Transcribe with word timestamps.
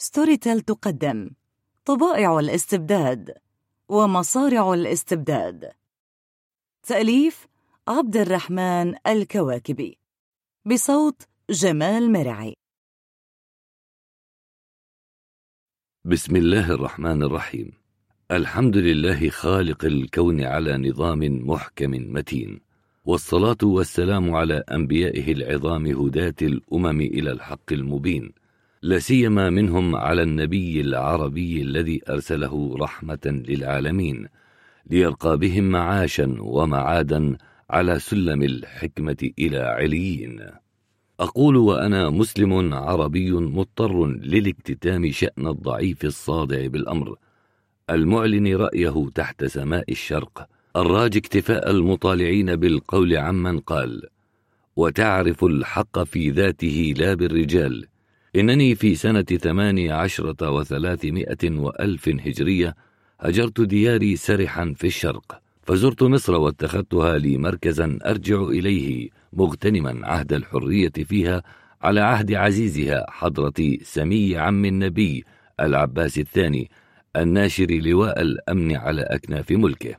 ستوري 0.00 0.36
تيل 0.36 0.60
تقدم. 0.60 1.30
طبائع 1.84 2.38
الاستبداد 2.38 3.34
ومصارع 3.88 4.74
الاستبداد. 4.74 5.72
تأليف 6.82 7.46
عبد 7.88 8.16
الرحمن 8.16 8.94
الكواكبي. 9.06 9.98
بصوت 10.64 11.22
جمال 11.50 12.12
مرعي. 12.12 12.54
بسم 16.04 16.36
الله 16.36 16.70
الرحمن 16.70 17.22
الرحيم. 17.22 17.72
الحمد 18.30 18.76
لله 18.76 19.28
خالق 19.28 19.84
الكون 19.84 20.44
على 20.44 20.78
نظام 20.90 21.48
محكم 21.50 21.90
متين. 21.90 22.60
والصلاة 23.04 23.58
والسلام 23.62 24.34
على 24.34 24.64
أنبيائه 24.72 25.32
العظام 25.32 25.86
هداة 25.86 26.34
الأمم 26.42 27.00
إلى 27.00 27.30
الحق 27.32 27.72
المبين. 27.72 28.32
لا 28.82 28.98
سيما 28.98 29.50
منهم 29.50 29.96
على 29.96 30.22
النبي 30.22 30.80
العربي 30.80 31.62
الذي 31.62 32.00
أرسله 32.08 32.76
رحمة 32.78 33.42
للعالمين 33.48 34.26
ليرقى 34.90 35.38
بهم 35.38 35.64
معاشا 35.64 36.36
ومعادا 36.40 37.36
على 37.70 37.98
سلم 37.98 38.42
الحكمة 38.42 39.30
إلى 39.38 39.58
عليين. 39.58 40.40
أقول 41.20 41.56
وأنا 41.56 42.10
مسلم 42.10 42.74
عربي 42.74 43.32
مضطر 43.32 44.06
للاكتتام 44.06 45.10
شأن 45.10 45.46
الضعيف 45.46 46.04
الصادع 46.04 46.66
بالأمر 46.66 47.16
المعلن 47.90 48.56
رأيه 48.56 49.08
تحت 49.14 49.44
سماء 49.44 49.92
الشرق 49.92 50.48
الراج 50.76 51.16
اكتفاء 51.16 51.70
المطالعين 51.70 52.56
بالقول 52.56 53.16
عمن 53.16 53.60
قال 53.60 54.02
وتعرف 54.76 55.44
الحق 55.44 56.02
في 56.02 56.30
ذاته 56.30 56.94
لا 56.96 57.14
بالرجال 57.14 57.86
إنني 58.38 58.74
في 58.74 58.94
سنة 58.94 59.22
ثماني 59.22 59.90
عشرة 59.90 60.50
وثلاثمائة 60.50 61.38
وألف 61.44 62.08
هجرية 62.08 62.74
هجرت 63.20 63.60
دياري 63.60 64.16
سرحا 64.16 64.74
في 64.76 64.86
الشرق 64.86 65.40
فزرت 65.62 66.02
مصر 66.02 66.34
واتخذتها 66.34 67.18
لي 67.18 67.38
مركزا 67.38 67.98
أرجع 68.06 68.42
إليه 68.42 69.08
مغتنما 69.32 70.06
عهد 70.06 70.32
الحرية 70.32 70.92
فيها 71.08 71.42
على 71.82 72.00
عهد 72.00 72.32
عزيزها 72.32 73.06
حضرة 73.08 73.76
سمي 73.82 74.36
عم 74.36 74.64
النبي 74.64 75.24
العباس 75.60 76.18
الثاني 76.18 76.70
الناشر 77.16 77.66
لواء 77.70 78.20
الأمن 78.20 78.76
على 78.76 79.02
أكناف 79.02 79.50
ملكه. 79.50 79.94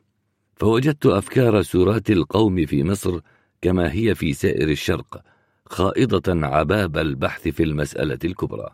فوجدت 0.55 1.05
أفكار 1.05 1.61
سورات 1.61 2.11
القوم 2.11 2.65
في 2.65 2.83
مصر 2.83 3.19
كما 3.61 3.93
هي 3.93 4.15
في 4.15 4.33
سائر 4.33 4.69
الشرق 4.69 5.21
خائضة 5.69 6.47
عباب 6.47 6.97
البحث 6.97 7.47
في 7.47 7.63
المسألة 7.63 8.19
الكبرى. 8.25 8.69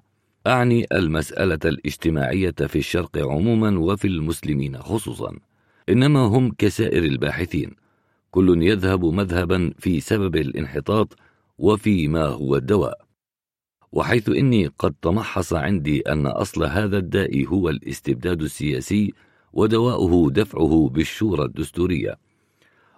أعني 0.48 0.88
المسألة 0.92 1.60
الاجتماعية 1.66 2.52
في 2.52 2.78
الشرق 2.78 3.18
عموما 3.18 3.80
وفي 3.80 4.08
المسلمين 4.08 4.78
خصوصا. 4.78 5.40
إنما 5.90 6.20
هم 6.20 6.52
كسائر 6.58 7.04
الباحثين. 7.04 7.76
كل 8.32 8.64
يذهب 8.64 9.06
مذهبا 9.06 9.74
في 9.80 10.00
سبب 10.00 10.36
الانحطاط 10.36 11.18
وفي 11.58 12.08
ما 12.08 12.26
هو 12.26 12.56
الدواء. 12.56 13.06
وحيث 13.92 14.30
إني 14.30 14.68
قد 14.68 14.96
تمحص 15.02 15.54
عندي 15.54 16.02
أن 16.02 16.28
أصل 16.28 16.64
هذا 16.64 16.98
الداء 16.98 17.46
هو 17.46 17.70
الاستبداد 17.70 18.42
السياسي 18.42 19.14
ودواؤه 19.54 20.32
دفعه 20.32 20.90
بالشورى 20.94 21.46
الدستورية. 21.46 22.18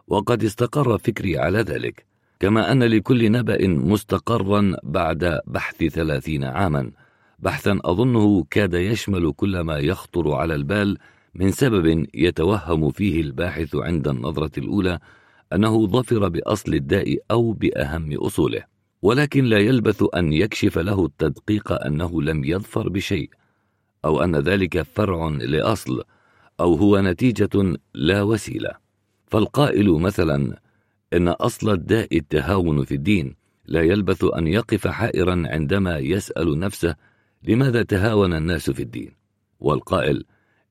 وقد 0.07 0.43
استقر 0.43 0.97
فكري 0.97 1.37
على 1.37 1.59
ذلك. 1.59 2.06
كما 2.39 2.71
أن 2.71 2.83
لكل 2.83 3.31
نبأ 3.31 3.67
مستقرا 3.67 4.75
بعد 4.83 5.39
بحث 5.47 5.83
ثلاثين 5.83 6.43
عاما. 6.43 6.91
بحثا 7.39 7.79
أظنه 7.85 8.43
كاد 8.49 8.73
يشمل 8.73 9.33
كل 9.33 9.59
ما 9.59 9.77
يخطر 9.77 10.31
على 10.31 10.55
البال 10.55 10.97
من 11.35 11.51
سبب 11.51 12.07
يتوهم 12.13 12.91
فيه 12.91 13.21
الباحث 13.21 13.75
عند 13.75 14.07
النظرة 14.07 14.51
الأولى 14.57 14.99
أنه 15.53 15.87
ظفر 15.87 16.27
بأصل 16.29 16.73
الداء 16.73 17.17
أو 17.31 17.51
بأهم 17.51 18.13
أصوله. 18.13 18.63
ولكن 19.01 19.45
لا 19.45 19.57
يلبث 19.57 20.03
أن 20.15 20.33
يكشف 20.33 20.77
له 20.77 21.05
التدقيق 21.05 21.71
أنه 21.85 22.21
لم 22.21 22.43
يظفر 22.43 22.89
بشيء 22.89 23.29
أو 24.05 24.23
أن 24.23 24.35
ذلك 24.35 24.81
فرع 24.81 25.27
لأصل 25.29 26.03
أو 26.59 26.73
هو 26.73 27.01
نتيجة 27.01 27.77
لا 27.93 28.21
وسيلة. 28.21 28.71
فالقائل 29.27 29.91
مثلا 29.91 30.66
إن 31.13 31.27
أصل 31.27 31.69
الداء 31.69 32.17
التهاون 32.17 32.85
في 32.85 32.95
الدين 32.95 33.35
لا 33.65 33.81
يلبث 33.81 34.25
أن 34.37 34.47
يقف 34.47 34.87
حائرا 34.87 35.43
عندما 35.45 35.97
يسأل 35.97 36.59
نفسه 36.59 36.95
لماذا 37.43 37.83
تهاون 37.83 38.33
الناس 38.33 38.69
في 38.69 38.83
الدين. 38.83 39.11
والقائل 39.59 40.25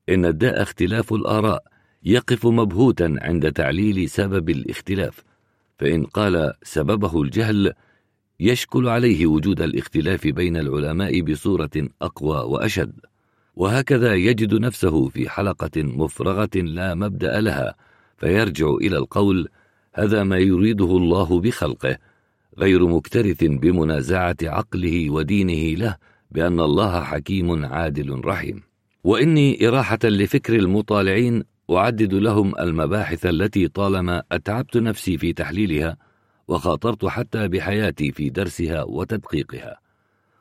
إن 0.09 0.25
الداء 0.25 0.63
اختلاف 0.63 1.13
الآراء 1.13 1.65
يقف 2.05 2.47
مبهوتا 2.47 3.17
عند 3.21 3.53
تعليل 3.53 4.09
سبب 4.11 4.51
الاختلاف 4.51 5.25
فإن 5.79 6.05
قال 6.05 6.53
سببه 6.63 7.23
الجهل 7.23 7.73
يشكل 8.41 8.89
عليه 8.89 9.27
وجود 9.27 9.61
الاختلاف 9.61 10.27
بين 10.27 10.57
العلماء 10.57 11.21
بصورة 11.21 11.89
أقوى 12.03 12.37
وأشد. 12.37 13.01
وهكذا 13.57 14.15
يجد 14.15 14.55
نفسه 14.55 15.09
في 15.09 15.29
حلقة 15.29 15.83
مفرغة 15.83 16.51
لا 16.55 16.95
مبدأ 16.95 17.41
لها 17.41 17.75
فيرجع 18.17 18.71
إلى 18.71 18.99
القول 18.99 19.49
هذا 19.99 20.23
ما 20.23 20.39
يريده 20.39 20.97
الله 20.97 21.41
بخلقه 21.41 21.99
غير 22.59 22.87
مكترث 22.87 23.45
بمنازعة 23.45 24.37
عقله 24.43 25.11
ودينه 25.11 25.79
له 25.79 25.97
بأن 26.31 26.61
الله 26.61 27.01
حكيم 27.01 27.65
عادل 27.65 28.21
رحيم. 28.25 28.63
وإني 29.05 29.69
إراحة 29.69 29.99
لفكر 30.05 30.57
المطالعين 30.57 31.43
أعدد 31.71 32.15
لهم 32.15 32.59
المباحث 32.59 33.27
التي 33.27 33.69
طالما 33.69 34.23
أتعبت 34.33 34.77
نفسي 34.77 35.19
في 35.19 35.33
تحليلها 35.33 35.97
وخاطرت 36.49 37.05
حتى 37.07 37.49
بحياتي 37.49 38.13
في 38.13 38.31
درسها 38.31 38.83
وتدقيقها. 38.83 39.79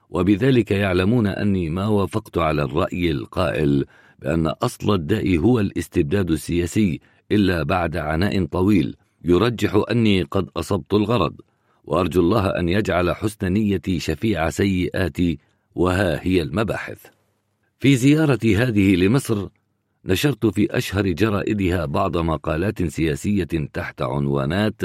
وبذلك 0.10 0.72
يعلمون 0.72 1.28
أني 1.28 1.70
ما 1.70 1.88
وافقت 1.88 2.38
على 2.38 2.64
الرأي 2.64 3.12
القائل 3.12 3.86
بأن 4.20 4.48
أصل 4.48 4.94
الداء 4.94 5.38
هو 5.38 5.60
الاستبداد 5.60 6.32
السياسي 6.32 7.00
إلا 7.32 7.64
بعد 7.64 7.98
عناء 7.98 8.46
طويل 8.46 8.96
يرجح 9.26 9.84
أني 9.92 10.24
قد 10.24 10.50
أصبت 10.58 10.94
الغرض 10.94 11.36
وأرجو 11.84 12.22
الله 12.22 12.60
أن 12.60 12.70
يجعل 12.70 13.16
حسن 13.16 13.54
نيتي 13.54 14.00
شفيع 14.00 14.50
سيئاتي 14.50 15.40
وها 15.76 16.26
هي 16.26 16.42
المباحث. 16.42 17.06
في 17.80 17.96
زيارتي 17.96 18.58
هذه 18.58 18.96
لمصر 18.96 19.48
نشرت 20.06 20.46
في 20.46 20.78
أشهر 20.78 21.12
جرائدها 21.12 21.86
بعض 21.86 22.18
مقالات 22.18 22.84
سياسية 22.84 23.48
تحت 23.74 24.02
عنوانات 24.02 24.82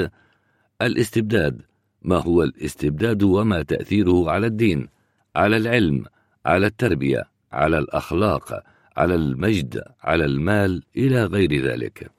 الاستبداد 0.81 1.61
ما 2.01 2.17
هو 2.17 2.43
الاستبداد 2.43 3.23
وما 3.23 3.61
تأثيره 3.61 4.31
على 4.31 4.47
الدين 4.47 4.87
على 5.35 5.57
العلم 5.57 6.05
على 6.45 6.67
التربية 6.67 7.23
على 7.51 7.77
الأخلاق 7.77 8.63
على 8.97 9.15
المجد 9.15 9.83
على 10.01 10.25
المال 10.25 10.83
إلى 10.97 11.25
غير 11.25 11.65
ذلك. 11.65 12.11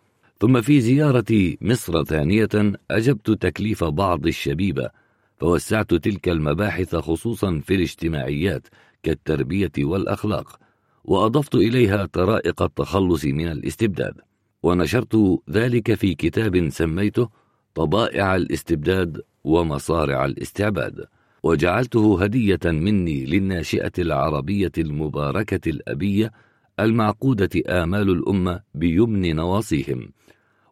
ثم 0.42 0.60
في 0.60 0.80
زيارة 0.80 1.56
مصر 1.60 2.04
ثانية 2.04 2.48
أجبت 2.90 3.30
تكليف 3.30 3.84
بعض 3.84 4.26
الشبيبة 4.26 4.90
فوسعت 5.36 5.94
تلك 5.94 6.28
المباحث 6.28 6.96
خصوصا 6.96 7.60
في 7.64 7.74
الاجتماعيات 7.74 8.66
كالتربية 9.02 9.72
والأخلاق 9.78 10.58
وأضفت 11.04 11.54
إليها 11.54 12.06
طرائق 12.06 12.62
التخلص 12.62 13.24
من 13.24 13.48
الاستبداد. 13.48 14.14
ونشرت 14.62 15.40
ذلك 15.50 15.94
في 15.94 16.14
كتاب 16.14 16.68
سميته 16.68 17.28
طبائع 17.74 18.36
الاستبداد 18.36 19.22
ومصارع 19.44 20.24
الاستعباد 20.24 21.04
وجعلته 21.42 22.22
هدية 22.22 22.60
مني 22.64 23.24
للناشئة 23.24 23.92
العربية 23.98 24.72
المباركة 24.78 25.70
الأبية 25.70 26.32
المعقودة 26.80 27.82
آمال 27.82 28.10
الأمة 28.10 28.60
بيمن 28.74 29.36
نواصيهم. 29.36 30.12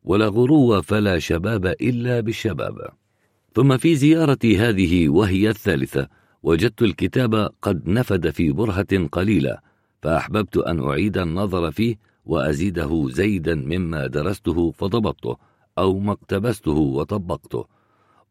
ولا 0.05 0.29
غرو 0.29 0.83
فلا 0.83 1.19
شباب 1.19 1.67
إلا 1.67 2.21
بالشباب. 2.21 2.75
ثم 3.55 3.77
في 3.77 3.95
زيارتي 3.95 4.59
هذه 4.59 5.09
وهي 5.09 5.51
الثالثة 5.51 6.09
وجدت 6.43 6.83
الكتاب 6.83 7.51
قد 7.63 7.89
نفد 7.89 8.31
في 8.31 8.53
برهة 8.53 9.07
قليلة 9.13 9.59
فأحببت 10.03 10.57
أن 10.57 10.81
أعيد 10.81 11.19
النظر 11.19 11.71
فيه 11.71 11.97
وأزيده 12.25 13.09
زيدا 13.11 13.55
مما 13.55 14.07
درسته 14.07 14.71
فضبطته 14.71 15.37
أو 15.79 15.99
ما 15.99 16.13
اقتبسته 16.13 16.73
وطبقته. 16.73 17.65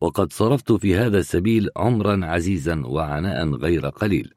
وقد 0.01 0.33
صرفت 0.33 0.71
في 0.71 0.95
هذا 0.95 1.17
السبيل 1.17 1.69
عمرا 1.77 2.25
عزيزا 2.25 2.83
وعناء 2.85 3.49
غير 3.49 3.85
قليل. 3.85 4.33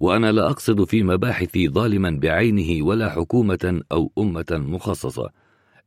وأنا 0.00 0.32
لا 0.32 0.50
أقصد 0.50 0.84
في 0.84 1.02
مباحثي 1.02 1.68
ظالما 1.68 2.10
بعينه 2.10 2.86
ولا 2.86 3.10
حكومة 3.10 3.80
أو 3.92 4.12
أمة 4.18 4.46
مخصصة. 4.50 5.30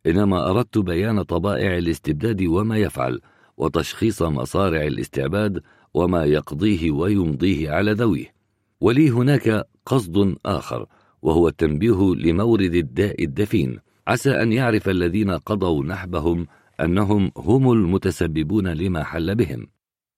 إنما 0.07 0.49
أردت 0.49 0.77
بيان 0.77 1.21
طبائع 1.21 1.77
الاستبداد 1.77 2.43
وما 2.43 2.77
يفعل 2.77 3.21
وتشخيص 3.57 4.21
مصارع 4.21 4.81
الاستعباد 4.81 5.61
وما 5.93 6.25
يقضيه 6.25 6.91
ويمضيه 6.91 7.71
على 7.71 7.91
ذويه. 7.91 8.33
ولي 8.81 9.09
هناك 9.09 9.67
قصد 9.85 10.35
آخر 10.45 10.85
وهو 11.21 11.47
التنبيه 11.47 12.15
لمورد 12.15 12.75
الداء 12.75 13.23
الدفين. 13.23 13.79
عسى 14.07 14.31
أن 14.41 14.53
يعرف 14.53 14.89
الذين 14.89 15.31
قضوا 15.31 15.85
نحبهم 15.85 16.47
أنهم 16.81 17.31
هم 17.37 17.71
المتسببون 17.71 18.67
لما 18.67 19.03
حل 19.03 19.35
بهم. 19.35 19.67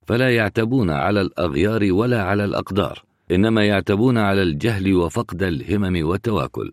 فلا 0.07 0.35
يعتبون 0.35 0.89
على 0.89 1.21
الأغيار 1.21 1.93
ولا 1.93 2.23
على 2.23 2.45
الأقدار 2.45 3.03
إنما 3.31 3.65
يعتبون 3.65 4.17
على 4.17 4.43
الجهل 4.43 4.95
وفقد 4.95 5.43
الهمم 5.43 6.07
والتواكل. 6.07 6.71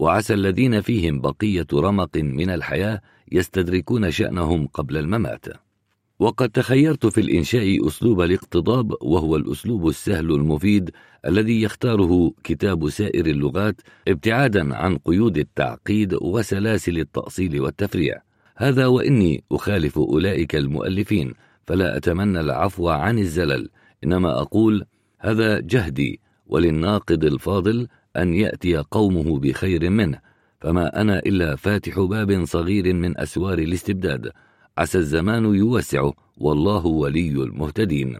وعسى 0.00 0.34
الذين 0.34 0.80
فيهم 0.80 1.20
بقية 1.20 1.66
رمق 1.74 2.16
من 2.16 2.50
الحياة 2.50 3.00
يستدركون 3.32 4.10
شأنهم 4.10 4.66
قبل 4.66 4.96
الممات. 4.96 5.44
وقد 6.18 6.48
تخيرت 6.48 7.06
في 7.06 7.20
الإنشاء 7.20 7.86
أسلوب 7.86 8.20
الاقتضاب 8.20 8.92
وهو 9.02 9.36
الأسلوب 9.36 9.88
السهل 9.88 10.30
المفيد 10.30 10.90
الذي 11.26 11.62
يختاره 11.62 12.32
كتاب 12.44 12.88
سائر 12.88 13.26
اللغات 13.26 13.80
ابتعادا 14.08 14.76
عن 14.76 14.98
قيود 14.98 15.38
التعقيد 15.38 16.14
وسلاسل 16.14 16.98
التأصيل 16.98 17.60
والتفريع. 17.60 18.22
هذا 18.56 18.86
وإني 18.86 19.44
أخالف 19.52 19.98
أولئك 19.98 20.56
المؤلفين 20.56 21.34
فلا 21.66 21.96
أتمنى 21.96 22.40
العفو 22.40 22.88
عن 22.88 23.18
الزلل. 23.18 23.68
إنما 24.04 24.40
أقول 24.40 24.84
هذا 25.18 25.60
جهدي 25.60 26.20
وللناقد 26.46 27.24
الفاضل 27.24 27.88
أن 28.16 28.34
يأتي 28.34 28.76
قومه 28.76 29.38
بخير 29.38 29.90
منه 29.90 30.20
فما 30.60 31.00
أنا 31.00 31.18
إلا 31.18 31.56
فاتح 31.56 32.00
باب 32.00 32.44
صغير 32.44 32.94
من 32.94 33.18
أسوار 33.18 33.58
الاستبداد. 33.58 34.30
عسى 34.78 34.98
الزمان 34.98 35.54
يوسع 35.54 36.10
والله 36.36 36.86
ولي 36.86 37.30
المهتدين. 37.30 38.18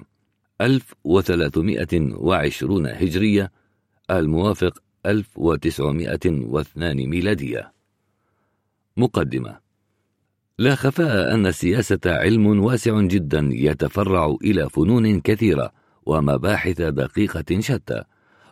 1320 0.61 2.87
هجرية 2.87 3.53
الموافق 4.11 4.79
1902 5.07 7.07
ميلادية. 7.07 7.73
مقدمة 8.97 9.59
لا 10.59 10.75
خفاء 10.75 11.35
أن 11.35 11.47
السياسة 11.47 12.01
علم 12.07 12.47
واسع 12.47 13.01
جدا 13.01 13.49
يتفرع 13.53 14.37
إلى 14.45 14.71
فنون 14.71 15.21
كثيرة 15.21 15.73
ومباحث 16.07 16.83
دقيقة 16.83 17.61
شتى. 17.61 18.03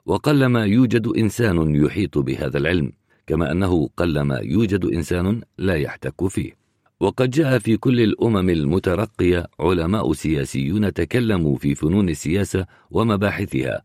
وقلما 0.08 0.64
يوجد 0.64 1.06
إنسان 1.06 1.74
يحيط 1.74 2.18
بهذا 2.18 2.58
العلم 2.58 2.92
كما 3.26 3.52
أنه 3.52 3.88
قلما 3.96 4.38
يوجد 4.38 4.84
إنسان 4.84 5.40
لا 5.58 5.74
يحتك 5.74 6.28
فيه. 6.28 6.52
وقد 7.00 7.30
جاء 7.30 7.58
في 7.58 7.76
كل 7.76 8.00
الأمم 8.00 8.50
المترقية 8.50 9.46
علماء 9.60 10.12
سياسيون 10.12 10.92
تكلموا 10.92 11.56
في 11.56 11.74
فنون 11.74 12.08
السياسة 12.08 12.66
ومباحثها 12.90 13.82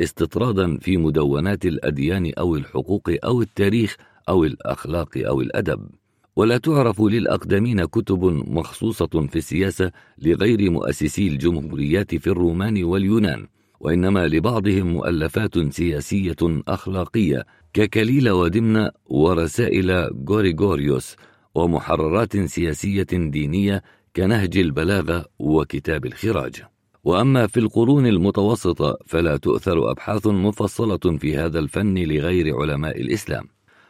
استطرادا 0.00 0.78
في 0.78 0.96
مدونات 0.96 1.66
الأديان 1.66 2.32
أو 2.38 2.56
الحقوق 2.56 3.10
أو 3.24 3.42
التاريخ 3.42 3.96
أو 4.28 4.44
الأخلاق 4.44 5.10
أو 5.16 5.40
الأدب. 5.40 5.88
ولا 6.36 6.58
تعرف 6.58 7.00
للأقدمين 7.00 7.84
كتب 7.84 8.24
مخصوصة 8.48 9.26
في 9.30 9.36
السياسة 9.36 9.92
لغير 10.18 10.70
مؤسسي 10.70 11.28
الجمهوريات 11.28 12.14
في 12.14 12.26
الرومان 12.26 12.84
واليونان. 12.84 13.46
وإنما 13.80 14.26
لبعضهم 14.26 14.86
مؤلفات 14.86 15.58
سياسية 15.72 16.36
أخلاقية 16.68 17.46
ككليل 17.72 18.30
ودمنة 18.30 18.90
ورسائل 19.06 20.10
غوريغوريوس 20.28 21.16
ومحررات 21.54 22.36
سياسية 22.36 23.06
دينية 23.12 23.82
كنهج 24.16 24.58
البلاغة 24.58 25.24
وكتاب 25.38 26.06
الخراج. 26.06 26.62
وأما 27.04 27.46
في 27.46 27.60
القرون 27.60 28.06
المتوسطة 28.06 28.98
فلا 29.06 29.36
تؤثر 29.36 29.90
أبحاث 29.90 30.26
مفصلة 30.26 31.18
في 31.18 31.36
هذا 31.36 31.58
الفن 31.58 31.98
لغير 31.98 32.56
علماء 32.56 33.00
الإسلام 33.00 33.44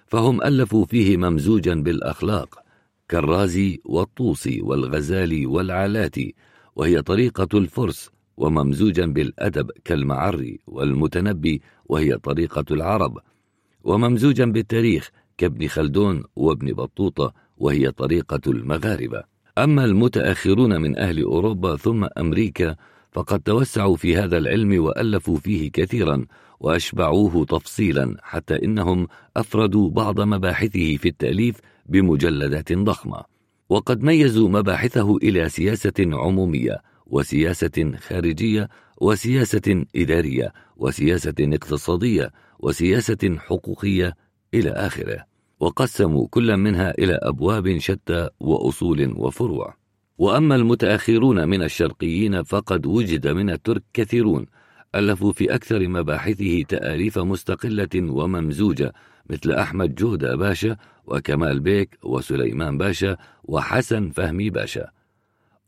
فهم 0.07 0.43
ألفوا 0.43 0.85
فيه 0.85 1.17
ممزوجا 1.17 1.75
بالأخلاق 1.75 2.59
كالرازي 3.09 3.81
والطوسي 3.85 4.61
والغزالي 4.61 5.47
والعلاتي 5.47 6.35
وهي 6.77 7.03
طريقة 7.03 7.59
الفرس 7.59 8.11
وممزوجا 8.37 9.07
بالأدب 9.07 9.71
كالمعري 9.85 10.61
والمتنبي 10.67 11.63
وهي 11.87 12.19
طريقة 12.19 12.65
العرب. 12.71 13.19
وممزوجا 13.85 14.45
بالتاريخ 14.45 15.11
كابن 15.39 15.67
خلدون 15.67 16.25
وابن 16.37 16.73
بطوطة 16.73 17.33
وهي 17.59 17.91
طريقة 17.91 18.41
المغاربة. 18.47 19.23
أما 19.59 19.85
المتأخرون 19.85 20.81
من 20.81 20.99
أهل 20.99 21.23
أوروبا 21.23 21.77
ثم 21.77 22.07
أمريكا 22.19 22.77
فقد 23.13 23.41
توسعوا 23.41 23.97
في 23.97 24.17
هذا 24.17 24.39
العلم 24.39 24.85
وألفوا 24.85 25.37
فيه 25.37 25.71
كثيرا 25.71 26.27
وأشبعوه 26.61 27.45
تفصيلا 27.45 28.17
حتى 28.23 28.65
إنهم 28.65 29.07
أفردوا 29.37 29.91
بعض 29.91 30.21
مباحثه 30.21 30.97
في 30.97 31.09
التأليف 31.09 31.61
بمجلدات 31.87 32.73
ضخمة. 32.73 33.23
وقد 33.69 34.03
ميزوا 34.03 34.49
مباحثه 34.49 35.17
إلى 35.17 35.49
سياسة 35.49 35.93
عمومية. 36.01 36.83
وسياسة 37.07 37.93
خارجية 38.09 38.69
وسياسة 39.01 39.85
إدارية 39.97 40.53
وسياسة 40.77 41.35
اقتصادية 41.41 42.33
وسياسة 42.59 43.37
حقوقية 43.39 44.17
إلى 44.55 44.71
آخره. 44.71 45.25
وقسموا 45.61 46.27
كل 46.31 46.57
منها 46.57 46.91
إلى 46.99 47.19
أبواب 47.23 47.79
شتى 47.79 48.29
وأصول 48.41 49.13
وفروع. 49.17 49.75
وأما 50.19 50.57
المتأخرون 50.57 51.49
من 51.49 51.63
الشرقيين 51.63 52.43
فقد 52.43 52.87
وجد 52.87 53.29
من 53.29 53.51
الترك 53.51 53.83
كثيرون 53.95 54.47
ألفوا 54.95 55.33
في 55.33 55.55
أكثر 55.55 55.89
مباحثه 55.89 56.63
تآليف 56.63 57.19
مستقلة 57.19 57.89
وممزوجة 57.95 58.93
مثل 59.31 59.53
أحمد 59.53 59.95
جودة 59.95 60.37
باشا 60.37 60.77
وكمال 61.05 61.61
بيك 61.61 61.99
وسليمان 62.03 62.79
باشا 62.79 63.17
وحسن 63.45 64.11
فهمي 64.11 64.51
باشا. 64.51 64.96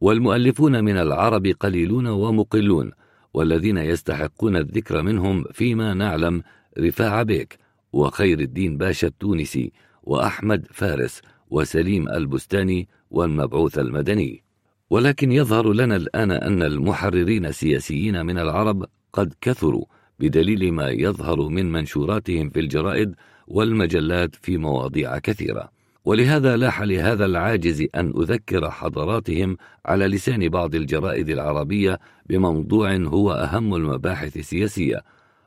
والمؤلفون 0.01 0.85
من 0.85 0.97
العرب 0.97 1.47
قليلون 1.47 2.07
ومقلون 2.07 2.91
والذين 3.35 3.79
يستحقون 3.79 4.57
الذكر 4.57 5.03
منهم 5.03 5.45
فيما 5.53 5.95
نعلم 5.95 6.43
رفاع 6.79 7.23
بيك 7.23 7.59
وخير 7.93 8.41
الدين 8.41 8.79
باشا 8.79 9.07
التونسي 9.07 9.73
وأحمد 10.03 10.67
فارس 10.71 11.21
وسليم 11.51 12.09
البستاني 12.09 12.89
والمبعوث 13.11 13.79
المدني. 13.79 14.43
ولكن 14.91 15.33
يظهر 15.33 15.73
لنا 15.73 15.97
الآن 15.97 16.31
أن 16.31 16.63
المحررين 16.63 17.47
السياسيين 17.47 18.27
من 18.27 18.39
العرب 18.39 18.85
قد 19.13 19.35
كثروا 19.41 19.85
بدليل 20.19 20.73
ما 20.73 20.89
يظهر 20.91 21.49
من 21.49 21.73
منشوراتهم 21.73 22.51
في 22.51 22.61
الجرائد 22.61 23.15
والمجلات 23.49 24.35
في 24.35 24.57
مواضيع 24.57 25.19
كثيرة. 25.19 25.78
ولهذا 26.09 26.57
لاح 26.57 26.83
لهذا 26.83 27.25
العاجز 27.25 27.87
أن 27.95 28.13
أذكر 28.17 28.71
حضراتهم 28.71 29.57
على 29.87 30.07
لسان 30.07 30.49
بعض 30.49 30.75
الجرائد 30.75 31.29
العربية 31.31 31.99
بموضوع 32.27 32.97
هو 32.97 33.33
أهم 33.33 33.75
المباحث 33.75 34.37
السياسية 34.37 35.03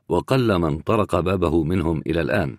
وقل 0.10 0.58
من 0.58 0.78
طرق 0.78 1.20
بابه 1.20 1.64
منهم 1.64 2.02
إلى 2.08 2.22
الآن. 2.22 2.58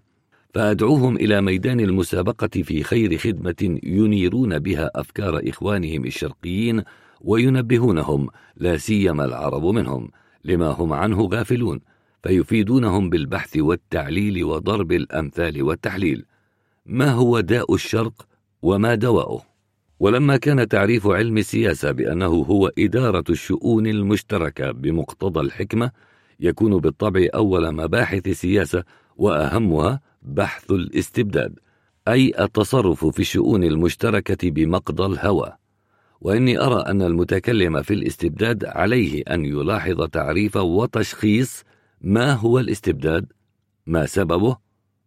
فأدعوهم 0.55 1.17
إلى 1.17 1.41
ميدان 1.41 1.81
المسابقة 1.81 2.63
في 2.63 2.83
خير 2.83 3.19
خدمة 3.19 3.79
ينيرون 3.83 4.59
بها 4.59 4.91
أفكار 4.95 5.41
إخوانهم 5.49 6.05
الشرقيين 6.05 6.83
وينبهونهم 7.21 8.29
لا 8.57 8.77
سيما 8.77 9.25
العرب 9.25 9.65
منهم 9.65 10.11
لما 10.45 10.67
هم 10.67 10.93
عنه 10.93 11.23
غافلون 11.23 11.81
فيفيدونهم 12.23 13.11
بالبحث 13.11 13.57
والتعليل 13.57 14.45
وضرب 14.45 14.93
الأمثال 14.93 15.63
والتحليل. 15.63 16.32
ما 16.87 17.11
هو 17.11 17.41
داء 17.41 17.75
الشرق 17.75 18.27
وما 18.63 18.95
دواؤه؟ 18.95 19.43
ولما 20.01 20.37
كان 20.37 20.69
تعريف 20.69 21.07
علم 21.07 21.39
السياسة 21.39 21.93
بأنه 21.93 22.27
هو 22.27 22.73
إدارة 22.79 23.25
الشؤون 23.31 23.87
المشتركة 23.87 24.71
بمقتضى 24.71 25.41
الحكمة 25.41 25.91
يكون 26.41 26.77
بالطبع 26.79 27.27
أول 27.35 27.75
مباحث 27.75 28.27
السياسة 28.27 28.85
وأهمها 29.17 30.01
بحث 30.23 30.71
الاستبداد 30.71 31.59
أي 32.09 32.33
التصرف 32.41 33.07
في 33.07 33.21
الشؤون 33.21 33.65
المشتركة 33.65 34.51
بمقضى 34.51 35.07
الهوى. 35.07 35.53
وإني 36.21 36.61
أرى 36.61 36.81
أن 36.81 37.03
المتكلم 37.03 37.83
في 37.83 37.95
الاستبداد 37.95 38.65
عليه 38.65 39.23
أن 39.31 39.45
يلاحظ 39.45 40.03
تعريف 40.03 40.57
وتشخيص 40.57 41.65
ما 42.01 42.33
هو 42.33 42.59
الاستبداد 42.59 43.33
ما 43.87 44.07
سببه 44.07 44.57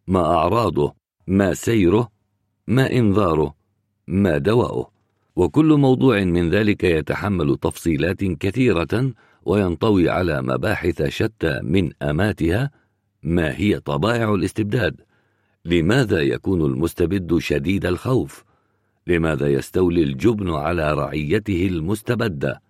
ما 0.08 0.26
أعراضه. 0.26 1.05
ما 1.28 1.54
سيره 1.54 2.12
ما 2.68 2.92
إنذاره 2.92 3.56
ما 4.08 4.38
دواؤه. 4.38 4.92
وكل 5.36 5.66
موضوع 5.66 6.24
من 6.24 6.50
ذلك 6.50 6.84
يتحمل 6.84 7.58
تفصيلات 7.58 8.24
كثيرة 8.24 9.14
وينطوي 9.46 10.10
على 10.10 10.42
مباحث 10.42 11.04
شتى 11.04 11.60
من 11.64 11.92
أماتها 12.02 12.72
ما 13.24 13.58
هي 13.58 13.80
طبائع 13.80 14.34
الاستبداد. 14.34 15.02
لماذا 15.66 16.22
يكون 16.22 16.62
المستبد 16.62 17.38
شديد 17.38 17.86
الخوف؟ 17.86 18.44
لماذا 19.08 19.48
يستولي 19.48 20.04
الجبن 20.04 20.50
على 20.50 20.94
رعيته 20.94 21.68
المستبده 21.68 22.62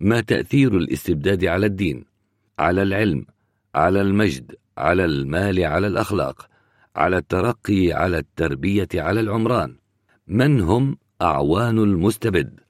ما 0.00 0.20
تأثير 0.20 0.76
الاستبداد 0.76 1.44
على 1.44 1.66
الدين 1.66 2.04
على 2.58 2.82
العلم 2.82 3.26
على 3.74 4.00
المجد 4.00 4.54
على 4.78 5.04
المال 5.04 5.64
على 5.64 5.86
الأخلاق؟ 5.86 6.48
على 6.96 7.16
الترقي 7.16 7.92
على 7.92 8.18
التربية 8.18 8.88
على 8.94 9.20
العمران 9.20 9.76
من 10.28 10.60
هم 10.60 10.96
أعوان 11.22 11.78
المستبد؟ 11.78 12.60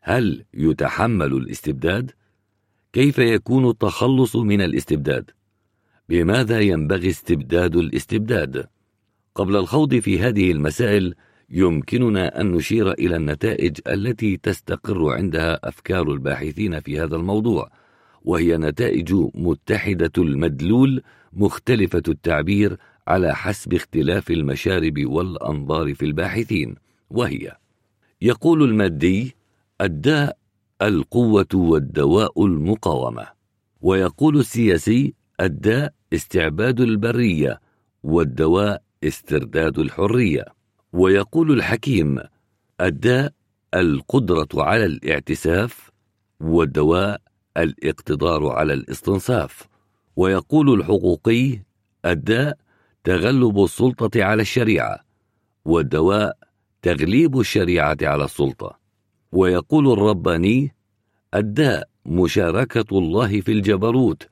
هل 0.00 0.44
يتحمل 0.54 1.32
الاستبداد؟ 1.32 2.10
كيف 2.92 3.18
يكون 3.18 3.68
التخلص 3.68 4.36
من 4.36 4.60
الاستبداد؟ 4.60 5.30
بماذا 6.08 6.60
ينبغي 6.60 7.08
استبداد 7.08 7.76
الاستبداد؟ 7.76 8.66
قبل 9.34 9.56
الخوض 9.56 9.94
في 9.94 10.18
هذه 10.18 10.52
المسائل 10.52 11.14
يمكننا 11.50 12.40
أن 12.40 12.52
نشير 12.52 12.92
إلى 12.92 13.16
النتائج 13.16 13.78
التي 13.88 14.36
تستقر 14.36 15.08
عندها 15.08 15.68
أفكار 15.68 16.12
الباحثين 16.12 16.80
في 16.80 17.00
هذا 17.00 17.16
الموضوع 17.16 17.70
وهي 18.22 18.56
نتائج 18.56 19.14
متحدة 19.34 20.12
المدلول 20.18 21.02
مختلفة 21.32 22.02
التعبير 22.08 22.76
على 23.08 23.34
حسب 23.34 23.74
اختلاف 23.74 24.30
المشارب 24.30 25.06
والأنظار 25.06 25.94
في 25.94 26.04
الباحثين 26.04 26.74
وهي 27.10 27.56
يقول 28.22 28.62
المادي 28.62 29.36
الداء 29.80 30.38
القوة 30.82 31.46
والدواء 31.54 32.44
المقاومة 32.46 33.26
ويقول 33.80 34.38
السياسي 34.38 35.14
الداء 35.40 35.92
استعباد 36.12 36.80
البرية 36.80 37.60
والدواء 38.02 38.82
استرداد 39.04 39.78
الحرية 39.78 40.44
ويقول 40.92 41.52
الحكيم 41.52 42.18
الداء 42.80 43.32
القدرة 43.74 44.48
على 44.54 44.84
الاعتساف 44.84 45.90
والدواء 46.40 47.20
الاقتدار 47.56 48.46
على 48.46 48.74
الاستنصاف 48.74 49.68
ويقول 50.16 50.80
الحقوقي 50.80 51.58
الداء 52.04 52.58
تغلب 53.04 53.64
السلطة 53.64 54.24
على 54.24 54.42
الشريعة 54.42 54.98
والدواء 55.64 56.38
تغليب 56.82 57.40
الشريعة 57.40 57.96
على 58.02 58.24
السلطة. 58.24 58.78
ويقول 59.32 59.92
الرباني 59.92 60.74
الداء 61.34 61.88
مشاركة 62.06 62.98
الله 62.98 63.40
في 63.40 63.52
الجبروت 63.52 64.28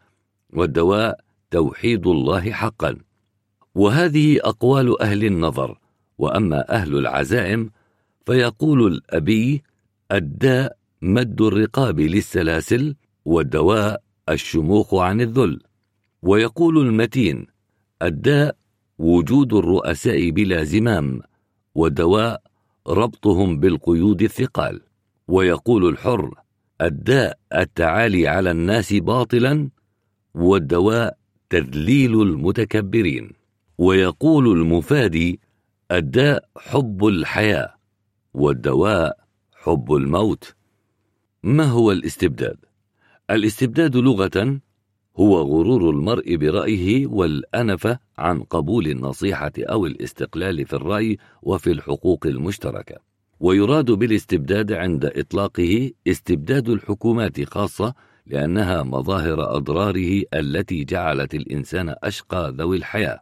والدواء 0.52 1.20
توحيد 1.50 2.06
الله 2.06 2.52
حقا. 2.52 2.96
وهذه 3.74 4.38
أقوال 4.40 5.02
أهل 5.02 5.24
النظر 5.24 5.78
وأما 6.18 6.74
أهل 6.74 6.96
العزائم 6.96 7.70
فيقول 8.26 8.86
الأبي 8.86 9.62
الداء 10.12 10.76
مد 11.02 11.40
الرقاب 11.42 12.00
للسلاسل 12.00 12.96
والدواء 13.24 14.02
الشموخ 14.28 14.94
عن 14.94 15.20
الذل. 15.20 15.60
ويقول 16.22 16.78
المتين 16.78 17.46
الداء 18.02 18.56
وجود 19.02 19.52
الرؤساء 19.52 20.30
بلا 20.30 20.64
زمام 20.64 21.20
والدواء 21.74 22.42
ربطهم 22.88 23.60
بالقيود 23.60 24.22
الثقال. 24.22 24.80
ويقول 25.28 25.88
الحر 25.88 26.34
الداء 26.80 27.38
التعالي 27.54 28.28
على 28.28 28.50
الناس 28.50 28.92
باطلا 28.92 29.68
والدواء 30.34 31.16
تذليل 31.50 32.22
المتكبرين. 32.22 33.32
ويقول 33.78 34.48
المفادي 34.58 35.40
الداء 35.92 36.48
حب 36.56 37.06
الحياة 37.06 37.74
والدواء 38.34 39.18
حب 39.54 39.92
الموت. 39.92 40.54
ما 41.42 41.64
هو 41.64 41.92
الاستبداد؟ 41.92 42.56
الاستبداد 43.30 43.96
لغة 43.96 44.60
هو 45.16 45.36
غرور 45.38 45.90
المرء 45.90 46.36
برأيه 46.36 47.06
والانفه 47.06 47.98
عن 48.18 48.42
قبول 48.42 48.86
النصيحة 48.86 49.52
أو 49.58 49.86
الاستقلال 49.86 50.66
في 50.66 50.72
الرأي 50.72 51.18
وفي 51.42 51.72
الحقوق 51.72 52.26
المشتركة. 52.26 52.96
ويراد 53.40 53.90
بالاستبداد 53.90 54.72
عند 54.72 55.04
إطلاقه 55.04 55.90
استبداد 56.06 56.68
الحكومات 56.68 57.44
خاصة 57.44 57.94
لأنها 58.26 58.82
مظاهر 58.82 59.56
أضراره 59.56 60.22
التي 60.34 60.84
جعلت 60.84 61.34
الإنسان 61.34 61.94
أشقى 62.04 62.54
ذوي 62.58 62.76
الحياة. 62.76 63.20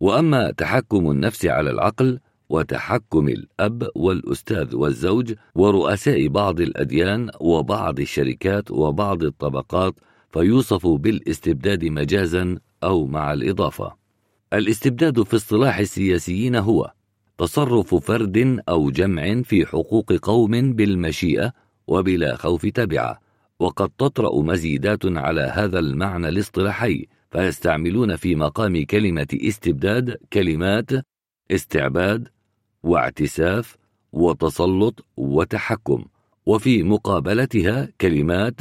وأما 0.00 0.50
تحكم 0.50 1.10
النفس 1.10 1.46
على 1.46 1.70
العقل 1.70 2.20
وتحكم 2.48 3.28
الأب 3.28 3.88
والأستاذ 3.94 4.76
والزوج 4.76 5.34
ورؤساء 5.54 6.28
بعض 6.28 6.60
الأديان 6.60 7.30
وبعض 7.40 8.00
الشركات 8.00 8.70
وبعض 8.70 9.22
الطبقات 9.22 9.94
فيوصف 10.30 10.86
بالاستبداد 10.86 11.84
مجازا 11.84 12.58
أو 12.84 13.06
مع 13.06 13.32
الإضافة. 13.32 13.96
الاستبداد 14.52 15.22
في 15.22 15.36
اصطلاح 15.36 15.78
السياسيين 15.78 16.56
هو 16.56 16.92
تصرف 17.38 17.94
فرد 17.94 18.62
أو 18.68 18.90
جمع 18.90 19.42
في 19.42 19.66
حقوق 19.66 20.12
قوم 20.12 20.72
بالمشيئة 20.72 21.52
وبلا 21.86 22.36
خوف 22.36 22.66
تبعة 22.66 23.20
وقد 23.58 23.90
تطرأ 23.98 24.42
مزيدات 24.42 25.06
على 25.06 25.40
هذا 25.40 25.78
المعنى 25.78 26.28
الاصطلاحي 26.28 27.06
فيستعملون 27.30 28.16
في 28.16 28.34
مقام 28.34 28.84
كلمة 28.84 29.26
استبداد 29.34 30.18
كلمات 30.32 30.90
استعباد 31.50 32.28
واعتساف 32.82 33.76
وتسلط 34.12 35.04
وتحكم 35.16 36.04
وفي 36.46 36.82
مقابلتها 36.82 37.88
كلمات 38.00 38.60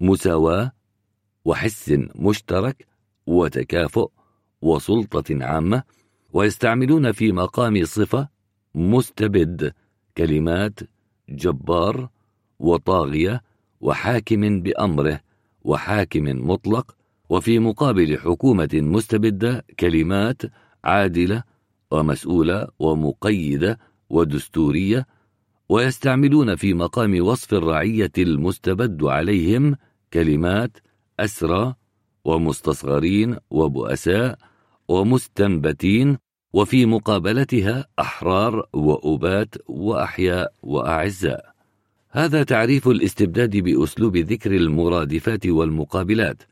مساواة 0.00 0.72
وحس 1.44 1.94
مشترك 2.14 2.86
وتكافؤ 3.26 4.10
وسلطة 4.62 5.24
عامة 5.44 5.82
ويستعملون 6.32 7.12
في 7.12 7.32
مقام 7.32 7.84
صفة 7.84 8.28
مستبد 8.74 9.72
كلمات 10.18 10.80
جبار 11.28 12.08
وطاغية 12.58 13.42
وحاكم 13.80 14.62
بأمره 14.62 15.20
وحاكم 15.62 16.24
مطلق 16.50 16.96
وفي 17.28 17.58
مقابل 17.58 18.18
حكومة 18.18 18.68
مستبدة 18.74 19.64
كلمات 19.80 20.42
عادلة 20.84 21.42
ومسؤولة 21.90 22.68
ومقيدة 22.78 23.78
ودستورية 24.10 25.06
ويستعملون 25.68 26.56
في 26.56 26.74
مقام 26.74 27.20
وصف 27.26 27.54
الرعية 27.54 28.12
المستبد 28.18 29.04
عليهم 29.04 29.76
كلمات 30.12 30.76
أسرى 31.20 31.74
ومستصغرين 32.24 33.36
وبؤساء 33.50 34.38
ومستنبتين 34.88 36.18
وفي 36.52 36.86
مقابلتها 36.86 37.86
أحرار 37.98 38.68
وأبات 38.72 39.54
وأحياء 39.66 40.52
وأعزاء. 40.62 41.54
هذا 42.10 42.42
تعريف 42.42 42.88
الاستبداد 42.88 43.56
بأسلوب 43.56 44.16
ذكر 44.16 44.56
المرادفات 44.56 45.46
والمقابلات. 45.46 46.42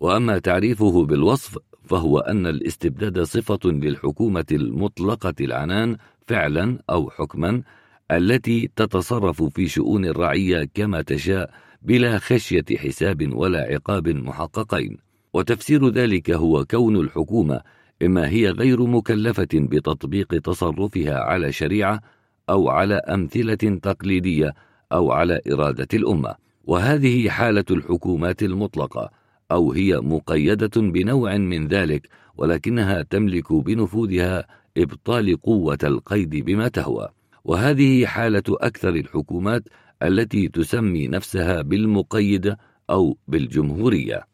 وأما 0.00 0.38
تعريفه 0.38 1.04
بالوصف 1.04 1.58
فهو 1.84 2.18
أن 2.18 2.46
الاستبداد 2.46 3.22
صفة 3.22 3.58
للحكومة 3.64 4.44
المطلقة 4.52 5.34
العنان 5.40 5.96
فعلا 6.26 6.78
أو 6.90 7.10
حكما 7.10 7.62
التي 8.10 8.70
تتصرف 8.76 9.42
في 9.42 9.68
شؤون 9.68 10.04
الرعية 10.04 10.68
كما 10.74 11.02
تشاء 11.02 11.50
بلا 11.84 12.18
خشية 12.18 12.64
حساب 12.76 13.32
ولا 13.34 13.60
عقاب 13.60 14.08
محققين. 14.08 14.98
وتفسير 15.34 15.88
ذلك 15.88 16.30
هو 16.30 16.64
كون 16.64 16.96
الحكومة 16.96 17.60
إما 18.02 18.28
هي 18.28 18.50
غير 18.50 18.86
مكلفة 18.86 19.48
بتطبيق 19.54 20.28
تصرفها 20.28 21.14
على 21.14 21.52
شريعة 21.52 22.00
أو 22.50 22.68
على 22.68 22.94
أمثلة 22.94 23.78
تقليدية 23.82 24.54
أو 24.92 25.12
على 25.12 25.40
إرادة 25.52 25.88
الأمة. 25.94 26.34
وهذه 26.64 27.28
حالة 27.28 27.64
الحكومات 27.70 28.42
المطلقة 28.42 29.10
أو 29.50 29.72
هي 29.72 29.96
مقيدة 29.96 30.80
بنوع 30.80 31.36
من 31.36 31.68
ذلك 31.68 32.08
ولكنها 32.36 33.02
تملك 33.02 33.52
بنفوذها 33.52 34.46
إبطال 34.76 35.40
قوة 35.40 35.78
القيد 35.84 36.30
بما 36.30 36.68
تهوى. 36.68 37.08
وهذه 37.44 38.06
حالة 38.06 38.42
أكثر 38.48 38.88
الحكومات 38.88 39.68
التي 40.04 40.48
تسمي 40.48 41.08
نفسها 41.08 41.62
بالمقيدة 41.62 42.58
أو 42.90 43.18
بالجمهورية. 43.28 44.26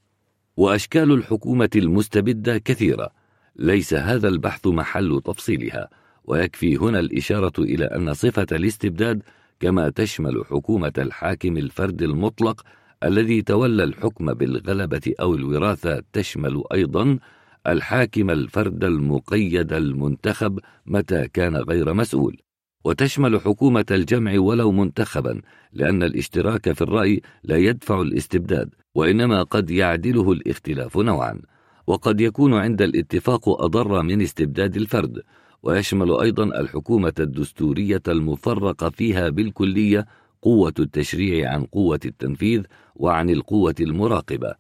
وأشكال 0.57 1.13
الحكومة 1.13 1.71
المستبدة 1.77 2.59
كثيرة. 2.59 3.11
ليس 3.57 3.95
هذا 3.95 4.29
البحث 4.29 4.67
محل 4.67 5.21
تفصيلها. 5.25 5.89
ويكفي 6.25 6.77
هنا 6.77 6.99
الإشارة 6.99 7.53
إلى 7.59 7.85
أن 7.85 8.15
صفة 8.15 8.47
الاستبداد 8.53 9.23
كما 9.61 9.91
تشمل 9.91 10.45
حكومة 10.51 10.93
الحاكم 10.99 11.57
الفرد 11.57 12.03
المطلق 12.03 12.63
الذي 13.05 13.43
تولى 13.43 13.85
الحكم 13.85 14.35
بالغلبة 14.35 15.15
أو 15.21 15.35
الوراثة 15.35 16.03
تشمل 16.13 16.63
أيضا 16.73 17.19
الحاكم 17.67 18.31
الفرد 18.31 18.85
المقيد 18.85 19.73
المنتخب 19.73 20.61
متى 20.87 21.29
كان 21.29 21.57
غير 21.57 21.95
مسؤول. 21.95 22.37
وتشمل 22.85 23.41
حكومة 23.41 23.87
الجمع 23.91 24.39
ولو 24.39 24.73
منتخبا 24.73 25.41
لأن 25.73 26.03
الاشتراك 26.03 26.73
في 26.73 26.83
الرأي 26.83 27.21
لا 27.45 27.57
يدفع 27.57 28.01
الاستبداد 28.01 28.75
وإنما 28.95 29.43
قد 29.43 29.71
يعدله 29.71 30.33
الاختلاف 30.33 30.97
نوعا. 30.97 31.41
وقد 31.87 32.21
يكون 32.21 32.55
عند 32.55 32.83
الاتفاق 32.83 33.49
أضر 33.49 34.03
من 34.03 34.23
استبداد 34.23 34.77
الفرد. 34.77 35.23
ويشمل 35.63 36.21
أيضا 36.21 36.45
الحكومة 36.45 37.13
الدستورية 37.21 38.03
المفرقة 38.09 38.91
فيها 38.91 39.29
بالكلية 39.29 40.07
قوة 40.43 40.75
التشريع 40.79 41.53
عن 41.53 41.65
قوة 41.65 42.01
التنفيذ 42.05 42.63
وعن 42.95 43.31
القوة 43.31 43.75
المراقبة 43.81 44.55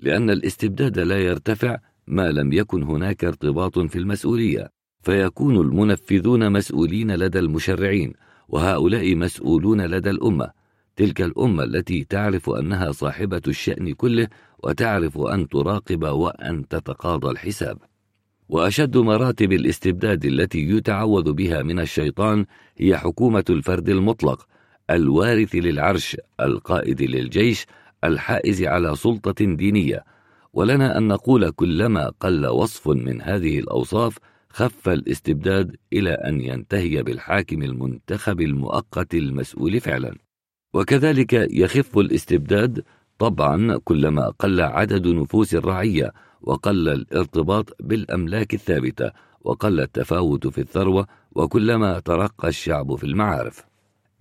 لأن 0.00 0.30
الاستبداد 0.30 0.98
لا 0.98 1.18
يرتفع 1.18 1.78
ما 2.06 2.32
لم 2.32 2.52
يكن 2.52 2.82
هناك 2.82 3.24
ارتباط 3.24 3.78
في 3.78 3.98
المسؤولية. 3.98 4.75
فيكون 5.06 5.56
المنفذون 5.56 6.52
مسؤولين 6.52 7.10
لدى 7.10 7.38
المشرعين 7.38 8.12
وهؤلاء 8.48 9.14
مسؤولون 9.14 9.80
لدى 9.80 10.10
الأمة. 10.10 10.50
تلك 10.96 11.22
الأمة 11.22 11.64
التي 11.64 12.04
تعرف 12.04 12.50
أنها 12.50 12.92
صاحبة 12.92 13.42
الشأن 13.48 13.92
كله 13.92 14.28
وتعرف 14.64 15.18
أن 15.18 15.48
تراقب 15.48 16.02
وأن 16.02 16.68
تتقاضى 16.68 17.30
الحساب. 17.30 17.78
وأشد 18.48 18.96
مراتب 18.96 19.52
الاستبداد 19.52 20.24
التي 20.24 20.70
يتعوذ 20.70 21.32
بها 21.32 21.62
من 21.62 21.80
الشيطان 21.80 22.46
هي 22.78 22.96
حكومة 22.96 23.44
الفرد 23.50 23.88
المطلق 23.88 24.46
الوارث 24.90 25.54
للعرش 25.54 26.16
القائد 26.40 27.02
للجيش 27.02 27.66
الحائز 28.04 28.62
على 28.62 28.96
سلطة 28.96 29.44
دينية. 29.44 30.04
ولنا 30.52 30.98
أن 30.98 31.08
نقول 31.08 31.50
كلما 31.50 32.12
قل 32.20 32.46
وصف 32.46 32.88
من 32.88 33.22
هذه 33.22 33.58
الأوصاف 33.58 34.18
خف 34.56 34.88
الاستبداد 34.88 35.76
إلى 35.92 36.10
أن 36.10 36.40
ينتهي 36.40 37.02
بالحاكم 37.02 37.62
المنتخب 37.62 38.40
المؤقت 38.40 39.14
المسؤول 39.14 39.80
فعلا. 39.80 40.14
وكذلك 40.74 41.32
يخف 41.32 41.98
الاستبداد 41.98 42.84
طبعا 43.18 43.78
كلما 43.84 44.28
قل 44.38 44.60
عدد 44.60 45.06
نفوس 45.06 45.54
الرعية 45.54 46.12
وقل 46.40 46.88
الارتباط 46.88 47.76
بالأملاك 47.80 48.54
الثابتة 48.54 49.10
وقل 49.40 49.80
التفاوت 49.80 50.46
في 50.46 50.60
الثروة 50.60 51.06
وكلما 51.32 52.00
ترقى 52.00 52.48
الشعب 52.48 52.94
في 52.94 53.04
المعارف. 53.04 53.64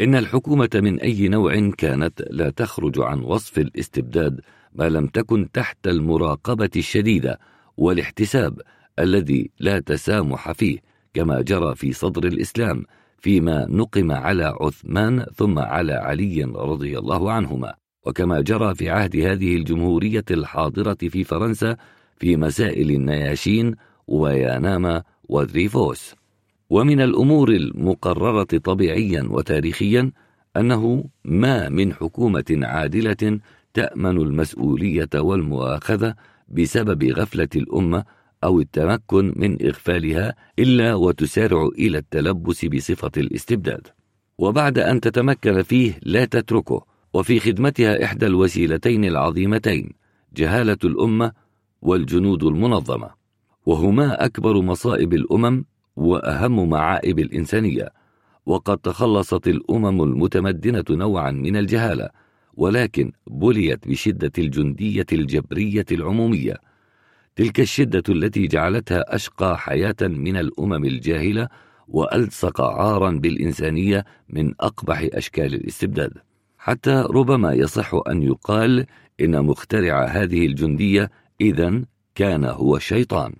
إن 0.01 0.15
الحكومة 0.15 0.69
من 0.75 0.99
أي 0.99 1.27
نوع 1.27 1.69
كانت 1.77 2.23
لا 2.29 2.49
تخرج 2.49 2.99
عن 2.99 3.19
وصف 3.19 3.59
الاستبداد 3.59 4.41
ما 4.73 4.89
لم 4.89 5.07
تكن 5.07 5.51
تحت 5.51 5.87
المراقبة 5.87 6.71
الشديدة 6.75 7.39
والاحتساب 7.77 8.61
الذي 8.99 9.49
لا 9.59 9.79
تسامح 9.79 10.51
فيه 10.51 10.79
كما 11.13 11.41
جرى 11.41 11.75
في 11.75 11.93
صدر 11.93 12.23
الإسلام 12.23 12.83
فيما 13.17 13.65
نقم 13.69 14.11
على 14.11 14.55
عثمان 14.61 15.25
ثم 15.35 15.59
على 15.59 15.93
علي 15.93 16.43
رضي 16.43 16.97
الله 16.97 17.31
عنهما. 17.31 17.73
وكما 18.05 18.41
جرى 18.41 18.75
في 18.75 18.89
عهد 18.89 19.15
هذه 19.15 19.55
الجمهورية 19.55 20.25
الحاضرة 20.31 20.97
في 21.09 21.23
فرنسا 21.23 21.77
في 22.17 22.37
مسائل 22.37 22.91
النياشين 22.91 23.75
وياناما 24.07 25.03
ودريفوس 25.29 26.15
ومن 26.69 27.01
الأمور 27.01 27.49
المقررة 27.49 28.43
طبيعيا 28.43 29.27
وتاريخيا 29.29 30.11
أنه 30.57 31.05
ما 31.25 31.69
من 31.69 31.93
حكومة 31.93 32.59
عادلة 32.61 33.39
تأمن 33.73 34.17
المسؤولية 34.17 35.09
والمؤاخذة 35.15 36.15
بسبب 36.47 37.03
غفلة 37.03 37.49
الأمة 37.55 38.03
أو 38.45 38.59
التمكن 38.59 39.33
من 39.35 39.65
إغفالها 39.65 40.35
إلا 40.59 40.95
وتسارع 40.95 41.69
إلى 41.79 41.97
التلبس 41.97 42.65
بصفة 42.65 43.11
الاستبداد. 43.17 43.87
وبعد 44.37 44.79
أن 44.79 45.01
تتمكن 45.01 45.63
فيه 45.63 45.99
لا 46.03 46.25
تتركه 46.25 46.85
وفي 47.13 47.39
خدمتها 47.39 48.03
إحدى 48.03 48.25
الوسيلتين 48.25 49.05
العظيمتين 49.05 49.89
جهالة 50.35 50.77
الأمة 50.83 51.31
والجنود 51.81 52.43
المنظمة 52.43 53.09
وهما 53.65 54.25
أكبر 54.25 54.61
مصائب 54.61 55.13
الأمم 55.13 55.65
وأهم 55.95 56.69
معائب 56.69 57.19
الإنسانية. 57.19 57.89
وقد 58.45 58.77
تخلصت 58.77 59.47
الأمم 59.47 60.01
المتمدنة 60.03 60.83
نوعا 60.89 61.31
من 61.31 61.57
الجهالة 61.57 62.09
ولكن 62.53 63.11
بليت 63.27 63.87
بشدة 63.87 64.31
الجندية 64.37 65.05
الجبرية 65.13 65.85
العمومية. 65.91 66.57
تلك 67.35 67.59
الشدة 67.59 68.03
التي 68.09 68.47
جعلتها 68.47 69.15
أشقى 69.15 69.57
حياة 69.57 69.95
من 70.01 70.37
الأمم 70.37 70.85
الجاهلة 70.85 71.47
وألصق 71.87 72.61
عارا 72.61 73.11
بالإنسانية 73.11 74.05
من 74.29 74.53
أقبح 74.59 75.07
أشكال 75.13 75.53
الاستبداد. 75.53 76.13
حتى 76.57 77.05
ربما 77.09 77.53
يصح 77.53 77.91
أن 78.07 78.23
يقال 78.23 78.85
إن 79.21 79.45
مخترع 79.45 80.05
هذه 80.05 80.45
الجندية 80.45 81.11
إذا 81.41 81.81
كان 82.15 82.45
هو 82.45 82.75
الشيطان. 82.75 83.33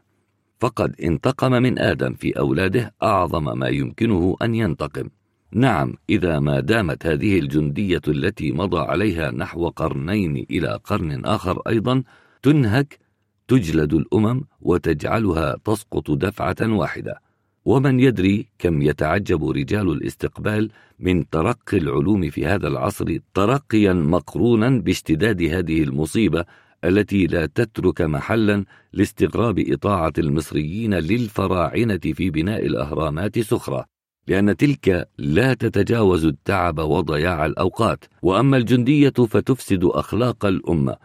فقد 0.59 0.95
انتقم 1.01 1.51
من 1.51 1.79
آدم 1.79 2.13
في 2.13 2.39
أولاده 2.39 2.93
أعظم 3.03 3.59
ما 3.59 3.67
يمكنه 3.67 4.35
أن 4.41 4.55
ينتقم. 4.55 5.09
نعم 5.51 5.93
إذا 6.09 6.39
ما 6.39 6.59
دامت 6.59 7.05
هذه 7.05 7.39
الجندية 7.39 8.01
التي 8.07 8.51
مضى 8.51 8.79
عليها 8.79 9.31
نحو 9.31 9.69
قرنين 9.69 10.45
إلى 10.51 10.79
قرن 10.83 11.25
آخر 11.25 11.61
أيضا 11.67 12.03
تنهك 12.41 13.04
تجلد 13.47 13.93
الأمم 13.93 14.41
وتجعلها 14.61 15.57
تسقط 15.65 16.11
دفعة 16.11 16.55
واحدة. 16.61 17.21
ومن 17.65 17.99
يدري 17.99 18.47
كم 18.59 18.81
يتعجب 18.81 19.49
رجال 19.49 19.91
الاستقبال 19.91 20.71
من 20.99 21.29
ترقي 21.29 21.77
العلوم 21.77 22.29
في 22.29 22.45
هذا 22.45 22.67
العصر 22.67 23.17
ترقيا 23.33 23.93
مقرونا 23.93 24.69
باشتداد 24.69 25.41
هذه 25.41 25.83
المصيبة 25.83 26.45
التي 26.83 27.27
لا 27.27 27.45
تترك 27.45 28.01
محلا 28.01 28.65
لاستغراب 28.93 29.59
إطاعة 29.59 30.13
المصريين 30.17 30.93
للفراعنة 30.93 31.99
في 32.13 32.29
بناء 32.29 32.65
الأهرامات 32.65 33.39
سخرة. 33.39 33.85
لأن 34.27 34.57
تلك 34.57 35.09
لا 35.17 35.53
تتجاوز 35.53 36.25
التعب 36.25 36.79
وضياع 36.79 37.45
الأوقات. 37.45 38.05
وأما 38.21 38.57
الجندية 38.57 39.09
فتفسد 39.09 39.83
أخلاق 39.83 40.45
الأمة. 40.45 40.95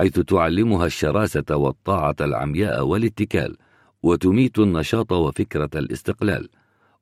حيث 0.00 0.20
تعلمها 0.20 0.86
الشراسة 0.86 1.44
والطاعة 1.50 2.16
العمياء 2.20 2.86
والاتكال 2.86 3.56
وتميت 4.02 4.58
النشاط 4.58 5.12
وفكرة 5.12 5.70
الاستقلال 5.74 6.48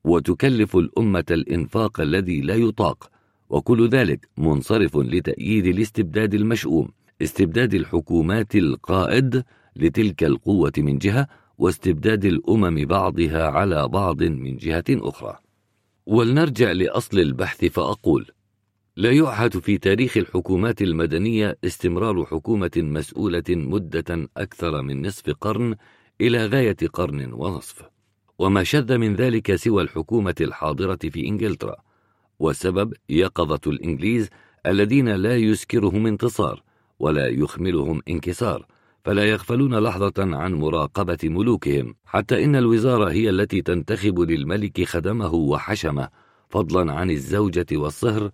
وتكلف 0.05 0.77
الأمة 0.77 1.25
الإنفاق 1.31 2.01
الذي 2.01 2.41
لا 2.41 2.55
يطاق 2.55 3.11
وكل 3.49 3.89
ذلك 3.89 4.29
منصرف 4.39 4.97
لتأييد 4.97 5.67
الاستبداد 5.67 6.35
المشؤوم 6.35 6.89
استبداد 7.23 7.75
الحكومات 7.75 8.57
القائد 8.57 9.45
لتلك 9.77 10.25
القوة 10.25 10.73
من 10.79 10.99
جهة 10.99 11.27
واستبداد 11.59 12.25
الأمم 12.25 12.85
بعضها 12.85 13.47
على 13.49 13.89
بعض 13.89 14.23
من 14.23 14.57
جهة 14.57 14.85
أخرى. 14.91 15.39
ولنرجع 16.07 16.73
لأصل 16.73 17.19
البحث 17.19 17.65
فأقول 17.65 18.27
لا 18.99 19.13
يعهد 19.13 19.59
في 19.59 19.79
تاريخ 19.79 20.17
الحكومات 20.17 20.83
المدنية 20.83 21.59
استمرار 21.65 22.25
حكومة 22.25 22.71
مسؤولة 22.77 23.45
مدة 23.49 24.29
أكثر 24.37 24.83
من 24.83 25.07
نصف 25.07 25.31
قرن 25.31 25.75
إلى 26.21 26.47
غاية 26.47 26.77
قرن 26.93 27.33
ونصف. 27.33 27.83
وما 28.39 28.65
شذ 28.65 28.99
من 28.99 29.15
ذلك 29.15 29.55
سوى 29.55 29.83
الحكومة 29.83 30.35
الحاضرة 30.41 30.99
في 31.03 31.29
إنجلترا. 31.29 31.77
والسبب 32.39 32.93
يقظة 33.09 33.61
الإنجليز 33.67 34.29
الذين 34.67 35.09
لا 35.09 35.37
يسكرهم 35.37 36.07
انتصار 36.07 36.63
ولا 36.99 37.27
يخملهم 37.27 38.03
انكسار 38.09 38.67
فلا 39.05 39.25
يغفلون 39.25 39.79
لحظة 39.79 40.15
عن 40.19 40.55
مراقبة 40.55 41.19
ملوكهم. 41.25 41.95
حتى 42.07 42.45
إن 42.45 42.57
الوزارة 42.57 43.11
هي 43.11 43.31
التي 43.31 43.63
تنتخب 43.63 44.21
للملك 44.21 44.85
خدمه 44.85 45.35
وحشمه 45.35 46.09
فضلا 46.49 46.93
عن 46.93 47.11
الزوجة 47.11 47.67
والصهر 47.73 48.31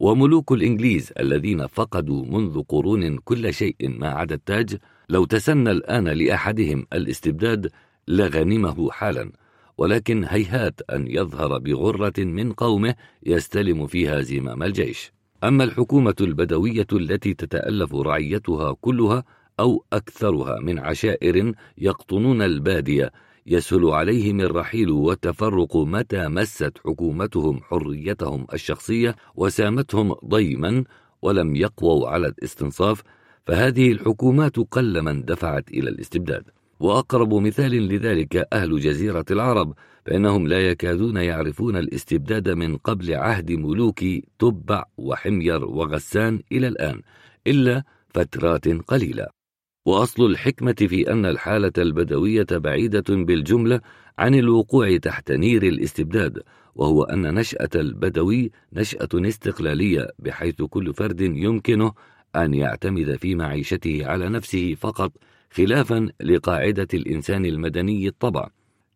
وملوك 0.00 0.52
الإنجليز 0.52 1.12
الذين 1.20 1.66
فقدوا 1.66 2.24
منذ 2.26 2.62
قرون 2.62 3.18
كل 3.18 3.54
شيء 3.54 3.76
ما 3.80 4.08
عدا 4.08 4.34
التاج 4.34 4.76
لو 5.08 5.24
تسنى 5.24 5.70
الآن 5.70 6.08
لأحدهم 6.08 6.86
الاستبداد 6.92 7.70
لغنمه 8.08 8.90
حالا. 8.90 9.32
ولكن 9.78 10.24
هيهات 10.24 10.80
أن 10.90 11.06
يظهر 11.08 11.58
بغرة 11.58 12.12
من 12.18 12.52
قومه 12.52 12.94
يستلم 13.26 13.86
فيها 13.86 14.20
زمام 14.20 14.62
الجيش. 14.62 15.12
أما 15.44 15.64
الحكومة 15.64 16.14
البدوية 16.20 16.86
التي 16.92 17.34
تتألف 17.34 17.94
رعيتها 17.94 18.72
كلها 18.80 19.24
أو 19.60 19.84
أكثرها 19.92 20.60
من 20.60 20.78
عشائر 20.78 21.52
يقطنون 21.78 22.42
البادية 22.42 23.12
يسهل 23.46 23.86
عليهم 23.86 24.40
الرحيل 24.40 24.90
والتفرق 24.90 25.76
متى 25.76 26.28
مست 26.28 26.78
حكومتهم 26.84 27.60
حريتهم 27.62 28.46
الشخصية 28.52 29.16
وسامتهم 29.34 30.12
ضيما 30.12 30.84
ولم 31.22 31.56
يقووا 31.56 32.08
على 32.08 32.26
الاستنصاف 32.26 33.02
فهذه 33.46 33.92
الحكومات 33.92 34.56
قل 34.58 35.02
من 35.02 35.24
دفعت 35.24 35.70
إلى 35.70 35.90
الاستبداد. 35.90 36.44
وأقرب 36.80 37.34
مثال 37.34 37.70
لذلك 37.70 38.48
أهل 38.52 38.80
جزيرة 38.80 39.24
العرب 39.30 39.74
فإنهم 40.06 40.48
لا 40.48 40.70
يكادون 40.70 41.16
يعرفون 41.16 41.76
الاستبداد 41.76 42.48
من 42.48 42.76
قبل 42.76 43.14
عهد 43.14 43.52
ملوك 43.52 44.04
تبع 44.38 44.84
وحمير 44.96 45.64
وغسان 45.64 46.40
إلى 46.52 46.68
الآن 46.68 47.00
إلا 47.46 47.82
فترات 48.14 48.68
قليلة. 48.68 49.35
وأصل 49.86 50.26
الحكمة 50.26 50.74
في 50.78 51.12
أن 51.12 51.26
الحالة 51.26 51.72
البدوية 51.78 52.46
بعيدة 52.50 53.04
بالجملة 53.08 53.80
عن 54.18 54.34
الوقوع 54.34 54.96
تحت 54.96 55.32
نير 55.32 55.62
الاستبداد 55.62 56.42
وهو 56.74 57.02
أن 57.02 57.34
نشأة 57.34 57.68
البدوي 57.74 58.50
نشأة 58.72 59.08
استقلالية 59.14 60.08
بحيث 60.18 60.62
كل 60.62 60.94
فرد 60.94 61.20
يمكنه 61.20 61.92
أن 62.36 62.54
يعتمد 62.54 63.16
في 63.16 63.34
معيشته 63.34 64.06
على 64.06 64.28
نفسه 64.28 64.74
فقط 64.74 65.12
خلافا 65.50 66.08
لقاعدة 66.20 66.88
الإنسان 66.94 67.44
المدني 67.44 68.08
الطبع. 68.08 68.48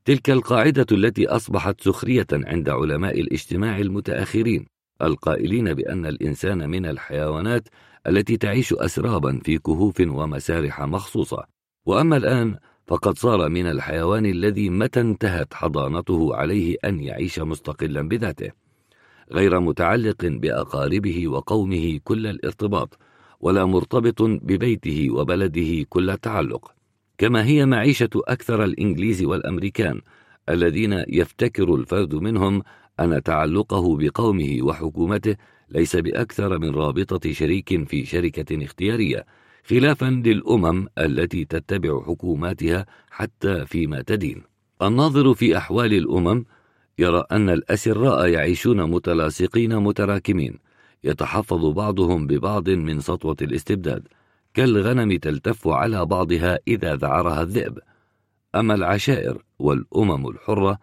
تلك 0.05 0.31
القاعدة 0.31 0.87
التي 0.93 1.27
أصبحت 1.29 1.81
سخرية 1.81 2.27
عند 2.33 2.69
علماء 2.69 3.21
الاجتماع 3.21 3.79
المتأخرين 3.79 4.67
القائلين 5.03 5.75
بأن 5.75 6.07
الإنسان 6.07 6.71
من 6.71 6.87
الحيوانات 6.87 7.69
التي 8.07 8.37
تعيش 8.37 8.73
أسرابا 8.73 9.41
في 9.45 9.59
كهوف 9.59 10.01
ومسارح 10.01 10.81
مخصوصة. 10.81 11.45
وأما 11.87 12.17
الآن 12.17 12.57
فقد 12.87 13.19
صار 13.19 13.49
من 13.49 13.67
الحيوان 13.67 14.27
الذي 14.27 14.71
متى 14.71 15.01
انتهت 15.01 15.55
حضانته 15.55 16.37
عليه 16.37 16.77
أن 16.85 17.01
يعيش 17.01 17.39
مستقلا 17.39 18.09
بذاته. 18.09 18.51
غير 19.33 19.61
متعلق 19.61 20.27
بأقاربه 20.27 21.29
وقومه 21.29 22.01
كل 22.05 22.27
الارتباط 22.27 22.99
ولا 23.41 23.65
مرتبط 23.65 24.23
ببيته 24.23 25.09
وبلده 25.11 25.87
كل 25.89 26.11
التعلق 26.11 26.73
كما 27.19 27.45
هي 27.45 27.67
معيشة 27.67 28.11
أكثر 28.15 28.65
الإنجليز 28.65 29.23
والأمريكان 29.23 30.01
الذين 30.49 31.05
يفتكر 31.09 31.75
الفرد 31.75 32.15
منهم 32.15 32.63
أن 33.01 33.23
تعلقه 33.23 33.97
بقومه 33.97 34.59
وحكومته 34.63 35.37
ليس 35.71 35.97
بأكثر 35.97 36.59
من 36.59 36.71
رابطة 36.71 37.33
شريك 37.33 37.89
في 37.89 38.05
شركة 38.05 38.65
اختيارية 38.65 39.27
خلافا 39.65 40.05
للأمم 40.05 40.87
التي 40.99 41.45
تتبع 41.45 42.03
حكوماتها 42.03 42.87
حتى 43.11 43.67
فيما 43.67 44.03
تدين. 44.03 44.43
الناظر 44.83 45.35
في 45.35 45.57
أحوال 45.57 45.95
الأمم 45.95 46.45
يرى 46.99 47.25
أن 47.33 47.51
الأسراء 47.51 48.29
يعيشون 48.29 48.91
متلاصقين 48.91 49.77
متراكمين 49.77 50.59
يتحفظ 51.05 51.67
بعضهم 51.67 52.27
ببعض 52.27 52.71
من 52.71 53.01
سطوة 53.01 53.37
الاستبداد 53.43 54.09
كالغنم 54.55 55.17
تلتف 55.17 55.69
على 55.69 56.07
بعضها 56.07 56.59
إذا 56.69 56.97
ذعرها 56.97 57.43
الذئب. 57.43 57.79
أما 58.55 58.75
العشائر 58.75 59.43
والأمم 59.59 60.29
الحرة 60.29 60.79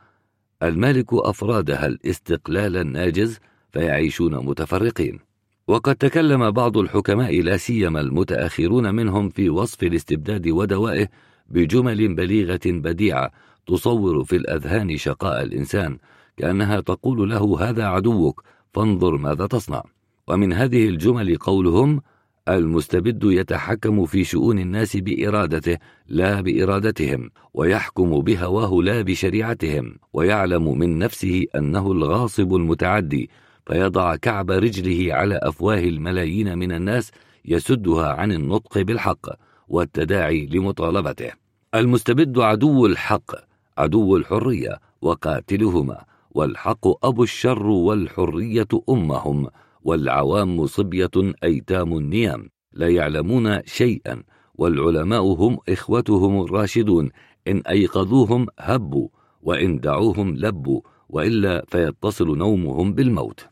المالك 0.63 1.13
أفرادها 1.13 1.87
الاستقلال 1.87 2.77
الناجز 2.77 3.39
فيعيشون 3.71 4.45
متفرقين. 4.45 5.19
وقد 5.67 5.95
تكلم 5.95 6.51
بعض 6.51 6.77
الحكماء 6.77 7.41
لا 7.41 7.57
سيما 7.57 8.01
المتأخرون 8.01 8.95
منهم 8.95 9.29
في 9.29 9.49
وصف 9.49 9.83
الاستبداد 9.83 10.47
ودوائه 10.47 11.07
بجمل 11.49 12.15
بليغة 12.15 12.59
بديعة 12.65 13.31
تصور 13.67 14.23
في 14.23 14.35
الأذهان 14.35 14.97
شقاء 14.97 15.43
الإنسان 15.43 15.97
كأنها 16.37 16.79
تقول 16.79 17.29
له 17.29 17.69
هذا 17.69 17.85
عدوك 17.85 18.43
فانظر 18.73 19.17
ماذا 19.17 19.47
تصنع. 19.47 19.83
ومن 20.27 20.53
هذه 20.53 20.87
الجمل 20.87 21.37
قولهم 21.37 22.01
المستبد 22.49 23.23
يتحكم 23.23 24.05
في 24.05 24.23
شؤون 24.23 24.59
الناس 24.59 24.97
بإرادته 24.97 25.77
لا 26.07 26.41
بإرادتهم 26.41 27.29
ويحكم 27.53 28.21
بهواه 28.21 28.81
لا 28.83 29.01
بشريعتهم 29.01 29.95
ويعلم 30.13 30.77
من 30.77 30.99
نفسه 30.99 31.45
أنه 31.55 31.91
الغاصب 31.91 32.55
المتعدي 32.55 33.29
فيضع 33.67 34.15
كعب 34.15 34.51
رجله 34.51 35.13
على 35.13 35.39
أفواه 35.43 35.79
الملايين 35.79 36.57
من 36.57 36.71
الناس 36.71 37.11
يسدها 37.45 38.07
عن 38.07 38.31
النطق 38.31 38.77
بالحق 38.77 39.25
والتداعي 39.67 40.45
لمطالبته. 40.45 41.31
المستبد 41.75 42.39
عدو 42.39 42.85
الحق 42.85 43.31
عدو 43.77 44.17
الحرية 44.17 44.79
وقاتلهما 45.01 46.03
والحق 46.31 47.05
أبو 47.05 47.23
الشر 47.23 47.67
والحرية 47.67 48.67
أمهم 48.89 49.47
والعوام 49.81 50.65
صبية 50.65 51.11
أيتام 51.43 51.99
نيام 51.99 52.49
لا 52.73 52.89
يعلمون 52.89 53.59
شيئا 53.65 54.23
والعلماء 54.55 55.21
هم 55.21 55.57
إخوتهم 55.69 56.41
الراشدون. 56.41 57.09
إن 57.47 57.57
أيقظوهم 57.57 58.47
هبوا 58.59 59.07
وإن 59.41 59.79
دعوهم 59.79 60.35
لبوا 60.35 60.81
وإلا 61.09 61.65
فيتصل 61.67 62.37
نومهم 62.37 62.93
بالموت. 62.93 63.47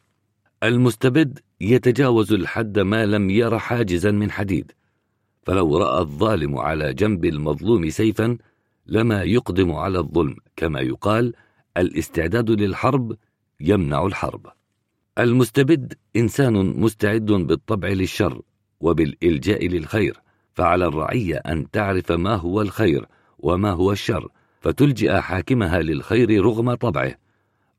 المستبد 0.65 1.39
يتجاوز 1.61 2.33
الحد 2.33 2.79
ما 2.79 3.05
لم 3.05 3.29
ير 3.29 3.59
حاجزا 3.59 4.11
من 4.11 4.31
حديد. 4.31 4.71
فلو 5.43 5.77
رأى 5.77 6.01
الظالم 6.01 6.57
على 6.57 6.93
جنب 6.93 7.25
المظلوم 7.25 7.89
سيفا 7.89 8.37
لما 8.85 9.23
يقدم 9.23 9.71
على 9.71 9.99
الظلم 9.99 10.35
كما 10.55 10.79
يقال 10.79 11.33
الاستعداد 11.77 12.51
للحرب 12.51 13.15
يمنع 13.59 14.05
الحرب. 14.05 14.47
المستبد 15.19 15.93
إنسان 16.15 16.53
مستعد 16.53 17.25
بالطبع 17.25 17.87
للشر 17.87 18.41
وبالإلجاء 18.79 19.67
للخير 19.67 20.21
فعلى 20.53 20.85
الرعية 20.85 21.35
أن 21.35 21.71
تعرف 21.71 22.11
ما 22.11 22.35
هو 22.35 22.61
الخير 22.61 23.05
وما 23.39 23.71
هو 23.71 23.91
الشر 23.91 24.27
فتلجئ 24.61 25.19
حاكمها 25.19 25.81
للخير 25.81 26.45
رغم 26.45 26.73
طبعه. 26.73 27.15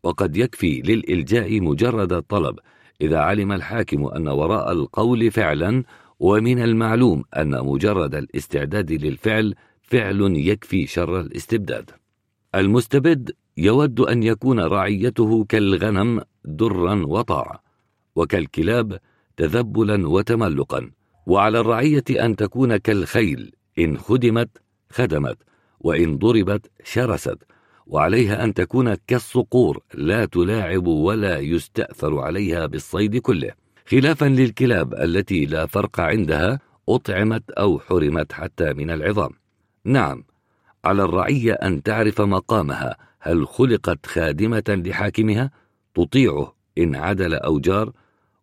وقد 0.02 0.36
يكفي 0.36 0.80
للإلجاء 0.80 1.60
مجرد 1.60 2.12
الطلب 2.12 2.58
إذا 3.00 3.18
علم 3.18 3.52
الحاكم 3.52 4.04
أن 4.04 4.28
وراء 4.28 4.72
القول 4.72 5.30
فعلا 5.30 5.82
ومن 6.20 6.62
المعلوم 6.62 7.24
أن 7.36 7.64
مجرد 7.64 8.14
الاستعداد 8.14 8.92
للفعل 8.92 9.54
فعل 9.82 10.20
يكفي 10.36 10.86
شر 10.86 11.20
الاستبداد. 11.20 11.90
المستبد 12.54 13.30
يود 13.56 14.00
أن 14.00 14.22
يكون 14.22 14.60
رعيته 14.60 15.44
كالغنم 15.44 16.22
درا 16.44 17.06
وطاعة 17.06 17.62
وكالكلاب 18.16 18.98
تذبلا 19.36 20.08
وتملقا. 20.08 20.90
وعلى 21.26 21.60
الرعية 21.60 22.04
أن 22.10 22.36
تكون 22.36 22.76
كالخيل 22.76 23.52
إن 23.78 23.98
خدمت 23.98 24.50
خدمت 24.90 25.38
وإن 25.80 26.18
ضربت 26.18 26.70
شرست. 26.84 27.38
وعليها 27.86 28.44
أن 28.44 28.54
تكون 28.54 28.94
كالصقور 28.94 29.82
لا 29.94 30.24
تلاعب 30.24 30.86
ولا 30.86 31.38
يستأثر 31.38 32.18
عليها 32.18 32.66
بالصيد 32.66 33.16
كله. 33.16 33.52
خلافا 33.86 34.24
للكلاب 34.24 34.94
التي 34.94 35.46
لا 35.46 35.66
فرق 35.66 36.00
عندها 36.00 36.60
أطعمت 36.88 37.50
أو 37.50 37.78
حرمت 37.78 38.32
حتى 38.32 38.72
من 38.72 38.90
العظام. 38.90 39.30
نعم 39.84 40.24
على 40.84 41.04
الرعية 41.04 41.52
أن 41.52 41.82
تعرف 41.82 42.20
مقامها. 42.20 42.96
هل 43.20 43.46
خلقت 43.46 44.06
خادمة 44.06 44.64
لحاكمها؟ 44.68 45.50
تطيعه 45.94 46.54
إن 46.78 46.96
عدل 46.96 47.34
أو 47.34 47.58
جار 47.60 47.92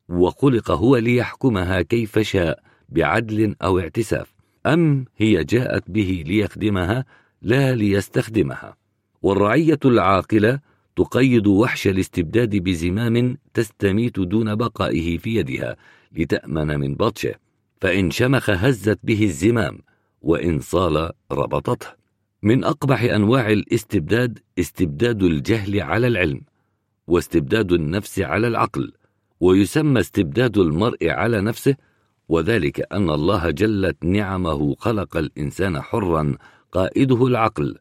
وخلق 0.09 0.71
هو 0.71 0.97
ليحكمها 0.97 1.81
كيف 1.81 2.19
شاء 2.19 2.59
بعدل 2.89 3.55
أو 3.63 3.79
اعتساف. 3.79 4.33
أم 4.65 5.05
هي 5.17 5.43
جاءت 5.43 5.83
به 5.87 6.23
ليخدمها 6.27 7.05
لا 7.41 7.75
ليستخدمها. 7.75 8.82
والرعية 9.23 9.79
العاقلة 9.85 10.59
تقيد 10.95 11.47
وحش 11.47 11.87
الاستبداد 11.87 12.55
بزمام 12.55 13.37
تستميت 13.53 14.19
دون 14.19 14.55
بقائه 14.55 15.17
في 15.17 15.35
يدها 15.35 15.75
لتأمن 16.11 16.79
من 16.79 16.95
بطشه 16.95 17.35
فإن 17.81 18.11
شمخ 18.11 18.49
هزت 18.49 18.99
به 19.03 19.23
الزمام 19.23 19.79
وإن 20.21 20.59
صال 20.59 21.11
ربطته. 21.31 21.87
من 22.43 22.63
أقبح 22.63 23.03
أنواع 23.03 23.51
الاستبداد 23.51 24.39
استبداد 24.59 25.23
الجهل 25.23 25.81
على 25.81 26.07
العلم 26.07 26.41
واستبداد 27.07 27.71
النفس 27.71 28.19
على 28.19 28.47
العقل 28.47 28.93
ويسمى 29.39 29.99
استبداد 29.99 30.57
المرء 30.57 31.09
على 31.09 31.41
نفسه 31.41 31.75
وذلك 32.29 32.93
أن 32.93 33.09
الله 33.09 33.49
جلت 33.49 34.05
نعمه 34.05 34.75
خلق 34.79 35.17
الإنسان 35.17 35.81
حرا 35.81 36.37
قائده 36.71 37.27
العقل. 37.27 37.77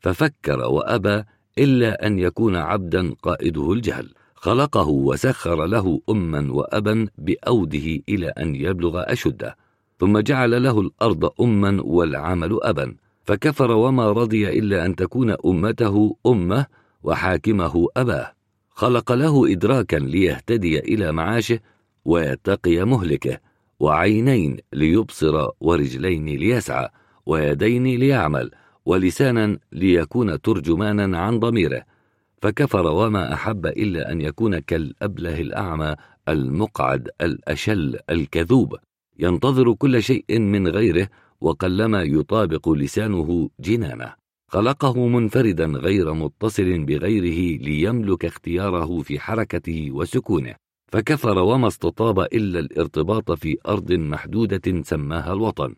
ففكر 0.00 0.60
وأبى 0.60 1.22
إلا 1.58 2.06
أن 2.06 2.18
يكون 2.18 2.56
عبدا 2.56 3.14
قائده 3.22 3.72
الجهل. 3.72 4.14
خلقه 4.34 4.88
وسخر 4.88 5.66
له 5.66 6.00
أما 6.10 6.52
وأبا 6.52 7.06
بأوده 7.18 8.02
إلى 8.08 8.28
أن 8.28 8.54
يبلغ 8.54 9.02
أشده 9.12 9.56
ثم 9.98 10.18
جعل 10.18 10.62
له 10.62 10.80
الأرض 10.80 11.30
أما 11.40 11.82
والعمل 11.82 12.58
أبا. 12.62 12.94
فكفر 13.24 13.70
وما 13.70 14.12
رضي 14.12 14.48
إلا 14.58 14.86
أن 14.86 14.96
تكون 14.96 15.36
أمته 15.46 16.16
أمه 16.26 16.66
وحاكمه 17.02 17.86
أباه. 17.96 18.32
خلق 18.70 19.12
له 19.12 19.52
إدراكا 19.52 19.96
ليهتدي 19.96 20.78
إلى 20.78 21.12
معاشه 21.12 21.60
ويتقي 22.04 22.84
مهلكه 22.84 23.38
وعينين 23.80 24.56
ليبصر 24.72 25.48
ورجلين 25.60 26.26
ليسعى 26.26 26.88
ويدين 27.26 27.84
ليعمل 27.86 28.50
ولسانا 28.86 29.58
ليكون 29.72 30.40
ترجمانا 30.40 31.18
عن 31.18 31.38
ضميره 31.38 31.82
فكفر 32.42 32.86
وما 32.86 33.34
أحب 33.34 33.66
إلا 33.66 34.12
أن 34.12 34.20
يكون 34.20 34.58
كالأبله 34.58 35.40
الأعمى 35.40 35.94
المقعد 36.28 37.08
الأشل 37.20 37.98
الكذوب. 38.10 38.76
ينتظر 39.18 39.72
كل 39.72 40.02
شيء 40.02 40.38
من 40.38 40.68
غيره 40.68 41.08
وقلما 41.40 42.02
يطابق 42.02 42.68
لسانه 42.68 43.50
جنانه. 43.60 44.14
خلقه 44.48 45.06
منفردا 45.06 45.66
غير 45.66 46.14
متصل 46.14 46.84
بغيره 46.84 47.62
ليملك 47.62 48.24
اختياره 48.24 49.02
في 49.02 49.20
حركته 49.20 49.90
وسكونه. 49.92 50.54
فكفر 50.92 51.38
وما 51.38 51.68
استطاب 51.68 52.18
إلا 52.20 52.58
الارتباط 52.58 53.32
في 53.32 53.58
أرض 53.66 53.92
محدودة 53.92 54.82
سماها 54.82 55.32
الوطن. 55.32 55.74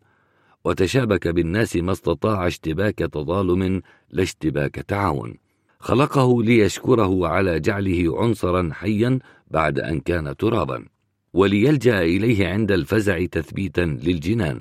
وتشابك 0.69 1.29
بالناس 1.29 1.77
ما 1.77 1.93
استطاع 1.93 2.47
اشتباك 2.47 2.99
تظالم 2.99 3.83
لا 4.11 4.23
اشتباك 4.23 4.75
تعاون. 4.75 5.35
خلقه 5.81 6.43
ليشكره 6.43 7.29
على 7.29 7.61
جعله 7.61 8.23
عنصرا 8.23 8.71
حيا 8.73 9.19
بعد 9.51 9.79
أن 9.79 10.01
كان 10.01 10.37
ترابا. 10.37 10.85
وليلجأ 11.33 12.03
إليه 12.03 12.49
عند 12.49 12.73
الفزع 12.73 13.25
تثبيتا 13.25 13.81
للجنان. 13.81 14.61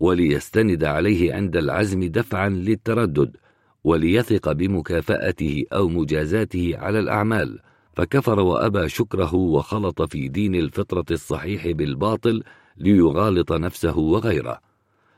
وليستند 0.00 0.84
عليه 0.84 1.34
عند 1.34 1.56
العزم 1.56 2.04
دفعا 2.04 2.48
للتردد. 2.48 3.36
وليثق 3.84 4.52
بمكافأته 4.52 5.64
أو 5.72 5.88
مجازاته 5.88 6.72
على 6.76 6.98
الأعمال. 6.98 7.58
فكفر 7.92 8.40
وأبى 8.40 8.88
شكره 8.88 9.34
وخلط 9.34 10.02
في 10.02 10.28
دين 10.28 10.54
الفطرة 10.54 11.06
الصحيح 11.10 11.70
بالباطل 11.70 12.42
ليغالط 12.76 13.52
نفسه 13.52 13.98
وغيره. 13.98 14.73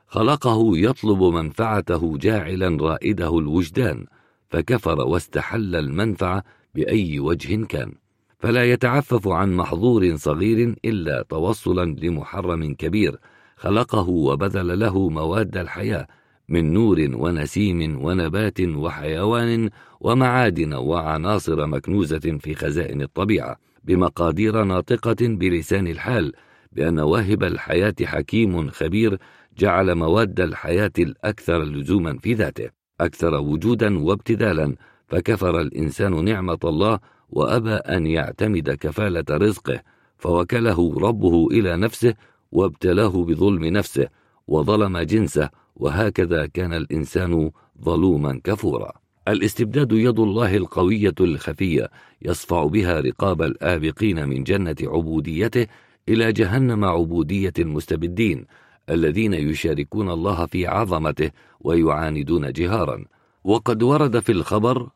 خلقه 0.06 0.78
يطلب 0.78 1.22
منفعته 1.22 2.18
جاعلا 2.18 2.82
رائده 2.82 3.38
الوجدان 3.38 4.06
فكفر 4.48 5.00
واستحل 5.00 5.76
المنفعة 5.76 6.44
بأي 6.74 7.20
وجه 7.20 7.64
كان. 7.64 7.92
فلا 8.38 8.64
يتعفف 8.72 9.28
عن 9.28 9.52
محظور 9.52 10.16
صغير 10.16 10.74
إلا 10.84 11.24
توصلا 11.28 11.96
لمحرم 12.00 12.74
كبير 12.74 13.18
خلقه 13.56 14.08
وبذل 14.08 14.78
له 14.78 15.08
مواد 15.08 15.56
الحياة 15.56 16.06
من 16.48 16.72
نور 16.72 17.08
ونسيم 17.12 18.04
ونبات 18.04 18.60
وحيوان 18.60 19.70
ومعادن 20.00 20.74
وعناصر 20.74 21.66
مكنوزة 21.66 22.38
في 22.40 22.54
خزائن 22.54 23.02
الطبيعة 23.02 23.56
بمقادير 23.84 24.64
ناطقة 24.64 25.16
بلسان 25.20 25.86
الحال 25.86 26.32
بأن 26.72 26.98
واهب 26.98 27.44
الحياة 27.44 27.94
حكيم 28.02 28.70
خبير 28.70 29.18
جعل 29.58 29.94
مواد 29.94 30.40
الحياة 30.40 30.92
الأكثر 30.98 31.62
لزوما 31.64 32.18
في 32.18 32.34
ذاته 32.34 32.70
أكثر 33.00 33.34
وجودا 33.34 34.04
وابتدالا 34.04 34.76
فكفر 35.08 35.60
الإنسان 35.60 36.24
نعمة 36.24 36.58
الله 36.64 36.98
وأبى 37.30 37.72
أن 37.72 38.06
يعتمد 38.06 38.70
كفالة 38.70 39.24
رزقه 39.30 39.82
فوكله 40.18 40.98
ربه 40.98 41.48
إلى 41.50 41.76
نفسه 41.76 42.14
وابتلاه 42.52 43.24
بظلم 43.24 43.64
نفسه 43.64 44.08
وظلم 44.48 44.98
جنسه 44.98 45.50
وهكذا 45.76 46.46
كان 46.46 46.72
الإنسان 46.72 47.50
ظلوما 47.82 48.40
كفورا. 48.44 48.92
الاستبداد 49.28 49.92
يد 49.92 50.18
الله 50.18 50.56
القوية 50.56 51.14
الخفية 51.20 51.90
يصفع 52.22 52.64
بها 52.66 53.00
رقاب 53.00 53.42
الآبقين 53.42 54.28
من 54.28 54.44
جنة 54.44 54.76
عبوديته 54.82 55.66
إلى 56.08 56.32
جهنم 56.32 56.84
عبودية 56.84 57.52
المستبدين 57.58 58.46
الذين 58.90 59.34
يشاركون 59.34 60.10
الله 60.10 60.46
في 60.46 60.66
عظمته 60.66 61.30
ويعاندون 61.60 62.52
جهارا. 62.52 63.04
وقد 63.44 63.82
ورد 63.82 64.18
في 64.20 64.32
الخبر 64.32 64.88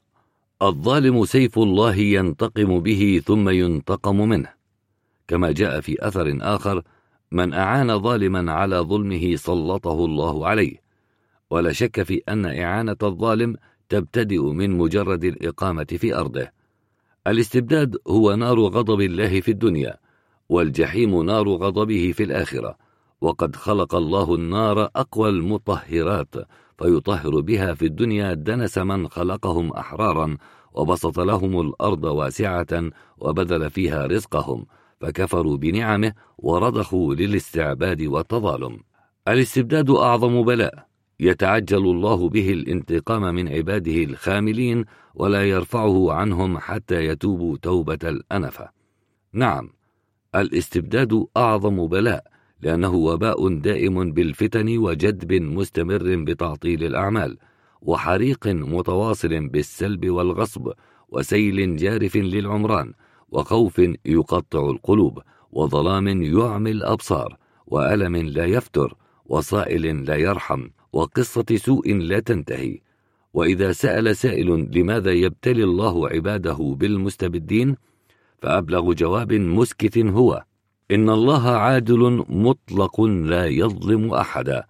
الظالم 0.62 1.24
سيف 1.24 1.59
الله 1.59 1.96
ينتقم 1.96 2.81
به 2.81 3.22
ثم 3.26 3.48
ينتقم 3.48 4.29
منه. 4.29 4.48
كما 5.29 5.53
جاء 5.53 5.81
في 5.81 6.07
أثر 6.09 6.38
آخر 6.40 6.83
من 7.33 7.53
أعان 7.53 7.98
ظالما 7.98 8.53
على 8.53 8.76
ظلمه 8.76 9.37
سلطه 9.37 10.05
الله 10.05 10.46
عليه. 10.46 10.76
ولا 11.50 11.72
شك 11.72 12.03
في 12.03 12.22
أن 12.29 12.46
إعانة 12.46 12.96
الظالم 13.03 13.57
تبتدئ 13.88 14.42
من 14.42 14.70
مجرد 14.70 15.24
الإقامة 15.24 15.85
في 15.85 16.14
أرضه. 16.16 16.48
الاستبداد 17.26 17.96
هو 18.09 18.35
نار 18.35 18.61
غضب 18.61 19.00
الله 19.00 19.40
في 19.40 19.50
الدنيا 19.50 19.96
والجحيم 20.48 21.22
نار 21.22 21.48
غضبه 21.48 22.12
في 22.16 22.22
الآخرة. 22.22 22.89
وقد 23.20 23.56
خلق 23.56 23.94
الله 23.94 24.35
النار 24.35 24.90
أقوى 24.96 25.28
المطهرات 25.28 26.35
فيطهر 26.78 27.40
بها 27.40 27.74
في 27.74 27.87
الدنيا 27.87 28.35
دنس 28.35 28.78
من 28.78 29.09
خلقهم 29.09 29.70
أحرارا 29.72 30.37
وبسط 30.72 31.20
لهم 31.20 31.61
الأرض 31.61 32.04
واسعة 32.04 32.90
وبذل 33.18 33.70
فيها 33.70 34.06
رزقهم 34.06 34.66
فكفروا 35.00 35.56
بنعمه 35.56 36.12
ورضخوا 36.38 37.14
للاستعباد 37.14 38.02
والتظالم. 38.02 38.80
الاستبداد 39.28 39.90
أعظم 39.90 40.42
بلاء 40.42 40.87
يتعجل 41.20 41.78
الله 41.78 42.28
به 42.28 42.50
الانتقام 42.50 43.35
من 43.35 43.48
عباده 43.48 44.04
الخاملين 44.04 44.85
ولا 45.14 45.48
يرفعه 45.48 46.12
عنهم 46.12 46.59
حتى 46.59 47.04
يتوبوا 47.04 47.56
توبة 47.56 47.98
الأنفة. 48.04 48.68
نعم 49.33 49.70
الاستبداد 50.35 51.26
أعظم 51.37 51.87
بلاء 51.87 52.24
لأنه 52.62 52.94
وباء 52.94 53.48
دائم 53.48 54.12
بالفتن 54.12 54.78
وجدب 54.78 55.32
مستمر 55.32 56.24
بتعطيل 56.24 56.84
الأعمال 56.84 57.38
وحريق 57.82 58.46
متواصل 58.46 59.48
بالسلب 59.48 60.10
والغصب 60.10 60.72
وسيل 61.08 61.76
جارف 61.76 62.16
للعمران 62.16 62.92
وخوف 63.28 63.80
يقطع 64.04 64.70
القلوب 64.70 65.22
وظلام 65.52 66.22
يعمي 66.22 66.70
الأبصار 66.70 67.36
وألم 67.66 68.16
لا 68.16 68.44
يفتر 68.44 68.94
وصائل 69.26 70.04
لا 70.04 70.16
يرحم 70.16 70.68
وقصة 70.92 71.44
سوء 71.56 71.94
لا 71.94 72.20
تنتهي. 72.20 72.80
وإذا 73.34 73.72
سأل 73.72 74.16
سائل 74.16 74.68
لماذا 74.78 75.12
يبتلي 75.12 75.64
الله 75.64 76.08
عباده 76.08 76.76
بالمستبدين 76.78 77.76
فأبلغ 78.42 78.92
جواب 78.92 79.32
مسكت 79.32 79.98
هو 79.98 80.44
إن 80.90 81.11
الله 81.11 81.50
عادل 81.50 82.24
مطلق 82.29 83.00
لا 83.00 83.46
يظلم 83.46 84.14
أحدا 84.14 84.64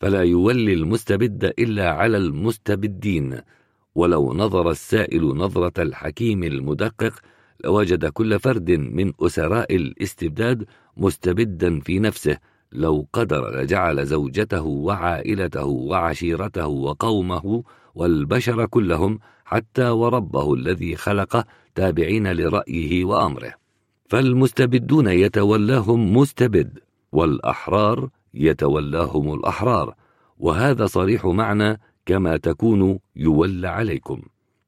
فلا 0.00 0.22
يولي 0.22 0.72
المستبد 0.72 1.44
إلا 1.44 1.90
على 1.90 2.16
المستبدين. 2.16 3.40
ولو 3.94 4.34
نظر 4.34 4.70
السائل 4.70 5.24
نظرة 5.24 5.82
الحكيم 5.82 6.44
المدقق 6.44 7.12
لوجد 7.64 8.06
كل 8.06 8.38
فرد 8.38 8.70
من 8.70 9.12
أسراء 9.20 9.76
الاستبداد 9.76 10.64
مستبدا 10.96 11.80
في 11.80 11.98
نفسه 11.98 12.38
لو 12.72 13.06
قدر 13.12 13.60
لجعل 13.60 14.06
زوجته 14.06 14.62
وعائلته 14.62 15.64
وعشيرته 15.64 16.66
وقومه 16.66 17.62
والبشر 17.94 18.66
كلهم 18.66 19.18
حتى 19.44 19.88
وربه 19.88 20.54
الذي 20.54 20.96
خلقه 20.96 21.44
تابعين 21.74 22.32
لرأيه 22.32 23.04
وأمره. 23.04 23.63
فالمستبدون 24.14 25.08
يتولاهم 25.08 26.16
مستبد 26.16 26.78
والأحرار 27.12 28.08
يتولاهم 28.34 29.34
الأحرار. 29.34 29.94
وهذا 30.38 30.86
صريح 30.86 31.26
معنى 31.26 31.80
كما 32.06 32.36
تكون 32.36 32.98
يولى 33.16 33.68
عليكم. 33.68 34.22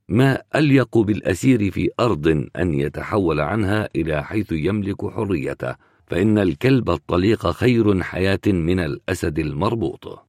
ما 0.08 0.42
أليق 0.54 0.98
بالأسير 0.98 1.70
في 1.70 1.90
أرض 2.00 2.26
أن 2.56 2.74
يتحول 2.74 3.40
عنها 3.40 3.88
إلى 3.96 4.24
حيث 4.24 4.52
يملك 4.52 5.10
حريته 5.10 5.74
فإن 6.06 6.38
الكلب 6.38 6.90
الطليق 6.90 7.50
خير 7.50 8.02
حياة 8.02 8.46
من 8.46 8.80
الأسد 8.80 9.38
المربوط. 9.38 10.26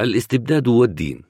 الاستبداد 0.00 0.68
والدين. 0.68 1.22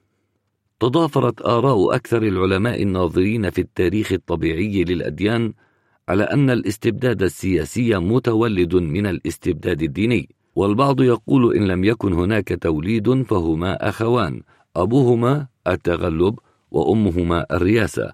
تضافرت 0.81 1.42
آراء 1.42 1.94
أكثر 1.94 2.22
العلماء 2.22 2.83
الناظرين 2.83 3.50
في 3.50 3.61
التاريخ 3.61 4.12
الطبيعي 4.12 4.85
للأديان 4.85 5.53
على 6.10 6.24
أن 6.24 6.50
الاستبداد 6.50 7.22
السياسي 7.22 7.98
متولد 7.98 8.74
من 8.74 9.06
الاستبداد 9.06 9.82
الديني 9.82 10.28
والبعض 10.54 11.00
يقول 11.00 11.56
إن 11.56 11.68
لم 11.68 11.84
يكن 11.84 12.12
هناك 12.12 12.58
توليد 12.62 13.22
فهما 13.22 13.88
أخوان 13.88 14.42
أبوهما 14.76 15.46
التغلب 15.66 16.38
وأمهما 16.70 17.46
الرياسة 17.52 18.12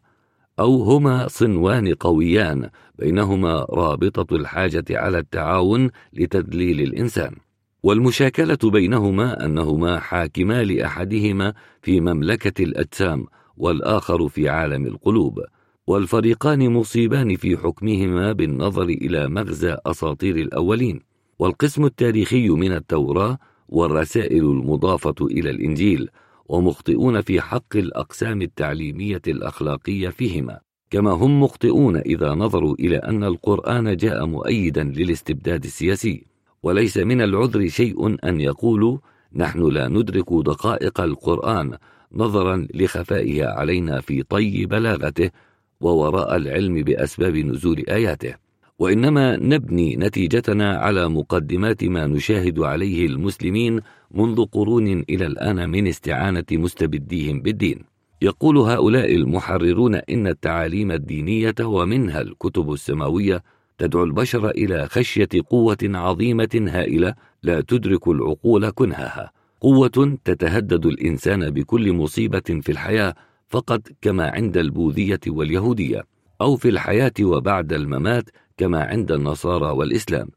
أو 0.58 0.82
هما 0.82 1.28
صنوان 1.28 1.94
قويان 1.94 2.70
بينهما 2.98 3.66
رابطة 3.70 4.36
الحاجة 4.36 4.84
على 4.90 5.18
التعاون 5.18 5.90
لتدليل 6.12 6.80
الإنسان. 6.80 7.36
والمشاكلة 7.82 8.58
بينهما 8.64 9.44
أنهما 9.44 10.00
حاكما 10.00 10.64
لأحدهما 10.64 11.54
في 11.82 12.00
مملكة 12.00 12.62
الأجسام 12.64 13.26
والآخر 13.56 14.28
في 14.28 14.48
عالم 14.48 14.86
القلوب. 14.86 15.40
والفريقان 15.86 16.72
مصيبان 16.72 17.36
في 17.36 17.56
حكمهما 17.56 18.32
بالنظر 18.32 18.82
إلى 18.82 19.28
مغزى 19.28 19.76
أساطير 19.86 20.36
الأولين 20.36 21.00
والقسم 21.38 21.84
التاريخي 21.84 22.48
من 22.48 22.72
التوراة 22.72 23.38
والرسائل 23.68 24.44
المضافة 24.44 25.14
إلى 25.20 25.50
الإنجيل 25.50 26.08
ومخطئون 26.48 27.20
في 27.20 27.40
حق 27.40 27.76
الأقسام 27.76 28.42
التعليمية 28.42 29.22
الأخلاقية 29.28 30.08
فيهما. 30.08 30.60
كما 30.90 31.10
هم 31.10 31.42
مخطئون 31.42 31.96
إذا 31.96 32.34
نظروا 32.34 32.74
إلى 32.80 32.96
أن 32.96 33.24
القرآن 33.24 33.96
جاء 33.96 34.26
مؤيدا 34.26 34.84
للاستبداد 34.84 35.64
السياسي. 35.64 36.26
وليس 36.62 36.98
من 36.98 37.20
العذر 37.20 37.68
شيء 37.68 38.28
أن 38.28 38.40
يقولوا 38.40 38.98
نحن 39.34 39.68
لا 39.68 39.88
ندرك 39.88 40.32
دقائق 40.32 41.00
القرآن 41.00 41.76
نظرا 42.12 42.66
لخفائها 42.74 43.46
علينا 43.46 44.00
في 44.00 44.22
طي 44.22 44.66
بلاغته 44.66 45.30
ووراء 45.80 46.36
العلم 46.36 46.82
بأسباب 46.82 47.36
نزول 47.36 47.84
آياته. 47.88 48.34
وإنما 48.78 49.36
نبني 49.36 49.96
نتيجتنا 49.96 50.76
على 50.76 51.08
مقدمات 51.08 51.84
ما 51.84 52.06
نشاهد 52.06 52.58
عليه 52.60 53.06
المسلمين 53.06 53.80
منذ 54.10 54.44
قرون 54.44 55.04
إلى 55.10 55.26
الآن 55.26 55.70
من 55.70 55.86
استعانة 55.86 56.44
مستبديهم 56.52 57.40
بالدين. 57.40 57.84
يقول 58.22 58.58
هؤلاء 58.58 59.14
المحررون 59.14 59.94
إن 59.94 60.26
التعاليم 60.26 60.92
الدينية 60.92 61.54
ومنها 61.60 62.20
الكتب 62.20 62.72
السماوية 62.72 63.42
تدعو 63.78 64.04
البشر 64.04 64.50
إلى 64.50 64.86
خشية 64.86 65.28
قوة 65.50 65.78
عظيمة 65.82 66.66
هائلة 66.68 67.14
لا 67.42 67.60
تدرك 67.60 68.08
العقول 68.08 68.70
كنهها. 68.70 69.32
قوة 69.60 70.18
تتهدد 70.24 70.86
الإنسان 70.86 71.50
بكل 71.50 71.92
مصيبة 71.92 72.60
في 72.62 72.72
الحياة 72.72 73.14
فقط 73.48 73.82
كما 74.02 74.30
عند 74.30 74.56
البوذية 74.56 75.20
واليهودية 75.26 76.02
أو 76.40 76.56
في 76.56 76.68
الحياة 76.68 77.12
وبعد 77.20 77.72
الممات 77.72 78.30
كما 78.56 78.84
عند 78.84 79.12
النصارى 79.12 79.70
والإسلام. 79.70 80.28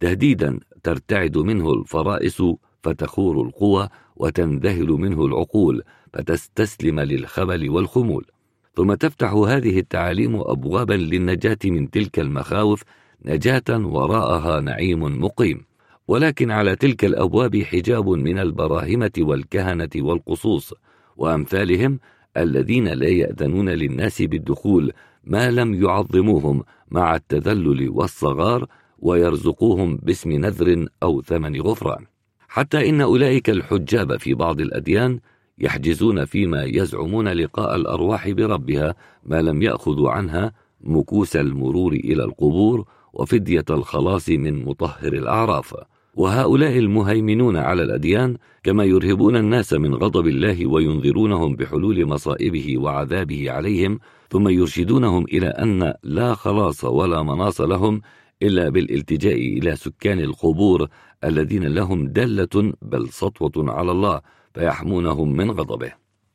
تهديدا 0.00 0.60
ترتعد 0.82 1.38
منه 1.38 1.72
الفرائس 1.72 2.42
فتخور 2.82 3.42
القوى 3.42 3.88
وتنذهل 4.16 4.88
منه 4.88 5.24
العقول 5.24 5.82
فتستسلم 6.12 7.00
للخبل 7.00 7.70
والخمول. 7.70 8.26
ثم 8.74 8.94
تفتح 8.94 9.32
هذه 9.32 9.78
التعاليم 9.78 10.36
أبوابا 10.36 10.94
للنجاة 10.94 11.58
من 11.64 11.90
تلك 11.90 12.18
المخاوف 12.18 12.82
نجاة 13.24 13.62
وراءها 13.70 14.60
نعيم 14.60 15.24
مقيم. 15.24 15.64
ولكن 16.08 16.50
على 16.50 16.76
تلك 16.76 17.04
الأبواب 17.04 17.62
حجاب 17.62 18.08
من 18.08 18.38
البراهمة 18.38 19.12
والكهنة 19.18 19.90
والقصوص 19.96 20.74
وأمثالهم 21.16 21.98
الذين 22.36 22.88
لا 22.88 23.08
يأذنون 23.08 23.68
للناس 23.68 24.22
بالدخول 24.22 24.92
ما 25.24 25.50
لم 25.50 25.82
يعظموهم 25.82 26.62
مع 26.90 27.14
التذلل 27.14 27.88
والصغار 27.90 28.66
ويرزقوهم 28.98 29.96
باسم 29.96 30.32
نذر 30.32 30.86
أو 31.02 31.22
ثمن 31.22 31.60
غفران. 31.60 32.06
حتى 32.48 32.88
إن 32.88 33.00
أولئك 33.00 33.50
الحجاب 33.50 34.16
في 34.16 34.34
بعض 34.34 34.60
الأديان 34.60 35.20
يحجزون 35.58 36.24
فيما 36.24 36.64
يزعمون 36.64 37.28
لقاء 37.28 37.76
الأرواح 37.76 38.30
بربها 38.30 38.94
ما 39.26 39.42
لم 39.42 39.62
يأخذوا 39.62 40.10
عنها 40.10 40.52
مكوس 40.80 41.36
المرور 41.36 41.92
إلى 41.92 42.24
القبور 42.24 42.86
وفدية 43.12 43.64
الخلاص 43.70 44.28
من 44.28 44.64
مطهر 44.64 45.12
الأعراف. 45.12 45.74
وهؤلاء 46.14 46.78
المهيمنون 46.78 47.56
على 47.56 47.82
الأديان 47.82 48.36
كما 48.62 48.84
يرهبون 48.84 49.36
الناس 49.36 49.72
من 49.72 49.94
غضب 49.94 50.26
الله 50.26 50.66
وينذرونهم 50.66 51.56
بحلول 51.56 52.06
مصائبه 52.06 52.78
وعذابه 52.78 53.50
عليهم 53.50 53.98
ثم 54.30 54.48
يرشدونهم 54.48 55.24
إلى 55.24 55.46
أن 55.46 55.94
لا 56.02 56.34
خلاص 56.34 56.84
ولا 56.84 57.22
مناص 57.22 57.60
لهم 57.60 58.00
إلا 58.42 58.68
بالالتجاء 58.68 59.34
إلى 59.34 59.76
سكان 59.76 60.20
القبور 60.20 60.88
الذين 61.24 61.64
لهم 61.64 62.08
دلة 62.08 62.72
بل 62.82 63.08
سطوة 63.08 63.72
على 63.72 63.90
الله 63.90 64.20
فيحمونهم 64.54 65.36
من 65.36 65.50
غضبه. 65.50 65.92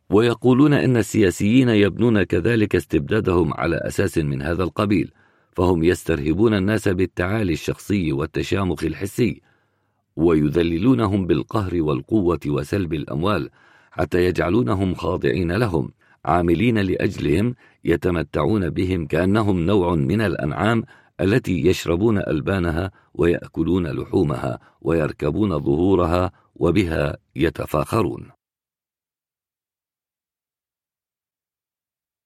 ويقولون 0.09 0.73
إن 0.73 0.97
السياسيين 0.97 1.69
يبنون 1.69 2.23
كذلك 2.23 2.75
استبدادهم 2.75 3.53
على 3.53 3.75
أساس 3.75 4.17
من 4.17 4.41
هذا 4.41 4.63
القبيل 4.63 5.11
فهم 5.51 5.83
يسترهبون 5.83 6.53
الناس 6.53 6.87
بالتعالي 6.87 7.53
الشخصي 7.53 8.11
والتشامخ 8.11 8.83
الحسي 8.83 9.41
ويذللونهم 10.17 11.27
بالقهر 11.27 11.82
والقوة 11.82 12.39
وسلب 12.47 12.93
الأموال 12.93 13.49
حتى 13.91 14.25
يجعلونهم 14.25 14.95
خاضعين 14.95 15.51
لهم 15.51 15.91
عاملين 16.25 16.77
لأجلهم 16.77 17.56
يتمتعون 17.84 18.69
بهم 18.69 19.06
كأنهم 19.08 19.60
نوع 19.60 19.95
من 19.95 20.21
الأنعام 20.21 20.84
التي 21.21 21.67
يشربون 21.67 22.17
ألبانها 22.17 22.91
ويأكلون 23.13 23.88
لحومها 23.88 24.60
ويركبون 24.82 25.60
ظهورها 25.60 26.32
وبها 26.56 27.17
يتفاخرون. 27.36 28.32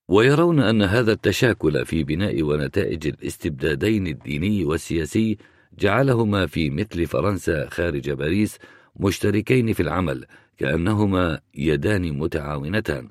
ويرون 0.09 0.59
أن 0.59 0.81
هذا 0.81 1.11
التشاكل 1.11 1.85
في 1.85 2.03
بناء 2.03 2.43
ونتائج 2.43 3.07
الاستبدادين 3.07 4.07
الديني 4.07 4.65
والسياسي 4.65 5.37
جعلهما 5.79 6.45
في 6.45 6.69
مثل 6.69 7.07
فرنسا 7.07 7.69
خارج 7.69 8.09
باريس 8.09 8.57
مشتركين 8.99 9.73
في 9.73 9.83
العمل 9.83 10.25
كأنهما 10.57 11.39
يدان 11.55 12.17
متعاونتان 12.17 13.09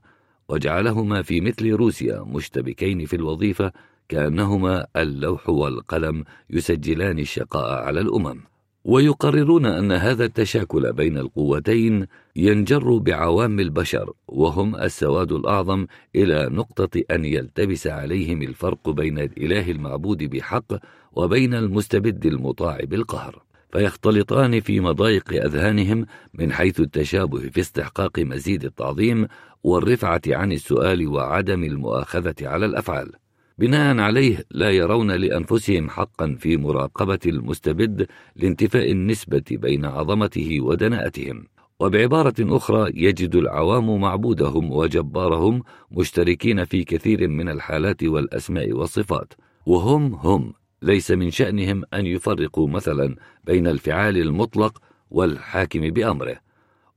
وجعلهما 0.48 1.22
في 1.22 1.40
مثل 1.40 1.72
روسيا 1.72 2.24
مشتبكين 2.26 3.06
في 3.06 3.16
الوظيفة 3.16 3.72
كأنهما 4.08 4.86
اللوح 4.96 5.48
والقلم 5.48 6.24
يسجلان 6.50 7.18
الشقاء 7.18 7.84
على 7.84 8.00
الأمم. 8.00 8.40
ويقررون 8.84 9.66
أن 9.66 9.92
هذا 9.92 10.24
التشاكل 10.24 10.92
بين 10.92 11.18
القوتين 11.18 12.06
ينجر 12.36 12.96
بعوام 12.96 13.60
البشر 13.60 14.12
وهم 14.28 14.76
السواد 14.76 15.32
الأعظم 15.32 15.86
إلى 16.16 16.48
نقطة 16.52 17.02
أن 17.10 17.24
يلتبس 17.24 17.86
عليهم 17.86 18.42
الفرق 18.42 18.90
بين 18.90 19.18
الإله 19.18 19.70
المعبود 19.70 20.22
بحق 20.22 20.72
وبين 21.12 21.54
المستبد 21.54 22.26
المطاع 22.26 22.78
بالقهر 22.82 23.42
فيختلطان 23.72 24.60
في 24.60 24.80
مضايق 24.80 25.44
أذهانهم 25.44 26.06
من 26.34 26.52
حيث 26.52 26.80
التشابه 26.80 27.38
في 27.38 27.60
استحقاق 27.60 28.18
مزيد 28.18 28.64
التعظيم 28.64 29.26
والرفعة 29.64 30.22
عن 30.26 30.52
السؤال 30.52 31.08
وعدم 31.08 31.64
المؤاخذة 31.64 32.34
على 32.42 32.66
الأفعال. 32.66 33.12
بناء 33.58 33.98
عليه 33.98 34.44
لا 34.50 34.70
يرون 34.70 35.10
لأنفسهم 35.10 35.90
حقا 35.90 36.36
في 36.38 36.56
مراقبة 36.56 37.18
المستبد 37.26 38.06
لانتفاء 38.36 38.92
النسبة 38.92 39.44
بين 39.50 39.84
عظمته 39.84 40.60
ودناءتهم. 40.60 41.46
وبعبارة 41.80 42.34
أخرى 42.40 42.90
يجد 42.94 43.34
العوام 43.34 44.00
معبودهم 44.00 44.72
وجبارهم 44.72 45.62
مشتركين 45.90 46.64
في 46.64 46.84
كثير 46.84 47.28
من 47.28 47.48
الحالات 47.48 48.04
والأسماء 48.04 48.72
والصفات 48.72 49.32
وهم 49.66 50.14
هم 50.14 50.52
ليس 50.82 51.10
من 51.10 51.30
شأنهم 51.30 51.82
أن 51.94 52.06
يفرقوا 52.06 52.68
مثلا 52.68 53.16
بين 53.44 53.66
الفعال 53.66 54.16
المطلق 54.16 54.82
والحاكم 55.10 55.80
بأمره 55.80 56.36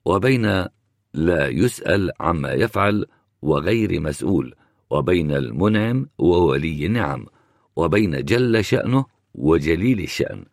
وبين 0.05 0.65
لا 1.13 1.47
يسأل 1.47 2.11
عما 2.19 2.51
يفعل 2.53 3.05
وغير 3.41 3.99
مسؤول 4.01 4.55
وبين 4.89 5.31
المنعم 5.31 6.07
وولي 6.17 6.85
النعم 6.85 7.25
وبين 7.75 8.25
جل 8.25 8.63
شأنه 8.63 9.05
وجليل 9.35 9.99
الشأن. 9.99 10.45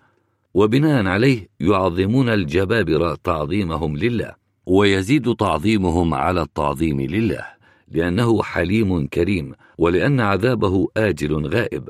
وبناء 0.55 1.07
عليه 1.07 1.49
يعظمون 1.61 2.29
الجبابرة 2.29 3.19
تعظيمهم 3.25 3.97
لله 3.97 4.35
ويزيد 4.67 5.35
تعظيمهم 5.35 6.15
على 6.15 6.43
التعظيم 6.43 7.01
لله 7.01 7.47
لأنه 7.89 8.43
حليم 8.43 9.07
كريم 9.07 9.53
ولأن 9.79 10.21
عذابه 10.21 10.89
آجل 10.97 11.47
غائب. 11.47 11.89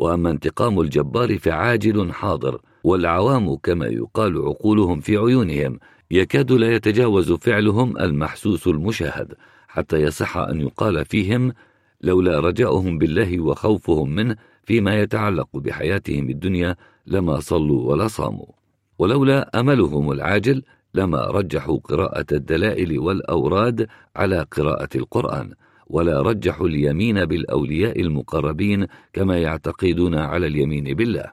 وأما 0.00 0.30
انتقام 0.30 0.80
الجبار 0.80 1.38
فعاجل 1.38 2.12
حاضر 2.12 2.60
والعوام 2.84 3.56
كما 3.56 3.86
يقال 3.86 4.38
عقولهم 4.38 5.00
في 5.00 5.16
عيونهم. 5.16 5.78
يكاد 6.10 6.52
لا 6.52 6.74
يتجاوز 6.74 7.32
فعلهم 7.32 7.98
المحسوس 7.98 8.66
المشاهد 8.66 9.34
حتى 9.68 10.02
يصح 10.02 10.36
أن 10.36 10.60
يقال 10.60 11.04
فيهم 11.04 11.52
لولا 12.00 12.40
رجاؤهم 12.40 12.98
بالله 12.98 13.40
وخوفهم 13.40 14.10
منه 14.10 14.36
فيما 14.64 15.00
يتعلق 15.00 15.48
بحياتهم 15.54 16.30
الدنيا 16.30 16.76
لما 17.06 17.40
صلوا 17.40 17.90
ولا 17.90 18.08
صاموا. 18.08 18.46
ولولا 18.98 19.60
أملهم 19.60 20.12
العاجل 20.12 20.62
لما 20.94 21.26
رجحوا 21.26 21.78
قراءة 21.78 22.26
الدلائل 22.32 22.98
والأوراد 22.98 23.88
على 24.16 24.46
قراءة 24.56 24.88
القرآن 24.94 25.52
ولا 25.90 26.22
رجحوا 26.22 26.68
اليمين 26.68 27.24
بالأولياء 27.24 28.00
المقربين 28.00 28.86
كما 29.12 29.38
يعتقدون 29.38 30.14
على 30.14 30.46
اليمين 30.46 30.94
بالله. 30.94 31.32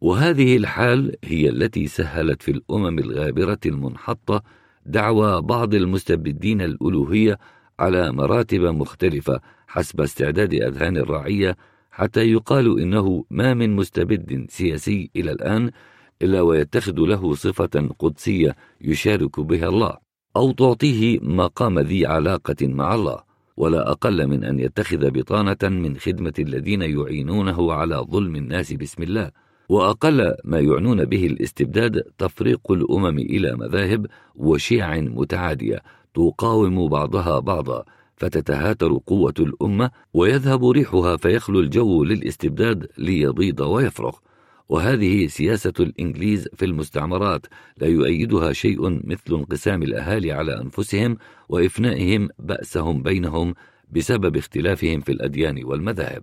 وهذه 0.00 0.56
الحال 0.56 1.16
هي 1.24 1.48
التي 1.48 1.86
سهلت 1.86 2.42
في 2.42 2.50
الأمم 2.50 2.98
الغابرة 2.98 3.58
المنحطة 3.66 4.42
دعوى 4.86 5.42
بعض 5.42 5.74
المستبدين 5.74 6.60
الألوهية 6.60 7.38
على 7.78 8.12
مراتب 8.12 8.60
مختلفة 8.60 9.40
حسب 9.66 10.00
استعداد 10.00 10.54
أذهان 10.54 10.96
الرعية 10.96 11.56
حتى 11.90 12.32
يقال 12.32 12.80
إنه 12.80 13.24
ما 13.30 13.54
من 13.54 13.76
مستبد 13.76 14.46
سياسي 14.48 15.10
إلى 15.16 15.32
الآن 15.32 15.70
إلا 16.22 16.40
ويتخذ 16.40 17.00
له 17.00 17.34
صفة 17.34 17.88
قدسية 17.98 18.56
يشارك 18.80 19.40
بها 19.40 19.68
الله 19.68 19.96
أو 20.36 20.52
تعطيه 20.52 21.18
مقام 21.22 21.78
ذي 21.78 22.06
علاقة 22.06 22.56
مع 22.62 22.94
الله. 22.94 23.26
ولا 23.56 23.90
أقل 23.90 24.26
من 24.26 24.44
أن 24.44 24.60
يتخذ 24.60 25.10
بطانة 25.10 25.56
من 25.62 25.96
خدمة 25.96 26.34
الذين 26.38 26.82
يعينونه 26.82 27.72
على 27.72 27.96
ظلم 28.10 28.36
الناس 28.36 28.72
باسم 28.72 29.02
الله. 29.02 29.30
وأقل 29.68 30.34
ما 30.44 30.60
يعنون 30.60 31.04
به 31.04 31.26
الاستبداد 31.26 32.02
تفريق 32.18 32.72
الأمم 32.72 33.18
إلى 33.18 33.56
مذاهب 33.56 34.06
وشيع 34.34 35.00
متعادية 35.00 35.82
تقاوم 36.14 36.88
بعضها 36.88 37.38
بعضا 37.38 37.84
فتتهاتر 38.16 39.00
قوة 39.06 39.34
الأمة 39.40 39.90
ويذهب 40.14 40.68
ريحها 40.68 41.16
فيخلو 41.16 41.60
الجو 41.60 42.04
للاستبداد 42.04 42.86
ليبيض 42.98 43.60
ويفرغ. 43.60 44.16
وهذه 44.68 45.26
سياسة 45.26 45.72
الإنجليز 45.80 46.48
في 46.56 46.64
المستعمرات 46.64 47.46
لا 47.78 47.86
يؤيدها 47.86 48.52
شيء 48.52 48.90
مثل 48.90 49.34
انقسام 49.34 49.82
الأهالي 49.82 50.32
على 50.32 50.60
أنفسهم 50.60 51.16
وإفنائهم 51.48 52.28
بأسهم 52.38 53.02
بينهم 53.02 53.54
بسبب 53.90 54.36
اختلافهم 54.36 55.00
في 55.00 55.12
الأديان 55.12 55.64
والمذاهب. 55.64 56.22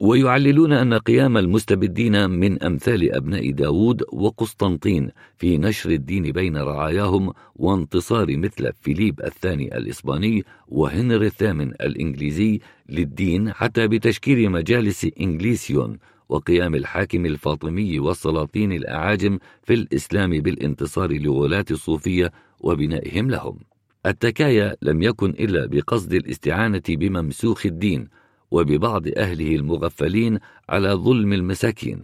ويعللون 0.00 0.72
أن 0.72 0.94
قيام 0.94 1.36
المستبدين 1.38 2.30
من 2.30 2.62
أمثال 2.62 3.14
أبناء 3.14 3.50
داود 3.50 4.02
وقسطنطين 4.12 5.10
في 5.36 5.58
نشر 5.58 5.90
الدين 5.90 6.32
بين 6.32 6.56
رعاياهم 6.56 7.32
وانتصار 7.54 8.36
مثل 8.36 8.72
فيليب 8.80 9.20
الثاني 9.20 9.76
الإسباني 9.76 10.44
وهنري 10.68 11.26
الثامن 11.26 11.68
الإنجليزي 11.70 12.60
للدين 12.88 13.52
حتى 13.52 13.88
بتشكيل 13.88 14.50
مجالس 14.50 15.06
إنجليسيون 15.20 15.98
وقيام 16.28 16.74
الحاكم 16.74 17.26
الفاطمي 17.26 17.98
والسلاطين 17.98 18.72
الأعاجم 18.72 19.38
في 19.62 19.74
الإسلام 19.74 20.30
بالانتصار 20.30 21.12
لولاة 21.12 21.64
الصوفية 21.70 22.32
وبنائهم 22.60 23.30
لهم. 23.30 23.58
التكايا 24.06 24.76
لم 24.82 25.02
يكن 25.02 25.30
إلا 25.30 25.66
بقصد 25.66 26.12
الاستعانة 26.12 26.82
بممسوخ 26.88 27.66
الدين 27.66 28.08
وببعض 28.50 29.02
أهله 29.16 29.56
المغفلين 29.56 30.38
على 30.68 30.88
ظلم 30.92 31.32
المساكين 31.32 32.02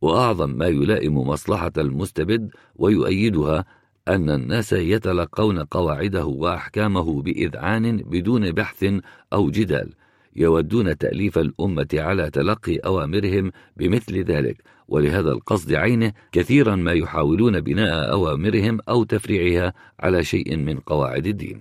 وأعظم 0.00 0.50
ما 0.50 0.66
يلائم 0.66 1.18
مصلحة 1.18 1.72
المستبد 1.78 2.50
ويؤيدها 2.76 3.64
أن 4.08 4.30
الناس 4.30 4.72
يتلقون 4.72 5.58
قواعده 5.58 6.26
وأحكامه 6.26 7.22
بإذعان 7.22 7.96
بدون 7.96 8.52
بحث 8.52 8.84
أو 9.32 9.50
جدال. 9.50 9.92
يودون 10.38 10.98
تأليف 10.98 11.38
الأمة 11.38 11.88
على 11.94 12.30
تلقي 12.30 12.76
أوامرهم 12.76 13.52
بمثل 13.76 14.18
ذلك 14.24 14.62
ولهذا 14.88 15.32
القصد 15.32 15.72
عينه 15.74 16.12
كثيرا 16.32 16.76
ما 16.76 16.92
يحاولون 16.92 17.60
بناء 17.60 18.12
أوامرهم 18.12 18.78
أو 18.88 19.04
تفريعها 19.04 19.72
على 20.00 20.24
شيء 20.24 20.56
من 20.56 20.78
قواعد 20.80 21.26
الدين. 21.26 21.60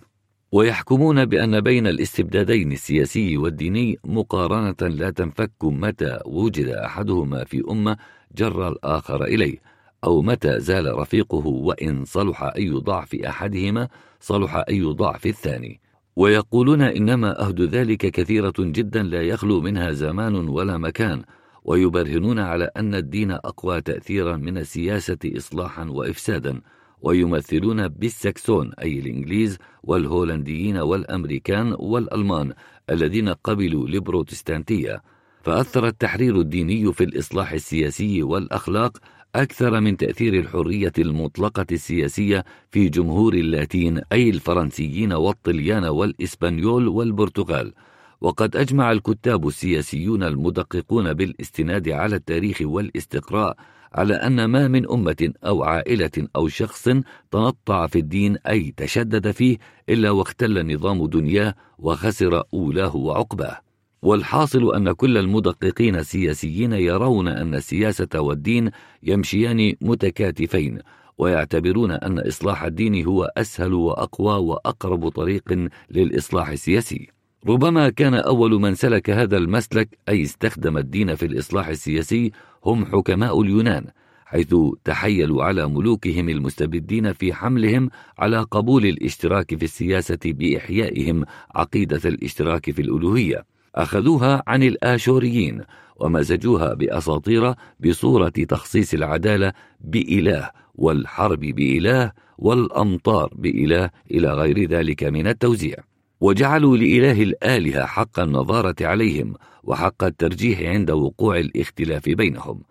ويحكمون 0.51 1.25
بأن 1.25 1.61
بين 1.61 1.87
الاستبدادين 1.87 2.71
السياسي 2.71 3.37
والديني 3.37 3.97
مقارنة 4.05 4.87
لا 4.87 5.09
تنفك 5.09 5.51
متى 5.63 6.19
وجد 6.25 6.67
أحدهما 6.67 7.43
في 7.43 7.63
أمة 7.69 7.97
جر 8.35 8.67
الآخر 8.67 9.23
إليه 9.23 9.57
أو 10.03 10.21
متى 10.21 10.59
زال 10.59 10.97
رفيقه 10.99 11.47
وإن 11.47 12.05
صلح 12.05 12.43
أي 12.43 12.69
ضعف 12.69 13.15
أحدهما 13.15 13.87
صلح 14.19 14.63
أي 14.69 14.81
ضعف 14.81 15.25
الثاني. 15.25 15.79
ويقولون 16.17 16.81
إنما 16.81 17.41
أهد 17.41 17.61
ذلك 17.61 17.97
كثيرة 17.97 18.53
جدا 18.59 19.03
لا 19.03 19.21
يخلو 19.21 19.61
منها 19.61 19.91
زمان 19.91 20.35
ولا 20.35 20.77
مكان 20.77 21.21
ويبرهنون 21.63 22.39
على 22.39 22.69
أن 22.77 22.95
الدين 22.95 23.31
أقوى 23.31 23.81
تأثيرا 23.81 24.37
من 24.37 24.57
السياسة 24.57 25.17
إصلاحا 25.25 25.83
وإفسادا 25.83 26.61
ويمثلون 27.01 27.87
بالسكسون 27.87 28.73
أي 28.73 28.99
الإنجليز 28.99 29.57
والهولنديين 29.83 30.77
والأمريكان 30.77 31.75
والألمان 31.79 32.53
الذين 32.89 33.29
قبلوا 33.29 33.87
البروتستانتية 33.87 35.01
فأثر 35.43 35.87
التحرير 35.87 36.39
الديني 36.39 36.93
في 36.93 37.03
الإصلاح 37.03 37.51
السياسي 37.51 38.23
والأخلاق 38.23 38.97
أكثر 39.37 39.79
من 39.79 39.97
تأثير 39.97 40.33
الحرية 40.33 40.91
المطلقة 40.99 41.65
السياسية 41.71 42.45
في 42.71 42.89
جمهور 42.89 43.33
اللاتين 43.33 44.01
أي 44.11 44.29
الفرنسيين 44.29 45.13
والطليان 45.13 45.85
والإسبانيول 45.85 46.87
والبرتغال. 46.87 47.73
وقد 48.21 48.55
أجمع 48.55 48.91
الكتاب 48.91 49.47
السياسيون 49.47 50.23
المدققون 50.23 51.13
بالاستناد 51.13 51.89
على 51.89 52.15
التاريخ 52.15 52.57
والاستقراء 52.61 53.57
على 53.93 54.13
أن 54.13 54.45
ما 54.45 54.67
من 54.67 54.91
أمة 54.91 55.33
أو 55.45 55.63
عائلة 55.63 56.27
أو 56.35 56.47
شخص 56.47 56.89
تنطع 57.31 57.87
في 57.87 57.99
الدين 57.99 58.37
أي 58.37 58.73
تشدد 58.77 59.31
فيه 59.31 59.57
إلا 59.89 60.11
واختل 60.11 60.73
نظام 60.73 61.05
دنياه 61.05 61.53
وخسر 61.79 62.43
أولاه 62.53 62.95
وعقباه. 62.95 63.66
والحاصل 64.01 64.75
أن 64.75 64.91
كل 64.91 65.17
المدققين 65.17 65.95
السياسيين 65.95 66.73
يرون 66.73 67.27
أن 67.27 67.55
السياسة 67.55 68.07
والدين 68.15 68.71
يمشيان 69.03 69.73
متكاتفين 69.81 70.79
ويعتبرون 71.17 71.91
أن 71.91 72.19
إصلاح 72.19 72.63
الدين 72.63 73.05
هو 73.05 73.31
أسهل 73.37 73.73
وأقوى 73.73 74.33
وأقرب 74.33 75.09
طريق 75.09 75.69
للإصلاح 75.91 76.49
السياسي. 76.49 77.07
ربما 77.47 77.89
كان 77.89 78.13
أول 78.13 78.51
من 78.61 78.75
سلك 78.75 79.09
هذا 79.09 79.37
المسلك 79.37 79.97
أي 80.09 80.23
استخدم 80.23 80.77
الدين 80.77 81.15
في 81.15 81.25
الإصلاح 81.25 81.67
السياسي 81.67 82.31
هم 82.65 82.85
حكماء 82.85 83.41
اليونان 83.41 83.85
حيث 84.25 84.55
تحيلوا 84.83 85.43
على 85.43 85.67
ملوكهم 85.67 86.29
المستبدين 86.29 87.13
في 87.13 87.33
حملهم 87.33 87.89
على 88.19 88.41
قبول 88.41 88.85
الاشتراك 88.85 89.55
في 89.55 89.63
السياسة 89.63 90.19
بإحيائهم 90.25 91.25
عقيدة 91.55 92.01
الاشتراك 92.05 92.71
في 92.71 92.81
الألوهية. 92.81 93.56
أخذوها 93.77 94.43
عن 94.47 94.63
الآشوريين 94.63 95.61
ومزجوها 95.95 96.73
بأساطير 96.73 97.53
بصورة 97.79 98.29
تخصيص 98.29 98.93
العدالة 98.93 99.53
بإله 99.81 100.49
والحرب 100.75 101.39
بإله 101.39 102.11
والأمطار 102.37 103.33
بإله 103.35 103.89
إلى 104.11 104.33
غير 104.33 104.69
ذلك 104.69 105.03
من 105.03 105.27
التوزيع. 105.27 105.75
وجعلوا 106.21 106.77
لإله 106.77 107.23
الآلهة 107.23 107.85
حق 107.85 108.19
النظارة 108.19 108.75
عليهم 108.81 109.33
وحق 109.63 110.03
الترجيح 110.03 110.59
عند 110.61 110.91
وقوع 110.91 111.39
الاختلاف 111.39 112.09
بينهم. 112.09 112.61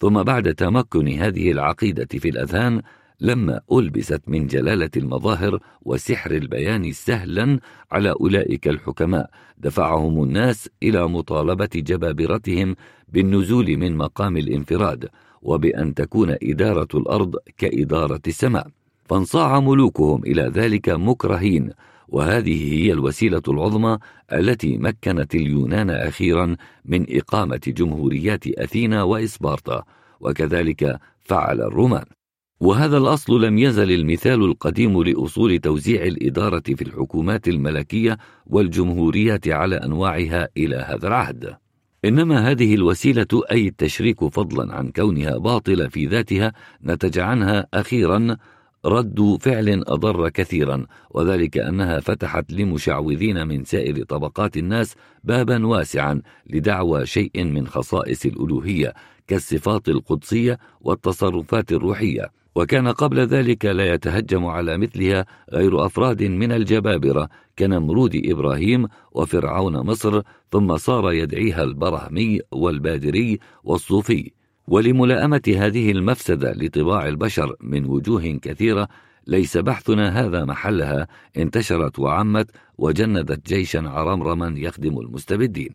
ثم 0.00 0.22
بعد 0.22 0.54
تمكن 0.54 1.08
هذه 1.08 1.52
العقيدة 1.52 2.08
في 2.18 2.28
الأذهان 2.28 2.82
لما 3.20 3.60
ألبست 3.72 4.20
من 4.26 4.46
جلالة 4.46 4.90
المظاهر 4.96 5.58
وسحر 5.82 6.30
البيان 6.30 6.92
سهلا 6.92 7.60
على 7.92 8.10
أولئك 8.10 8.68
الحكماء 8.68 9.30
دفعهم 9.58 10.22
الناس 10.22 10.68
إلى 10.82 11.08
مطالبة 11.08 11.68
جبابرتهم 11.74 12.76
بالنزول 13.08 13.76
من 13.76 13.96
مقام 13.96 14.36
الانفراد 14.36 15.08
وبأن 15.42 15.94
تكون 15.94 16.36
إدارة 16.42 16.88
الأرض 16.94 17.36
كإدارة 17.58 18.20
السماء. 18.26 18.66
فانصاع 19.04 19.60
ملوكهم 19.60 20.22
إلى 20.24 20.42
ذلك 20.42 20.88
مكرهين 20.88 21.70
وهذه 22.08 22.74
هي 22.74 22.92
الوسيلة 22.92 23.42
العظمى 23.48 23.98
التي 24.32 24.78
مكنت 24.78 25.34
اليونان 25.34 25.90
أخيرا 25.90 26.56
من 26.84 27.06
إقامة 27.10 27.60
جمهوريات 27.66 28.46
أثينا 28.46 29.02
وإسبارتا 29.02 29.82
وكذلك 30.20 30.98
فعل 31.20 31.60
الرومان. 31.60 32.15
وهذا 32.60 32.96
الأصل 32.96 33.44
لم 33.44 33.58
يزل 33.58 33.92
المثال 33.92 34.44
القديم 34.44 35.02
لأصول 35.02 35.58
توزيع 35.58 36.02
الإدارة 36.02 36.62
في 36.66 36.82
الحكومات 36.82 37.48
الملكية 37.48 38.18
والجمهوريات 38.46 39.48
على 39.48 39.76
أنواعها 39.76 40.48
إلى 40.56 40.76
هذا 40.76 41.08
العهد. 41.08 41.56
إنما 42.04 42.50
هذه 42.50 42.74
الوسيلة 42.74 43.26
أي 43.50 43.68
التشريك 43.68 44.24
فضلا 44.24 44.74
عن 44.74 44.88
كونها 44.88 45.38
باطلة 45.38 45.88
في 45.88 46.06
ذاتها 46.06 46.52
نتج 46.84 47.18
عنها 47.18 47.66
أخيرا 47.74 48.36
رد 48.84 49.38
فعل 49.40 49.84
أضر 49.86 50.28
كثيرا 50.28 50.86
وذلك 51.10 51.58
أنها 51.58 52.00
فتحت 52.00 52.52
لمشعوذين 52.52 53.46
من 53.46 53.64
سائر 53.64 54.04
طبقات 54.04 54.56
الناس 54.56 54.94
بابا 55.24 55.66
واسعا 55.66 56.22
لدعوى 56.46 57.06
شيء 57.06 57.44
من 57.44 57.66
خصائص 57.66 58.26
الألوهية 58.26 58.94
كالصفات 59.26 59.88
القدسية 59.88 60.58
والتصرفات 60.80 61.72
الروحية. 61.72 62.30
وكان 62.56 62.88
قبل 62.88 63.20
ذلك 63.20 63.64
لا 63.64 63.94
يتهجم 63.94 64.46
على 64.46 64.78
مثلها 64.78 65.26
غير 65.52 65.86
أفراد 65.86 66.22
من 66.22 66.52
الجبابرة 66.52 67.28
كنمرود 67.58 68.22
إبراهيم 68.24 68.88
وفرعون 69.12 69.76
مصر 69.76 70.22
ثم 70.50 70.76
صار 70.76 71.12
يدعيها 71.12 71.62
البرهمي 71.62 72.40
والبادري 72.52 73.38
والصوفي. 73.64 74.32
ولملائمة 74.68 75.42
هذه 75.56 75.90
المفسدة 75.90 76.52
لطباع 76.52 77.08
البشر 77.08 77.56
من 77.60 77.86
وجوه 77.86 78.38
كثيرة 78.42 78.88
ليس 79.26 79.56
بحثنا 79.56 80.20
هذا 80.20 80.44
محلها 80.44 81.06
انتشرت 81.36 81.98
وعمت 81.98 82.50
وجندت 82.78 83.48
جيشا 83.48 83.88
عرمرما 83.88 84.54
يخدم 84.56 84.98
المستبدين. 84.98 85.70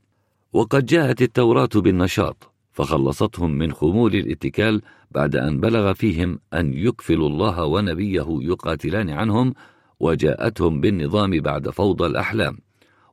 وقد 0.53 0.85
جاءت 0.85 1.21
التوراة 1.21 1.69
بالنشاط. 1.75 2.50
فخلصتهم 2.71 3.51
من 3.57 3.71
خمول 3.71 4.15
الاتكال 4.15 4.81
بعد 5.11 5.35
أن 5.35 5.59
بلغ 5.59 5.93
فيهم 5.93 6.39
أن 6.53 6.73
يكفلوا 6.73 7.29
الله 7.29 7.65
ونبيه 7.65 8.25
يقاتلان 8.41 9.09
عنهم 9.09 9.53
وجاءتهم 9.99 10.81
بالنظام 10.81 11.39
بعد 11.39 11.69
فوضى 11.69 12.05
الأحلام. 12.05 12.57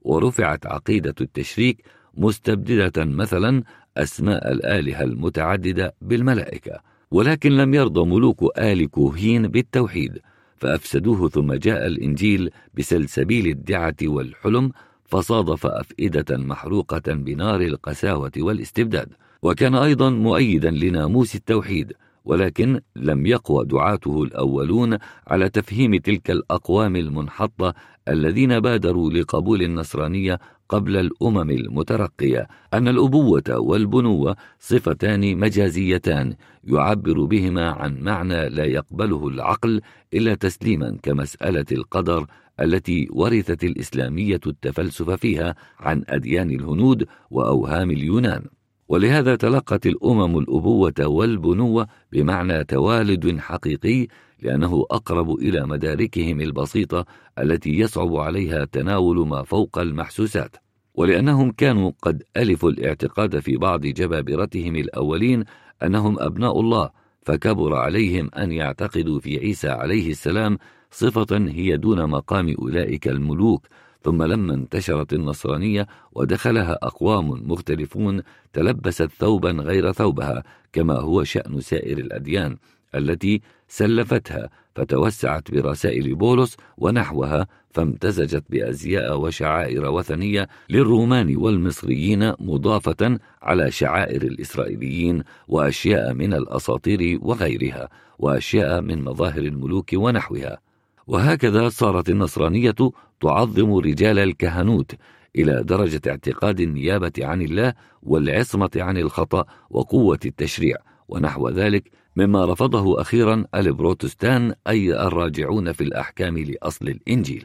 ورفعت 0.02 0.66
عقيدة 0.66 1.14
التشريك 1.20 1.82
مستبددة 2.14 3.04
مثلا 3.04 3.62
أسماء 3.96 4.52
الآلهة 4.52 5.04
المتعددة 5.04 5.94
بالملائكة. 6.00 6.80
ولكن 7.10 7.52
لم 7.56 7.74
يرضى 7.74 8.10
ملوك 8.10 8.58
آل 8.58 8.90
كوهين 8.90 9.48
بالتوحيد 9.48 10.18
فأفسدوه 10.56 11.28
ثم 11.28 11.52
جاء 11.52 11.86
الإنجيل 11.86 12.50
بسلسبيل 12.74 13.46
الدعة 13.46 13.96
والحلم 14.02 14.72
فصادف 15.04 15.66
أفئدة 15.66 16.36
محروقة 16.36 17.12
بنار 17.14 17.60
القساوة 17.60 18.32
والاستبداد. 18.38 19.12
وكان 19.42 19.74
أيضا 19.74 20.10
مؤيدا 20.10 20.70
لناموس 20.70 21.34
التوحيد 21.34 21.92
ولكن 22.24 22.80
لم 22.96 23.26
يقوى 23.26 23.64
دعاته 23.64 24.22
الأولون 24.22 24.98
على 25.26 25.48
تفهيم 25.48 25.96
تلك 25.96 26.30
الأقوام 26.30 26.96
المنحطة 26.96 27.74
الذين 28.08 28.60
بادروا 28.60 29.10
لقبول 29.10 29.62
النصرانية 29.62 30.38
قبل 30.68 30.96
الأمم 30.96 31.50
المترقية 31.50 32.48
أن 32.74 32.88
الأبوة 32.88 33.42
والبنوة 33.48 34.36
صفتان 34.58 35.36
مجازيتان 35.38 36.34
يعبر 36.64 37.24
بهما 37.24 37.70
عن 37.70 38.00
معنى 38.00 38.48
لا 38.48 38.64
يقبله 38.64 39.28
العقل 39.28 39.80
إلا 40.14 40.34
تسليما 40.34 40.98
كمسألة 41.02 41.66
القدر 41.72 42.26
التي 42.60 43.08
ورثت 43.10 43.64
الإسلامية 43.64 44.40
التفلسف 44.46 45.10
فيها 45.10 45.54
عن 45.80 46.04
أديان 46.08 46.50
الهنود 46.50 47.06
وأوهام 47.30 47.90
اليونان. 47.90 48.57
ولهذا 48.88 49.36
تلقت 49.36 49.86
الأمم 49.86 50.38
الأبوة 50.38 50.94
والبنوة 51.00 51.86
بمعنى 52.12 52.64
توالد 52.64 53.38
حقيقي 53.38 54.06
لأنه 54.42 54.86
أقرب 54.90 55.30
إلى 55.30 55.66
مداركهم 55.66 56.40
البسيطة 56.40 57.06
التي 57.38 57.78
يصعب 57.78 58.16
عليها 58.16 58.64
تناول 58.64 59.26
ما 59.28 59.42
فوق 59.42 59.78
المحسوسات. 59.78 60.56
ولأنهم 60.94 61.50
كانوا 61.50 61.92
قد 62.02 62.22
ألفوا 62.36 62.70
الاعتقاد 62.70 63.38
في 63.38 63.56
بعض 63.56 63.80
جبابرتهم 63.80 64.76
الأولين 64.76 65.44
أنهم 65.82 66.18
أبناء 66.18 66.60
الله 66.60 66.90
فكبر 67.22 67.74
عليهم 67.74 68.30
أن 68.38 68.52
يعتقدوا 68.52 69.20
في 69.20 69.38
عيسى 69.38 69.68
عليه 69.68 70.10
السلام 70.10 70.58
صفة 70.90 71.36
هي 71.48 71.76
دون 71.76 72.10
مقام 72.10 72.54
أولئك 72.58 73.08
الملوك 73.08 73.66
ثم 74.02 74.22
لما 74.22 74.54
انتشرت 74.54 75.12
النصرانية 75.12 75.86
ودخلها 76.12 76.78
أقوام 76.82 77.50
مختلفون 77.50 78.22
تلبست 78.52 79.10
ثوبا 79.18 79.50
غير 79.50 79.92
ثوبها 79.92 80.42
كما 80.72 80.94
هو 80.94 81.24
شأن 81.24 81.60
سائر 81.60 81.98
الأديان 81.98 82.56
التي 82.94 83.40
سلفتها 83.68 84.50
فتوسعت 84.74 85.50
برسائل 85.50 86.14
بولس 86.14 86.56
ونحوها 86.78 87.46
فامتزجت 87.70 88.44
بأزياء 88.50 89.20
وشعائر 89.20 89.90
وثنية 89.90 90.48
للرومان 90.70 91.36
والمصريين 91.36 92.32
مضافة 92.40 93.18
على 93.42 93.70
شعائر 93.70 94.22
الإسرائيليين 94.22 95.22
وأشياء 95.48 96.14
من 96.14 96.34
الأساطير 96.34 97.18
وغيرها 97.22 97.88
وأشياء 98.18 98.80
من 98.80 99.04
مظاهر 99.04 99.38
الملوك 99.38 99.90
ونحوها. 99.94 100.67
وهكذا 101.08 101.68
صارت 101.68 102.08
النصرانية 102.08 102.74
تعظم 103.20 103.74
رجال 103.74 104.18
الكهنوت 104.18 104.92
إلى 105.36 105.62
درجة 105.62 106.00
اعتقاد 106.08 106.60
النيابة 106.60 107.12
عن 107.18 107.42
الله 107.42 107.74
والعصمة 108.02 108.70
عن 108.76 108.96
الخطأ 108.96 109.44
وقوة 109.70 110.18
التشريع 110.26 110.76
ونحو 111.08 111.48
ذلك 111.48 111.90
مما 112.16 112.44
رفضه 112.44 113.00
أخيرا 113.00 113.44
البروتستان 113.54 114.54
أي 114.68 115.06
الراجعون 115.06 115.72
في 115.72 115.84
الأحكام 115.84 116.38
لأصل 116.38 116.88
الإنجيل. 116.88 117.44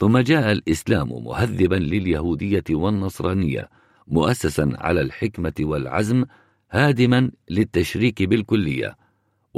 ثم 0.00 0.18
جاء 0.18 0.52
الإسلام 0.52 1.08
مهذبا 1.24 1.74
لليهودية 1.74 2.64
والنصرانية 2.70 3.68
مؤسسا 4.06 4.72
على 4.78 5.00
الحكمة 5.00 5.54
والعزم 5.60 6.24
هادما 6.70 7.30
للتشريك 7.50 8.22
بالكلية. 8.22 8.96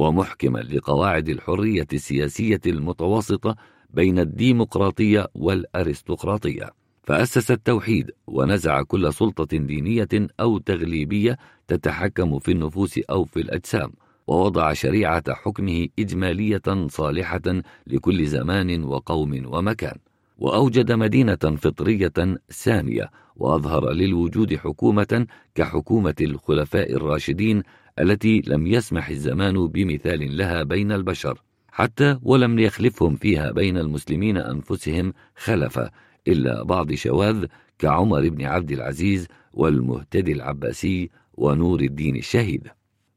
ومحكما 0.01 0.59
لقواعد 0.59 1.29
الحرية 1.29 1.87
السياسية 1.93 2.61
المتوسطة 2.67 3.57
بين 3.91 4.19
الديمقراطية 4.19 5.27
والأرستقراطية. 5.35 6.71
فأسس 7.03 7.51
التوحيد 7.51 8.11
ونزع 8.27 8.83
كل 8.83 9.13
سلطة 9.13 9.57
دينية 9.57 10.09
أو 10.41 10.59
تغليبية 10.59 11.39
تتحكم 11.69 12.39
في 12.39 12.53
النفوس 12.53 12.99
أو 12.99 13.25
في 13.25 13.41
الأجسام 13.41 13.93
ووضع 14.27 14.73
شريعة 14.73 15.35
حكمه 15.35 15.89
إجمالية 15.99 16.87
صالحة 16.87 17.63
لكل 17.87 18.27
زمان 18.27 18.85
وقوم 18.85 19.47
ومكان. 19.47 19.97
وأوجد 20.39 20.93
مدينة 20.93 21.37
فطرية 21.37 22.13
سامية 22.49 23.11
وأظهر 23.37 23.91
للوجود 23.93 24.57
حكومة 24.57 25.27
كحكومة 25.55 26.15
الخلفاء 26.21 26.93
الراشدين 26.93 27.63
التي 28.01 28.43
لم 28.47 28.67
يسمح 28.67 29.09
الزمان 29.09 29.67
بمثال 29.67 30.37
لها 30.37 30.63
بين 30.63 30.93
البشر 30.93 31.43
حتى 31.73 32.19
ولم 32.23 32.59
يخلفهم 32.59 33.17
فيها 33.17 33.53
بين 33.53 33.79
المسلمين 33.79 34.37
أنفسهم 34.37 35.13
خلفا 35.37 35.91
إلا 36.29 36.63
بعض 36.63 36.93
شواذ 36.93 37.47
كعمر 37.79 38.29
بن 38.29 38.45
عبد 38.45 38.71
العزيز 38.73 39.27
والمهتدي 39.53 40.33
العباسي 40.33 41.11
ونور 41.35 41.81
الدين 41.81 42.17
الشهيد. 42.17 42.69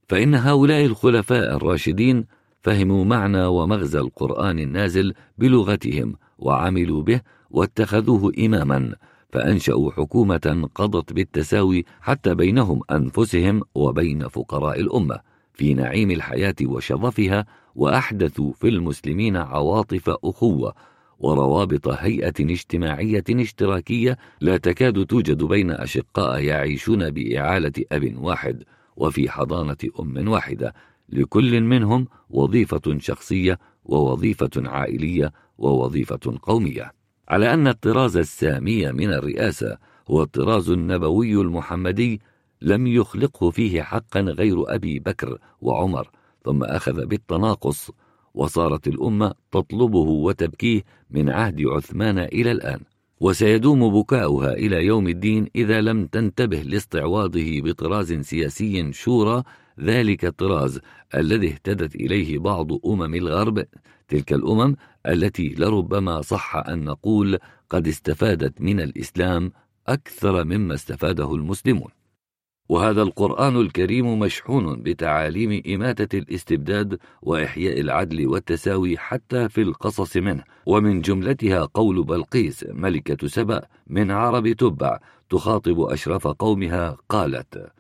فإن 0.08 0.36
هؤلاء 0.36 0.86
الخلفاء 0.86 1.56
الراشدين 1.56 2.26
فهموا 2.62 3.06
معنى 3.06 3.46
ومغزى 3.46 4.00
القرآن 4.00 4.60
النازل 4.60 5.14
بلغتهم 5.38 6.16
وعملوا 6.38 7.02
به 7.02 7.22
واتخذوه 7.50 8.34
إماما 8.40 8.96
فأنشأوا 9.34 9.92
حكومة 9.92 10.70
قضت 10.76 11.14
بالتساوي 11.14 11.86
حتى 12.02 12.36
بينهم 12.36 12.82
أنفسهم 12.92 13.62
وبين 13.76 14.28
فقراء 14.28 14.80
الأمة 14.80 15.20
في 15.54 15.74
نعيم 15.74 16.12
الحياة 16.12 16.56
وشظفها 16.64 17.46
وأحدثوا 17.76 18.54
في 18.54 18.68
المسلمين 18.68 19.38
عواطف 19.38 20.10
أخوة 20.10 20.74
وروابط 21.20 21.88
هيئة 21.88 22.34
اجتماعية 22.40 23.24
اشتراكية 23.30 24.18
لا 24.42 24.58
تكاد 24.58 25.06
توجد 25.06 25.44
بين 25.44 25.72
أشقاء 25.72 26.42
يعيشون 26.42 27.12
بإعالة 27.12 27.74
أب 27.92 28.16
واحد 28.18 28.64
وفي 28.96 29.30
حضانة 29.30 29.78
أم 30.00 30.28
واحدة 30.28 30.74
لكل 31.10 31.62
منهم 31.62 32.08
وظيفة 32.30 32.98
شخصية 33.00 33.60
ووظيفة 33.86 34.52
عائلية 34.58 35.34
ووظيفة 35.58 36.40
قومية. 36.42 37.03
على 37.30 37.54
أن 37.54 37.68
الطراز 37.68 38.18
السامي 38.18 38.92
من 38.92 39.14
الرئاسة 39.14 39.78
هو 40.08 40.24
الطراز 40.24 40.70
النبوي 40.70 41.34
المحمدي 41.34 42.22
لم 42.62 42.88
يخلقه 42.88 43.50
فيه 43.50 43.82
حقا 43.82 44.20
غير 44.22 44.76
أبي 44.76 45.00
بكر 45.00 45.38
وعمر 45.62 46.10
ثم 46.46 46.64
أخذ 46.64 47.06
بالتناقص 47.06 47.92
وصارت 48.34 48.88
الأمة 48.88 49.34
تطلبه 49.52 50.00
وتبكيه 50.00 50.84
من 51.12 51.30
عهد 51.30 51.62
عثمان 51.62 52.20
إلى 52.20 52.52
الآن. 52.52 52.80
وسيدوم 53.20 54.02
بكاؤها 54.02 54.54
إلى 54.54 54.86
يوم 54.86 55.08
الدين 55.08 55.48
إذا 55.56 55.82
لم 55.82 56.08
تنتبه 56.08 56.62
لاستعواضه 56.62 57.62
بطراز 57.62 58.14
سياسي 58.14 58.94
شورى 58.94 59.44
ذلك 59.80 60.26
الطراز 60.26 60.80
الذي 61.16 61.48
اهتدت 61.48 61.96
إليه 61.96 62.40
بعض 62.40 62.68
أمم 62.86 63.16
الغرب 63.16 63.66
تلك 64.08 64.34
الأمم 64.34 64.76
التي 65.08 65.56
لربما 65.58 66.22
صح 66.22 66.56
أن 66.56 66.84
نقول 66.84 67.38
قد 67.70 67.88
استفادت 67.88 68.62
من 68.62 68.80
الإسلام 68.80 69.52
أكثر 69.88 70.44
مما 70.44 70.74
استفاده 70.74 71.36
المسلمون. 71.36 71.92
وهذا 72.70 73.02
القرآن 73.02 73.56
الكريم 73.62 74.20
مشحون 74.20 74.82
بتعاليم 74.82 75.64
إماتة 75.68 76.18
الاستبداد 76.18 77.00
وإحياء 77.22 77.80
العدل 77.80 78.28
والتساوي 78.28 78.98
حتى 78.98 79.50
في 79.50 79.62
القصص 79.62 80.18
منه. 80.18 80.44
ومن 80.66 81.02
جملتها 81.02 81.66
قول 81.66 82.04
بلقيس 82.04 82.66
ملكة 82.70 83.28
سبأ 83.28 83.62
من 83.88 84.12
عرب 84.12 84.52
تبع 84.52 85.00
تخاطب 85.30 85.82
أشرف 85.82 86.28
قومها 86.28 86.98
قالت 87.10 87.72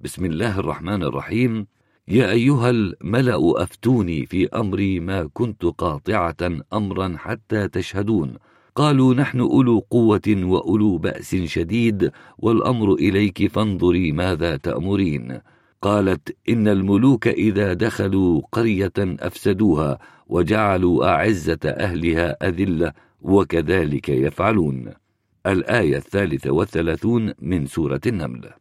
بسم 0.00 0.24
الله 0.24 0.58
الرحمن 0.58 1.02
الرحيم 1.02 1.66
يا 2.10 2.30
أيها 2.30 2.70
الملأ 2.70 3.62
أفتوني 3.62 4.26
في 4.26 4.48
أمري 4.48 5.00
ما 5.00 5.28
كنت 5.32 5.64
قاطعة 5.64 6.36
أمرا 6.72 7.14
حتى 7.18 7.68
تشهدون. 7.68 8.34
قالوا 8.74 9.14
نحن 9.14 9.40
أولو 9.40 9.78
قوة 9.90 10.20
وأولو 10.28 10.98
بأس 10.98 11.36
شديد 11.36 12.10
والأمر 12.38 12.94
إليك 12.94 13.46
فانظري 13.46 14.12
ماذا 14.12 14.56
تأمرين. 14.56 15.40
قالت 15.82 16.36
إن 16.48 16.68
الملوك 16.68 17.28
إذا 17.28 17.72
دخلوا 17.72 18.42
قرية 18.52 18.92
أفسدوها 18.98 19.98
وجعلوا 20.26 21.06
أعزة 21.06 21.58
أهلها 21.64 22.48
أذلة 22.48 22.92
وكذلك 23.22 24.08
يفعلون. 24.08 24.92
الآية 25.46 25.96
الثالثة 25.96 26.50
والثلاثون 26.50 27.32
من 27.38 27.66
سورة 27.66 28.00
النمل. 28.06 28.59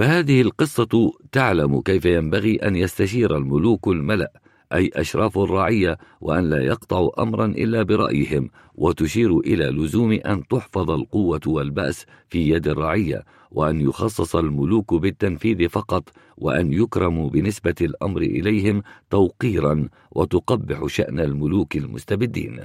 فهذه 0.00 0.40
القصة 0.40 1.12
تعلم 1.32 1.80
كيف 1.80 2.04
ينبغي 2.04 2.56
أن 2.56 2.76
يستشير 2.76 3.36
الملوك 3.36 3.88
الملأ 3.88 4.32
أي 4.72 4.90
أشراف 4.94 5.38
الرعية 5.38 5.98
وأن 6.20 6.50
لا 6.50 6.64
يقطعوا 6.64 7.22
أمرا 7.22 7.46
إلا 7.46 7.82
برأيهم 7.82 8.50
وتشير 8.74 9.38
إلى 9.38 9.64
لزوم 9.64 10.12
أن 10.12 10.46
تحفظ 10.46 10.90
القوة 10.90 11.40
والبأس 11.46 12.06
في 12.28 12.50
يد 12.50 12.68
الرعية 12.68 13.24
وأن 13.50 13.80
يخصص 13.80 14.36
الملوك 14.36 14.94
بالتنفيذ 14.94 15.68
فقط 15.68 16.08
وأن 16.36 16.72
يكرموا 16.72 17.30
بنسبة 17.30 17.74
الأمر 17.80 18.20
إليهم 18.20 18.82
توقيرا 19.10 19.88
وتقبح 20.10 20.86
شأن 20.86 21.20
الملوك 21.20 21.76
المستبدين. 21.76 22.60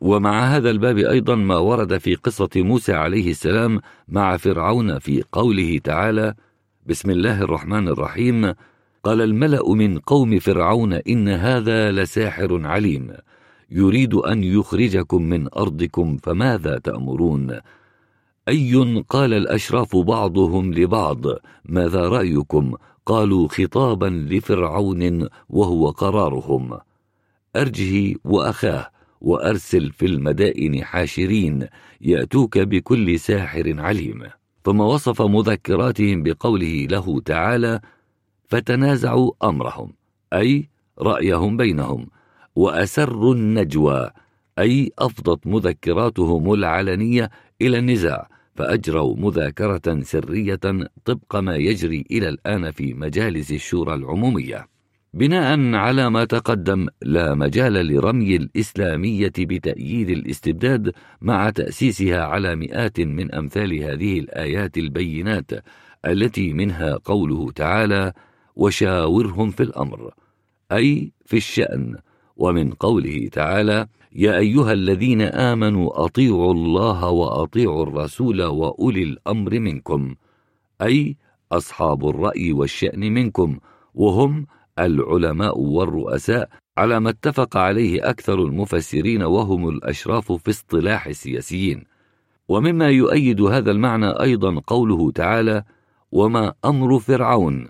ومع 0.00 0.44
هذا 0.44 0.70
الباب 0.70 0.98
أيضا 0.98 1.34
ما 1.34 1.56
ورد 1.56 1.98
في 1.98 2.14
قصة 2.14 2.50
موسى 2.56 2.92
عليه 2.92 3.30
السلام 3.30 3.80
مع 4.08 4.36
فرعون 4.36 4.98
في 4.98 5.24
قوله 5.32 5.78
تعالى 5.84 6.34
بسم 6.88 7.10
الله 7.10 7.42
الرحمن 7.42 7.88
الرحيم. 7.88 8.54
قال 9.04 9.20
الملأ 9.20 9.74
من 9.74 9.98
قوم 9.98 10.38
فرعون 10.38 10.92
إن 10.92 11.28
هذا 11.28 11.92
لساحر 11.92 12.66
عليم. 12.66 13.12
يريد 13.70 14.14
أن 14.14 14.44
يخرجكم 14.44 15.22
من 15.22 15.48
أرضكم 15.54 16.16
فماذا 16.16 16.78
تأمرون؟ 16.78 17.60
أي 18.48 19.02
قال 19.08 19.34
الأشراف 19.34 19.96
بعضهم 19.96 20.74
لبعض 20.74 21.20
ماذا 21.64 22.08
رأيكم؟ 22.08 22.74
قالوا 23.06 23.48
خطابا 23.48 24.26
لفرعون 24.30 25.28
وهو 25.48 25.90
قرارهم. 25.90 26.78
أرجه 27.56 28.14
وأخاه 28.24 28.90
وأرسل 29.20 29.92
في 29.92 30.06
المدائن 30.06 30.84
حاشرين 30.84 31.66
يأتوك 32.00 32.58
بكل 32.58 33.20
ساحر 33.20 33.74
عليم. 33.80 34.22
ثم 34.68 34.80
وصف 34.80 35.22
مذكراتهم 35.22 36.22
بقوله 36.22 36.86
له 36.90 37.20
تعالى 37.20 37.80
فتنازعوا 38.48 39.32
أمرهم 39.42 39.92
أي 40.32 40.68
رأيهم 40.98 41.56
بينهم 41.56 42.06
وأسروا 42.56 43.34
النجوى 43.34 44.10
أي 44.58 44.92
أفضت 44.98 45.46
مذكراتهم 45.46 46.52
العلنية 46.52 47.30
إلى 47.62 47.78
النزاع 47.78 48.28
فأجروا 48.54 49.16
مذاكرة 49.16 50.02
سرية 50.02 50.60
طبق 51.04 51.36
ما 51.36 51.56
يجري 51.56 52.04
إلى 52.10 52.28
الآن 52.28 52.70
في 52.70 52.94
مجالس 52.94 53.52
الشورى 53.52 53.94
العمومية. 53.94 54.68
بناء 55.14 55.74
على 55.74 56.10
ما 56.10 56.24
تقدم 56.24 56.88
لا 57.02 57.34
مجال 57.34 57.72
لرمي 57.72 58.36
الإسلامية 58.36 59.32
بتأييد 59.38 60.10
الاستبداد 60.10 60.92
مع 61.20 61.50
تأسيسها 61.50 62.20
على 62.22 62.56
مئات 62.56 63.00
من 63.00 63.34
أمثال 63.34 63.82
هذه 63.82 64.18
الآيات 64.18 64.78
البينات 64.78 65.50
التي 66.06 66.52
منها 66.52 66.98
قوله 67.04 67.50
تعالى 67.50 68.12
وشاورهم 68.56 69.50
في 69.50 69.62
الأمر 69.62 70.10
أي 70.72 71.12
في 71.24 71.36
الشأن. 71.36 71.96
ومن 72.38 72.70
قوله 72.70 73.28
تعالى 73.32 73.86
يا 74.12 74.38
أيها 74.38 74.72
الذين 74.72 75.22
آمنوا 75.22 76.04
أطيعوا 76.04 76.52
الله 76.52 77.08
وأطيعوا 77.08 77.82
الرسول 77.82 78.42
وأولي 78.42 79.02
الأمر 79.02 79.58
منكم 79.58 80.14
أي 80.82 81.16
أصحاب 81.52 82.08
الرأي 82.08 82.52
والشأن 82.52 83.12
منكم 83.12 83.58
وهم 83.94 84.46
العلماء 84.78 85.58
والرؤساء 85.58 86.48
على 86.78 87.00
ما 87.00 87.10
اتفق 87.10 87.56
عليه 87.56 88.10
أكثر 88.10 88.42
المفسرين 88.42 89.22
وهم 89.22 89.68
الأشراف 89.68 90.32
في 90.32 90.50
اصطلاح 90.50 91.06
السياسيين. 91.06 91.84
ومما 92.48 92.88
يؤيد 92.88 93.40
هذا 93.40 93.70
المعنى 93.70 94.06
أيضا 94.06 94.60
قوله 94.66 95.10
تعالى 95.10 95.64
وما 96.12 96.52
أمر 96.64 96.98
فرعون 96.98 97.68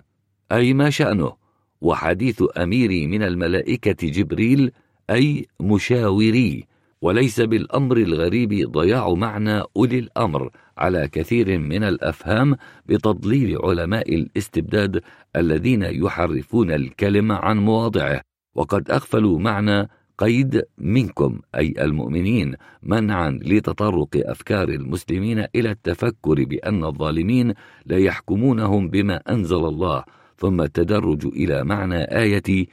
أي 0.51 0.73
ما 0.73 0.89
شأنه 0.89 1.33
وحديث 1.81 2.43
أميري 2.57 3.07
من 3.07 3.23
الملائكة 3.23 4.07
جبريل 4.07 4.71
أي 5.09 5.47
مشاوري 5.59 6.65
وليس 7.01 7.41
بالأمر 7.41 7.97
الغريب 7.97 8.71
ضياع 8.71 9.13
معنى 9.13 9.61
أولي 9.77 9.99
الأمر. 9.99 10.49
على 10.79 11.07
كثير 11.07 11.57
من 11.57 11.83
الأفهام 11.83 12.55
بتضليل 12.85 13.57
علماء 13.63 14.15
الاستبداد 14.15 15.01
الذين 15.35 15.83
يحرفون 15.83 16.71
الكلمة 16.71 17.35
عن 17.35 17.57
مواضعه. 17.57 18.21
وقد 18.55 18.91
أغفلوا 18.91 19.39
معنى 19.39 19.89
قيد 20.17 20.63
منكم 20.77 21.39
أي 21.55 21.73
المؤمنين 21.79 22.55
منعا 22.83 23.39
لتطرق 23.43 24.09
أفكار 24.15 24.69
المسلمين 24.69 25.45
إلى 25.55 25.71
التفكر 25.71 26.43
بأن 26.43 26.83
الظالمين 26.83 27.53
لا 27.85 27.97
يحكمونهم 27.97 28.89
بما 28.89 29.15
أنزل 29.15 29.65
الله. 29.65 30.03
ثم 30.37 30.61
التدرج 30.61 31.25
إلى 31.25 31.63
معنى 31.63 32.03
آية 32.03 32.67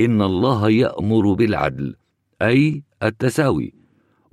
إن 0.00 0.22
الله 0.22 0.70
يأمر 0.70 1.32
بالعدل 1.32 1.96
أي 2.42 2.82
التساوي. 3.02 3.83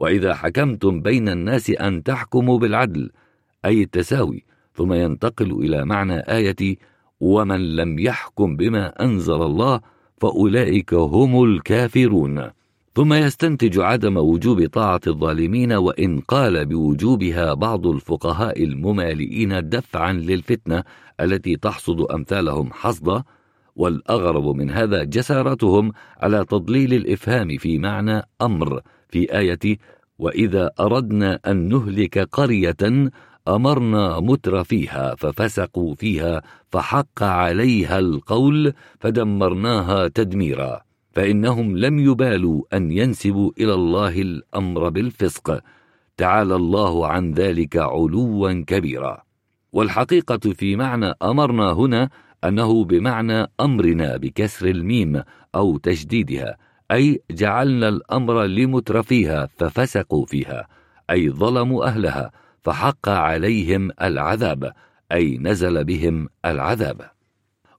وإذا 0.02 0.34
حكمتم 0.34 1.02
بين 1.02 1.30
الناس 1.30 1.70
أن 1.70 2.04
تحكموا 2.04 2.60
بالعدل 2.60 3.12
أي 3.66 3.82
التساوي 3.82 4.44
ثم 4.74 4.94
ينتقل 4.94 5.52
إلى 5.52 5.86
معنى 5.86 6.20
آية 6.20 6.78
ومن 7.20 7.76
لم 7.76 8.00
يحكم 8.00 8.56
بما 8.56 9.04
أنزل 9.04 9.42
الله 9.42 9.82
فأولئك 10.22 10.94
هم 10.94 11.44
الكافرون. 11.44 12.50
ثم 12.96 13.14
يستنتج 13.14 13.80
عدم 13.80 14.18
وجوب 14.18 14.66
طاعة 14.66 15.02
الظالمين 15.08 15.74
وإن 15.74 16.20
قال 16.20 16.66
بوجوبها 16.66 17.54
بعض 17.54 17.88
الفقهاء 17.88 18.64
الممالئين 18.64 19.70
دفعا 19.70 20.14
للفتنة 20.14 20.84
التي 21.20 21.56
تحصد 21.56 22.02
أمثالهم 22.02 22.70
حصدا 22.74 23.24
والأغرب 23.76 24.56
من 24.56 24.70
هذا 24.72 25.04
جسارتهم 25.04 25.92
على 26.18 26.46
تضليل 26.46 26.94
الإفهام 26.94 27.58
في 27.58 27.78
معنى 27.78 28.22
أمر. 28.42 28.82
في 29.12 29.38
آية 29.38 29.78
وإذا 30.20 30.72
أردنا 30.80 31.40
أن 31.48 31.70
نهلك 31.70 32.20
قرية 32.20 33.12
أمرنا 33.48 34.20
متر 34.20 34.64
فيها 34.64 35.16
ففسقوا 35.16 35.96
فيها 35.96 36.42
فحق 36.70 37.24
عليها 37.24 38.00
القول 38.00 38.74
فدمرناها 39.00 40.08
تدميرا 40.08 40.82
فإنهم 41.12 41.78
لم 41.78 42.00
يبالوا 42.00 42.64
أن 42.74 42.92
ينسبوا 42.92 43.52
إلى 43.60 43.74
الله 43.74 44.22
الأمر 44.22 44.90
بالفسق 44.90 45.60
تعالى 46.18 46.56
الله 46.56 47.08
عن 47.08 47.34
ذلك 47.34 47.78
علوا 47.78 48.64
كبيرا. 48.68 49.24
والحقيقة 49.74 50.54
في 50.54 50.76
معنى 50.76 51.14
أمرنا 51.22 51.72
هنا 51.72 52.10
أنه 52.44 52.86
بمعنى 52.86 53.48
أمرنا 53.60 54.18
بكسر 54.18 54.68
الميم 54.68 55.24
أو 55.56 55.78
تشديدها 55.78 56.58
أي 56.92 57.22
جعلنا 57.32 57.90
الأمر 57.90 58.44
لمترفيها 58.44 59.50
ففسقوا 59.58 60.26
فيها 60.26 60.68
أي 61.10 61.30
ظلموا 61.30 61.86
أهلها 61.86 62.32
فحق 62.62 63.10
عليهم 63.10 63.92
العذاب 64.02 64.74
أي 65.12 65.38
نزل 65.38 65.84
بهم 65.84 66.30
العذاب. 66.46 67.02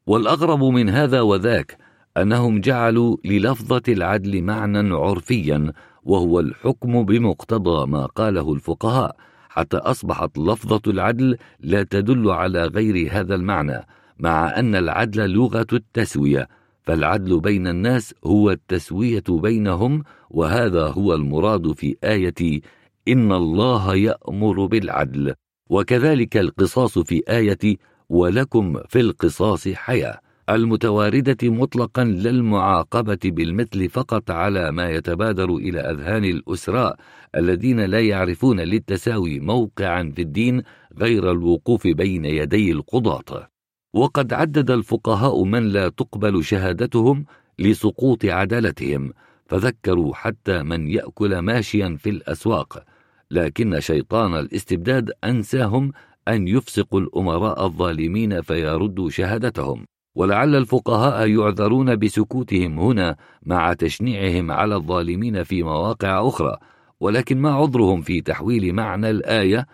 والأغرب 0.07 0.65
من 0.65 0.89
هذا 0.89 1.21
وذاك 1.21 1.79
أنهم 2.17 2.61
جعلوا 2.61 3.17
للفظة 3.25 3.83
العدل 3.89 4.43
معنى 4.43 4.95
عرفيا 4.95 5.73
وهو 6.03 6.41
الحكم 6.41 7.05
بمقتضى 7.05 7.87
ما 7.87 8.07
قاله 8.07 8.53
الفقهاء 8.53 9.17
حتى 9.49 9.77
أصبحت 9.77 10.39
لفظة 10.39 10.81
العدل 10.87 11.37
لا 11.61 11.83
تدل 11.83 12.31
على 12.31 12.65
غير 12.65 13.09
هذا 13.13 13.35
المعنى 13.35 13.87
مع 14.19 14.59
أن 14.59 14.75
العدل 14.75 15.31
لغة 15.31 15.67
التسوية 15.73 16.49
فالعدل 16.83 17.41
بين 17.41 17.67
الناس 17.67 18.15
هو 18.25 18.51
التسوية 18.51 19.25
بينهم 19.29 20.03
وهذا 20.31 20.87
هو 20.87 21.15
المراد 21.15 21.73
في 21.73 21.97
آية 22.05 22.61
إن 23.09 23.33
الله 23.33 23.95
يأمر 23.95 24.67
بالعدل. 24.67 25.35
وكذلك 25.71 26.37
القصاص 26.37 26.99
في 26.99 27.23
آية 27.29 27.77
ولكم 28.09 28.81
في 28.89 29.01
القصاص 29.01 29.69
حياة. 29.69 30.19
المتواردة 30.51 31.37
مطلقا 31.43 32.05
للمعاقبة 32.05 33.19
بالمثل 33.25 33.89
فقط 33.89 34.31
على 34.31 34.73
ما 34.73 34.91
يتبادر 34.91 35.57
إلى 35.57 35.81
أذهان 35.81 36.25
الأسراء 36.25 36.97
الذين 37.37 37.81
لا 37.81 38.01
يعرفون 38.01 38.61
للتساوي 38.61 39.41
موقعا 39.41 40.13
في 40.17 40.23
الدين 40.23 40.63
غير 40.99 41.31
الوقوف 41.31 41.87
بين 41.87 42.25
يدي 42.25 42.73
القضاة. 42.73 43.52
وقد 43.95 44.33
عدد 44.33 44.71
الفقهاء 44.71 45.45
من 45.45 45.69
لا 45.69 45.89
تقبل 45.89 46.45
شهادتهم 46.45 47.25
لسقوط 47.59 48.25
عدالتهم 48.25 49.13
فذكروا 49.47 50.15
حتى 50.15 50.63
من 50.63 50.89
يأكل 50.89 51.39
ماشيا 51.39 51.97
في 51.99 52.11
الأسواق. 52.11 52.85
لكن 53.31 53.81
شيطان 53.81 54.35
الاستبداد 54.35 55.11
أنساهم 55.25 55.93
أن 56.29 56.49
يفسقوا 56.49 57.01
الأمراء 57.01 57.65
الظالمين 57.67 58.41
فيردوا 58.41 59.11
شهادتهم. 59.11 59.87
ولعل 60.15 60.57
الفقهاء 60.57 61.29
يعذرون 61.29 61.97
بسكوتهم 61.97 62.79
هنا 62.79 63.17
مع 63.43 63.73
تشنيعهم 63.73 64.51
على 64.51 64.75
الظالمين 64.75 65.43
في 65.43 65.63
مواقع 65.63 66.29
أخرى. 66.29 66.57
ولكن 67.01 67.39
ما 67.39 67.53
عذرهم 67.53 68.03
في 68.03 68.21
تحويل 68.21 68.73
معنى 68.73 69.11
الآية 69.11 69.67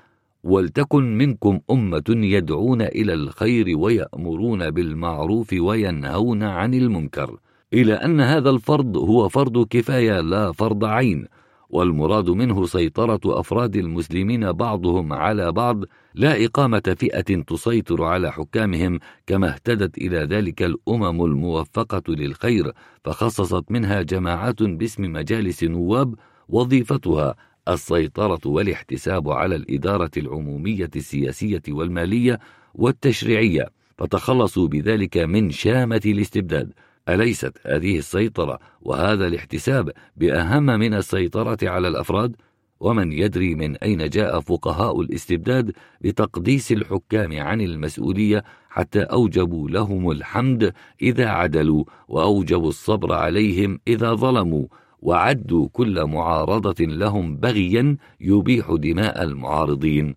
ولتكن 0.44 1.18
منكم 1.18 1.60
أمة 1.70 2.04
يدعون 2.08 2.82
إلى 2.82 3.14
الخير 3.14 3.78
ويأمرون 3.78 4.70
بالمعروف 4.70 5.52
وينهون 5.52 6.42
عن 6.42 6.74
المنكر. 6.74 7.38
إلى 7.72 7.94
أن 7.94 8.20
هذا 8.20 8.50
الفرض 8.50 8.96
هو 8.96 9.28
فرض 9.28 9.66
كفاية 9.66 10.20
لا 10.20 10.52
فرض 10.52 10.84
عين 10.84 11.26
والمراد 11.70 12.30
منه 12.30 12.66
سيطرة 12.66 13.20
أفراد 13.26 13.76
المسلمين 13.76 14.52
بعضهم 14.52 15.12
على 15.12 15.52
بعض 15.52 15.84
لا 16.14 16.44
إقامة 16.44 16.96
فئة 16.98 17.42
تسيطر 17.42 18.04
على 18.04 18.32
حكامهم 18.32 18.98
كما 19.26 19.48
اهتدت 19.48 19.98
إلى 19.98 20.18
ذلك 20.18 20.62
الأمم 20.62 21.24
الموفقة 21.24 22.02
للخير 22.08 22.72
فخصصت 23.04 23.70
منها 23.70 24.02
جماعات 24.02 24.62
باسم 24.62 25.02
مجالس 25.12 25.64
نواب 25.64 26.14
وظيفتها 26.48 27.34
السيطرة 27.68 28.40
والاحتساب 28.46 29.30
على 29.30 29.56
الإدارة 29.56 30.10
العمومية 30.16 30.90
السياسية 30.96 31.62
والمالية 31.68 32.38
والتشريعية 32.74 33.68
فتخلصوا 33.98 34.68
بذلك 34.68 35.16
من 35.16 35.50
شامة 35.50 36.00
الاستبداد 36.06 36.72
أليست 37.08 37.52
هذه 37.66 37.98
السيطرة 37.98 38.58
وهذا 38.82 39.26
الاحتساب 39.26 39.92
بأهم 40.16 40.62
من 40.62 40.94
السيطرة 40.94 41.58
على 41.62 41.88
الأفراد؟ 41.88 42.36
ومن 42.80 43.12
يدري 43.12 43.54
من 43.54 43.76
أين 43.76 44.08
جاء 44.08 44.40
فقهاء 44.40 45.00
الاستبداد 45.00 45.72
بتقديس 46.00 46.72
الحكام 46.72 47.40
عن 47.40 47.60
المسؤولية 47.60 48.44
حتى 48.68 49.00
أوجبوا 49.00 49.70
لهم 49.70 50.10
الحمد 50.10 50.72
إذا 51.02 51.28
عدلوا 51.28 51.84
وأوجبوا 52.08 52.68
الصبر 52.68 53.12
عليهم 53.12 53.80
إذا 53.88 54.14
ظلموا 54.14 54.66
وعدوا 54.98 55.68
كل 55.72 56.04
معارضة 56.04 56.84
لهم 56.84 57.36
بغيا 57.36 57.96
يبيح 58.20 58.72
دماء 58.72 59.22
المعارضين. 59.22 60.14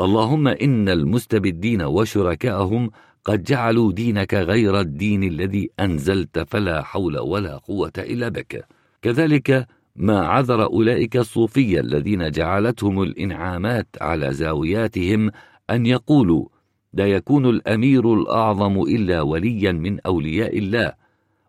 اللهم 0.00 0.48
إن 0.48 0.88
المستبدين 0.88 1.82
وشركاءهم 1.82 2.90
قد 3.24 3.42
جعلوا 3.42 3.92
دينك 3.92 4.34
غير 4.34 4.80
الدين 4.80 5.24
الذي 5.24 5.70
أنزلت 5.80 6.38
فلا 6.38 6.82
حول 6.82 7.18
ولا 7.18 7.56
قوة 7.56 7.92
إلا 7.98 8.28
بك. 8.28 8.66
كذلك 9.02 9.66
ما 9.96 10.26
عذر 10.26 10.64
أولئك 10.64 11.16
الصوفية 11.16 11.80
الذين 11.80 12.30
جعلتهم 12.30 13.02
الإنعامات 13.02 13.86
على 14.00 14.32
زاوياتهم 14.32 15.30
أن 15.70 15.86
يقولوا 15.86 16.48
لا 16.92 17.06
يكون 17.06 17.46
الأمير 17.46 18.14
الأعظم 18.14 18.82
إلا 18.82 19.22
وليا 19.22 19.72
من 19.72 20.00
أولياء 20.00 20.58
الله 20.58 20.92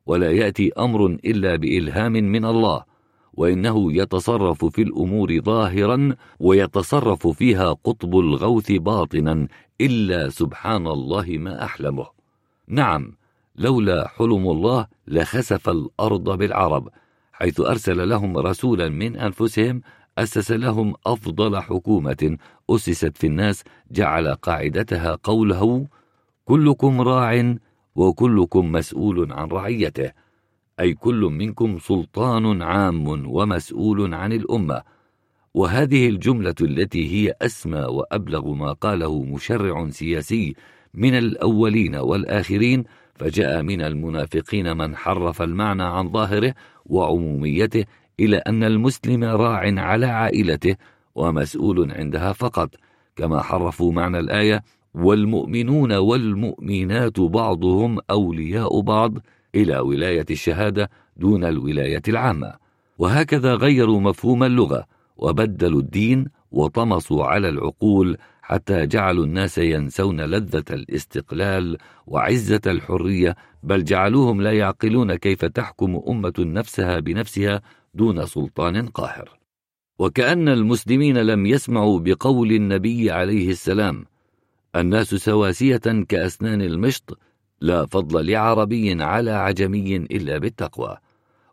ولا 0.05 0.31
يأتي 0.31 0.71
أمر 0.79 1.05
إلا 1.05 1.55
بإلهام 1.55 2.11
من 2.11 2.45
الله 2.45 2.83
وإنه 3.33 3.93
يتصرف 3.93 4.65
في 4.65 4.81
الأمور 4.81 5.41
ظاهرا 5.41 6.15
ويتصرف 6.39 7.27
فيها 7.27 7.73
قطب 7.73 8.19
الغوث 8.19 8.71
باطنا 8.71 9.47
إلا 9.81 10.29
سبحان 10.29 10.87
الله 10.87 11.25
ما 11.29 11.63
أحلمه. 11.63 12.05
نعم 12.67 13.15
لولا 13.55 14.07
حلم 14.07 14.49
الله 14.49 14.87
لخسف 15.07 15.69
الأرض 15.69 16.37
بالعرب 16.37 16.89
حيث 17.33 17.59
أرسل 17.59 18.09
لهم 18.09 18.37
رسولا 18.37 18.89
من 18.89 19.17
أنفسهم 19.17 19.81
أسس 20.17 20.51
لهم 20.51 20.93
أفضل 21.07 21.61
حكومة 21.61 22.37
أسست 22.69 23.17
في 23.17 23.27
الناس 23.27 23.63
جعل 23.91 24.35
قاعدتها 24.35 25.17
قوله 25.23 25.87
كلكم 26.45 27.01
راع 27.01 27.55
وكلكم 27.95 28.71
مسؤول 28.71 29.33
عن 29.33 29.47
رعيته 29.47 30.11
أي 30.79 30.93
كل 30.93 31.21
منكم 31.21 31.79
سلطان 31.79 32.61
عام 32.61 33.07
ومسؤول 33.27 34.13
عن 34.13 34.33
الأمة. 34.33 34.81
وهذه 35.53 36.09
الجملة 36.09 36.55
التي 36.61 37.13
هي 37.13 37.33
أسمى 37.41 37.79
وأبلغ 37.79 38.53
ما 38.53 38.71
قاله 38.71 39.23
مشرع 39.23 39.89
سياسي 39.89 40.55
من 40.93 41.17
الأولين 41.17 41.95
والآخرين 41.95 42.83
فجاء 43.15 43.61
من 43.61 43.81
المنافقين 43.81 44.77
من 44.77 44.95
حرف 44.95 45.41
المعنى 45.41 45.83
عن 45.83 46.11
ظاهره 46.11 46.53
وعموميته 46.85 47.85
إلى 48.19 48.37
أن 48.37 48.63
المسلم 48.63 49.23
راع 49.23 49.81
على 49.81 50.05
عائلته 50.05 50.75
ومسؤول 51.15 51.91
عندها 51.91 52.33
فقط 52.33 52.75
كما 53.15 53.41
حرفوا 53.41 53.91
معنى 53.91 54.19
الآية 54.19 54.63
والمؤمنون 54.95 55.93
والمؤمنات 55.93 57.19
بعضهم 57.19 57.99
أولياء 58.09 58.81
بعض 58.81 59.13
إلى 59.55 59.79
ولاية 59.79 60.25
الشهادة 60.31 60.89
دون 61.17 61.43
الولاية 61.43 62.01
العامة. 62.07 62.53
وهكذا 62.97 63.55
غيروا 63.55 63.99
مفهوم 63.99 64.43
اللغة 64.43 64.85
وبدلوا 65.17 65.79
الدين 65.79 66.27
وطمسوا 66.51 67.25
على 67.25 67.49
العقول 67.49 68.17
حتى 68.41 68.85
جعلوا 68.85 69.25
الناس 69.25 69.57
ينسون 69.57 70.21
لذة 70.21 70.63
الاستقلال 70.71 71.77
وعزة 72.07 72.61
الحرية 72.67 73.35
بل 73.63 73.83
جعلوهم 73.83 74.41
لا 74.41 74.51
يعقلون 74.51 75.15
كيف 75.15 75.45
تحكم 75.45 76.01
أمة 76.07 76.33
نفسها 76.39 76.99
بنفسها 76.99 77.61
دون 77.93 78.25
سلطان 78.25 78.87
قاهر. 78.87 79.29
وكأن 79.99 80.49
المسلمين 80.49 81.17
لم 81.17 81.45
يسمعوا 81.45 81.99
بقول 81.99 82.51
النبي 82.51 83.11
عليه 83.11 83.49
السلام 83.49 84.05
الناس 84.75 85.15
سواسية 85.15 86.05
كأسنان 86.07 86.61
المشط 86.61 87.19
لا 87.61 87.85
فضل 87.85 88.31
لعربي 88.31 89.03
على 89.03 89.31
عجمي 89.31 89.95
إلا 89.95 90.37
بالتقوى. 90.37 90.97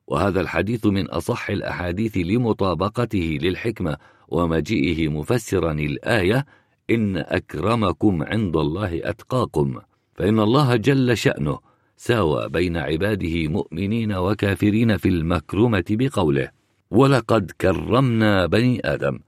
وهذا 0.06 0.40
الحديث 0.40 0.86
من 0.86 1.06
أصح 1.06 1.50
الأحاديث 1.50 2.16
لمطابقته 2.16 3.38
للحكمة 3.42 3.96
ومجيئه 4.28 5.08
مفسرا 5.08 5.72
الآية 5.72 6.46
إن 6.90 7.16
أكرمكم 7.16 8.22
عند 8.22 8.56
الله 8.56 9.00
أتقاكم. 9.04 9.80
فإن 10.14 10.40
الله 10.40 10.76
جل 10.76 11.16
شأنه 11.16 11.58
ساوى 11.96 12.48
بين 12.48 12.76
عباده 12.76 13.48
مؤمنين 13.48 14.12
وكافرين 14.12 14.96
في 14.96 15.08
المكرمة 15.08 15.84
بقوله 15.90 16.50
ولقد 16.90 17.50
كرمنا 17.60 18.46
بني 18.46 18.80
آدم 18.84 19.18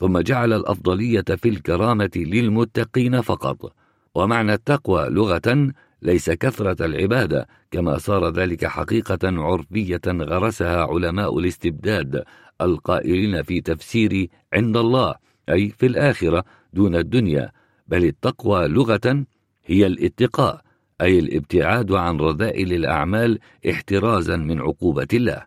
ثم 0.00 0.18
جعل 0.18 0.52
الأفضلية 0.52 1.24
في 1.36 1.48
الكرامة 1.48 2.10
للمتقين 2.16 3.20
فقط. 3.20 3.72
ومعنى 4.14 4.54
التقوى 4.54 5.08
لغة 5.08 5.72
ليس 6.02 6.30
كثرة 6.30 6.84
العبادة 6.86 7.48
كما 7.70 7.98
صار 7.98 8.28
ذلك 8.30 8.66
حقيقة 8.66 9.18
عرفية 9.22 10.00
غرسها 10.06 10.82
علماء 10.84 11.38
الاستبداد 11.38 12.24
القائلين 12.60 13.42
في 13.42 13.60
تفسير 13.60 14.28
عند 14.52 14.76
الله 14.76 15.14
أي 15.48 15.68
في 15.68 15.86
الآخرة 15.86 16.44
دون 16.72 16.96
الدنيا. 16.96 17.52
بل 17.88 18.04
التقوى 18.04 18.68
لغة 18.68 19.24
هي 19.64 19.86
الاتقاء 19.86 20.60
أي 21.00 21.18
الابتعاد 21.18 21.92
عن 21.92 22.16
رذائل 22.16 22.72
الأعمال 22.72 23.38
احترازا 23.70 24.36
من 24.36 24.60
عقوبة 24.60 25.08
الله. 25.12 25.42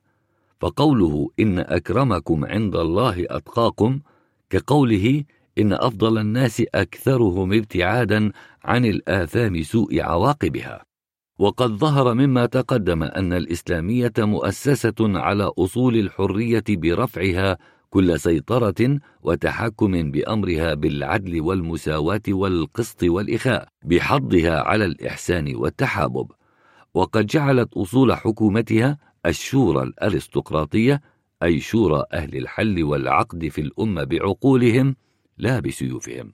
فقوله 0.59 1.29
إن 1.39 1.59
أكرمكم 1.59 2.45
عند 2.45 2.75
الله 2.75 3.25
أتقاكم 3.29 3.99
كقوله 4.49 5.23
إن 5.57 5.73
أفضل 5.73 6.17
الناس 6.17 6.63
أكثرهم 6.75 7.53
ابتعادا 7.53 8.31
عن 8.63 8.85
الآثام 8.85 9.63
سوء 9.63 10.01
عواقبها. 10.01 10.83
وقد 11.39 11.69
ظهر 11.69 12.13
مما 12.13 12.45
تقدم 12.45 13.03
أن 13.03 13.33
الإسلامية 13.33 14.13
مؤسسة 14.17 14.95
على 14.99 15.51
أصول 15.59 15.95
الحرية 15.95 16.63
برفعها 16.69 17.57
كل 17.89 18.19
سيطرة 18.19 18.99
وتحكم 19.21 20.11
بأمرها 20.11 20.73
بالعدل 20.73 21.41
والمساواة 21.41 22.21
والقسط 22.29 23.03
والإخاء 23.03 23.67
بحضها 23.85 24.61
على 24.61 24.85
الإحسان 24.85 25.55
والتحابب. 25.55 26.31
وقد 26.93 27.25
جعلت 27.25 27.73
أصول 27.73 28.13
حكومتها 28.13 28.97
الشورى 29.25 29.83
الأرستقراطية 29.83 31.01
أي 31.43 31.59
شورى 31.59 32.03
أهل 32.13 32.37
الحل 32.37 32.83
والعقد 32.83 33.47
في 33.47 33.61
الأمة 33.61 34.03
بعقولهم 34.03 34.95
لا 35.37 35.59
بسيوفهم. 35.59 36.33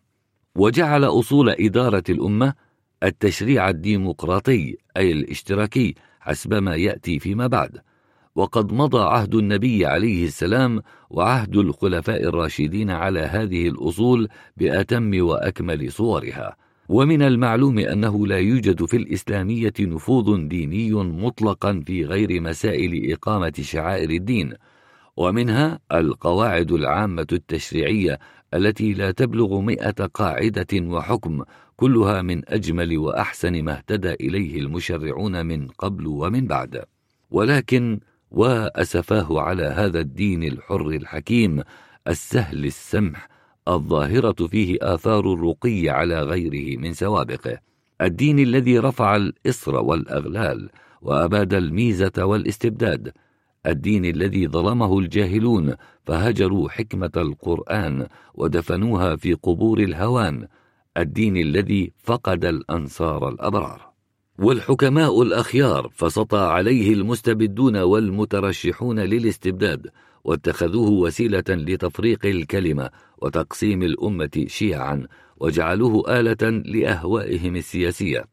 وجعل 0.55 1.03
أصول 1.03 1.49
إدارة 1.49 2.03
الأمة 2.09 2.53
التشريع 3.03 3.69
الديمقراطي 3.69 4.77
أي 4.97 5.11
الاشتراكي 5.11 5.95
حسب 6.19 6.53
ما 6.53 6.75
يأتي 6.75 7.19
فيما 7.19 7.47
بعد. 7.47 7.81
وقد 8.35 8.73
مضى 8.73 9.01
عهد 9.01 9.35
النبي 9.35 9.85
عليه 9.85 10.25
السلام 10.25 10.81
وعهد 11.09 11.55
الخلفاء 11.55 12.23
الراشدين 12.23 12.89
على 12.89 13.19
هذه 13.19 13.67
الأصول 13.67 14.27
بأتم 14.57 15.23
وأكمل 15.23 15.91
صورها. 15.91 16.55
ومن 16.89 17.21
المعلوم 17.21 17.79
أنه 17.79 18.27
لا 18.27 18.37
يوجد 18.37 18.85
في 18.85 18.97
الإسلامية 18.97 19.73
نفوذ 19.79 20.47
ديني 20.47 20.93
مطلقا 20.93 21.83
في 21.85 22.05
غير 22.05 22.41
مسائل 22.41 23.11
إقامة 23.11 23.53
شعائر 23.61 24.09
الدين. 24.09 24.53
ومنها 25.17 25.79
القواعد 25.91 26.71
العامة 26.71 27.27
التشريعية 27.31 28.19
التي 28.53 28.93
لا 28.93 29.11
تبلغ 29.11 29.59
مئة 29.59 30.05
قاعدة 30.05 30.67
وحكم 30.73 31.43
كلها 31.75 32.21
من 32.21 32.49
أجمل 32.49 32.97
وأحسن 32.97 33.63
ما 33.63 33.77
اهتدى 33.77 34.13
إليه 34.13 34.59
المشرعون 34.59 35.45
من 35.45 35.67
قبل 35.67 36.07
ومن 36.07 36.47
بعد. 36.47 36.83
ولكن 37.31 37.99
وأسفاه 38.31 39.41
على 39.41 39.63
هذا 39.63 39.99
الدين 39.99 40.43
الحر 40.43 40.87
الحكيم 40.87 41.63
السهل 42.07 42.65
السمح 42.65 43.27
الظاهرة 43.67 44.47
فيه 44.47 44.77
آثار 44.81 45.33
الرقي 45.33 45.89
على 45.89 46.21
غيره 46.21 46.79
من 46.79 46.93
سوابقه. 46.93 47.59
الدين 48.01 48.39
الذي 48.39 48.79
رفع 48.79 49.15
الإصر 49.15 49.75
والأغلال 49.75 50.69
وأباد 51.01 51.53
الميزة 51.53 52.25
والاستبداد 52.25 53.11
الدين 53.67 54.05
الذي 54.05 54.47
ظلمه 54.47 54.99
الجاهلون 54.99 55.75
فهجروا 56.03 56.69
حكمة 56.69 57.11
القرآن 57.17 58.07
ودفنوها 58.33 59.15
في 59.15 59.33
قبور 59.33 59.79
الهوان 59.79 60.47
الدين 60.97 61.37
الذي 61.37 61.91
فقد 62.03 62.45
الأنصار 62.45 63.29
الأبرار. 63.29 63.95
والحكماء 64.39 65.21
الأخيار 65.21 65.89
فسطى 65.93 66.37
عليه 66.37 66.93
المستبدون 66.93 67.77
والمترشحون 67.77 68.99
للاستبداد 68.99 69.87
واتخذوه 70.23 70.89
وسيلة 70.89 71.43
لتفريق 71.49 72.25
الكلمة 72.25 72.89
وتقسيم 73.17 73.83
الأمة 73.83 74.45
شيعا 74.47 75.07
وجعلوه 75.37 76.19
آلة 76.19 76.49
لأهوائهم 76.49 77.55
السياسية. 77.55 78.25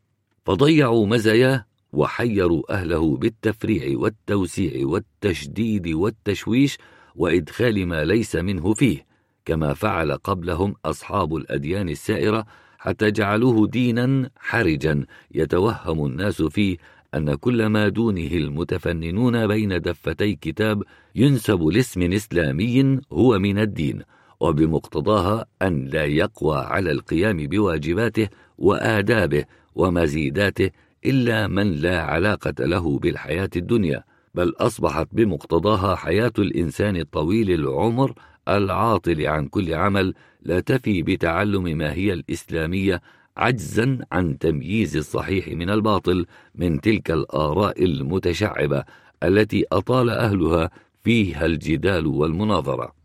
فضيعوا 0.45 1.07
مزاياه 1.07 1.66
وحيروا 1.93 2.74
أهله 2.74 3.16
بالتفريع 3.16 3.99
والتوسيع 3.99 4.86
والتشديد 4.86 5.88
والتشويش 5.88 6.78
وإدخال 7.14 7.86
ما 7.86 8.05
ليس 8.05 8.36
منه 8.36 8.74
فيه 8.74 9.07
كما 9.45 9.74
فعل 9.74 10.12
قبلهم 10.12 10.74
أصحاب 10.84 11.36
الأديان 11.36 11.88
السائرة 11.88 12.47
حتى 12.78 13.11
جعلوه 13.11 13.66
دينا 13.66 14.30
حرجا. 14.36 15.07
يتوهم 15.34 16.07
الناس 16.07 16.43
فيه 16.43 16.76
أن 17.14 17.34
كل 17.34 17.66
ما 17.66 17.88
دونه 17.88 18.30
المتفننون 18.32 19.47
بين 19.47 19.80
دفتي 19.80 20.34
كتاب 20.34 20.82
ينسب 21.14 21.62
لاسم 21.62 22.12
إسلامي 22.12 23.01
هو 23.12 23.38
من 23.38 23.59
الدين 23.59 24.03
وبمقتضاها 24.40 25.47
أن 25.62 25.84
لا 25.84 26.05
يقوى 26.05 26.59
على 26.59 26.90
القيام 26.90 27.47
بواجباته 27.47 28.28
وآدابه 28.59 29.45
ومزيداته 29.74 30.70
إلا 31.05 31.48
من 31.48 31.72
لا 31.72 32.03
علاقة 32.03 32.55
له 32.61 32.98
بالحياة 32.98 33.50
الدنيا 33.57 34.05
بل 34.34 34.55
أصبحت 34.59 35.09
بمقتضاها 35.12 35.94
حياة 35.94 36.32
الإنسان 36.38 36.96
الطويل 36.96 37.50
العمر 37.50 38.14
العاطل 38.48 39.26
عن 39.26 39.48
كل 39.48 39.74
عمل 39.74 40.14
لا 40.42 40.61
تفي 40.61 41.03
بتعلم 41.03 41.62
ما 41.62 41.92
هي 41.92 42.12
الإسلامية 42.12 43.03
عجزا 43.36 43.98
عن 44.12 44.38
تمييز 44.38 44.96
الصحيح 44.96 45.48
من 45.48 45.70
الباطل 45.70 46.26
من 46.55 46.80
تلك 46.80 47.11
الآراء 47.11 47.84
المتشعبة 47.84 48.84
التي 49.22 49.64
أطال 49.72 50.11
أهلها 50.11 50.70
فيها 51.05 51.46
الجدال 51.46 52.07
والمناظرة. 52.07 53.01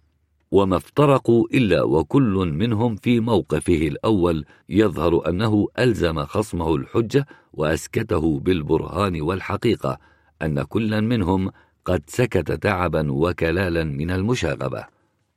وما 0.51 0.77
افترقوا 0.77 1.47
إلا 1.53 1.83
وكل 1.83 2.51
منهم 2.53 2.95
في 2.95 3.19
موقفه 3.19 3.87
الأول 3.87 4.45
يظهر 4.69 5.29
أنه 5.29 5.67
ألزم 5.79 6.23
خصمه 6.23 6.75
الحجة 6.75 7.25
وأسكته 7.53 8.39
بالبرهان 8.39 9.21
والحقيقة 9.21 9.97
أن 10.41 10.63
كلا 10.63 11.01
منهم 11.01 11.51
قد 11.85 12.03
سكت 12.07 12.51
تعبا 12.51 13.11
وكلالا 13.11 13.83
من 13.83 14.11
المشاغبة. 14.11 14.85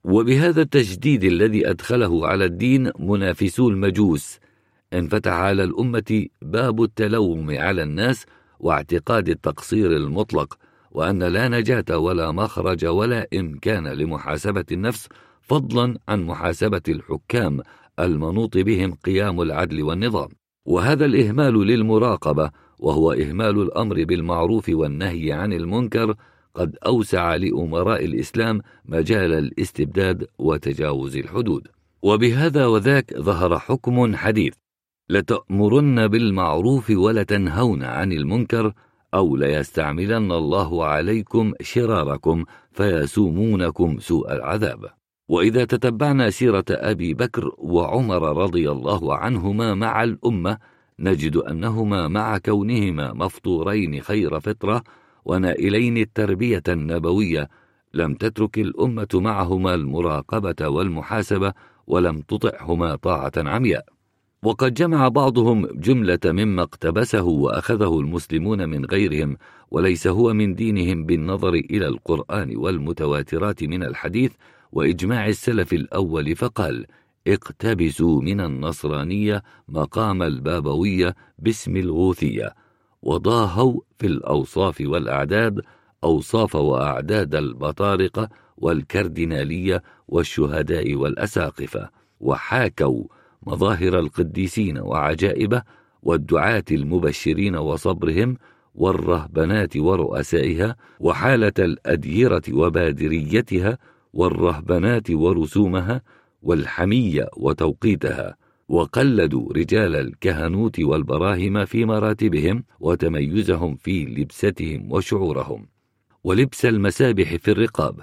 وبهذا 0.05 0.63
التجديد 0.63 1.25
الذي 1.25 1.71
أدخله 1.71 2.27
على 2.27 2.45
الدين 2.45 2.91
منافسو 2.99 3.69
المجوس 3.69 4.39
انفتح 4.93 5.33
على 5.33 5.65
الأمة 5.65 6.27
باب 6.43 6.83
التلوم 6.83 7.51
على 7.51 7.83
الناس 7.83 8.27
واعتقاد 8.61 9.29
التقصير 9.29 9.97
المطلق 9.97 10.59
وأن 10.91 11.23
لا 11.23 11.49
نجاة 11.49 11.99
ولا 11.99 12.33
مخرج 12.33 12.87
ولا 12.87 13.29
إمكان 13.35 13.89
لمحاسبة 13.89 14.65
النفس 14.73 15.09
فضلا 15.43 15.99
عن 16.09 16.23
محاسبة 16.23 16.83
الحكام 16.89 17.61
المنوط 18.01 18.59
بهم 18.59 18.95
قيام 18.95 19.41
العدل 19.41 19.83
والنظام. 19.83 20.29
وهذا 20.65 21.05
الإهمال 21.05 21.55
للمراقبة 21.67 22.51
وهو 22.79 23.13
إهمال 23.13 23.63
الأمر 23.63 24.05
بالمعروف 24.05 24.69
والنهي 24.69 25.33
عن 25.33 25.53
المنكر 25.53 26.15
قد 26.55 26.77
أوسع 26.87 27.35
لأمراء 27.35 28.05
الإسلام 28.05 28.61
مجال 28.85 29.33
الاستبداد 29.33 30.27
وتجاوز 30.39 31.17
الحدود. 31.17 31.69
وبهذا 32.03 32.67
وذاك 32.67 33.15
ظهر 33.19 33.59
حكم 33.59 34.17
حديث 34.17 34.55
لتأمرن 35.11 36.09
بالمعروف 36.09 36.91
ولتنهون 36.91 37.83
عن 37.83 38.13
المنكر 38.13 38.73
أو 39.15 39.37
ليستعملن 39.37 40.33
الله 40.33 40.85
عليكم 40.85 41.53
شراركم 41.61 42.45
فيسومونكم 42.73 43.99
سوء 43.99 44.33
العذاب. 44.33 44.91
وإذا 45.29 45.65
تتبعنا 45.65 46.31
سيرة 46.31 46.65
أبي 46.71 47.15
بكر 47.15 47.53
وعمر 47.59 48.43
رضي 48.43 48.71
الله 48.71 49.17
عنهما 49.17 49.75
مع 49.75 50.03
الأمة 50.03 50.59
نجد 50.99 51.37
أنهما 51.37 52.09
مع 52.09 52.39
كونهما 52.39 53.13
مفطورين 53.13 54.01
خير 54.01 54.41
فطرة 54.41 54.83
ونائلين 55.25 55.97
التربية 55.97 56.63
النبوية. 56.69 57.49
لم 57.95 58.15
تترك 58.15 58.59
الأمة 58.59 59.09
معهما 59.15 59.75
المراقبة 59.75 60.69
والمحاسبة 60.69 61.53
ولم 61.87 62.21
تطعهما 62.21 62.97
طاعة 62.97 63.33
عمياء. 63.37 63.85
وقد 64.43 64.75
جمع 64.75 65.09
بعضهم 65.09 65.67
جملة 65.67 66.19
مما 66.25 66.63
اقتبسه 66.63 67.23
وأخذه 67.23 68.01
المسلمون 68.01 68.69
من 68.69 68.85
غيرهم 68.85 69.37
وليس 69.71 70.07
هو 70.07 70.33
من 70.33 70.55
دينهم 70.55 71.05
بالنظر 71.05 71.55
إلى 71.55 71.87
القرآن 71.87 72.57
والمتواترات 72.57 73.63
من 73.65 73.83
الحديث 73.83 74.33
وإجماع 74.73 75.29
السلف 75.29 75.73
الأول 75.73 76.37
فقال 76.37 76.87
اقتبسوا 77.27 78.23
من 78.23 78.41
النصرانية 78.41 79.43
مقام 79.69 80.23
البابوية 80.23 81.15
باسم 81.39 81.77
الغوثية 81.77 82.55
وضاهوا 83.03 83.81
في 83.99 84.07
الأوصاف 84.07 84.81
والأعداد 84.81 85.61
أوصاف 86.05 86.55
وأعداد 86.55 87.35
البطارقة 87.35 88.29
والكردينالية 88.57 89.83
والشهداء 90.09 90.95
والأساقفة 90.95 91.91
وحاكوا 92.21 93.05
مظاهر 93.47 93.99
القديسين 93.99 94.79
وعجائبه 94.79 95.63
والدعاة 96.03 96.65
المبشرين 96.71 97.57
وصبرهم 97.57 98.37
والرهبنات 98.75 99.77
ورؤسائها 99.77 100.77
وحالة 101.01 101.53
الأديرة 101.59 102.43
وبادريتها 102.53 103.79
والرهبنات 104.13 105.11
ورسومها 105.11 106.03
والحمية 106.43 107.29
وتوقيتها 107.37 108.37
وقلدوا 108.69 109.53
رجال 109.53 109.97
الكهنوت 109.97 110.81
والبراهم 110.81 111.65
في 111.65 111.85
مراتبهم 111.85 112.65
وتميزهم 112.81 113.77
في 113.77 114.05
لبستهم 114.05 114.93
وشعورهم 114.93 115.67
ولبس 116.25 116.65
المسابح 116.65 117.37
في 117.37 117.51
الرقاب 117.51 118.01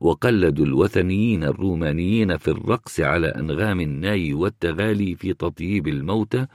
وقلدوا 0.00 0.64
الوثنيين 0.66 1.44
الرومانيين 1.44 2.36
في 2.36 2.48
الرقص 2.48 3.00
على 3.00 3.26
أنغام 3.26 3.80
الناي 3.80 4.34
والتغالي 4.34 5.14
في 5.14 5.34
تطييب 5.34 5.88
الموتى 5.88 6.46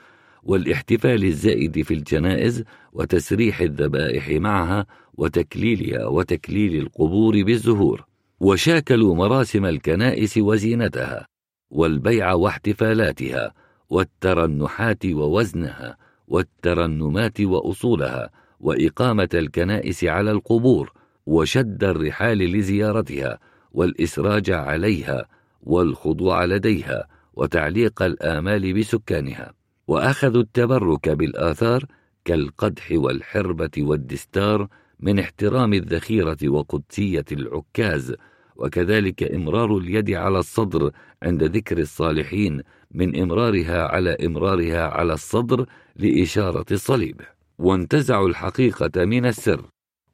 والاحتفال 0.43 1.23
الزائد 1.23 1.81
في 1.81 1.93
الجنائز 1.93 2.63
وتسريح 2.93 3.61
الذبائح 3.61 4.29
معها 4.29 4.85
وتكليلها 5.13 6.05
وتكليل 6.05 6.81
القبور 6.81 7.43
بالزهور. 7.43 8.05
وشاكلوا 8.39 9.15
مراسم 9.15 9.65
الكنائس 9.65 10.37
وزينتها 10.37 11.27
والبيع 11.69 12.33
واحتفالاتها 12.33 13.53
والترنحات 13.89 15.05
ووزنها 15.05 15.97
والترنمات 16.27 17.41
وأصولها 17.41 18.29
وإقامة 18.59 19.29
الكنائس 19.33 20.03
على 20.03 20.31
القبور 20.31 20.93
وشد 21.25 21.83
الرحال 21.83 22.37
لزيارتها 22.37 23.39
والإسراج 23.71 24.51
عليها 24.51 25.27
والخضوع 25.61 26.45
لديها 26.45 27.07
وتعليق 27.33 28.01
الآمال 28.01 28.73
بسكانها. 28.73 29.53
وأخذوا 29.87 30.41
التبرك 30.41 31.09
بالآثار 31.09 31.85
كالقدح 32.25 32.91
والحربة 32.91 33.71
والدستار 33.77 34.67
من 34.99 35.19
احترام 35.19 35.73
الذخيرة 35.73 36.37
وقدسية 36.45 37.25
العكاز 37.31 38.15
وكذلك 38.55 39.23
إمرار 39.23 39.77
اليد 39.77 40.11
على 40.11 40.39
الصدر 40.39 40.91
عند 41.23 41.43
ذكر 41.43 41.77
الصالحين 41.77 42.61
من 42.91 43.21
إمرارها 43.21 43.87
على 43.87 44.17
إمرارها 44.25 44.87
على 44.87 45.13
الصدر 45.13 45.65
لإشارة 45.95 46.65
الصليب. 46.71 47.21
وانتزعوا 47.57 48.29
الحقيقة 48.29 49.05
من 49.05 49.25
السر. 49.25 49.65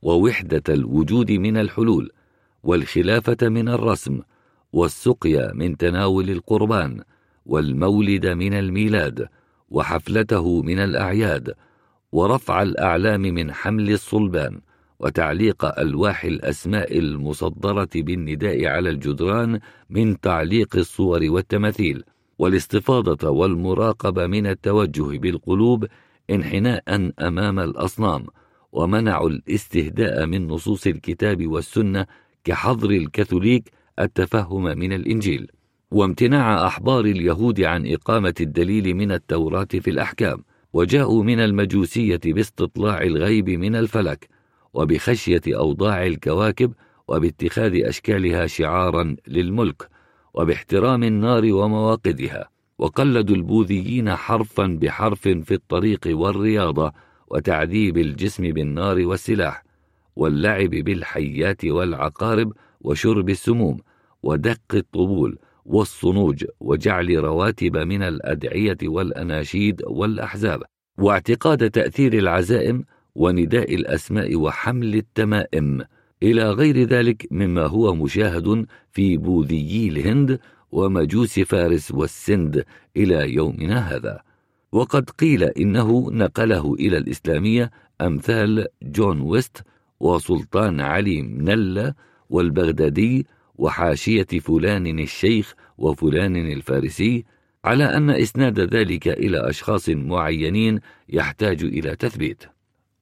ووحدة 0.01 0.63
الوجود 0.69 1.31
من 1.31 1.57
الحلول 1.57 2.11
والخلافة 2.63 3.49
من 3.49 3.69
الرسم 3.69 4.19
والسقيا 4.73 5.51
من 5.53 5.77
تناول 5.77 6.29
القربان 6.29 7.01
والمولد 7.45 8.27
من 8.27 8.53
الميلاد 8.53 9.27
وحفلته 9.69 10.61
من 10.61 10.79
الأعياد 10.79 11.53
ورفع 12.11 12.61
الأعلام 12.61 13.21
من 13.21 13.53
حمل 13.53 13.91
الصلبان 13.91 14.61
وتعليق 14.99 15.79
ألواح 15.79 16.23
الأسماء 16.23 16.97
المصدرة 16.99 17.89
بالنداء 17.95 18.65
على 18.65 18.89
الجدران 18.89 19.59
من 19.89 20.19
تعليق 20.19 20.75
الصور 20.75 21.19
والتماثيل 21.23 22.03
والاستفاضة 22.39 23.29
والمراقبة 23.29 24.27
من 24.27 24.47
التوجه 24.47 25.17
بالقلوب 25.17 25.85
انحناء 26.29 27.11
أمام 27.19 27.59
الأصنام. 27.59 28.25
ومنعوا 28.71 29.29
الاستهداء 29.29 30.25
من 30.25 30.47
نصوص 30.47 30.87
الكتاب 30.87 31.47
والسنة 31.47 32.05
كحظر 32.43 32.89
الكاثوليك 32.89 33.71
التفهم 33.99 34.63
من 34.63 34.93
الإنجيل 34.93 35.47
وامتناع 35.91 36.67
أحبار 36.67 37.05
اليهود 37.05 37.61
عن 37.61 37.87
إقامة 37.87 38.33
الدليل 38.41 38.93
من 38.93 39.11
التوراة 39.11 39.67
في 39.71 39.89
الأحكام 39.89 40.43
وجاءوا 40.73 41.23
من 41.23 41.39
المجوسية 41.39 42.19
باستطلاع 42.25 43.01
الغيب 43.01 43.49
من 43.49 43.75
الفلك 43.75 44.29
وبخشية 44.73 45.41
أوضاع 45.47 46.05
الكواكب 46.05 46.73
وباتخاذ 47.07 47.85
أشكالها 47.85 48.47
شعارا 48.47 49.15
للملك 49.27 49.89
وباحترام 50.33 51.03
النار 51.03 51.53
ومواقدها 51.53 52.49
وقلدوا 52.77 53.35
البوذيين 53.35 54.15
حرفا 54.15 54.77
بحرف 54.81 55.21
في 55.21 55.53
الطريق 55.53 56.01
والرياضة 56.07 56.93
وتعذيب 57.27 57.97
الجسم 57.97 58.43
بالنار 58.51 59.05
والسلاح 59.05 59.63
واللعب 60.15 60.69
بالحيات 60.69 61.65
والعقارب 61.65 62.53
وشرب 62.81 63.29
السموم 63.29 63.79
ودق 64.23 64.73
الطبول 64.73 65.37
والصنوج 65.65 66.45
وجعل 66.59 67.17
رواتب 67.17 67.77
من 67.77 68.03
الأدعية 68.03 68.77
والأناشيد 68.83 69.81
والأحزاب 69.87 70.63
واعتقاد 70.97 71.71
تأثير 71.71 72.13
العزائم 72.13 72.83
ونداء 73.15 73.75
الأسماء 73.75 74.35
وحمل 74.35 74.95
التمائم. 74.95 75.81
إلى 76.23 76.51
غير 76.51 76.83
ذلك 76.83 77.27
مما 77.31 77.65
هو 77.65 77.95
مشاهد 77.95 78.65
في 78.91 79.17
بوذيي 79.17 79.89
الهند 79.89 80.39
ومجوس 80.71 81.39
فارس 81.39 81.91
والسند 81.91 82.65
إلى 82.97 83.33
يومنا 83.33 83.95
هذا. 83.95 84.26
وقد 84.71 85.09
قيل 85.09 85.43
إنه 85.43 86.11
نقله 86.11 86.73
إلى 86.73 86.97
الإسلامية 86.97 87.71
أمثال 88.01 88.67
جون 88.83 89.21
ويست 89.21 89.63
وسلطان 89.99 90.81
علي 90.81 91.21
منلا 91.21 91.93
والبغدادي 92.29 93.27
وحاشية 93.55 94.23
فلان 94.23 94.99
الشيخ 94.99 95.53
وفلان 95.77 96.35
الفارسي 96.35 97.25
على 97.65 97.83
أن 97.83 98.09
إسناد 98.09 98.59
ذلك 98.59 99.07
إلى 99.07 99.49
أشخاص 99.49 99.89
معينين 99.89 100.79
يحتاج 101.09 101.63
إلى 101.63 101.95
تثبيت. 101.95 102.43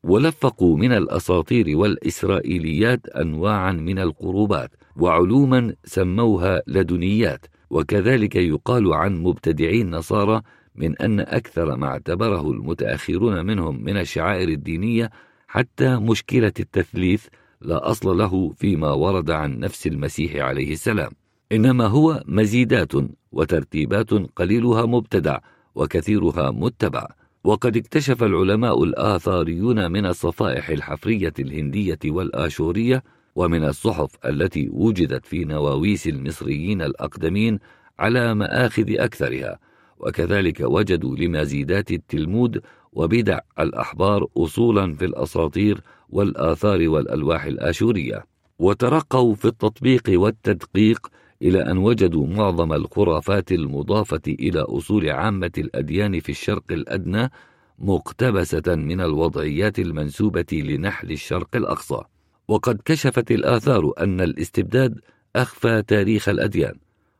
ولفقوا 0.03 0.77
من 0.77 0.91
الأساطير 0.91 1.77
والإسرائيليات 1.77 3.07
أنواعا 3.07 3.71
من 3.71 3.99
القروبات 3.99 4.71
وعلوما 4.95 5.75
سموها 5.83 6.61
لدنيات 6.67 7.45
وكذلك 7.69 8.35
يقال 8.35 8.93
عن 8.93 9.15
مبتدعي 9.15 9.81
النصارى 9.81 10.41
من 10.77 10.97
أن 10.97 11.19
أكثر 11.19 11.75
ما 11.75 11.87
اعتبره 11.87 12.51
المتأخرون 12.51 13.45
منهم 13.45 13.83
من 13.83 13.97
الشعائر 13.97 14.49
الدينية 14.49 15.09
حتى 15.47 15.95
مشكلة 15.95 16.53
التثليث 16.59 17.25
لا 17.61 17.91
أصل 17.91 18.17
له 18.17 18.53
فيما 18.57 18.91
ورد 18.91 19.31
عن 19.31 19.59
نفس 19.59 19.87
المسيح 19.87 20.35
عليه 20.35 20.73
السلام. 20.73 21.11
إنما 21.51 21.87
هو 21.87 22.23
مزيدات 22.25 22.91
وترتيبات 23.31 24.13
قليلها 24.13 24.85
مبتدع 24.85 25.39
وكثيرها 25.75 26.51
متبع. 26.51 27.07
وقد 27.43 27.77
اكتشف 27.77 28.23
العلماء 28.23 28.83
الآثاريون 28.83 29.91
من 29.91 30.05
الصفائح 30.05 30.69
الحفرية 30.69 31.33
الهندية 31.39 31.99
والآشورية 32.05 33.03
ومن 33.35 33.63
الصحف 33.63 34.09
التي 34.25 34.69
وجدت 34.71 35.25
في 35.25 35.45
نواويس 35.45 36.07
المصريين 36.07 36.81
الأقدمين 36.81 37.59
على 37.99 38.35
مآخذ 38.35 38.99
أكثرها 38.99 39.59
وكذلك 39.97 40.59
وجدوا 40.61 41.15
لمزيدات 41.15 41.91
التلمود 41.91 42.61
وبدع 42.93 43.39
الأحبار 43.59 44.27
أصولا 44.37 44.95
في 44.95 45.05
الأساطير 45.05 45.81
والآثار 46.09 46.89
والألواح 46.89 47.43
الآشورية. 47.45 48.25
وترقوا 48.59 49.35
في 49.35 49.45
التطبيق 49.45 50.03
والتدقيق 50.09 51.07
إلى 51.41 51.71
أن 51.71 51.77
وجدوا 51.77 52.27
معظم 52.27 52.73
الخرافات 52.73 53.51
المضافة 53.51 54.21
إلى 54.27 54.59
أصول 54.59 55.09
عامة 55.09 55.51
الأديان 55.57 56.19
في 56.19 56.29
الشرق 56.29 56.71
الأدنى 56.71 57.31
مقتبسة 57.79 58.75
من 58.75 59.01
الوضعيات 59.01 59.79
المنسوبة 59.79 60.45
لنحل 60.51 61.11
الشرق 61.11 61.55
الأقصى. 61.55 62.01
وقد 62.47 62.81
كشفت 62.85 63.31
الآثار 63.31 63.91
أن 63.99 64.21
الاستبداد 64.21 64.99
أخفى 65.35 65.81
تاريخ 65.87 66.29
الأديان. 66.29 66.75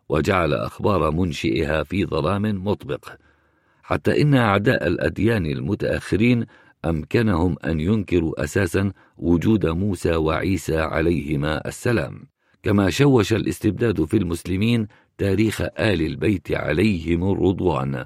وجعل 0.10 0.54
أخبار 0.54 1.12
منشئها 1.12 1.84
في 1.84 2.06
ظلام 2.06 2.68
مطبق. 2.68 3.10
حتى 3.84 4.22
إن 4.22 4.34
أعداء 4.34 4.88
الأديان 4.88 5.46
المتأخرين 5.46 6.46
أمكنهم 6.86 7.56
أن 7.66 7.80
ينكروا 7.80 8.44
أساسا 8.44 8.92
وجود 9.18 9.66
موسى 9.66 10.16
وعيسى 10.16 10.78
عليهما 10.78 11.68
السلام. 11.68 12.28
كما 12.64 12.90
شوش 12.90 13.34
الاستبداد 13.34 14.06
في 14.06 14.18
المسلمين 14.18 14.88
تاريخ 15.18 15.62
آل 15.62 16.02
البيت 16.02 16.52
عليهم 16.52 17.32
الرضوان. 17.32 18.06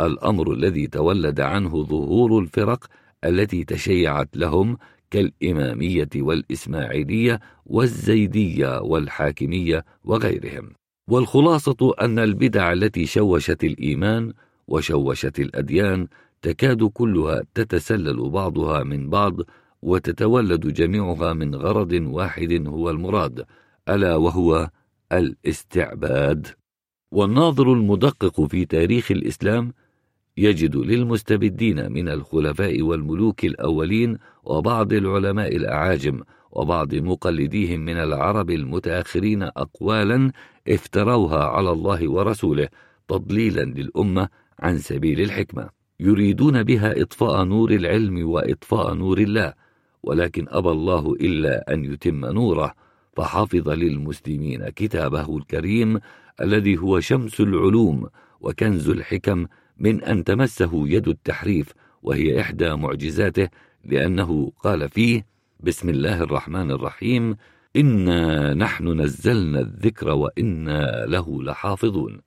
الأمر 0.00 0.52
الذي 0.52 0.86
تولد 0.86 1.40
عنه 1.40 1.84
ظهور 1.84 2.38
الفرق 2.38 2.86
التي 3.24 3.64
تشيعت 3.64 4.36
لهم 4.36 4.78
كالإمامية 5.10 6.08
والإسماعيلية 6.16 7.40
والزيدية 7.66 8.80
والحاكمية 8.80 9.84
وغيرهم. 10.04 10.81
والخلاصة 11.08 11.94
أن 12.00 12.18
البدع 12.18 12.72
التي 12.72 13.06
شوشت 13.06 13.64
الإيمان 13.64 14.32
وشوشت 14.68 15.40
الأديان 15.40 16.08
تكاد 16.42 16.84
كلها 16.84 17.42
تتسلل 17.54 18.30
بعضها 18.30 18.82
من 18.82 19.10
بعض 19.10 19.34
وتتولد 19.82 20.72
جميعها 20.72 21.32
من 21.32 21.54
غرض 21.54 21.92
واحد 21.92 22.66
هو 22.66 22.90
المراد 22.90 23.44
ألا 23.88 24.16
وهو 24.16 24.70
الاستعباد. 25.12 26.46
والناظر 27.12 27.72
المدقق 27.72 28.40
في 28.44 28.64
تاريخ 28.64 29.10
الإسلام 29.10 29.72
يجد 30.36 30.76
للمستبدين 30.76 31.92
من 31.92 32.08
الخلفاء 32.08 32.82
والملوك 32.82 33.44
الأولين 33.44 34.18
وبعض 34.44 34.92
العلماء 34.92 35.56
الأعاجم 35.56 36.22
وبعض 36.52 36.94
مقلديهم 36.94 37.80
من 37.80 37.96
العرب 37.96 38.50
المتأخرين 38.50 39.42
اقوالا 39.42 40.32
افتروها 40.68 41.44
على 41.44 41.70
الله 41.70 42.10
ورسوله 42.10 42.68
تضليلا 43.08 43.64
للأمة 43.64 44.28
عن 44.58 44.78
سبيل 44.78 45.20
الحكمة. 45.20 45.68
يريدون 46.00 46.62
بها 46.62 47.02
إطفاء 47.02 47.44
نور 47.44 47.70
العلم 47.70 48.28
وإطفاء 48.30 48.94
نور 48.94 49.18
الله 49.18 49.54
ولكن 50.02 50.46
أبى 50.48 50.68
الله 50.70 51.12
إلا 51.12 51.72
أن 51.74 51.84
يتم 51.84 52.26
نوره 52.26 52.74
فحفظ 53.16 53.68
للمسلمين 53.68 54.68
كتابه 54.68 55.36
الكريم 55.36 56.00
الذي 56.40 56.78
هو 56.78 57.00
شمس 57.00 57.40
العلوم 57.40 58.08
وكنز 58.40 58.88
الحكم 58.88 59.46
من 59.78 60.04
أن 60.04 60.24
تمسه 60.24 60.88
يد 60.88 61.08
التحريف 61.08 61.72
وهي 62.02 62.40
إحدى 62.40 62.74
معجزاته 62.74 63.48
لأنه 63.84 64.52
قال 64.64 64.88
فيه 64.88 65.26
بسم 65.60 65.88
الله 65.88 66.22
الرحمن 66.22 66.70
الرحيم 66.70 67.36
انا 67.76 68.54
نحن 68.54 69.00
نزلنا 69.00 69.60
الذكر 69.60 70.10
وأنا 70.10 71.06
له 71.06 71.42
لحافظون. 71.42 72.20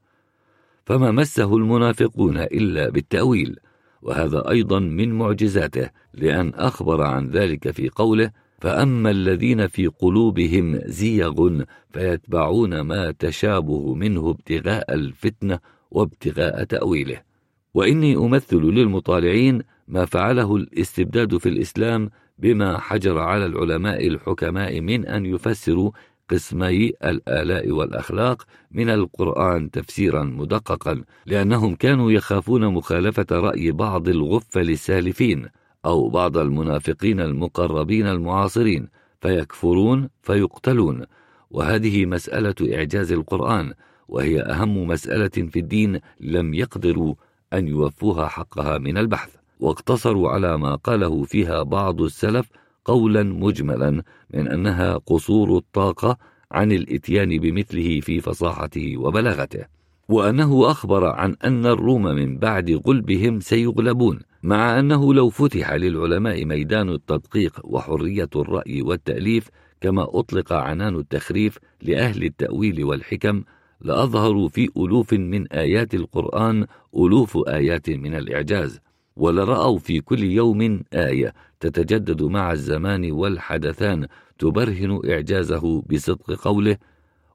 فما 0.85 1.11
مسه 1.11 1.57
المنافقون 1.57 2.37
الا 2.37 2.89
بالتاويل. 2.89 3.59
وهذا 4.01 4.49
أيضا 4.49 4.79
من 4.79 5.11
معجزاته 5.11 5.89
لأن 6.13 6.53
اخبر 6.55 7.01
عن 7.01 7.29
ذلك 7.29 7.71
في 7.71 7.89
قوله 7.89 8.31
فاما 8.59 9.11
الذين 9.11 9.67
في 9.67 9.87
قلوبهم 9.87 10.79
زيغ 10.85 11.63
فيتبعون 11.93 12.81
ما 12.81 13.11
تشابه 13.11 13.93
منه 13.93 14.29
ابتغاء 14.29 14.93
الفتنه 14.93 15.59
وابتغاء 15.91 16.63
تاويله. 16.63 17.21
واني 17.73 18.15
امثل 18.15 18.57
للمطالعين 18.57 19.61
ما 19.87 20.05
فعله 20.05 20.55
الاستبداد 20.55 21.37
في 21.37 21.49
الاسلام 21.49 22.09
بما 22.37 22.77
حجر 22.77 23.19
على 23.19 23.45
العلماء 23.45 24.07
الحكماء 24.07 24.81
من 24.81 25.05
أن 25.05 25.25
يفسروا 25.25 25.91
قسمي 26.29 26.91
الآلاء 27.05 27.71
والأخلاق 27.71 28.43
من 28.71 28.89
القرآن 28.89 29.71
تفسيرا 29.71 30.23
مدققا 30.23 31.03
لأنهم 31.25 31.75
كانوا 31.75 32.11
يخافون 32.11 32.73
مخالفة 32.73 33.25
رأي 33.31 33.71
بعض 33.71 34.07
الغفل 34.07 34.69
السالفين 34.69 35.47
أو 35.85 36.09
بعض 36.09 36.37
المنافقين 36.37 37.19
المقربين 37.19 38.07
المعاصرين 38.07 38.87
فيكفرون 39.21 40.09
فيقتلون. 40.21 41.05
وهذه 41.51 42.05
مسألة 42.05 42.55
إعجاز 42.75 43.11
القرآن 43.11 43.73
وهي 44.07 44.41
أهم 44.41 44.87
مسألة 44.87 45.27
في 45.27 45.59
الدين 45.59 45.99
لم 46.19 46.53
يقدروا 46.53 47.15
أن 47.53 47.67
يوفوها 47.67 48.27
حقها 48.27 48.77
من 48.77 48.97
البحث. 48.97 49.35
واقتصروا 49.59 50.29
على 50.29 50.57
ما 50.57 50.75
قاله 50.75 51.23
فيها 51.23 51.63
بعض 51.63 52.01
السلف 52.01 52.49
قولا 52.85 53.23
مجملا 53.23 54.03
من 54.33 54.47
أنها 54.47 54.97
قصور 54.97 55.57
الطاقة 55.57 56.17
عن 56.51 56.71
الإتيان 56.71 57.39
بمثله 57.39 57.99
في 57.99 58.21
فصاحته 58.21 58.97
وبلاغته. 58.97 59.65
وأنه 60.09 60.71
أخبر 60.71 61.05
عن 61.05 61.35
أن 61.43 61.65
الروم 61.65 62.03
من 62.03 62.37
بعد 62.37 62.81
غلبهم 62.87 63.39
سيغلبون 63.39 64.19
مع 64.43 64.79
أنه 64.79 65.13
لو 65.13 65.29
فتح 65.29 65.73
للعلماء 65.73 66.45
ميدان 66.45 66.89
التدقيق 66.89 67.61
وحرية 67.63 68.29
الرأي 68.35 68.81
والتأليف 68.81 69.49
كما 69.81 70.19
أطلق 70.19 70.53
عنان 70.53 70.95
التخريف 70.95 71.57
لأهل 71.81 72.23
التأويل 72.23 72.83
والحكم 72.83 73.43
لأظهروا 73.81 74.49
في 74.49 74.69
ألوف 74.77 75.13
من 75.13 75.47
آيات 75.47 75.93
القرآن 75.93 76.65
ألوف 76.95 77.37
آيات 77.47 77.89
من 77.89 78.15
الإعجاز. 78.15 78.79
ولرأوا 79.15 79.79
في 79.79 80.01
كل 80.01 80.23
يوم 80.23 80.83
آية 80.93 81.33
تتجدد 81.59 82.23
مع 82.23 82.51
الزمان 82.51 83.11
والحدثان 83.11 84.07
تبرهن 84.39 85.01
إعجازه 85.09 85.81
بصدق 85.81 86.31
قوله 86.31 86.77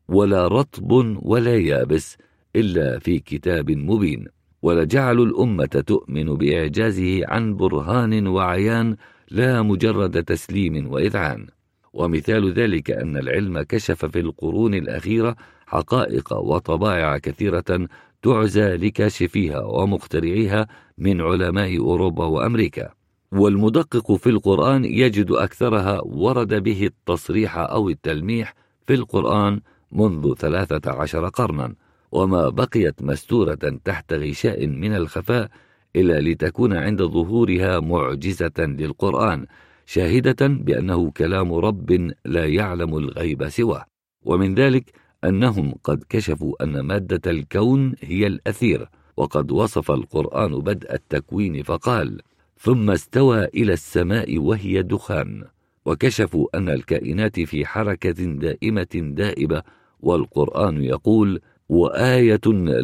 ولا 0.09 0.49
رطب 0.49 1.17
ولا 1.23 1.57
يابس 1.57 2.17
إلا 2.57 2.99
في 2.99 3.19
كتاب 3.19 3.71
مبين. 3.71 4.27
ولجعلوا 4.63 5.27
الأمة 5.27 5.85
تؤمن 5.87 6.35
بإعجازه 6.35 7.21
عن 7.27 7.57
برهان 7.57 8.27
وعيان 8.27 8.97
لا 9.31 9.63
مجرد 9.63 10.25
تسليم 10.25 10.93
وإذعان. 10.93 11.47
ومثال 11.93 12.53
ذلك 12.53 12.91
أن 12.91 13.17
العلم 13.17 13.63
كشف 13.63 14.05
في 14.05 14.21
القرون 14.21 14.75
الأخيرة 14.75 15.37
حقائق 15.67 16.33
وطبائع 16.33 17.19
كثيرة 17.19 17.89
تعزى 18.23 18.77
لكاشفيها 18.77 19.61
ومخترعيها 19.61 20.67
من 21.01 21.21
علماء 21.21 21.79
أوروبا 21.79 22.25
وأمريكا. 22.25 22.91
والمدقق 23.33 24.13
في 24.13 24.31
القرآن 24.31 24.85
يجد 24.85 25.31
أكثرها 25.31 26.01
ورد 26.05 26.55
به 26.63 26.87
التصريح 26.87 27.59
أو 27.59 27.89
التلميح 27.89 28.55
في 28.87 28.95
القرآن 28.95 29.61
منذ 29.93 30.35
ثلاثة 30.35 30.91
عشر 30.93 31.29
قرنا. 31.29 31.75
وما 32.13 32.49
بقيت 32.49 33.03
مستورة 33.03 33.79
تحت 33.85 34.13
غشاء 34.13 34.67
من 34.67 34.97
الخفاء 34.97 35.51
إلا 35.97 36.21
لتكون 36.21 36.73
عند 36.77 37.03
ظهورها 37.03 37.81
معجزة 37.81 38.59
للقرآن 38.59 39.47
شاهدة 39.87 40.47
بأنه 40.47 41.11
كلام 41.11 41.55
رب 41.55 42.13
لا 42.25 42.47
يعلم 42.47 42.97
الغيب 42.97 43.49
سواه. 43.49 43.85
ومن 44.25 44.55
ذلك 44.55 44.93
أنهم 45.25 45.75
قد 45.85 46.05
كشفوا 46.09 46.65
أن 46.65 46.81
مادة 46.81 47.31
الكون 47.31 47.95
هي 48.01 48.27
الأثير. 48.27 48.89
وقد 49.21 49.53
وصف 49.53 49.91
القرآن 49.91 50.61
بدء 50.61 50.95
التكوين 50.95 51.63
فقال 51.63 52.21
ثم 52.59 52.91
استوى 52.91 53.45
إلى 53.45 53.73
السماء 53.73 54.39
وهي 54.39 54.83
دخان 54.83 55.45
وكشفوا 55.87 56.47
أن 56.55 56.69
الكائنات 56.69 57.41
في 57.41 57.67
حركة 57.67 58.25
دائمة 58.25 58.89
دائبة 58.95 59.63
والقرآن 60.01 60.85
يقول 60.85 61.41
وآية 61.69 62.41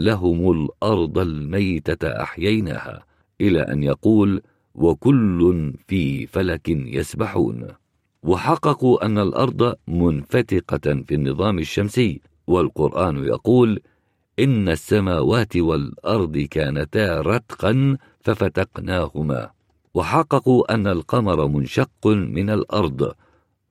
لهم 0.08 0.50
الأرض 0.50 1.18
الميتة 1.18 2.08
أحييناها 2.08 3.04
إلى 3.40 3.60
أن 3.60 3.82
يقول 3.82 4.42
وكل 4.74 5.72
في 5.88 6.26
فلك 6.26 6.68
يسبحون 6.68 7.68
وحققوا 8.22 9.04
أن 9.06 9.18
الأرض 9.18 9.74
منفتقة 9.88 11.02
في 11.06 11.14
النظام 11.14 11.58
الشمسي 11.58 12.20
والقرآن 12.46 13.24
يقول 13.24 13.80
إن 14.38 14.68
السماوات 14.68 15.56
والأرض 15.56 16.38
كانتا 16.38 17.20
رتقا 17.20 17.96
ففتقناهما. 18.20 19.50
وحققوا 19.94 20.74
أن 20.74 20.86
القمر 20.86 21.46
منشق 21.46 22.06
من 22.06 22.50
الأرض. 22.50 23.12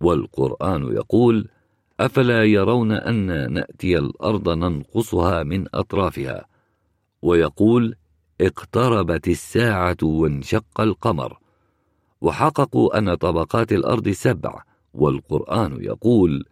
والقرآن 0.01 0.83
يقول 0.83 1.47
أفلا 1.99 2.43
يرون 2.43 2.91
أن 2.91 3.53
نأتي 3.53 3.97
الأرض 3.97 4.49
ننقصها 4.49 5.43
من 5.43 5.65
أطرافها. 5.73 6.45
ويقول 7.21 7.95
اقتربت 8.41 9.27
الساعة 9.27 9.97
وانشق 10.03 10.81
القمر. 10.81 11.37
وحققوا 12.21 12.97
أن 12.97 13.15
طبقات 13.15 13.71
الأرض 13.71 14.09
سبع. 14.09 14.63
والقرآن 14.93 15.83
يقول 15.83 16.45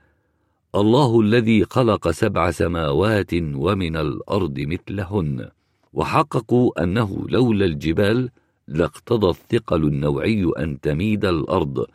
الله 0.76 1.22
الذي 1.22 1.66
خلق 1.66 2.12
سبع 2.12 2.52
سماوات 2.52 3.34
ومن 3.34 3.96
الأرض 3.98 4.60
مثلهن. 4.60 5.50
وحققوا 5.94 6.84
أنه 6.84 7.26
لولا 7.30 7.66
الجبال 7.66 8.30
لاقتضى 8.68 9.30
الثقل 9.30 9.84
النوعي 9.84 10.52
أن 10.58 10.80
تميد 10.80 11.26
الأرض 11.26 11.86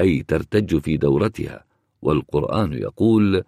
أي 0.00 0.22
ترتج 0.22 0.78
في 0.78 0.96
دورتها. 0.96 1.64
والقرآن 2.02 2.72
يقول 2.72 3.42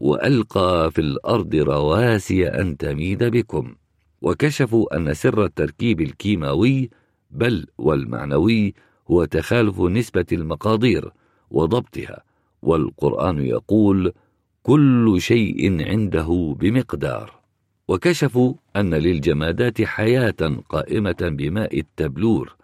وألقى 0.00 0.90
في 0.90 1.00
الأرض 1.00 1.54
رواسي 1.54 2.48
أن 2.48 2.76
تميد 2.76 3.24
بكم 3.24 3.74
وكشفوا 4.22 4.96
أن 4.96 5.14
سر 5.14 5.44
التركيب 5.44 6.00
الكيماوي 6.00 6.90
بل 7.30 7.66
والمعنوي 7.78 8.74
هو 9.10 9.24
تخالف 9.24 9.80
نسبة 9.80 10.26
المقادير 10.32 11.12
وضبطها. 11.50 12.22
والقرآن 12.62 13.46
يقول 13.46 14.12
كل 14.66 15.16
شيء 15.20 15.88
عنده 15.88 16.56
بمقدار. 16.60 17.32
وكشفوا 17.88 18.54
أن 18.76 18.94
للجمادات 18.94 19.82
حياة 19.82 20.58
قائمة 20.68 21.16
بماء 21.20 21.78
التبلور. 21.78 22.56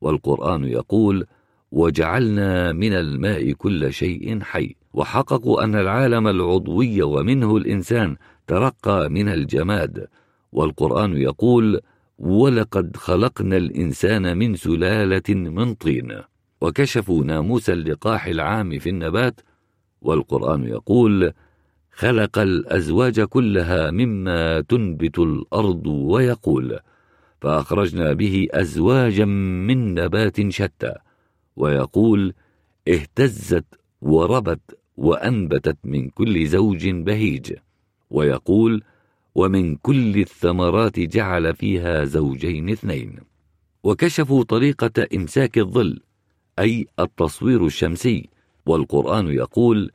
والقرآن 0.00 0.64
يقول 0.64 1.26
وجعلنا 1.72 2.72
من 2.72 2.92
الماء 2.92 3.52
كل 3.52 3.92
شيء 3.92 4.40
حي 4.40 4.76
وحققوا 4.94 5.64
أن 5.64 5.74
العالم 5.74 6.28
العضوي 6.28 7.02
ومنه 7.02 7.56
الإنسان 7.56 8.16
ترقى 8.46 9.08
من 9.10 9.28
الجماد. 9.28 10.06
والقرآن 10.52 11.16
يقول 11.16 11.80
ولقد 12.18 12.96
خلقنا 12.96 13.56
الإنسان 13.56 14.38
من 14.38 14.56
سلالة 14.56 15.34
من 15.34 15.74
طين 15.74 16.20
وكشفوا 16.60 17.24
ناموس 17.24 17.70
اللقاح 17.70 18.26
العام 18.26 18.78
في 18.78 18.88
النبات 18.88 19.40
والقرآن 20.02 20.64
يقول 20.64 21.32
خلق 21.92 22.38
الأزواج 22.38 23.20
كلها 23.20 23.90
مما 23.90 24.60
تنبت 24.60 25.18
الأرض 25.18 25.86
ويقول 25.86 26.78
فأخرجنا 27.40 28.12
به 28.12 28.48
أزواجا 28.50 29.24
من 29.24 29.94
نبات 29.94 30.50
شتى 30.50 30.94
ويقول 31.56 32.34
اهتزت 32.88 33.64
وربت 34.02 34.78
وأنبتت 34.96 35.78
من 35.84 36.08
كل 36.08 36.46
زوج 36.46 36.88
بهيج 36.88 37.52
ويقول 38.10 38.82
ومن 39.34 39.76
كل 39.76 40.20
الثمرات 40.20 41.00
جعل 41.00 41.54
فيها 41.54 42.04
زوجين 42.04 42.70
اثنين 42.70 43.18
وكشفوا 43.82 44.44
طريقة 44.44 45.06
إمساك 45.14 45.58
الظل 45.58 46.00
أي 46.58 46.86
التصوير 46.98 47.66
الشمسي 47.66 48.28
والقرآن 48.66 49.26
يقول 49.26 49.90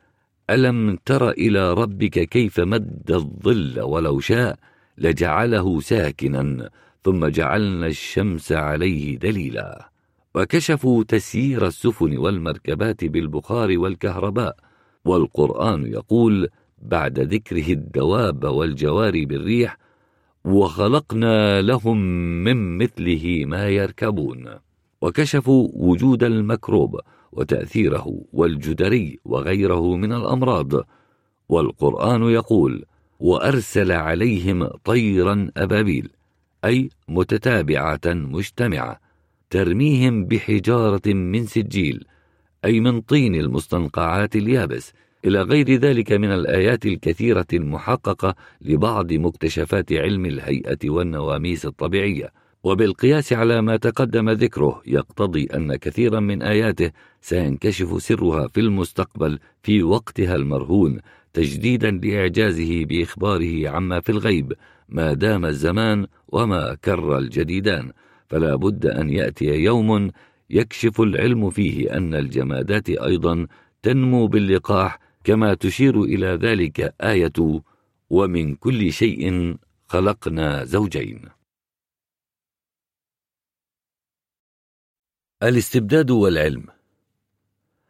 ألم 0.49 0.97
تر 1.05 1.29
إلى 1.29 1.73
ربك 1.73 2.29
كيف 2.29 2.59
مد 2.59 3.11
الظل 3.11 3.81
ولو 3.81 4.19
شاء 4.19 4.59
لجعله 4.97 5.79
ساكنا 5.79 6.69
ثم 7.03 7.25
جعلنا 7.27 7.87
الشمس 7.87 8.51
عليه 8.51 9.17
دليلا. 9.17 9.89
وكشفوا 10.35 11.03
تسيير 11.03 11.67
السفن 11.67 12.17
والمركبات 12.17 13.05
بالبخار 13.05 13.77
والكهرباء. 13.77 14.55
والقرآن 15.05 15.87
يقول 15.87 16.49
بعد 16.81 17.19
ذكره 17.19 17.73
الدواب 17.73 18.43
والجواري 18.43 19.25
بالريح 19.25 19.77
وخلقنا 20.45 21.61
لهم 21.61 21.97
من 22.43 22.77
مثله 22.77 23.43
ما 23.45 23.67
يركبون. 23.67 24.45
وكشفوا 25.01 25.69
وجود 25.73 26.23
المكروب 26.23 26.99
وتأثيره 27.35 28.21
والجدري 28.33 29.19
وغيره 29.25 29.95
من 29.95 30.13
الأمراض. 30.13 30.71
والقرآن 31.49 32.23
يقول 32.23 32.85
وأرسل 33.19 33.91
عليهم 33.91 34.67
طيرا 34.67 35.51
أبابيل 35.57 36.09
أي 36.65 36.89
متتابعة 37.07 38.01
مجتمعة 38.05 38.99
ترميهم 39.49 40.25
بحجارة 40.25 41.13
من 41.13 41.45
سجيل 41.45 42.05
أي 42.65 42.79
من 42.79 43.01
طين 43.01 43.35
المستنقعات 43.35 44.35
اليابس. 44.35 44.93
إلى 45.25 45.41
غير 45.41 45.75
ذلك 45.75 46.11
من 46.11 46.31
الآيات 46.31 46.85
الكثيرة 46.85 47.45
المحققة 47.53 48.35
لبعض 48.61 49.13
مكتشفات 49.13 49.93
علم 49.93 50.25
الهيئة 50.25 50.89
والنواميس 50.89 51.65
الطبيعية. 51.65 52.44
وبالقياس 52.65 53.33
على 53.33 53.61
ما 53.61 53.77
تقدم 53.77 54.29
ذكره 54.29 54.81
يقتضي 54.87 55.45
أن 55.45 55.75
كثيرا 55.75 56.19
من 56.19 56.41
آياته 56.41 56.91
سينكشف 57.21 58.01
سرها 58.01 58.47
في 58.47 58.59
المستقبل 58.59 59.39
في 59.63 59.83
وقتها 59.83 60.35
المرهون 60.35 60.99
تجديدا 61.33 61.91
لإعجازه 61.91 62.85
بإخباره 62.85 63.69
عما 63.69 63.99
في 63.99 64.09
الغيب 64.11 64.53
ما 64.89 65.13
دام 65.13 65.45
الزمان 65.45 66.07
وما 66.27 66.75
كر 66.75 67.17
الجديدان. 67.17 67.91
فلا 68.27 68.55
بد 68.55 68.85
أن 68.85 69.09
يأتي 69.09 69.45
يوم 69.45 70.11
يكشف 70.49 71.01
العلم 71.01 71.49
فيه 71.49 71.97
أن 71.97 72.13
الجمادات 72.13 72.89
أيضا 72.89 73.47
تنمو 73.83 74.27
باللقاح 74.27 74.99
كما 75.23 75.53
تشير 75.53 76.03
إلى 76.03 76.27
ذلك 76.27 76.93
آية 77.01 77.61
ومن 78.09 78.55
كل 78.55 78.91
شيء 78.91 79.55
خلقنا 79.87 80.63
زوجين 80.63 81.34
الاستبداد 85.49 86.11
والعلم. 86.11 86.65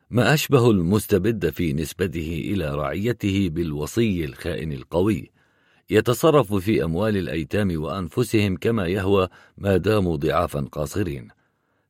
ما 0.10 0.34
أشبه 0.34 0.72
المستبد 0.72 1.50
في 1.50 1.74
نسبته 1.74 2.44
إلى 2.46 2.76
رعيته 2.76 3.50
بالوصي 3.50 4.26
الخائن 4.26 4.72
القوي. 4.72 5.32
يتصرف 5.90 6.54
في 6.54 6.84
أموال 6.84 7.18
الأيتام 7.18 7.82
وأنفسهم 7.82 8.58
كما 8.58 8.88
يهوى 8.88 9.28
ما 9.58 9.78
داموا 9.78 10.16
ضعافا 10.16 10.62
قاصرين. 10.62 11.28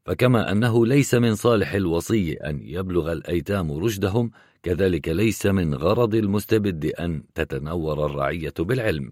فكما 0.06 0.52
أنه 0.52 0.86
ليس 0.86 1.14
من 1.14 1.36
صالح 1.36 1.74
الوصي 1.74 2.34
أن 2.34 2.60
يبلغ 2.64 3.12
الأيتام 3.12 3.72
رشدهم 3.72 4.32
كذلك 4.64 5.08
ليس 5.08 5.46
من 5.46 5.76
غرض 5.76 6.16
المستبد 6.16 6.86
أن 6.86 7.24
تتنور 7.36 8.06
الرعية 8.06 8.54
بالعلم. 8.60 9.12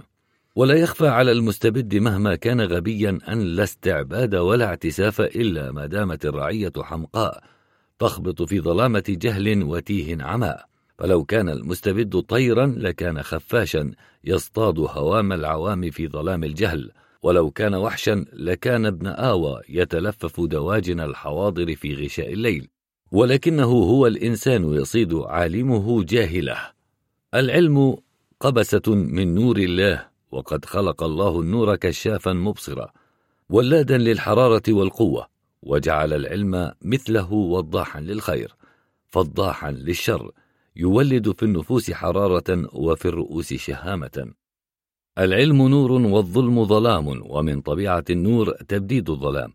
ولا 0.56 0.74
يخفى 0.74 1.08
على 1.08 1.32
المستبد 1.32 1.96
مهما 1.96 2.36
كان 2.36 2.62
غبيا 2.62 3.20
أن 3.30 3.40
لا 3.42 3.64
استعباد 3.64 4.36
ولا 4.36 4.66
اعتساف 4.66 5.22
إلا 5.22 5.72
ما 5.72 5.86
دامت 5.86 6.26
الرعية 6.26 6.72
حمقاء 6.78 7.44
تخبط 8.00 8.42
في 8.42 8.60
ظلامة 8.60 9.04
جهل 9.08 9.64
وتيه 9.64 10.24
عماء. 10.24 10.66
فلو 10.98 11.26
كان 11.26 11.50
المستبد 11.50 12.20
طيرا 12.20 12.76
لكان 12.78 13.24
خفاشا 13.24 13.92
يصطاد 14.24 14.80
هوام 14.80 15.34
العوام 15.34 15.90
في 15.90 16.08
ظلام 16.08 16.44
الجهل 16.44 16.92
ولو 17.24 17.52
كان 17.52 17.76
وحشا 17.76 18.26
لكان 18.34 18.86
ابن 18.86 19.08
آوى 19.08 19.62
يتلفف 19.70 20.42
دواجن 20.42 21.00
الحواضر 21.00 21.76
في 21.76 21.96
غشاء 22.06 22.34
الليل. 22.34 22.68
ولكنه 23.12 23.66
هو 23.66 24.08
الإنسان 24.08 24.74
يصيد 24.74 25.14
عالمه 25.14 26.04
جاهله. 26.04 26.58
العلم 27.34 27.98
قبسة 28.40 28.84
من 28.88 29.36
نور 29.36 29.58
الله. 29.58 30.13
وقد 30.34 30.66
خلق 30.66 31.04
الله 31.04 31.40
النور 31.42 31.76
كشافا 31.76 32.34
مبصرا 32.34 32.92
ولادا 33.50 33.98
للحرارة 33.98 34.64
والقوة 34.70 35.28
وجعل 35.64 36.14
العلم 36.14 36.72
مثله 36.82 37.34
وضاحا 37.34 38.02
للخير 38.02 38.56
فضاحا 39.10 39.72
للشر 39.72 40.32
يولد 40.76 41.32
في 41.32 41.44
النفوس 41.44 41.92
حرارة 41.92 42.70
وفي 42.74 43.06
الرؤوس 43.08 43.54
شهامة. 43.54 44.34
العلم 45.18 45.68
نور 45.68 45.92
والظلم 45.92 46.66
ظلام 46.66 47.22
ومن 47.26 47.62
طبيعة 47.62 48.06
النور 48.10 48.52
تبديد 48.52 49.10
الظلام. 49.10 49.54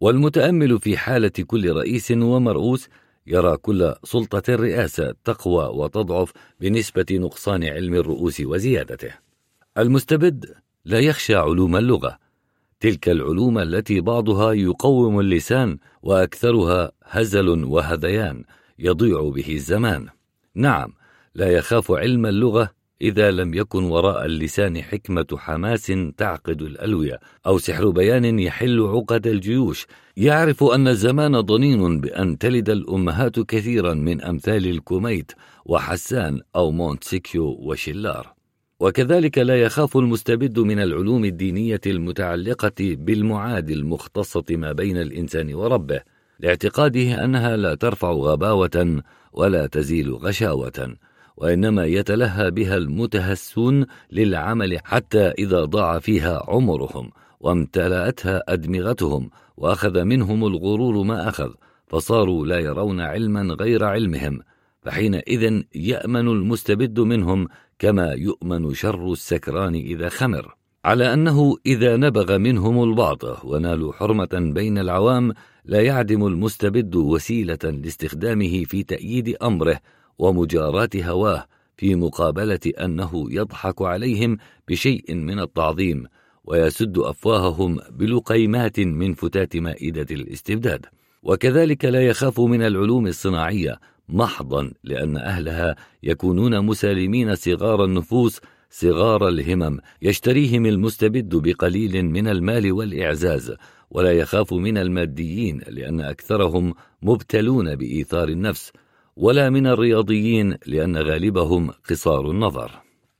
والمتأمل 0.00 0.80
في 0.80 0.96
حالة 0.96 1.28
كل 1.28 1.72
رئيس 1.72 2.10
ومرؤوس 2.10 2.88
يرى 3.26 3.56
كل 3.56 3.94
سلطة 4.04 4.42
الرئاسة 4.48 5.14
تقوى 5.24 5.64
وتضعف 5.64 6.32
بنسبة 6.60 7.06
نقصان 7.10 7.64
علم 7.64 7.94
الرؤوس 7.94 8.40
وزيادته. 8.40 9.29
المستبد 9.82 10.54
لا 10.84 10.98
يخشى 10.98 11.34
علوم 11.34 11.76
اللغة. 11.76 12.18
تلك 12.80 13.08
العلوم 13.08 13.58
التي 13.58 14.00
بعضها 14.00 14.52
يقوم 14.52 15.20
اللسان 15.20 15.78
وأكثرها 16.02 16.92
هزل 17.04 17.48
وهذيان 17.64 18.44
يضيع 18.78 19.30
به 19.34 19.54
الزمان. 19.54 20.08
نعم 20.54 20.92
لا 21.34 21.48
يخاف 21.48 21.92
علم 21.92 22.26
اللغة 22.26 22.70
إذا 23.02 23.30
لم 23.30 23.54
يكن 23.54 23.84
وراء 23.84 24.26
اللسان 24.26 24.82
حكمة 24.82 25.26
حماس 25.36 25.92
تعقد 26.16 26.62
الألوية 26.62 27.20
أو 27.46 27.58
سحر 27.58 27.90
بيان 27.90 28.38
يحل 28.38 28.80
عقد 28.80 29.26
الجيوش. 29.26 29.86
يعرف 30.16 30.64
أن 30.64 30.88
الزمان 30.88 31.40
ضنين 31.40 32.00
بأن 32.00 32.38
تلد 32.38 32.70
الأمهات 32.70 33.40
كثيرا 33.40 33.94
من 33.94 34.22
أمثال 34.22 34.66
الكوميت 34.66 35.32
وحسان 35.64 36.40
أو 36.56 36.70
مونتسيكيو 36.70 37.44
وشلار 37.44 38.39
وكذلك 38.80 39.38
لا 39.38 39.62
يخاف 39.62 39.96
المستبد 39.96 40.58
من 40.58 40.78
العلوم 40.78 41.24
الدينية 41.24 41.80
المتعلقة 41.86 42.72
بالمعاد 42.80 43.70
المختصة 43.70 44.44
ما 44.50 44.72
بين 44.72 44.96
الإنسان 44.96 45.54
وربه 45.54 46.00
لاعتقاده 46.40 47.24
أنها 47.24 47.56
لا 47.56 47.74
ترفع 47.74 48.10
غباوة 48.10 49.02
ولا 49.32 49.66
تزيل 49.66 50.14
غشاوة 50.14 50.96
وإنما 51.36 51.86
يتلهى 51.86 52.50
بها 52.50 52.76
المتهسون 52.76 53.86
للعمل 54.12 54.78
حتى 54.84 55.28
إذا 55.28 55.64
ضاع 55.64 55.98
فيها 55.98 56.44
عمرهم 56.48 57.10
وامتلأتها 57.40 58.42
أدمغتهم 58.48 59.30
وأخذ 59.56 60.04
منهم 60.04 60.46
الغرور 60.46 61.02
ما 61.02 61.28
أخذ 61.28 61.50
فصاروا 61.86 62.46
لا 62.46 62.58
يرون 62.58 63.00
علما 63.00 63.54
غير 63.54 63.84
علمهم 63.84 64.40
فحينئذ 64.82 65.62
يأمن 65.74 66.28
المستبد 66.28 67.00
منهم 67.00 67.48
كما 67.80 68.12
يؤمن 68.12 68.74
شر 68.74 69.12
السكران 69.12 69.74
إذا 69.74 70.08
خمر 70.08 70.54
على 70.84 71.12
أنه 71.12 71.56
إذا 71.66 71.96
نبغ 71.96 72.38
منهم 72.38 72.82
البعض 72.82 73.18
ونالوا 73.44 73.92
حرمة 73.92 74.52
بين 74.54 74.78
العوام 74.78 75.32
لا 75.64 75.80
يعدم 75.80 76.26
المستبد 76.26 76.96
وسيلة 76.96 77.58
لاستخدامه 77.64 78.64
في 78.64 78.82
تأييد 78.82 79.36
أمره 79.42 79.80
ومجاراة 80.18 80.88
هواه 80.96 81.46
في 81.76 81.94
مقابلة 81.94 82.60
أنه 82.80 83.26
يضحك 83.30 83.82
عليهم 83.82 84.36
بشيء 84.68 85.14
من 85.14 85.40
التعظيم 85.40 86.06
ويسد 86.44 86.98
أفواههم 86.98 87.78
بلقيمات 87.90 88.80
من 88.80 89.14
فتات 89.14 89.56
مائدة 89.56 90.06
الاستبداد. 90.10 90.86
وكذلك 91.22 91.84
لا 91.84 92.06
يخاف 92.06 92.40
من 92.40 92.62
العلوم 92.62 93.06
الصناعية 93.06 93.80
محضا 94.10 94.72
لأن 94.84 95.16
أهلها 95.16 95.76
يكونون 96.02 96.66
مسالمين 96.66 97.34
صغار 97.34 97.84
النفوس 97.84 98.40
صغار 98.70 99.28
الهمم 99.28 99.78
يشتريهم 100.02 100.66
المستبد 100.66 101.36
بقليل 101.36 102.04
من 102.04 102.28
المال 102.28 102.72
والإعزاز 102.72 103.54
ولا 103.90 104.12
يخاف 104.12 104.52
من 104.52 104.78
الماديين 104.78 105.60
لأن 105.68 106.00
أكثرهم 106.00 106.74
مبتلون 107.02 107.76
بإيثار 107.76 108.28
النفس 108.28 108.72
ولا 109.16 109.50
من 109.50 109.66
الرياضيين 109.66 110.56
لأن 110.66 110.96
غالبهم 110.96 111.70
قصار 111.90 112.30
النظر. 112.30 112.70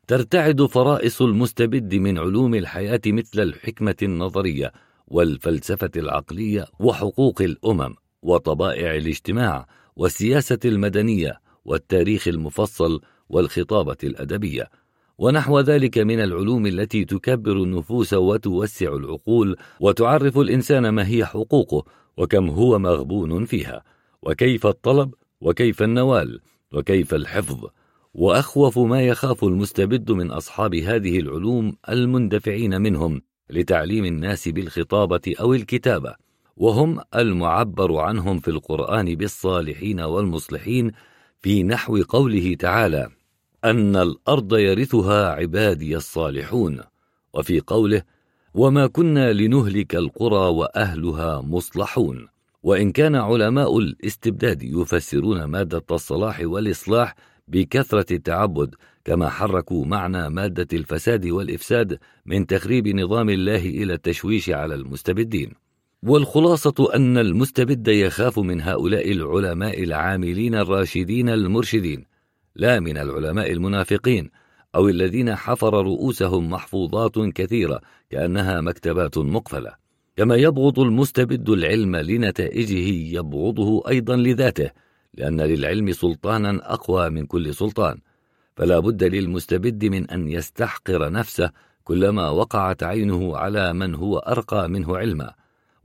ترتعد 0.07 0.63
فرائص 0.63 1.23
المستبد 1.23 1.95
من 1.95 2.19
علوم 2.19 2.55
الحياة 2.55 3.01
مثل 3.07 3.43
الحكمة 3.43 3.97
النظرية 4.03 4.73
والفلسفة 5.07 5.91
العقلية 5.97 6.67
وحقوق 6.81 7.43
الأمم 7.43 7.95
وطبائع 8.23 8.95
الاجتماع 8.95 9.67
والسياسة 10.01 10.59
المدنية 10.65 11.41
والتاريخ 11.65 12.29
المفصل 12.29 13.01
والخطابة 13.29 13.97
الأدبية. 14.05 14.71
ونحو 15.19 15.61
ذلك 15.61 15.99
من 15.99 16.21
العلوم 16.21 16.67
التي 16.67 17.05
تكبر 17.05 17.53
النفوس 17.53 18.15
وتوسع 18.15 18.95
العقول 18.95 19.57
وتعرف 19.81 20.39
الإنسان 20.39 20.89
ما 20.89 21.09
هي 21.09 21.25
حقوقه 21.25 21.85
وكم 22.17 22.51
هو 22.51 22.79
مغبون 22.79 23.45
فيها. 23.45 23.83
وكيف 24.23 24.67
الطلب 24.67 25.15
وكيف 25.41 25.83
النوال 25.83 26.41
وكيف 26.73 27.15
الحفظ. 27.15 27.67
وأخوف 28.15 28.79
ما 28.79 29.03
يخاف 29.03 29.45
المستبد 29.45 30.11
من 30.11 30.31
أصحاب 30.31 30.75
هذه 30.75 31.19
العلوم 31.19 31.77
المندفعين 31.89 32.81
منهم 32.81 33.23
لتعليم 33.51 34.05
الناس 34.05 34.49
بالخطابة 34.49 35.35
أو 35.41 35.55
الكتابة. 35.55 36.30
وهم 36.61 37.01
المعبر 37.15 37.97
عنهم 37.97 38.39
في 38.39 38.49
القرآن 38.49 39.15
بالصالحين 39.15 40.01
والمصلحين 40.01 40.93
في 41.41 41.63
نحو 41.63 42.03
قوله 42.03 42.55
تعالى 42.55 43.09
أن 43.65 43.97
الأرض 43.97 44.57
يرثها 44.57 45.31
عبادي 45.31 45.97
الصالحون. 45.97 46.81
وفي 47.35 47.61
قوله 47.61 48.03
وما 48.55 48.87
كنا 48.87 49.33
لنهلك 49.33 49.97
القرى 49.97 50.49
وأهلها 50.49 51.41
مصلحون. 51.41 52.29
وإن 52.63 52.93
كان 52.93 53.15
علماء 53.15 53.79
الاستبداد 53.79 54.63
يفسرون 54.63 55.45
مادة 55.45 55.85
الصلاح 55.91 56.41
والإصلاح 56.45 57.15
بكثرة 57.49 58.13
التعبد 58.13 58.75
كما 59.05 59.29
حركوا 59.29 59.85
معنى 59.85 60.29
مادة 60.31 60.69
الفساد 60.73 61.27
والإفساد 61.27 61.99
من 62.27 62.47
تخريب 62.47 62.89
نظام 62.89 63.31
الله 63.31 63.67
إلى 63.69 63.95
التشويش 63.95 64.51
على 64.51 64.75
المستبدين. 64.75 65.70
والخلاصة 66.03 66.95
أن 66.95 67.19
المستبد 67.19 67.89
يخاف 67.89 68.39
من 68.39 68.61
هؤلاء 68.61 69.13
العلماء 69.13 69.83
العاملين 69.83 70.55
الراشدين 70.55 71.29
المرشدين 71.29 72.05
لا 72.57 72.81
من 72.81 72.99
العلماء 72.99 73.53
المنافقين 73.53 74.31
أو 74.75 74.89
الذين 74.89 75.35
حفر 75.35 75.85
رؤوسهم 75.85 76.51
محفوظات 76.51 77.19
كثيرة 77.19 77.81
كأنها 78.11 78.61
مكتبات 78.61 79.19
مقفلة. 79.19 79.75
كما 80.17 80.37
يبغض 80.37 80.79
المستبد 80.79 81.49
العلم 81.49 81.97
لنتائجه 81.97 83.17
يبغضه 83.17 83.89
أيضا 83.89 84.17
لذاته 84.17 84.71
لأن 85.15 85.41
للعلم 85.41 85.93
سلطانا 85.93 86.75
أقوى 86.75 87.11
من 87.11 87.27
كل 87.27 87.55
سلطان. 87.55 87.99
فلا 88.57 88.79
بد 88.79 89.05
للمستبد 89.05 89.85
من 89.85 90.11
أن 90.11 90.29
يستحقر 90.29 91.13
نفسه 91.13 91.51
كلما 91.85 92.31
وقعت 92.31 92.83
عينه 92.83 93.37
على 93.37 93.73
من 93.73 93.95
هو 93.95 94.19
أرقى 94.19 94.69
منه 94.69 94.97
علما. 94.97 95.40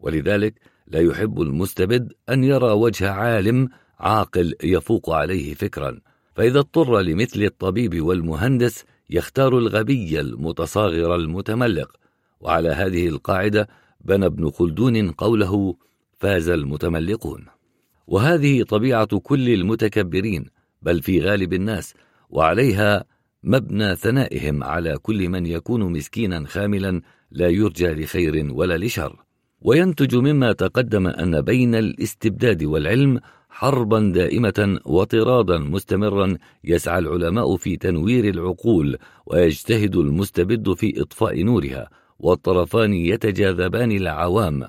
ولذلك 0.06 0.53
لا 0.88 0.99
يحب 0.99 1.41
المستبد 1.41 2.14
أن 2.30 2.44
يرى 2.44 2.72
وجه 2.72 3.11
عالم 3.11 3.69
عاقل 3.99 4.56
يفوق 4.64 5.10
عليه 5.10 5.53
فكرا. 5.53 5.99
فإذا 6.36 6.60
اضطر 6.60 6.99
لمثل 6.99 7.44
الطبيب 7.44 8.02
والمهندس 8.02 8.86
يختار 9.10 9.57
الغبي 9.57 10.19
المتصاغر 10.19 11.15
المتملق. 11.15 11.91
وعلى 12.40 12.69
هذه 12.69 13.07
القاعدة 13.07 13.68
بنى 14.02 14.26
ابن 14.26 14.49
خلدون 14.49 15.11
قوله 15.11 15.76
فاز 16.18 16.49
المتملقون. 16.49 17.45
وهذه 18.07 18.64
طبيعة 18.64 19.19
كل 19.19 19.49
المتكبرين 19.49 20.45
بل 20.82 21.02
في 21.02 21.22
غالب 21.22 21.53
الناس 21.53 21.94
وعليها 22.30 23.06
مبنى 23.44 23.95
ثنائهم 23.95 24.64
على 24.64 24.98
كل 24.98 25.30
من 25.30 25.45
يكون 25.45 25.91
مسكينا 25.91 26.45
خاملا 26.48 27.02
لا 27.32 27.49
يرجى 27.49 27.88
لخير 27.88 28.48
ولا 28.52 28.77
لشر. 28.77 29.25
وينتج 29.61 30.15
مما 30.15 30.52
تقدم 30.52 31.07
أن 31.07 31.41
بين 31.41 31.76
الاستبداد 31.76 32.64
والعلم 32.64 33.19
حربا 33.49 34.11
دائمة 34.15 34.80
وطرادا 34.86 35.57
مستمرا 35.57 36.38
يسعى 36.64 36.99
العلماء 36.99 37.56
في 37.56 37.77
تنوير 37.77 38.30
العقول 38.30 38.98
ويجتهد 39.26 39.95
المستبد 39.95 40.73
في 40.73 41.02
إطفاء 41.02 41.44
نورها 41.44 41.90
والطرفان 42.19 42.94
يتجاذبان 42.94 43.91
العوام. 43.91 44.68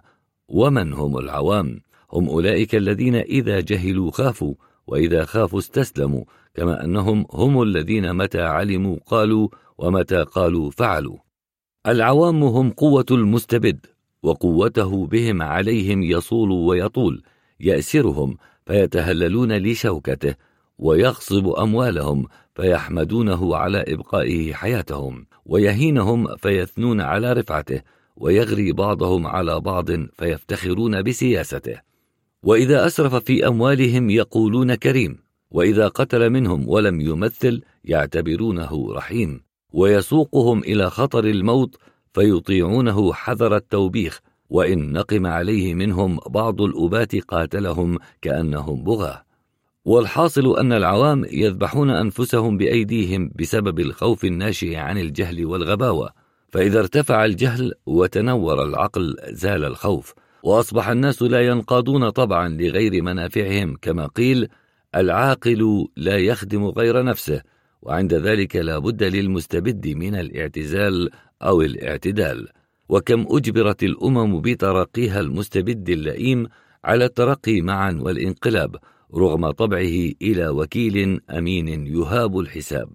ومن 0.48 0.92
هم 0.92 1.18
العوام؟ 1.18 1.80
هم 2.12 2.28
أولئك 2.28 2.74
الذين 2.74 3.14
إذا 3.14 3.60
جهلوا 3.60 4.10
خافوا 4.10 4.54
وإذا 4.86 5.24
خافوا 5.24 5.58
استسلموا 5.58 6.24
كما 6.54 6.84
أنهم 6.84 7.26
هم 7.30 7.62
الذين 7.62 8.14
متى 8.14 8.42
علموا 8.42 8.96
قالوا 9.06 9.48
ومتى 9.78 10.22
قالوا 10.22 10.70
فعلوا. 10.70 11.18
العوام 11.86 12.42
هم 12.42 12.70
قوة 12.70 13.06
المستبد. 13.10 13.86
وقوته 14.26 15.06
بهم 15.06 15.42
عليهم 15.42 16.02
يصول 16.02 16.50
ويطول 16.50 17.22
يأسرهم 17.60 18.36
فيتهللون 18.66 19.52
لشوكته 19.52 20.34
ويغصب 20.78 21.48
أموالهم 21.48 22.26
فيحمدونه 22.54 23.56
على 23.56 23.84
إبقائه 23.88 24.52
حياتهم 24.52 25.26
ويهينهم 25.46 26.36
فيثنون 26.36 27.00
على 27.00 27.32
رفعته 27.32 27.82
ويغري 28.16 28.72
بعضهم 28.72 29.26
على 29.26 29.60
بعض 29.60 29.90
فيفتخرون 29.90 31.02
بسياسته. 31.02 31.80
وإذا 32.42 32.86
أسرف 32.86 33.14
في 33.14 33.46
أموالهم 33.46 34.10
يقولون 34.10 34.74
كريم 34.74 35.18
وإذا 35.50 35.88
قتل 35.88 36.30
منهم 36.30 36.68
ولم 36.68 37.00
يمثل 37.00 37.62
يعتبرونه 37.84 38.92
رحيم 38.92 39.40
ويسوقهم 39.72 40.58
إلى 40.58 40.90
خطر 40.90 41.24
الموت 41.24 41.76
فيطيعونه 42.16 43.12
حذر 43.12 43.56
التوبيخ 43.56 44.20
وإن 44.50 44.92
نقم 44.92 45.26
عليه 45.26 45.74
منهم 45.74 46.18
بعض 46.26 46.60
الأبات 46.60 47.16
قاتلهم 47.16 47.98
كأنهم 48.22 48.84
بغاة. 48.84 49.24
والحاصل 49.84 50.58
أن 50.58 50.72
العوام 50.72 51.24
يذبحون 51.30 51.90
أنفسهم 51.90 52.56
بأيديهم 52.56 53.30
بسبب 53.38 53.80
الخوف 53.80 54.24
الناشئ 54.24 54.76
عن 54.76 54.98
الجهل 54.98 55.46
والغباوة. 55.46 56.10
فإذا 56.48 56.78
ارتفع 56.78 57.24
الجهل 57.24 57.72
وتنور 57.86 58.62
العقل 58.62 59.16
زال 59.30 59.64
الخوف. 59.64 60.14
وأصبح 60.42 60.88
الناس 60.88 61.22
لا 61.22 61.40
ينقادون 61.40 62.10
طبعا 62.10 62.48
لغير 62.48 63.02
منافعهم 63.02 63.76
كما 63.82 64.06
قيل 64.06 64.48
العاقل 64.94 65.86
لا 65.96 66.16
يخدم 66.16 66.64
غير 66.64 67.04
نفسه 67.04 67.42
وعند 67.82 68.14
ذلك 68.14 68.56
لا 68.56 68.78
بد 68.78 69.02
للمستبد 69.02 69.88
من 69.88 70.14
الاعتزال 70.14 71.10
أو 71.42 71.62
الاعتدال 71.62 72.48
وكم 72.88 73.26
أجبرت 73.30 73.82
الأمم 73.82 74.40
بترقيها 74.40 75.20
المستبد 75.20 75.90
اللئيم 75.90 76.46
على 76.84 77.04
الترقي 77.04 77.60
معا 77.60 77.98
والانقلاب 78.00 78.76
رغم 79.14 79.50
طبعه 79.50 80.12
إلى 80.22 80.48
وكيل 80.48 81.20
أمين 81.30 81.86
يهاب 81.86 82.38
الحساب. 82.38 82.88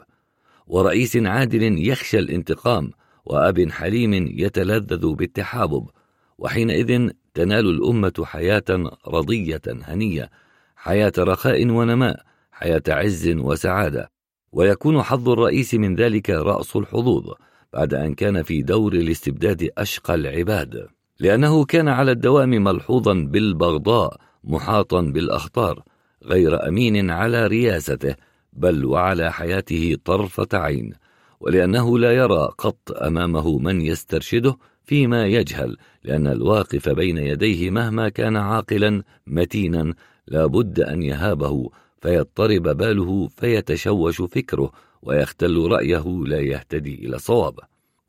ورئيس 0.68 1.18
عادل 1.18 1.88
يخشى 1.88 2.20
الانتقام 2.20 2.92
وأب 3.26 3.70
حليم 3.70 4.14
يتلذذ 4.14 5.14
بالتحابب 5.14 5.90
وحينئذ 6.38 7.10
تنال 7.34 7.70
الأمة 7.70 8.14
حياة 8.24 8.64
رضية 9.08 9.62
هنية 9.68 10.30
حياة 10.76 11.14
رخاء 11.20 11.70
ونماء 11.70 12.24
حياة 12.52 12.84
عز 12.88 13.30
وسعادة. 13.30 14.12
ويكون 14.52 15.02
حظ 15.02 15.30
الرئيس 15.30 15.74
من 15.74 15.96
ذلك 15.96 16.30
رأس 16.30 16.76
الحظوظ. 16.76 17.34
بعد 17.74 17.94
أن 17.94 18.14
كان 18.14 18.44
في 18.44 18.62
دور 18.62 18.94
الاستبداد 18.94 19.70
أشقى 19.78 20.16
العباد 20.16 20.88
لأنه 21.20 21.66
كان 21.66 21.88
على 21.88 22.12
الدوام 22.12 22.50
ملحوظا 22.50 23.14
بالبغضاء 23.14 24.18
محاطا 24.44 25.02
بالأخطار 25.02 25.84
غير 26.24 26.68
أمين 26.68 27.10
على 27.10 27.48
رياسته 27.48 28.16
بل 28.54 28.86
وعلى 28.86 29.32
حياته 29.32 29.98
طرفة 30.06 30.48
عين 30.54 30.94
ولأنه 31.40 32.00
لا 32.00 32.12
يرى 32.12 32.50
قط 32.58 32.92
أمامه 32.92 33.58
من 33.58 33.82
يسترشده 33.82 34.58
فيما 34.84 35.26
يجهل 35.28 35.78
لأن 36.04 36.28
الواقف 36.28 36.90
بين 36.90 37.18
يديه 37.18 37.70
مهما 37.70 38.10
كان 38.10 38.38
عاقلا 38.38 39.04
متينا 39.28 39.94
لا 40.28 40.46
بد 40.46 40.80
أن 40.80 41.04
يهابه 41.04 41.70
فيضطرب 42.02 42.64
باله 42.78 43.28
فيتشوش 43.28 44.22
فكره 44.22 44.72
ويختل 45.02 45.58
رأيه 45.58 46.24
لا 46.26 46.40
يهتدي 46.40 46.96
إلى 46.96 47.20
صواب. 47.20 47.60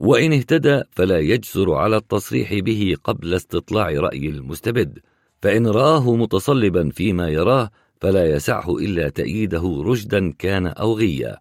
وإن 0.01 0.33
اهتدى 0.33 0.83
فلا 0.91 1.19
يجسر 1.19 1.75
على 1.75 1.97
التصريح 1.97 2.55
به 2.55 2.97
قبل 3.05 3.35
استطلاع 3.35 3.91
رأي 3.91 4.29
المستبد. 4.29 4.99
فإن 5.43 5.67
رآه 5.67 6.17
متصلبا 6.17 6.91
فيما 6.91 7.29
يراه 7.29 7.71
فلا 8.01 8.31
يسعه 8.31 8.79
إلا 8.79 9.09
تأييده 9.09 9.83
رشدا 9.87 10.33
كان 10.33 10.67
أو 10.67 10.95
غيا 10.95 11.39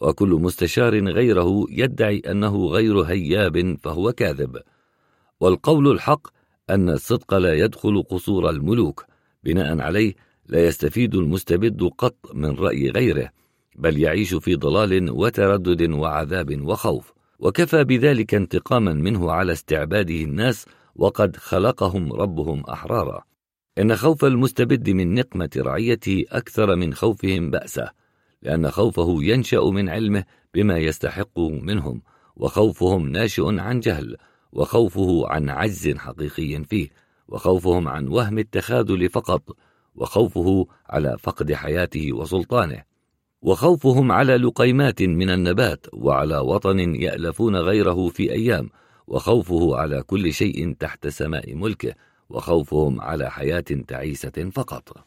وكل 0.00 0.28
مستشار 0.28 1.08
غيره 1.08 1.66
يدعي 1.70 2.22
أنه 2.30 2.66
غير 2.66 3.00
هياب 3.00 3.76
فهو 3.82 4.12
كاذب. 4.12 4.58
والقول 5.40 5.92
الحق 5.92 6.28
أن 6.70 6.88
الصدق 6.88 7.34
لا 7.34 7.54
يدخل 7.54 8.02
قصور 8.02 8.50
الملوك. 8.50 9.04
بناء 9.44 9.80
عليه 9.80 10.14
لا 10.46 10.66
يستفيد 10.66 11.14
المستبد 11.14 11.90
قط 11.98 12.16
من 12.34 12.50
رأي 12.50 12.90
غيره. 12.90 13.30
بل 13.74 13.98
يعيش 13.98 14.34
في 14.34 14.54
ضلال 14.54 15.10
وتردد 15.10 15.90
وعذاب 15.90 16.60
وخوف. 16.60 17.12
وكفى 17.38 17.84
بذلك 17.84 18.34
انتقاما 18.34 18.92
منه 18.92 19.32
على 19.32 19.52
استعباده 19.52 20.14
الناس 20.14 20.66
وقد 20.96 21.36
خلقهم 21.36 22.12
ربهم 22.12 22.60
أحرارا. 22.60 23.24
إن 23.78 23.96
خوف 23.96 24.24
المستبد 24.24 24.90
من 24.90 25.14
نقمة 25.14 25.50
رعيته 25.56 26.24
أكثر 26.30 26.76
من 26.76 26.94
خوفهم 26.94 27.50
بأسه 27.50 27.90
لأن 28.42 28.70
خوفه 28.70 29.18
ينشأ 29.20 29.60
من 29.60 29.88
علمه 29.88 30.24
بما 30.54 30.78
يستحق 30.78 31.38
منهم 31.38 32.02
وخوفهم 32.36 33.08
ناشئ 33.08 33.58
عن 33.58 33.80
جهل 33.80 34.16
وخوفه 34.52 35.28
عن 35.28 35.50
عجز 35.50 35.96
حقيقي 35.96 36.64
فيه 36.64 36.88
وخوفهم 37.28 37.88
عن 37.88 38.08
وهم 38.08 38.38
التخاذل 38.38 39.08
فقط 39.08 39.56
وخوفه 39.94 40.66
على 40.86 41.16
فقد 41.18 41.52
حياته 41.52 42.12
وسلطانه. 42.12 42.93
وخوفهم 43.44 44.12
على 44.12 44.36
لقيمات 44.36 45.02
من 45.02 45.30
النبات 45.30 45.86
وعلى 45.92 46.38
وطن 46.38 46.78
يألفون 46.78 47.56
غيره 47.56 48.08
في 48.08 48.32
أيام 48.32 48.70
وخوفه 49.06 49.76
على 49.76 50.02
كل 50.02 50.32
شيء 50.32 50.72
تحت 50.72 51.08
سماء 51.08 51.54
ملكه 51.54 51.94
وخوفهم 52.28 53.00
على 53.00 53.30
حياة 53.30 53.64
تعيسة 53.88 54.50
فقط. 54.52 55.06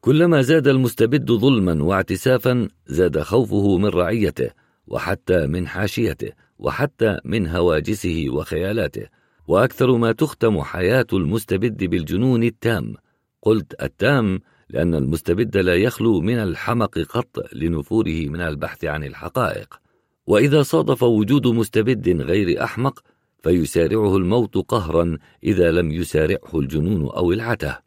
كلما 0.00 0.42
زاد 0.42 0.68
المستبد 0.68 1.32
ظلما 1.32 1.84
واعتسافا 1.84 2.68
زاد 2.86 3.20
خوفه 3.20 3.78
من 3.78 3.88
رعيته 3.88 4.50
وحتى 4.86 5.46
من 5.46 5.68
حاشيته 5.68 6.32
وحتى 6.58 7.18
من 7.24 7.46
هواجسه 7.46 8.26
وخيالاته. 8.28 9.06
وأكثر 9.46 9.96
ما 9.96 10.12
تختم 10.12 10.62
حياة 10.62 11.06
المستبد 11.12 11.84
بالجنون 11.84 12.42
التام. 12.42 12.94
قلت 13.42 13.82
التام 13.82 14.40
لأن 14.72 14.94
المستبد 14.94 15.56
لا 15.56 15.74
يخلو 15.74 16.20
من 16.20 16.38
الحمق 16.38 16.98
قط 16.98 17.54
لنفوره 17.54 18.26
من 18.26 18.40
البحث 18.40 18.84
عن 18.84 19.04
الحقائق. 19.04 19.80
وإذا 20.26 20.62
صادف 20.62 21.02
وجود 21.02 21.46
مستبد 21.46 22.08
غير 22.08 22.64
أحمق 22.64 23.02
فيسارعه 23.42 24.16
الموت 24.16 24.56
قهرا 24.56 25.18
إذا 25.44 25.70
لم 25.70 25.90
يسارعه 25.90 26.50
الجنون 26.54 27.02
أو 27.02 27.32
العته 27.32 27.78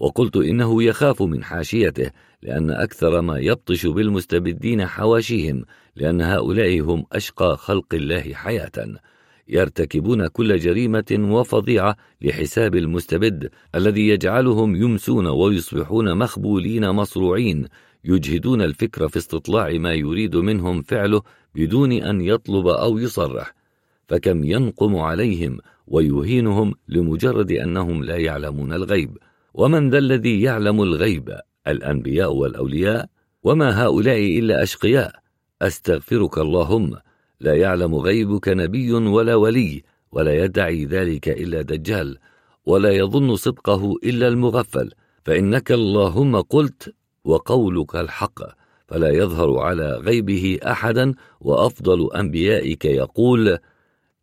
وقلت 0.00 0.36
إنه 0.36 0.82
يخاف 0.82 1.22
من 1.22 1.44
حاشيته 1.44 2.10
لأن 2.42 2.70
أكثر 2.70 3.20
ما 3.20 3.38
يبطش 3.38 3.86
بالمستبدين 3.86 4.86
حواشيهم 4.86 5.64
لأن 5.96 6.20
هؤلاء 6.20 6.80
هم 6.80 7.04
أشقى 7.12 7.56
خلق 7.56 7.94
الله 7.94 8.34
حياة. 8.34 8.72
يرتكبون 9.48 10.26
كل 10.26 10.58
جريمة 10.58 11.28
وفظيعة 11.30 11.96
لحساب 12.22 12.76
المستبد 12.76 13.50
الذي 13.74 14.08
يجعلهم 14.08 14.76
يمسون 14.76 15.26
ويصبحون 15.26 16.18
مخبولين 16.18 16.90
مصروعين 16.90 17.68
يجهدون 18.04 18.62
الفكر 18.62 19.08
في 19.08 19.16
استطلاع 19.16 19.72
ما 19.72 19.94
يريد 19.94 20.36
منهم 20.36 20.82
فعله 20.82 21.22
بدون 21.54 21.92
أن 21.92 22.20
يطلب 22.20 22.66
أو 22.66 22.98
يصرح. 22.98 23.54
فكم 24.08 24.44
ينقم 24.44 24.96
عليهم 24.96 25.58
ويهينهم 25.86 26.74
لمجرد 26.88 27.52
أنهم 27.52 28.04
لا 28.04 28.16
يعلمون 28.16 28.72
الغيب. 28.72 29.18
ومن 29.54 29.90
ذا 29.90 29.98
الذي 29.98 30.42
يعلم 30.42 30.82
الغيب؟ 30.82 31.36
الأنبياء 31.66 32.32
والأولياء؟ 32.32 33.06
وما 33.42 33.82
هؤلاء 33.82 34.38
إلا 34.38 34.62
أشقياء. 34.62 35.12
أستغفرك 35.62 36.38
اللهم. 36.38 36.96
لا 37.40 37.54
يعلم 37.54 37.94
غيبك 37.94 38.48
نبي 38.48 38.92
ولا 38.92 39.34
ولي 39.34 39.82
ولا 40.12 40.44
يدعي 40.44 40.84
ذلك 40.84 41.28
إلا 41.28 41.62
دجال 41.62 42.18
ولا 42.66 42.90
يظن 42.90 43.36
صدقه 43.36 43.94
إلا 44.04 44.28
المغفل. 44.28 44.90
فإنك 45.24 45.72
اللهم 45.72 46.40
قلت 46.40 46.94
وقولك 47.24 47.96
الحق 47.96 48.40
فلا 48.88 49.10
يظهر 49.10 49.58
على 49.58 49.96
غيبه 49.96 50.58
أحدا 50.66 51.14
وأفضل 51.40 52.12
أنبيائك 52.12 52.84
يقول 52.84 53.58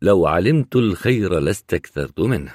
لو 0.02 0.26
علمت 0.26 0.76
الخير 0.76 1.38
لاستكثرت 1.38 2.20
منه. 2.20 2.54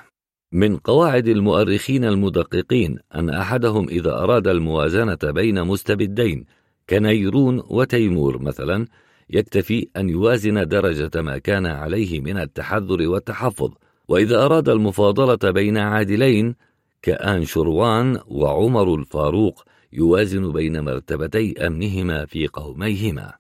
من 0.52 0.78
قواعد 0.78 1.28
المؤرخين 1.28 2.06
المدققين 2.06 3.00
أن 3.16 3.30
أحدهم 3.30 3.90
إذا 3.90 4.12
أراد 4.12 4.48
الموازنة 4.48 5.18
بين 5.24 5.64
مستبدين 5.64 6.46
كنيرون 6.90 7.64
وتيمور 7.70 8.42
مثلا 8.42 8.88
يكتفي 9.30 9.88
أن 9.98 10.10
يوازن 10.10 10.68
درجة 10.68 11.22
ما 11.22 11.38
كان 11.38 11.66
عليه 11.66 12.20
من 12.20 12.38
التحذر 12.38 13.08
والتحفظ. 13.08 13.72
وإذا 14.08 14.46
أراد 14.46 14.70
المفاضلة 14.70 15.52
بين 15.52 15.78
عادلين 15.78 16.56
كأنشروان 17.02 18.20
وعمر 18.28 18.96
الفاروق 18.96 19.64
يوازن 19.94 20.52
بين 20.52 20.84
مرتبتي 20.84 21.68
أمنهما 21.68 22.26
في 22.26 22.48
قوميهما. 22.48 23.34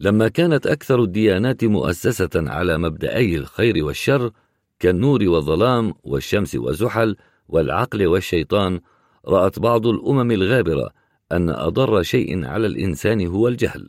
لما 0.00 0.28
كانت 0.28 0.66
أكثر 0.66 1.02
الديانات 1.02 1.64
مؤسسة 1.64 2.30
على 2.34 2.78
مبدأي 2.78 3.36
الخير 3.36 3.84
والشر 3.84 4.30
كالنور 4.78 5.28
والظلام 5.28 5.94
والشمس 6.04 6.54
وزحل 6.54 7.16
والعقل 7.48 8.06
والشيطان 8.06 8.80
رأت 9.28 9.58
بعض 9.58 9.86
الأمم 9.86 10.30
الغابرة 10.30 10.90
أن 11.32 11.50
أضر 11.50 12.02
شيء 12.02 12.46
على 12.46 12.66
الإنسان 12.66 13.26
هو 13.26 13.48
الجهل. 13.48 13.88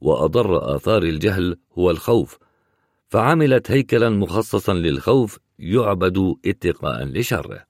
وأضر 0.00 0.76
آثار 0.76 1.02
الجهل 1.02 1.56
هو 1.78 1.90
الخوف 1.90 2.38
فعملت 3.08 3.70
هيكلا 3.70 4.10
مخصصا 4.10 4.74
للخوف 4.74 5.38
يعبد 5.58 6.34
اتقاء 6.46 7.04
لشره. 7.04 7.64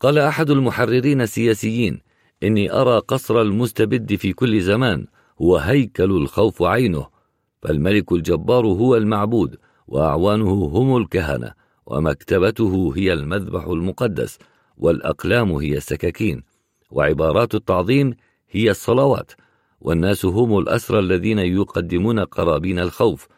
قال 0.00 0.18
أحد 0.18 0.50
المحررين 0.50 1.20
السياسيين 1.20 2.00
إني 2.42 2.72
أرى 2.72 2.98
قصر 2.98 3.42
المستبد 3.42 4.14
في 4.14 4.32
كل 4.32 4.60
زمان 4.60 5.06
هو 5.42 5.56
هيكل 5.56 6.10
الخوف 6.10 6.62
عينه 6.62 7.06
فالملك 7.62 8.12
الجبار 8.12 8.66
هو 8.66 8.96
المعبود 8.96 9.56
وأعوانه 9.86 10.52
هم 10.52 10.96
الكهنة 10.96 11.52
ومكتبته 11.86 12.92
هي 12.96 13.12
المذبح 13.12 13.64
المقدس 13.66 14.38
والأقلام 14.76 15.52
هي 15.52 15.76
السكاكين 15.76 16.42
وعبارات 16.90 17.54
التعظيم 17.54 18.14
هي 18.50 18.70
الصلوات 18.70 19.32
والناس 19.86 20.24
هم 20.24 20.58
الأسرى 20.58 20.98
الذين 20.98 21.38
يقدمون 21.38 22.20
قرابين 22.20 22.78
الخوف 22.78 23.28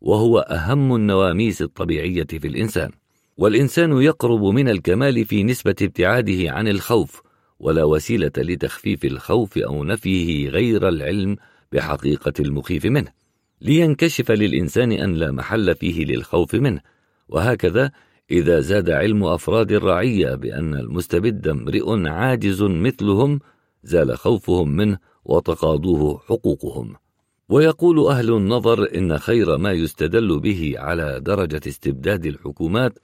وهو 0.00 0.38
أهم 0.38 0.94
النواميس 0.94 1.62
الطبيعية 1.62 2.26
في 2.26 2.48
الإنسان. 2.48 2.90
والإنسان 3.36 4.02
يقرب 4.02 4.44
من 4.44 4.68
الكمال 4.68 5.24
في 5.24 5.44
نسبة 5.44 5.74
ابتعاده 5.82 6.52
عن 6.52 6.68
الخوف 6.68 7.22
ولا 7.60 7.84
وسيلة 7.84 8.32
لتخفيف 8.38 9.04
الخوف 9.04 9.58
أو 9.58 9.84
نفيه 9.84 10.48
غير 10.48 10.88
العلم 10.88 11.36
بحقيقة 11.72 12.32
المخيف 12.40 12.86
منه. 12.86 13.12
لينكشف 13.60 14.30
للإنسان 14.30 14.92
أن 14.92 15.14
لا 15.14 15.32
محل 15.32 15.74
فيه 15.74 16.04
للخوف 16.04 16.54
منه. 16.54 16.80
وهكذا 17.28 17.90
إذا 18.30 18.60
زاد 18.60 18.90
علم 18.90 19.24
أفراد 19.24 19.72
الرعية 19.72 20.34
بأن 20.34 20.74
المستبد 20.74 21.48
امرئ 21.48 22.08
عاجز 22.08 22.62
مثلهم 22.62 23.40
زال 23.82 24.18
خوفهم 24.18 24.76
منه 24.76 24.98
وتقاضوه 25.28 26.18
حقوقهم. 26.18 26.94
ويقول 27.48 28.06
أهل 28.06 28.34
النظر 28.34 28.88
إن 28.94 29.18
خير 29.18 29.56
ما 29.56 29.72
يستدل 29.72 30.40
به 30.40 30.74
على 30.76 31.20
درجة 31.20 31.60
استبداد 31.66 32.26
الحكومات 32.26 32.98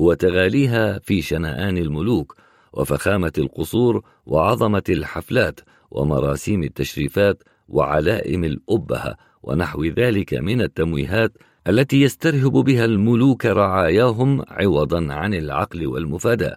هو 0.00 0.14
تغاليها 0.14 0.98
في 0.98 1.22
شنآن 1.22 1.78
الملوك 1.78 2.36
وفخامة 2.72 3.32
القصور 3.38 4.04
وعظمة 4.26 4.82
الحفلات 4.88 5.60
ومراسيم 5.90 6.62
التشريفات 6.62 7.42
وعلائم 7.68 8.44
الأبهة 8.44 9.16
ونحو 9.42 9.84
ذلك 9.84 10.34
من 10.34 10.60
التمويهات 10.60 11.32
التي 11.68 12.02
يسترهب 12.02 12.52
بها 12.52 12.84
الملوك 12.84 13.46
رعاياهم 13.46 14.42
عوضا 14.48 15.12
عن 15.12 15.34
العقل 15.34 15.86
والمفاداة. 15.86 16.56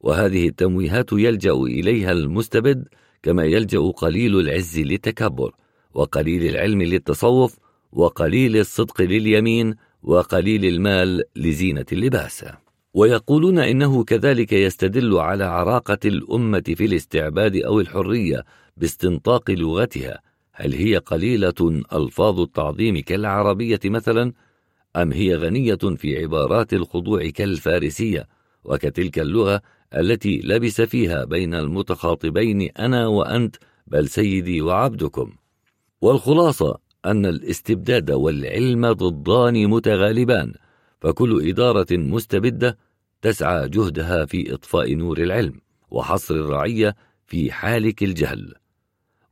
وهذه 0.00 0.48
التمويهات 0.48 1.12
يلجأ 1.12 1.52
إليها 1.52 2.12
المستبد 2.12 2.88
كما 3.22 3.44
يلجأ 3.44 3.78
قليل 3.78 4.40
العز 4.40 4.78
للتكبر 4.78 5.54
وقليل 5.94 6.48
العلم 6.48 6.82
للتصوف 6.82 7.58
وقليل 7.92 8.56
الصدق 8.56 9.02
لليمين 9.02 9.74
وقليل 10.02 10.64
المال 10.64 11.22
لزينة 11.36 11.86
اللباس. 11.92 12.44
ويقولون 12.94 13.58
إنه 13.58 14.04
كذلك 14.04 14.52
يستدل 14.52 15.18
على 15.18 15.44
عراقة 15.44 15.98
الأمة 16.04 16.74
في 16.76 16.84
الاستعباد 16.84 17.56
أو 17.56 17.80
الحرية 17.80 18.44
باستنطاق 18.76 19.50
لغتها. 19.50 20.20
هل 20.52 20.74
هي 20.74 20.96
قليلة 20.96 21.82
ألفاظ 21.92 22.40
التعظيم 22.40 23.00
كالعربية 23.00 23.80
مثلا 23.84 24.32
أم 24.96 25.12
هي 25.12 25.34
غنية 25.34 25.74
في 25.96 26.22
عبارات 26.22 26.72
الخضوع 26.72 27.28
كالفارسية 27.28 28.28
وكتلك 28.64 29.18
اللغة 29.18 29.62
التي 29.94 30.40
لبس 30.44 30.80
فيها 30.80 31.24
بين 31.24 31.54
المتخاطبين 31.54 32.70
أنا 32.78 33.06
وأنت 33.06 33.56
بل 33.86 34.08
سيدي 34.08 34.62
وعبدكم. 34.62 35.32
والخلاصة 36.00 36.78
أن 37.06 37.26
الاستبداد 37.26 38.10
والعلم 38.10 38.92
ضدان 38.92 39.66
متغالبان 39.66 40.54
فكل 41.00 41.48
إدارة 41.48 41.86
مستبدة 41.90 42.78
تسعى 43.22 43.68
جهدها 43.68 44.24
في 44.24 44.54
إطفاء 44.54 44.94
نور 44.94 45.18
العلم 45.18 45.60
وحصر 45.90 46.34
الرعية 46.34 46.96
في 47.26 47.52
حالك 47.52 48.02
الجهل. 48.02 48.54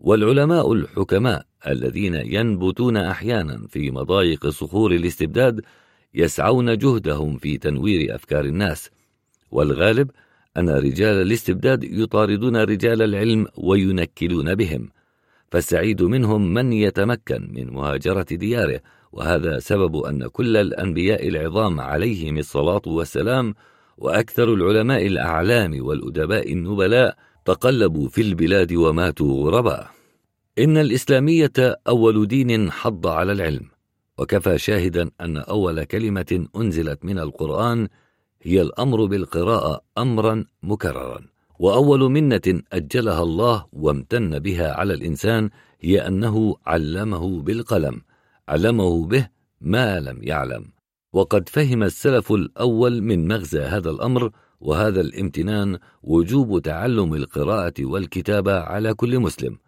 والعلماء 0.00 0.72
الحكماء 0.72 1.46
الذين 1.66 2.14
ينبتون 2.14 2.96
أحيانا 2.96 3.66
في 3.68 3.90
مضايق 3.90 4.48
صخور 4.48 4.92
الاستبداد 4.92 5.60
يسعون 6.14 6.78
جهدهم 6.78 7.36
في 7.36 7.58
تنوير 7.58 8.14
أفكار 8.14 8.44
الناس 8.44 8.90
والغالب 9.50 10.10
أن 10.58 10.68
رجال 10.70 11.22
الاستبداد 11.22 11.84
يطاردون 11.84 12.56
رجال 12.56 13.02
العلم 13.02 13.46
وينكلون 13.56 14.54
بهم 14.54 14.88
فالسعيد 15.50 16.02
منهم 16.02 16.54
من 16.54 16.72
يتمكن 16.72 17.52
من 17.54 17.70
مهاجرة 17.70 18.26
دياره 18.30 18.80
وهذا 19.12 19.58
سبب 19.58 19.96
أن 19.96 20.26
كل 20.26 20.56
الأنبياء 20.56 21.28
العظام 21.28 21.80
عليهم 21.80 22.38
الصلاة 22.38 22.82
والسلام 22.86 23.54
وأكثر 23.98 24.54
العلماء 24.54 25.06
الأعلام 25.06 25.86
والأدباء 25.86 26.52
النبلاء 26.52 27.16
تقلبوا 27.44 28.08
في 28.08 28.20
البلاد 28.20 28.72
وماتوا 28.72 29.44
غرباء. 29.44 29.90
إن 30.58 30.76
الإسلامية 30.76 31.52
أول 31.88 32.26
دين 32.26 32.70
حض 32.70 33.06
على 33.06 33.32
العلم 33.32 33.66
وكفى 34.18 34.58
شاهدا 34.58 35.10
أن 35.20 35.36
أول 35.36 35.84
كلمة 35.84 36.46
أنزلت 36.56 37.04
من 37.04 37.18
القرآن 37.18 37.88
هي 38.46 38.62
الأمر 38.62 39.04
بالقراءة 39.04 39.80
أمرا 39.98 40.44
مكررا. 40.62 41.20
وأول 41.58 42.00
منة 42.00 42.62
أجلها 42.72 43.22
الله 43.22 43.66
وامتن 43.72 44.38
بها 44.38 44.72
على 44.72 44.94
الإنسان 44.94 45.50
هي 45.80 46.06
أنه 46.06 46.56
علمه 46.66 47.42
بالقلم 47.42 48.00
علمه 48.48 49.06
به 49.06 49.28
ما 49.60 50.00
لم 50.00 50.18
يعلم. 50.22 50.64
وقد 51.12 51.48
فهم 51.48 51.82
السلف 51.82 52.32
الأول 52.32 53.02
من 53.02 53.28
مغزى 53.28 53.60
هذا 53.60 53.90
الأمر 53.90 54.30
وهذا 54.60 55.00
الامتنان 55.00 55.78
وجوب 56.02 56.62
تعلم 56.62 57.14
القراءة 57.14 57.74
والكتابة 57.80 58.60
على 58.60 58.94
كل 58.94 59.20
مسلم. 59.20 59.58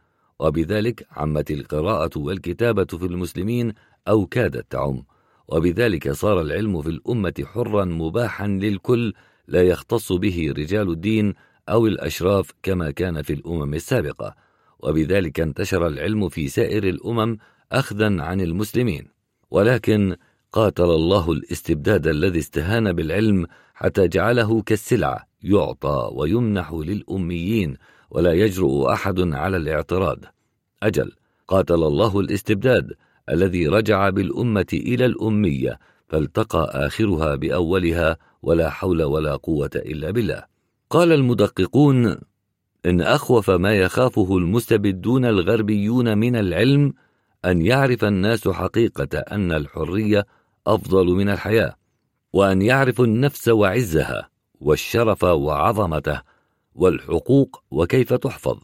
وبذلك 0.41 1.07
عمت 1.11 1.51
القراءة 1.51 2.19
والكتابة 2.19 2.85
في 2.85 3.07
المسلمين 3.07 3.73
أو 4.09 4.27
كادت 4.27 4.73
تعم 4.73 5.05
وبذلك 5.49 6.13
صار 6.13 6.41
العلم 6.41 6.83
في 6.83 6.89
الأمة 6.89 7.35
حرا 7.45 7.85
مباحا 7.85 8.47
للكل 8.47 9.13
لا 9.49 9.63
يختص 9.63 10.13
به 10.13 10.55
رجال 10.57 10.91
الدين 10.91 11.35
أو 11.69 11.87
الأشراف 11.87 12.51
كما 12.63 12.91
كان 12.91 13.23
في 13.23 13.33
الأمم 13.33 13.75
السابقة. 13.75 14.35
وبذلك 14.79 15.41
انتشر 15.41 15.87
العلم 15.87 16.29
في 16.29 16.49
سائر 16.49 16.85
الأمم 16.85 17.39
أخذا 17.73 18.23
عن 18.23 18.41
المسلمين. 18.41 19.09
ولكن 19.51 20.17
قاتل 20.53 20.85
الله 20.85 21.33
الاستبداد 21.33 22.07
الذي 22.07 22.39
استهان 22.39 22.93
بالعلم 22.93 23.47
حتى 23.75 24.09
جعله 24.09 24.63
كالسلعة 24.63 25.29
يعطى 25.43 26.11
ويمنح 26.13 26.73
للأميين 26.73 27.77
ولا 28.11 28.33
يجرؤ 28.33 28.93
أحد 28.93 29.21
على 29.21 29.57
الاعتراض. 29.57 30.19
أجل 30.83 31.13
قاتل 31.49 31.75
الله 31.75 32.21
الاستبداد 32.21 32.93
الذي 33.31 33.69
رجع 33.69 34.11
بالأمة 34.11 34.67
إلى 34.73 35.07
الأمية 35.07 35.79
فالتقى 36.09 36.87
آخرها 36.87 37.35
بأولها 37.35 38.17
ولا 38.43 38.71
حول 38.71 39.03
ولا 39.03 39.37
قوة 39.37 39.71
إلا 39.77 40.11
بالله. 40.11 40.45
قال 40.91 41.13
المدققون 41.13 42.17
إن 42.87 43.01
أخوف 43.01 43.51
ما 43.51 43.75
يخافه 43.75 44.39
المستبدون 44.39 45.25
الغربيون 45.25 46.19
من 46.19 46.37
العلم 46.37 46.95
أن 47.45 47.63
يعرف 47.63 48.05
الناس 48.05 48.49
حقيقة 48.49 49.19
أن 49.19 49.53
الحرية 49.53 50.27
أفضل 50.67 51.07
من 51.07 51.29
الحياة 51.29 51.75
وأن 52.33 52.63
يعرفوا 52.63 53.05
النفس 53.05 53.49
وعزها 53.49 54.29
والشرف 54.61 55.25
وعظمته 55.25 56.23
والحقوق 56.75 57.63
وكيف 57.71 58.15
تحفظ 58.15 58.59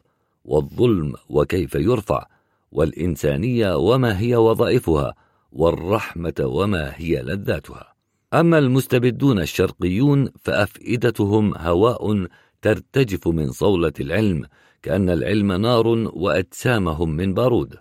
والظلم 0.45 1.15
وكيف 1.29 1.75
يرفع 1.75 2.27
والإنسانية 2.75 3.77
وما 3.77 4.21
هي 4.21 4.37
وظائفها 4.37 5.15
والرحمة 5.53 6.35
وما 6.41 6.93
هي 6.97 7.23
لذاتها. 7.23 7.95
أما 8.35 8.59
المستبدون 8.59 9.39
الشرقيون 9.41 10.29
فأفئدتهم 10.41 11.55
هواء 11.57 12.29
ترتجف 12.63 13.29
من 13.29 13.53
صولة 13.53 13.93
العلم 14.01 14.47
كأن 14.83 15.11
العلم 15.11 15.53
نار 15.53 15.87
وأجسامهم 16.15 17.17
من 17.17 17.35
بارود. 17.35 17.75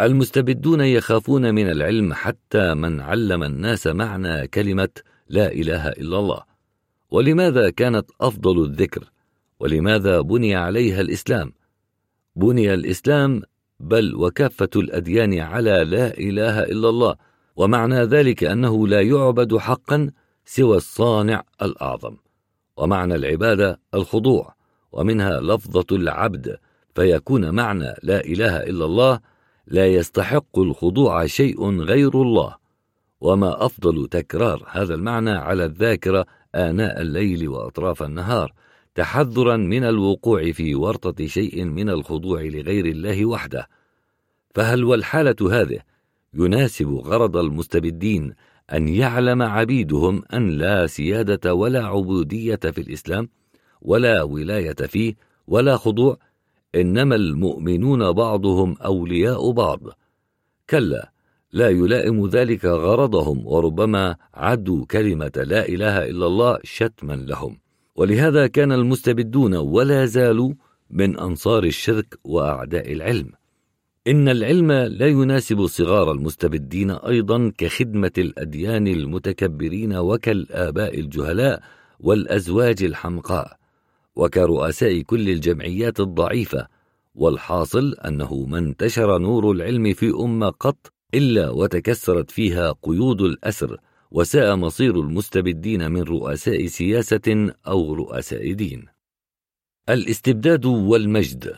المستبدون 0.00 0.80
يخافون 0.80 1.54
من 1.54 1.70
العلم 1.70 2.14
حتى 2.14 2.74
من 2.74 3.00
علم 3.00 3.42
الناس 3.42 3.86
معنى 3.86 4.46
كلمة 4.46 4.88
لا 5.28 5.52
إله 5.52 5.88
إلا 5.88 6.18
الله. 6.18 6.42
ولماذا 7.10 7.70
كانت 7.70 8.10
أفضل 8.20 8.64
الذكر؟ 8.64 9.04
ولماذا 9.60 10.20
بني 10.20 10.54
عليها 10.54 11.00
الإسلام؟ 11.00 11.52
بني 12.36 12.74
الإسلام 12.74 13.42
بل 13.80 14.14
وكافة 14.14 14.70
الأديان 14.76 15.38
على 15.38 15.84
لا 15.84 16.18
إله 16.18 16.62
إلا 16.62 16.88
الله 16.88 17.16
ومعنى 17.56 18.02
ذلك 18.04 18.44
أنه 18.44 18.88
لا 18.88 19.00
يعبد 19.00 19.56
حقا 19.56 20.10
سوى 20.44 20.76
الصانع 20.76 21.42
الأعظم. 21.62 22.16
ومعنى 22.76 23.14
العبادة 23.14 23.80
الخضوع 23.94 24.54
ومنها 24.92 25.40
لفظة 25.40 25.96
العبد 25.96 26.56
فيكون 26.94 27.50
معنى 27.50 27.94
لا 28.02 28.24
إله 28.24 28.56
إلا 28.56 28.84
الله 28.84 29.20
لا 29.66 29.86
يستحق 29.86 30.58
الخضوع 30.58 31.26
شيء 31.26 31.80
غير 31.80 32.22
الله. 32.22 32.56
وما 33.20 33.66
أفضل 33.66 34.08
تكرار 34.08 34.64
هذا 34.70 34.94
المعنى 34.94 35.30
على 35.30 35.64
الذاكرة 35.64 36.26
آناء 36.54 37.00
الليل 37.00 37.48
وأطراف 37.48 38.02
النهار 38.02 38.52
تحذرا 38.98 39.56
من 39.56 39.84
الوقوع 39.84 40.52
في 40.52 40.74
ورطة 40.74 41.26
شيء 41.26 41.64
من 41.64 41.90
الخضوع 41.90 42.42
لغير 42.42 42.86
الله 42.86 43.26
وحده. 43.26 43.68
فهل 44.54 44.84
والحالة 44.84 45.60
هذه 45.60 45.78
يناسب 46.34 46.88
غرض 46.88 47.36
المستبدين 47.36 48.34
أن 48.72 48.88
يعلم 48.88 49.42
عبيدهم 49.42 50.22
أن 50.34 50.50
لا 50.50 50.86
سيادة 50.86 51.54
ولا 51.54 51.86
عبودية 51.86 52.56
في 52.56 52.80
الإسلام 52.80 53.28
ولا 53.82 54.22
ولاية 54.22 54.74
فيه 54.74 55.14
ولا 55.46 55.76
خضوع 55.76 56.18
إنما 56.74 57.14
المؤمنون 57.16 58.12
بعضهم 58.12 58.76
أولياء 58.76 59.50
بعض؟ 59.50 59.80
كلا 60.70 61.12
لا 61.52 61.68
يلائم 61.68 62.26
ذلك 62.26 62.64
غرضهم 62.64 63.46
وربما 63.46 64.16
عدوا 64.34 64.86
كلمة 64.86 65.32
لا 65.36 65.68
إله 65.68 66.10
إلا 66.10 66.26
الله 66.26 66.58
شتما 66.64 67.12
لهم. 67.12 67.67
ولهذا 67.98 68.46
كان 68.46 68.72
المستبدون 68.72 69.54
ولا 69.54 70.06
زالوا 70.06 70.52
من 70.90 71.18
أنصار 71.18 71.64
الشرك 71.64 72.18
وأعداء 72.24 72.92
العلم. 72.92 73.30
إن 74.06 74.28
العلم 74.28 74.72
لا 74.72 75.06
يناسب 75.06 75.66
صغار 75.66 76.12
المستبدين 76.12 76.90
أيضا 76.90 77.52
كخدمة 77.58 78.12
الأديان 78.18 78.86
المتكبرين 78.86 79.96
وكالآباء 79.96 81.00
الجهلاء 81.00 81.62
والأزواج 82.00 82.82
الحمقاء 82.82 83.56
وكرؤساء 84.16 85.00
كل 85.00 85.28
الجمعيات 85.28 86.00
الضعيفة 86.00 86.66
والحاصل 87.14 87.94
أنه 87.94 88.46
ما 88.48 88.58
انتشر 88.58 89.18
نور 89.18 89.50
العلم 89.50 89.92
في 89.94 90.10
أمة 90.10 90.48
قط 90.48 90.92
إلا 91.14 91.50
وتكسرت 91.50 92.30
فيها 92.30 92.74
قيود 92.82 93.20
الأسر 93.20 93.80
وساء 94.10 94.56
مصير 94.56 95.00
المستبدين 95.00 95.90
من 95.90 96.02
رؤساء 96.02 96.66
سياسة 96.66 97.52
أو 97.66 97.94
رؤساء 97.94 98.52
دين. 98.52 98.86
الاستبداد 99.88 100.66
والمجد. 100.66 101.54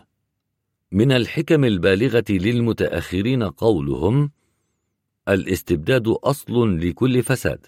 من 0.93 1.13
الحكم 1.13 1.65
البالغة 1.65 2.25
للمتأخرين 2.31 3.43
قولهم 3.43 4.31
الاستبداد 5.29 6.09
أصل 6.09 6.79
لكل 6.79 7.23
فساد. 7.23 7.67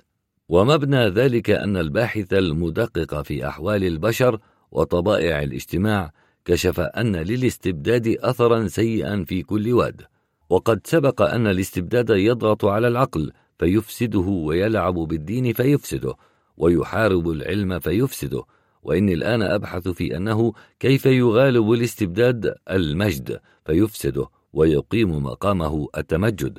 ومبنى 0.48 1.08
ذلك 1.08 1.50
أن 1.50 1.76
الباحث 1.76 2.32
المدقق 2.32 3.22
في 3.22 3.48
أحوال 3.48 3.84
البشر 3.84 4.38
وطبائع 4.70 5.42
الاجتماع 5.42 6.12
كشف 6.44 6.80
أن 6.80 7.16
للاستبداد 7.16 8.08
أثرا 8.08 8.66
سيئا 8.66 9.24
في 9.24 9.42
كل 9.42 9.72
واد. 9.72 10.02
وقد 10.50 10.80
سبق 10.86 11.22
أن 11.22 11.46
الاستبداد 11.46 12.10
يضغط 12.10 12.64
على 12.64 12.88
العقل 12.88 13.32
فيفسده 13.58 14.18
ويلعب 14.18 14.94
بالدين 14.94 15.52
فيفسده 15.52 16.14
ويحارب 16.56 17.30
العلم 17.30 17.78
فيفسده. 17.78 18.44
وإني 18.82 19.14
الآن 19.14 19.42
أبحث 19.42 19.88
في 19.88 20.16
أنه 20.16 20.52
كيف 20.80 21.06
يغالب 21.06 21.72
الاستبداد 21.72 22.54
المجد 22.70 23.40
فيفسده 23.66 24.26
ويقيم 24.52 25.22
مقامه 25.22 25.88
التمجد. 25.96 26.58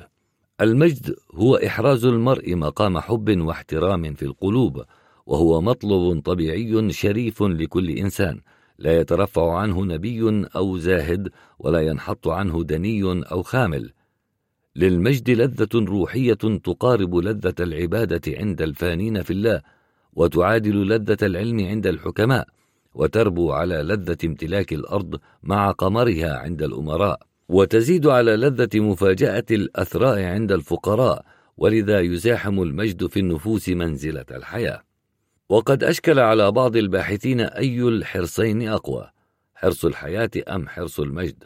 المجد 0.60 1.16
هو 1.34 1.56
إحراز 1.56 2.04
المرء 2.04 2.54
مقام 2.54 2.98
حب 2.98 3.40
واحترام 3.40 4.14
في 4.14 4.24
القلوب 4.24 4.84
وهو 5.26 5.60
مطلب 5.60 6.22
طبيعي 6.24 6.92
شريف 6.92 7.42
لكل 7.42 7.90
إنسان. 7.90 8.40
لا 8.78 9.00
يترفع 9.00 9.56
عنه 9.56 9.84
نبي 9.84 10.48
أو 10.56 10.78
زاهد 10.78 11.28
ولا 11.58 11.80
ينحط 11.80 12.28
عنه 12.28 12.62
دني 12.62 13.02
أو 13.30 13.42
خامل. 13.42 13.92
للمجد 14.76 15.30
لذة 15.30 15.68
روحية 15.74 16.34
تقارب 16.64 17.16
لذة 17.16 17.54
العبادة 17.60 18.38
عند 18.38 18.62
الفانين 18.62 19.22
في 19.22 19.32
الله 19.32 19.62
وتعادل 20.12 20.88
لذة 20.88 21.16
العلم 21.22 21.66
عند 21.66 21.86
الحكماء 21.86 22.48
وتربو 22.94 23.52
على 23.52 23.74
لذة 23.74 24.18
امتلاك 24.24 24.72
الأرض 24.72 25.20
مع 25.42 25.70
قمرها 25.70 26.38
عند 26.38 26.62
الأمراء 26.62 27.20
وتزيد 27.48 28.06
على 28.06 28.36
لذة 28.36 28.80
مفاجأة 28.80 29.44
الأثراء 29.50 30.22
عند 30.22 30.52
الفقراء 30.52 31.24
ولذا 31.56 32.00
يزاحم 32.00 32.62
المجد 32.62 33.06
في 33.06 33.20
النفوس 33.20 33.68
منزلة 33.68 34.24
الحياة. 34.30 34.82
وقد 35.48 35.84
أشكل 35.84 36.18
على 36.18 36.52
بعض 36.52 36.76
الباحثين 36.76 37.40
أي 37.40 37.82
الحرصين 37.82 38.68
أقوى 38.68 39.10
حرص 39.54 39.84
الحياة 39.84 40.30
أم 40.48 40.68
حرص 40.68 41.00
المجد؟ 41.00 41.44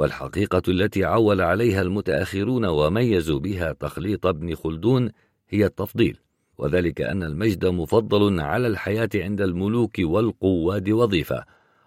والحقيقة 0.00 0.62
التي 0.68 1.04
عول 1.04 1.40
عليها 1.40 1.82
المتأخرون 1.82 2.64
وميزوا 2.64 3.38
بها 3.38 3.72
تخليط 3.72 4.26
ابن 4.26 4.54
خلدون 4.54 5.10
هي 5.48 5.66
التفضيل 5.66 6.18
وذلك 6.58 7.00
أن 7.00 7.22
المجد 7.22 7.66
مفضل 7.66 8.40
على 8.40 8.66
الحياة 8.66 9.08
عند 9.14 9.40
الملوك 9.40 9.98
والقواد 9.98 10.90
وظيفة 10.90 11.44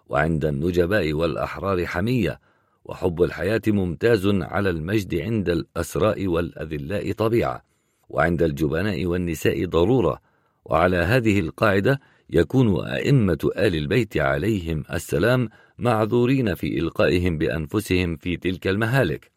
وعند 0.08 0.46
النجباء 0.46 1.14
والأحرار 1.14 1.86
حمية 1.86 2.40
وحب 2.86 3.24
الحياة 3.24 3.62
ممتاز 3.68 4.28
على 4.28 4.70
المجد 4.70 5.16
عند 5.16 5.50
الأسراء 5.50 6.28
والأذلاء 6.28 7.12
طبيعة 7.12 7.64
وعند 8.10 8.44
الجبناء 8.44 9.06
والنساء 9.06 9.66
ضرورة 9.66 10.20
وعلى 10.66 10.98
هذه 10.98 11.40
القاعدة 11.40 12.00
يكون 12.30 12.88
أئمة 12.88 13.50
آل 13.58 13.76
البيت 13.76 14.18
عليهم 14.18 14.84
السلام 14.94 15.50
معذورين 15.78 16.56
في 16.56 16.80
إلقائهم 16.80 17.38
بأنفسهم 17.38 18.16
في 18.16 18.38
تلك 18.38 18.68
المهالك 18.68 19.32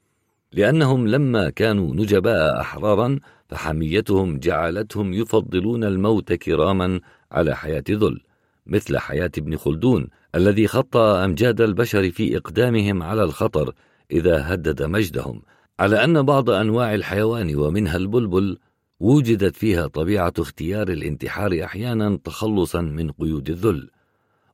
لأنهم 0.52 1.08
لما 1.08 1.50
كانوا 1.50 1.94
نجباء 1.94 2.60
أحرارا 2.60 3.18
فحميتهم 3.48 4.38
جعلتهم 4.38 5.12
يفضلون 5.12 5.84
الموت 5.84 6.32
كراما 6.32 7.00
على 7.32 7.56
حياة 7.56 7.84
ذل 7.90 8.20
مثل 8.66 8.98
حياة 8.98 9.30
ابن 9.38 9.56
خلدون 9.56 10.08
الذي 10.34 10.66
خطى 10.66 11.00
أمجاد 11.00 11.60
البشر 11.60 12.10
في 12.10 12.36
إقدامهم 12.36 13.02
على 13.02 13.22
الخطر 13.22 13.74
إذا 14.10 14.54
هدد 14.54 14.82
مجدهم 14.82 15.42
على 15.80 16.04
أن 16.04 16.22
بعض 16.22 16.50
أنواع 16.50 16.94
الحيوان 16.94 17.56
ومنها 17.56 17.96
البلبل 17.96 18.58
وجدت 19.00 19.56
فيها 19.56 19.86
طبيعة 19.86 20.32
اختيار 20.38 20.88
الانتحار 20.88 21.64
أحيانا 21.64 22.18
تخلصا 22.24 22.80
من 22.80 23.10
قيود 23.10 23.50
الذل. 23.50 23.90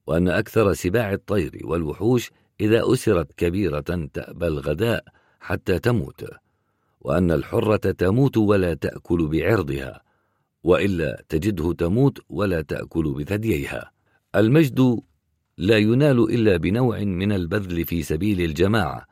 وأن 0.07 0.29
أكثر 0.29 0.73
سباع 0.73 1.13
الطير 1.13 1.61
والوحوش 1.65 2.31
إذا 2.61 2.93
أسرت 2.93 3.33
كبيرة 3.33 4.09
تأبى 4.15 4.47
الغداء 4.47 5.05
حتى 5.41 5.79
تموت 5.79 6.25
وأن 7.01 7.31
الحرة 7.31 7.77
تموت 7.77 8.37
ولا 8.37 8.75
تأكل 8.75 9.27
بعرضها 9.29 10.03
وإلا 10.65 11.25
تجده 11.29 11.73
تموت 11.73 12.19
ولا 12.29 12.63
تأكل 12.63 13.15
بثدييها. 13.15 13.93
المجد 14.37 15.01
لا 15.59 15.79
ينال 15.79 16.19
إلا 16.35 16.57
بنوع 16.57 16.99
من 16.99 17.33
البذل 17.33 17.85
في 17.85 18.03
سبيل 18.03 18.41
الجماعة 18.41 19.07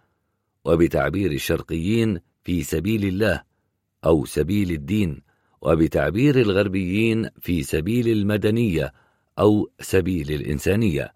وبتعبير 0.64 1.32
الشرقيين 1.32 2.20
في 2.42 2.62
سبيل 2.62 3.04
الله 3.04 3.42
أو 4.04 4.24
سبيل 4.24 4.70
الدين 4.70 5.22
وبتعبير 5.62 6.40
الغربيين 6.40 7.28
في 7.40 7.62
سبيل 7.62 8.08
المدنية 8.08 8.92
أو 9.38 9.70
سبيل 9.80 10.32
الإنسانية. 10.32 11.12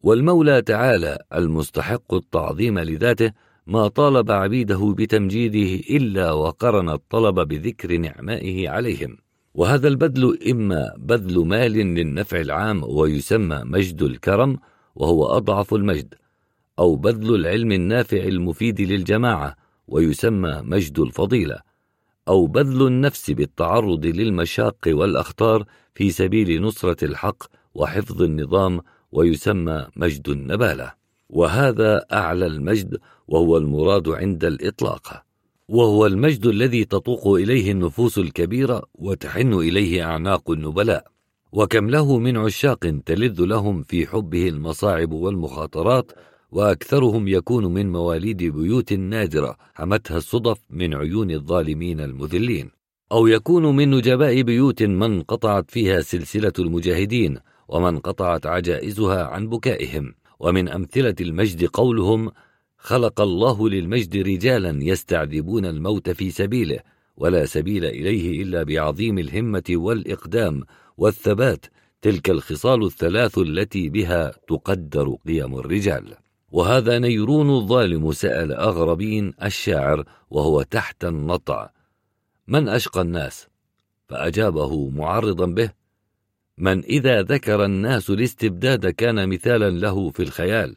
والمولى 0.00 0.62
تعالى 0.62 1.18
المستحق 1.34 2.14
التعظيم 2.14 2.78
لذاته 2.78 3.32
ما 3.66 3.88
طالب 3.88 4.30
عبيده 4.30 4.94
بتمجيده 4.98 5.96
إلا 5.96 6.32
وقرن 6.32 6.88
الطلب 6.88 7.34
بذكر 7.48 7.96
نعمائه 7.96 8.68
عليهم. 8.68 9.16
وهذا 9.54 9.88
البذل 9.88 10.38
إما 10.50 10.94
بذل 10.98 11.46
مال 11.46 11.72
للنفع 11.72 12.40
العام 12.40 12.82
ويسمى 12.84 13.62
مجد 13.64 14.02
الكرم 14.02 14.58
وهو 14.94 15.26
أضعف 15.26 15.74
المجد 15.74 16.14
أو 16.78 16.96
بذل 16.96 17.34
العلم 17.34 17.72
النافع 17.72 18.16
المفيد 18.16 18.80
للجماعة 18.80 19.56
ويسمى 19.88 20.62
مجد 20.64 20.98
الفضيلة 20.98 21.58
أو 22.28 22.46
بذل 22.46 22.86
النفس 22.86 23.30
بالتعرض 23.30 24.06
للمشاق 24.06 24.78
والأخطار 24.86 25.64
في 25.94 26.10
سبيل 26.10 26.62
نصرة 26.62 27.04
الحق 27.04 27.42
وحفظ 27.78 28.22
النظام 28.22 28.80
ويسمى 29.12 29.86
مجد 29.96 30.28
النبالة. 30.28 30.92
وهذا 31.28 32.04
أعلى 32.12 32.46
المجد 32.46 32.98
وهو 33.28 33.56
المراد 33.56 34.08
عند 34.08 34.44
الإطلاق. 34.44 35.22
وهو 35.68 36.06
المجد 36.06 36.46
الذي 36.46 36.84
تطوق 36.84 37.26
إليه 37.26 37.72
النفوس 37.72 38.18
الكبيرة 38.18 38.82
وتحن 38.94 39.52
إليه 39.52 40.04
أعناق 40.04 40.50
النبلاء. 40.50 41.04
وكم 41.52 41.90
له 41.90 42.18
من 42.18 42.36
عشاق 42.36 43.00
تلذ 43.06 43.40
لهم 43.40 43.82
في 43.82 44.06
حبه 44.06 44.48
المصاعب 44.48 45.12
والمخاطرات 45.12 46.12
وأكثرهم 46.50 47.28
يكون 47.28 47.64
من 47.64 47.92
مواليد 47.92 48.42
بيوت 48.42 48.92
نادرة 48.92 49.56
حمتها 49.74 50.16
الصدف 50.16 50.58
من 50.70 50.94
عيون 50.94 51.30
الظالمين 51.30 52.00
المذلين. 52.00 52.70
أو 53.12 53.26
يكون 53.26 53.76
من 53.76 53.90
نجباء 53.90 54.42
بيوت 54.42 54.82
من 54.82 55.22
قطعت 55.22 55.70
فيها 55.70 56.00
سلسلة 56.00 56.52
المجاهدين 56.58 57.38
ومن 57.68 57.98
قطعت 57.98 58.46
عجائزها 58.46 59.24
عن 59.24 59.48
بكائهم. 59.48 60.14
ومن 60.40 60.68
أمثلة 60.68 61.14
المجد 61.20 61.64
قولهم 61.64 62.30
خلق 62.78 63.20
الله 63.20 63.68
للمجد 63.68 64.16
رجالا 64.16 64.84
يستعذبون 64.84 65.66
الموت 65.66 66.10
في 66.10 66.30
سبيله 66.30 66.78
ولا 67.16 67.46
سبيل 67.46 67.84
إليه 67.84 68.42
إلا 68.42 68.62
بعظيم 68.62 69.18
الهمة 69.18 69.64
والإقدام 69.70 70.62
والثبات 70.96 71.66
تلك 72.02 72.30
الخصال 72.30 72.84
الثلاث 72.84 73.38
التي 73.38 73.88
بها 73.88 74.32
تقدر 74.48 75.16
قيم 75.26 75.58
الرجال. 75.58 76.14
وهذا 76.50 76.98
نيرون 76.98 77.50
الظالم 77.50 78.12
سأل 78.12 78.52
أغربين 78.52 79.34
الشاعر 79.42 80.04
وهو 80.30 80.62
تحت 80.62 81.04
النطع 81.04 81.70
من 82.48 82.68
أشقى 82.68 83.00
الناس؟ 83.00 83.46
فأجابه 84.08 84.90
معرضا 84.90 85.46
به 85.46 85.70
من 86.58 86.84
إذا 86.84 87.22
ذكر 87.22 87.64
الناس 87.64 88.10
الاستبداد 88.10 88.86
كان 88.86 89.28
مثالا 89.28 89.70
له 89.70 90.10
في 90.10 90.22
الخيال 90.22 90.76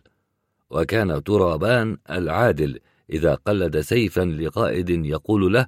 وكان 0.70 1.24
ترابان 1.24 1.98
العادل 2.10 2.80
إذا 3.10 3.36
قلد 3.36 3.80
سيفا 3.80 4.22
لقائد 4.22 4.90
يقول 4.90 5.54
له 5.54 5.68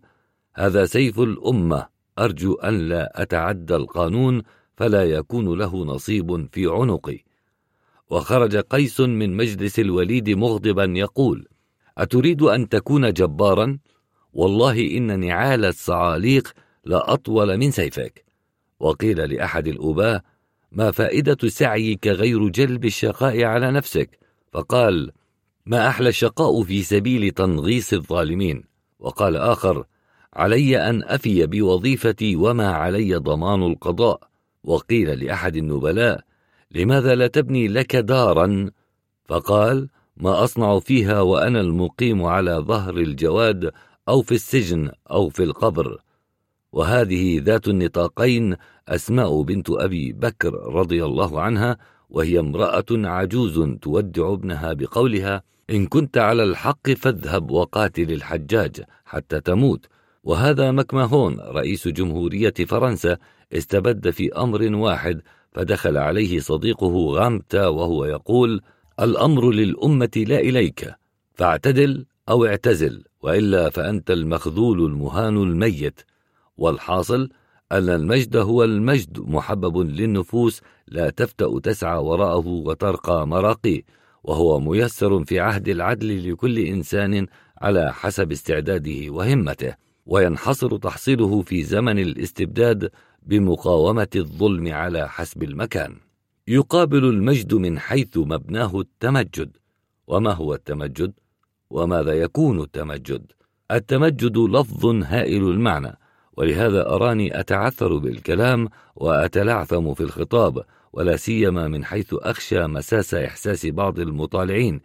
هذا 0.56 0.86
سيف 0.86 1.20
الأمة 1.20 1.88
أرجو 2.20 2.54
أن 2.54 2.90
لا 2.90 3.22
أتعدى 3.22 3.76
القانون 3.76 4.42
فلا 4.78 5.04
يكون 5.04 5.58
له 5.58 5.86
نصيب 5.86 6.48
في 6.52 6.68
عنقي 6.68 7.20
وخرج 8.10 8.58
قيس 8.58 9.00
من 9.00 9.38
مجلس 9.38 9.80
الوليد 9.80 10.30
مغضبا 10.30 10.84
يقول 10.84 11.48
أتريد 11.98 12.42
أن 12.42 12.70
تكون 12.70 13.14
جبارا؟ 13.14 13.78
والله 14.34 14.98
إن 14.98 15.20
نعال 15.20 15.66
الصعاليق 15.66 16.54
لأطول 16.86 17.58
من 17.58 17.72
سيفك 17.72 18.24
وقيل 18.80 19.34
لأحد 19.34 19.68
الأباء 19.68 20.24
ما 20.72 20.92
فائدة 20.92 21.38
سعيك 21.48 22.08
غير 22.08 22.48
جلب 22.48 22.86
الشقاء 22.86 23.44
على 23.44 23.72
نفسك؟ 23.72 24.20
فقال 24.52 25.12
ما 25.66 25.88
أحلى 25.88 26.10
الشقاء 26.10 26.64
في 26.64 26.84
سبيل 26.84 27.32
تنغيص 27.32 27.94
الظالمين؟ 27.94 28.64
وقال 29.00 29.38
آخر 29.38 29.86
علي 30.34 30.90
أن 30.90 31.04
أفي 31.04 31.46
بوظيفتي 31.46 32.36
وما 32.36 32.72
علي 32.72 33.16
ضمان 33.16 33.64
القضاء. 33.64 34.20
وقيل 34.64 35.26
لأحد 35.26 35.56
النبلاء 35.56 36.22
لماذا 36.72 37.16
لا 37.16 37.28
تبني 37.28 37.68
لك 37.68 37.96
دارا؟ 37.96 38.72
فقال 39.26 39.90
ما 40.18 40.44
أصنع 40.44 40.80
فيها 40.80 41.22
وأنا 41.22 41.62
المقيم 41.62 42.24
على 42.24 42.52
ظهر 42.52 42.98
الجواد 42.98 43.72
أو 44.10 44.22
في 44.22 44.32
السجن 44.32 44.92
أو 45.12 45.30
في 45.30 45.44
القبر. 45.44 46.02
وهذه 46.74 47.40
ذات 47.40 47.68
النطاقين 47.68 48.56
أسماء 48.88 49.42
بنت 49.42 49.70
أبي 49.70 50.14
بكر 50.14 50.54
رضي 50.54 51.06
الله 51.06 51.42
عنها 51.42 51.78
وهي 52.10 52.40
امرأة 52.40 52.86
عجوز 52.92 53.70
تودع 53.82 54.34
ابنها 54.34 54.74
بقولها 54.74 55.44
إن 55.70 55.88
كنت 55.88 56.18
على 56.18 56.44
الحق 56.44 56.90
فاذهب 56.90 57.52
وقاتل 57.52 58.12
الحجاج 58.12 58.84
حتى 59.06 59.40
تموت. 59.42 59.86
وهذا 60.24 60.72
مكمهون 60.72 61.40
رئيس 61.40 61.88
جمهورية 61.88 62.54
فرنسا 62.68 63.18
استبد 63.54 64.10
في 64.10 64.34
أمر 64.34 64.76
واحد 64.76 65.22
فدخل 65.52 65.98
عليه 65.98 66.40
صديقه 66.40 67.12
غامتا 67.12 67.68
وهو 67.68 68.06
يقول 68.06 68.62
الأمر 69.00 69.52
للأمة 69.52 70.24
لا 70.28 70.40
إليك 70.40 70.96
فاعتدل 71.34 72.06
أو 72.30 72.46
اعتزل 72.46 73.04
وإلا 73.22 73.70
فأنت 73.70 74.12
المخذول 74.12 74.86
المهان 74.86 75.38
الميت. 75.38 76.02
والحاصل 76.58 77.30
أن 77.72 77.90
المجد 77.90 78.36
هو 78.36 78.64
المجد 78.64 79.20
محبب 79.20 79.78
للنفوس 79.78 80.62
لا 80.88 81.10
تفتأ 81.10 81.60
تسعى 81.60 81.98
وراءه 81.98 82.48
وترقى 82.48 83.28
مراقيه 83.28 83.82
وهو 84.24 84.60
ميسر 84.60 85.24
في 85.26 85.40
عهد 85.40 85.70
العدل 85.70 86.32
لكل 86.32 86.60
إنسان 86.60 87.28
على 87.62 87.94
حسب 87.94 88.32
استعداده 88.32 89.10
وهمته 89.10 89.76
وينحصر 90.06 90.78
تحصيله 90.78 91.42
في 91.42 91.64
زمن 91.64 92.00
الاستبداد 92.00 92.92
بمقاومة 93.24 94.08
الظلم 94.16 94.74
على 94.74 95.10
حسب 95.10 95.44
المكان 95.44 95.96
يقابل 96.48 97.06
المجد 97.06 97.54
من 97.54 97.80
حيث 97.80 98.18
مبناه 98.18 98.80
التمجد 98.80 99.58
وما 100.08 100.32
هو 100.32 100.54
التمجد؟ 100.54 101.14
وماذا 101.70 102.14
يكون 102.14 102.62
التمجد؟ 102.62 103.32
التمجد 103.72 104.38
لفظ 104.38 104.86
هائل 104.86 105.44
المعنى 105.44 105.98
ولهذا 106.38 106.90
أراني 106.90 107.40
أتعثر 107.40 107.98
بالكلام 107.98 108.70
وأتلعثم 108.96 109.94
في 109.94 110.02
الخطاب 110.02 110.64
ولا 110.94 111.16
سيما 111.16 111.68
من 111.68 111.86
حيث 111.86 112.14
أخشى 112.14 112.68
مساس 112.68 113.14
إحساس 113.14 113.66
بعض 113.66 114.00
المطالعين. 114.00 114.82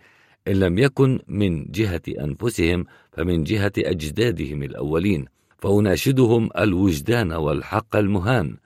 إن 0.48 0.52
لم 0.52 0.78
يكن 0.78 1.20
من 1.28 1.64
جهة 1.70 2.02
أنفسهم 2.20 2.84
فمن 3.12 3.44
جهة 3.44 3.72
أجدادهم 3.78 4.62
الأولين. 4.62 5.24
فأناشدهم 5.58 6.50
الوجدان 6.58 7.32
والحق 7.32 7.96
المهان. 7.96 8.56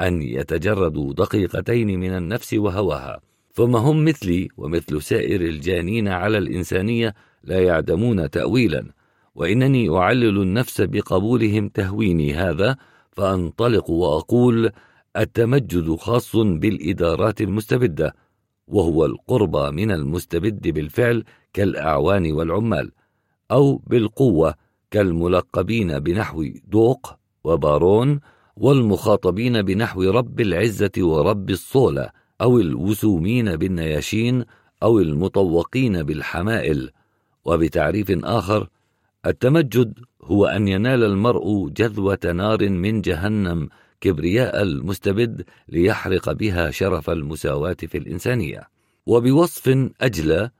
أن 0.00 0.22
يتجردوا 0.22 1.12
دقيقتين 1.12 2.00
من 2.00 2.10
النفس 2.10 2.54
وهواها. 2.54 3.20
ثم 3.52 3.76
هم 3.76 4.04
مثلي 4.04 4.48
ومثل 4.56 5.02
سائر 5.02 5.40
الجانين 5.40 6.08
على 6.08 6.38
الإنسانية 6.38 7.14
لا 7.44 7.62
يعدمون 7.62 8.30
تأويلا. 8.30 8.86
وإنني 9.36 9.96
أعلل 9.96 10.42
النفس 10.42 10.80
بقبولهم 10.80 11.68
تهويني 11.68 12.34
هذا 12.34 12.76
فأنطلق 13.12 13.90
وأقول 13.90 14.70
التمجد 15.16 15.94
خاص 15.94 16.36
بالإدارات 16.36 17.40
المستبدة 17.40 18.14
وهو 18.68 19.04
القرب 19.04 19.56
من 19.56 19.90
المستبد 19.90 20.68
بالفعل 20.68 21.24
كالأعوان 21.52 22.32
والعمال 22.32 22.92
أو 23.50 23.76
بالقوة 23.76 24.54
كالملقبين 24.90 25.98
بنحو 25.98 26.44
دوق 26.66 27.16
وبارون 27.44 28.20
والمخاطبين 28.56 29.62
بنحو 29.62 30.02
رب 30.02 30.40
العزة 30.40 30.92
ورب 30.98 31.50
الصولة 31.50 32.10
أو 32.40 32.58
الوسومين 32.58 33.56
بالنياشين 33.56 34.44
أو 34.82 34.98
المطوقين 34.98 36.02
بالحمائل. 36.02 36.90
وبتعريف 37.44 38.10
آخر 38.24 38.68
التمجد 39.26 39.98
هو 40.22 40.46
أن 40.46 40.68
ينال 40.68 41.04
المرء 41.04 41.68
جذوة 41.68 42.18
نار 42.24 42.68
من 42.68 43.00
جهنم 43.00 43.68
كبرياء 44.00 44.62
المستبد 44.62 45.44
ليحرق 45.68 46.32
بها 46.32 46.70
شرف 46.70 47.10
المساواة 47.10 47.76
في 47.88 47.98
الإنسانية. 47.98 48.68
وبوصف 49.06 49.90
أجلى 50.00 50.50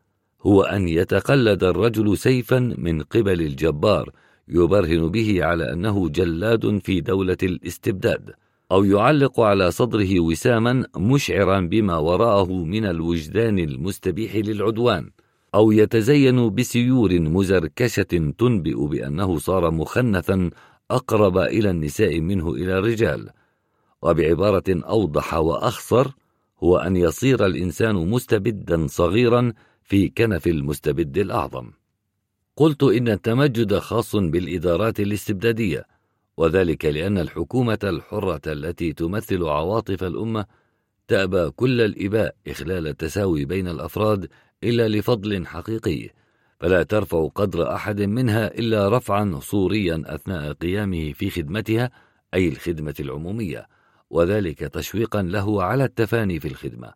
هو 0.43 0.63
أن 0.63 0.89
يتقلد 0.89 1.65
الرجل 1.65 2.19
سيفا 2.19 2.59
من 2.79 3.03
قبل 3.03 3.41
الجبار 3.41 4.11
يبرهن 4.49 5.09
به 5.09 5.45
على 5.45 5.73
أنه 5.73 6.09
جلاد 6.09 6.81
في 6.85 7.01
دولة 7.01 7.37
الاستبداد 7.43 8.31
أو 8.73 8.85
يعلق 8.85 9.41
على 9.41 9.71
صدره 9.71 10.21
وساما 10.21 10.87
مشعرا 10.97 11.61
بما 11.61 11.97
وراءه 11.97 12.53
من 12.53 12.85
الوجدان 12.85 13.59
المستبيح 13.59 14.37
للعدوان. 14.37 15.11
أو 15.55 15.73
يتزين 15.73 16.55
بسيور 16.55 17.21
مزركشة 17.21 18.33
تنبئ 18.39 18.87
بأنه 18.87 19.39
صار 19.39 19.71
مخنثا 19.71 20.51
أقرب 20.91 21.39
إلى 21.39 21.71
النساء 21.71 22.21
منه 22.21 22.55
إلى 22.55 22.79
الرجال. 22.79 23.31
وبعبارة 24.03 24.65
أوضح 24.69 25.35
وأخصر 25.35 26.11
هو 26.63 26.77
أن 26.77 26.97
يصير 26.97 27.47
الإنسان 27.47 27.95
مستبدا 27.95 28.87
صغيرا 28.87 29.53
في 29.83 30.09
كنف 30.09 30.47
المستبد 30.47 31.19
الأعظم. 31.19 31.71
قلت 32.57 32.83
إن 32.83 33.09
التمجد 33.09 33.79
خاص 33.79 34.17
بالإدارات 34.17 35.01
الاستبدادية 35.01 35.87
وذلك 36.37 36.85
لأن 36.85 37.19
الحكومة 37.19 37.79
الحرة 37.85 38.41
التي 38.47 38.93
تمثل 38.93 39.43
عواطف 39.45 40.05
الأمة 40.05 40.47
تأبى 41.09 41.51
كل 41.51 41.81
الإباء 41.81 42.35
إخلال 42.49 42.87
التساوي 42.87 43.45
بين 43.45 43.69
الأفراد 43.69 44.29
إلا 44.65 44.89
لفضل 44.89 45.47
حقيقي 45.47 46.11
فلا 46.61 46.83
ترفع 46.83 47.29
قدر 47.35 47.75
أحد 47.75 48.01
منها 48.01 48.59
إلا 48.59 48.89
رفعا 48.89 49.39
صوريا 49.43 50.03
أثناء 50.07 50.53
قيامه 50.53 51.13
في 51.13 51.31
خدمتها 51.31 51.91
أي 52.35 52.49
الخدمة 52.49 52.95
العمومية 53.01 53.67
وذلك 54.11 54.59
تشويقا 54.59 55.23
له 55.23 55.63
على 55.63 55.85
التفاني 55.85 56.41
في 56.41 56.49
الخدمة 56.49 56.93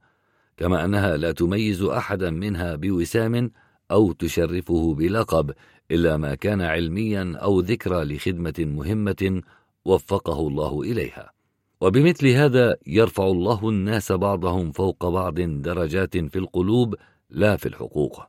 كما 0.56 0.84
أنها 0.84 1.16
لا 1.16 1.32
تميز 1.32 1.82
أحدا 1.82 2.30
منها 2.30 2.76
بوسام 2.76 3.50
أو 3.90 4.12
تشرفه 4.12 4.94
بلقب 4.94 5.52
إلا 5.90 6.16
ما 6.16 6.34
كان 6.34 6.60
علميا 6.60 7.36
أو 7.36 7.60
ذكرى 7.60 8.04
لخدمة 8.04 8.54
مهمة 8.58 9.42
وفقه 9.84 10.48
الله 10.48 10.82
إليها. 10.82 11.32
وبمثل 11.80 12.28
هذا 12.28 12.76
يرفع 12.86 13.26
الله 13.26 13.68
الناس 13.68 14.12
بعضهم 14.12 14.72
فوق 14.72 15.08
بعض 15.08 15.40
درجات 15.40 16.16
في 16.16 16.38
القلوب 16.38 16.94
لا 17.30 17.56
في 17.56 17.66
الحقوق. 17.66 18.22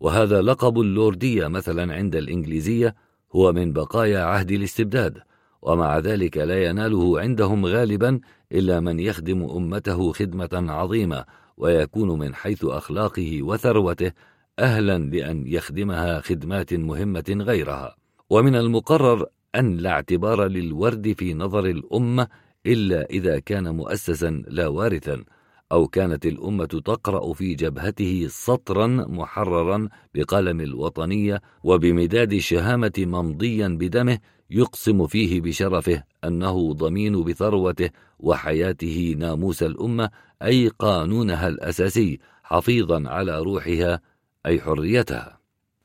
وهذا 0.00 0.42
لقب 0.42 0.80
اللوردية 0.80 1.46
مثلا 1.46 1.94
عند 1.94 2.16
الإنجليزية 2.16 2.94
هو 3.32 3.52
من 3.52 3.72
بقايا 3.72 4.20
عهد 4.20 4.50
الاستبداد 4.50 5.18
ومع 5.62 5.98
ذلك 5.98 6.36
لا 6.36 6.64
يناله 6.64 7.20
عندهم 7.20 7.66
غالبا 7.66 8.20
إلا 8.52 8.80
من 8.80 9.00
يخدم 9.00 9.44
أمته 9.44 10.12
خدمة 10.12 10.48
عظيمة 10.52 11.24
ويكون 11.56 12.18
من 12.18 12.34
حيث 12.34 12.64
أخلاقه 12.64 13.42
وثروته 13.42 14.12
أهلا 14.58 14.98
لأن 14.98 15.46
يخدمها 15.46 16.20
خدمات 16.20 16.74
مهمة 16.74 17.36
غيرها. 17.40 17.96
ومن 18.30 18.56
المقرر 18.56 19.26
أن 19.54 19.76
لا 19.76 19.90
اعتبار 19.90 20.46
للورد 20.46 21.12
في 21.12 21.34
نظر 21.34 21.66
الأمة 21.66 22.28
إلا 22.66 23.10
إذا 23.10 23.38
كان 23.38 23.76
مؤسسا 23.76 24.42
لا 24.48 24.66
وارثا 24.66 25.24
أو 25.72 25.86
كانت 25.86 26.26
الأمة 26.26 26.64
تقرأ 26.64 27.32
في 27.32 27.54
جبهته 27.54 28.26
سطرا 28.28 28.86
محررا 28.86 29.88
بقلم 30.14 30.60
الوطنية 30.60 31.42
وبمداد 31.64 32.38
شهامة 32.38 32.92
ممضيا 32.98 33.68
بدمه 33.68 34.18
يقسم 34.50 35.06
فيه 35.06 35.40
بشرفه 35.40 36.02
أنه 36.24 36.72
ضمين 36.72 37.24
بثروته 37.24 37.90
وحياته 38.18 39.14
ناموس 39.18 39.62
الأمة 39.62 40.10
أي 40.42 40.68
قانونها 40.68 41.48
الأساسي 41.48 42.18
حفيظا 42.42 43.08
على 43.08 43.38
روحها 43.38 44.00
أي 44.46 44.60
حريتها. 44.60 45.40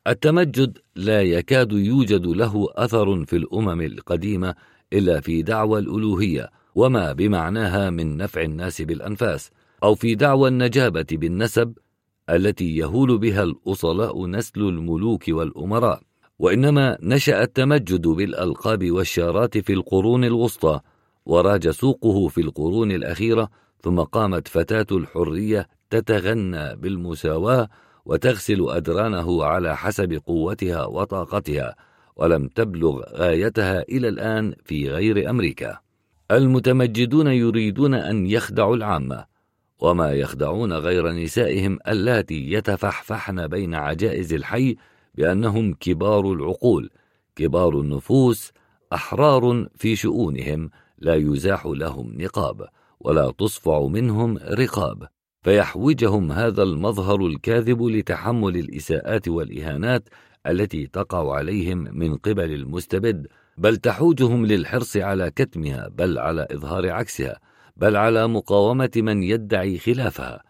التمجد 0.07 0.77
لا 0.95 1.21
يكاد 1.21 1.71
يوجد 1.71 2.25
له 2.25 2.67
أثر 2.71 3.25
في 3.25 3.35
الأمم 3.35 3.81
القديمة 3.81 4.55
إلا 4.93 5.21
في 5.21 5.41
دعوى 5.41 5.79
الألوهية 5.79 6.49
وما 6.75 7.13
بمعناها 7.13 7.89
من 7.89 8.17
نفع 8.17 8.41
الناس 8.41 8.81
بالأنفاس. 8.81 9.51
أو 9.85 9.95
في 9.95 10.15
دعوى 10.15 10.49
النجابة 10.49 11.05
بالنسب 11.11 11.73
التي 12.29 12.77
يهول 12.77 13.17
بها 13.17 13.43
الأصلاء 13.43 14.25
نسل 14.27 14.61
الملوك 14.61 15.23
والأمراء. 15.29 16.01
وإنما 16.39 16.97
نشأ 17.01 17.43
التمجد 17.43 18.07
بالألقاب 18.07 18.91
والشارات 18.91 19.57
في 19.57 19.73
القرون 19.73 20.23
الوسطى 20.23 20.79
وراج 21.25 21.69
سوقه 21.69 22.27
في 22.27 22.41
القرون 22.41 22.91
الأخيرة 22.91 23.49
ثم 23.83 23.99
قامت 23.99 24.47
فتاة 24.47 24.87
الحرية 24.91 25.67
تتغنى 25.89 26.75
بالمساواة 26.75 27.69
وتغسل 28.05 28.65
أدرانه 28.69 29.43
على 29.43 29.77
حسب 29.77 30.21
قوتها 30.25 30.85
وطاقتها 30.85 31.75
ولم 32.15 32.47
تبلغ 32.47 33.01
غايتها 33.15 33.81
إلى 33.81 34.07
الآن 34.07 34.55
في 34.63 34.89
غير 34.89 35.29
أمريكا. 35.29 35.77
المتمجدون 36.31 37.27
يريدون 37.27 37.93
أن 37.93 38.25
يخدعوا 38.25 38.75
العامة 38.75 39.34
وما 39.79 40.11
يخدعون 40.13 40.73
غير 40.73 41.11
نسائهم 41.11 41.79
اللاتي 41.87 42.51
يتفحفحن 42.51 43.47
بين 43.47 43.75
عجائز 43.75 44.33
الحي 44.33 44.75
بأنهم 45.15 45.73
كبار 45.73 46.33
العقول 46.33 46.89
كبار 47.35 47.79
النفوس 47.79 48.51
أحرار 48.93 49.67
في 49.75 49.95
شؤونهم 49.95 50.69
لا 50.99 51.15
يزاح 51.15 51.65
لهم 51.65 52.13
نقاب 52.21 52.67
ولا 52.99 53.31
تصفع 53.37 53.87
منهم 53.87 54.37
رقاب. 54.37 55.07
فيحوجهم 55.41 56.31
هذا 56.31 56.63
المظهر 56.63 57.25
الكاذب 57.25 57.83
لتحمل 57.83 58.57
الإساءات 58.57 59.27
والإهانات 59.27 60.09
التي 60.47 60.87
تقع 60.87 61.35
عليهم 61.35 61.77
من 61.77 62.17
قبل 62.17 62.53
المستبد 62.53 63.27
بل 63.57 63.77
تحوجهم 63.77 64.45
للحرص 64.45 64.97
على 64.97 65.31
كتمها 65.31 65.87
بل 65.87 66.19
على 66.19 66.47
إظهار 66.51 66.91
عكسها. 66.91 67.39
بل 67.77 67.95
على 67.95 68.27
مقاومة 68.27 68.91
من 68.95 69.23
يدعي 69.23 69.77
خلافها 69.77 70.43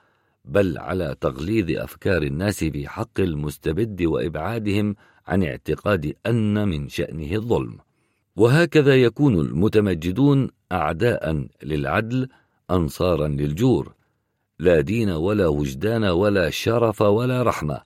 بل 0.46 0.78
على 0.78 1.16
تغليظ 1.22 1.72
أفكار 1.72 2.24
الناس 2.24 2.64
في 2.64 2.88
حق 2.88 3.20
المستبد 3.20 4.04
وإبعادهم 4.04 4.96
عن 5.28 5.44
اعتقاد 5.44 6.16
أن 6.26 6.68
من 6.68 6.90
شأنه 6.90 7.36
الظلم. 7.36 7.78
وهكذا 8.36 8.96
يكون 8.96 9.40
المتمجدون 9.40 10.50
أعداء 10.72 11.48
للعدل 11.64 12.28
أنصارا 12.72 13.28
للجور 13.28 13.94
لا 14.60 14.82
دين 14.82 15.10
ولا 15.10 15.48
وجدان 15.48 16.04
ولا 16.04 16.50
شرف 16.50 17.02
ولا 17.02 17.44
رحمة. 17.44 17.82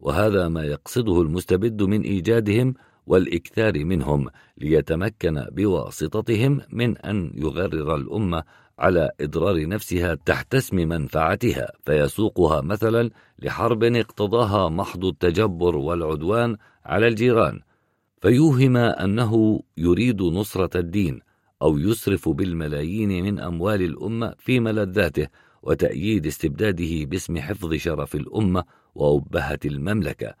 وهذا 0.00 0.48
ما 0.48 0.64
يقصده 0.64 1.22
المستبد 1.22 1.82
من 1.82 2.02
إيجادهم 2.02 2.74
والإكثار 3.06 3.84
منهم 3.84 4.28
ليتمكن 4.58 5.46
بواسطتهم 5.50 6.60
من 6.72 6.98
أن 6.98 7.32
يغرر 7.34 7.96
الأمة 7.96 8.44
على 8.78 9.10
إضرار 9.20 9.68
نفسها 9.68 10.14
تحت 10.14 10.54
اسم 10.54 10.76
منفعتها 10.76 11.72
فيسوقها 11.84 12.60
مثلا 12.60 13.10
لحرب 13.38 13.84
اقتضاها 13.84 14.68
محض 14.68 15.04
التجبر 15.04 15.76
والعدوان 15.76 16.56
على 16.84 17.08
الجيران. 17.08 17.60
فيوهم 18.22 18.76
أنه 18.76 19.60
يريد 19.76 20.22
نصرة 20.22 20.80
الدين 20.80 21.20
أو 21.62 21.78
يسرف 21.78 22.28
بالملايين 22.28 23.24
من 23.24 23.40
أموال 23.40 23.82
الأمة 23.82 24.34
في 24.38 24.60
ملذاته 24.60 25.28
وتأييد 25.62 26.26
استبداده 26.26 27.04
باسم 27.04 27.38
حفظ 27.38 27.74
شرف 27.74 28.14
الأمة 28.14 28.64
وأبهة 28.94 29.58
المملكة. 29.64 30.34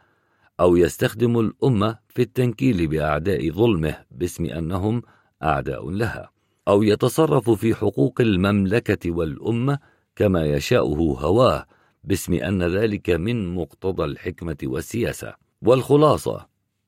أو 0.60 0.76
يستخدم 0.76 1.40
الأمة 1.40 1.98
في 2.08 2.22
التنكيل 2.22 2.86
بأعداء 2.86 3.50
ظلمه 3.50 3.96
باسم 4.10 4.44
أنهم 4.46 5.02
أعداء 5.42 5.90
لها. 5.90 6.33
أو 6.68 6.82
يتصرف 6.82 7.50
في 7.50 7.74
حقوق 7.74 8.20
المملكة 8.20 9.10
والأمة 9.10 9.78
كما 10.16 10.46
يشاؤه 10.46 11.20
هواه 11.20 11.66
باسم 12.04 12.34
أن 12.34 12.62
ذلك 12.62 13.10
من 13.10 13.54
مقتضى 13.54 14.04
الحكمة 14.04 14.56
والسياسة. 14.62 15.34
والخلاصة 15.62 16.46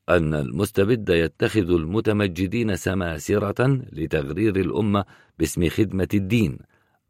أن 0.09 0.33
المستبد 0.33 1.09
يتخذ 1.09 1.69
المتمجدين 1.71 2.75
سماسرة 2.75 3.81
لتغرير 3.91 4.55
الأمة 4.55 5.05
باسم 5.39 5.69
خدمة 5.69 6.07
الدين 6.13 6.59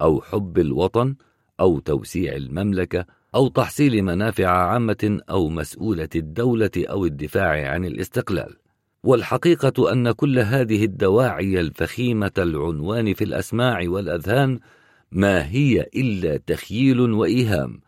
أو 0.01 0.21
حب 0.21 0.57
الوطن 0.57 1.15
أو 1.59 1.79
توسيع 1.79 2.35
المملكة 2.35 3.05
أو 3.35 3.47
تحصيل 3.47 4.03
منافع 4.03 4.47
عامة 4.47 5.19
أو 5.29 5.49
مسؤولة 5.49 6.09
الدولة 6.15 6.71
أو 6.77 7.05
الدفاع 7.05 7.71
عن 7.71 7.85
الاستقلال. 7.85 8.55
والحقيقة 9.07 9.91
أن 9.91 10.11
كل 10.11 10.39
هذه 10.39 10.85
الدواعي 10.85 11.59
الفخيمة 11.59 12.31
العنوان 12.37 13.13
في 13.13 13.23
الأسماع 13.23 13.83
والأذهان 13.85 14.59
ما 15.11 15.49
هي 15.49 15.81
إلا 15.95 16.37
تخييل 16.37 16.99
وإيهام 16.99 17.79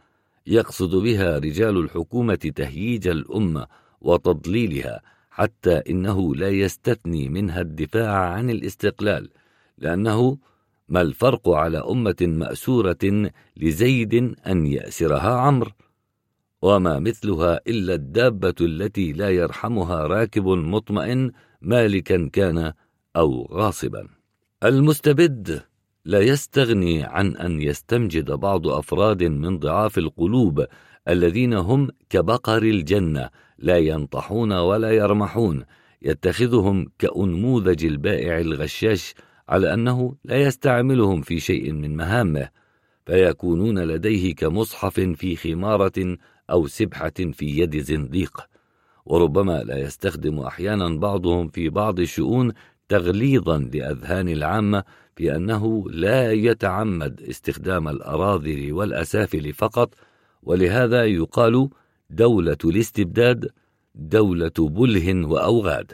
يقصد 0.47 0.95
بها 0.95 1.37
رجال 1.37 1.77
الحكومة 1.77 2.35
تهييج 2.35 3.07
الأمة 3.07 3.67
وتضليلها 4.01 5.01
حتى 5.31 5.81
إنه 5.89 6.35
لا 6.35 6.49
يستثني 6.49 7.29
منها 7.29 7.61
الدفاع 7.61 8.13
عن 8.13 8.49
الاستقلال 8.49 9.29
لأنه 9.77 10.37
ما 10.89 11.01
الفرق 11.01 11.49
على 11.49 11.77
أمة 11.77 12.17
مأسورة 12.21 13.31
لزيد 13.57 14.35
أن 14.47 14.65
يأسرها 14.65 15.35
عمرو؟ 15.39 15.71
وما 16.61 16.99
مثلها 16.99 17.59
إلا 17.67 17.93
الدابة 17.93 18.55
التي 18.61 19.13
لا 19.13 19.29
يرحمها 19.29 20.07
راكب 20.07 20.47
مطمئن 20.47 21.31
مالكا 21.61 22.29
كان 22.33 22.73
أو 23.15 23.47
غاصبا. 23.51 24.07
المستبد 24.63 25.61
لا 26.05 26.19
يستغني 26.19 27.03
عن 27.03 27.35
أن 27.35 27.61
يستمجد 27.61 28.31
بعض 28.31 28.67
أفراد 28.67 29.23
من 29.23 29.59
ضعاف 29.59 29.97
القلوب 29.97 30.65
الذين 31.07 31.53
هم 31.53 31.89
كبقر 32.09 32.63
الجنة 32.63 33.29
لا 33.57 33.77
ينطحون 33.77 34.53
ولا 34.53 34.91
يرمحون. 34.91 35.63
يتخذهم 36.01 36.91
كأنموذج 36.99 37.85
البائع 37.85 38.39
الغشاش 38.39 39.13
على 39.49 39.73
أنه 39.73 40.15
لا 40.25 40.41
يستعملهم 40.41 41.21
في 41.21 41.39
شيء 41.39 41.71
من 41.71 41.95
مهامه 41.95 42.49
فيكونون 43.05 43.79
لديه 43.79 44.35
كمصحف 44.35 44.99
في 44.99 45.35
خمارة 45.35 46.17
أو 46.51 46.67
سبحة 46.67 47.13
في 47.33 47.45
يد 47.59 47.77
زنديق. 47.77 48.41
وربما 49.05 49.63
لا 49.63 49.77
يستخدم 49.77 50.39
أحيانا 50.39 50.99
بعضهم 50.99 51.47
في 51.47 51.69
بعض 51.69 51.99
الشؤون 51.99 52.51
تغليظا 52.89 53.57
لأذهان 53.57 54.29
العامة 54.29 54.83
في 55.15 55.35
أنه 55.35 55.89
لا 55.89 56.31
يتعمد 56.31 57.21
استخدام 57.21 57.87
الأراذل 57.87 58.73
والأسافل 58.73 59.53
فقط. 59.53 59.93
ولهذا 60.43 61.05
يقال 61.05 61.69
دولة 62.09 62.57
الاستبداد 62.65 63.49
دولة 63.95 64.51
بله 64.59 65.27
وأوغاد. 65.27 65.91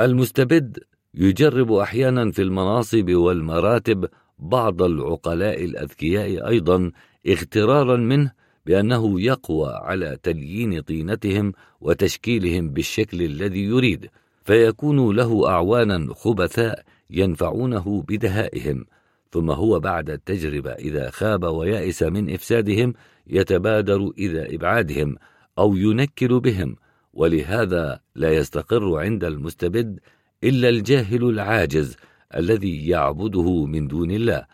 المستبد 0.00 0.78
يجرب 1.14 1.72
أحيانا 1.72 2.30
في 2.30 2.42
المناصب 2.42 3.10
والمراتب 3.10 4.08
بعض 4.38 4.82
العقلاء 4.82 5.64
الأذكياء 5.64 6.48
أيضا 6.48 6.90
اغترارا 7.28 7.96
منه 7.96 8.32
بأنه 8.66 9.20
يقوى 9.20 9.72
على 9.74 10.18
تليين 10.22 10.80
طينتهم 10.80 11.52
وتشكيلهم 11.80 12.68
بالشكل 12.68 13.22
الذي 13.22 13.62
يريد 13.64 14.10
فيكون 14.44 15.16
له 15.16 15.48
أعوانا 15.48 16.14
خبثاء 16.14 16.82
ينفعونه 17.10 18.04
بدهائهم. 18.08 18.84
ثم 19.30 19.50
هو 19.50 19.80
بعد 19.80 20.10
التجربة 20.10 20.70
إذا 20.70 21.10
خاب 21.10 21.44
ويأس 21.44 22.02
من 22.02 22.34
إفسادهم 22.34 22.94
يتبادر 23.26 24.12
إلى 24.18 24.54
إبعادهم 24.54 25.16
أو 25.58 25.76
ينكل 25.76 26.40
بهم 26.40 26.76
ولهذا 27.14 28.00
لا 28.14 28.32
يستقر 28.32 28.98
عند 28.98 29.24
المستبد 29.24 30.00
إلا 30.44 30.68
الجاهل 30.68 31.24
العاجز 31.24 31.96
الذي 32.36 32.88
يعبده 32.88 33.64
من 33.64 33.88
دون 33.88 34.10
الله 34.10 34.46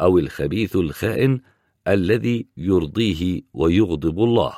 أو 0.00 0.18
الخبيث 0.18 0.76
الخائن 0.76 1.40
الذي 1.88 2.46
يرضيه 2.56 3.40
ويغضب 3.54 4.18
الله. 4.18 4.52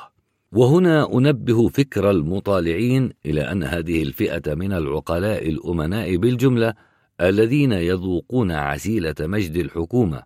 وهنا 0.51 1.13
أنبه 1.13 1.67
فكر 1.67 2.11
المطالعين 2.11 3.11
إلى 3.25 3.41
أن 3.41 3.63
هذه 3.63 4.03
الفئة 4.03 4.55
من 4.55 4.73
العقلاء 4.73 5.49
الأمناء 5.49 6.15
بالجملة 6.15 6.73
الذين 7.21 7.71
يذوقون 7.71 8.51
عسيلة 8.51 9.15
مجد 9.19 9.55
الحكومة 9.55 10.23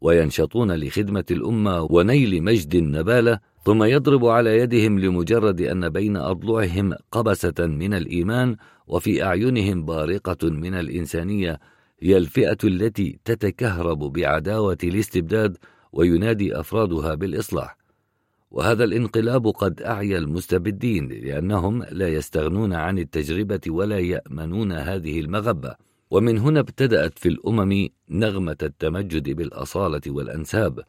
وينشطون 0.00 0.72
لخدمة 0.72 1.24
الأمة 1.30 1.82
ونيل 1.90 2.42
مجد 2.42 2.74
النبالة 2.74 3.38
ثم 3.64 3.84
يضرب 3.84 4.26
على 4.26 4.58
يدهم 4.58 4.98
لمجرد 4.98 5.60
أن 5.60 5.88
بين 5.88 6.16
أضلعهم 6.16 6.94
قبسة 7.12 7.66
من 7.66 7.94
الإيمان 7.94 8.56
وفي 8.86 9.24
أعينهم 9.24 9.84
بارقة 9.84 10.50
من 10.50 10.74
الإنسانية 10.74 11.60
هي 12.00 12.16
الفئة 12.16 12.58
التي 12.64 13.18
تتكهرب 13.24 13.98
بعداوة 13.98 14.78
الاستبداد 14.84 15.56
وينادي 15.92 16.60
أفرادها 16.60 17.14
بالإصلاح. 17.14 17.76
وهذا 18.50 18.84
الانقلاب 18.84 19.46
قد 19.46 19.82
أعيا 19.82 20.18
المستبدين 20.18 21.08
لأنهم 21.08 21.82
لا 21.90 22.08
يستغنون 22.08 22.74
عن 22.74 22.98
التجربة 22.98 23.60
ولا 23.68 23.98
يأمنون 23.98 24.72
هذه 24.72 25.20
المغبة. 25.20 25.74
ومن 26.10 26.38
هنا 26.38 26.60
ابتدأت 26.60 27.18
في 27.18 27.28
الأمم 27.28 27.88
نغمة 28.10 28.56
التمجد 28.62 29.30
بالأصالة 29.30 30.00
والأنساب. 30.06 30.84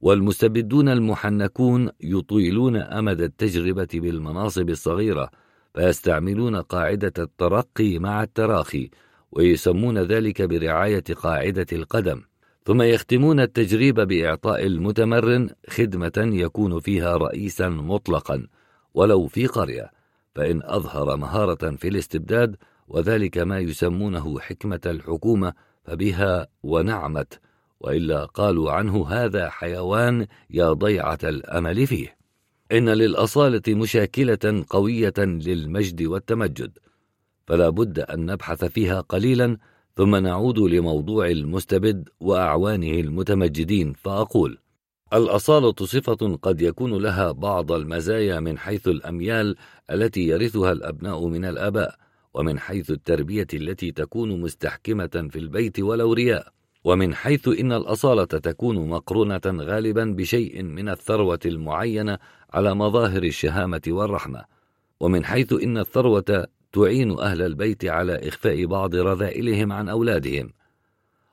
والمستبدون 0.00 0.88
المحنكون 0.88 1.90
يطيلون 2.00 2.76
أمد 2.76 3.20
التجربة 3.20 3.88
بالمناصب 3.94 4.70
الصغيرة 4.70 5.30
فيستعملون 5.74 6.56
قاعدة 6.56 7.12
الترقي 7.18 7.98
مع 7.98 8.22
التراخي 8.22 8.90
ويسمون 9.32 9.98
ذلك 9.98 10.42
برعاية 10.42 11.04
قاعدة 11.22 11.66
القدم. 11.72 12.22
ثم 12.64 12.82
يختمون 12.82 13.40
التجريب 13.40 14.00
بإعطاء 14.00 14.66
المتمرن 14.66 15.50
خدمة 15.68 16.12
يكون 16.16 16.80
فيها 16.80 17.16
رئيسا 17.16 17.68
مطلقا 17.68 18.46
ولو 18.94 19.26
في 19.26 19.46
قرية 19.46 19.90
فإن 20.34 20.60
أظهر 20.64 21.16
مهارة 21.16 21.76
في 21.76 21.88
الاستبداد 21.88 22.56
وذلك 22.88 23.38
ما 23.38 23.58
يسمونه 23.58 24.40
حكمة 24.40 24.80
الحكومة 24.86 25.52
فبها 25.84 26.46
ونعمت 26.62 27.40
وإلا 27.80 28.24
قالوا 28.24 28.72
عنه 28.72 29.08
هذا 29.08 29.48
حيوان 29.48 30.26
يا 30.50 30.72
ضيعة 30.72 31.18
الأمل 31.24 31.86
فيه. 31.86 32.16
إن 32.72 32.88
للأصالة 32.88 33.62
مشاكلة 33.68 34.64
قوية 34.68 35.14
للمجد 35.18 36.02
والتمجد 36.02 36.78
فلا 37.46 37.68
بد 37.68 37.98
أن 37.98 38.26
نبحث 38.26 38.64
فيها 38.64 39.00
قليلا 39.00 39.58
ثم 39.96 40.16
نعود 40.16 40.58
لموضوع 40.58 41.30
المستبد 41.30 42.08
وأعوانه 42.20 43.00
المتمجدين 43.00 43.92
فأقول 43.92 44.58
الأصالة 45.12 45.74
صفة 45.80 46.38
قد 46.42 46.62
يكون 46.62 47.02
لها 47.02 47.32
بعض 47.32 47.72
المزايا 47.72 48.40
من 48.40 48.58
حيث 48.58 48.88
الأميال 48.88 49.56
التي 49.90 50.20
يرثها 50.28 50.72
الأبناء 50.72 51.26
من 51.26 51.44
الآباء 51.44 51.96
ومن 52.34 52.58
حيث 52.58 52.90
التربية 52.90 53.46
التي 53.54 53.92
تكون 53.92 54.40
مستحكمة 54.40 55.28
في 55.30 55.38
البيت 55.38 55.80
ولو 55.80 56.12
رياء 56.12 56.52
ومن 56.84 57.14
حيث 57.14 57.48
إن 57.48 57.72
الأصالة 57.72 58.24
تكون 58.24 58.88
مقرونة 58.88 59.40
غالبا 59.46 60.04
بشيء 60.04 60.62
من 60.62 60.88
الثروة 60.88 61.40
المعينة 61.46 62.18
على 62.52 62.74
مظاهر 62.74 63.22
الشهامة 63.22 63.82
والرحمة 63.88 64.44
ومن 65.00 65.24
حيث 65.24 65.52
إن 65.52 65.78
الثروة 65.78 66.46
تعين 66.72 67.20
أهل 67.20 67.42
البيت 67.42 67.84
على 67.84 68.28
إخفاء 68.28 68.66
بعض 68.66 68.94
رذائلهم 68.94 69.72
عن 69.72 69.88
أولادهم 69.88 70.52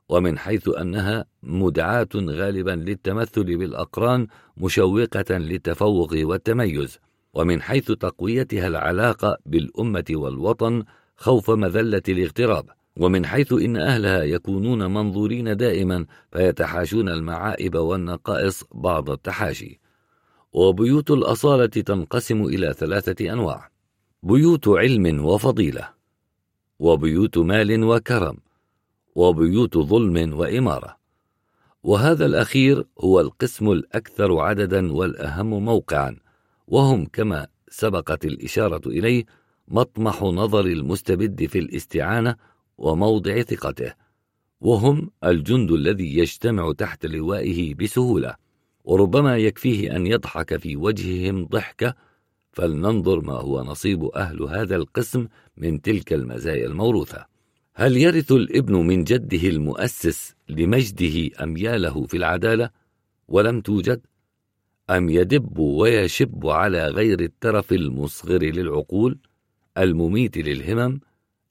ومن 0.09 0.37
حيث 0.37 0.69
أنها 0.69 1.25
مدعاة 1.43 2.09
غالبا 2.15 2.71
للتمثل 2.71 3.43
بالأقران 3.43 4.27
مشوقة 4.57 5.37
للتفوق 5.37 6.13
والتميز 6.13 6.99
ومن 7.33 7.61
حيث 7.61 7.91
تقويتها 7.91 8.67
العلاقة 8.67 9.37
بالأمة 9.45 10.05
والوطن 10.09 10.83
خوف 11.15 11.49
مذلة 11.51 12.01
الاغتراب 12.09 12.65
ومن 12.97 13.25
حيث 13.25 13.53
إن 13.53 13.77
أهلها 13.77 14.23
يكونون 14.23 14.93
منظورين 14.93 15.57
دائما 15.57 16.05
فيتحاشون 16.31 17.09
المعائب 17.09 17.75
والنقائص 17.75 18.63
بعض 18.71 19.09
التحاشي. 19.09 19.79
وبيوت 20.53 21.11
الأصالة 21.11 21.65
تنقسم 21.65 22.43
إلى 22.43 22.73
ثلاثة 22.73 23.33
أنواع. 23.33 23.69
بيوت 24.23 24.67
علم 24.67 25.25
وفضيلة 25.25 25.89
وبيوت 26.79 27.37
مال 27.37 27.83
وكرم 27.83 28.37
وبيوت 29.15 29.77
ظلم 29.77 30.33
وإمارة. 30.33 30.97
وهذا 31.83 32.25
الأخير 32.25 32.85
هو 32.99 33.19
القسم 33.19 33.71
الأكثر 33.71 34.39
عددا 34.39 34.93
والأهم 34.93 35.65
موقعا 35.65 36.15
وهم 36.67 37.05
كما 37.05 37.47
سبقت 37.69 38.25
الإشارة 38.25 38.89
إليه 38.89 39.25
مطمح 39.67 40.23
نظر 40.23 40.65
المستبد 40.65 41.45
في 41.45 41.59
الاستعانة 41.59 42.35
وموضع 42.77 43.41
ثقته 43.41 43.93
وهم 44.61 45.11
الجند 45.23 45.71
الذي 45.71 46.17
يجتمع 46.17 46.73
تحت 46.73 47.05
لوائه 47.05 47.75
بسهولة 47.75 48.35
وربما 48.83 49.37
يكفيه 49.37 49.95
أن 49.95 50.07
يضحك 50.07 50.57
في 50.57 50.75
وجههم 50.75 51.45
ضحكة 51.45 52.08
فلننظر 52.59 53.21
ما 53.21 53.33
هو 53.33 53.63
نصيب 53.63 54.03
أهل 54.03 54.41
هذا 54.41 54.75
القسم 54.75 55.27
من 55.57 55.81
تلك 55.81 56.13
المزايا 56.13 56.67
الموروثة. 56.67 57.25
هل 57.75 57.97
يرث 57.97 58.31
الابن 58.31 58.75
من 58.75 59.03
جده 59.03 59.49
المؤسس 59.49 60.35
لمجده 60.49 61.43
أمياله 61.43 62.05
في 62.05 62.17
العدالة؟ 62.17 62.69
ولم 63.27 63.61
توجد؟ 63.61 64.01
أم 64.89 65.09
يدب 65.09 65.57
ويشب 65.57 66.47
على 66.47 66.87
غير 66.87 67.19
الترف 67.19 67.73
المصغر 67.73 68.43
للعقول 68.43 69.17
المميت 69.77 70.37
للهمم؟ 70.37 70.99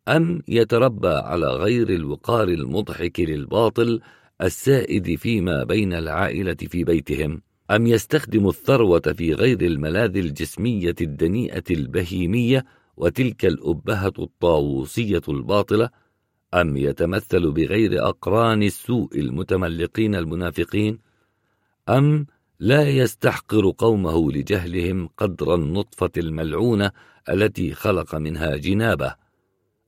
أم 0.08 0.42
يتربى 0.48 1.08
على 1.08 1.46
غير 1.46 1.90
الوقار 1.90 2.48
المضحك 2.48 3.20
للباطل 3.20 4.00
السائد 4.42 5.14
فيما 5.14 5.64
بين 5.64 5.92
العائلة 5.92 6.56
في 6.70 6.84
بيتهم؟ 6.84 7.42
أم 7.70 7.86
يستخدم 7.86 8.48
الثروة 8.48 9.00
في 9.00 9.34
غير 9.34 9.60
الملاذ 9.60 10.16
الجسمية 10.16 10.94
الدنيئة 11.00 11.64
البهيمية 11.70 12.64
وتلك 12.96 13.44
الأبهة 13.44 14.12
الطاووسية 14.18 15.22
الباطلة؟ 15.28 15.90
أم 16.54 16.76
يتمثل 16.76 17.50
بغير 17.50 18.08
أقران 18.08 18.62
السوء 18.62 19.18
المتملقين 19.20 20.14
المنافقين؟ 20.14 20.98
أم 21.88 22.26
لا 22.60 22.88
يستحقر 22.88 23.72
قومه 23.78 24.32
لجهلهم 24.32 25.08
قدر 25.16 25.54
النطفة 25.54 26.10
الملعونة 26.16 26.90
التي 27.28 27.74
خلق 27.74 28.14
منها 28.14 28.56
جنابه؟ 28.56 29.14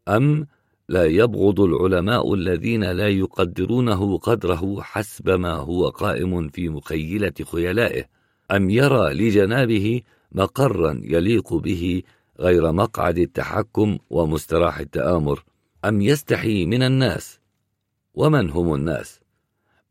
أم 0.08 0.46
لا 0.90 1.04
يبغض 1.04 1.60
العلماء 1.60 2.34
الذين 2.34 2.84
لا 2.84 3.08
يقدرونه 3.08 4.18
قدره 4.18 4.82
حسب 4.82 5.30
ما 5.30 5.52
هو 5.52 5.88
قائم 5.88 6.48
في 6.48 6.68
مخيلة 6.68 7.32
خيلائه. 7.52 8.04
أم 8.50 8.70
يرى 8.70 9.14
لجنابه 9.14 10.02
مقرا 10.32 11.00
يليق 11.04 11.54
به 11.54 12.02
غير 12.40 12.72
مقعد 12.72 13.18
التحكم 13.18 13.98
ومستراح 14.10 14.78
التآمر؟ 14.78 15.44
أم 15.84 16.00
يستحي 16.00 16.66
من 16.66 16.82
الناس؟ 16.82 17.40
ومن 18.14 18.50
هم 18.50 18.74
الناس؟ 18.74 19.20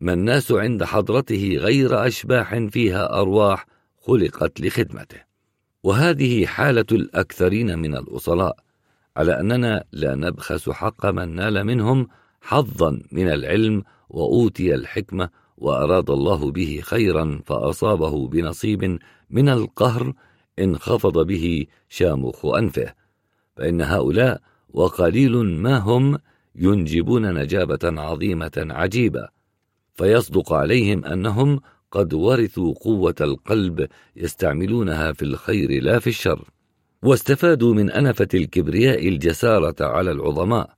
ما 0.02 0.14
الناس 0.14 0.52
عند 0.52 0.84
حضرته 0.84 1.58
غير 1.58 2.08
أشباح 2.08 2.58
فيها 2.58 3.20
أرواح 3.22 3.66
خلقت 3.98 4.62
لخدمته. 4.62 5.22
وهذه 5.84 6.46
حالة 6.46 6.86
الأكثرين 6.92 7.80
من 7.80 7.96
الأصلاء. 7.96 8.69
على 9.18 9.40
أننا 9.40 9.84
لا 9.92 10.16
نبخس 10.16 10.70
حق 10.70 11.06
من 11.06 11.36
نال 11.36 11.64
منهم 11.64 12.08
حظا 12.42 13.02
من 13.12 13.28
العلم 13.30 13.84
وأوتي 14.10 14.76
الحكمة 14.76 15.30
وأراد 15.58 16.10
الله 16.10 16.52
به 16.52 16.80
خيرا 16.84 17.42
فأصابه 17.46 18.28
بنصيب 18.28 19.00
من 19.30 19.50
القهر 19.50 20.14
انخفض 20.60 21.28
به 21.28 21.66
شامخ 21.90 22.46
أنفه. 22.46 22.94
فإن 23.56 23.82
هؤلاء 23.82 24.42
وقليل 24.70 25.38
ما 25.38 25.78
هم 25.78 26.18
ينجبون 26.56 27.34
نجابة 27.34 27.80
عظيمة 27.84 28.52
عجيبة. 28.58 29.30
فيصدق 29.94 30.54
عليهم 30.54 31.06
أنهم 31.06 31.60
قد 31.92 32.14
ورثوا 32.14 32.74
قوة 32.74 33.16
القلب 33.22 33.88
يستعملونها 34.16 35.14
في 35.14 35.22
الخير 35.22 35.84
لا 35.84 36.00
في 36.00 36.08
الشر. 36.08 36.50
واستفادوا 37.04 37.74
من 37.74 37.92
أنفة 37.92 38.28
الكبرياء 38.34 39.08
الجسارة 39.08 39.76
على 39.80 40.12
العظماء 40.12 40.70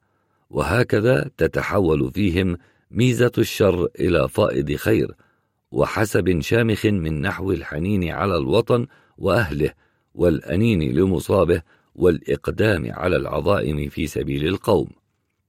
وهكذا 0.50 1.30
تتحول 1.38 2.12
فيهم 2.14 2.58
ميزة 2.92 3.32
الشر 3.38 3.88
إلى 4.00 4.30
فائض 4.30 4.72
خير 4.72 5.16
وحسب 5.72 6.40
شامخ 6.40 6.86
من 6.86 7.22
نحو 7.22 7.52
الحنين 7.52 8.10
على 8.10 8.38
الوطن 8.38 8.88
وأهله 9.18 9.74
والأنين 10.16 10.96
لمصابه 10.96 11.62
والإقدام 11.96 12.92
على 12.92 13.16
العظائم 13.16 13.90
في 13.90 14.08
سبيل 14.08 14.48
القوم. 14.48 14.88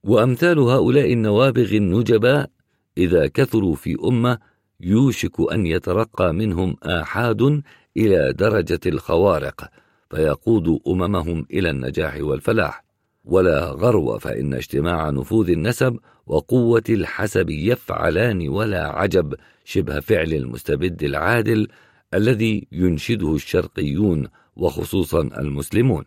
وأمثال 0.03 0.59
هؤلاء 0.59 1.13
النوابغ 1.13 1.71
النجباء 1.71 2.49
إذا 2.97 3.27
كثروا 3.27 3.75
في 3.75 3.97
أمة 4.03 4.37
يوشك 4.79 5.51
أن 5.51 5.65
يترقى 5.65 6.33
منهم 6.33 6.75
آحاد 6.83 7.61
إلى 7.97 8.33
درجة 8.33 8.79
الخوارق 8.85 9.69
فيقود 10.15 10.79
أممهم 10.87 11.45
إلى 11.51 11.69
النجاح 11.69 12.17
والفلاح 12.21 12.83
ولا 13.25 13.65
غرو 13.65 14.19
فإن 14.19 14.53
اجتماع 14.53 15.09
نفوذ 15.09 15.49
النسب 15.49 15.99
وقوة 16.27 16.83
الحسب 16.89 17.49
يفعلان 17.49 18.49
ولا 18.49 18.87
عجب 18.87 19.35
شبه 19.65 19.99
فعل 19.99 20.33
المستبد 20.33 21.03
العادل 21.03 21.67
الذي 22.13 22.67
ينشده 22.71 23.35
الشرقيون 23.35 24.27
وخصوصا 24.55 25.21
المسلمون. 25.21 26.03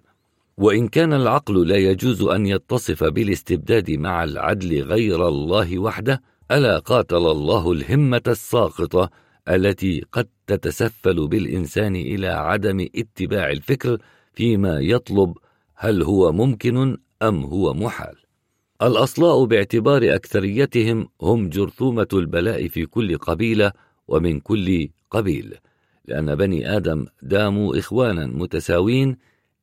وإن 0.56 0.88
كان 0.88 1.12
العقل 1.12 1.68
لا 1.68 1.76
يجوز 1.76 2.22
أن 2.22 2.46
يتصف 2.46 3.04
بالاستبداد 3.04 3.90
مع 3.90 4.24
العدل 4.24 4.82
غير 4.82 5.28
الله 5.28 5.78
وحده 5.78 6.22
ألا 6.50 6.78
قاتل 6.78 7.16
الله 7.16 7.72
الهمة 7.72 8.22
الساقطة 8.26 9.10
التي 9.48 10.04
قد 10.12 10.28
تتسفل 10.46 11.28
بالإنسان 11.28 11.96
إلى 11.96 12.28
عدم 12.28 12.88
اتباع 12.96 13.50
الفكر 13.50 13.98
فيما 14.32 14.80
يطلب 14.80 15.34
هل 15.74 16.02
هو 16.02 16.32
ممكن 16.32 16.98
أم 17.22 17.44
هو 17.44 17.74
محال. 17.74 18.16
الأصلاء 18.82 19.44
باعتبار 19.44 20.14
أكثريتهم 20.14 21.08
هم 21.22 21.48
جرثومة 21.48 22.08
البلاء 22.12 22.68
في 22.68 22.86
كل 22.86 23.18
قبيلة 23.18 23.72
ومن 24.08 24.40
كل 24.40 24.88
قبيل 25.10 25.54
لأن 26.04 26.34
بني 26.34 26.76
آدم 26.76 27.06
داموا 27.22 27.78
إخوانا 27.78 28.26
متساوين 28.26 29.16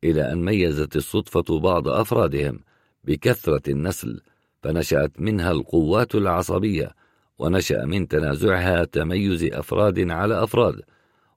إلى 0.03 0.31
أن 0.31 0.45
ميزت 0.45 0.95
الصدفة 0.95 1.59
بعض 1.59 1.87
أفرادهم 1.87 2.59
بكثرة 3.03 3.71
النسل 3.71 4.21
فنشأت 4.63 5.11
منها 5.19 5.51
القوات 5.51 6.15
العصبية 6.15 6.95
ونشأ 7.39 7.85
من 7.85 8.07
تنازعها 8.07 8.83
تميز 8.83 9.43
أفراد 9.43 10.11
على 10.11 10.43
أفراد 10.43 10.81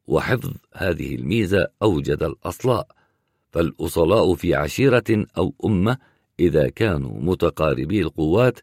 وحفظ 0.07 0.53
هذه 0.75 1.15
الميزة 1.15 1.67
أوجد 1.83 2.23
الأصلاء 2.23 2.87
فالأصلاء 3.51 4.35
في 4.35 4.55
عشيرة 4.55 5.27
أو 5.39 5.55
أمة 5.65 5.99
إذا 6.41 6.69
كانوا 6.69 7.21
متقاربي 7.21 8.01
القوات 8.01 8.59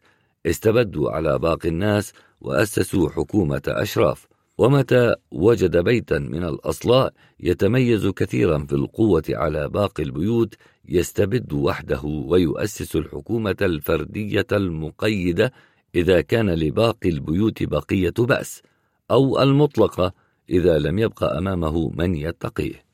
استبدوا 0.46 1.10
على 1.10 1.38
باقي 1.38 1.68
الناس 1.68 2.12
وأسسوا 2.40 3.10
حكومة 3.10 3.62
أشراف. 3.68 4.26
ومتى 4.58 5.14
وجد 5.30 5.76
بيتا 5.76 6.18
من 6.18 6.44
الأصلاء 6.44 7.12
يتميز 7.40 8.06
كثيرا 8.06 8.58
في 8.58 8.72
القوة 8.72 9.22
على 9.28 9.68
باقي 9.68 10.02
البيوت 10.02 10.54
يستبد 10.88 11.52
وحده 11.52 12.00
ويؤسس 12.04 12.96
الحكومة 12.96 13.56
الفردية 13.62 14.46
المقيدة 14.52 15.52
إذا 15.94 16.20
كان 16.20 16.50
لباقي 16.50 17.08
البيوت 17.08 17.62
بقية 17.62 18.14
بأس 18.18 18.62
أو 19.10 19.42
المطلقة 19.42 20.12
إذا 20.50 20.78
لم 20.78 20.98
يبق 20.98 21.24
أمامه 21.24 21.90
من 21.94 22.14
يتقيه. 22.14 22.84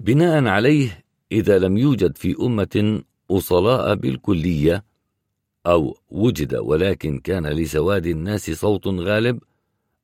بناء 0.00 0.44
عليه 0.44 1.04
إذا 1.32 1.58
لم 1.58 1.76
يوجد 1.76 2.16
في 2.16 2.36
أمة 2.40 3.02
أصلاء 3.30 3.94
بالكلية 3.94 4.84
أو 5.66 5.96
وجد 6.10 6.54
ولكن 6.54 7.18
كان 7.18 7.46
لسواد 7.46 8.06
الناس 8.06 8.50
صوت 8.50 8.86
غالب 8.86 9.38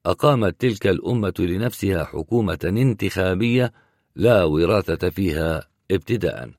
أقامت 0.06 0.60
تلك 0.60 0.86
الأمة 0.86 1.34
لنفسها 1.38 2.04
حكومة 2.04 2.58
انتخابية 2.64 3.72
لا 4.16 4.44
وراثة 4.44 5.10
فيها 5.10 5.68
ابتداء 5.90 6.50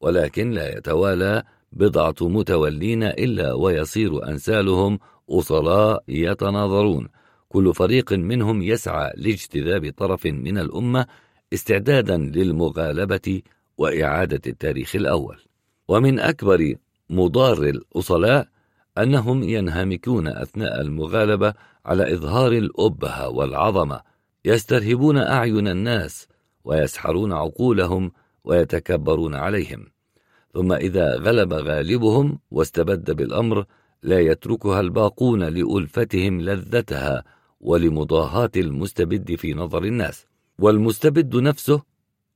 ولكن 0.00 0.50
لا 0.50 0.78
يتوالى 0.78 1.42
بضعة 1.72 2.14
متولين 2.20 3.02
إلا 3.02 3.52
ويصير 3.52 4.28
أنسالهم 4.28 4.98
أصلاء 5.30 6.04
يتناظرون. 6.08 7.08
كل 7.48 7.74
فريق 7.74 8.12
منهم 8.12 8.62
يسعى 8.62 9.12
لاجتذاب 9.16 9.92
طرف 9.96 10.26
من 10.26 10.58
الأمة 10.58 11.06
استعدادا 11.52 12.16
للمغالبة 12.16 13.42
وإعادة 13.78 14.40
التاريخ 14.46 14.96
الأول. 14.96 15.38
ومن 15.88 16.18
أكبر 16.18 16.74
مضار 17.10 17.62
الأصلاء 17.62 18.48
أنهم 18.98 19.42
ينهمكون 19.42 20.28
أثناء 20.28 20.80
المغالبة 20.80 21.54
على 21.86 22.14
إظهار 22.14 22.52
الأبهة 22.52 23.28
والعظمة. 23.28 24.00
يسترهبون 24.44 25.18
أعين 25.18 25.68
الناس 25.68 26.28
ويسحرون 26.64 27.32
عقولهم 27.32 28.12
ويتكبرون 28.44 29.34
عليهم. 29.34 29.86
ثم 30.54 30.72
إذا 30.72 31.16
غلب 31.16 31.52
غالبهم 31.52 32.38
واستبد 32.50 33.10
بالأمر 33.10 33.64
لا 34.02 34.20
يتركها 34.20 34.80
الباقون 34.80 35.42
لألفتهم 35.44 36.40
لذتها 36.40 37.24
ولمضاهاة 37.60 38.50
المستبد 38.56 39.34
في 39.34 39.54
نظر 39.54 39.84
الناس 39.84 40.26
والمستبد 40.58 41.36
نفسه 41.36 41.82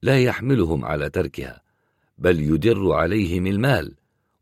لا 0.02 0.20
يحملهم 0.20 0.84
على 0.84 1.10
تركها 1.10 1.60
بل 2.18 2.40
يدر 2.40 2.92
عليهم 2.92 3.46
المال 3.46 3.94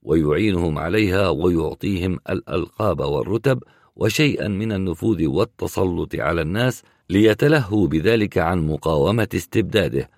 ويعينهم 0.02 0.78
عليها 0.78 1.28
ويعطيهم 1.28 2.18
الألقاب 2.30 3.00
والرتب 3.00 3.62
وشيئا 3.96 4.48
من 4.48 4.72
النفوذ 4.72 5.26
والتسلط 5.26 6.14
على 6.14 6.42
الناس 6.42 6.82
ليتلهوا 7.10 7.86
بذلك 7.86 8.38
عن 8.38 8.66
مقاومة 8.66 9.28
استبداده 9.34 10.10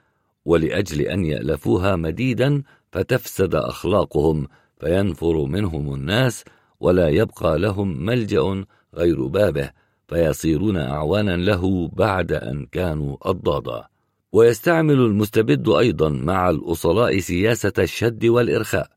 ولأجل 0.45 1.01
أن 1.01 1.25
يألفوها 1.25 1.97
مديدا 1.97 2.63
فتفسد 2.93 3.55
أخلاقهم 3.55 4.47
فينفر 4.81 5.45
منهم 5.45 5.95
الناس 5.95 6.45
ولا 6.81 7.09
يبقى 7.09 7.59
لهم 7.59 8.05
ملجأ 8.05 8.65
غير 8.95 9.27
بابه 9.27 9.71
فيصيرون 10.09 10.77
أعوانا 10.77 11.37
له 11.37 11.89
بعد 11.89 12.33
أن 12.33 12.67
كانوا 12.73 13.17
أضدادا. 13.23 13.85
ويستعمل 14.33 14.95
المستبد 14.95 15.69
أيضا 15.69 16.09
مع 16.09 16.51
الأصلاء 16.51 17.19
سياسة 17.19 17.73
الشد 17.79 18.25
والإرخاء 18.25 18.91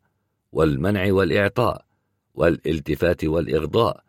والمنع 0.52 1.14
والإعطاء 1.14 1.86
والالتفات 2.34 3.26
والإغضاء 3.26 4.04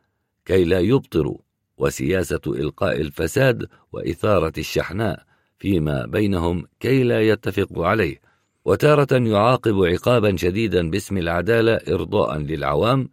كي 0.45 0.65
لا 0.65 0.79
يبطروا 0.81 1.39
وسياسة 1.79 2.41
إلقاء 2.47 3.01
الفساد 3.01 3.69
وإثارة 3.93 4.53
الشحناء 4.59 5.23
فيما 5.59 6.07
بينهم 6.07 6.67
كي 6.81 7.03
لا 7.03 7.21
يتفقوا 7.21 7.87
عليه. 7.87 8.21
وتارة 8.65 9.09
يعاقب 9.13 9.85
عقابا 9.85 10.37
شديدا 10.37 10.91
باسم 10.91 11.19
العدالة 11.19 11.73
إرضاء 11.89 12.39
للعوام 12.39 13.09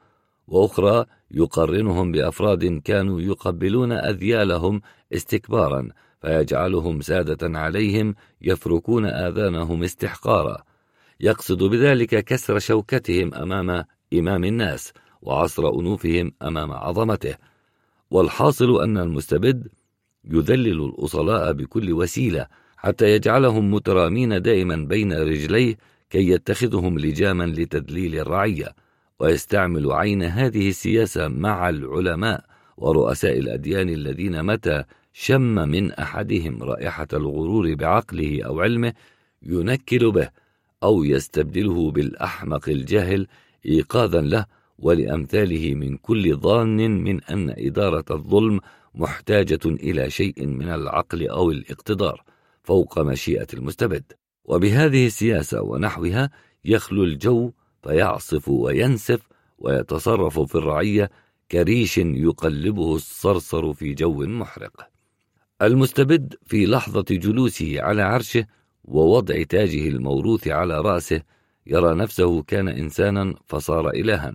وأخرى 0.48 1.06
يقرنهم 1.32 2.12
بأفراد 2.12 2.82
كانوا 2.84 3.22
يقبلون 3.22 3.92
أذيالهم 3.92 4.82
استكبارا 5.14 5.90
فيجعلهم 6.22 7.02
سادة 7.02 7.60
عليهم 7.60 8.16
يفركون 8.42 9.06
آذانهم 9.06 9.84
استحقارا. 9.84 10.58
يقصد 11.20 11.64
بذلك 11.64 12.24
كسر 12.24 12.60
شوكتهم 12.60 13.34
أمام 13.34 13.84
إمام 14.14 14.44
الناس 14.44 14.94
وعصر 15.22 15.70
أنوفهم 15.70 16.32
أمام 16.42 16.72
عظمته. 16.72 17.36
والحاصل 18.12 18.84
أن 18.84 18.98
المستبد 18.98 19.68
يذلل 20.26 20.86
الأصلاء 20.86 21.54
بكل 21.54 21.94
وسيلة 21.94 22.48
حتى 22.78 23.06
يجعلهم 23.06 23.74
مترامين 23.74 24.42
دائما 24.42 24.76
بين 24.76 25.14
رجليه 25.14 25.76
كي 26.10 26.30
يتخذهم 26.30 27.00
لجاما 27.00 27.44
لتدليل 27.44 28.20
الرعية. 28.20 28.87
ويستعمل 29.20 29.92
عين 29.92 30.24
هذه 30.24 30.70
السياسة 30.70 31.28
مع 31.28 31.70
العلماء 31.70 32.46
ورؤساء 32.78 33.40
الأديان 33.40 33.90
الذين 33.90 34.44
متى 34.44 34.84
شم 35.14 35.70
من 35.70 35.92
أحدهم 35.92 36.64
رائحة 36.64 37.08
الغرور 37.14 37.74
بعقله 37.74 38.44
أو 38.44 38.62
علمه 38.62 38.94
ينكل 39.44 40.12
به 40.12 40.30
أو 40.84 41.04
يستبدله 41.04 41.92
بالأحمق 41.92 42.70
الجاهل 42.70 43.28
إيقاظا 43.66 44.22
له 44.22 44.46
ولأمثاله 44.80 45.74
من 45.74 45.98
كل 45.98 46.36
ظان 46.36 47.04
من 47.04 47.24
أن 47.24 47.54
إدارة 47.58 48.06
الظلم 48.12 48.60
محتاجة 48.96 49.60
إلى 49.66 50.10
شيء 50.10 50.46
من 50.46 50.70
العقل 50.70 51.28
أو 51.28 51.52
الاقتدار 51.52 52.24
فوق 52.64 53.00
مشيئة 53.00 53.48
المستبد. 53.54 54.04
وبهذه 54.46 55.06
السياسة 55.08 55.62
ونحوها 55.62 56.30
يخلو 56.66 57.04
الجو 57.04 57.52
فيعصف 57.84 58.50
وينسف 58.50 59.22
ويتصرف 59.60 60.40
في 60.40 60.56
الرعية 60.56 61.10
كريش 61.52 61.98
يقلبه 61.98 62.96
الصرصر 62.96 63.74
في 63.74 63.94
جو 63.94 64.26
محرق. 64.26 64.90
المستبد 65.62 66.36
في 66.46 66.66
لحظة 66.66 67.06
جلوسه 67.10 67.82
على 67.82 68.02
عرشه 68.02 68.46
ووضع 68.84 69.44
تاجه 69.44 69.88
الموروث 69.88 70.48
على 70.48 70.82
رأسه 70.82 71.22
يرى 71.68 71.96
نفسه 71.96 72.42
كان 72.44 72.68
إنسانا 72.68 73.36
فصار 73.46 73.90
إلها. 73.90 74.34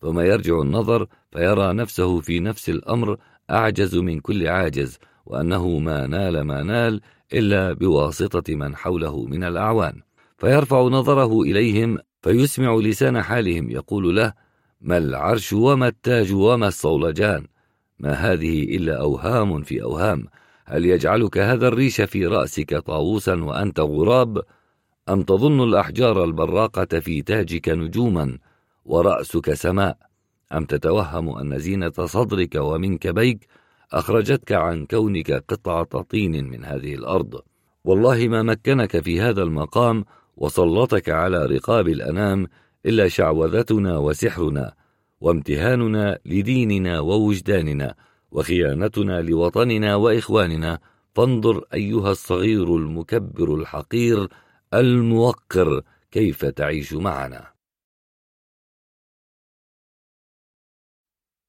ثم 0.00 0.20
يرجع 0.20 0.60
النظر 0.60 1.06
فيرى 1.32 1.72
نفسه 1.72 2.20
في 2.20 2.40
نفس 2.40 2.68
الأمر 2.68 3.16
أعجز 3.50 3.96
من 3.96 4.20
كل 4.20 4.48
عاجز 4.48 4.98
وأنه 5.26 5.78
ما 5.78 6.06
نال 6.06 6.40
ما 6.40 6.62
نال 6.62 7.00
إلا 7.32 7.72
بواسطة 7.72 8.54
من 8.54 8.76
حوله 8.76 9.24
من 9.24 9.44
الأعوان. 9.44 10.02
فيرفع 10.38 10.82
نظره 10.82 11.42
إليهم 11.42 11.98
فيسمع 12.22 12.74
لسان 12.74 13.22
حالهم 13.22 13.70
يقول 13.70 14.16
له 14.16 14.32
ما 14.80 14.98
العرش 14.98 15.52
وما 15.52 15.88
التاج 15.88 16.32
وما 16.32 16.68
الصولجان؟ 16.68 17.46
ما 17.98 18.12
هذه 18.12 18.76
إلا 18.76 19.00
أوهام 19.00 19.62
في 19.62 19.82
أوهام. 19.82 20.26
هل 20.66 20.84
يجعلك 20.84 21.38
هذا 21.38 21.68
الريش 21.68 22.00
في 22.00 22.26
رأسك 22.26 22.76
طاووسا 22.76 23.34
وأنت 23.34 23.80
غراب؟ 23.80 24.42
أم 25.08 25.22
تظن 25.22 25.60
الأحجار 25.60 26.24
البراقة 26.24 27.00
في 27.00 27.22
تاجك 27.22 27.68
نجوما 27.68 28.38
ورأسك 28.84 29.54
سماء؟ 29.54 29.96
أم 30.52 30.64
تتوهم 30.64 31.38
أن 31.38 31.58
زينة 31.58 31.92
صدرك 32.06 32.54
ومنكبيك 32.54 33.46
أخرجتك 33.92 34.52
عن 34.52 34.86
كونك 34.86 35.32
قطعة 35.32 36.02
طين 36.02 36.50
من 36.50 36.64
هذه 36.64 36.94
الأرض؟ 36.94 37.40
والله 37.84 38.28
ما 38.28 38.42
مكنك 38.42 39.00
في 39.00 39.20
هذا 39.20 39.42
المقام 39.42 40.04
وسلطك 40.42 41.08
على 41.08 41.46
رقاب 41.46 41.88
الأنام 41.88 42.46
إلا 42.86 43.08
شعوذتنا 43.08 43.98
وسحرنا 43.98 44.74
وامتهاننا 45.20 46.18
لديننا 46.26 47.00
ووجداننا 47.00 47.94
وخيانتنا 48.30 49.22
لوطننا 49.22 49.94
وإخواننا. 49.94 50.78
فانظر 51.14 51.64
أيها 51.74 52.10
الصغير 52.10 52.76
المكبر 52.76 53.54
الحقير 53.54 54.28
الموقر 54.74 55.82
كيف 56.10 56.44
تعيش 56.44 56.92
معنا. 56.92 57.52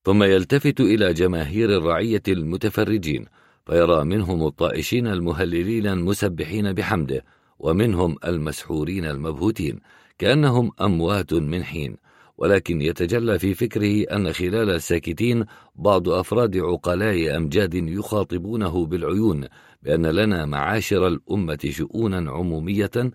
ثم 0.06 0.24
يلتفت 0.24 0.82
إلى 0.82 1.14
جماهير 1.14 1.78
الرعية 1.78 2.24
المتفرجين 2.28 3.26
فيرى 3.66 4.04
منهم 4.04 4.48
الطائشين 4.48 5.08
المهللين 5.08 5.88
المسبحين 5.88 6.74
بحمده 6.74 7.24
ومنهم 7.64 8.16
المسحورين 8.26 9.06
المبهوتين 9.06 9.80
كأنهم 10.18 10.72
أموات 10.82 11.34
من 11.34 11.64
حين. 11.64 11.98
ولكن 12.38 12.82
يتجلى 12.82 13.40
في 13.40 13.54
فكره 13.54 14.04
أن 14.16 14.34
خلال 14.34 14.70
الساكتين 14.70 15.46
بعض 15.76 16.10
أفراد 16.10 16.58
عقلاء 16.58 17.38
أمجاد 17.38 17.74
يخاطبونه 17.74 18.86
بالعيون 18.86 19.48
بأن 19.84 20.06
لنا 20.06 20.46
معاشر 20.46 21.08
الأمة 21.08 21.60
شؤونا 21.70 22.32
عمومية 22.32 23.12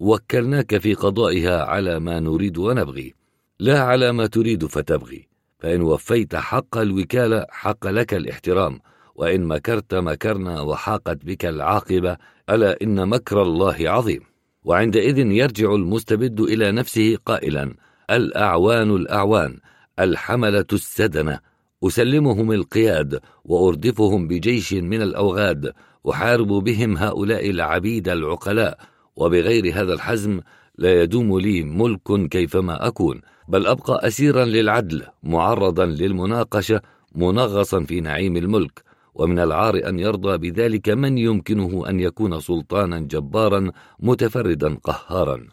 وكلناك 0.00 0.78
في 0.78 0.94
قضائها 0.94 1.64
على 1.64 2.00
ما 2.00 2.20
نريد 2.20 2.58
ونبغي. 2.58 3.14
لا 3.60 3.80
على 3.80 4.12
ما 4.12 4.26
تريد 4.26 4.66
فتبغي 4.66 5.28
فإن 5.58 5.82
وفيت 5.82 6.36
حق 6.36 6.78
الوكالة 6.78 7.46
حق 7.50 7.86
لك 7.86 8.14
الاحترام. 8.14 8.80
وإن 9.16 9.44
مكرت 9.44 9.94
مكرنا 9.94 10.60
وحاقت 10.60 11.24
بك 11.24 11.46
العاقبة 11.46 12.16
ألا 12.50 12.82
إن 12.82 13.08
مكر 13.08 13.42
الله 13.42 13.76
عظيم. 13.80 14.20
وعندئذ 14.64 15.18
يرجع 15.18 15.74
المستبد 15.74 16.40
إلى 16.40 16.72
نفسه 16.72 17.16
قائلا 17.26 17.74
الأعوان 18.10 18.90
الأعوان 18.90 19.58
الحملة 19.98 20.66
السدنة. 20.72 21.40
أسلمهم 21.84 22.52
القياد 22.52 23.20
وأردفهم 23.44 24.28
بجيش 24.28 24.72
من 24.72 25.02
الأوغاد 25.02 25.72
أحارب 26.10 26.48
بهم 26.48 26.96
هؤلاء 26.96 27.50
العبيد 27.50 28.08
العقلاء. 28.08 28.78
وبغير 29.16 29.72
هذا 29.74 29.92
الحزم 29.92 30.40
لا 30.78 31.02
يدوم 31.02 31.38
لي 31.38 31.62
ملك 31.62 32.28
كيفما 32.30 32.86
أكون. 32.86 33.20
بل 33.48 33.66
أبقى 33.66 34.06
أسيرا 34.06 34.44
للعدل 34.44 35.02
معرضا 35.22 35.86
للمناقشة 35.86 36.80
منغصا 37.14 37.80
في 37.84 38.00
نعيم 38.00 38.36
الملك. 38.36 38.85
ومن 39.16 39.38
العار 39.38 39.88
أن 39.88 39.98
يرضى 39.98 40.38
بذلك 40.38 40.88
من 40.88 41.18
يمكنه 41.18 41.88
أن 41.88 42.00
يكون 42.00 42.40
سلطانا 42.40 42.98
جبارا 42.98 43.70
متفردا 44.00 44.74
قهارا. 44.74 45.46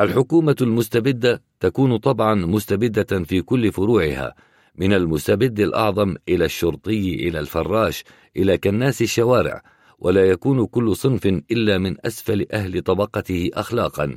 الحكومة 0.00 0.56
المستبدة 0.60 1.42
تكون 1.60 1.96
طبعا 1.96 2.34
مستبدة 2.34 3.24
في 3.24 3.42
كل 3.42 3.72
فروعها 3.72 4.34
من 4.76 4.92
المستبد 4.92 5.60
الأعظم 5.60 6.16
إلى 6.28 6.44
الشرطي 6.44 7.28
إلى 7.28 7.40
الفراش 7.40 8.04
إلى 8.36 8.58
كناس 8.58 9.02
الشوارع 9.02 9.62
ولا 9.98 10.24
يكون 10.24 10.66
كل 10.66 10.96
صنف 10.96 11.26
إلا 11.26 11.78
من 11.78 12.06
أسفل 12.06 12.46
أهل 12.52 12.82
طبقته 12.82 13.50
أخلاقا 13.54 14.16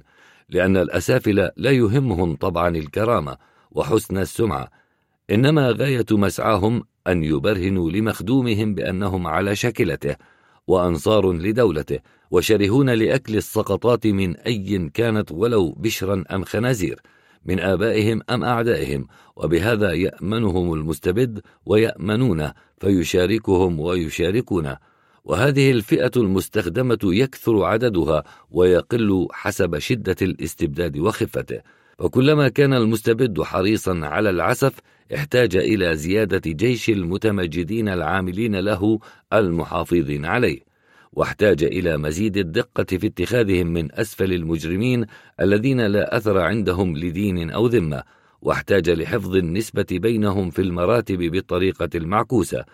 لأن 0.50 0.78
الأسافل 0.78 1.50
لا 1.58 1.72
يهمهم 1.72 2.36
طبعا 2.36 2.70
الكرامة 2.70 3.38
وحسن 3.72 4.18
السمعة 4.18 4.81
إنما 5.32 5.72
غاية 5.72 6.06
مسعاهم 6.12 6.84
أن 7.08 7.24
يبرهنوا 7.24 7.92
لمخدومهم 7.92 8.76
بأنهم 8.76 9.28
على 9.28 9.56
شكلته 9.56 10.16
وأنصار 10.68 11.32
لدولته 11.34 12.00
وشرهون 12.32 12.90
لأكل 12.90 13.38
السقطات 13.38 14.08
من 14.08 14.38
أي 14.38 14.90
كانت 14.94 15.32
ولو 15.32 15.72
بشرا 15.72 16.24
أم 16.32 16.44
خنازير 16.44 17.02
من 17.46 17.60
آبائهم 17.60 18.22
أم 18.30 18.44
أعدائهم 18.44 19.08
وبهذا 19.36 19.94
يأمنهم 19.94 20.74
المستبد 20.74 21.42
ويأمنونه 21.66 22.54
فيشاركهم 22.80 23.80
ويشاركونه. 23.80 24.78
وهذه 25.24 25.72
الفئة 25.72 26.12
المستخدمة 26.18 27.00
يكثر 27.04 27.64
عددها 27.64 28.24
ويقل 28.52 29.28
حسب 29.32 29.78
شدة 29.78 30.16
الاستبداد 30.22 30.98
وخفته. 30.98 31.62
وكلما 32.00 32.48
كان 32.50 32.74
المستبد 32.74 33.42
حريصا 33.42 34.00
على 34.04 34.30
العسف 34.30 34.74
احتاج 35.16 35.56
إلى 35.56 35.96
زيادة 35.96 36.52
جيش 36.52 36.90
المتمجدين 36.90 37.90
العاملين 37.90 38.56
له 38.56 39.00
المحافظين 39.34 40.26
عليه. 40.26 40.60
واحتاج 41.14 41.64
إلى 41.64 41.98
مزيد 41.98 42.38
الدقة 42.38 42.84
في 42.84 43.08
اتخاذهم 43.08 43.68
من 43.68 43.96
أسفل 43.96 44.34
المجرمين 44.34 45.06
الذين 45.42 45.82
لا 45.82 46.18
أثر 46.18 46.38
عندهم 46.38 46.98
لدين 46.98 47.50
أو 47.52 47.68
ذمة. 47.68 48.04
واحتاج 48.42 48.90
لحفظ 48.90 49.36
النسبة 49.36 49.86
بينهم 49.92 50.50
في 50.50 50.62
المراتب 50.62 51.18
بالطريقة 51.18 51.90
المعكوسة. 51.96 52.66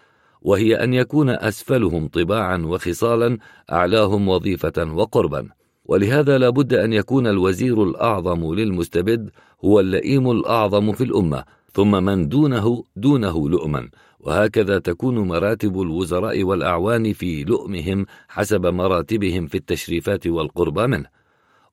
وهي 0.41 0.75
أن 0.75 0.93
يكون 0.93 1.29
أسفلهم 1.29 2.07
طباعا 2.07 2.57
وخصالا 2.57 3.37
أعلاهم 3.71 4.27
وظيفة 4.27 4.93
وقربا. 4.93 5.56
ولهذا 5.87 6.37
لا 6.37 6.49
بد 6.49 6.73
أن 6.73 6.93
يكون 6.93 7.27
الوزير 7.27 7.83
الأعظم 7.83 8.53
للمستبد 8.53 9.29
هو 9.65 9.79
اللئيم 9.79 10.31
الأعظم 10.31 10.91
في 10.91 11.03
الأمة 11.03 11.43
ثم 11.73 12.03
من 12.03 12.29
دونه 12.29 12.83
دونه 12.95 13.49
لؤما. 13.49 13.89
وهكذا 14.19 14.79
تكون 14.79 15.17
مراتب 15.17 15.81
الوزراء 15.81 16.43
والأعوان 16.43 17.13
في 17.13 17.43
لؤمهم 17.43 18.05
حسب 18.27 18.65
مراتبهم 18.65 19.47
في 19.47 19.57
التشريفات 19.57 20.27
والقربى 20.27 20.87
منه. 20.87 21.05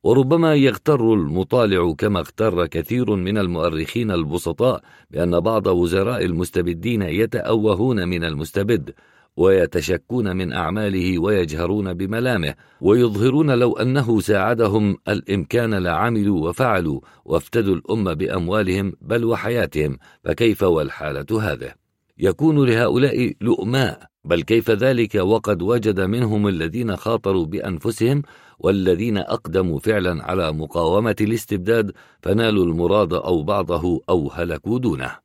وربما 0.05 0.55
يغتر 0.55 1.15
المطالع 1.15 1.93
كما 1.99 2.21
اغتر 2.21 2.67
كثير 2.67 3.15
من 3.15 3.39
المؤرخين 3.39 4.11
البسطاء 4.11 4.83
بأن 5.11 5.41
بعض 5.41 5.67
وزراء 5.67 6.25
المستبدين 6.25 7.03
يتأوهون 7.03 8.09
من 8.09 8.25
المستبد. 8.25 8.95
ويتشكون 9.37 10.37
من 10.37 10.53
أعماله 10.53 11.19
ويجهرون 11.19 11.95
بملامه 11.95 12.55
ويظهرون 12.81 13.51
لو 13.51 13.73
أنه 13.73 14.21
ساعدهم 14.21 14.97
الإمكان 15.09 15.75
لعملوا 15.75 16.49
وفعلوا 16.49 17.01
وافتدوا 17.25 17.75
الأمة 17.75 18.13
بأموالهم 18.13 18.93
بل 19.01 19.25
وحياتهم 19.25 19.99
فكيف 20.25 20.63
والحالة 20.63 21.53
هذه؟ 21.53 21.73
يكون 22.19 22.69
لهؤلاء 22.69 23.33
لؤماء 23.41 24.07
بل 24.25 24.43
كيف 24.43 24.71
ذلك 24.71 25.15
وقد 25.15 25.63
وجد 25.63 26.01
منهم 26.01 26.49
الذين 26.49 26.97
خاطروا 26.97 27.47
بأنفسهم 27.47 28.23
والذين 28.59 29.19
أقدموا 29.19 29.79
فعلا 29.79 30.25
على 30.25 30.53
مقاومة 30.53 31.17
الاستبداد 31.21 31.93
فنالوا 32.23 32.65
المراد 32.65 33.13
أو 33.13 33.43
بعضه 33.43 34.01
أو 34.09 34.31
هلكوا 34.31 34.79
دونه. 34.79 35.24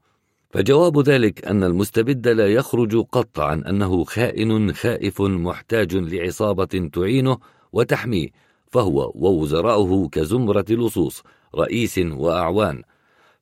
فجواب 0.50 1.00
ذلك 1.00 1.46
أن 1.46 1.64
المستبد 1.64 2.28
لا 2.28 2.48
يخرج 2.48 3.06
قط 3.12 3.40
عن 3.40 3.64
أنه 3.64 4.04
خائن 4.04 4.74
خائف 4.74 5.22
محتاج 5.22 5.96
لعصابة 5.96 6.90
تعينه 6.94 7.38
وتحميه 7.74 8.30
فهو 8.72 9.12
ووزراؤه 9.16 10.10
كزمرة 10.10 10.66
لصوص 10.70 11.24
رئيس 11.56 11.98
وأعوان. 11.98 12.84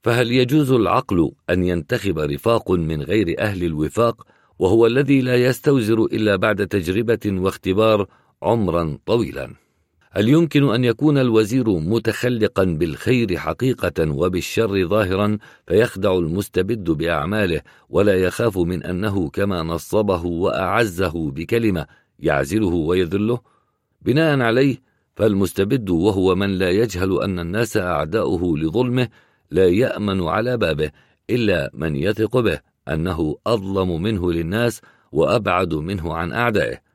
فهل 0.04 0.32
يجوز 0.32 0.72
العقل 0.72 1.32
أن 1.50 1.64
ينتخب 1.64 2.20
رفاق 2.20 2.72
من 2.72 3.02
غير 3.02 3.40
أهل 3.40 3.64
الوفاق 3.64 4.24
وهو 4.60 4.86
الذي 4.86 5.22
لا 5.22 5.36
يستوزر 5.36 6.04
إلا 6.04 6.36
بعد 6.36 6.68
تجربة 6.68 7.20
واختبار 7.26 8.08
عمرا 8.44 8.98
طويلا؟ 9.06 9.67
هل 10.18 10.30
يمكن 10.30 10.70
أن 10.74 10.84
يكون 10.84 11.18
الوزير 11.18 11.70
متخلقا 11.70 12.64
بالخير 12.64 13.38
حقيقة 13.38 14.12
وبالشر 14.12 14.88
ظاهرا 14.88 15.38
فيخدع 15.68 16.18
المستبد 16.18 16.90
بأعماله 16.90 17.62
ولا 17.90 18.16
يخاف 18.16 18.58
من 18.58 18.84
أنه 18.84 19.30
كما 19.30 19.64
نصبه 19.64 20.26
وأعزه 20.26 21.32
بكلمة 21.32 21.86
يعزله 22.20 22.68
ويذله؟ 22.68 23.40
بناء 24.02 24.40
عليه 24.40 24.82
فالمستبد 25.16 25.90
وهو 25.90 26.36
من 26.36 26.50
لا 26.50 26.70
يجهل 26.70 27.22
أن 27.22 27.40
الناس 27.40 27.78
أعداؤه 27.78 28.58
لظلمه 28.58 29.08
لا 29.52 29.68
يأمن 29.68 30.24
على 30.24 30.58
بابه 30.58 30.92
إلا 31.30 31.72
من 31.74 31.96
يثق 31.96 32.40
به 32.40 32.60
أنه 32.88 33.38
أظلم 33.48 34.02
منه 34.02 34.32
للناس 34.32 34.82
وأبعد 35.12 35.74
منه 35.74 36.14
عن 36.14 36.32
أعدائه. 36.32 36.87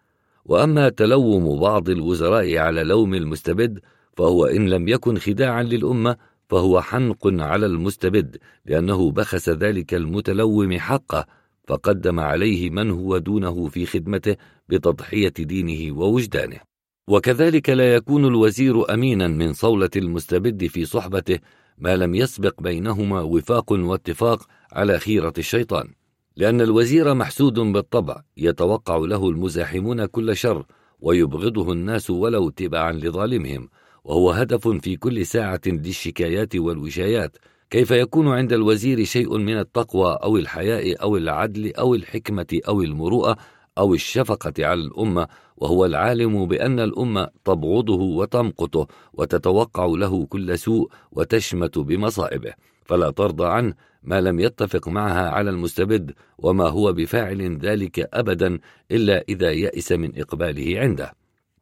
وأما 0.45 0.89
تلوم 0.89 1.61
بعض 1.61 1.89
الوزراء 1.89 2.57
على 2.57 2.83
لوم 2.83 3.15
المستبد 3.15 3.81
فهو 4.17 4.47
إن 4.47 4.69
لم 4.69 4.89
يكن 4.89 5.19
خداعا 5.19 5.63
للأمة 5.63 6.17
فهو 6.49 6.81
حنق 6.81 7.27
على 7.27 7.67
المستبد 7.67 8.37
لأنه 8.67 9.11
بخس 9.11 9.49
ذلك 9.49 9.95
المتلوم 9.95 10.79
حقه 10.79 11.27
فقدم 11.69 12.21
عليه 12.21 12.71
من 12.71 12.91
هو 12.91 13.19
دونه 13.19 13.69
في 13.69 13.87
خدمته 13.87 14.37
بتضحية 14.69 15.33
دينه 15.39 15.99
ووجدانه. 15.99 16.61
وكذلك 17.09 17.71
لا 17.71 17.95
يكون 17.95 18.25
الوزير 18.25 18.95
أمينا 18.95 19.29
من 19.29 19.53
صولة 19.53 19.91
المستبد 19.97 20.67
في 20.67 20.85
صحبته 20.85 21.39
ما 21.79 21.97
لم 21.97 22.15
يسبق 22.15 22.61
بينهما 22.63 23.21
وفاق 23.21 23.73
واتفاق 23.73 24.47
على 24.73 24.99
خيرة 24.99 25.33
الشيطان. 25.39 25.89
لأن 26.37 26.61
الوزير 26.61 27.15
محسود 27.15 27.55
بالطبع 27.55 28.23
يتوقع 28.37 28.97
له 28.97 29.29
المزاحمون 29.29 30.07
كل 30.07 30.37
شر 30.37 30.67
ويبغضه 31.01 31.73
الناس 31.73 32.11
ولو 32.11 32.51
تبعا 32.51 32.93
لظالمهم 32.93 33.69
وهو 34.05 34.31
هدف 34.31 34.69
في 34.69 34.97
كل 34.97 35.27
ساعة 35.27 35.61
للشكايات 35.67 36.57
والوشايات 36.57 37.37
كيف 37.71 37.91
يكون 37.91 38.29
عند 38.29 38.53
الوزير 38.53 39.05
شيء 39.05 39.39
من 39.39 39.59
التقوى 39.59 40.19
أو 40.23 40.37
الحياء 40.37 41.03
أو 41.03 41.17
العدل 41.17 41.75
أو 41.75 41.95
الحكمة 41.95 42.61
أو 42.69 42.83
المروءة 42.83 43.37
أو 43.79 43.95
الشفقة 43.95 44.53
على 44.59 44.81
الأمة؟ 44.81 45.29
وهو 45.57 45.87
العالم 45.87 46.47
بأن 46.47 46.81
الأمة 46.81 47.29
تبغضه 47.45 48.01
وتمقته 48.03 48.87
وتتوقع 49.13 49.85
له 49.87 50.27
كل 50.27 50.59
سوء 50.59 50.91
وتشمت 51.13 51.79
بمصائبه. 51.79 52.53
فلا 52.85 53.11
ترضى 53.11 53.47
عنه 53.47 53.75
ما 54.03 54.21
لم 54.21 54.41
يتفق 54.41 54.89
معها 54.89 55.31
على 55.31 55.51
المستبد 55.51 56.13
وما 56.39 56.69
هو 56.69 56.93
بفاعل 56.93 57.59
ذلك 57.59 58.09
أبدا 58.15 58.59
إلا 58.91 59.25
إذا 59.29 59.51
يئس 59.51 59.93
من 59.93 60.21
إقباله 60.21 60.81
عنده. 60.81 61.13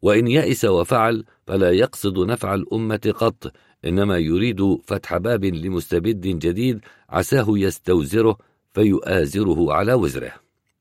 وإن 0.02 0.26
يئس 0.26 0.64
وفعل 0.64 1.24
فلا 1.46 1.70
يقصد 1.70 2.18
نفع 2.18 2.54
الأمة 2.54 3.14
قط 3.16 3.52
إنما 3.84 4.18
يريد 4.18 4.78
فتح 4.84 5.16
باب 5.16 5.44
لمستبد 5.44 6.20
جديد 6.20 6.80
عساه 7.08 7.46
يستوزره 7.48 8.38
فيؤازره 8.72 9.72
على 9.72 9.94
وزره. 9.94 10.32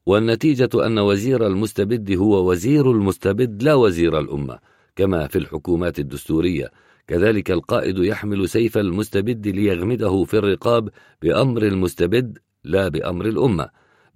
والنتيجة 0.06 0.70
أن 0.86 1.00
وزير 1.00 1.48
المستبد 1.48 2.12
هو 2.12 2.52
وزير 2.52 2.92
المستبد 2.92 3.64
لا 3.64 3.74
وزير 3.74 4.20
الأمة 4.20 4.60
كما 4.96 5.28
في 5.28 5.38
الحكومات 5.38 6.00
الدستورية 6.00 6.72
كذلك 7.10 7.52
القائد 7.52 7.98
يحمل 7.98 8.50
سيف 8.50 8.78
المستبد 8.78 9.48
ليغمده 9.48 10.24
في 10.24 10.38
الرقاب 10.38 10.90
بأمر 11.22 11.64
المستبد 11.64 12.38
لا 12.64 12.88
بأمر 12.88 13.26
الأمة 13.26 13.70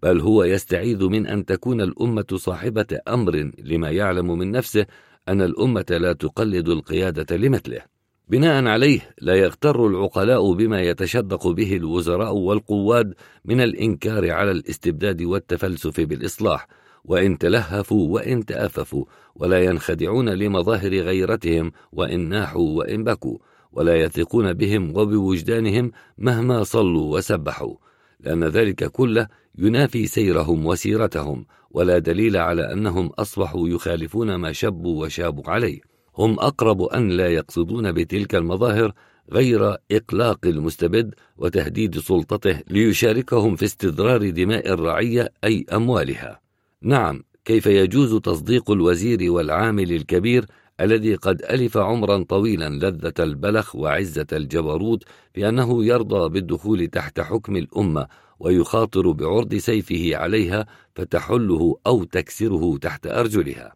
بل 0.04 0.20
هو 0.20 0.44
يستعيذ 0.44 1.04
من 1.04 1.28
أن 1.28 1.46
تكون 1.46 1.82
الأمة 1.82 2.26
صاحبة 2.34 3.00
أمر 3.08 3.52
لما 3.58 3.92
يعلم 3.92 4.38
من 4.38 4.52
نفسه 4.52 4.86
أن 5.28 5.42
الأمة 5.42 5.86
لا 5.90 6.14
تقلد 6.14 6.70
القيادة 6.70 7.38
لمثله. 7.38 7.82
بناء 8.30 8.66
عليه 8.66 9.16
لا 9.22 9.36
يغتر 9.36 9.88
العقلاء 9.88 10.54
بما 10.54 10.82
يتشدق 10.82 11.48
به 11.48 11.76
الوزراء 11.76 12.36
والقواد 12.36 13.14
من 13.46 13.62
الإنكار 13.62 14.32
على 14.32 14.52
الاستبداد 14.52 15.22
والتفلسف 15.22 16.00
بالإصلاح 16.00 16.68
وإن 17.06 17.38
تلهفوا 17.38 18.14
وإن 18.14 18.46
تأففوا 18.46 19.06
ولا 19.36 19.64
ينخدعون 19.64 20.30
لمظاهر 20.30 20.92
غيرتهم 20.92 21.72
وإن 21.92 22.30
ناحوا 22.30 22.78
وإن 22.78 23.04
بكوا 23.04 23.38
ولا 23.72 23.96
يثقون 23.96 24.54
بهم 24.54 24.98
وبوجدانهم 24.98 25.92
مهما 26.18 26.64
صلوا 26.64 27.18
وسبحوا. 27.18 27.76
لأن 28.20 28.44
ذلك 28.44 28.92
كله 28.92 29.28
ينافي 29.58 30.08
سيرهم 30.08 30.66
وسيرتهم 30.66 31.46
ولا 31.72 31.98
دليل 31.98 32.38
على 32.38 32.74
أنهم 32.74 33.08
أصبحوا 33.08 33.70
يخالفون 33.70 34.36
ما 34.36 34.52
شبوا 34.52 35.06
وشابوا 35.06 35.50
عليه. 35.50 35.82
هم 36.18 36.40
أقرب 36.40 36.82
أن 36.82 37.10
لا 37.10 37.28
يقصدون 37.28 37.92
بتلك 37.92 38.36
المظاهر 38.36 38.94
غير 39.32 39.78
إقلاق 39.92 40.40
المستبد 40.46 41.16
وتهديد 41.38 42.00
سلطته 42.00 42.60
ليشاركهم 42.70 43.56
في 43.56 43.66
استدرار 43.66 44.30
دماء 44.30 44.74
الرعية 44.74 45.34
أي 45.44 45.66
أموالها. 45.74 46.42
نعم 46.82 47.24
كيف 47.46 47.66
يجوز 47.66 48.16
تصديق 48.16 48.72
الوزير 48.72 49.32
والعامل 49.32 49.92
الكبير 49.92 50.46
الذي 50.82 51.16
قد 51.16 51.42
ألف 51.42 51.78
عمرا 51.78 52.24
طويلا 52.24 52.70
لذة 52.70 53.14
البلخ 53.20 53.76
وعزة 53.76 54.28
الجبروت 54.34 55.04
بأنه 55.36 55.86
يرضى 55.86 56.30
بالدخول 56.30 56.88
تحت 56.88 57.20
حكم 57.20 57.56
الأمة 57.56 58.08
ويخاطر 58.40 59.12
بعرض 59.12 59.56
سيفه 59.56 60.16
عليها 60.16 60.66
فتحله 60.96 61.78
أو 61.88 62.04
تكسره 62.04 62.78
تحت 62.78 63.08
أرجلها. 63.08 63.74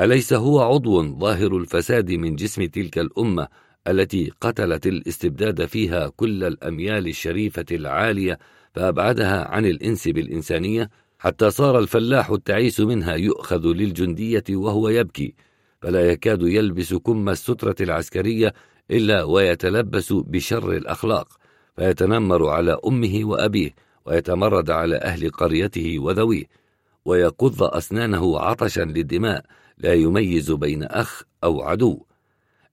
أليس 0.00 0.32
هو 0.32 0.60
عضو 0.60 1.18
ظاهر 1.18 1.56
الفساد 1.56 2.10
من 2.12 2.36
جسم 2.36 2.64
تلك 2.64 2.98
الأمة 2.98 3.48
التي 3.88 4.32
قتلت 4.40 4.86
الاستبداد 4.86 5.64
فيها 5.64 6.08
كل 6.08 6.44
الأميال 6.44 7.08
الشريفة 7.08 7.66
العالية 7.72 8.38
فأبعدها 8.74 9.48
عن 9.48 9.66
الإنس 9.66 10.08
بالإنسانية؟ 10.08 10.90
حتى 11.26 11.50
صار 11.50 11.78
الفلاح 11.78 12.30
التعيس 12.30 12.80
منها 12.80 13.14
يؤخذ 13.14 13.66
للجندية 13.66 14.44
وهو 14.50 14.88
يبكي 14.88 15.34
فلا 15.82 16.10
يكاد 16.10 16.42
يلبس 16.42 16.94
كم 16.94 17.28
السترة 17.28 17.74
العسكرية 17.80 18.54
إلا 18.90 19.22
ويتلبس 19.22 20.12
بشر 20.12 20.72
الأخلاق 20.72 21.28
فيتنمر 21.76 22.48
على 22.48 22.78
أمه 22.86 23.20
وأبيه 23.24 23.74
ويتمرد 24.04 24.70
على 24.70 24.96
أهل 24.96 25.30
قريته 25.30 25.98
وذويه 25.98 26.44
ويقض 27.04 27.62
أسنانه 27.62 28.38
عطشا 28.38 28.80
للدماء 28.80 29.44
لا 29.78 29.94
يميز 29.94 30.52
بين 30.52 30.82
أخ 30.82 31.22
أو 31.44 31.62
عدو. 31.62 32.04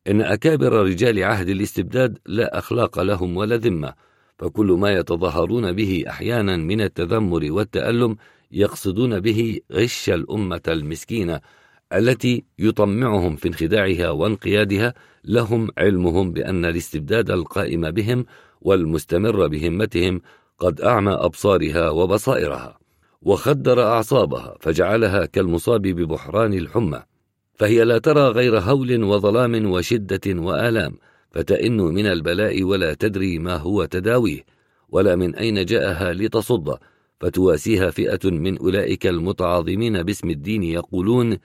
إن 0.08 0.22
أكابر 0.22 0.74
رجال 0.74 1.24
عهد 1.24 1.50
الاستبداد 1.50 2.18
لا 2.26 2.58
أخلاق 2.58 3.00
لهم 3.00 3.38
ولا 3.38 3.58
ذمة 3.58 3.94
فكل 4.40 4.66
ما 4.72 4.92
يتظاهرون 4.92 5.72
به 5.72 6.04
أحيانا 6.08 6.58
من 6.58 6.82
التذمر 6.82 7.52
والتألم 7.52 8.16
يقصدون 8.54 9.20
به 9.20 9.60
غش 9.72 10.10
الأمة 10.10 10.62
المسكينة 10.68 11.42
التي 11.94 12.44
يطمعهم 12.60 13.36
في 13.36 13.48
انخداعها 13.48 14.10
وانقيادها 14.10 14.94
لهم 15.26 15.70
علمهم 15.78 16.32
بأن 16.32 16.66
الاستبداد 16.66 17.32
القائم 17.32 17.92
بهم 17.92 18.26
والمستمر 18.62 19.48
بهمتهم 19.48 20.22
قد 20.60 20.82
أعمى 20.82 21.12
أبصارها 21.12 21.90
وبصائرها 21.90 22.80
وخدر 23.22 23.84
أعصابها 23.84 24.58
فجعلها 24.62 25.26
كالمصاب 25.26 25.82
ببحران 25.82 26.54
الحمى 26.54 27.04
فهي 27.56 27.84
لا 27.84 27.98
ترى 27.98 28.28
غير 28.28 28.60
هول 28.60 29.04
وظلام 29.04 29.72
وشدة 29.72 30.42
وآلام 30.42 30.98
فتئن 31.32 31.78
من 31.78 32.06
البلاء 32.06 32.64
ولا 32.64 32.94
تدري 32.94 33.40
ما 33.40 33.58
هو 33.58 33.86
تداويه 33.86 34.46
ولا 34.90 35.16
من 35.16 35.36
أين 35.36 35.66
جاءها 35.66 36.14
لتصد. 36.14 36.78
فتواسيها 37.24 37.92
فئة 37.92 38.30
من 38.32 38.58
أولئك 38.58 39.08
المتعاظمين 39.08 40.04
باسم 40.04 40.30
الدين 40.30 40.64
يقولون 40.64 41.38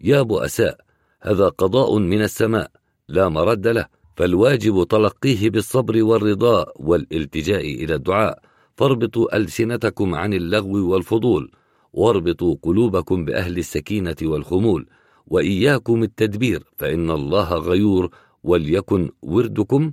يا 0.00 0.22
بؤساء 0.22 0.80
هذا 1.22 1.48
قضاء 1.48 1.98
من 1.98 2.22
السماء 2.22 2.70
لا 3.08 3.28
مرد 3.28 3.66
له 3.66 3.86
فالواجب 4.16 4.84
تلقيه 4.84 5.50
بالصبر 5.50 6.02
والرضا 6.02 6.66
والالتجاء 6.76 7.60
إلى 7.60 7.94
الدعاء 7.94 8.38
فاربطوا 8.76 9.36
ألسنتكم 9.36 10.14
عن 10.14 10.34
اللغو 10.34 10.92
والفضول 10.92 11.50
واربطوا 11.92 12.56
قلوبكم 12.62 13.24
بأهل 13.24 13.58
السكينة 13.58 14.16
والخمول 14.22 14.86
وإياكم 15.26 16.02
التدبير 16.02 16.64
فإن 16.76 17.10
الله 17.10 17.54
غيور 17.54 18.10
وليكن 18.42 19.10
وردكم 19.22 19.92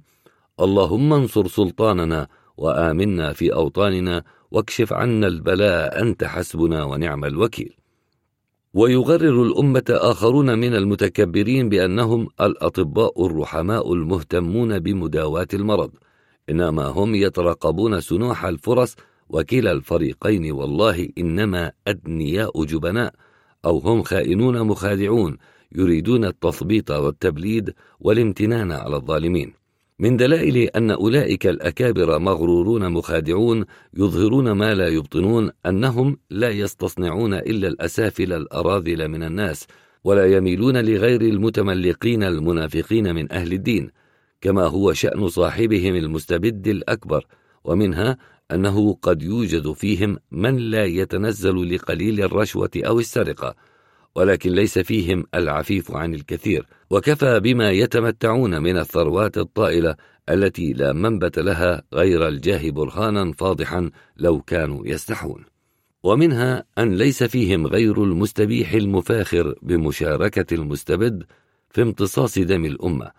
اللهم 0.59 1.13
انصر 1.13 1.47
سلطاننا 1.47 2.27
وآمنا 2.57 3.33
في 3.33 3.53
أوطاننا 3.53 4.23
واكشف 4.53 4.93
عنا 4.93 5.27
البلاء 5.27 6.01
أنت 6.01 6.23
حسبنا 6.23 6.83
ونعم 6.83 7.25
الوكيل. 7.25 7.73
ويغرر 8.73 9.43
الأمة 9.43 9.83
آخرون 9.89 10.59
من 10.59 10.75
المتكبرين 10.75 11.69
بأنهم 11.69 12.27
الأطباء 12.41 13.25
الرحماء 13.25 13.93
المهتمون 13.93 14.79
بمداواة 14.79 15.47
المرض. 15.53 15.91
إنما 16.49 16.85
هم 16.85 17.15
يترقبون 17.15 18.01
سنوح 18.01 18.45
الفرص 18.45 18.95
وكلا 19.29 19.71
الفريقين 19.71 20.51
والله 20.51 21.09
إنما 21.17 21.71
أدنياء 21.87 22.63
جبناء. 22.65 23.13
أو 23.65 23.77
هم 23.77 24.03
خائنون 24.03 24.61
مخادعون 24.61 25.37
يريدون 25.71 26.25
التثبيط 26.25 26.91
والتبليد 26.91 27.73
والامتنان 27.99 28.71
على 28.71 28.95
الظالمين. 28.95 29.62
من 29.99 30.17
دلائل 30.17 30.57
أن 30.57 30.91
أولئك 30.91 31.47
الأكابر 31.47 32.19
مغرورون 32.19 32.91
مخادعون 32.91 33.65
يظهرون 33.93 34.51
ما 34.51 34.73
لا 34.73 34.87
يبطنون 34.87 35.51
أنهم 35.65 36.17
لا 36.29 36.49
يستصنعون 36.49 37.33
إلا 37.33 37.67
الأسافل 37.67 38.33
الأراذل 38.33 39.07
من 39.07 39.23
الناس 39.23 39.67
ولا 40.03 40.37
يميلون 40.37 40.77
لغير 40.77 41.21
المتملقين 41.21 42.23
المنافقين 42.23 43.15
من 43.15 43.31
أهل 43.31 43.53
الدين 43.53 43.89
كما 44.41 44.67
هو 44.67 44.93
شأن 44.93 45.27
صاحبهم 45.27 45.95
المستبد 45.95 46.67
الأكبر 46.67 47.25
ومنها 47.63 48.17
أنه 48.51 48.93
قد 48.93 49.23
يوجد 49.23 49.71
فيهم 49.71 50.17
من 50.31 50.57
لا 50.57 50.85
يتنزل 50.85 51.75
لقليل 51.75 52.23
الرشوة 52.23 52.69
أو 52.77 52.99
السرقة. 52.99 53.55
ولكن 54.15 54.51
ليس 54.51 54.79
فيهم 54.79 55.25
العفيف 55.35 55.91
عن 55.91 56.13
الكثير. 56.13 56.67
وكفى 56.89 57.39
بما 57.39 57.71
يتمتعون 57.71 58.61
من 58.61 58.77
الثروات 58.77 59.37
الطائلة 59.37 59.95
التي 60.29 60.73
لا 60.73 60.93
منبت 60.93 61.39
لها 61.39 61.83
غير 61.93 62.27
الجاه 62.27 62.69
برهانا 62.69 63.31
فاضحا 63.31 63.89
لو 64.17 64.41
كانوا 64.41 64.87
يستحون. 64.87 65.45
ومنها 66.03 66.63
أن 66.77 66.95
ليس 66.95 67.23
فيهم 67.23 67.67
غير 67.67 68.03
المستبيح 68.03 68.73
المفاخر 68.73 69.55
بمشاركة 69.61 70.53
المستبد 70.53 71.23
في 71.69 71.81
امتصاص 71.81 72.39
دم 72.39 72.65
الأمة. 72.65 73.11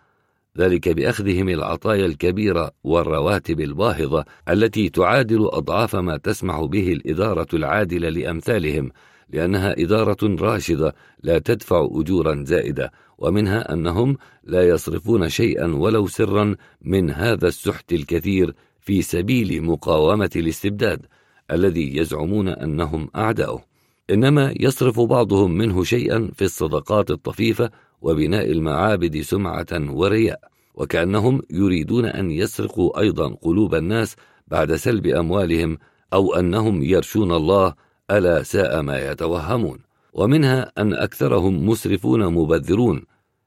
ذلك 0.59 0.89
بأخذهم 0.89 1.49
العطايا 1.49 2.07
الكبيرة 2.07 2.71
والرواتب 2.85 3.61
الباهظة 3.61 4.25
التي 4.49 4.89
تعادل 4.89 5.49
أضعاف 5.53 5.97
ما 5.97 6.17
تسمح 6.17 6.61
به 6.61 6.93
الإدارة 6.93 7.47
العادلة 7.55 8.09
لأمثالهم. 8.09 8.91
لأنها 9.31 9.73
إدارة 9.79 10.17
راشدة 10.23 10.95
لا 11.23 11.39
تدفع 11.39 11.89
أجورا 11.93 12.45
زائدة 12.47 12.93
ومنها 13.19 13.73
أنهم 13.73 14.17
لا 14.45 14.69
يصرفون 14.69 15.29
شيئا 15.29 15.67
ولو 15.67 16.07
سرا 16.07 16.57
من 16.83 17.11
هذا 17.11 17.49
السحت 17.49 17.93
الكثير 17.93 18.55
في 18.81 19.03
سبيل 19.03 19.63
مقاومة 19.63 20.31
الاستبداد 20.37 21.07
الذي 21.51 21.97
يزعمون 21.97 22.49
أنهم 22.49 23.09
أعداؤه. 23.17 23.65
إنما 24.11 24.55
يصرف 24.61 25.01
بعضهم 25.01 25.51
منه 25.51 25.85
شيئا 25.85 26.31
في 26.35 26.45
الصدقات 26.45 27.11
الطفيفة 27.11 27.71
وبناء 28.03 28.53
المعابد 28.53 29.21
سمعة 29.21 29.67
ورياء 29.73 30.41
وكأنهم 30.75 31.43
يريدون 31.51 32.05
أن 32.05 32.31
يسرقوا 32.31 33.01
أيضا 33.01 33.35
قلوب 33.35 33.75
الناس 33.75 34.17
بعد 34.49 34.75
سلب 34.75 35.07
أموالهم 35.07 35.79
أو 36.13 36.35
أنهم 36.35 36.83
يرشون 36.83 37.33
الله 37.33 37.75
ألا 38.11 38.43
ساء 38.43 38.83
ما 38.83 39.11
يتوهمون 39.11 39.79
ومنها 40.13 40.73
أن 40.79 40.95
أكثرهم 40.95 41.69
مسرفون 41.69 42.35
مبذرون 42.35 43.05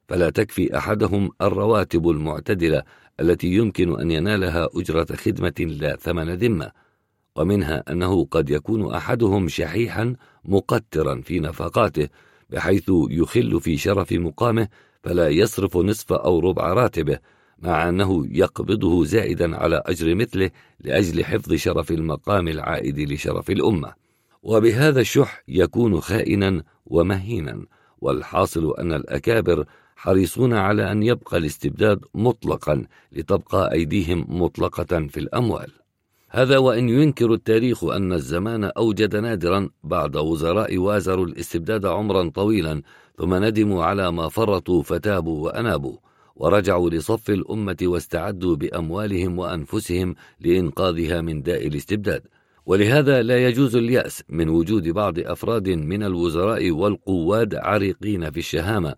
فلا 0.08 0.30
تكفي 0.30 0.78
أحدهم 0.78 1.30
الرواتب 1.42 2.10
المعتدلة 2.10 2.84
التي 3.20 3.48
يمكن 3.48 4.00
أن 4.00 4.12
ينالها 4.12 4.70
أجرة 4.76 5.16
خدمة 5.16 5.54
لا 5.60 5.96
ثمن 5.96 6.34
ذمة 6.34 6.72
ومنها 7.36 7.84
أنه 7.92 8.26
قد 8.26 8.50
يكون 8.50 8.94
أحدهم 8.96 9.48
شحيحا 9.48 10.16
مقترا 10.46 11.22
في 11.22 11.40
نفقاته 11.40 12.10
بحيث 12.50 12.92
يخل 13.10 13.62
في 13.62 13.78
شرف 13.78 14.14
مقامه 14.14 14.68
فلا 15.04 15.30
يصرف 15.30 15.78
نصف 15.78 16.14
أو 16.14 16.40
ربع 16.40 16.74
راتبه 16.74 17.20
مع 17.60 17.90
أنه 17.90 18.28
يقبضه 18.32 19.06
زائدا 19.06 19.56
على 19.58 19.82
أجر 19.86 20.16
مثله 20.16 20.52
لأجل 20.80 21.26
حفظ 21.26 21.54
شرف 21.54 21.92
المقام 21.92 22.48
العائد 22.48 23.00
لشرف 23.00 23.50
الأمة. 23.50 24.07
وبهذا 24.48 25.02
الشح 25.02 25.44
يكون 25.48 26.02
خائنا 26.02 26.64
ومهينا. 26.86 27.66
والحاصل 28.02 28.74
أن 28.80 28.94
الأكابر 28.94 29.66
حريصون 29.96 30.54
على 30.54 30.92
أن 30.92 31.04
يبقى 31.04 31.38
الاستبداد 31.38 32.00
مطلقا 32.16 32.86
لتبقى 33.12 33.72
أيديهم 33.72 34.26
مطلقة 34.30 35.08
في 35.08 35.20
الأموال. 35.20 35.72
هذا 36.30 36.58
وإن 36.58 36.90
ينكر 36.90 37.34
التاريخ 37.34 37.84
أن 37.84 38.14
الزمان 38.14 38.64
أوجد 38.64 39.16
نادرا 39.16 39.70
بعد 39.84 40.18
وزراء 40.18 40.78
وازروا 40.78 41.26
الاستبداد 41.26 41.86
عمرا 41.86 42.30
طويلا 42.30 42.82
ثم 43.18 43.44
ندموا 43.44 43.84
على 43.84 44.12
ما 44.12 44.30
فرطوا 44.30 44.84
فتابوا 44.84 45.46
وأنابوا 45.46 45.98
ورجعوا 46.36 46.90
لصف 46.90 47.30
الأمة 47.30 47.78
واستعدوا 47.82 48.56
بأموالهم 48.56 49.40
وأنفسهم 49.40 50.16
لإنقاذها 50.40 51.22
من 51.22 51.42
داء 51.42 51.68
الاستبداد. 51.68 52.22
ولهذا 52.68 53.22
لا 53.22 53.48
يجوز 53.48 53.76
اليأس 53.76 54.24
من 54.30 54.50
وجود 54.50 54.90
بعض 54.90 55.20
أفراد 55.20 55.70
من 55.70 56.04
الوزراء 56.04 56.72
والقواد 56.72 57.56
عريقين 57.56 58.32
في 58.32 58.38
الشهامة 58.38 58.96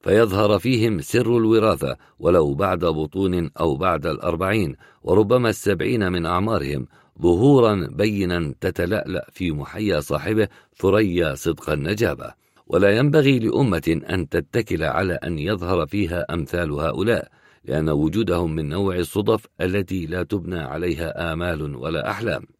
فيظهر 0.00 0.58
فيهم 0.58 1.00
سر 1.00 1.38
الوراثة 1.38 1.96
ولو 2.18 2.54
بعد 2.54 2.84
بطون 2.84 3.50
أو 3.60 3.76
بعد 3.76 4.06
الأربعين 4.06 4.76
وربما 5.02 5.48
السبعين 5.48 6.12
من 6.12 6.26
أعمارهم 6.26 6.86
ظهورا 7.22 7.88
بينا 7.90 8.54
تتلألأ 8.60 9.26
في 9.32 9.52
محيا 9.52 10.00
صاحبه 10.00 10.48
ثريا 10.76 11.34
صدق 11.34 11.70
النجابة. 11.70 12.34
ولا 12.66 12.96
ينبغي 12.96 13.38
لأمة 13.38 14.00
أن 14.10 14.28
تتكل 14.28 14.84
على 14.84 15.14
أن 15.14 15.38
يظهر 15.38 15.86
فيها 15.86 16.34
أمثال 16.34 16.72
هؤلاء 16.72 17.28
لأن 17.64 17.88
وجودهم 17.90 18.54
من 18.54 18.68
نوع 18.68 18.96
الصدف 18.96 19.46
التي 19.60 20.06
لا 20.06 20.22
تبنى 20.22 20.58
عليها 20.58 21.32
آمال 21.32 21.76
ولا 21.76 22.10
أحلام. 22.10 22.53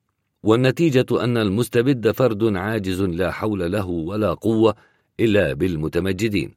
والنتيجة 0.45 1.25
أن 1.25 1.37
المستبد 1.37 2.11
فرد 2.11 2.57
عاجز 2.57 3.03
لا 3.03 3.31
حول 3.31 3.73
له 3.73 3.87
ولا 3.87 4.35
قوة 4.35 4.75
إلا 5.21 5.53
بالمتمجدين. 5.53 6.55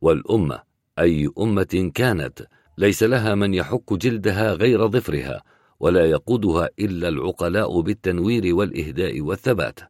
والأمة 0.00 0.62
أي 0.98 1.30
أمة 1.38 1.90
كانت 1.94 2.46
ليس 2.78 3.02
لها 3.02 3.34
من 3.34 3.54
يحك 3.54 3.92
جلدها 3.92 4.52
غير 4.52 4.88
ظفرها 4.88 5.42
ولا 5.80 6.06
يقودها 6.06 6.68
إلا 6.78 7.08
العقلاء 7.08 7.80
بالتنوير 7.80 8.54
والإهداء 8.54 9.20
والثبات. 9.20 9.80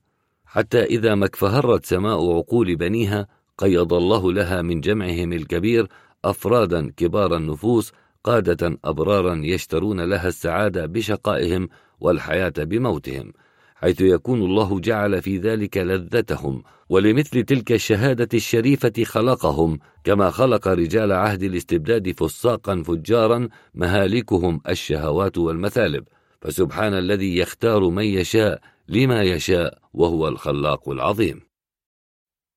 حتى 0.47 0.85
إذا 0.85 1.15
ما 1.15 1.27
اكفهرت 1.27 1.87
سماء 1.87 2.37
عقول 2.37 2.77
بنيها 2.77 3.27
قيض 3.59 3.95
الله 3.95 4.33
لها 4.33 4.63
من 4.63 4.81
جمعهم 4.81 5.33
الكبير 5.33 5.89
أفرادا 6.25 6.91
كبار 6.97 7.37
النفوس 7.37 7.93
قادة 8.25 8.79
أبرارا 8.85 9.41
يشترون 9.45 10.01
لها 10.01 10.29
السعادة 10.29 10.87
بشقائهم 10.87 11.69
والحياة 12.01 12.53
بموتهم 12.59 13.33
حيث 13.81 14.01
يكون 14.01 14.43
الله 14.43 14.81
جعل 14.81 15.23
في 15.23 15.39
ذلك 15.39 15.77
لذتهم 15.77 16.63
ولمثل 16.89 17.43
تلك 17.43 17.73
الشهادة 17.73 18.29
الشريفة 18.35 19.05
خلقهم 19.05 19.79
كما 20.05 20.31
خلق 20.31 20.69
رجال 20.69 21.13
عهد 21.13 21.43
الاستبداد 21.43 22.13
فساقا 22.13 22.83
فجارا 22.83 23.49
مهالكهم 23.75 24.61
الشهوات 24.69 25.39
والمثالب. 25.39 26.05
فسبحان 26.43 26.95
الذي 26.95 27.37
يختار 27.39 27.89
من 27.89 28.05
يشاء 28.05 28.61
لما 28.89 29.23
يشاء 29.23 29.79
وهو 29.93 30.29
الخلاق 30.29 30.89
العظيم. 30.89 31.41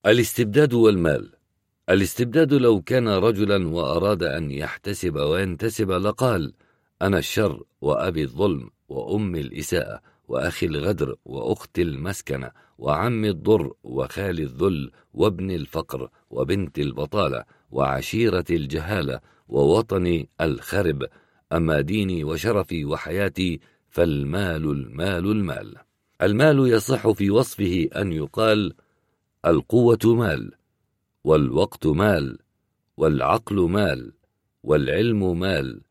الاستبداد 0.05 0.73
والمال. 0.73 1.40
الاستبداد 1.91 2.53
لو 2.53 2.81
كان 2.81 3.07
رجلا 3.07 3.67
وأراد 3.67 4.23
أن 4.23 4.51
يحتسب 4.51 5.15
وينتسب 5.15 5.91
لقال 5.91 6.53
أنا 7.01 7.17
الشر 7.17 7.63
وأبي 7.81 8.23
الظلم 8.23 8.69
وأم 8.89 9.35
الإساءة 9.35 10.01
وأخي 10.27 10.65
الغدر 10.65 11.15
وأخت 11.25 11.79
المسكنة 11.79 12.51
وعم 12.77 13.25
الضر 13.25 13.73
وخال 13.83 14.39
الذل 14.39 14.91
وابن 15.13 15.51
الفقر 15.51 16.09
وبنت 16.29 16.79
البطالة 16.79 17.43
وعشيرة 17.71 18.45
الجهالة 18.49 19.19
ووطني 19.47 20.29
الخرب 20.41 21.03
أما 21.53 21.81
ديني 21.81 22.23
وشرفي 22.23 22.85
وحياتي 22.85 23.59
فالمال 23.89 24.63
المال 24.71 25.31
المال. 25.31 25.75
المال 26.21 26.67
يصح 26.67 27.09
في 27.09 27.31
وصفه 27.31 27.89
أن 27.95 28.13
يقال 28.13 28.73
القوة 29.45 29.99
مال. 30.05 30.60
والوقت 31.23 31.87
مال 31.87 32.37
والعقل 32.97 33.55
مال 33.55 34.13
والعلم 34.63 35.39
مال 35.39 35.81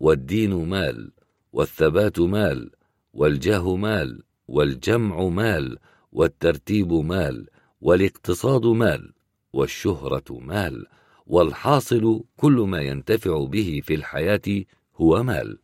والدين 0.00 0.54
مال 0.68 1.12
والثبات 1.52 2.20
مال 2.20 2.70
والجاه 3.14 3.76
مال 3.76 4.22
والجمع 4.48 5.28
مال 5.28 5.78
والترتيب 6.12 6.92
مال 6.92 7.46
والاقتصاد 7.80 8.66
مال 8.66 9.12
والشهرة 9.52 10.38
مال 10.38 10.86
والحاصل 11.26 12.24
كل 12.36 12.52
ما 12.52 12.80
ينتفع 12.80 13.44
به 13.44 13.80
في 13.84 13.94
الحياة 13.94 14.64
هو 14.96 15.22
مال. 15.22 15.58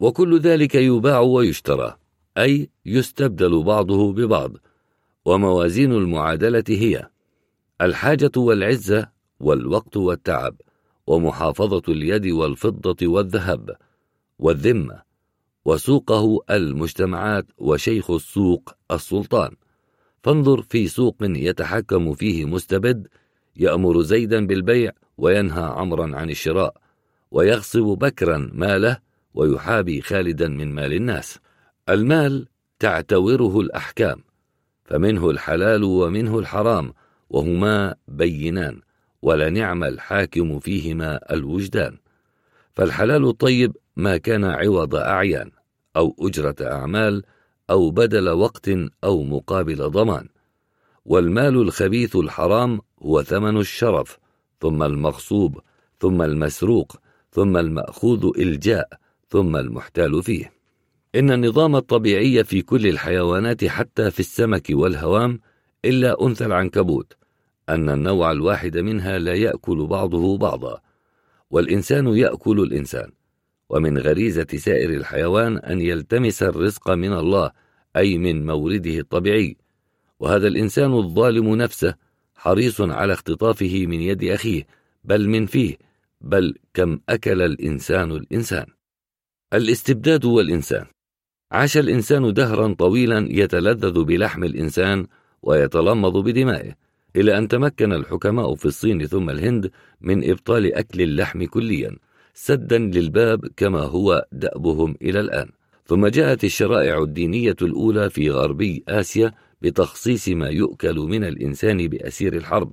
وكل 0.00 0.38
ذلك 0.38 0.74
يباع 0.74 1.20
ويشترى 1.20 1.96
أي 2.38 2.70
يستبدل 2.86 3.62
بعضه 3.62 4.12
ببعض 4.12 4.52
وموازين 5.24 5.92
المعادلة 5.92 6.64
هي 6.68 7.08
الحاجة 7.80 8.30
والعزة 8.36 9.08
والوقت 9.40 9.96
والتعب 9.96 10.56
ومحافظة 11.06 11.82
اليد 11.88 12.26
والفضة 12.26 12.96
والذهب 13.06 13.76
والذمة 14.38 15.02
وسوقه 15.64 16.38
المجتمعات 16.50 17.46
وشيخ 17.58 18.10
السوق 18.10 18.74
السلطان. 18.90 19.50
فانظر 20.22 20.62
في 20.62 20.88
سوق 20.88 21.16
يتحكم 21.20 22.14
فيه 22.14 22.44
مستبد 22.44 23.08
يأمر 23.56 24.02
زيدا 24.02 24.46
بالبيع 24.46 24.92
وينهى 25.18 25.62
عمرا 25.62 26.16
عن 26.16 26.30
الشراء 26.30 26.76
ويغصب 27.30 27.82
بكرا 27.82 28.50
ماله 28.52 28.98
ويحابي 29.34 30.00
خالدا 30.00 30.48
من 30.48 30.74
مال 30.74 30.92
الناس. 30.92 31.38
المال 31.88 32.48
تعتوره 32.78 33.60
الأحكام 33.60 34.22
فمنه 34.84 35.30
الحلال 35.30 35.84
ومنه 35.84 36.38
الحرام 36.38 36.92
وهما 37.30 37.94
بينان 38.08 38.80
ولنعم 39.22 39.84
الحاكم 39.84 40.58
فيهما 40.58 41.32
الوجدان. 41.32 41.96
فالحلال 42.72 43.28
الطيب 43.28 43.76
ما 43.96 44.16
كان 44.16 44.44
عوض 44.44 44.94
أعيان 44.94 45.50
أو 45.96 46.16
أجرة 46.20 46.56
أعمال 46.60 47.22
أو 47.70 47.90
بدل 47.90 48.28
وقت 48.28 48.70
أو 49.04 49.22
مقابل 49.22 49.90
ضمان. 49.90 50.28
والمال 51.04 51.56
الخبيث 51.56 52.16
الحرام 52.16 52.80
هو 53.02 53.22
ثمن 53.22 53.56
الشرف 53.56 54.18
ثم 54.60 54.82
المغصوب 54.82 55.60
ثم 56.00 56.22
المسروق 56.22 56.96
ثم 57.32 57.56
المأخوذ 57.56 58.30
إلجاء 58.38 58.88
ثم 59.28 59.56
المحتال 59.56 60.22
فيه. 60.22 60.52
إن 61.14 61.30
النظام 61.30 61.76
الطبيعي 61.76 62.44
في 62.44 62.62
كل 62.62 62.86
الحيوانات 62.86 63.64
حتى 63.64 64.10
في 64.10 64.20
السمك 64.20 64.66
والهوام 64.70 65.40
إلا 65.84 66.26
أنثى 66.26 66.44
العنكبوت. 66.46 67.19
أن 67.70 67.90
النوع 67.90 68.32
الواحد 68.32 68.78
منها 68.78 69.18
لا 69.18 69.34
يأكل 69.34 69.86
بعضه 69.86 70.38
بعضا 70.38 70.80
والإنسان 71.50 72.06
يأكل 72.06 72.60
الإنسان. 72.60 73.10
ومن 73.68 73.98
غريزة 73.98 74.46
سائر 74.56 74.90
الحيوان 74.90 75.58
أن 75.58 75.80
يلتمس 75.80 76.42
الرزق 76.42 76.90
من 76.90 77.12
الله 77.12 77.50
أي 77.96 78.18
من 78.18 78.46
مورده 78.46 78.98
الطبيعي. 78.98 79.56
وهذا 80.20 80.48
الإنسان 80.48 80.92
الظالم 80.92 81.56
نفسه 81.56 81.94
حريص 82.34 82.80
على 82.80 83.12
اختطافه 83.12 83.86
من 83.86 84.00
يد 84.00 84.24
أخيه 84.24 84.66
بل 85.04 85.28
من 85.28 85.46
فيه 85.46 85.76
بل 86.20 86.54
كم 86.74 87.00
أكل 87.08 87.42
الإنسان 87.42 88.10
الإنسان. 88.10 88.66
الاستبداد 89.54 90.24
والإنسان. 90.24 90.86
عاش 91.52 91.76
الإنسان 91.76 92.32
دهرا 92.32 92.74
طويلا 92.74 93.26
يتلذذ 93.30 94.04
بلحم 94.04 94.44
الإنسان 94.44 95.06
ويتلمض 95.42 96.16
بدمائه. 96.16 96.89
إلى 97.16 97.38
أن 97.38 97.48
تمكن 97.48 97.92
الحكماء 97.92 98.54
في 98.54 98.66
الصين 98.66 99.06
ثم 99.06 99.30
الهند 99.30 99.70
من 100.00 100.30
إبطال 100.30 100.74
أكل 100.74 101.02
اللحم 101.02 101.44
كليا 101.44 101.96
سدا 102.34 102.78
للباب 102.78 103.46
كما 103.56 103.80
هو 103.80 104.26
دأبهم 104.32 104.96
إلى 105.02 105.20
الآن. 105.20 105.48
ثم 105.86 106.06
جاءت 106.06 106.44
الشرائع 106.44 107.02
الدينية 107.02 107.56
الأولى 107.62 108.10
في 108.10 108.30
غربي 108.30 108.84
آسيا 108.88 109.32
بتخصيص 109.62 110.28
ما 110.28 110.48
يؤكل 110.48 110.94
من 110.94 111.24
الإنسان 111.24 111.88
بأسير 111.88 112.36
الحرب. 112.36 112.72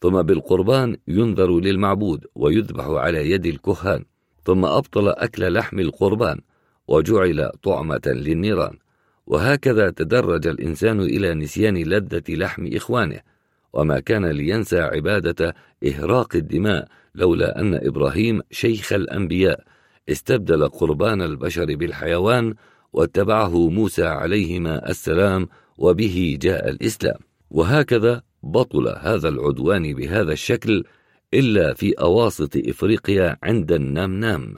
ثم 0.00 0.22
بالقربان 0.22 0.96
ينذر 1.08 1.60
للمعبود 1.60 2.26
ويذبح 2.34 2.84
على 2.84 3.30
يد 3.30 3.46
الكهان. 3.46 4.04
ثم 4.44 4.64
أبطل 4.64 5.08
أكل 5.08 5.52
لحم 5.52 5.78
القربان 5.78 6.40
وجعل 6.88 7.50
طعمة 7.62 8.02
للنيران. 8.06 8.78
وهكذا 9.26 9.90
تدرج 9.90 10.46
الإنسان 10.46 11.00
إلى 11.00 11.34
نسيان 11.34 11.76
لذة 11.76 12.22
لحم 12.28 12.70
إخوانه. 12.74 13.20
وما 13.74 14.00
كان 14.00 14.26
لينسى 14.26 14.80
عبادة 14.80 15.54
إهراق 15.86 16.36
الدماء 16.36 16.88
لولا 17.14 17.60
أن 17.60 17.74
إبراهيم 17.74 18.42
شيخ 18.50 18.92
الأنبياء 18.92 19.64
استبدل 20.08 20.68
قربان 20.68 21.22
البشر 21.22 21.74
بالحيوان 21.74 22.54
واتبعه 22.92 23.68
موسى 23.68 24.04
عليهما 24.06 24.90
السلام 24.90 25.48
وبه 25.78 26.38
جاء 26.42 26.70
الإسلام. 26.70 27.18
وهكذا 27.50 28.22
بطل 28.42 28.88
هذا 29.00 29.28
العدوان 29.28 29.94
بهذا 29.94 30.32
الشكل 30.32 30.84
إلا 31.34 31.74
في 31.74 31.92
أواسط 31.92 32.56
إفريقيا 32.56 33.36
عند 33.42 33.72
النمنام. 33.72 34.54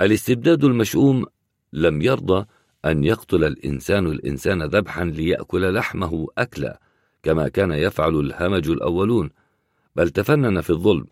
الاستبداد 0.00 0.64
المشؤوم 0.64 1.26
لم 1.72 2.02
يرضى 2.02 2.46
أن 2.84 3.04
يقتل 3.04 3.44
الإنسان 3.44 4.06
الإنسان 4.06 4.62
ذبحا 4.62 5.04
ليأكل 5.04 5.74
لحمه 5.74 6.26
أكلا. 6.38 6.80
كما 7.28 7.48
كان 7.48 7.72
يفعل 7.72 8.20
الهمج 8.20 8.70
الأولون 8.70 9.30
بل 9.96 10.10
تفنن 10.10 10.60
في 10.60 10.70
الظلم 10.70 11.06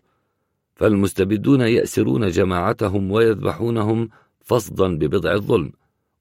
فالمستبدون 0.75 1.61
يأسرون 1.61 2.27
جماعتهم 2.27 3.11
ويذبحونهم 3.11 4.09
فصدا 4.41 4.97
ببضع 4.97 5.33
الظلم 5.33 5.71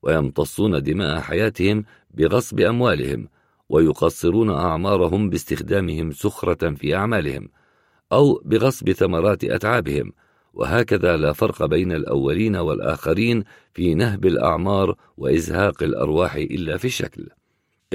ويمتصون 0.02 0.82
دماء 0.82 1.20
حياتهم 1.20 1.84
بغصب 2.14 2.60
أموالهم 2.60 3.28
ويقصرون 3.68 4.50
أعمارهم 4.50 5.30
باستخدامهم 5.30 6.12
سخرة 6.12 6.74
في 6.74 6.94
أعمالهم 6.94 7.48
أو 8.12 8.42
بغصب 8.44 8.92
ثمرات 8.92 9.44
أتعابهم 9.44 10.12
وهكذا 10.54 11.16
لا 11.16 11.32
فرق 11.32 11.64
بين 11.64 11.92
الأولين 11.92 12.56
والآخرين 12.56 13.44
في 13.74 13.94
نهب 13.94 14.26
الأعمار 14.26 14.96
وإزهاق 15.16 15.82
الأرواح 15.82 16.34
إلا 16.34 16.76
في 16.76 16.84
الشكل 16.84 17.28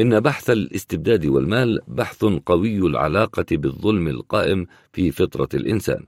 إن 0.02 0.20
بحث 0.20 0.50
الاستبداد 0.50 1.26
والمال 1.26 1.80
بحث 1.88 2.26
قوي 2.26 2.78
العلاقة 2.78 3.46
بالظلم 3.52 4.08
القائم 4.08 4.68
في 4.94 5.12
فطرة 5.12 5.50
الإنسان. 5.54 6.06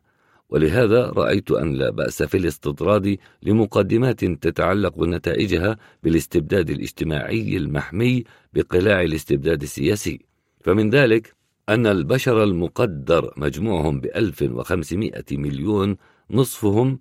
ولهذا 0.50 1.06
رأيت 1.06 1.52
أن 1.52 1.74
لا 1.74 1.90
بأس 1.90 2.24
في 2.24 2.38
الاستطراد 2.38 3.18
لمقدمات 3.44 4.26
تتعلق 4.26 5.00
نتائجها 5.00 5.78
بالاستبداد 6.04 6.70
الاجتماعي 6.70 7.58
المحمي 7.58 8.24
بقلاع 8.54 9.02
الاستبداد 9.02 9.62
السياسي. 9.62 10.20
فمن 10.60 10.90
ذلك 10.90 11.36
أن 11.70 11.88
البشر 11.88 12.44
المقدر 12.44 13.34
مجموعهم 13.38 14.00
بألف 14.00 14.42
وخمسمائة 14.42 15.26
مليون 15.32 15.98
نصفهم 16.32 17.00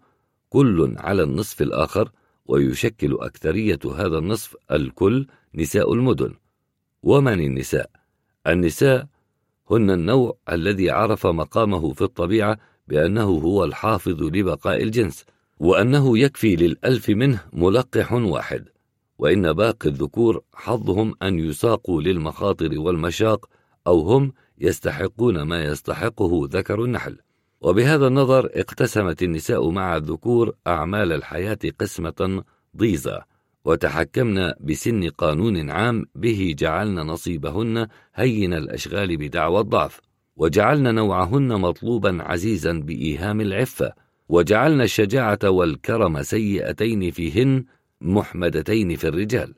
كل 0.48 0.94
على 0.98 1.23
النصف 1.23 1.62
الآخر 1.62 2.10
ويشكل 2.47 3.19
أكثرية 3.20 3.78
هذا 3.97 4.19
النصف 4.19 4.56
الكل 4.73 5.27
نساء 5.55 5.93
المدن. 5.93 6.41
ومن 7.02 7.40
النساء؟ 7.40 7.90
النساء 8.46 9.06
هن 9.70 9.90
النوع 9.90 10.36
الذي 10.52 10.90
عرف 10.90 11.26
مقامه 11.26 11.92
في 11.92 12.02
الطبيعة 12.02 12.58
بأنه 12.88 13.22
هو 13.22 13.64
الحافظ 13.64 14.22
لبقاء 14.22 14.82
الجنس 14.82 15.24
وأنه 15.58 16.18
يكفي 16.18 16.56
للألف 16.56 17.08
منه 17.08 17.44
ملقح 17.52 18.12
واحد. 18.12 18.64
وإن 19.18 19.52
باقي 19.52 19.88
الذكور 19.88 20.42
حظهم 20.54 21.14
أن 21.22 21.38
يساقوا 21.38 22.02
للمخاطر 22.02 22.78
والمشاق 22.78 23.48
أو 23.86 24.00
هم 24.00 24.32
يستحقون 24.58 25.42
ما 25.42 25.64
يستحقه 25.64 26.48
ذكر 26.50 26.84
النحل. 26.84 27.18
وبهذا 27.60 28.06
النظر 28.06 28.50
اقتسمت 28.54 29.22
النساء 29.22 29.70
مع 29.70 29.96
الذكور 29.96 30.54
أعمال 30.66 31.12
الحياة 31.12 31.58
قسمة 31.80 32.44
ضيزة 32.76 33.31
وتحكمن 33.64 34.52
بسن 34.60 35.09
قانون 35.09 35.70
عام 35.70 36.06
به 36.14 36.55
جعلن 36.59 37.01
نصيبهن 37.01 37.86
هين 38.14 38.55
الأشغال 38.55 39.16
بدعوى 39.16 39.60
الضعف 39.60 40.01
وجعلن 40.36 40.94
نوعهن 40.94 41.60
مطلوبا 41.60 42.22
عزيزا 42.22 42.72
بإيهام 42.72 43.40
العفة 43.40 43.93
وجعلن 44.28 44.80
الشجاعة 44.80 45.39
والكرم 45.44 46.22
سيئتين 46.22 47.10
فيهن 47.10 47.64
محمدتين 48.01 48.97
في 48.97 49.09
الرجال 49.09 49.55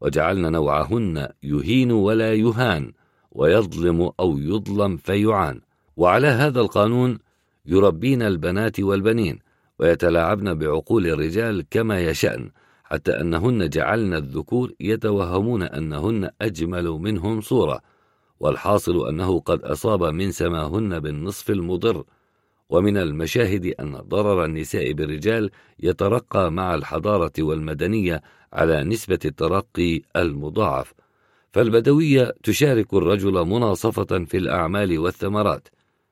وجعلن 0.00 0.52
نوعهن 0.52 1.28
يهين 1.42 1.90
ولا 1.90 2.34
يهان 2.34 2.92
ويظلم 3.30 4.10
أو 4.20 4.38
يظلم 4.38 4.96
فيعان. 4.96 5.60
وعلى 5.96 6.26
هذا 6.26 6.60
القانون 6.60 7.18
يربين 7.66 8.22
البنات 8.22 8.80
والبنين 8.80 9.38
ويتلاعبن 9.78 10.54
بعقول 10.54 11.06
الرجال 11.06 11.64
كما 11.70 12.00
يشأن. 12.00 12.50
حتى 12.92 13.20
أنهن 13.20 13.68
جعلن 13.68 14.14
الذكور 14.14 14.72
يتوهمون 14.80 15.62
أنهن 15.62 16.30
أجمل 16.40 16.84
منهم 16.84 17.40
صورة 17.40 17.80
والحاصل 18.40 19.08
أنه 19.08 19.40
قد 19.40 19.64
أصاب 19.64 20.04
من 20.04 20.30
سماهن 20.30 21.00
بالنصف 21.00 21.50
المضر. 21.50 22.04
ومن 22.70 22.96
المشاهد 22.96 23.66
أن 23.80 23.92
ضرر 23.96 24.44
النساء 24.44 24.92
بالرجال 24.92 25.50
يترقى 25.78 26.52
مع 26.52 26.74
الحضارة 26.74 27.32
والمدنية 27.38 28.22
على 28.52 28.84
نسبة 28.84 29.18
الترقي 29.24 30.00
المضاعف. 30.16 30.92
فالبدوية 31.52 32.34
تشارك 32.42 32.94
الرجل 32.94 33.32
مناصفة 33.32 34.24
في 34.24 34.36
الأعمال 34.36 34.98
والثمرات 34.98 35.68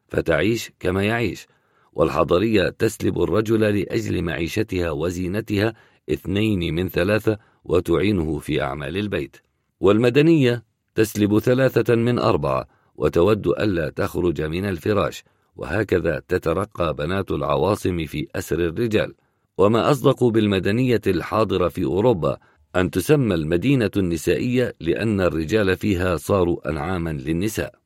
فتعيش 0.09 0.73
كما 0.81 1.03
يعيش. 1.05 1.47
والحضرية 1.93 2.69
تسلب 2.69 3.23
الرجل 3.23 3.61
لأجل 3.61 4.23
معيشتها 4.23 4.91
وزينتها 4.91 5.75
اثنين 6.13 6.75
من 6.75 6.89
ثلاثة 6.89 7.39
وتعينه 7.65 8.39
في 8.39 8.63
أعمال 8.63 8.97
البيت. 8.97 9.37
والمدنية 9.81 10.65
تسلب 10.95 11.39
ثلاثة 11.39 11.95
من 11.95 12.19
أربعة 12.19 12.69
وتود 12.97 13.47
ألا 13.47 13.91
تخرج 13.91 14.43
من 14.43 14.65
الفراش 14.65 15.25
وهكذا 15.57 16.23
تترقى 16.29 16.95
بنات 16.95 17.31
العواصم 17.31 18.07
في 18.07 18.29
أسر 18.35 18.59
الرجال. 18.61 19.15
وما 19.59 19.91
أصدق 19.91 20.25
بالمدنية 20.25 21.01
الحاضرة 21.07 21.69
في 21.69 21.85
أوروبا 21.85 22.39
أن 22.77 22.91
تسمى 22.91 23.35
المدينة 23.35 23.91
النسائية 23.97 24.75
لأن 24.81 25.21
الرجال 25.21 25.77
فيها 25.77 26.17
صاروا 26.17 26.71
أنعاما 26.71 27.11
للنساء. 27.11 27.81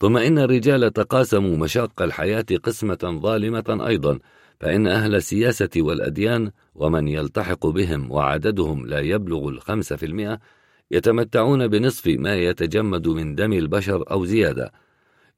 ثم 0.00 0.16
إن 0.16 0.38
الرجال 0.38 0.92
تقاسموا 0.92 1.56
مشاق 1.56 2.02
الحياة 2.02 2.46
قسمة 2.62 3.18
ظالمة 3.22 3.86
أيضا 3.86 4.18
فإن 4.62 4.86
أهل 4.86 5.14
السياسة 5.14 5.68
والأديان 5.76 6.50
ومن 6.74 7.08
يلتحق 7.08 7.66
بهم 7.66 8.12
وعددهم 8.12 8.86
لا 8.86 9.00
يبلغ 9.00 9.48
الخمسة 9.48 9.96
في 9.96 10.06
المئة 10.06 10.38
يتمتعون 10.90 11.68
بنصف 11.68 12.06
ما 12.06 12.34
يتجمد 12.34 13.08
من 13.08 13.34
دم 13.34 13.52
البشر 13.52 14.10
أو 14.10 14.24
زيادة. 14.24 14.72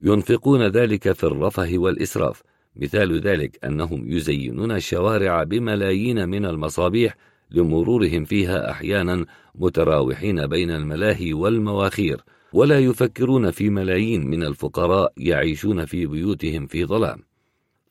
ينفقون 0.03 0.67
ذلك 0.67 1.13
في 1.13 1.25
الرفه 1.25 1.71
والإسراف. 1.75 2.43
مثال 2.77 3.21
ذلك 3.21 3.65
أنهم 3.65 4.13
يزينون 4.13 4.73
الشوارع 4.73 5.43
بملايين 5.43 6.29
من 6.29 6.45
المصابيح 6.47 7.17
لمرورهم 7.51 8.25
فيها 8.25 8.71
أحيانا 8.71 9.27
متراوحين 9.55 10.47
بين 10.47 10.71
الملاهي 10.71 11.33
والمواخير 11.33 12.21
ولا 12.53 12.79
يفكرون 12.79 13.51
في 13.51 13.71
ملايين 13.71 14.27
من 14.27 14.43
الفقراء 14.43 15.13
يعيشون 15.17 15.85
في 15.85 16.07
بيوتهم 16.07 16.67
في 16.67 16.85
ظلام. 16.85 17.34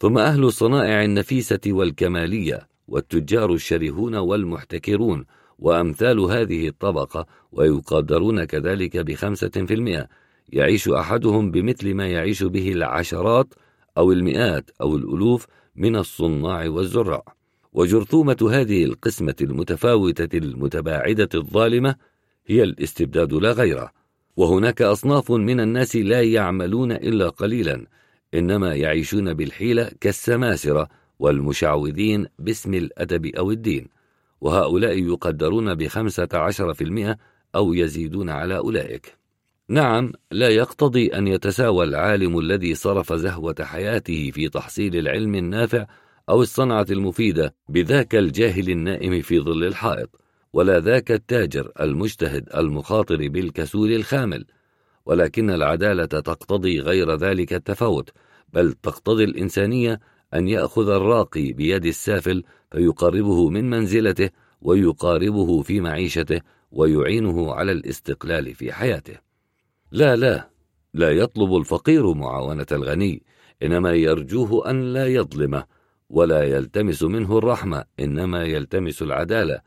ثم 0.03 0.17
أهل 0.17 0.43
الصنائع 0.43 1.03
النفيسة 1.03 1.59
والكمالية 1.67 2.67
والتجار 2.87 3.53
الشرهون 3.53 4.15
والمحتكرون 4.15 5.25
وأمثال 5.59 6.19
هذه 6.19 6.67
الطبقة 6.67 7.25
ويقدرون 7.51 8.43
كذلك 8.43 8.97
بخمسة 8.97 9.49
في 9.49 9.73
المئة. 9.73 10.07
يعيش 10.49 10.89
أحدهم 10.89 11.51
بمثل 11.51 11.93
ما 11.93 12.07
يعيش 12.07 12.43
به 12.43 12.71
العشرات 12.71 13.53
أو 13.97 14.11
المئات 14.11 14.71
أو 14.81 14.95
الألوف 14.95 15.47
من 15.75 15.95
الصناع 15.95 16.69
والزراع 16.69 17.23
وجرثومة 17.73 18.49
هذه 18.51 18.83
القسمة 18.83 19.35
المتفاوتة 19.41 20.37
المتباعدة 20.37 21.29
الظالمة 21.35 21.95
هي 22.47 22.63
الاستبداد 22.63 23.33
لا 23.33 23.51
غيره 23.51 23.91
وهناك 24.37 24.81
أصناف 24.81 25.31
من 25.31 25.59
الناس 25.59 25.95
لا 25.95 26.21
يعملون 26.21 26.91
إلا 26.91 27.29
قليلا. 27.29 27.85
إنما 28.33 28.75
يعيشون 28.75 29.33
بالحيلة 29.33 29.91
كالسماسرة 30.01 30.89
والمشعوذين 31.19 32.25
باسم 32.39 32.73
الأدب 32.73 33.25
أو 33.25 33.51
الدين 33.51 33.87
وهؤلاء 34.41 34.97
يقدرون 34.97 35.75
بخمسة 35.75 36.27
عشر 36.33 36.73
في 36.73 36.83
المئة 36.83 37.17
أو 37.55 37.73
يزيدون 37.73 38.29
على 38.29 38.57
أولئك. 38.57 39.17
نعم 39.69 40.11
لا 40.31 40.49
يقتضي 40.49 41.07
أن 41.07 41.27
يتساوى 41.27 41.85
العالم 41.85 42.39
الذي 42.39 42.75
صرف 42.75 43.13
زهوة 43.13 43.55
حياته 43.61 44.31
في 44.31 44.49
تحصيل 44.49 44.95
العلم 44.95 45.35
النافع 45.35 45.85
أو 46.29 46.41
الصنعة 46.41 46.85
المفيدة 46.91 47.55
بذاك 47.69 48.15
الجاهل 48.15 48.69
النائم 48.69 49.21
في 49.21 49.39
ظل 49.39 49.63
الحائط 49.63 50.21
ولا 50.53 50.79
ذاك 50.79 51.11
التاجر 51.11 51.71
المجتهد 51.79 52.49
المخاطر 52.55 53.27
بالكسول 53.27 53.91
الخامل. 53.93 54.45
ولكن 55.05 55.49
العدالة 55.49 56.05
تقتضي 56.05 56.79
غير 56.79 57.15
ذلك 57.15 57.53
التفاوت 57.53 58.09
بل 58.53 58.73
تقتضي 58.73 59.23
الإنسانية 59.23 59.99
أن 60.33 60.47
يأخذ 60.47 60.89
الراقي 60.89 61.53
بيد 61.53 61.85
السافل 61.85 62.43
فيقربه 62.71 63.49
من 63.49 63.69
منزلته 63.69 64.29
ويقاربه 64.61 65.61
في 65.61 65.81
معيشته 65.81 66.41
ويعينه 66.71 67.53
على 67.53 67.71
الاستقلال 67.71 68.55
في 68.55 68.73
حياته. 68.73 69.17
لا 69.91 70.15
لا 70.15 70.49
لا 70.93 71.11
يطلب 71.11 71.55
الفقير 71.55 72.13
معاونة 72.13 72.65
الغني 72.71 73.23
إنما 73.63 73.91
يرجوه 73.91 74.69
أن 74.69 74.93
لا 74.93 75.07
يظلمه 75.07 75.65
ولا 76.09 76.43
يلتمس 76.43 77.03
منه 77.03 77.37
الرحمة 77.37 77.83
إنما 77.99 78.43
يلتمس 78.43 79.01
العدالة 79.01 79.61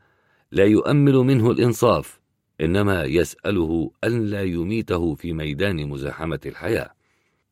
لا 0.51 0.65
يؤمل 0.65 1.13
منه 1.13 1.51
الإنصاف. 1.51 2.16
إنما 2.61 3.03
يسأله 3.03 3.91
أن 4.03 4.25
لا 4.25 4.43
يميته 4.43 5.15
في 5.15 5.33
ميدان 5.33 5.89
مزاحمة 5.89 6.39
الحياة. 6.45 6.89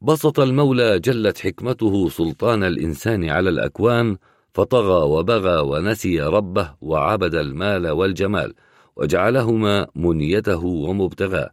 بسط 0.02 0.40
المولى 0.40 0.99
جلت 0.99 1.38
حكمته 1.38 2.10
سلطان 2.10 2.64
الإنسان 2.64 3.30
على 3.30 3.49
الأكوان 3.49 4.18
فطغى 4.53 5.10
وبغى 5.10 5.60
ونسي 5.61 6.22
ربه 6.22 6.73
وعبد 6.82 7.36
المال 7.36 7.88
والجمال 7.88 8.53
وجعلهما 8.95 9.88
منيته 9.95 10.65
ومبتغاه 10.65 11.49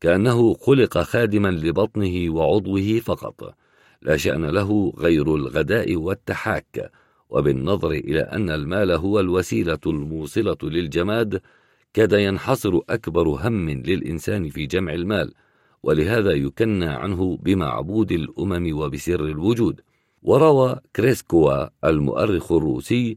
كأنه 0.00 0.54
خلق 0.54 0.98
خادما 0.98 1.48
لبطنه 1.48 2.34
وعضوه 2.34 3.00
فقط. 3.04 3.54
لا 4.02 4.16
شأن 4.16 4.44
له 4.46 4.92
غير 4.98 5.34
الغداء 5.34 5.96
والتحاك. 5.96 6.90
وبالنظر 7.30 7.90
إلى 7.90 8.20
أن 8.20 8.50
المال 8.50 8.90
هو 8.90 9.20
الوسيلة 9.20 9.78
الموصلة 9.86 10.56
للجماد 10.62 11.40
كاد 11.96 12.12
ينحصر 12.12 12.80
أكبر 12.90 13.28
هم 13.28 13.70
للإنسان 13.70 14.48
في 14.48 14.66
جمع 14.66 14.94
المال 14.94 15.34
ولهذا 15.82 16.32
يكنى 16.32 16.86
عنه 16.86 17.36
بمعبود 17.36 18.12
الأمم 18.12 18.78
وبسر 18.78 19.24
الوجود. 19.24 19.80
وروى 20.22 20.80
كريسكوا 20.96 21.68
المؤرخ 21.84 22.52
الروسي 22.52 23.16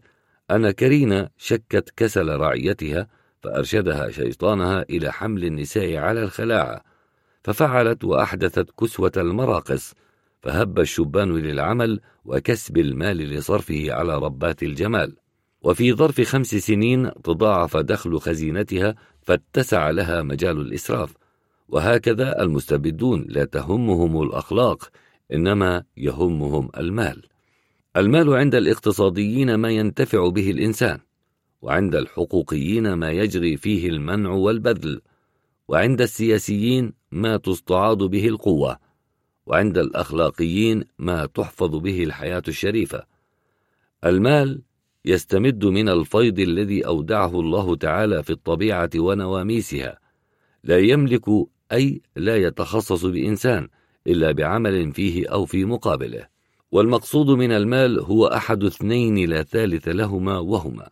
أن 0.52 0.72
كرينا 0.72 1.30
شكت 1.38 1.94
كسل 1.98 2.30
رعيتها 2.30 3.08
فأرشدها 3.44 4.12
شيطانها 4.12 4.86
إلى 4.90 5.12
حمل 5.12 5.46
النساء 5.46 5.96
على 5.96 6.24
الخلاعة 6.24 6.84
ففعلت 7.44 8.04
وأحدثت 8.04 8.72
كسوة 8.80 9.12
المراقص 9.18 9.94
فهب 10.42 10.80
الشبان 10.80 11.38
للعمل 11.38 12.00
وكسب 12.26 12.78
المال 12.78 13.18
لصرفه 13.18 13.94
على 13.94 14.18
ربات 14.18 14.64
الجمال. 14.64 15.16
وفي 15.62 15.94
ظرف 15.94 16.22
خمس 16.22 16.56
سنين 16.56 17.12
تضاعف 17.24 17.78
دخل 17.78 18.20
خزينتها 18.20 18.96
فاتسع 19.22 19.90
لها 19.90 20.22
مجال 20.22 20.62
الإسراف. 20.62 21.14
وهكذا 21.68 22.42
المستبدون 22.42 23.26
لا 23.30 23.46
تهمهم 23.46 24.22
الأخلاق 24.22 24.90
إنما 25.34 25.84
يهمهم 25.98 26.70
المال. 26.78 27.24
المال 27.98 28.34
عند 28.34 28.56
الاقتصاديين 28.56 29.56
ما 29.56 29.70
ينتفع 29.70 30.30
به 30.30 30.52
الإنسان 30.52 31.00
وعند 31.62 31.96
الحقوقيين 31.96 32.94
ما 32.94 33.12
يجري 33.12 33.58
فيه 33.58 33.90
المنع 33.90 34.30
والبذل 34.30 35.02
وعند 35.68 36.02
السياسيين 36.02 36.94
ما 37.12 37.38
تستعاض 37.38 38.04
به 38.04 38.28
القوة 38.28 38.80
وعند 39.46 39.78
الأخلاقيين 39.78 40.84
ما 41.00 41.26
تحفظ 41.26 41.76
به 41.76 42.04
الحياة 42.04 42.44
الشريفة. 42.48 43.04
المال 44.06 44.62
يستمد 45.06 45.66
من 45.66 45.90
الفيض 45.90 46.40
الذي 46.40 46.86
أودعه 46.86 47.40
الله 47.40 47.76
تعالى 47.76 48.24
في 48.24 48.30
الطبيعة 48.30 48.90
ونواميسها. 48.96 50.00
لا 50.64 50.78
يملك 50.78 51.26
أي 51.72 52.02
لا 52.16 52.38
يتخصص 52.38 53.06
بإنسان 53.06 53.68
إلا 54.08 54.32
بعمل 54.32 54.92
فيه 54.92 55.30
أو 55.30 55.46
في 55.46 55.66
مقابله. 55.66 56.28
والمقصود 56.72 57.30
من 57.30 57.52
المال 57.52 58.00
هو 58.00 58.28
أحد 58.28 58.64
اثنين 58.64 59.30
لا 59.30 59.44
ثالث 59.44 59.88
لهما 59.88 60.40
وهما. 60.40 60.90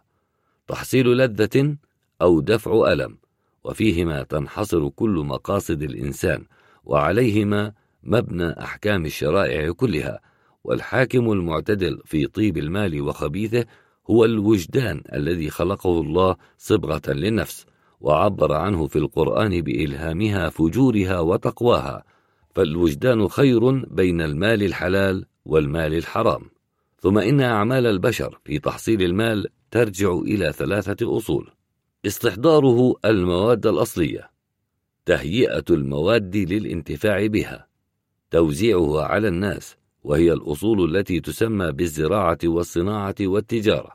تحصيل 0.68 1.18
لذة 1.18 1.76
أو 2.22 2.40
دفع 2.40 2.94
ألم 2.94 3.18
وفيهما 3.64 4.24
تنحصر 4.24 4.90
كل 4.90 5.10
مقاصد 5.10 5.82
الإنسان 5.84 6.46
وعليهما 6.86 7.74
مبنى 8.04 8.60
أحكام 8.60 9.06
الشرائع 9.06 9.72
كلها. 9.72 10.20
والحاكم 10.64 11.32
المعتدل 11.32 12.02
في 12.06 12.28
طيب 12.28 12.58
المال 12.58 13.02
وخبيثه 13.02 13.66
هو 14.10 14.26
الوجدان 14.26 15.04
الذي 15.14 15.50
خلقه 15.50 16.02
الله 16.02 16.36
صبغة 16.58 17.02
للنفس 17.08 17.66
وعبر 18.02 18.54
عنه 18.54 18.88
في 18.88 18.96
القرآن 18.96 19.62
بإلهامها 19.62 20.50
فجورها 20.50 21.20
وتقواها. 21.20 22.04
فالوجدان 22.56 23.28
خير 23.28 23.72
بين 23.72 24.22
المال 24.22 24.64
الحلال 24.64 25.26
والمال 25.46 25.94
الحرام. 25.94 26.42
ثم 27.00 27.18
إن 27.18 27.42
أعمال 27.42 27.86
البشر 27.86 28.40
في 28.46 28.60
تحصيل 28.60 29.02
المال 29.02 29.48
ترجع 29.72 30.14
إلى 30.14 30.54
ثلاثة 30.54 31.18
أصول. 31.18 31.52
استحضاره 32.06 32.96
المواد 33.06 33.68
الأصلية. 33.68 34.32
تهيئة 35.06 35.66
المواد 35.70 36.38
للانتفاع 36.38 37.28
بها. 37.28 37.68
توزيعها 38.32 39.04
على 39.04 39.28
الناس. 39.28 39.78
وهي 40.08 40.34
الأصول 40.34 40.96
التي 40.96 41.20
تسمى 41.20 41.72
بالزراعة 41.72 42.38
والصناعة 42.46 43.16
والتجارة 43.22 43.92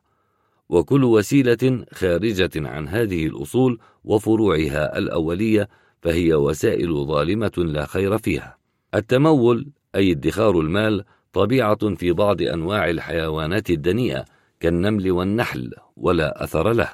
وكل 0.68 1.05
وسيلة 1.05 1.84
خارجة 1.93 2.51
عن 2.56 2.89
هذه 2.89 3.26
الأصول 3.26 3.78
وفروعها 4.05 4.98
الأولية 4.98 5.68
فهي 6.02 6.34
وسائل 6.34 7.06
ظالمة 7.06 7.52
لا 7.56 7.86
خير 7.86 8.18
فيها. 8.18 8.56
التمول 8.94 9.68
أي 9.94 10.10
ادخار 10.12 10.60
المال 10.60 11.05
طبيعة 11.32 11.94
في 11.94 12.12
بعض 12.12 12.43
أنواع 12.43 12.90
الحيوانات 12.90 13.70
الدنيئة 13.70 14.24
كالنمل 14.60 15.10
والنحل 15.10 15.70
ولا 15.97 16.44
أثر 16.44 16.72
له. 16.72 16.89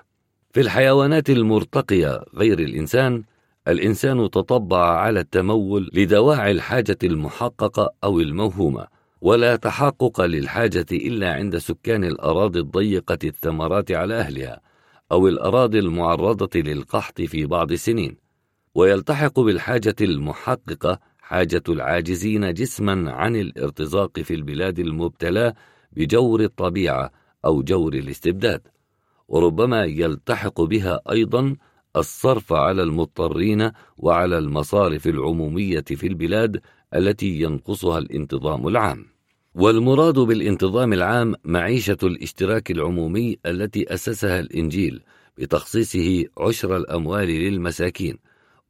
في 0.52 0.60
الحيوانات 0.60 1.30
المرتقية 1.30 2.24
غير 2.34 2.58
الإنسان 2.58 3.22
الإنسان 3.68 4.30
تطبع 4.30 4.98
على 4.98 5.20
التمول 5.20 5.90
لدواعي 5.94 6.50
الحاجة 6.50 6.98
المحققة 7.04 7.90
أو 8.04 8.20
الموهومة 8.20 8.97
ولا 9.20 9.56
تحقق 9.56 10.20
للحاجة 10.20 10.86
إلا 10.92 11.34
عند 11.34 11.58
سكان 11.58 12.04
الأراضي 12.04 12.60
الضيقة 12.60 13.18
الثمرات 13.24 13.92
على 13.92 14.14
أهلها 14.14 14.60
أو 15.12 15.28
الأراضي 15.28 15.78
المعرضة 15.78 16.60
للقحط 16.60 17.20
في 17.20 17.46
بعض 17.46 17.72
السنين 17.72 18.16
ويلتحق 18.74 19.40
بالحاجة 19.40 19.96
المحققة 20.00 20.98
حاجة 21.18 21.62
العاجزين 21.68 22.54
جسما 22.54 23.12
عن 23.12 23.36
الارتزاق 23.36 24.20
في 24.20 24.34
البلاد 24.34 24.78
المبتلاه 24.78 25.54
بجور 25.92 26.40
الطبيعة 26.40 27.10
أو 27.44 27.62
جور 27.62 27.94
الاستبداد. 27.94 28.60
وربما 29.28 29.84
يلتحق 29.84 30.60
بها 30.60 31.00
أيضا 31.10 31.56
الصرف 31.96 32.52
على 32.52 32.82
المضطرين 32.82 33.70
وعلى 33.96 34.38
المصارف 34.38 35.06
العمومية 35.06 35.84
في 35.86 36.06
البلاد 36.06 36.60
التي 36.94 37.40
ينقصها 37.40 37.98
الانتظام 37.98 38.68
العام. 38.68 39.06
والمراد 39.54 40.18
بالانتظام 40.18 40.92
العام 40.92 41.34
معيشة 41.44 41.96
الاشتراك 42.02 42.70
العمومي 42.70 43.38
التي 43.46 43.94
أسسها 43.94 44.40
الإنجيل 44.40 45.02
بتخصيصه 45.38 46.24
عشر 46.38 46.76
الأموال 46.76 47.28
للمساكين 47.28 48.18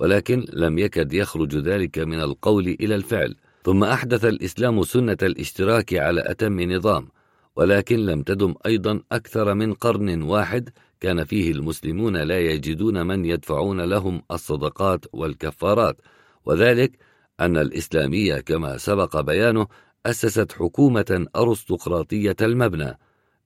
ولكن 0.00 0.46
لم 0.52 0.78
يكد 0.78 1.12
يخرج 1.12 1.56
ذلك 1.56 1.98
من 1.98 2.20
القول 2.20 2.76
إلى 2.80 2.94
الفعل. 2.94 3.36
ثم 3.64 3.84
أحدث 3.84 4.24
الإسلام 4.24 4.82
سنة 4.82 5.16
الاشتراك 5.22 5.94
على 5.94 6.22
أتم 6.26 6.60
نظام 6.60 7.08
ولكن 7.56 7.98
لم 8.06 8.22
تدم 8.22 8.54
أيضا 8.66 9.00
أكثر 9.12 9.54
من 9.54 9.74
قرن 9.74 10.22
واحد 10.22 10.68
كان 11.00 11.24
فيه 11.24 11.52
المسلمون 11.52 12.16
لا 12.16 12.40
يجدون 12.40 13.06
من 13.06 13.24
يدفعون 13.24 13.80
لهم 13.80 14.22
الصدقات 14.30 15.04
والكفارات 15.12 16.00
وذلك 16.44 16.98
أن 17.40 17.56
الإسلامية 17.56 18.40
كما 18.40 18.76
سبق 18.76 19.20
بيانه 19.20 19.66
أسست 20.06 20.52
حكومة 20.52 21.26
أرستقراطية 21.36 22.36
المبنى 22.42 22.98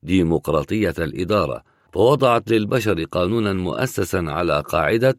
ديمقراطية 0.03 0.95
الإدارة 0.99 1.63
فوضعت 1.93 2.51
للبشر 2.51 3.05
قانونا 3.05 3.53
مؤسسا 3.53 4.25
على 4.29 4.61
قاعدة 4.61 5.19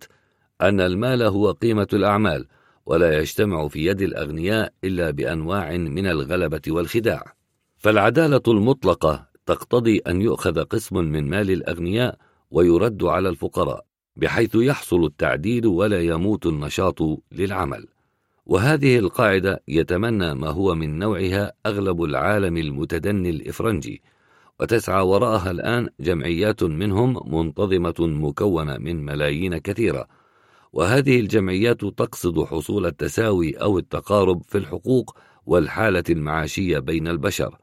أن 0.62 0.82
المال 0.82 1.22
هو 1.22 1.52
قيمة 1.52 1.88
الأعمال 1.94 2.48
ولا 2.86 3.20
يجتمع 3.20 3.68
في 3.68 3.86
يد 3.86 4.02
الأغنياء 4.02 4.74
إلا 4.84 5.12
بأنواع 5.12 5.78
من 5.78 6.08
الغلبة 6.08 6.62
والخداع. 6.68 7.34
فالعدالة 7.78 8.42
المطلقة 8.48 9.28
تقتضي 9.46 9.98
أن 9.98 10.22
يؤخذ 10.22 10.64
قسم 10.64 10.98
من 10.98 11.30
مال 11.30 11.52
الأغنياء 11.52 12.18
ويرد 12.52 13.04
على 13.04 13.30
الفقراء 13.30 13.86
بحيث 14.16 14.56
يحصل 14.56 15.06
التعديل 15.06 15.68
ولا 15.68 16.02
يموت 16.02 16.46
النشاط 16.46 17.00
للعمل. 17.32 17.88
وهذه 18.46 19.00
القاعدة 19.00 19.64
يتمنى 19.68 20.34
ما 20.34 20.50
هو 20.50 20.76
من 20.76 21.00
نوعها 21.00 21.54
أغلب 21.66 22.04
العالم 22.04 22.58
المتدني 22.58 23.30
الإفرنجي 23.30 24.02
وتسعى 24.60 25.02
وراءها 25.02 25.52
الآن 25.52 25.90
جمعيات 26.00 26.64
منهم 26.64 27.36
منتظمة 27.36 27.96
مكونة 28.00 28.78
من 28.78 29.06
ملايين 29.06 29.58
كثيرة. 29.58 30.08
وهذه 30.74 31.20
الجمعيات 31.20 31.86
تقصد 31.86 32.44
حصول 32.44 32.86
التساوي 32.86 33.54
أو 33.54 33.78
التقارب 33.80 34.42
في 34.44 34.58
الحقوق 34.58 35.18
والحالة 35.46 36.04
المعاشية 36.10 36.80
بين 36.80 37.08
البشر. 37.08 37.58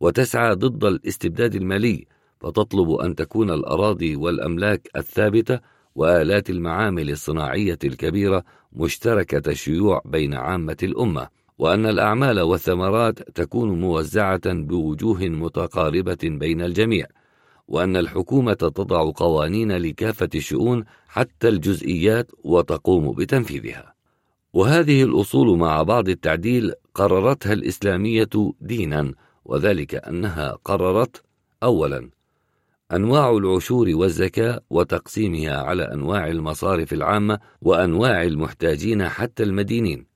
وتسعى 0.00 0.54
ضد 0.54 0.84
الاستبداد 0.84 1.54
المالي 1.54 2.06
فتطلب 2.40 2.90
أن 2.90 3.14
تكون 3.14 3.50
الأراضي 3.50 4.16
والأملاك 4.16 4.90
الثابتة 4.96 5.60
وآلات 5.94 6.50
المعامل 6.50 7.10
الصناعية 7.10 7.78
الكبيرة 7.84 8.44
مشتركة 8.72 9.50
الشيوع 9.50 10.02
بين 10.04 10.34
عامة 10.34 10.76
الأمة 10.82 11.28
وأن 11.58 11.86
الأعمال 11.86 12.40
والثمرات 12.40 13.18
تكون 13.18 13.80
موزعة 13.80 14.52
بوجوه 14.52 15.20
متقاربة 15.20 16.18
بين 16.22 16.62
الجميع 16.62 17.06
وأن 17.68 17.96
الحكومة 17.96 18.52
تضع 18.52 19.10
قوانين 19.16 19.72
لكافة 19.72 20.28
الشؤون 20.34 20.84
حتى 21.08 21.48
الجزئيات 21.48 22.30
وتقوم 22.44 23.12
بتنفيذها. 23.12 23.94
وهذه 24.52 25.02
الأصول 25.02 25.58
مع 25.58 25.82
بعض 25.82 26.08
التعديل 26.08 26.72
قررتها 26.94 27.52
الإسلامية 27.52 28.28
دينا 28.60 29.12
وذلك 29.44 29.94
أنها 29.94 30.58
قررت 30.64 31.22
أولا 31.62 32.10
أنواع 32.94 33.30
العشور 33.30 33.90
والزكاة 33.94 34.60
وتقسيمها 34.70 35.56
على 35.56 35.82
أنواع 35.82 36.26
المصارف 36.28 36.92
العامة 36.92 37.38
وأنواع 37.62 38.22
المحتاجين 38.22 39.08
حتى 39.08 39.42
المدينين. 39.42 40.06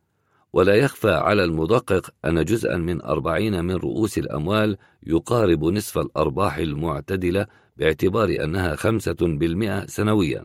ولا 0.52 0.74
يخفى 0.74 1.10
على 1.10 1.44
المدقق 1.44 2.10
أن 2.24 2.44
جزءا 2.44 2.76
من 2.76 3.02
أربعين 3.02 3.64
من 3.64 3.74
رؤوس 3.74 4.18
الأموال 4.18 4.76
يقارب 5.06 5.64
نصف 5.64 5.98
الأرباح 5.98 6.56
المعتدلة 6.56 7.46
باعتبار 7.76 8.36
أنها 8.44 8.76
خمسة 8.76 9.16
بالمئة 9.20 9.86
سنويا. 9.86 10.44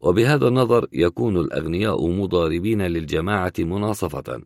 وبهذا 0.00 0.48
النظر 0.48 0.86
يكون 0.92 1.36
الأغنياء 1.36 2.08
مضاربين 2.10 2.82
للجماعة 2.82 3.52
مناصفة. 3.58 4.42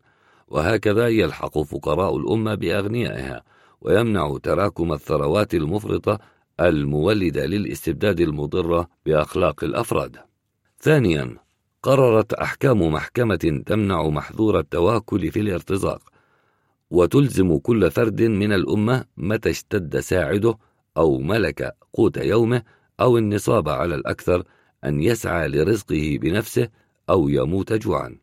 وهكذا 0.49 1.09
يلحق 1.09 1.59
فقراء 1.59 2.17
الأمة 2.17 2.55
بأغنيائها 2.55 3.43
ويمنع 3.81 4.39
تراكم 4.43 4.93
الثروات 4.93 5.55
المفرطة 5.55 6.19
المولدة 6.61 7.47
للاستبداد 7.47 8.21
المضرة 8.21 8.89
بأخلاق 9.07 9.65
الأفراد. 9.65 10.17
ثانيا، 10.81 11.37
قررت 11.83 12.33
أحكام 12.33 12.93
محكمة 12.93 13.63
تمنع 13.67 14.09
محظور 14.09 14.59
التواكل 14.59 15.31
في 15.31 15.41
الارتزاق، 15.41 16.03
وتلزم 16.91 17.59
كل 17.59 17.91
فرد 17.91 18.23
من 18.23 18.53
الأمة 18.53 19.05
متى 19.17 19.51
اشتد 19.51 20.01
ساعده 20.01 20.59
أو 20.97 21.19
ملك 21.19 21.75
قوت 21.93 22.17
يومه 22.17 22.63
أو 23.01 23.19
النصاب 23.19 23.69
على 23.69 23.95
الأكثر 23.95 24.43
أن 24.85 25.03
يسعى 25.03 25.49
لرزقه 25.49 26.19
بنفسه 26.23 26.69
أو 27.11 27.29
يموت 27.29 27.73
جوعا. 27.73 28.19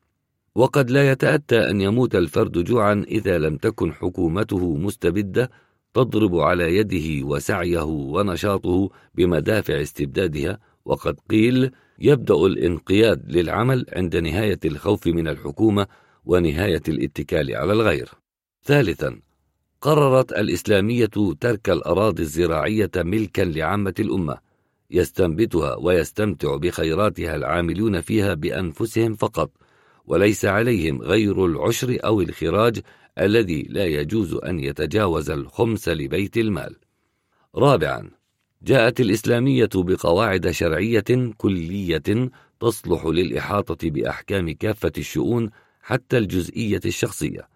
وقد 0.56 0.92
لا 0.92 1.12
يتأتى 1.12 1.70
أن 1.70 1.82
يموت 1.82 2.16
الفرد 2.16 2.64
جوعا 2.64 3.06
إذا 3.08 3.38
لم 3.38 3.58
تكن 3.58 3.94
حكومته 3.94 4.76
مستبدة 4.76 5.52
تضرب 5.96 6.36
على 6.40 6.78
يده 6.78 7.26
وسعيه 7.26 7.84
ونشاطه 7.84 8.90
بمدافع 9.16 9.82
استبدادها 9.82 10.60
وقد 10.86 11.20
قيل 11.30 11.72
يبدأ 12.00 12.36
الانقياد 12.36 13.32
للعمل 13.32 13.86
عند 13.94 14.16
نهاية 14.16 14.60
الخوف 14.66 15.08
من 15.08 15.28
الحكومة 15.28 15.88
ونهاية 16.26 16.82
الاتكال 16.88 17.56
على 17.56 17.74
الغير. 17.74 18.10
ثالثا 18.64 19.20
قررت 19.82 20.32
الإسلامية 20.32 21.10
ترك 21.40 21.70
الأراضي 21.70 22.24
الزراعية 22.24 22.92
ملكا 22.96 23.42
لعامة 23.42 23.94
الأمة 24.00 24.38
يستنبتها 24.92 25.76
ويستمتع 25.76 26.56
بخيراتها 26.56 27.36
العاملون 27.36 28.02
فيها 28.02 28.34
بأنفسهم 28.34 29.14
فقط 29.14 29.52
وليس 30.06 30.46
عليهم 30.46 31.02
غير 31.02 31.46
العشر 31.46 31.98
أو 32.06 32.22
الخراج 32.22 32.82
الذي 33.20 33.62
لا 33.70 33.86
يجوز 33.86 34.34
أن 34.34 34.60
يتجاوز 34.60 35.30
الخمس 35.30 35.90
لبيت 35.90 36.38
المال. 36.38 36.76
رابعا 37.56 38.10
جاءت 38.62 39.00
الإسلامية 39.00 39.70
بقواعد 39.76 40.50
شرعية 40.52 41.34
كلية 41.38 42.32
تصلح 42.60 43.06
للإحاطة 43.06 43.90
بأحكام 43.90 44.52
كافة 44.52 44.92
الشؤون 44.98 45.50
حتى 45.82 46.18
الجزئية 46.18 46.82
الشخصية، 46.86 47.48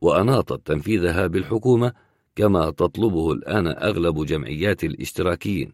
وأناطت 0.00 0.66
تنفيذها 0.66 1.26
بالحكومة 1.26 1.92
كما 2.36 2.70
تطلبه 2.70 3.32
الآن 3.32 3.66
أغلب 3.66 4.24
جمعيات 4.24 4.84
الاشتراكيين، 4.84 5.72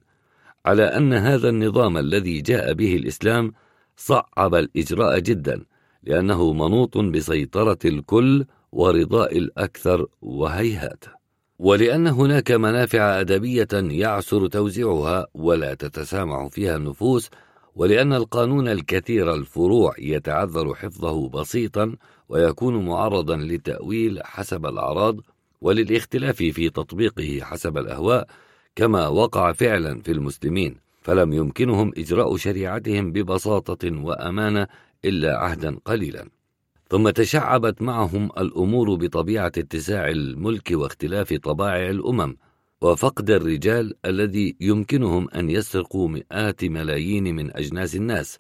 على 0.67 0.83
أن 0.83 1.13
هذا 1.13 1.49
النظام 1.49 1.99
الذي 1.99 2.41
جاء 2.41 2.73
به 2.73 2.97
الإسلام 2.97 3.53
صعب 3.97 4.55
الإجراء 4.55 5.19
جدا، 5.19 5.65
لأنه 6.03 6.53
منوط 6.53 6.99
بسيطرة 6.99 7.79
الكل 7.85 8.45
ورضاء 8.75 9.39
الأكثر 9.39 10.07
وهيهات. 10.23 11.05
ولأن 11.59 12.07
هناك 12.07 12.51
منافع 12.51 13.21
أدبية 13.21 13.69
يعسر 13.73 14.47
توزيعها 14.47 15.27
ولا 15.35 15.75
تتسامح 15.75 16.47
فيها 16.47 16.77
النفوس 16.77 17.31
ولأن 17.77 18.13
القانون 18.13 18.69
الكثير 18.69 19.35
الفروع 19.35 19.95
يتعذر 19.99 20.75
حفظه 20.75 21.29
بسيطا 21.29 21.97
ويكون 22.29 22.87
معرضا 22.87 23.37
للتأويل 23.37 24.21
حسب 24.25 24.67
الأعراض 24.67 25.17
وللاختلاف 25.61 26.37
في 26.37 26.71
تطبيقه 26.71 27.41
حسب 27.43 27.79
الأهواء 27.79 28.27
كما 28.77 29.09
وقع 29.09 29.53
فعلا 29.53 30.01
في 30.01 30.13
المسلمين 30.13 30.77
فلم 31.03 31.33
يمكنهم 31.33 31.93
إجراء 31.97 32.37
شريعتهم 32.37 33.13
ببساطة 33.13 34.05
وأمانة 34.05 34.67
إلا 35.05 35.39
عهدا 35.39 35.77
قليلا. 35.85 36.29
ثم 36.91 37.11
تشعبت 37.11 37.83
معهم 37.83 38.31
الأمور 38.39 38.95
بطبيعة 38.95 39.53
اتساع 39.59 40.09
الملك 40.09 40.71
واختلاف 40.71 41.35
طبائع 41.35 41.91
الأمم 41.91 42.37
وفقد 42.81 43.31
الرجال 43.31 43.95
الذي 44.05 44.57
يمكنهم 44.61 45.29
أن 45.31 45.51
يسرقوا 45.51 46.09
مئات 46.09 46.65
ملايين 46.65 47.37
من 47.37 47.57
أجناس 47.57 47.97
الناس 47.97 48.39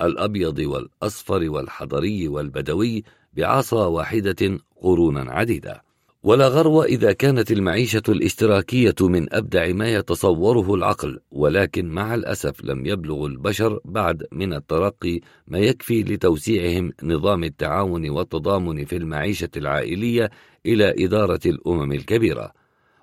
الأبيض 0.00 0.58
والأصفر 0.58 1.50
والحضري 1.50 2.28
والبدوي 2.28 3.04
بعصا 3.32 3.86
واحدة 3.86 4.58
قرونا 4.76 5.32
عديدة. 5.32 5.87
ولا 6.22 6.48
غرو 6.48 6.82
إذا 6.82 7.12
كانت 7.12 7.52
المعيشة 7.52 8.02
الاشتراكية 8.08 8.94
من 9.00 9.34
أبدع 9.34 9.72
ما 9.72 9.88
يتصوره 9.94 10.74
العقل 10.74 11.18
ولكن 11.30 11.88
مع 11.88 12.14
الأسف 12.14 12.64
لم 12.64 12.86
يبلغ 12.86 13.26
البشر 13.26 13.80
بعد 13.84 14.26
من 14.32 14.52
الترقي 14.52 15.20
ما 15.46 15.58
يكفي 15.58 16.02
لتوسيعهم 16.02 16.92
نظام 17.02 17.44
التعاون 17.44 18.10
والتضامن 18.10 18.84
في 18.84 18.96
المعيشة 18.96 19.48
العائلية 19.56 20.30
إلى 20.66 21.04
إدارة 21.04 21.40
الأمم 21.46 21.92
الكبيرة. 21.92 22.52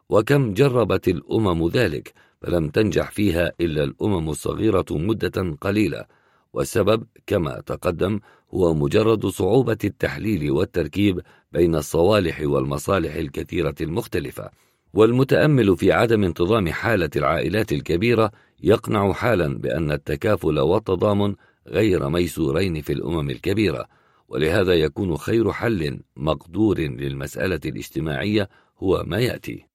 وكم 0.10 0.54
جربت 0.54 1.08
الأمم 1.08 1.68
ذلك؟ 1.68 2.14
فلم 2.42 2.70
تنجح 2.70 3.12
فيها 3.12 3.52
إلا 3.62 3.84
الأمم 3.84 4.30
الصغيرة 4.30 4.86
مدة 4.92 5.58
قليلة. 5.62 6.06
والسبب 6.54 7.04
كما 7.28 7.62
تقدم 7.66 8.20
هو 8.54 8.74
مجرد 8.74 9.26
صعوبة 9.26 9.78
التحليل 9.84 10.52
والتركيب 10.52 11.22
بين 11.56 11.76
الصوالح 11.76 12.42
والمصالح 12.42 13.16
الكثيرة 13.16 13.76
المختلفة 13.82 14.52
والمتأمل 14.94 15.78
في 15.78 15.92
عدم 15.92 16.24
انتظام 16.24 16.70
حالة 16.70 17.10
العائلات 17.16 17.72
الكبيرة 17.72 18.32
يقنع 18.64 19.14
حالا 19.14 19.58
بأن 19.58 19.92
التكافل 19.92 20.60
والتضامن 20.60 21.36
غير 21.68 22.10
ميسورين 22.10 22.82
في 22.82 22.94
الأمم 22.94 23.30
الكبيرة 23.30 23.88
ولهذا 24.28 24.74
يكون 24.74 25.18
خير 25.18 25.52
حل 25.52 26.00
مقدور 26.18 26.80
للمسألة 26.80 27.60
الاجتماعية 27.66 28.50
هو 28.80 29.04
ما 29.08 29.20
يأتي. 29.20 29.66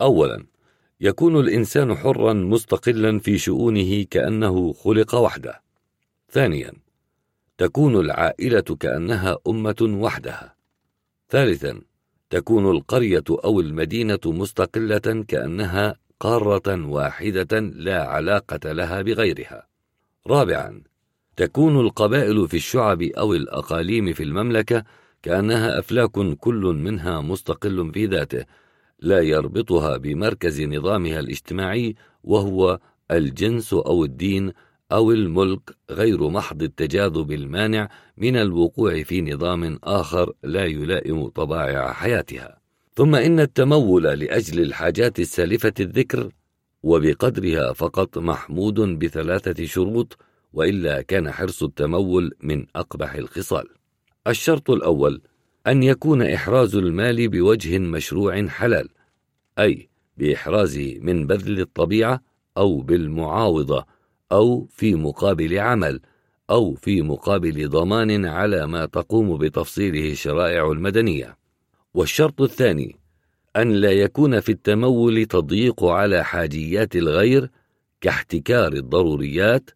أولا 0.00 0.46
يكون 1.00 1.40
الإنسان 1.40 1.94
حرا 1.94 2.32
مستقلا 2.32 3.18
في 3.18 3.38
شؤونه 3.38 4.04
كأنه 4.10 4.72
خلق 4.72 5.14
وحده. 5.14 5.62
ثانيا 6.30 6.72
تكون 7.58 7.96
العائلة 7.96 8.76
كأنها 8.80 9.38
أمة 9.48 9.98
وحدها. 10.00 10.59
ثالثا 11.30 11.80
تكون 12.30 12.70
القرية 12.70 13.24
أو 13.30 13.60
المدينة 13.60 14.20
مستقلة 14.26 15.24
كأنها 15.28 15.96
قارة 16.20 16.86
واحدة 16.86 17.60
لا 17.60 18.04
علاقة 18.08 18.72
لها 18.72 19.02
بغيرها. 19.02 19.66
رابعا 20.26 20.82
تكون 21.36 21.80
القبائل 21.80 22.48
في 22.48 22.56
الشعب 22.56 23.02
أو 23.02 23.34
الأقاليم 23.34 24.12
في 24.12 24.22
المملكة 24.22 24.84
كأنها 25.22 25.78
أفلاك 25.78 26.10
كل 26.40 26.62
منها 26.84 27.20
مستقل 27.20 27.90
في 27.94 28.06
ذاته 28.06 28.44
لا 28.98 29.20
يربطها 29.20 29.96
بمركز 29.96 30.62
نظامها 30.62 31.20
الاجتماعي 31.20 31.94
وهو 32.24 32.78
الجنس 33.10 33.72
أو 33.72 34.04
الدين 34.04 34.52
أو 34.92 35.12
الملك 35.12 35.60
غير 35.90 36.28
محض 36.28 36.62
التجاذب 36.62 37.32
المانع 37.32 37.88
من 38.16 38.36
الوقوع 38.36 39.02
في 39.02 39.22
نظام 39.22 39.78
آخر 39.84 40.32
لا 40.42 40.64
يلائم 40.64 41.28
طبائع 41.28 41.92
حياتها. 41.92 42.60
ثم 42.94 43.14
إن 43.14 43.40
التمول 43.40 44.02
لأجل 44.02 44.62
الحاجات 44.62 45.20
السالفة 45.20 45.74
الذكر 45.80 46.30
وبقدرها 46.82 47.72
فقط 47.72 48.18
محمود 48.18 48.80
بثلاثة 48.80 49.64
شروط 49.64 50.18
وإلا 50.52 51.02
كان 51.02 51.30
حرص 51.30 51.62
التمول 51.62 52.32
من 52.42 52.66
أقبح 52.76 53.14
الخصال. 53.14 53.68
الشرط 54.26 54.70
الأول 54.70 55.22
أن 55.66 55.82
يكون 55.82 56.22
إحراز 56.22 56.76
المال 56.76 57.28
بوجه 57.28 57.78
مشروع 57.78 58.46
حلال 58.46 58.88
أي 59.58 59.88
بإحرازه 60.16 60.98
من 61.00 61.26
بذل 61.26 61.60
الطبيعة 61.60 62.22
أو 62.56 62.80
بالمعاوضة 62.80 63.86
أو 64.32 64.66
في 64.70 64.94
مقابل 64.94 65.58
عمل 65.58 66.00
أو 66.50 66.74
في 66.74 67.02
مقابل 67.02 67.68
ضمان 67.68 68.26
على 68.26 68.66
ما 68.66 68.86
تقوم 68.86 69.38
بتفصيله 69.38 70.10
الشرائع 70.12 70.72
المدنية. 70.72 71.36
والشرط 71.94 72.40
الثاني 72.40 72.96
أن 73.56 73.72
لا 73.72 73.92
يكون 73.92 74.40
في 74.40 74.52
التمول 74.52 75.26
تضييق 75.26 75.84
على 75.84 76.24
حاجيات 76.24 76.96
الغير 76.96 77.50
كاحتكار 78.00 78.72
الضروريات 78.72 79.70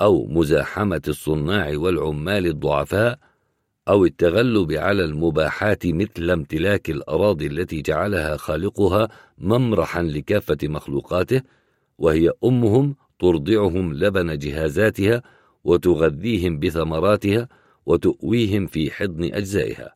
أو 0.00 0.26
مزاحمة 0.26 1.02
الصناع 1.08 1.72
والعمال 1.76 2.46
الضعفاء 2.46 3.18
أو 3.88 4.04
التغلب 4.04 4.72
على 4.72 5.04
المباحات 5.04 5.86
مثل 5.86 6.30
امتلاك 6.30 6.90
الأراضي 6.90 7.46
التي 7.46 7.82
جعلها 7.82 8.36
خالقها 8.36 9.08
ممرحا 9.38 10.02
لكافة 10.02 10.58
مخلوقاته 10.62 11.42
وهي 11.98 12.32
أمهم 12.44 12.96
ترضعهم 13.18 13.94
لبن 13.94 14.38
جهازاتها 14.38 15.22
وتغذيهم 15.64 16.58
بثمراتها 16.58 17.48
وتؤويهم 17.86 18.66
في 18.66 18.90
حضن 18.90 19.24
أجزائها. 19.24 19.94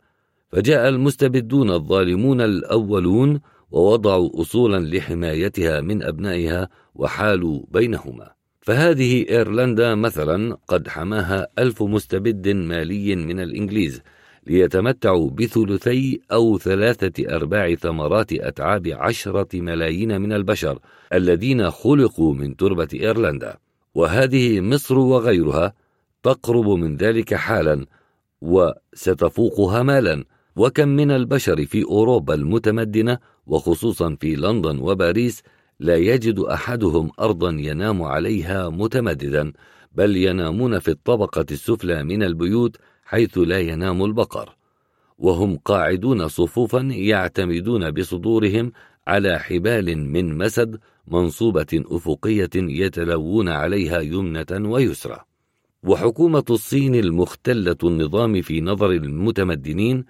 فجاء 0.49 0.89
المستبدون 0.89 1.71
الظالمون 1.71 2.41
الأولون 2.41 3.41
ووضعوا 3.71 4.41
أصولا 4.41 4.97
لحمايتها 4.97 5.81
من 5.81 6.03
أبنائها 6.03 6.69
وحالوا 6.95 7.63
بينهما. 7.71 8.31
فهذه 8.61 9.27
إيرلندا 9.29 9.95
مثلا 9.95 10.57
قد 10.69 10.89
حماها 10.89 11.49
ألف 11.59 11.83
مستبد 11.83 12.49
مالي 12.49 13.17
من 13.17 13.41
الإنجليز 13.41 14.03
ليتمتعوا 14.47 15.31
بثلثي 15.31 16.21
أو 16.33 16.59
ثلاثة 16.59 17.37
أرباع 17.37 17.75
ثمرات 17.75 18.33
أتعاب 18.33 18.89
عشرة 18.89 19.49
ملايين 19.61 20.21
من 20.21 20.33
البشر 20.33 20.79
الذين 21.13 21.71
خلقوا 21.71 22.35
من 22.35 22.57
تربة 22.57 22.89
إيرلندا. 22.95 23.57
وهذه 23.95 24.61
مصر 24.61 24.99
وغيرها 24.99 25.73
تقرب 26.23 26.69
من 26.69 26.97
ذلك 26.97 27.35
حالا 27.35 27.87
وستفوقها 28.41 29.83
مالا. 29.83 30.25
وكم 30.57 30.89
من 30.89 31.11
البشر 31.11 31.67
في 31.67 31.85
أوروبا 31.85 32.35
المتمدنة 32.35 33.19
وخصوصا 33.47 34.17
في 34.21 34.37
لندن 34.37 34.79
وباريس 34.79 35.43
لا 35.81 35.97
يجد 35.97 36.39
أحدهم 36.39 37.11
أرضا 37.21 37.51
ينام 37.51 38.03
عليها 38.03 38.69
متمددا 38.69 39.53
بل 39.93 40.17
ينامون 40.17 40.79
في 40.79 40.91
الطبقة 40.91 41.47
السفلى 41.51 42.05
من 42.05 42.23
البيوت 42.23 42.77
حيث 43.13 43.39
لا 43.39 43.61
ينام 43.61 44.05
البقر. 44.05 44.57
وهم 45.19 45.57
قاعدون 45.57 46.29
صفوفا 46.29 46.81
يعتمدون 46.81 47.91
بصدورهم 47.91 48.73
على 49.07 49.39
حبال 49.39 49.99
من 49.99 50.39
مسد 50.39 50.81
منصوبة 51.07 51.85
أفقية 51.87 52.51
يتلوون 52.55 53.49
عليها 53.49 54.01
يمنة 54.01 54.71
ويسرى. 54.73 55.19
وحكومة 55.83 56.45
الصين 56.51 56.95
المختلة 56.95 57.77
النظام 57.85 58.43
في 58.43 58.61
نظر 58.61 58.91
المتمدنين 58.91 60.05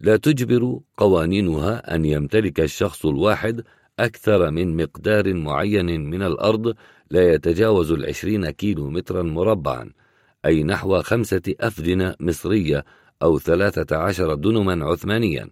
لا 0.00 0.16
تجبر 0.16 0.80
قوانينها 0.96 1.94
أن 1.94 2.04
يمتلك 2.04 2.60
الشخص 2.60 3.06
الواحد 3.06 3.64
أكثر 3.98 4.50
من 4.50 4.76
مقدار 4.76 5.34
معين 5.34 6.10
من 6.10 6.22
الأرض 6.22 6.74
لا 7.10 7.34
يتجاوز 7.34 7.92
العشرين 7.92 8.50
كيلو 8.50 8.90
مترا 8.90 9.22
مربعا. 9.22 9.90
أي 10.46 10.62
نحو 10.62 11.02
خمسة 11.02 11.42
أفدنة 11.60 12.14
مصرية 12.20 12.84
أو 13.22 13.38
ثلاثة 13.38 13.96
عشر 13.96 14.34
دنما 14.34 14.84
عثمانيا. 14.84 15.50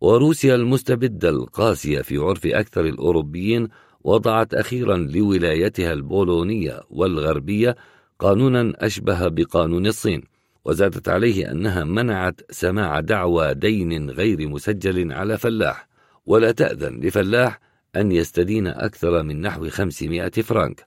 وروسيا 0.00 0.54
المستبدة 0.54 1.28
القاسية 1.28 2.02
في 2.02 2.18
عرف 2.18 2.46
أكثر 2.46 2.84
الأوروبيين 2.86 3.68
وضعت 4.04 4.54
أخيرا 4.54 4.96
لولايتها 4.96 5.92
البولونية 5.92 6.80
والغربية 6.90 7.76
قانونا 8.18 8.72
أشبه 8.76 9.28
بقانون 9.28 9.86
الصين 9.86 10.22
وزادت 10.64 11.08
عليه 11.08 11.50
أنها 11.50 11.84
منعت 11.84 12.40
سماع 12.50 13.00
دعوى 13.00 13.54
دين 13.54 14.10
غير 14.10 14.48
مسجل 14.48 15.12
على 15.12 15.38
فلاح. 15.38 15.88
ولا 16.26 16.52
تأذن 16.52 17.00
لفلاح 17.00 17.60
أن 17.96 18.12
يستدين 18.12 18.66
أكثر 18.66 19.22
من 19.22 19.40
نحو 19.40 19.68
500 19.68 20.30
فرانك. 20.30 20.86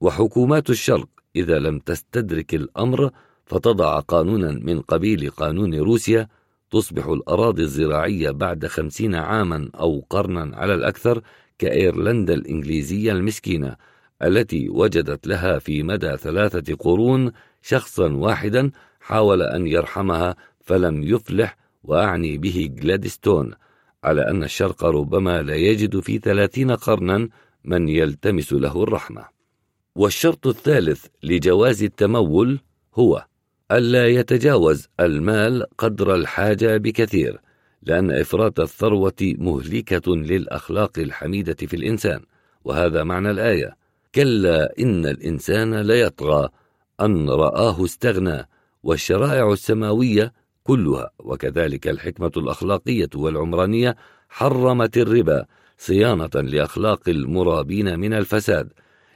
وحكومات 0.00 0.70
الشرق 0.70 1.08
إذا 1.36 1.58
لم 1.58 1.78
تستدرك 1.78 2.54
الأمر 2.54 3.10
فتضع 3.44 4.00
قانونا 4.00 4.50
من 4.52 4.80
قبيل 4.80 5.30
قانون 5.30 5.74
روسيا 5.74 6.28
تصبح 6.70 7.06
الأراضي 7.06 7.62
الزراعية 7.62 8.30
بعد 8.30 8.66
خمسين 8.66 9.14
عاما 9.14 9.70
أو 9.74 10.04
قرنا 10.10 10.56
على 10.56 10.74
الأكثر 10.74 11.22
كإيرلندا 11.58 12.34
الإنجليزية 12.34 13.12
المسكينة 13.12 13.76
التي 14.22 14.68
وجدت 14.68 15.26
لها 15.26 15.58
في 15.58 15.82
مدى 15.82 16.16
ثلاثة 16.16 16.74
قرون 16.74 17.32
شخصا 17.62 18.12
واحدا 18.12 18.70
حاول 19.00 19.42
أن 19.42 19.66
يرحمها 19.66 20.36
فلم 20.60 21.02
يفلح 21.02 21.56
وأعني 21.84 22.38
به 22.38 22.70
جلادستون 22.72 23.54
على 24.04 24.30
أن 24.30 24.44
الشرق 24.44 24.84
ربما 24.84 25.42
لا 25.42 25.54
يجد 25.54 26.00
في 26.00 26.18
ثلاثين 26.18 26.70
قرنا 26.70 27.28
من 27.64 27.88
يلتمس 27.88 28.52
له 28.52 28.82
الرحمة. 28.82 29.31
والشرط 29.94 30.46
الثالث 30.46 31.06
لجواز 31.22 31.82
التمول 31.82 32.60
هو 32.94 33.24
ألا 33.72 34.08
يتجاوز 34.08 34.88
المال 35.00 35.66
قدر 35.78 36.14
الحاجة 36.14 36.76
بكثير 36.76 37.40
لأن 37.82 38.10
إفراط 38.10 38.60
الثروة 38.60 39.14
مهلكة 39.20 40.16
للأخلاق 40.16 40.98
الحميدة 40.98 41.54
في 41.54 41.76
الإنسان 41.76 42.20
وهذا 42.64 43.04
معنى 43.04 43.30
الآية. 43.30 43.76
كلا 44.14 44.74
إن 44.78 45.06
الإنسان 45.06 45.80
ليطغى 45.80 46.48
أن 47.00 47.30
رآه 47.30 47.84
استغنى 47.84 48.48
والشرائع 48.82 49.52
السماوية 49.52 50.32
كلها 50.64 51.10
وكذلك 51.18 51.88
الحكمة 51.88 52.32
الأخلاقية 52.36 53.08
والعمرانية 53.14 53.96
حرمت 54.28 54.96
الربا 54.96 55.46
صيانة 55.78 56.30
لأخلاق 56.34 57.08
المرابين 57.08 57.98
من 57.98 58.12
الفساد. 58.12 58.72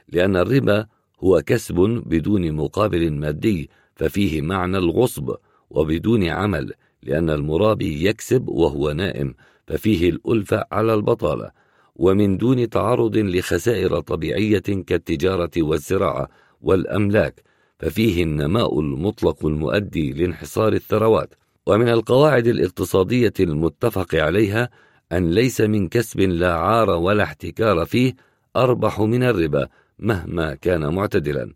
لأن 0.09 0.35
الربا 0.35 0.85
هو 1.23 1.41
كسب 1.45 1.75
بدون 2.05 2.51
مقابل 2.51 3.11
مادي 3.11 3.69
ففيه 3.95 4.41
معنى 4.41 4.77
الغصب 4.77 5.35
وبدون 5.69 6.23
عمل 6.23 6.73
لأن 7.03 7.29
المرابي 7.29 8.05
يكسب 8.05 8.47
وهو 8.49 8.91
نائم 8.91 9.33
ففيه 9.67 10.09
الألفة 10.09 10.65
على 10.71 10.93
البطالة. 10.93 11.51
ومن 11.95 12.37
دون 12.37 12.69
تعرض 12.69 13.17
لخسائر 13.17 13.99
طبيعية 13.99 14.59
كالتجارة 14.59 15.51
والزراعة 15.57 16.29
والأملاك 16.61 17.43
ففيه 17.79 18.23
النماء 18.23 18.79
المطلق 18.79 19.45
المؤدي 19.45 20.13
لانحصار 20.13 20.73
الثروات. 20.73 21.33
ومن 21.65 21.89
القواعد 21.89 22.47
الاقتصادية 22.47 23.33
المتفق 23.39 24.15
عليها 24.15 24.69
أن 25.11 25.31
ليس 25.31 25.61
من 25.61 25.87
كسب 25.87 26.19
لا 26.19 26.53
عار 26.53 26.89
ولا 26.89 27.23
احتكار 27.23 27.85
فيه 27.85 28.15
أربح 28.55 29.01
من 29.01 29.23
الربا 29.23 29.67
مهما 29.99 30.55
كان 30.55 30.93
معتدلا 30.93 31.53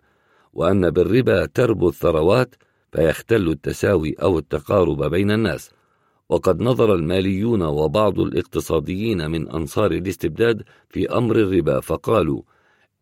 وأن 0.53 0.89
بالربا 0.89 1.45
تربو 1.45 1.89
الثروات 1.89 2.55
فيختل 2.91 3.49
التساوي 3.49 4.15
أو 4.21 4.39
التقارب 4.39 5.03
بين 5.03 5.31
الناس. 5.31 5.71
وقد 6.29 6.61
نظر 6.61 6.95
الماليون 6.95 7.61
وبعض 7.61 8.19
الاقتصاديين 8.19 9.31
من 9.31 9.49
أنصار 9.49 9.91
الاستبداد 9.91 10.63
في 10.89 11.09
أمر 11.09 11.35
الربا 11.35 11.79
فقالوا 11.79 12.41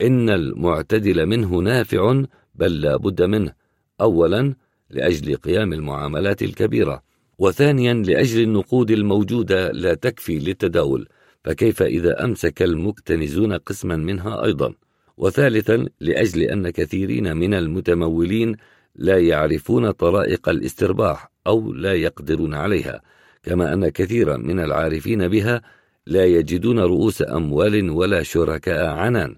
إن 0.02 0.30
المعتدل 0.30 1.26
منه 1.26 1.56
نافع 1.56 2.24
بل 2.56 2.82
لا 2.82 2.98
بد 2.98 3.22
منه 3.22 3.54
أولا 4.02 4.56
لأجل 4.90 5.36
قيام 5.36 5.74
المعاملات 5.74 6.42
الكبيرة 6.42 7.04
وثانيا 7.40 7.94
لأجل 7.94 8.44
النقود 8.44 8.92
الموجودة 8.92 9.72
لا 9.72 9.94
تكفي 9.94 10.40
للتداول 10.40 11.08
فكيف 11.44 11.82
إذا 11.82 12.24
أمسك 12.24 12.62
المكتنزون 12.62 13.54
قسما 13.54 13.96
منها 13.96 14.46
أيضا؟ 14.46 14.74
وثالثا 15.20 15.86
لأجل 16.00 16.42
أن 16.42 16.70
كثيرين 16.70 17.38
من 17.38 17.54
المتمولين 17.54 18.56
لا 18.96 19.18
يعرفون 19.18 19.92
طرائق 19.92 20.50
الاسترباح 20.50 21.32
أو 21.48 21.74
لا 21.74 21.94
يقدرون 21.94 22.54
عليها 22.54 23.02
كما 23.44 23.74
أن 23.74 23.90
كثيرا 23.90 24.38
من 24.38 24.60
العارفين 24.60 25.28
بها 25.28 25.62
لا 26.08 26.26
يجدون 26.26 26.80
رؤوس 26.80 27.22
أموال 27.22 27.90
ولا 27.90 28.24
شركاء 28.24 28.86
عنان. 28.86 29.36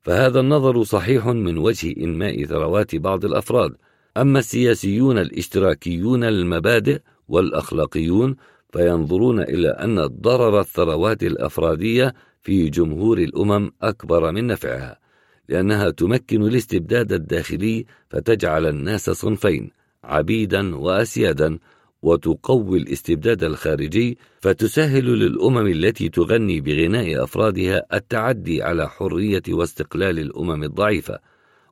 فهذا 0.00 0.40
النظر 0.40 0.82
صحيح 0.82 1.26
من 1.26 1.58
وجه 1.58 1.94
إنماء 2.04 2.44
ثروات 2.44 2.96
بعض 2.96 3.24
الأفراد. 3.24 3.72
أما 4.16 4.38
السياسيون 4.38 5.18
الإشتراكيون 5.18 6.24
المبادئ 6.24 7.00
والأخلاقيون 7.28 8.36
فينظرون 8.72 9.40
إلى 9.40 9.68
أن 9.68 10.06
ضرر 10.06 10.60
الثروات 10.60 11.22
الأفرادية 11.22 12.14
في 12.42 12.68
جمهور 12.68 13.18
الأمم 13.18 13.70
أكبر 13.82 14.32
من 14.32 14.46
نفعها. 14.46 15.01
لأنها 15.52 15.90
تمكن 15.90 16.42
الاستبداد 16.42 17.12
الداخلي 17.12 17.86
فتجعل 18.10 18.66
الناس 18.66 19.10
صنفين 19.10 19.70
عبيدا 20.04 20.76
وأسيادا 20.76 21.58
وتقوي 22.02 22.78
الاستبداد 22.78 23.44
الخارجي 23.44 24.18
فتسهل 24.40 25.04
للأمم 25.04 25.66
التي 25.66 26.08
تغني 26.08 26.60
بغناء 26.60 27.24
أفرادها 27.24 27.86
التعدي 27.92 28.62
على 28.62 28.88
حرية 28.88 29.42
واستقلال 29.48 30.18
الأمم 30.18 30.64
الضعيفة. 30.64 31.18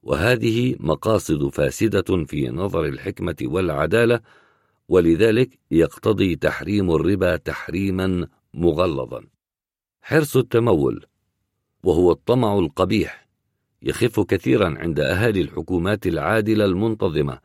وهذه 0.03 0.77
مقاصد 0.81 1.49
فاسدة 1.49 2.25
في 2.25 2.49
نظر 2.49 2.85
الحكمة 2.85 3.37
والعدالة 3.43 4.21
ولذلك 4.89 5.59
يقتضي 5.71 6.37
تحريم 6.37 6.91
الربا 6.91 7.37
تحريما 7.37 8.27
مغلظا. 8.55 9.25
حرص 10.03 10.37
التمول 10.37 11.05
وهو 11.85 12.13
الطمع 12.13 12.59
القبيح 12.59 13.30
يخف 13.83 14.21
كثيرا 14.21 14.75
عند 14.79 15.01
أهالي 15.01 15.41
الحكومات 15.41 16.07
العادلة 16.07 16.65
المنتظمة. 16.65 17.39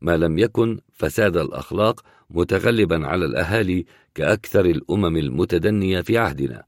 ما 0.00 0.16
لم 0.16 0.38
يكن 0.38 0.80
فساد 0.92 1.36
الأخلاق 1.36 2.00
متغلبا 2.30 3.06
على 3.06 3.24
الأهالي 3.24 3.84
كأكثر 4.14 4.64
الأمم 4.64 5.16
المتدنية 5.16 6.00
في 6.00 6.18
عهدنا. 6.18 6.64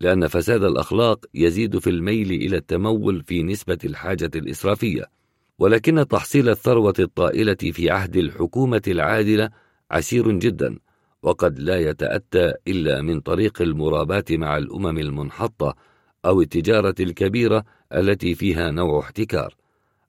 لأن 0.00 0.26
فساد 0.28 0.64
الأخلاق 0.64 1.26
يزيد 1.34 1.78
في 1.78 1.90
الميل 1.90 2.30
إلى 2.30 2.56
التمول 2.56 3.22
في 3.26 3.42
نسبة 3.42 3.78
الحاجة 3.84 4.30
الإسرافية. 4.34 5.10
ولكن 5.58 6.08
تحصيل 6.08 6.48
الثروة 6.48 6.94
الطائلة 6.98 7.54
في 7.54 7.90
عهد 7.90 8.16
الحكومة 8.16 8.82
العادلة 8.88 9.50
عسير 9.90 10.30
جدا 10.32 10.78
وقد 11.22 11.58
لا 11.58 11.80
يتأتى 11.80 12.54
إلا 12.68 13.02
من 13.02 13.20
طريق 13.20 13.62
المراباة 13.62 14.24
مع 14.30 14.56
الأمم 14.56 14.98
المنحطة 14.98 15.74
أو 16.24 16.40
التجارة 16.40 16.94
الكبيرة 17.00 17.64
التي 17.94 18.34
فيها 18.34 18.70
نوع 18.70 19.00
احتكار 19.00 19.54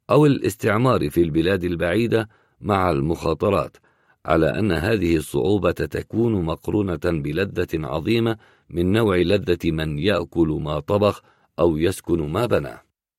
أو 0.10 0.26
الاستعمار 0.26 1.10
في 1.10 1.22
البلاد 1.22 1.64
البعيدة 1.64 2.30
مع 2.62 2.92
المخاطرات 2.92 3.78
على 4.26 4.60
أن 4.60 4.72
هذه 4.72 5.16
الصعوبة 5.16 5.72
تكون 5.72 6.46
مقرونة 6.46 7.00
بلذة 7.04 7.68
عظيمة 7.74 8.38
من 8.70 8.92
نوع 8.92 9.18
لذة 9.18 9.72
من 9.72 10.00
يأكل 10.00 10.60
ما 10.62 10.80
طبخ 10.80 11.22
أو 11.60 11.78
يسكن 11.78 12.32
ما 12.32 12.46
بنى. 12.46 12.78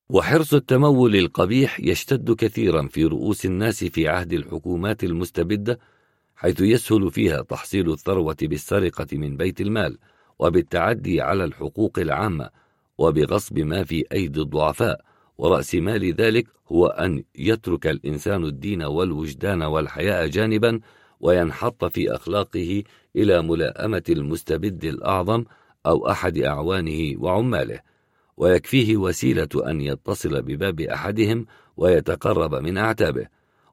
وحرص 0.09 0.55
التمول 0.55 1.17
القبيح 1.17 1.81
يشتد 1.81 2.33
كثيرا 2.33 2.89
في 2.89 3.05
رؤوس 3.05 3.47
الناس 3.47 3.85
في 3.85 4.09
عهد 4.09 4.33
الحكومات 4.33 5.05
المستبدة 5.05 5.79
حيث 6.37 6.61
يسهل 6.61 7.11
فيها 7.11 7.43
تحصيل 7.43 7.93
الثروة 7.93 8.37
بالسرقة 8.43 9.07
من 9.13 9.37
بيت 9.37 9.61
المال 9.61 9.99
وبالتعدي 10.39 11.21
على 11.21 11.45
الحقوق 11.45 11.99
العامة 11.99 12.51
وبغصب 12.99 13.59
ما 13.59 13.85
في 13.85 14.05
أيدي 14.13 14.41
الضعفاء 14.41 15.01
ورأس 15.39 15.75
مال 15.75 16.15
ذلك 16.15 16.47
هو 16.73 16.87
أن 16.87 17.25
يترك 17.37 17.87
الإنسان 17.87 18.45
الدين 18.45 18.83
والوجدان 18.83 19.63
والحياء 19.63 20.27
جانبا 20.27 20.81
وينحط 21.21 21.85
في 21.85 22.15
أخلاقه 22.15 22.83
إلى 23.17 23.43
ملاءمة 23.43 24.03
المستبد 24.09 24.85
الأعظم 24.85 25.45
أو 25.87 26.11
أحد 26.11 26.39
أعوانه 26.39 27.15
وعماله. 27.19 27.81
ويكفيه 28.37 28.97
وسيلة 28.97 29.49
أن 29.67 29.81
يتصل 29.81 30.43
بباب 30.43 30.81
أحدهم 30.81 31.47
ويتقرب 31.77 32.55
من 32.55 32.79
أعتابه. 32.79 33.27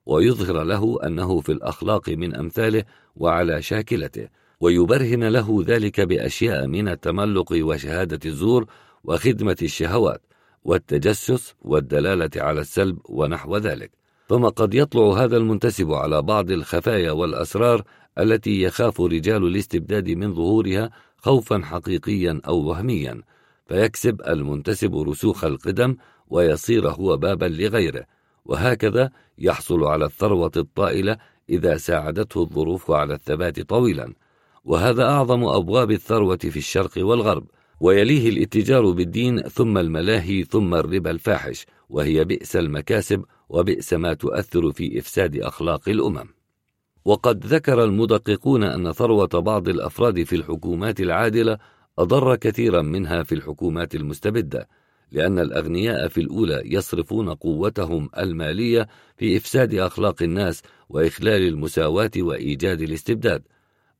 ويظهر 0.05 0.63
له 0.63 0.97
أنه 1.05 1.39
في 1.39 1.51
الأخلاق 1.51 2.09
من 2.09 2.35
أمثاله 2.35 2.83
وعلى 3.15 3.61
شاكلته. 3.61 4.27
ويبرهن 4.59 5.23
له 5.23 5.63
ذلك 5.67 6.01
بأشياء 6.01 6.67
من 6.67 6.87
التملق 6.87 7.51
وشهادة 7.51 8.19
الزور 8.25 8.65
وخدمة 9.03 9.57
الشهوات 9.61 10.21
والتجسس 10.63 11.53
والدلالة 11.61 12.29
على 12.35 12.61
السلب 12.61 12.97
ونحو 13.09 13.57
ذلك. 13.57 13.91
ثم 14.29 14.45
قد 14.45 14.73
يطلع 14.73 15.23
هذا 15.23 15.37
المنتسب 15.37 15.91
على 15.91 16.21
بعض 16.21 16.51
الخفايا 16.51 17.11
والأسرار 17.11 17.83
التي 18.19 18.61
يخاف 18.61 19.01
رجال 19.01 19.43
الاستبداد 19.47 20.09
من 20.09 20.33
ظهورها 20.33 20.89
خوفا 21.17 21.61
حقيقيا 21.63 22.41
أو 22.47 22.57
وهميا 22.57 23.21
فيكسب 23.67 24.21
المنتسب 24.27 24.95
رسوخ 24.95 25.43
القدم 25.43 25.95
ويصير 26.27 26.89
هو 26.89 27.17
بابا 27.17 27.45
لغيره 27.45 28.05
وهكذا 28.45 29.09
يحصل 29.37 29.83
على 29.83 30.05
الثروة 30.05 30.51
الطائلة 30.57 31.17
إذا 31.49 31.77
ساعدته 31.77 32.41
الظروف 32.41 32.91
على 32.91 33.13
الثبات 33.13 33.59
طويلا. 33.59 34.13
وهذا 34.65 35.03
أعظم 35.03 35.43
أبواب 35.43 35.91
الثروة 35.91 36.37
في 36.37 36.57
الشرق 36.57 36.91
والغرب. 36.97 37.45
ويليه 37.81 38.29
الاتجار 38.29 38.91
بالدين 38.91 39.41
ثم 39.41 39.77
الملاهي 39.77 40.43
ثم 40.43 40.75
الربا 40.75 41.11
الفاحش 41.11 41.65
وهي 41.89 42.23
بئس 42.23 42.55
المكاسب 42.55 43.25
وبئس 43.49 43.93
ما 43.93 44.13
تؤثر 44.13 44.71
في 44.71 44.99
إفساد 44.99 45.37
أخلاق 45.37 45.89
الأمم. 45.89 46.25
وقد 47.05 47.45
ذكر 47.45 47.83
المدققون 47.83 48.63
أن 48.63 48.91
ثروة 48.91 49.27
بعض 49.27 49.69
الأفراد 49.69 50.23
في 50.23 50.35
الحكومات 50.35 50.99
العادلة 50.99 51.57
أضر 51.99 52.35
كثيرا 52.35 52.81
منها 52.81 53.23
في 53.23 53.35
الحكومات 53.35 53.95
المستبدة 53.95 54.67
لأن 55.11 55.39
الأغنياء 55.39 56.07
في 56.07 56.21
الأولى 56.21 56.61
يصرفون 56.65 57.33
قوتهم 57.33 58.09
المالية 58.17 58.87
في 59.17 59.37
إفساد 59.37 59.73
أخلاق 59.73 60.23
الناس 60.23 60.61
وإخلال 60.89 61.47
المساواة 61.47 62.11
وإيجاد 62.17 62.81
الاستبداد. 62.81 63.43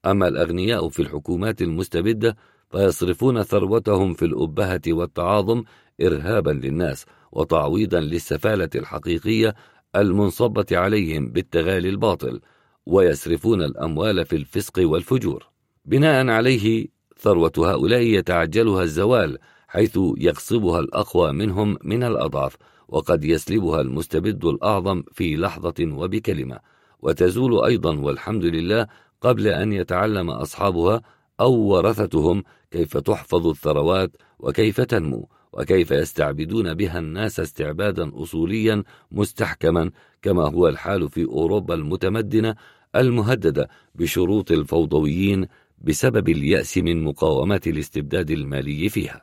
أما 0.05 0.27
الأغنياء 0.27 0.89
في 0.89 1.01
الحكومات 1.01 1.61
المستبدة 1.61 2.35
فيصرفون 2.71 3.43
ثروتهم 3.43 4.13
في 4.13 4.25
الأبهة 4.25 4.81
والتعاظم 4.87 5.63
إرهابا 6.01 6.51
للناس 6.51 7.05
وتعويضا 7.31 7.99
للسفالة 7.99 8.69
الحقيقية 8.75 9.55
المنصبة 9.95 10.65
عليهم 10.71 11.31
بالتغالي 11.31 11.89
الباطل 11.89 12.41
ويسرفون 12.85 13.61
الأموال 13.61 14.25
في 14.25 14.35
الفسق 14.35 14.73
والفجور. 14.79 15.49
بناء 15.85 16.27
عليه 16.27 16.87
ثروة 17.19 17.51
هؤلاء 17.57 18.01
يتعجلها 18.01 18.83
الزوال 18.83 19.37
حيث 19.67 19.99
يغصبها 20.17 20.79
الأقوى 20.79 21.31
منهم 21.31 21.77
من 21.83 22.03
الأضعف 22.03 22.55
وقد 22.87 23.25
يسلبها 23.25 23.81
المستبد 23.81 24.45
الأعظم 24.45 25.03
في 25.11 25.35
لحظة 25.35 25.73
وبكلمة. 25.79 26.59
وتزول 26.99 27.65
أيضا 27.65 27.99
والحمد 27.99 28.45
لله 28.45 28.87
قبل 29.21 29.47
أن 29.47 29.73
يتعلم 29.73 30.29
أصحابها 30.29 31.01
أو 31.39 31.53
ورثتهم 31.53 32.43
كيف 32.71 32.97
تحفظ 32.97 33.47
الثروات 33.47 34.11
وكيف 34.39 34.81
تنمو 34.81 35.29
وكيف 35.53 35.91
يستعبدون 35.91 36.73
بها 36.73 36.99
الناس 36.99 37.39
استعبادا 37.39 38.11
أصوليا 38.23 38.83
مستحكما 39.11 39.91
كما 40.21 40.43
هو 40.43 40.67
الحال 40.67 41.09
في 41.09 41.25
أوروبا 41.25 41.73
المتمدنة 41.73 42.55
المهددة 42.95 43.69
بشروط 43.95 44.51
الفوضويين 44.51 45.47
بسبب 45.77 46.29
اليأس 46.29 46.77
من 46.77 47.03
مقاومة 47.03 47.61
الاستبداد 47.67 48.31
المالي 48.31 48.89
فيها. 48.89 49.21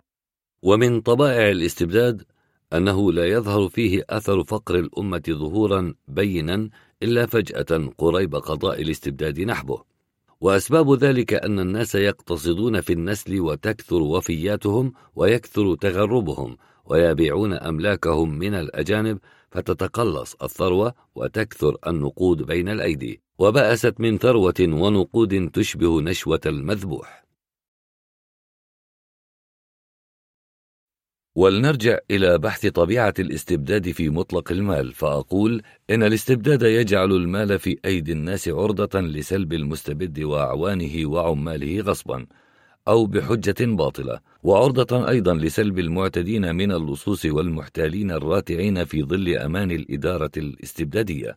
ومن 0.62 1.00
طبائع 1.00 1.50
الاستبداد 1.50 2.22
أنه 2.72 3.12
لا 3.12 3.26
يظهر 3.26 3.68
فيه 3.68 4.04
أثر 4.10 4.44
فقر 4.44 4.78
الأمة 4.78 5.22
ظهورا 5.30 5.94
بينا 6.08 6.70
إلا 7.02 7.26
فجأة 7.26 7.90
قريب 7.98 8.34
قضاء 8.36 8.82
الاستبداد 8.82 9.40
نحبه. 9.40 9.82
وأسباب 10.41 10.92
ذلك 10.92 11.34
أن 11.34 11.60
الناس 11.60 11.94
يقتصدون 11.94 12.81
في 12.81 12.92
النسل 12.92 13.41
وتكثر 13.41 14.02
وفياتهم 14.02 14.92
ويكثر 15.17 15.75
تغربهم 15.75 16.57
ويبيعون 16.84 17.52
أملاكهم 17.52 18.39
من 18.39 18.55
الأجانب 18.55 19.18
فتتقلص 19.50 20.36
الثروة 20.42 20.94
وتكثر 21.15 21.76
النقود 21.86 22.42
بين 22.42 22.68
الأيدي 22.68 23.20
وبأست 23.39 23.94
من 24.00 24.18
ثروة 24.18 24.55
ونقود 24.60 25.50
تشبه 25.50 26.00
نشوة 26.00 26.41
المذبوح. 26.47 27.27
ولنرجع 31.39 31.99
إلى 32.10 32.39
بحث 32.39 32.67
طبيعة 32.67 33.15
الاستبداد 33.18 33.91
في 33.91 34.08
مطلق 34.08 34.52
المال 34.52 34.92
فأقول 34.92 35.62
إن 35.91 36.02
الاستبداد 36.02 36.62
يجعل 36.62 37.12
المال 37.12 37.58
في 37.58 37.78
أيدي 37.84 38.12
الناس 38.12 38.49
عرضة 38.49 39.00
لسلب 39.00 39.52
المستبد 39.52 40.20
وأعوانه 40.20 41.07
وعماله 41.07 41.81
غصبا 41.81 42.26
أو 42.89 43.07
بحجة 43.07 43.55
باطلة 43.60 44.20
وعرضة 44.42 45.08
أيضا 45.08 45.34
لسلب 45.34 45.78
المعتدين 45.78 46.55
من 46.55 46.73
اللصوص 46.73 47.26
والمحتالين 47.26 48.10
الراتعين 48.10 48.84
في 48.84 49.02
ظل 49.02 49.28
أمان 49.28 49.70
الإدارة 49.70 50.31
الاستبدادية. 50.36 51.36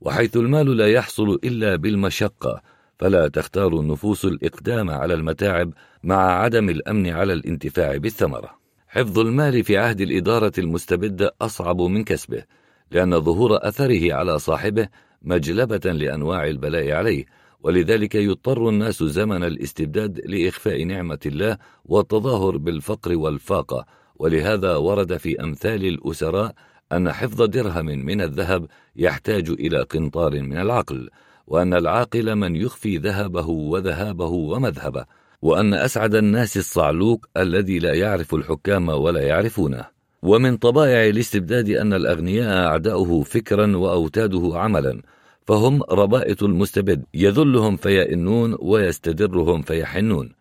وحيث 0.00 0.36
المال 0.36 0.76
لا 0.76 0.88
يحصل 0.88 1.38
إلا 1.44 1.76
بالمشقة 1.76 2.62
فلا 2.98 3.28
تختار 3.28 3.80
النفوس 3.80 4.24
الإقدام 4.24 4.90
على 4.90 5.14
المتاعب 5.14 5.72
مع 6.04 6.42
عدم 6.42 6.68
الأمن 6.70 7.06
على 7.06 7.32
الانتفاع 7.32 7.96
بالثمرة. 7.96 8.59
حفظ 8.92 9.18
المال 9.18 9.64
في 9.64 9.78
عهد 9.78 10.00
الإدارة 10.00 10.52
المستبدة 10.58 11.34
أصعب 11.40 11.80
من 11.80 12.04
كسبه 12.04 12.44
لأن 12.90 13.20
ظهور 13.20 13.68
أثره 13.68 14.14
على 14.14 14.38
صاحبه 14.38 14.88
مجلبة 15.22 15.92
لأنواع 15.92 16.46
البلاء 16.46 16.92
عليه 16.92 17.24
ولذلك 17.62 18.14
يضطر 18.14 18.68
الناس 18.68 19.02
زمن 19.02 19.44
الاستبداد 19.44 20.20
لإخفاء 20.24 20.84
نعمة 20.84 21.18
الله 21.26 21.58
والتظاهر 21.84 22.56
بالفقر 22.56 23.16
والفاقة 23.16 23.86
ولهذا 24.16 24.76
ورد 24.76 25.16
في 25.16 25.42
أمثال 25.42 25.86
الأسراء 25.86 26.54
أن 26.92 27.12
حفظ 27.12 27.42
درهم 27.42 27.86
من 27.86 28.20
الذهب 28.20 28.66
يحتاج 28.96 29.50
إلى 29.50 29.82
قنطار 29.82 30.42
من 30.42 30.56
العقل 30.58 31.10
وأن 31.46 31.74
العاقل 31.74 32.36
من 32.36 32.56
يخفي 32.56 32.96
ذهبه 32.96 33.48
وذهابه 33.48 34.30
ومذهبه. 34.30 35.04
وأن 35.42 35.74
أسعد 35.74 36.14
الناس 36.14 36.56
الصعلوك 36.56 37.28
الذي 37.36 37.78
لا 37.78 37.94
يعرف 37.94 38.34
الحكام 38.34 38.88
ولا 38.88 39.20
يعرفونه. 39.20 39.84
ومن 40.22 40.56
طبائع 40.56 41.08
الاستبداد 41.08 41.70
أن 41.70 41.92
الأغنياء 41.92 42.66
أعداؤه 42.66 43.22
فكرا 43.22 43.76
وأوتاده 43.76 44.50
عملا 44.54 45.02
فهم 45.46 45.82
ربائط 45.82 46.42
المستبد 46.42 47.04
يذلهم 47.14 47.76
فيئنون 47.76 48.56
ويستدرهم 48.60 49.62
فيحنون. 49.62 50.32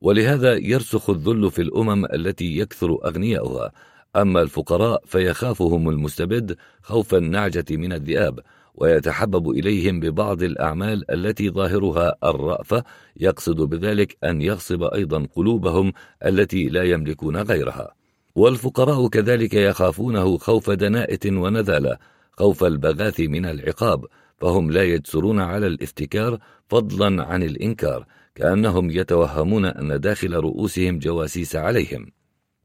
ولهذا 0.00 0.54
يرسخ 0.54 1.10
الذل 1.10 1.50
في 1.50 1.62
الأمم 1.62 2.04
التي 2.04 2.58
يكثر 2.58 2.98
أغنياؤها. 3.04 3.72
أما 4.16 4.42
الفقراء 4.42 5.02
فيخافهم 5.06 5.88
المستبد 5.88 6.56
خوف 6.82 7.14
النعجة 7.14 7.64
من 7.70 7.92
الذئاب. 7.92 8.40
ويتحبب 8.74 9.50
إليهم 9.50 10.00
ببعض 10.00 10.42
الأعمال 10.42 11.10
التي 11.10 11.50
ظاهرها 11.50 12.16
الرأفة 12.24 12.84
يقصد 13.16 13.56
بذلك 13.56 14.16
أن 14.24 14.42
يغصب 14.42 14.82
أيضا 14.82 15.26
قلوبهم 15.36 15.92
التي 16.26 16.68
لا 16.68 16.82
يملكون 16.82 17.36
غيرها. 17.36 17.94
والفقراء 18.34 19.08
كذلك 19.08 19.54
يخافونه 19.54 20.38
خوف 20.38 20.70
دناءة 20.70 21.26
ونذالة 21.26 21.98
خوف 22.32 22.64
البغاث 22.64 23.20
من 23.20 23.46
العقاب 23.46 24.04
فهم 24.38 24.70
لا 24.70 24.82
يجسرون 24.82 25.40
على 25.40 25.66
الافتكار 25.66 26.38
فضلا 26.68 27.24
عن 27.24 27.42
الإنكار 27.42 28.06
كأنهم 28.34 28.90
يتوهمون 28.90 29.64
أن 29.64 30.00
داخل 30.00 30.34
رؤوسهم 30.34 30.98
جواسيس 30.98 31.56
عليهم. 31.56 32.06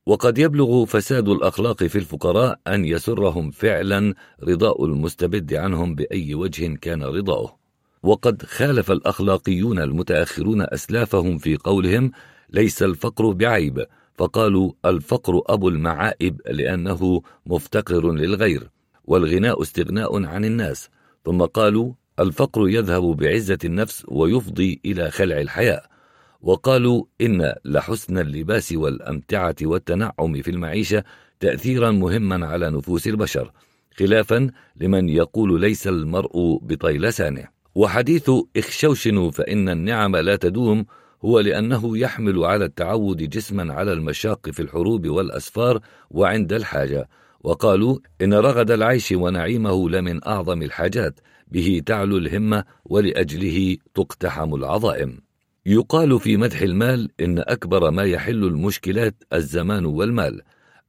وقد 0.07 0.37
يبلغ 0.37 0.85
فساد 0.85 1.29
الأخلاق 1.29 1.83
في 1.83 1.97
الفقراء 1.97 2.59
أن 2.67 2.85
يسرهم 2.85 3.51
فعلا 3.51 4.13
رضاء 4.43 4.85
المستبد 4.85 5.53
عنهم 5.53 5.95
بأي 5.95 6.35
وجه 6.35 6.75
كان 6.75 7.03
رضاؤه 7.03 7.57
وقد 8.03 8.43
خالف 8.43 8.91
الأخلاقيون 8.91 9.79
المتأخرون 9.79 10.61
أسلافهم 10.61 11.37
في 11.37 11.57
قولهم 11.57 12.11
ليس 12.49 12.83
الفقر 12.83 13.31
بعيب 13.31 13.85
فقالوا 14.15 14.71
الفقر 14.85 15.41
أبو 15.45 15.69
المعائب 15.69 16.41
لأنه 16.45 17.21
مفتقر 17.45 18.11
للغير 18.11 18.69
والغناء 19.05 19.61
استغناء 19.61 20.25
عن 20.25 20.45
الناس 20.45 20.89
ثم 21.25 21.41
قالوا 21.41 21.93
الفقر 22.19 22.69
يذهب 22.69 23.03
بعزة 23.03 23.59
النفس 23.65 24.05
ويفضي 24.07 24.81
إلى 24.85 25.11
خلع 25.11 25.41
الحياء 25.41 25.96
وقالوا 26.41 27.03
إن 27.21 27.53
لحسن 27.65 28.17
اللباس 28.17 28.73
والأمتعة 28.73 29.55
والتنعم 29.61 30.41
في 30.41 30.51
المعيشة 30.51 31.03
تأثيرا 31.39 31.91
مهما 31.91 32.47
على 32.47 32.69
نفوس 32.69 33.07
البشر 33.07 33.51
خلافا 33.99 34.51
لمن 34.75 35.09
يقول 35.09 35.61
ليس 35.61 35.87
المرء 35.87 36.59
بطيلسانه 36.61 37.47
وحديث 37.75 38.31
اخشوشنوا 38.57 39.31
فإن 39.31 39.69
النعم 39.69 40.15
لا 40.15 40.35
تدوم 40.35 40.85
هو 41.25 41.39
لأنه 41.39 41.97
يحمل 41.97 42.43
على 42.43 42.65
التعود 42.65 43.17
جسما 43.17 43.73
على 43.73 43.93
المشاق 43.93 44.49
في 44.49 44.61
الحروب 44.61 45.07
والأسفار 45.07 45.79
وعند 46.11 46.53
الحاجة. 46.53 47.09
وقالوا 47.43 47.99
إن 48.21 48.33
رغد 48.33 48.71
العيش 48.71 49.11
ونعيمه 49.11 49.89
لمن 49.89 50.27
أعظم 50.27 50.61
الحاجات 50.61 51.19
به 51.47 51.81
تعلو 51.85 52.17
الهمة 52.17 52.63
ولأجله 52.85 53.77
تقتحم 53.95 54.55
العظائم. 54.55 55.26
يقال 55.69 56.19
في 56.19 56.37
مدح 56.37 56.61
المال 56.61 57.09
إن 57.19 57.39
أكبر 57.39 57.91
ما 57.91 58.03
يحل 58.03 58.43
المشكلات 58.43 59.23
الزمان 59.33 59.85
والمال. 59.85 60.41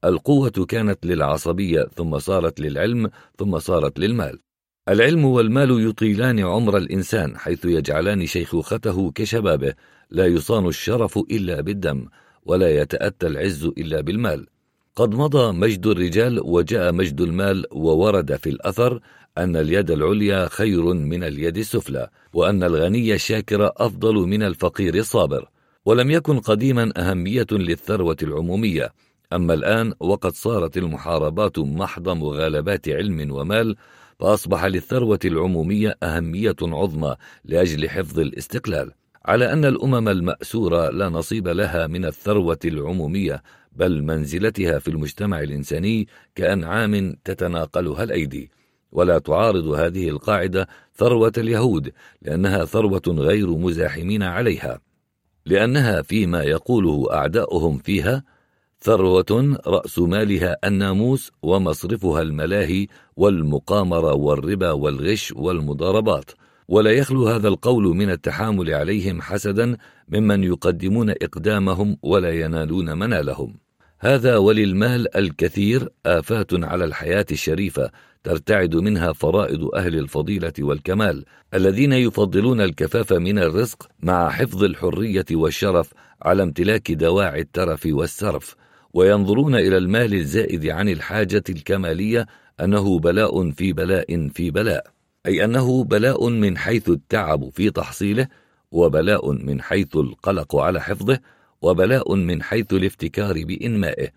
القوة 0.04 0.50
كانت 0.50 1.06
للعصبية 1.06 1.86
ثم 1.96 2.18
صارت 2.18 2.60
للعلم 2.60 3.10
ثم 3.38 3.58
صارت 3.58 3.98
للمال. 3.98 4.38
العلم 4.88 5.24
والمال 5.24 5.88
يطيلان 5.88 6.40
عمر 6.40 6.76
الإنسان 6.76 7.36
حيث 7.36 7.64
يجعلان 7.64 8.26
شيخوخته 8.26 9.12
كشبابه. 9.14 9.74
لا 10.10 10.26
يصان 10.26 10.66
الشرف 10.66 11.18
إلا 11.18 11.60
بالدم 11.60 12.06
ولا 12.46 12.80
يتأتى 12.80 13.26
العز 13.26 13.64
إلا 13.64 14.00
بالمال. 14.00 14.46
قد 14.96 15.14
مضى 15.14 15.52
مجد 15.52 15.86
الرجال 15.86 16.40
وجاء 16.44 16.92
مجد 16.92 17.20
المال 17.20 17.66
وورد 17.72 18.36
في 18.36 18.50
الأثر. 18.50 19.00
أن 19.38 19.56
اليد 19.56 19.90
العليا 19.90 20.48
خير 20.48 20.92
من 20.94 21.24
اليد 21.24 21.58
السفلى 21.58 22.08
وأن 22.32 22.62
الغني 22.62 23.14
الشاكر 23.14 23.72
أفضل 23.76 24.14
من 24.14 24.42
الفقير 24.42 24.94
الصابر. 24.94 25.48
ولم 25.84 26.10
يكن 26.10 26.40
قديما 26.40 26.92
أهمية 26.96 27.46
للثروة 27.52 28.16
العمومية. 28.22 28.92
أما 29.32 29.54
الآن 29.54 29.92
وقد 30.00 30.32
صارت 30.32 30.76
المحاربات 30.76 31.58
محض 31.58 32.08
مغالبات 32.08 32.88
علم 32.88 33.32
ومال 33.32 33.76
فأصبح 34.20 34.64
للثروة 34.64 35.18
العمومية 35.24 35.96
أهمية 36.02 36.56
عظمى 36.62 37.16
لأجل 37.44 37.88
حفظ 37.88 38.20
الاستقلال. 38.20 38.92
على 39.24 39.52
أن 39.52 39.64
الأمم 39.64 40.08
المأسورة 40.08 40.90
لا 40.90 41.08
نصيب 41.08 41.48
لها 41.48 41.86
من 41.86 42.04
الثروة 42.04 42.58
العمومية 42.64 43.42
بل 43.72 44.02
منزلتها 44.02 44.78
في 44.78 44.88
المجتمع 44.88 45.40
الإنساني 45.40 46.08
كأنعام 46.34 47.16
تتناقلها 47.24 48.02
الأيدي. 48.04 48.50
ولا 48.92 49.18
تعارض 49.18 49.66
هذه 49.66 50.08
القاعدة 50.08 50.68
ثروة 50.94 51.32
اليهود 51.38 51.92
لأنها 52.22 52.64
ثروة 52.64 53.02
غير 53.08 53.56
مزاحمين 53.56 54.22
عليها. 54.22 54.80
لأنها 55.46 56.02
فيما 56.02 56.42
يقوله 56.42 57.06
أعداؤهم 57.12 57.78
فيها 57.78 58.24
ثروة 58.80 59.58
رأس 59.66 59.98
مالها 59.98 60.56
الناموس 60.64 61.32
ومصرفها 61.42 62.22
الملاهي 62.22 62.86
والمقامرة 63.16 64.14
والربا 64.14 64.70
والغش 64.70 65.32
والمضاربات. 65.36 66.30
ولا 66.68 66.90
يخلو 66.90 67.28
هذا 67.28 67.48
القول 67.48 67.84
من 67.84 68.10
التحامل 68.10 68.74
عليهم 68.74 69.22
حسدا 69.22 69.76
ممن 70.08 70.44
يقدمون 70.44 71.10
إقدامهم 71.10 71.96
ولا 72.02 72.30
ينالون 72.30 72.98
منالهم. 72.98 73.54
هذا 74.00 74.36
وللمال 74.36 75.16
الكثير 75.16 75.88
آفات 76.06 76.52
على 76.52 76.84
الحياة 76.84 77.26
الشريفة 77.32 77.90
ترتعد 78.24 78.74
منها 78.74 79.12
فرائض 79.12 79.74
أهل 79.74 79.98
الفضيلة 79.98 80.52
والكمال 80.58 81.24
الذين 81.54 81.92
يفضلون 81.92 82.60
الكفاف 82.60 83.12
من 83.12 83.38
الرزق 83.38 83.88
مع 84.00 84.30
حفظ 84.30 84.64
الحرية 84.64 85.24
والشرف 85.32 85.92
على 86.22 86.42
امتلاك 86.42 86.92
دواعي 86.92 87.40
الترف 87.40 87.86
والسرف 87.86 88.56
وينظرون 88.94 89.54
إلى 89.54 89.76
المال 89.76 90.14
الزائد 90.14 90.66
عن 90.66 90.88
الحاجة 90.88 91.44
الكمالية 91.48 92.26
أنه 92.60 92.98
بلاء 92.98 93.50
في 93.50 93.72
بلاء 93.72 94.28
في 94.28 94.50
بلاء 94.50 94.86
أي 95.26 95.44
أنه 95.44 95.84
بلاء 95.84 96.28
من 96.28 96.58
حيث 96.58 96.88
التعب 96.88 97.50
في 97.50 97.70
تحصيله 97.70 98.28
وبلاء 98.70 99.32
من 99.32 99.62
حيث 99.62 99.96
القلق 99.96 100.56
على 100.56 100.80
حفظه 100.80 101.20
وبلاء 101.62 102.14
من 102.14 102.42
حيث 102.42 102.72
الافتكار 102.72 103.44
بإنمائه. 103.44 104.08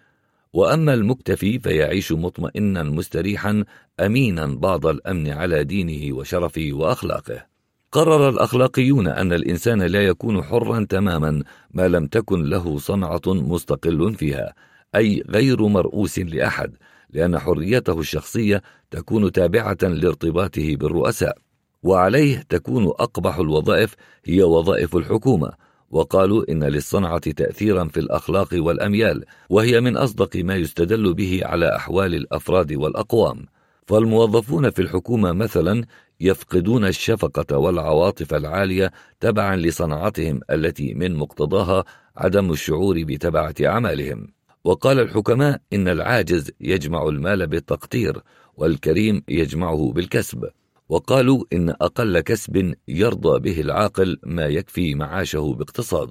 وأما 0.54 0.94
المكتفي 0.94 1.60
فيعيش 1.60 2.12
مطمئنا 2.12 2.84
مستريحا 2.84 3.64
أمينا 4.00 4.46
بعض 4.46 4.86
الأمن 4.86 5.30
على 5.30 5.64
دينه 5.64 6.16
وشرفه 6.16 6.70
وأخلاقه. 6.72 7.46
قرر 7.92 8.30
الأخلاقيون 8.30 9.08
أن 9.08 9.34
الإنسان 9.34 9.82
لا 9.82 10.06
يكون 10.06 10.44
حرا 10.44 10.86
تماما 10.90 11.44
ما 11.72 11.88
لم 11.88 12.08
تكن 12.08 12.44
له 12.44 12.78
صنعة 12.78 13.22
مستقل 13.28 14.14
فيها 14.14 14.54
أي 14.96 15.24
غير 15.30 15.68
مرؤوس 15.68 16.20
لأحد 16.20 16.74
لأن 17.10 17.40
حريته 17.40 18.00
الشخصية 18.00 18.62
تكون 18.92 19.32
تابعة 19.32 19.78
لارتباطه 19.82 20.76
بالرؤساء 20.76 21.38
وعليه 21.84 22.44
تكون 22.50 22.86
أقبح 22.86 23.38
الوظائف 23.38 23.96
هي 24.26 24.44
وظائف 24.44 24.96
الحكومة. 24.96 25.52
وقالوا 25.92 26.52
إن 26.52 26.64
للصنعة 26.64 27.32
تأثيرا 27.32 27.88
في 27.88 28.00
الأخلاق 28.00 28.50
والأميال 28.54 29.26
وهي 29.50 29.82
من 29.82 29.98
أصدق 29.98 30.38
ما 30.38 30.56
يستدل 30.56 31.14
به 31.14 31.42
على 31.44 31.76
أحوال 31.76 32.16
الأفراد 32.16 32.74
والأقوام. 32.74 33.46
فالموظفون 33.88 34.70
في 34.70 34.82
الحكومة 34.82 35.32
مثلا 35.32 35.86
يفقدون 36.20 36.86
الشفقة 36.86 37.58
والعواطف 37.58 38.34
العالية 38.34 38.92
تبعا 39.20 39.56
لصنعتهم 39.56 40.40
التي 40.52 40.94
من 40.94 41.16
مقتضاها 41.16 41.84
عدم 42.18 42.52
الشعور 42.52 43.04
بتبعة 43.04 43.56
أعمالهم. 43.66 44.28
وقال 44.64 45.00
الحكماء 45.00 45.62
إن 45.74 45.88
العاجز 45.88 46.52
يجمع 46.62 47.08
المال 47.08 47.48
بالتقطير 47.48 48.22
والكريم 48.58 49.24
يجمعه 49.28 49.92
بالكسب. 49.96 50.50
وقالوا 50.92 51.44
إن 51.54 51.70
أقل 51.70 52.20
كسب 52.20 52.74
يرضى 52.88 53.40
به 53.40 53.62
العاقل 53.62 54.20
ما 54.24 54.46
يكفي 54.46 54.96
معاشه 54.96 55.54
باقتصاد. 55.54 56.10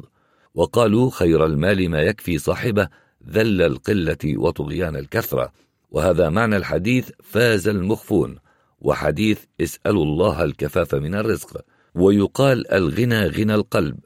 وقالوا 0.54 1.10
خير 1.10 1.46
المال 1.46 1.90
ما 1.90 2.02
يكفي 2.02 2.38
صاحبه 2.38 2.88
ذل 3.28 3.62
القلة 3.62 4.16
وطغيان 4.24 4.96
الكثرة. 4.96 5.52
وهذا 5.90 6.28
معنى 6.28 6.56
الحديث 6.56 7.10
فاز 7.22 7.68
المخفون 7.68 8.38
وحديث 8.80 9.44
اسألوا 9.60 10.04
الله 10.04 10.44
الكفاف 10.44 10.94
من 10.94 11.14
الرزق. 11.14 11.64
ويقال 11.94 12.72
الغنى 12.72 13.26
غنى 13.26 13.54
القلب 13.54 13.98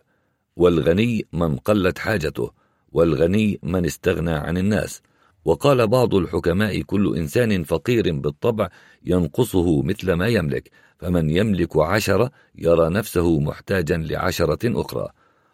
والغني 0.56 1.26
من 1.32 1.56
قلت 1.56 1.98
حاجته 1.98 2.50
والغني 2.92 3.60
من 3.62 3.84
استغنى 3.84 4.32
عن 4.32 4.58
الناس. 4.58 5.02
وقال 5.44 5.86
بعض 5.86 6.14
الحكماء 6.14 6.80
كل 6.80 7.16
إنسان 7.16 7.62
فقير 7.62 8.12
بالطبع 8.12 8.68
ينقصه 9.04 9.82
مثل 9.82 10.12
ما 10.12 10.28
يملك 10.28 10.70
فمن 10.98 11.30
يملك 11.30 11.76
عشرة 11.76 12.30
يرى 12.54 12.88
نفسه 12.90 13.40
محتاجا 13.40 13.96
لعشرة 13.96 14.80
أخرى 14.80 15.08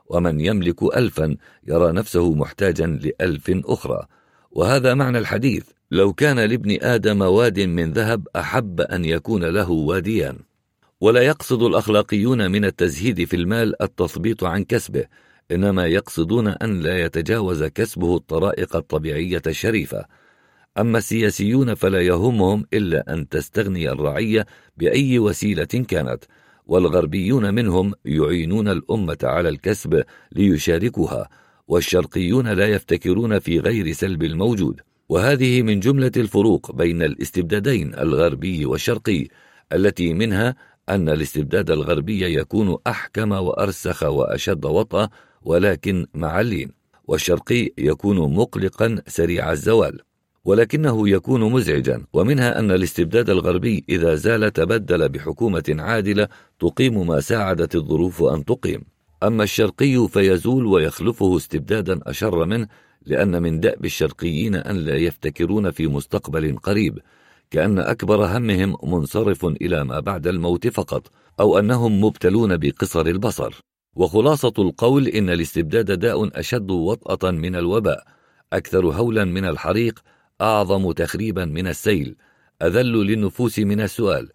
ومن 0.06 0.40
يملك 0.40 0.82
ألفا 0.82 1.36
يرى 1.68 1.92
نفسه 1.92 2.34
محتاجا 2.34 2.86
لألف 2.86 3.50
أخرى. 3.64 4.06
وهذا 4.50 4.94
معنى 4.94 5.18
الحديث 5.18 5.64
لو 5.90 6.12
كان 6.12 6.38
لابن 6.38 6.78
آدم 6.82 7.22
واد 7.22 7.60
من 7.60 7.92
ذهب 7.92 8.28
أحب 8.36 8.80
أن 8.80 9.04
يكون 9.04 9.44
له 9.44 9.70
واديان 9.70 10.38
ولا 11.00 11.20
يقصد 11.22 11.62
الأخلاقيون 11.62 12.50
من 12.50 12.64
التزهيد 12.64 13.24
في 13.24 13.36
المال 13.36 13.82
التثبيط 13.82 14.44
عن 14.44 14.64
كسبه 14.64 15.04
إنما 15.52 15.86
يقصدون 15.86 16.48
أن 16.48 16.80
لا 16.80 17.04
يتجاوز 17.04 17.64
كسبه 17.64 18.16
الطرائق 18.16 18.76
الطبيعية 18.76 19.42
الشريفة 19.46 20.04
أما 20.78 20.98
السياسيون 20.98 21.74
فلا 21.74 22.00
يهمهم 22.00 22.66
إلا 22.72 23.14
أن 23.14 23.28
تستغني 23.28 23.90
الرعية 23.90 24.46
بأي 24.76 25.18
وسيلة 25.18 25.64
كانت 25.64 26.24
والغربيون 26.66 27.54
منهم 27.54 27.94
يعينون 28.04 28.68
الأمة 28.68 29.18
على 29.22 29.48
الكسب 29.48 30.04
ليشاركوها 30.32 31.28
والشرقيون 31.68 32.48
لا 32.48 32.66
يفتكرون 32.66 33.38
في 33.38 33.60
غير 33.60 33.92
سلب 33.92 34.22
الموجود. 34.22 34.80
وهذه 35.08 35.62
من 35.62 35.80
جملة 35.80 36.12
الفروق 36.16 36.72
بين 36.72 37.02
الاستبدادين 37.02 37.94
الغربي 37.94 38.66
والشرقي 38.66 39.28
التي 39.72 40.14
منها 40.14 40.56
أن 40.88 41.08
الاستبداد 41.08 41.70
الغربي 41.70 42.34
يكون 42.34 42.78
أحكم 42.86 43.32
وأرسخ 43.32 44.02
وأشد 44.02 44.64
وطأ 44.64 45.08
ولكن 45.44 46.06
مع 46.14 46.40
اللين 46.40 46.72
والشرقي 47.04 47.70
يكون 47.78 48.34
مقلقا 48.34 49.02
سريع 49.06 49.52
الزوال 49.52 50.00
ولكنه 50.44 51.08
يكون 51.08 51.52
مزعجا 51.52 52.04
ومنها 52.12 52.58
أن 52.58 52.70
الاستبداد 52.70 53.30
الغربي 53.30 53.84
إذا 53.88 54.14
زال 54.14 54.52
تبدل 54.52 55.08
بحكومة 55.08 55.64
عادلة 55.68 56.28
تقيم 56.60 57.06
ما 57.06 57.20
ساعدت 57.20 57.74
الظروف 57.74 58.22
أن 58.22 58.44
تقيم. 58.44 58.82
أما 59.22 59.44
الشرقي 59.44 60.08
فيزول 60.08 60.66
ويخلفه 60.66 61.36
استبدادا 61.36 62.00
أشر 62.02 62.44
منه 62.44 62.68
لأن 63.06 63.42
من 63.42 63.60
دأب 63.60 63.84
الشرقيين 63.84 64.54
أن 64.54 64.76
لا 64.76 64.96
يفتكرون 64.96 65.70
في 65.70 65.86
مستقبل 65.86 66.56
قريب 66.56 66.98
كأن 67.50 67.78
أكبر 67.78 68.36
همهم 68.36 68.76
منصرف 68.82 69.44
إلى 69.44 69.84
ما 69.84 70.00
بعد 70.00 70.26
الموت 70.26 70.68
فقط 70.68 71.10
أو 71.40 71.58
أنهم 71.58 72.04
مبتلون 72.04 72.56
بقصر 72.56 73.06
البصر. 73.06 73.60
وخلاصة 73.96 74.52
القول 74.58 75.08
إن 75.08 75.30
الاستبداد 75.30 75.98
داء 75.98 76.40
أشد 76.40 76.70
وطأة 76.70 77.30
من 77.30 77.56
الوباء 77.56 78.04
أكثر 78.52 78.86
هولا 78.86 79.24
من 79.24 79.44
الحريق 79.44 79.98
أعظم 80.40 80.92
تخريبا 80.92 81.44
من 81.44 81.66
السيل 81.66 82.16
أذل 82.62 82.92
للنفوس 82.92 83.58
من 83.58 83.80
السؤال. 83.80 84.28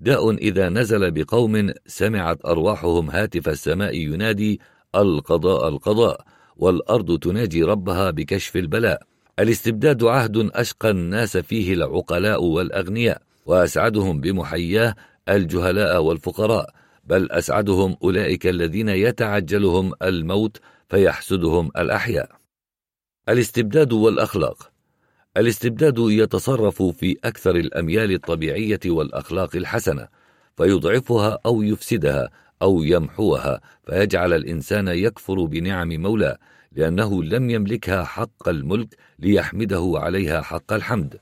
داء 0.00 0.30
إذا 0.30 0.68
نزل 0.68 1.10
بقوم 1.10 1.72
سمعت 1.86 2.44
أرواحهم 2.46 3.10
هاتف 3.10 3.48
السماء 3.48 3.96
ينادي 3.96 4.60
القضاء 4.94 5.68
القضاء 5.68 6.24
والأرض 6.56 7.18
تناجي 7.18 7.62
ربها 7.62 8.10
بكشف 8.10 8.56
البلاء. 8.56 9.02
الاستبداد 9.38 10.04
عهد 10.04 10.36
أشقى 10.36 10.90
الناس 10.90 11.36
فيه 11.36 11.74
العقلاء 11.74 12.44
والأغنياء 12.44 13.22
وأسعدهم 13.46 14.20
بمحياه 14.20 14.94
الجهلاء 15.28 16.02
والفقراء. 16.02 16.81
بل 17.12 17.32
أسعدهم 17.32 17.96
أولئك 18.04 18.46
الذين 18.46 18.88
يتعجلهم 18.88 19.92
الموت 20.02 20.60
فيحسدهم 20.88 21.70
الأحياء. 21.76 22.30
الاستبداد 23.28 23.92
والأخلاق. 23.92 24.70
الاستبداد 25.36 25.94
يتصرف 25.98 26.82
في 26.82 27.16
أكثر 27.24 27.56
الأميال 27.56 28.12
الطبيعية 28.12 28.80
والأخلاق 28.86 29.56
الحسنة 29.56 30.08
فيضعفها 30.56 31.38
أو 31.46 31.62
يفسدها 31.62 32.30
أو 32.62 32.82
يمحوها 32.82 33.60
فيجعل 33.86 34.32
الإنسان 34.32 34.88
يكفر 34.88 35.44
بنعم 35.44 35.88
مولاه 35.88 36.38
لأنه 36.72 37.24
لم 37.24 37.50
يملكها 37.50 38.04
حق 38.04 38.48
الملك 38.48 38.88
ليحمده 39.18 39.92
عليها 39.96 40.40
حق 40.40 40.72
الحمد. 40.72 41.20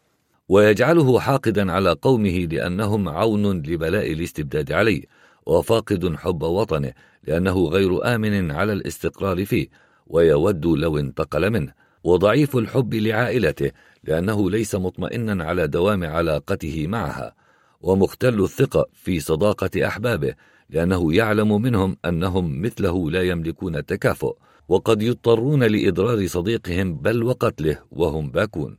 ويجعله 0.48 1.20
حاقدا 1.20 1.72
على 1.72 1.92
قومه 2.02 2.38
لأنهم 2.50 3.08
عون 3.08 3.62
لبلاء 3.62 4.12
الاستبداد 4.12 4.72
عليه 4.72 5.19
وفاقد 5.50 6.16
حب 6.16 6.42
وطنه 6.42 6.92
لأنه 7.26 7.68
غير 7.68 8.14
آمن 8.14 8.50
على 8.50 8.72
الاستقرار 8.72 9.44
فيه 9.44 9.68
ويود 10.06 10.66
لو 10.66 10.98
انتقل 10.98 11.50
منه. 11.50 11.72
وضعيف 12.04 12.56
الحب 12.56 12.94
لعائلته 12.94 13.70
لأنه 14.04 14.50
ليس 14.50 14.74
مطمئنا 14.74 15.44
على 15.44 15.66
دوام 15.66 16.04
علاقته 16.04 16.86
معها. 16.86 17.34
ومختل 17.80 18.42
الثقة 18.42 18.86
في 18.94 19.20
صداقة 19.20 19.86
أحبابه 19.86 20.34
لأنه 20.70 21.14
يعلم 21.14 21.62
منهم 21.62 21.96
أنهم 22.04 22.62
مثله 22.62 23.10
لا 23.10 23.22
يملكون 23.22 23.76
التكافؤ 23.76 24.36
وقد 24.68 25.02
يضطرون 25.02 25.62
لإضرار 25.62 26.26
صديقهم 26.26 26.94
بل 26.94 27.22
وقتله 27.22 27.78
وهم 27.90 28.30
باكون. 28.30 28.78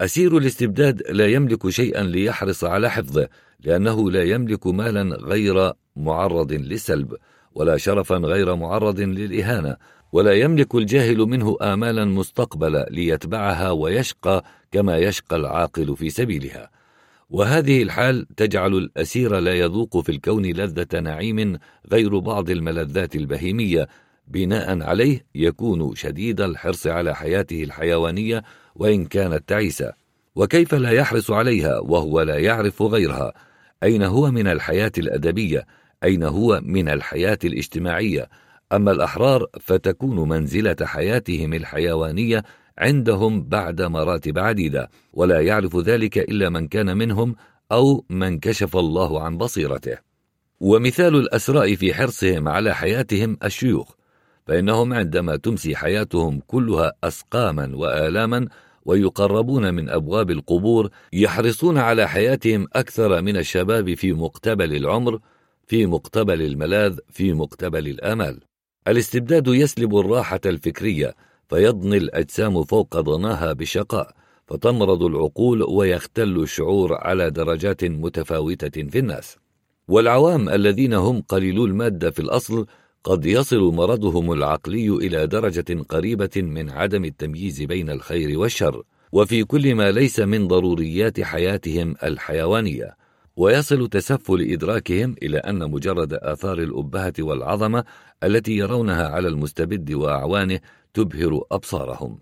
أسير 0.00 0.38
الاستبداد 0.38 1.02
لا 1.10 1.26
يملك 1.26 1.68
شيئا 1.68 2.02
ليحرص 2.02 2.64
على 2.64 2.90
حفظه 2.90 3.28
لأنه 3.60 4.10
لا 4.10 4.22
يملك 4.22 4.66
مالا 4.66 5.16
غير 5.16 5.72
معرض 5.96 6.52
للسلب 6.52 7.16
ولا 7.54 7.76
شرفا 7.76 8.16
غير 8.16 8.56
معرض 8.56 9.00
للإهانة. 9.00 9.76
ولا 10.12 10.32
يملك 10.32 10.74
الجاهل 10.74 11.18
منه 11.18 11.56
آمالا 11.62 12.04
مستقبلا 12.04 12.88
ليتبعها 12.90 13.70
ويشقى 13.70 14.44
كما 14.72 14.98
يشقى 14.98 15.36
العاقل 15.36 15.96
في 15.96 16.10
سبيلها. 16.10 16.70
وهذه 17.30 17.82
الحال 17.82 18.26
تجعل 18.36 18.74
الأسير 18.74 19.38
لا 19.38 19.54
يذوق 19.54 20.00
في 20.00 20.08
الكون 20.08 20.46
لذة 20.46 21.00
نعيم 21.00 21.58
غير 21.92 22.18
بعض 22.18 22.50
الملذات 22.50 23.16
البهيمية. 23.16 23.88
بناء 24.28 24.82
عليه 24.82 25.26
يكون 25.34 25.94
شديد 25.94 26.40
الحرص 26.40 26.86
على 26.86 27.14
حياته 27.14 27.62
الحيوانية 27.64 28.42
وإن 28.74 29.04
كانت 29.04 29.48
تعيسة. 29.48 29.92
وكيف 30.34 30.74
لا 30.74 30.90
يحرص 30.90 31.30
عليها 31.30 31.78
وهو 31.78 32.20
لا 32.20 32.38
يعرف 32.38 32.82
غيرها؟ 32.82 33.32
أين 33.82 34.02
هو 34.02 34.30
من 34.30 34.46
الحياة 34.46 34.92
الأدبية؟ 34.98 35.66
أين 36.04 36.22
هو 36.22 36.60
من 36.64 36.88
الحياة 36.88 37.38
الاجتماعية؟ 37.44 38.28
أما 38.72 38.90
الأحرار 38.92 39.46
فتكون 39.60 40.28
منزلة 40.28 40.76
حياتهم 40.82 41.54
الحيوانية 41.54 42.42
عندهم 42.78 43.42
بعد 43.42 43.82
مراتب 43.82 44.38
عديدة 44.38 44.90
ولا 45.12 45.40
يعرف 45.40 45.76
ذلك 45.76 46.18
إلا 46.18 46.48
من 46.48 46.68
كان 46.68 46.96
منهم 46.96 47.36
أو 47.72 48.04
من 48.10 48.38
كشف 48.38 48.76
الله 48.76 49.22
عن 49.22 49.38
بصيرته. 49.38 49.98
ومثال 50.60 51.16
الأسراء 51.16 51.74
في 51.74 51.94
حرصهم 51.94 52.48
على 52.48 52.74
حياتهم 52.74 53.38
الشيوخ 53.44 53.94
فإنهم 54.46 54.92
عندما 54.92 55.36
تمسي 55.36 55.76
حياتهم 55.76 56.40
كلها 56.46 56.92
أسقاما 57.04 57.76
وآلاما 57.76 58.48
ويقربون 58.84 59.74
من 59.74 59.88
أبواب 59.88 60.30
القبور 60.30 60.90
يحرصون 61.12 61.78
على 61.78 62.08
حياتهم 62.08 62.68
أكثر 62.72 63.22
من 63.22 63.36
الشباب 63.36 63.94
في 63.94 64.12
مقتبل 64.12 64.76
العمر 64.76 65.18
في 65.66 65.86
مقتبل 65.86 66.42
الملاذ 66.42 66.98
في 67.10 67.32
مقتبل 67.32 67.88
الآمال 67.88 68.40
الاستبداد 68.88 69.48
يسلب 69.48 69.96
الراحة 69.96 70.40
الفكرية 70.46 71.14
فيضني 71.48 71.96
الأجسام 71.96 72.64
فوق 72.64 73.00
ضناها 73.00 73.52
بشقاء 73.52 74.14
فتمرض 74.46 75.02
العقول 75.02 75.62
ويختل 75.62 76.42
الشعور 76.42 76.94
على 76.94 77.30
درجات 77.30 77.84
متفاوتة 77.84 78.82
في 78.82 78.98
الناس. 78.98 79.36
والعوام 79.88 80.48
الذين 80.48 80.94
هم 80.94 81.20
قليلو 81.20 81.64
المادة 81.64 82.10
في 82.10 82.20
الأصل 82.20 82.66
قد 83.04 83.26
يصل 83.26 83.60
مرضهم 83.60 84.32
العقلي 84.32 84.88
إلى 84.88 85.26
درجة 85.26 85.82
قريبة 85.88 86.30
من 86.36 86.70
عدم 86.70 87.04
التمييز 87.04 87.62
بين 87.62 87.90
الخير 87.90 88.38
والشر 88.38 88.82
وفي 89.12 89.44
كل 89.44 89.74
ما 89.74 89.90
ليس 89.90 90.20
من 90.20 90.48
ضروريات 90.48 91.20
حياتهم 91.20 91.94
الحيوانية. 92.02 92.96
ويصل 93.36 93.88
تسفل 93.88 94.52
إدراكهم 94.52 95.16
إلى 95.22 95.38
أن 95.38 95.70
مجرد 95.70 96.12
آثار 96.12 96.58
الأبهة 96.58 97.12
والعظمة 97.18 97.84
التي 98.22 98.52
يرونها 98.52 99.08
على 99.08 99.28
المستبد 99.28 99.92
وأعوانه 99.92 100.60
تبهر 100.94 101.44
أبصارهم. 101.52 102.18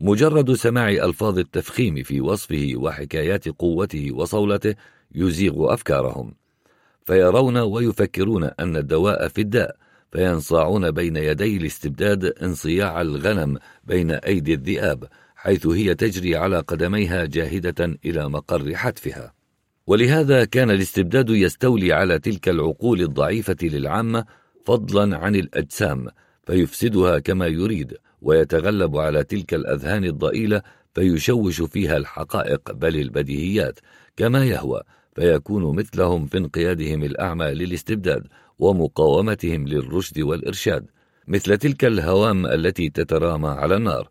مجرد 0.00 0.52
سماع 0.52 0.88
ألفاظ 0.88 1.38
التفخيم 1.38 2.02
في 2.02 2.20
وصفه 2.20 2.72
وحكايات 2.76 3.48
قوته 3.48 4.12
وصولته 4.12 4.74
يزيغ 5.14 5.74
أفكارهم. 5.74 6.34
فيرون 7.04 7.56
ويفكرون 7.56 8.44
أن 8.44 8.76
الدواء 8.76 9.28
في 9.28 9.40
الداء 9.40 9.76
فينصاعون 10.12 10.90
بين 10.90 11.16
يدي 11.16 11.56
الاستبداد 11.56 12.24
انصياع 12.24 13.00
الغنم 13.00 13.58
بين 13.84 14.10
أيدي 14.10 14.54
الذئاب 14.54 15.08
حيث 15.36 15.66
هي 15.66 15.94
تجري 15.94 16.36
على 16.36 16.60
قدميها 16.60 17.24
جاهدة 17.24 17.98
إلى 18.04 18.28
مقر 18.28 18.74
حتفها. 18.74 19.32
ولهذا 19.86 20.44
كان 20.44 20.70
الاستبداد 20.70 21.30
يستولي 21.30 21.92
على 21.92 22.18
تلك 22.18 22.48
العقول 22.48 23.00
الضعيفة 23.00 23.56
للعامة 23.62 24.24
فضلا 24.64 25.16
عن 25.16 25.36
الأجسام 25.36 26.06
فيفسدها 26.46 27.18
كما 27.18 27.46
يريد 27.46 27.96
ويتغلب 28.22 28.96
على 28.96 29.24
تلك 29.24 29.54
الأذهان 29.54 30.04
الضئيلة 30.04 30.62
فيشوش 30.94 31.62
فيها 31.62 31.96
الحقائق 31.96 32.72
بل 32.72 32.96
البديهيات 32.96 33.80
كما 34.16 34.44
يهوى 34.44 34.80
فيكون 35.14 35.76
مثلهم 35.76 36.26
في 36.26 36.38
انقيادهم 36.38 37.02
الأعمى 37.02 37.46
للاستبداد 37.46 38.26
ومقاومتهم 38.58 39.68
للرشد 39.68 40.20
والإرشاد 40.20 40.86
مثل 41.28 41.58
تلك 41.58 41.84
الهوام 41.84 42.46
التي 42.46 42.90
تترامى 42.90 43.48
على 43.48 43.76
النار. 43.76 44.10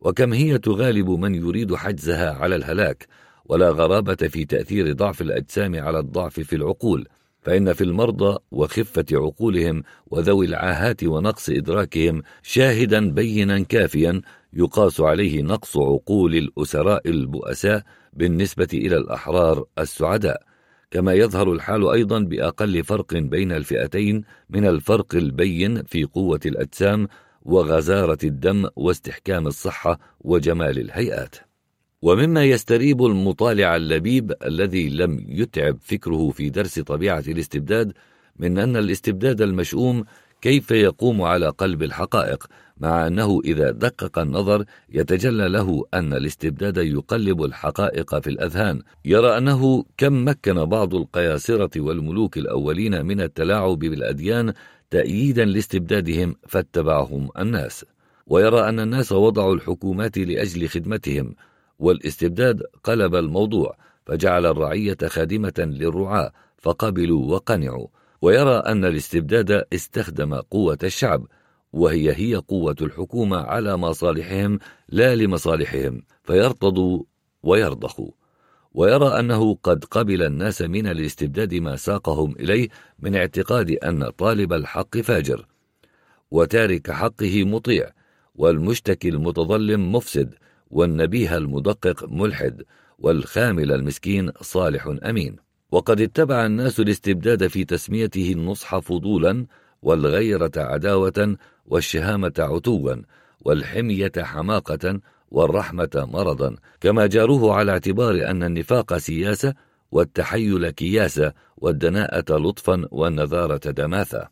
وكم 0.00 0.32
هي 0.32 0.58
تغالب 0.58 1.10
من 1.10 1.34
يريد 1.34 1.74
حجزها 1.74 2.32
على 2.32 2.56
الهلاك 2.56 3.06
ولا 3.50 3.70
غرابة 3.70 4.14
في 4.14 4.44
تأثير 4.44 4.92
ضعف 4.92 5.20
الأجسام 5.20 5.76
على 5.76 5.98
الضعف 5.98 6.40
في 6.40 6.56
العقول 6.56 7.08
فإن 7.42 7.72
في 7.72 7.84
المرضى 7.84 8.38
وخفة 8.50 9.04
عقولهم 9.12 9.82
وذوي 10.06 10.46
العاهات 10.46 11.04
ونقص 11.04 11.50
إدراكهم 11.50 12.22
شاهدا 12.42 13.10
بينا 13.10 13.62
كافيا 13.62 14.20
يقاس 14.52 15.00
عليه 15.00 15.42
نقص 15.42 15.76
عقول 15.76 16.34
الأسراء 16.34 17.08
البؤساء 17.08 17.82
بالنسبة 18.12 18.68
إلى 18.74 18.96
الأحرار 18.96 19.64
السعداء. 19.78 20.42
كما 20.90 21.12
يظهر 21.12 21.52
الحال 21.52 21.88
أيضا 21.88 22.18
بأقل 22.18 22.84
فرق 22.84 23.14
بين 23.14 23.52
الفئتين 23.52 24.24
من 24.50 24.66
الفرق 24.66 25.14
البين 25.14 25.82
في 25.82 26.04
قوة 26.04 26.40
الأجسام 26.46 27.08
وغزارة 27.42 28.18
الدم 28.24 28.68
واستحكام 28.76 29.46
الصحة 29.46 29.98
وجمال 30.20 30.78
الهيئات. 30.78 31.49
ومما 32.02 32.44
يستريب 32.44 33.04
المطالع 33.04 33.76
اللبيب 33.76 34.32
الذي 34.44 34.88
لم 34.88 35.24
يتعب 35.28 35.78
فكره 35.82 36.30
في 36.30 36.50
درس 36.50 36.78
طبيعة 36.78 37.24
الاستبداد 37.28 37.92
من 38.38 38.58
أن 38.58 38.76
الاستبداد 38.76 39.40
المشؤوم 39.42 40.04
كيف 40.40 40.70
يقوم 40.70 41.22
على 41.22 41.48
قلب 41.48 41.82
الحقائق 41.82 42.46
مع 42.78 43.06
أنه 43.06 43.40
إذا 43.44 43.70
دقق 43.70 44.18
النظر 44.18 44.64
يتجلى 44.90 45.48
له 45.48 45.84
أن 45.94 46.12
الاستبداد 46.12 46.76
يقلب 46.76 47.42
الحقائق 47.44 48.18
في 48.18 48.30
الأذهان. 48.30 48.82
يرى 49.04 49.38
أنه 49.38 49.84
كم 49.96 50.28
مكن 50.28 50.64
بعض 50.64 50.94
القياصرة 50.94 51.80
والملوك 51.80 52.38
الأولين 52.38 53.06
من 53.06 53.20
التلاعب 53.20 53.78
بالأديان 53.78 54.52
تأييدا 54.90 55.44
لاستبدادهم 55.44 56.36
فاتبعهم 56.48 57.28
الناس. 57.38 57.84
ويرى 58.26 58.68
أن 58.68 58.80
الناس 58.80 59.12
وضعوا 59.12 59.54
الحكومات 59.54 60.18
لأجل 60.18 60.68
خدمتهم 60.68 61.34
والاستبداد 61.80 62.62
قلب 62.84 63.14
الموضوع 63.14 63.76
فجعل 64.06 64.46
الرعية 64.46 64.96
خادمة 65.06 65.52
للرعاة 65.58 66.32
فقبلوا 66.58 67.32
وقنعوا. 67.34 67.86
ويرى 68.22 68.56
أن 68.56 68.84
الاستبداد 68.84 69.64
استخدم 69.72 70.34
قوة 70.34 70.78
الشعب 70.82 71.26
وهي 71.72 72.12
هي 72.12 72.34
قوة 72.34 72.76
الحكومة 72.80 73.36
على 73.36 73.76
مصالحهم 73.76 74.58
لا 74.88 75.16
لمصالحهم 75.16 76.02
فيرتضوا 76.24 77.02
ويرضخوا. 77.42 78.10
ويرى 78.74 79.06
أنه 79.06 79.54
قد 79.62 79.84
قبل 79.84 80.22
الناس 80.22 80.62
من 80.62 80.86
الاستبداد 80.86 81.54
ما 81.54 81.76
ساقهم 81.76 82.36
إليه 82.40 82.68
من 82.98 83.16
اعتقاد 83.16 83.70
أن 83.70 84.10
طالب 84.10 84.52
الحق 84.52 84.98
فاجر 84.98 85.46
وتارك 86.30 86.90
حقه 86.90 87.44
مطيع 87.44 87.90
والمشتكي 88.34 89.08
المتظلم 89.08 89.92
مفسد. 89.92 90.34
والنبيه 90.70 91.36
المدقق 91.36 92.04
ملحد 92.08 92.62
والخامل 92.98 93.72
المسكين 93.72 94.30
صالح 94.40 94.96
أمين. 95.04 95.36
وقد 95.72 96.00
اتبع 96.00 96.46
الناس 96.46 96.80
الاستبداد 96.80 97.46
في 97.46 97.64
تسميته 97.64 98.32
النصح 98.32 98.78
فضولا 98.78 99.46
والغيرة 99.82 100.52
عداوة 100.56 101.36
والشهامة 101.66 102.32
عتوا 102.38 102.96
والحمية 103.40 104.12
حماقة 104.18 105.00
والرحمة 105.30 105.90
مرضا. 106.12 106.56
كما 106.80 107.06
جاروه 107.06 107.54
على 107.54 107.72
اعتبار 107.72 108.30
أن 108.30 108.42
النفاق 108.42 108.96
سياسة 108.96 109.54
والتحيل 109.92 110.70
كياسة 110.70 111.32
والدناءة 111.56 112.38
لطفا 112.38 112.88
والنذارة 112.90 113.70
دماثة. 113.70 114.28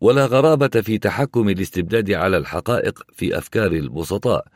ولا 0.00 0.26
غرابة 0.26 0.80
في 0.80 0.98
تحكم 0.98 1.48
الاستبداد 1.48 2.10
على 2.10 2.36
الحقائق 2.36 3.02
في 3.12 3.38
أفكار 3.38 3.72
البسطاء. 3.72 4.46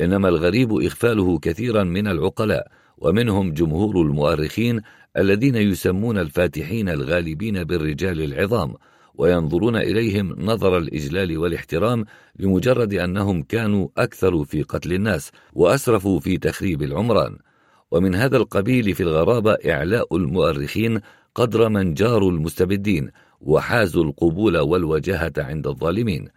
إنما 0.00 0.28
الغريب 0.28 0.72
إغفاله 0.72 1.38
كثيرا 1.38 1.84
من 1.84 2.06
العقلاء 2.06 2.68
ومنهم 2.98 3.52
جمهور 3.52 4.02
المؤرخين 4.02 4.80
الذين 5.16 5.56
يسمون 5.56 6.18
الفاتحين 6.18 6.88
الغالبين 6.88 7.64
بالرجال 7.64 8.22
العظام 8.22 8.74
وينظرون 9.14 9.76
إليهم 9.76 10.36
نظر 10.38 10.78
الإجلال 10.78 11.38
والاحترام 11.38 12.04
لمجرد 12.38 12.94
أنهم 12.94 13.42
كانوا 13.42 13.88
أكثر 13.98 14.44
في 14.44 14.62
قتل 14.62 14.92
الناس 14.92 15.30
وأسرفوا 15.52 16.20
في 16.20 16.38
تخريب 16.38 16.82
العمران. 16.82 17.38
ومن 17.90 18.14
هذا 18.14 18.36
القبيل 18.36 18.94
في 18.94 19.02
الغرابة 19.02 19.52
إعلاء 19.52 20.16
المؤرخين 20.16 21.00
قدر 21.34 21.68
من 21.68 21.94
جاروا 21.94 22.30
المستبدين 22.30 23.10
وحازوا 23.40 24.04
القبول 24.04 24.58
والوجاهة 24.58 25.32
عند 25.38 25.66
الظالمين. 25.66 26.28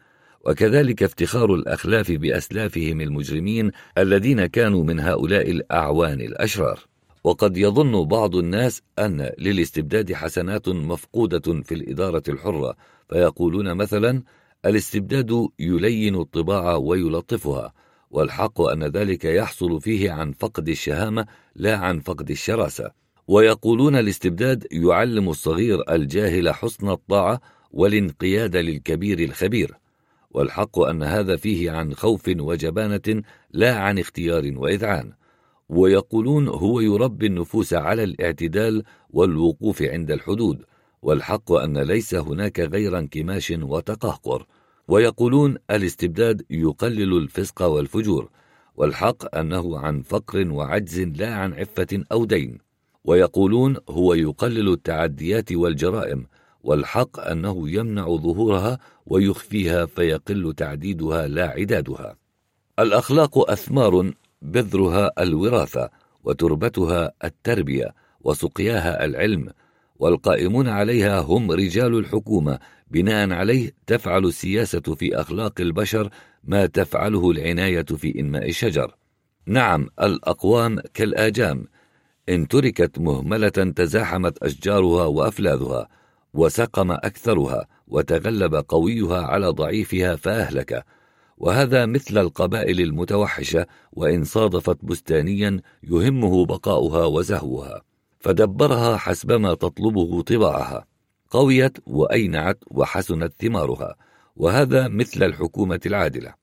وكذلك 0.47 1.03
افتخار 1.03 1.53
الأخلاف 1.53 2.11
بأسلافهم 2.11 3.01
المجرمين 3.01 3.71
الذين 3.97 4.45
كانوا 4.45 4.83
من 4.83 4.99
هؤلاء 4.99 5.51
الأعوان 5.51 6.21
الأشرار. 6.21 6.79
وقد 7.23 7.57
يظن 7.57 8.05
بعض 8.05 8.35
الناس 8.35 8.81
أن 8.99 9.31
للاستبداد 9.39 10.13
حسنات 10.13 10.69
مفقودة 10.69 11.61
في 11.61 11.73
الإدارة 11.75 12.23
الحرة 12.29 12.75
فيقولون 13.09 13.73
مثلا 13.73 14.23
الاستبداد 14.65 15.47
يلين 15.59 16.15
الطباع 16.15 16.75
ويلطفها 16.75 17.73
والحق 18.11 18.61
أن 18.61 18.83
ذلك 18.83 19.25
يحصل 19.25 19.81
فيه 19.81 20.11
عن 20.11 20.31
فقد 20.31 20.69
الشهامة 20.69 21.25
لا 21.55 21.77
عن 21.77 21.99
فقد 21.99 22.29
الشراسة 22.29 22.91
ويقولون 23.27 23.95
الاستبداد 23.95 24.67
يعلم 24.71 25.29
الصغير 25.29 25.93
الجاهل 25.95 26.49
حسن 26.49 26.89
الطاعة 26.89 27.41
والانقياد 27.71 28.55
للكبير 28.55 29.19
الخبير 29.19 29.77
والحق 30.31 30.79
أن 30.79 31.03
هذا 31.03 31.35
فيه 31.35 31.71
عن 31.71 31.93
خوف 31.93 32.21
وجبانة 32.27 33.23
لا 33.51 33.75
عن 33.79 33.99
اختيار 33.99 34.51
وإذعان. 34.55 35.13
ويقولون 35.69 36.47
هو 36.47 36.79
يربي 36.79 37.25
النفوس 37.25 37.73
على 37.73 38.03
الاعتدال 38.03 38.83
والوقوف 39.09 39.81
عند 39.81 40.11
الحدود 40.11 40.63
والحق 41.01 41.51
أن 41.51 41.77
ليس 41.77 42.15
هناك 42.15 42.59
غير 42.59 42.99
انكماش 42.99 43.53
وتقهقر. 43.61 44.45
ويقولون 44.87 45.57
الاستبداد 45.71 46.45
يقلل 46.49 47.17
الفسق 47.17 47.61
والفجور 47.61 48.29
والحق 48.75 49.35
أنه 49.35 49.79
عن 49.79 50.01
فقر 50.01 50.51
وعجز 50.51 50.99
لا 50.99 51.35
عن 51.35 51.53
عفة 51.53 52.03
أو 52.11 52.25
دين. 52.25 52.57
ويقولون 53.05 53.77
هو 53.89 54.13
يقلل 54.13 54.73
التعديات 54.73 55.51
والجرائم 55.51 56.27
والحق 56.67 57.19
أنه 57.19 57.69
يمنع 57.69 58.05
ظهورها 58.05 58.79
ويخفيها 59.05 59.85
فيقل 59.85 60.53
تعديدها 60.57 61.27
لا 61.27 61.47
عدادها. 61.47 62.15
الأخلاق 62.79 63.51
أثمار 63.51 64.13
بذرها 64.41 65.11
الوراثة 65.19 65.89
وتربتها 66.23 67.11
التربية 67.23 67.95
وسقياها 68.21 69.05
العلم 69.05 69.49
والقائمون 69.95 70.67
عليها 70.67 71.19
هم 71.19 71.51
رجال 71.51 71.97
الحكومة 71.97 72.59
بناء 72.91 73.31
عليه 73.31 73.71
تفعل 73.87 74.25
السياسة 74.25 74.95
في 74.95 75.15
أخلاق 75.15 75.61
البشر 75.61 76.09
ما 76.43 76.65
تفعله 76.65 77.31
العناية 77.31 77.85
في 77.85 78.19
إنماء 78.19 78.49
الشجر. 78.49 78.95
نعم 79.45 79.89
الأقوام 80.01 80.79
كالآجام 80.93 81.67
إن 82.29 82.47
تركت 82.47 82.99
مهملة 82.99 83.49
تزاحمت 83.49 84.37
أشجارها 84.37 85.05
وأفلاذها 85.05 85.87
وسقم 86.33 86.91
أكثرها 86.91 87.67
وتغلب 87.87 88.55
قويها 88.55 89.21
على 89.21 89.47
ضعيفها 89.47 90.15
فأهلك. 90.15 90.85
وهذا 91.37 91.85
مثل 91.85 92.17
القبائل 92.17 92.81
المتوحشة 92.81 93.65
وإن 93.91 94.23
صادفت 94.23 94.85
بستانيا 94.85 95.61
يهمه 95.83 96.45
بقاؤها 96.45 97.05
وزهوها. 97.05 97.81
فدبرها 98.19 98.97
حسبما 98.97 99.53
تطلبه 99.53 100.21
طباعها. 100.21 100.85
قويت 101.29 101.77
وأينعت 101.87 102.63
وحسنت 102.71 103.33
ثمارها. 103.39 103.95
وهذا 104.35 104.87
مثل 104.87 105.23
الحكومة 105.23 105.79
العادلة. 105.85 106.33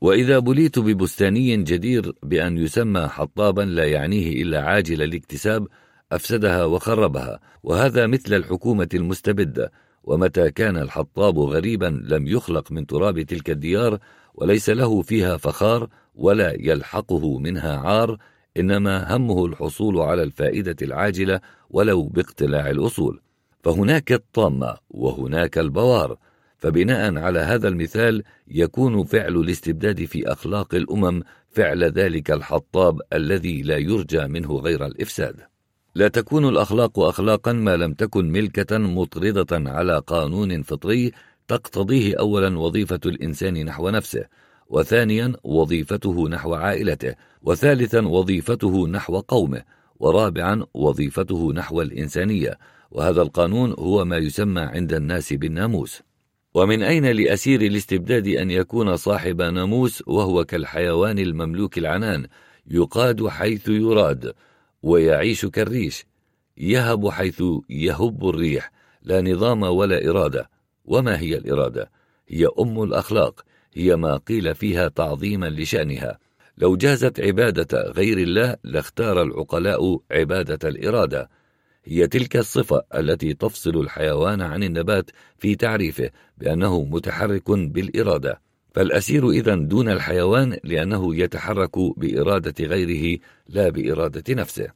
وإذا 0.00 0.38
بليت 0.38 0.78
ببستاني 0.78 1.56
جدير 1.56 2.12
بأن 2.22 2.58
يسمى 2.58 3.08
حطابا 3.08 3.62
لا 3.62 3.84
يعنيه 3.84 4.42
إلا 4.42 4.62
عاجل 4.62 5.02
الاكتساب 5.02 5.66
أفسدها 6.14 6.64
وخربها 6.64 7.40
وهذا 7.62 8.06
مثل 8.06 8.34
الحكومة 8.34 8.88
المستبدة. 8.94 9.72
ومتى 10.04 10.50
كان 10.50 10.76
الحطاب 10.76 11.38
غريبا 11.38 12.00
لم 12.04 12.26
يخلق 12.26 12.72
من 12.72 12.86
تراب 12.86 13.20
تلك 13.20 13.50
الديار 13.50 13.98
وليس 14.34 14.70
له 14.70 15.02
فيها 15.02 15.36
فخار 15.36 15.88
ولا 16.14 16.54
يلحقه 16.60 17.38
منها 17.38 17.76
عار 17.76 18.18
إنما 18.56 19.16
همه 19.16 19.46
الحصول 19.46 19.98
على 19.98 20.22
الفائدة 20.22 20.76
العاجلة 20.82 21.40
ولو 21.70 22.02
باقتلاع 22.02 22.70
الأصول. 22.70 23.20
فهناك 23.62 24.12
الطامة 24.12 24.76
وهناك 24.90 25.58
البوار. 25.58 26.16
فبناء 26.58 27.18
على 27.18 27.38
هذا 27.38 27.68
المثال 27.68 28.22
يكون 28.48 29.04
فعل 29.04 29.36
الاستبداد 29.36 30.04
في 30.04 30.32
أخلاق 30.32 30.74
الأمم 30.74 31.22
فعل 31.50 31.84
ذلك 31.84 32.30
الحطاب 32.30 33.00
الذي 33.12 33.62
لا 33.62 33.76
يرجى 33.76 34.26
منه 34.26 34.56
غير 34.56 34.86
الإفساد. 34.86 35.53
لا 35.94 36.08
تكون 36.08 36.48
الأخلاق 36.48 36.98
أخلاقا 36.98 37.52
ما 37.52 37.76
لم 37.76 37.94
تكن 37.94 38.32
ملكة 38.32 38.78
مطردة 38.78 39.70
على 39.70 40.02
قانون 40.06 40.62
فطري 40.62 41.12
تقتضيه 41.48 42.14
أولا 42.18 42.58
وظيفة 42.58 43.00
الإنسان 43.06 43.64
نحو 43.64 43.90
نفسه 43.90 44.24
وثانيا 44.68 45.32
وظيفته 45.44 46.28
نحو 46.28 46.54
عائلته 46.54 47.14
وثالثا 47.42 48.00
وظيفته 48.06 48.88
نحو 48.88 49.20
قومه 49.20 49.62
ورابعا 50.00 50.66
وظيفته 50.74 51.52
نحو 51.52 51.82
الإنسانية. 51.82 52.58
وهذا 52.90 53.22
القانون 53.22 53.74
هو 53.78 54.04
ما 54.04 54.16
يسمى 54.16 54.60
عند 54.60 54.92
الناس 54.92 55.32
بالناموس. 55.32 56.02
ومن 56.54 56.82
أين 56.82 57.06
لأسير 57.06 57.60
الاستبداد 57.60 58.26
أن 58.26 58.50
يكون 58.50 58.96
صاحب 58.96 59.42
ناموس 59.42 60.02
وهو 60.06 60.44
كالحيوان 60.44 61.18
المملوك 61.18 61.78
العنان 61.78 62.26
يقاد 62.66 63.26
حيث 63.28 63.68
يراد. 63.68 64.32
ويعيش 64.84 65.46
كالريش 65.46 66.06
يهب 66.56 67.08
حيث 67.08 67.42
يهب 67.70 68.28
الريح. 68.28 68.70
لا 69.02 69.20
نظام 69.20 69.62
ولا 69.62 70.10
إرادة. 70.10 70.50
وما 70.84 71.20
هي 71.20 71.36
الإرادة؟ 71.36 71.90
هي 72.28 72.48
أم 72.60 72.82
الأخلاق. 72.82 73.44
هي 73.74 73.96
ما 73.96 74.16
قيل 74.16 74.54
فيها 74.54 74.88
تعظيما 74.88 75.50
لشأنها. 75.50 76.18
لو 76.58 76.76
جازت 76.76 77.20
عبادة 77.20 77.82
غير 77.82 78.18
الله 78.18 78.56
لاختار 78.64 79.22
العقلاء 79.22 80.00
عبادة 80.10 80.68
الإرادة. 80.68 81.30
هي 81.84 82.06
تلك 82.06 82.36
الصفة 82.36 82.82
التي 82.94 83.34
تفصل 83.34 83.76
الحيوان 83.80 84.42
عن 84.42 84.62
النبات 84.62 85.10
في 85.38 85.54
تعريفه 85.54 86.10
بأنه 86.38 86.84
متحرك 86.84 87.50
بالإرادة. 87.50 88.40
فالأسير 88.74 89.30
إذا 89.30 89.54
دون 89.54 89.88
الحيوان 89.88 90.56
لأنه 90.64 91.16
يتحرك 91.16 91.78
بإرادة 91.96 92.64
غيره 92.64 93.18
لا 93.48 93.68
بإرادة 93.68 94.34
نفسه. 94.34 94.68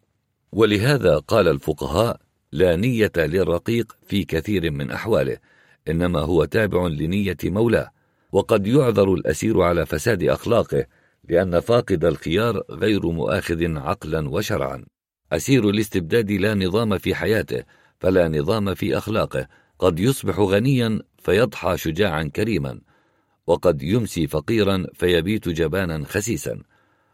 ولهذا 0.52 1.18
قال 1.18 1.48
الفقهاء 1.48 2.20
لا 2.52 2.76
نية 2.76 3.12
للرقيق 3.16 3.96
في 4.06 4.24
كثير 4.24 4.70
من 4.70 4.90
أحواله 4.90 5.36
إنما 5.88 6.20
هو 6.20 6.44
تابع 6.44 6.86
لنية 6.86 7.36
مولاه. 7.44 7.90
وقد 8.32 8.66
يعذر 8.66 9.14
الأسير 9.14 9.60
على 9.60 9.86
فساد 9.86 10.22
أخلاقه 10.22 10.86
لأن 11.28 11.60
فاقد 11.60 12.04
الخيار 12.04 12.62
غير 12.70 13.06
مؤاخذ 13.06 13.76
عقلا 13.78 14.28
وشرعا. 14.28 14.84
أسير 15.32 15.70
الاستبداد 15.70 16.30
لا 16.30 16.54
نظام 16.54 16.98
في 16.98 17.14
حياته 17.14 17.62
فلا 17.98 18.28
نظام 18.28 18.74
في 18.74 18.98
أخلاقه. 18.98 19.46
قد 19.78 20.00
يصبح 20.00 20.38
غنيا 20.38 21.00
فيضحى 21.18 21.76
شجاعا 21.76 22.30
كريما. 22.36 22.80
وقد 23.48 23.82
يمسي 23.82 24.26
فقيرا 24.26 24.86
فيبيت 24.94 25.48
جبانا 25.48 26.04
خسيسا. 26.04 26.62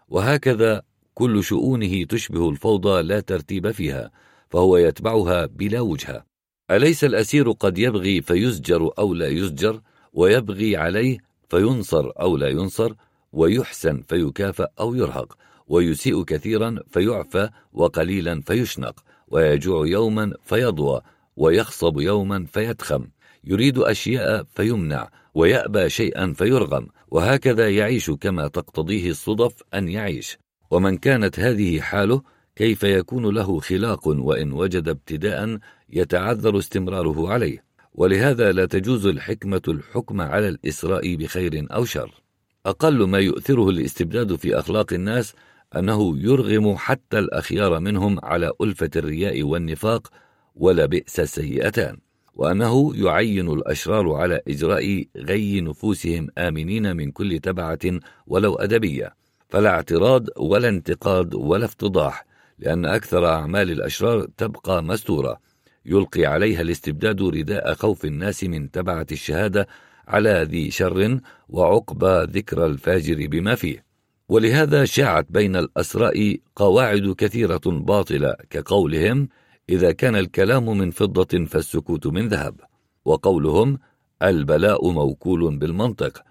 وهكذا 0.08 0.82
كل 1.14 1.44
شؤونه 1.44 2.04
تشبه 2.04 2.50
الفوضى 2.50 3.02
لا 3.02 3.20
ترتيب 3.20 3.70
فيها 3.70 4.10
فهو 4.50 4.76
يتبعها 4.76 5.46
بلا 5.46 5.80
وجهه 5.80 6.24
أليس 6.70 7.04
الأسير 7.04 7.50
قد 7.50 7.78
يبغي 7.78 8.22
فيزجر 8.22 8.90
أو 8.98 9.14
لا 9.14 9.28
يزجر؟ 9.28 9.80
ويبغي 10.12 10.76
عليه 10.76 11.18
فينصر 11.48 12.12
أو 12.20 12.36
لا 12.36 12.48
ينصر؟ 12.48 12.92
ويحسن 13.32 14.02
فيكافأ 14.08 14.68
أو 14.80 14.94
يرهق؟ 14.94 15.36
ويسيء 15.66 16.24
كثيرا 16.24 16.78
فيعفى 16.90 17.50
وقليلا 17.72 18.40
فيشنق؟ 18.40 19.00
ويجوع 19.28 19.86
يوما 19.86 20.34
فيضوى؟ 20.44 21.00
ويخصب 21.36 22.00
يوما 22.00 22.46
فيتخم؟ 22.52 23.06
يريد 23.44 23.78
أشياء 23.78 24.44
فيمنع؟ 24.54 25.08
ويأبى 25.34 25.88
شيئا 25.88 26.32
فيرغم 26.32 26.88
وهكذا 27.10 27.70
يعيش 27.70 28.10
كما 28.10 28.48
تقتضيه 28.48 29.10
الصدف 29.10 29.62
أن 29.74 29.88
يعيش. 29.88 30.38
ومن 30.70 30.96
كانت 30.96 31.40
هذه 31.40 31.80
حاله 31.80 32.22
كيف 32.56 32.82
يكون 32.82 33.34
له 33.34 33.60
خلاق 33.60 34.08
وإن 34.08 34.52
وجد 34.52 34.88
ابتداء 34.88 35.58
يتعذر 35.90 36.58
استمراره 36.58 37.28
عليه؟ 37.28 37.64
ولهذا 37.94 38.52
لا 38.52 38.66
تجوز 38.66 39.06
الحكمة 39.06 39.62
الحكم 39.68 40.20
على 40.20 40.48
الإسراء 40.48 41.14
بخير 41.16 41.66
أو 41.70 41.84
شر. 41.84 42.22
أقل 42.66 43.08
ما 43.08 43.18
يؤثره 43.18 43.70
الاستبداد 43.70 44.34
في 44.34 44.58
أخلاق 44.58 44.92
الناس 44.92 45.34
أنه 45.76 46.18
يرغم 46.18 46.76
حتى 46.76 47.18
الأخيار 47.18 47.80
منهم 47.80 48.18
على 48.22 48.52
ألفة 48.60 48.90
الرياء 48.96 49.42
والنفاق 49.42 50.08
ولا 50.54 50.86
بئس 50.86 51.20
السيئتان. 51.20 52.03
وأنه 52.34 52.96
يعين 52.96 53.48
الأشرار 53.48 54.12
على 54.12 54.40
إجراء 54.48 55.04
غي 55.16 55.60
نفوسهم 55.60 56.28
آمنين 56.38 56.96
من 56.96 57.10
كل 57.10 57.38
تبعة 57.38 58.00
ولو 58.26 58.54
أدبية. 58.54 59.14
فلا 59.48 59.70
اعتراض 59.70 60.26
ولا 60.36 60.68
انتقاد 60.68 61.34
ولا 61.34 61.64
افتضاح 61.64 62.26
لأن 62.58 62.84
أكثر 62.84 63.26
أعمال 63.26 63.70
الأشرار 63.70 64.26
تبقى 64.36 64.82
مستورة. 64.82 65.38
يلقي 65.86 66.26
عليها 66.26 66.60
الاستبداد 66.60 67.22
رداء 67.22 67.74
خوف 67.74 68.04
الناس 68.04 68.44
من 68.44 68.70
تبعة 68.70 69.06
الشهادة 69.12 69.68
على 70.08 70.46
ذي 70.50 70.70
شر 70.70 71.20
وعقبى 71.48 72.38
ذكر 72.38 72.66
الفاجر 72.66 73.26
بما 73.26 73.54
فيه. 73.54 73.84
ولهذا 74.28 74.84
شاعت 74.84 75.26
بين 75.30 75.56
الأسراء 75.56 76.36
قواعد 76.56 77.14
كثيرة 77.18 77.60
باطلة 77.66 78.34
كقولهم 78.50 79.28
إذا 79.68 79.92
كان 79.92 80.16
الكلام 80.16 80.78
من 80.78 80.90
فضة 80.90 81.44
فالسكوت 81.44 82.06
من 82.06 82.28
ذهب 82.28 82.60
وقولهم 83.04 83.78
البلاء 84.22 84.90
موكول 84.90 85.58
بالمنطق 85.58 86.22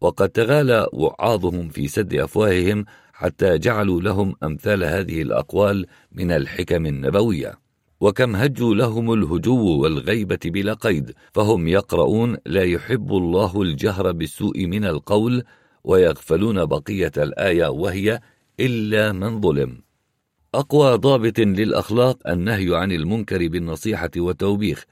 وقد 0.00 0.28
تغالى 0.28 0.86
وعاظهم 0.92 1.68
في 1.68 1.88
سد 1.88 2.14
أفواههم 2.14 2.84
حتى 3.12 3.58
جعلوا 3.58 4.00
لهم 4.00 4.34
أمثال 4.42 4.84
هذه 4.84 5.22
الأقوال 5.22 5.86
من 6.12 6.30
الحكم 6.30 6.86
النبوية. 6.86 7.58
وكم 8.00 8.36
هجوا 8.36 8.74
لهم 8.74 9.12
الهجو 9.12 9.82
والغيبة 9.82 10.38
بلا 10.44 10.74
قيد 10.74 11.14
فهم 11.32 11.68
يقرؤون 11.68 12.36
لا 12.46 12.62
يحب 12.62 13.12
الله 13.12 13.62
الجهر 13.62 14.12
بالسوء 14.12 14.66
من 14.66 14.84
القول 14.84 15.42
ويغفلون 15.84 16.64
بقية 16.64 17.12
الآية 17.16 17.66
وهي 17.66 18.20
إلا 18.60 19.12
من 19.12 19.40
ظلم. 19.40 19.82
أقوى 20.54 20.96
ضابط 20.96 21.38
للأخلاق 21.38 22.28
النهي 22.28 22.76
عن 22.76 22.92
المنكر 22.92 23.48
بالنصيحة 23.48 24.10
والتوبيخ 24.16 24.84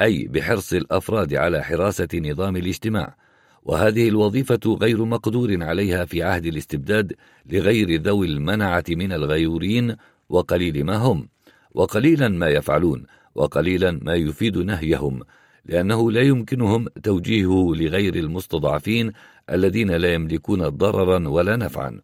أي 0.00 0.28
بحرص 0.28 0.72
الأفراد 0.72 1.34
على 1.34 1.62
حراسة 1.62 2.08
نظام 2.14 2.56
الاجتماع. 2.56 3.16
وهذه 3.62 4.08
الوظيفة 4.08 4.60
غير 4.66 5.04
مقدور 5.04 5.64
عليها 5.64 6.04
في 6.04 6.22
عهد 6.22 6.46
الاستبداد 6.46 7.12
لغير 7.46 8.00
ذوي 8.02 8.26
المنعة 8.26 8.84
من 8.88 9.12
الغيورين 9.12 9.96
وقليل 10.28 10.84
ما 10.84 10.96
هم. 10.96 11.28
وقليلا 11.74 12.28
ما 12.28 12.48
يفعلون 12.48 13.06
وقليلا 13.34 14.00
ما 14.02 14.14
يفيد 14.14 14.58
نهيهم 14.58 15.20
لأنه 15.64 16.10
لا 16.10 16.20
يمكنهم 16.20 16.86
توجيهه 17.02 17.74
لغير 17.74 18.14
المستضعفين 18.14 19.12
الذين 19.50 19.90
لا 19.90 20.14
يملكون 20.14 20.68
ضررا 20.68 21.28
ولا 21.28 21.56
نفعا. 21.56 22.00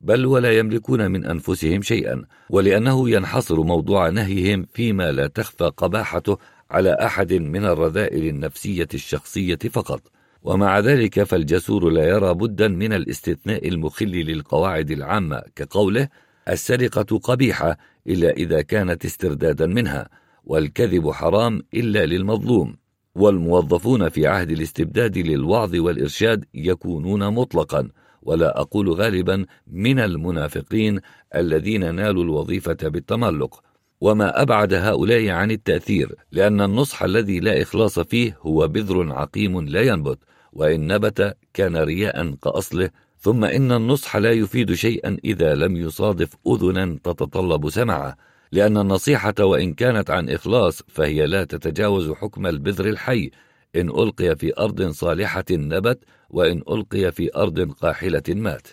بل 0.00 0.26
ولا 0.26 0.58
يملكون 0.58 1.10
من 1.10 1.24
أنفسهم 1.24 1.82
شيئا 1.82 2.22
ولأنه 2.50 3.10
ينحصر 3.10 3.62
موضوع 3.62 4.08
نهيهم 4.08 4.66
فيما 4.74 5.12
لا 5.12 5.26
تخفى 5.26 5.70
قباحته 5.76 6.38
على 6.70 6.92
أحد 6.92 7.32
من 7.32 7.64
الرذائل 7.64 8.26
النفسية 8.26 8.88
الشخصية 8.94 9.58
فقط. 9.72 10.02
ومع 10.42 10.78
ذلك 10.78 11.22
فالجسور 11.22 11.90
لا 11.90 12.08
يرى 12.08 12.34
بدا 12.34 12.68
من 12.68 12.92
الاستثناء 12.92 13.68
المخل 13.68 14.06
للقواعد 14.06 14.90
العامة 14.90 15.42
كقوله 15.56 16.08
السرقة 16.48 17.18
قبيحة 17.18 17.78
إلا 18.06 18.30
إذا 18.30 18.62
كانت 18.62 19.04
استردادا 19.04 19.66
منها 19.66 20.08
والكذب 20.44 21.10
حرام 21.10 21.62
إلا 21.74 22.06
للمظلوم. 22.06 22.76
والموظفون 23.14 24.08
في 24.08 24.26
عهد 24.26 24.50
الاستبداد 24.50 25.18
للوعظ 25.18 25.74
والإرشاد 25.74 26.44
يكونون 26.54 27.34
مطلقا. 27.34 27.88
ولا 28.22 28.60
أقول 28.60 28.90
غالبا 28.90 29.46
من 29.66 29.98
المنافقين 29.98 31.00
الذين 31.34 31.94
نالوا 31.94 32.24
الوظيفة 32.24 32.76
بالتملق. 32.82 33.60
وما 34.00 34.42
أبعد 34.42 34.74
هؤلاء 34.74 35.28
عن 35.28 35.50
التأثير 35.50 36.14
لأن 36.32 36.60
النصح 36.60 37.02
الذي 37.02 37.40
لا 37.40 37.62
إخلاص 37.62 37.98
فيه 38.00 38.38
هو 38.42 38.68
بذر 38.68 39.12
عقيم 39.12 39.60
لا 39.60 39.80
ينبت 39.80 40.18
وإن 40.52 40.86
نبت 40.86 41.36
كان 41.54 41.76
رياء 41.76 42.34
كأصله. 42.34 42.90
ثم 43.20 43.44
إن 43.44 43.72
النصح 43.72 44.16
لا 44.16 44.32
يفيد 44.32 44.74
شيئا 44.74 45.16
إذا 45.24 45.54
لم 45.54 45.76
يصادف 45.76 46.36
أذنا 46.46 46.98
تتطلب 47.04 47.70
سمعه 47.70 48.16
لأن 48.52 48.76
النصيحة 48.76 49.34
وإن 49.40 49.74
كانت 49.74 50.10
عن 50.10 50.30
إخلاص 50.30 50.82
فهي 50.88 51.26
لا 51.26 51.44
تتجاوز 51.44 52.10
حكم 52.10 52.46
البذر 52.46 52.88
الحي. 52.88 53.30
إن 53.76 53.88
ألقي 53.88 54.36
في 54.36 54.58
أرض 54.58 54.90
صالحة 54.90 55.44
نبت 55.50 56.04
وإن 56.30 56.62
ألقي 56.70 57.12
في 57.12 57.36
أرض 57.36 57.72
قاحلة 57.72 58.22
مات. 58.28 58.68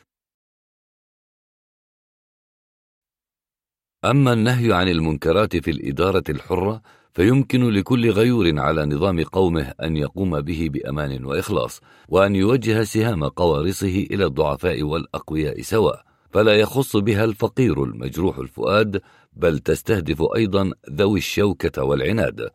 أما 4.05 4.33
النهي 4.33 4.73
عن 4.73 4.87
المنكرات 4.87 5.57
في 5.57 5.71
الإدارة 5.71 6.23
الحرة 6.29 6.81
فيمكن 7.13 7.69
لكل 7.69 8.09
غيور 8.09 8.59
على 8.59 8.85
نظام 8.85 9.23
قومه 9.23 9.73
أن 9.83 9.97
يقوم 9.97 10.41
به 10.41 10.69
بأمان 10.71 11.25
وإخلاص 11.25 11.81
وأن 12.09 12.35
يوجه 12.35 12.83
سهام 12.83 13.23
قوارصه 13.23 14.07
إلى 14.11 14.25
الضعفاء 14.25 14.83
والأقوياء 14.83 15.61
سواء. 15.61 16.05
فلا 16.29 16.53
يخص 16.59 16.95
بها 16.95 17.23
الفقير 17.23 17.83
المجروح 17.83 18.37
الفؤاد 18.37 19.01
بل 19.33 19.59
تستهدف 19.59 20.23
أيضا 20.35 20.71
ذوي 20.89 21.19
الشوكة 21.19 21.83
والعناد. 21.83 22.49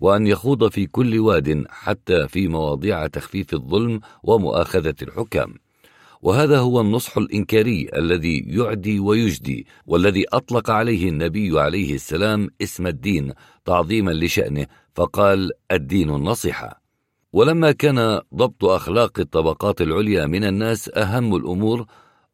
وأن 0.00 0.26
يخوض 0.26 0.70
في 0.70 0.86
كل 0.86 1.18
واد 1.18 1.64
حتى 1.68 2.28
في 2.28 2.48
مواضيع 2.48 3.06
تخفيف 3.06 3.54
الظلم 3.54 4.00
ومؤاخذة 4.22 4.94
الحكام. 5.02 5.54
وهذا 6.22 6.58
هو 6.58 6.80
النصح 6.80 7.16
الإنكاري 7.16 7.88
الذي 7.96 8.44
يعدي 8.46 9.00
ويجدي 9.00 9.66
والذي 9.86 10.24
أطلق 10.32 10.70
عليه 10.70 11.08
النبي 11.08 11.60
عليه 11.60 11.94
السلام 11.94 12.48
اسم 12.62 12.86
الدين 12.86 13.32
تعظيما 13.64 14.10
لشأنه 14.10 14.66
فقال 14.94 15.50
الدين 15.72 16.10
النصيحة 16.10 16.80
ولما 17.32 17.72
كان 17.72 18.20
ضبط 18.34 18.64
أخلاق 18.64 19.20
الطبقات 19.20 19.80
العليا 19.80 20.26
من 20.26 20.44
الناس 20.44 20.90
أهم 20.96 21.36
الأمور 21.36 21.86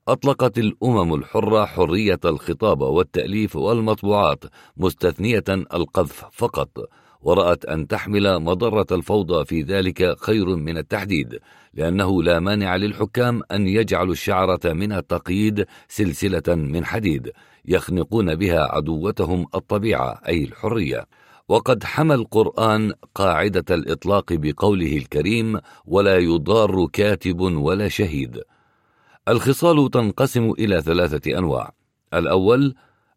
أطلقت 0.08 0.58
الأمم 0.58 1.14
الحرة 1.14 1.64
حرية 1.64 2.20
الخطاب 2.24 2.80
والتأليف 2.80 3.56
والمطبوعات 3.56 4.44
مستثنية 4.76 5.44
القذف 5.48 6.24
فقط. 6.32 6.68
ورأت 7.20 7.64
أن 7.64 7.86
تحمل 7.86 8.38
مضرة 8.38 8.86
الفوضى 8.92 9.44
في 9.44 9.62
ذلك 9.62 10.18
خير 10.20 10.56
من 10.56 10.78
التحديد 10.78 11.38
لأنه 11.74 12.22
لا 12.22 12.40
مانع 12.40 12.76
للحكام 12.76 13.42
أن 13.52 13.68
يجعلوا 13.68 14.12
الشعرة 14.12 14.60
من 14.64 14.92
التقييد 14.92 15.66
سلسلة 15.88 16.54
من 16.54 16.84
حديد 16.84 17.32
يخنقون 17.64 18.34
بها 18.34 18.60
عدوتهم 18.60 19.46
الطبيعة 19.54 20.20
أي 20.28 20.44
الحرية. 20.44 21.06
وقد 21.48 21.84
حمى 21.84 22.14
القرآن 22.14 22.92
قاعدة 23.14 23.74
الإطلاق 23.74 24.24
بقوله 24.32 24.96
الكريم 24.96 25.60
ولا 25.84 26.18
يضار 26.18 26.86
كاتب 26.92 27.40
ولا 27.40 27.88
شهيد 27.88 28.40
الخصال 29.28 29.90
تنقسم 29.90 30.50
إلى 30.50 30.82
ثلاثة 30.82 31.38
أنواع. 31.38 31.72
الأول 32.14 32.74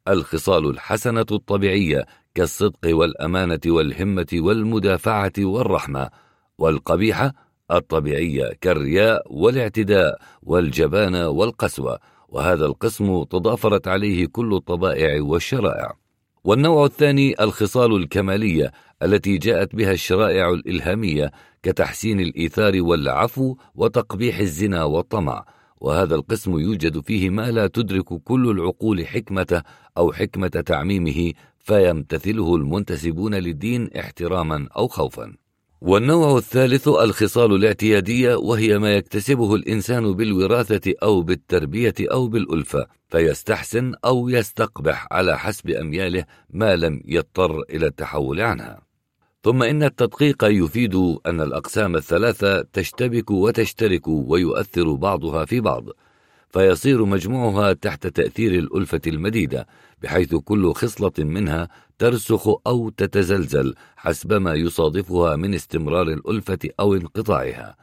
الخصال 0.08 0.70
الحسنة 0.70 1.26
الطبيعية 1.32 2.06
كالصدق 2.36 2.80
والأمانة 2.86 3.60
والهمة 3.68 4.28
والمدافعة 4.34 5.34
والرحمة 5.40 6.10
والقبيحة 6.58 7.34
الطبيعية 7.72 8.54
كالرياء 8.62 9.24
والاعتداء 9.30 10.20
والجبانة 10.44 11.30
والقسوة 11.30 12.00
وهذا 12.30 12.66
القسم 12.66 13.24
تضافرت 13.24 13.88
عليه 13.88 14.26
كل 14.26 14.54
الطبائع 14.54 15.22
والشرائع. 15.22 15.94
والنوع 16.44 16.86
الثاني 16.86 17.44
الخصال 17.44 17.96
الكمالية 17.96 18.72
التي 19.04 19.38
جاءت 19.38 19.76
بها 19.76 19.92
الشرائع 19.92 20.50
الإلهامية 20.50 21.32
كتحسين 21.64 22.20
الإيثار 22.20 22.82
والعفو 22.82 23.56
وتقبيح 23.76 24.40
الزنا 24.40 24.84
والطمع 24.84 25.46
وهذا 25.82 26.16
القسم 26.16 26.60
يوجد 26.60 27.00
فيه 27.00 27.30
ما 27.30 27.52
لا 27.52 27.68
تدرك 27.68 28.04
كل 28.04 28.50
العقول 28.50 29.08
حكمته 29.08 29.62
أو 29.98 30.12
حكمة 30.12 30.48
تعميمه 30.48 31.34
فيمتثله 31.60 32.56
المنتسبون 32.56 33.36
للدين 33.36 33.90
احتراما 33.98 34.68
أو 34.78 34.88
خوفا. 34.88 35.34
والنوع 35.82 36.38
الثالث 36.38 36.88
الخصال 36.88 37.56
الاعتيادية 37.56 38.36
وهي 38.36 38.78
ما 38.78 38.96
يكتسبه 38.96 39.56
الإنسان 39.56 40.14
بالوراثة 40.14 40.94
أو 41.04 41.22
بالتربية 41.22 41.94
أو 42.00 42.28
بالألفة 42.28 42.88
فيستحسن 43.08 43.94
أو 44.06 44.30
يستقبح 44.30 45.08
على 45.12 45.40
حسب 45.40 45.70
أمياله 45.70 46.26
ما 46.50 46.76
لم 46.76 47.02
يضطر 47.06 47.62
إلى 47.62 47.88
التحول 47.88 48.42
عنها. 48.42 48.82
ثم 49.44 49.64
إن 49.64 49.84
التدقيق 49.84 50.44
يفيد 50.44 50.96
أن 51.26 51.42
الأقسام 51.42 51.96
الثلاثة 51.96 52.62
تشتبك 52.62 53.32
وتشترك 53.32 54.08
ويؤثر 54.08 54.94
بعضها 54.94 55.46
في 55.46 55.60
بعض 55.60 55.86
فيصير 56.50 57.06
مجموعها 57.06 57.74
تحت 57.74 58.08
تأثير 58.08 58.52
الألفة 58.52 59.02
المديدة. 59.08 59.68
بحيث 60.02 60.36
كل 60.36 60.74
خصلة 60.74 61.12
منها 61.20 61.68
ترسخ 62.00 62.48
أو 62.68 62.90
تتزلزل 62.90 63.76
حسب 63.98 64.34
ما 64.34 64.54
يصادفها 64.54 65.36
من 65.36 65.54
استمرار 65.54 66.08
الألفة 66.08 66.60
أو 66.80 66.96
انقطاعها. 66.96 67.76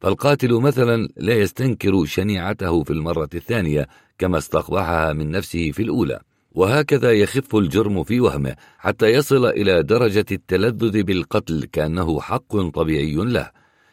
فالقاتل 0.00 0.52
مثلا 0.52 1.08
لا 1.16 1.34
يستنكر 1.34 2.04
شنيعته 2.04 2.82
في 2.84 2.90
المرة 2.90 3.28
الثانية 3.34 3.88
كما 4.18 4.38
استقبحها 4.38 5.12
من 5.12 5.30
نفسه 5.30 5.70
في 5.70 5.82
الأولى. 5.82 6.20
وهكذا 6.52 7.12
يخف 7.12 7.56
الجرم 7.56 8.04
في 8.04 8.20
وهمه 8.20 8.56
حتى 8.78 9.06
يصل 9.06 9.46
إلى 9.46 9.82
درجة 9.82 10.26
التلذذ 10.32 11.02
بالقتل 11.02 11.64
كأنه 11.72 12.20
حق 12.20 12.56
طبيعي 12.56 13.14
له. 13.14 13.50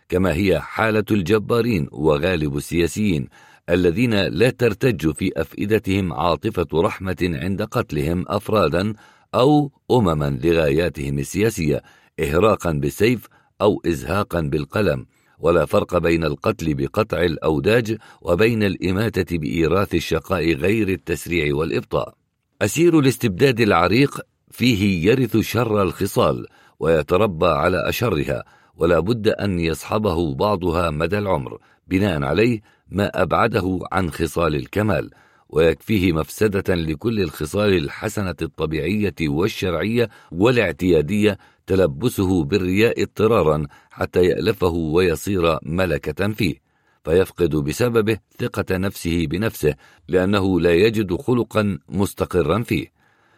كما 0.09 0.33
هي 0.33 0.59
حالة 0.59 1.06
الجبارين 1.11 1.88
وغالب 1.91 2.58
السياسيين 2.58 3.30
الذين 3.70 4.14
لا 4.14 4.50
ترتج 4.50 5.12
في 5.12 5.32
أفئدتهم 5.38 6.14
عاطفة 6.14 6.68
رحمة 6.74 7.18
عند 7.22 7.62
قتلهم 7.62 8.26
أفرادا 8.28 8.94
أو 9.36 9.72
أمما 9.92 10.40
لغاياتهم 10.44 11.20
السياسية 11.20 11.82
إهراقا 12.20 12.72
بالسيف 12.72 13.28
أو 13.62 13.82
إزهاقا 13.88 14.42
بالقلم. 14.42 15.06
ولا 15.40 15.66
فرق 15.66 15.98
بين 15.98 16.24
القتل 16.24 16.74
بقطع 16.74 17.22
الأوداج 17.22 17.98
وبين 18.22 18.64
الإماتة 18.64 19.38
بإيراث 19.38 19.96
الشقاء 19.96 20.54
غير 20.54 20.90
التسريع 20.90 21.56
والإبطاء. 21.56 22.14
أسير 22.62 23.00
الاستبداد 23.00 23.60
العريق 23.60 24.22
فيه 24.52 25.12
يرث 25.12 25.38
شر 25.38 25.82
الخصال 25.82 26.46
ويتربى 26.80 27.48
على 27.48 27.90
أشرها 27.90 28.44
ولا 28.76 29.00
بد 29.00 29.28
أن 29.28 29.60
يصحبه 29.60 30.36
بعضها 30.36 30.90
مدى 30.90 31.18
العمر 31.18 31.58
بناء 31.88 32.24
عليه 32.24 32.62
ما 32.92 33.22
أبعده 33.22 33.80
عن 33.92 34.11
خصال 34.11 34.56
الكمال 34.56 35.09
ويكفيه 35.50 36.14
مفسدة 36.14 36.76
لكل 36.76 37.22
الخصال 37.22 37.74
الحسنة 37.74 38.35
الطبيعية 38.42 39.16
والشرعية 39.22 40.09
والاعتيادية 40.32 41.38
تلبسه 41.68 42.43
بالرياء 42.43 43.01
اضطرارا 43.03 43.68
حتى 43.92 44.26
يألفه 44.26 44.74
ويصير 44.74 45.58
ملكة 45.64 46.27
فيه 46.34 46.56
فيفقد 47.03 47.56
بسببه 47.56 48.18
ثقة 48.40 48.77
نفسه 48.77 49.27
بنفسه 49.27 49.76
لأنه 50.08 50.61
لا 50.61 50.74
يجد 50.74 51.16
خلقا 51.16 51.80
مستقرا 51.90 52.64
فيه. 52.64 52.88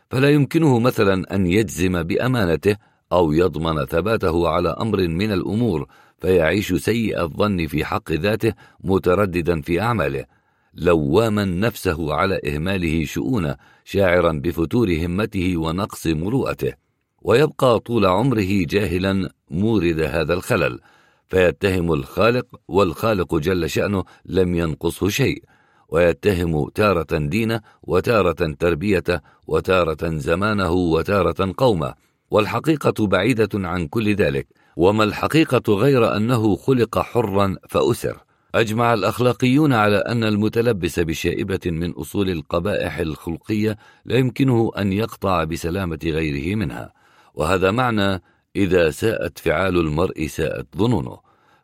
فلا 0.09 0.29
يمكنه 0.29 0.79
مثلا 0.79 1.35
أن 1.35 1.47
يجزم 1.47 2.03
بأمانته 2.03 2.77
أو 3.11 3.31
يضمن 3.31 3.85
ثباته 3.85 4.47
على 4.49 4.69
أمر 4.69 5.07
من 5.07 5.31
الأمور 5.31 5.87
فيعيش 6.21 6.73
سيء 6.73 7.21
الظن 7.21 7.67
في 7.67 7.85
حق 7.85 8.11
ذاته 8.11 8.53
مترددا 8.83 9.61
في 9.61 9.81
أعماله 9.81 10.25
لواما 10.73 11.45
نفسه 11.45 12.13
على 12.13 12.41
إهماله 12.47 13.05
شؤونه 13.05 13.55
شاعرا 13.83 14.31
بفتور 14.31 14.93
همته 14.93 15.57
ونقص 15.57 16.07
مروءته. 16.07 16.73
ويبقى 17.21 17.79
طول 17.79 18.05
عمره 18.05 18.65
جاهلا 18.65 19.29
مورد 19.51 19.99
هذا 19.99 20.33
الخلل 20.33 20.79
فيتهم 21.27 21.93
الخالق 21.93 22.45
والخالق 22.67 23.35
جل 23.35 23.69
شأنه 23.69 24.03
لم 24.25 24.55
ينقصه 24.55 25.09
شيء. 25.09 25.43
ويتهم 25.89 26.69
تارة 26.69 27.17
دينه 27.17 27.61
وتارة 27.83 28.55
تربيته 28.59 29.19
وتارة 29.47 30.17
زمانه 30.17 30.71
وتارة 30.71 31.53
قومه 31.57 31.93
والحقيقة 32.31 33.07
بعيدة 33.07 33.49
عن 33.53 33.87
كل 33.87 34.15
ذلك. 34.15 34.47
وما 34.75 35.03
الحقيقة 35.03 35.73
غير 35.73 36.17
أنه 36.17 36.55
خلق 36.55 36.99
حرا 36.99 37.57
فأسر. 37.69 38.17
أجمع 38.55 38.93
الأخلاقيون 38.93 39.73
على 39.73 39.97
أن 39.97 40.23
المتلبس 40.23 40.99
بشائبة 40.99 41.59
من 41.65 41.91
أصول 41.91 42.29
القبائح 42.29 42.97
الخلقية 42.97 43.77
لا 44.05 44.17
يمكنه 44.17 44.71
أن 44.77 44.93
يقطع 44.93 45.43
بسلامة 45.43 45.99
غيره 46.03 46.55
منها. 46.55 46.93
وهذا 47.33 47.71
معنى 47.71 48.21
إذا 48.55 48.89
ساءت 48.89 49.39
فعال 49.39 49.77
المرء 49.77 50.27
ساءت 50.27 50.67
ظنونه. 50.77 51.17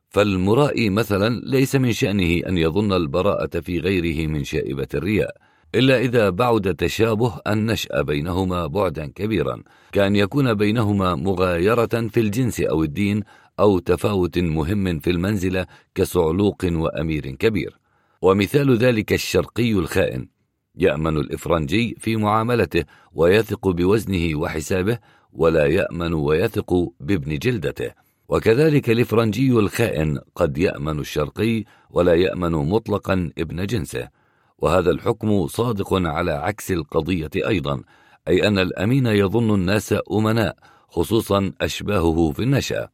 فالمرائي 0.09 0.89
مثلا 0.89 1.41
ليس 1.43 1.75
من 1.75 1.91
شأنه 1.91 2.41
أن 2.47 2.57
يظن 2.57 2.93
البراءة 2.93 3.59
في 3.59 3.79
غيره 3.79 4.27
من 4.27 4.43
شائبة 4.43 4.87
الرياء. 4.93 5.35
إلا 5.75 5.99
إذا 5.99 6.29
بعد 6.29 6.75
تشابه 6.75 7.41
النشأ 7.47 8.01
بينهما 8.01 8.67
بعدا 8.67 9.11
كبيرا 9.15 9.63
كأن 9.91 10.15
يكون 10.15 10.53
بينهما 10.53 11.15
مغايرة 11.15 12.07
في 12.07 12.19
الجنس 12.19 12.61
أو 12.61 12.83
الدين 12.83 13.23
أو 13.59 13.79
تفاوت 13.79 14.39
مهم 14.39 14.99
في 14.99 15.09
المنزلة 15.09 15.65
كصعلوق 15.95 16.65
وأمير 16.71 17.31
كبير. 17.35 17.77
ومثال 18.21 18.77
ذلك 18.77 19.13
الشرقي 19.13 19.71
الخائن 19.71 20.27
يأمن 20.75 21.17
الإفرنجي 21.17 21.95
في 21.99 22.15
معاملته 22.15 22.83
ويثق 23.13 23.67
بوزنه 23.67 24.39
وحسابه 24.39 24.99
ولا 25.31 25.65
يأمن 25.65 26.13
ويثق 26.13 26.91
بابن 26.99 27.37
جلدته. 27.37 27.91
وكذلك 28.29 28.89
الإفرنجي 28.89 29.51
الخائن 29.51 30.19
قد 30.35 30.57
يأمن 30.57 30.99
الشرقي 30.99 31.63
ولا 31.89 32.13
يأمن 32.13 32.51
مطلقا 32.51 33.31
ابن 33.37 33.65
جنسه. 33.65 34.16
وهذا 34.59 34.91
الحكم 34.91 35.47
صادق 35.47 35.93
على 35.93 36.31
عكس 36.31 36.71
القضية 36.71 37.29
أيضا 37.35 37.81
أي 38.27 38.47
أن 38.47 38.59
الأمين 38.59 39.05
يظن 39.05 39.53
الناس 39.53 39.95
أمناء 40.11 40.55
خصوصا 40.89 41.51
أشباهه 41.61 42.31
في 42.31 42.43
النشأة. 42.43 42.89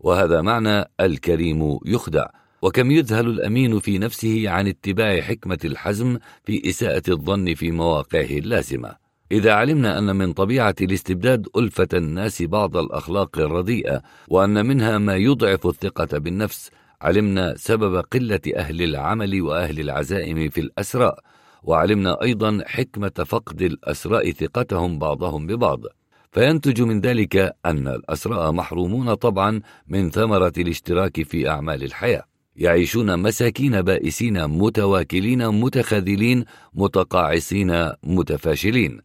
وهذا 0.00 0.40
معنى 0.40 0.84
الكريم 1.00 1.78
يخدع. 1.86 2.26
وكم 2.62 2.90
يذهل 2.90 3.26
الأمين 3.26 3.78
في 3.78 3.98
نفسه 3.98 4.50
عن 4.50 4.66
اتباع 4.66 5.20
حكمة 5.20 5.58
الحزم 5.64 6.18
في 6.44 6.68
إساءة 6.68 7.02
الظن 7.08 7.54
في 7.54 7.70
مواقعه 7.70 8.38
اللازمة. 8.38 8.96
إذا 9.32 9.52
علمنا 9.52 9.98
أن 9.98 10.16
من 10.16 10.32
طبيعة 10.32 10.74
الاستبداد 10.80 11.46
ألفة 11.56 11.88
الناس 11.94 12.42
بعض 12.42 12.76
الأخلاق 12.76 13.38
الرديئة 13.38 14.02
وأن 14.28 14.66
منها 14.66 14.98
ما 14.98 15.16
يضعف 15.16 15.66
الثقة 15.66 16.18
بالنفس 16.18 16.70
علمنا 17.02 17.54
سبب 17.56 17.96
قلة 17.96 18.40
أهل 18.56 18.82
العمل 18.82 19.42
وأهل 19.42 19.80
العزائم 19.80 20.48
في 20.48 20.60
الأسراء 20.60 21.18
وعلمنا 21.62 22.22
أيضا 22.22 22.62
حكمة 22.66 23.24
فقد 23.26 23.62
الأسراء 23.62 24.30
ثقتهم 24.30 24.98
بعضهم 24.98 25.46
ببعض. 25.46 25.80
فينتج 26.32 26.82
من 26.82 27.00
ذلك 27.00 27.56
أن 27.66 27.88
الأسراء 27.88 28.52
محرومون 28.52 29.14
طبعا 29.14 29.60
من 29.88 30.10
ثمرة 30.10 30.52
الاشتراك 30.58 31.22
في 31.22 31.48
أعمال 31.48 31.84
الحياة. 31.84 32.22
يعيشون 32.56 33.18
مساكين 33.18 33.82
بائسين 33.82 34.46
متواكلين 34.46 35.48
متخاذلين 35.48 36.44
متقاعسين 36.74 37.90
متفاشلين. 38.04 39.00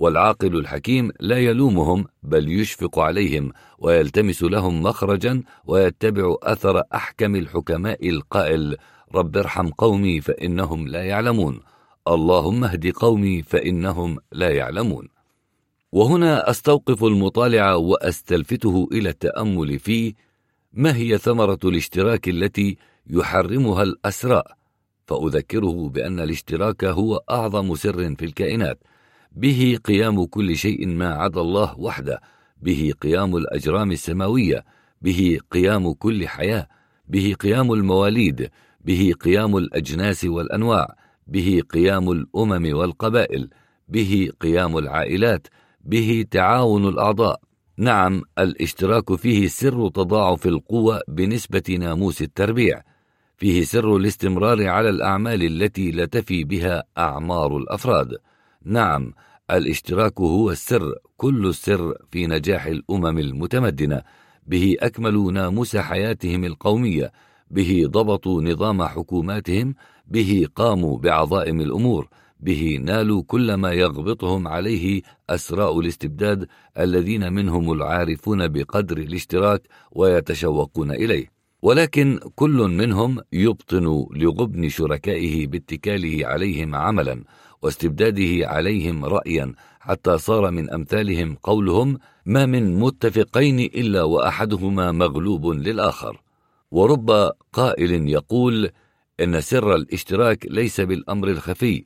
والعاقل 0.00 0.56
الحكيم 0.56 1.12
لا 1.20 1.38
يلومهم 1.38 2.04
بل 2.22 2.52
يشفق 2.52 2.98
عليهم 2.98 3.52
ويلتمس 3.78 4.42
لهم 4.42 4.82
مخرجا 4.82 5.42
ويتبع 5.64 6.36
أثر 6.42 6.82
أحكم 6.94 7.36
الحكماء 7.36 8.08
القائل 8.08 8.76
رب 9.14 9.36
ارحم 9.36 9.68
قومي 9.68 10.20
فإنهم 10.20 10.88
لا 10.88 11.02
يعلمون 11.02 11.60
اللهم 12.08 12.64
اهد 12.64 12.92
قومي 12.92 13.42
فإنهم 13.42 14.18
لا 14.32 14.50
يعلمون. 14.50 15.08
وهنا 15.92 16.50
أستوقف 16.50 17.04
المطالع 17.04 17.74
وأستلفته 17.74 18.88
إلى 18.92 19.08
التأمل 19.08 19.78
في 19.78 20.14
ما 20.72 20.96
هي 20.96 21.18
ثمرة 21.18 21.58
الاشتراك 21.64 22.28
التي 22.28 22.76
يحرمها 23.06 23.82
الأسراء؟ 23.82 24.56
فأذكره 25.06 25.88
بأن 25.88 26.20
الاشتراك 26.20 26.84
هو 26.84 27.22
أعظم 27.30 27.74
سر 27.74 28.14
في 28.14 28.24
الكائنات 28.24 28.78
به 29.32 29.78
قيام 29.84 30.24
كل 30.24 30.56
شيء 30.56 30.86
ما 30.86 31.14
عدا 31.14 31.40
الله 31.40 31.78
وحده 31.78 32.20
به 32.62 32.92
قيام 33.00 33.36
الأجرام 33.36 33.92
السماوية 33.92 34.64
به 35.02 35.38
قيام 35.50 35.92
كل 35.92 36.28
حياة 36.28 36.66
به 37.08 37.34
قيام 37.40 37.72
المواليد 37.72 38.50
به 38.84 39.12
قيام 39.20 39.56
الأجناس 39.56 40.24
والأنواع 40.24 40.96
به 41.26 41.62
قيام 41.70 42.10
الأمم 42.10 42.76
والقبائل 42.76 43.50
به 43.88 44.30
قيام 44.40 44.78
العائلات 44.78 45.46
به 45.84 46.24
تعاون 46.30 46.88
الأعضاء. 46.88 47.40
نعم 47.76 48.22
الاشتراك 48.38 49.14
فيه 49.14 49.48
سر 49.48 49.88
تضاعف 49.88 50.46
القوة 50.46 51.00
بنسبة 51.08 51.76
ناموس 51.78 52.22
التربيع. 52.22 52.82
فيه 53.36 53.62
سر 53.62 53.96
الاستمرار 53.96 54.68
على 54.68 54.88
الأعمال 54.88 55.42
التي 55.42 55.90
لا 55.90 56.04
تفي 56.04 56.44
بها 56.44 56.84
أعمار 56.98 57.56
الأفراد. 57.56 58.18
نعم 58.64 59.12
الاشتراك 59.50 60.20
هو 60.20 60.50
السر 60.50 60.94
كل 61.16 61.46
السر 61.46 61.94
في 62.10 62.26
نجاح 62.26 62.66
الأمم 62.66 63.18
المتمدنة. 63.18 64.02
به 64.46 64.76
أكملوا 64.80 65.32
ناموس 65.32 65.76
حياتهم 65.76 66.44
القومية. 66.44 67.12
به 67.50 67.84
ضبطوا 67.86 68.42
نظام 68.42 68.82
حكوماتهم. 68.82 69.74
به 70.06 70.46
قاموا 70.56 70.98
بعظائم 70.98 71.60
الأمور. 71.60 72.08
به 72.40 72.78
نالوا 72.82 73.22
كل 73.26 73.54
ما 73.54 73.72
يغبطهم 73.72 74.48
عليه 74.48 75.02
أسراء 75.30 75.80
الاستبداد 75.80 76.46
الذين 76.78 77.32
منهم 77.32 77.72
العارفون 77.72 78.48
بقدر 78.48 78.98
الاشتراك 78.98 79.62
ويتشوقون 79.92 80.90
إليه. 80.90 81.30
ولكن 81.62 82.20
كل 82.34 82.68
منهم 82.68 83.20
يبطن 83.32 84.06
لغبن 84.12 84.68
شركائه 84.68 85.46
باتكاله 85.46 86.26
عليهم 86.26 86.74
عملا. 86.74 87.24
واستبداده 87.62 88.48
عليهم 88.48 89.04
رأيا 89.04 89.54
حتى 89.80 90.18
صار 90.18 90.50
من 90.50 90.70
أمثالهم 90.70 91.36
قولهم 91.42 91.98
ما 92.26 92.46
من 92.46 92.80
متفقين 92.80 93.60
إلا 93.60 94.02
وأحدهما 94.02 94.92
مغلوب 94.92 95.46
للآخر 95.46 96.20
ورب 96.70 97.30
قائل 97.52 98.08
يقول 98.08 98.70
إن 99.20 99.40
سر 99.40 99.74
الاشتراك 99.74 100.46
ليس 100.50 100.80
بالأمر 100.80 101.28
الخفي 101.28 101.84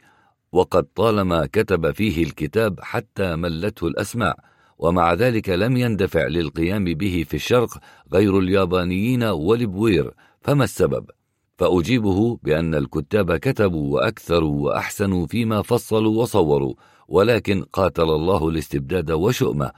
وقد 0.52 0.86
طالما 0.94 1.46
كتب 1.46 1.90
فيه 1.90 2.22
الكتاب 2.22 2.80
حتى 2.80 3.36
ملته 3.36 3.86
الأسماع 3.86 4.36
ومع 4.78 5.14
ذلك 5.14 5.48
لم 5.48 5.76
يندفع 5.76 6.26
للقيام 6.26 6.84
به 6.84 7.24
في 7.28 7.34
الشرق 7.34 7.78
غير 8.12 8.38
اليابانيين 8.38 9.22
والبوير 9.22 10.10
فما 10.40 10.64
السبب؟ 10.64 11.10
فأجيبه 11.56 12.38
بأن 12.42 12.74
الكتاب 12.74 13.36
كتبوا 13.36 13.94
وأكثروا 13.94 14.64
وأحسنوا 14.64 15.26
فيما 15.26 15.62
فصلوا 15.62 16.22
وصوروا 16.22 16.74
ولكن 17.08 17.62
قاتل 17.62 18.02
الله 18.02 18.48
الاستبداد 18.48 19.10
وشؤمه. 19.10 19.70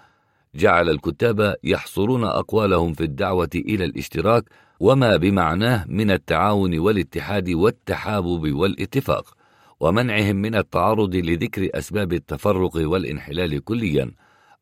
جعل 0.54 0.90
الكتاب 0.90 1.56
يحصرون 1.64 2.24
أقوالهم 2.24 2.92
في 2.92 3.04
الدعوة 3.04 3.50
إلى 3.54 3.84
الاشتراك 3.84 4.44
وما 4.80 5.16
بمعناه 5.16 5.84
من 5.88 6.10
التعاون 6.10 6.78
والاتحاد 6.78 7.50
والتحابب 7.50 8.52
والاتفاق 8.54 9.34
ومنعهم 9.80 10.36
من 10.36 10.54
التعرض 10.54 11.14
لذكر 11.14 11.68
أسباب 11.74 12.12
التفرق 12.12 12.76
والانحلال 12.76 13.64
كليا 13.64 14.10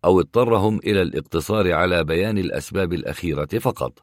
أو 0.04 0.20
اضطرهم 0.20 0.78
إلى 0.78 1.02
الاقتصار 1.02 1.72
على 1.72 2.04
بيان 2.04 2.38
الأسباب 2.38 2.92
الأخيرة 2.92 3.58
فقط. 3.58 4.02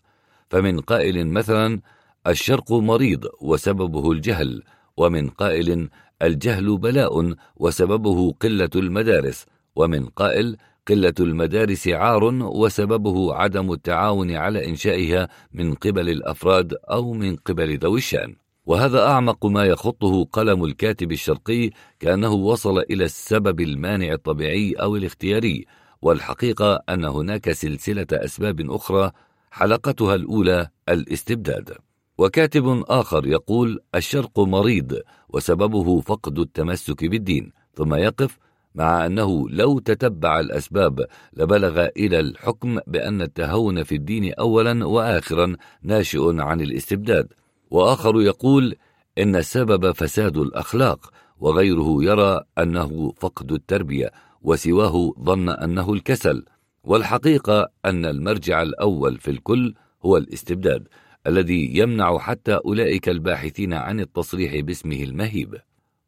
فمن 0.50 0.80
قائل 0.80 1.28
مثلا 1.28 1.82
الشرق 2.28 2.72
مريض 2.72 3.26
وسببه 3.42 4.12
الجهل 4.12 4.64
ومن 4.98 5.30
قائل 5.30 5.90
الجهل 6.22 6.78
بلاء 6.78 7.36
وسببه 7.56 8.32
قلة 8.32 8.70
المدارس 8.76 9.46
ومن 9.76 10.06
قائل 10.06 10.58
قلة 10.88 11.14
المدارس 11.20 11.88
عار 11.88 12.24
وسببه 12.44 13.34
عدم 13.36 13.72
التعاون 13.72 14.32
على 14.32 14.70
إنشائها 14.70 15.30
من 15.54 15.74
قبل 15.74 16.10
الأفراد 16.10 16.74
أو 16.74 17.14
من 17.14 17.36
قبل 17.36 17.78
ذوي 17.78 17.98
الشأن. 17.98 18.36
وهذا 18.66 19.08
أعمق 19.08 19.46
ما 19.46 19.66
يخطه 19.66 20.24
قلم 20.24 20.66
الكاتب 20.66 21.12
الشرقي 21.12 21.70
كأنه 22.00 22.34
وصل 22.34 22.80
إلى 22.80 23.06
السبب 23.06 23.62
المانع 23.62 24.14
الطبيعي 24.14 24.74
أو 24.74 24.96
الاختياري 24.96 25.66
والحقيقة 26.02 26.84
أن 26.90 27.06
هناك 27.06 27.52
سلسلة 27.52 28.08
أسباب 28.14 28.72
أخرى 28.72 29.12
حلقتها 29.52 30.16
الأولى 30.16 30.68
الاستبداد. 30.90 31.78
وكاتب 32.18 32.84
آخر 32.88 33.28
يقول 33.28 33.80
الشرق 33.96 34.40
مريض 34.40 35.00
وسببه 35.30 36.00
فقد 36.00 36.40
التمسك 36.40 37.06
بالدين 37.06 37.52
ثم 37.76 37.94
يقف 37.94 38.38
مع 38.76 39.06
أنه 39.06 39.50
لو 39.50 39.80
تتبع 39.80 40.40
الأسباب 40.40 41.06
لبلغ 41.34 41.88
إلى 41.98 42.20
الحكم 42.20 42.80
بأن 42.88 43.22
التهون 43.22 43.84
في 43.84 43.96
الدين 43.96 44.34
أولا 44.34 44.86
وآخرا 44.86 45.56
ناشئ 45.84 46.42
عن 46.42 46.62
الاستبداد. 46.62 47.34
وآخر 47.72 48.22
يقول 48.22 48.76
إن 49.18 49.36
السبب 49.36 49.92
فساد 49.92 50.38
الأخلاق 50.38 51.12
وغيره 51.40 52.04
يرى 52.04 52.42
أنه 52.58 53.14
فقد 53.18 53.52
التربية 53.52 54.12
وسواه 54.42 55.14
ظن 55.20 55.50
أنه 55.50 55.94
الكسل. 55.94 56.46
والحقيقة 56.84 57.70
أن 57.86 58.06
المرجع 58.06 58.62
الأول 58.62 59.18
في 59.18 59.32
الكل 59.32 59.74
هو 60.06 60.18
الاستبداد. 60.18 60.88
الذي 61.28 61.78
يمنع 61.78 62.18
حتى 62.18 62.60
أولئك 62.66 63.10
الباحثين 63.10 63.74
عن 63.74 64.00
التصريح 64.00 64.60
باسمه 64.60 65.04
المهيب. 65.04 65.62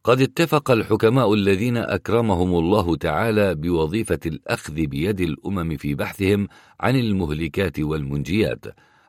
قد 0.04 0.22
اتفق 0.22 0.72
الحكماء 0.72 1.34
الذين 1.34 1.78
أكرمهم 1.78 2.56
الله 2.56 2.96
تعالى 2.96 3.56
بوظيفة 3.56 4.20
الأخذ 4.26 4.74
بيد 4.74 5.22
الأمم 5.22 5.78
في 5.78 5.96
بحثهم 5.96 6.48
عن 6.80 6.96
المهلكات 6.96 7.80
والمنجيات 7.80 8.66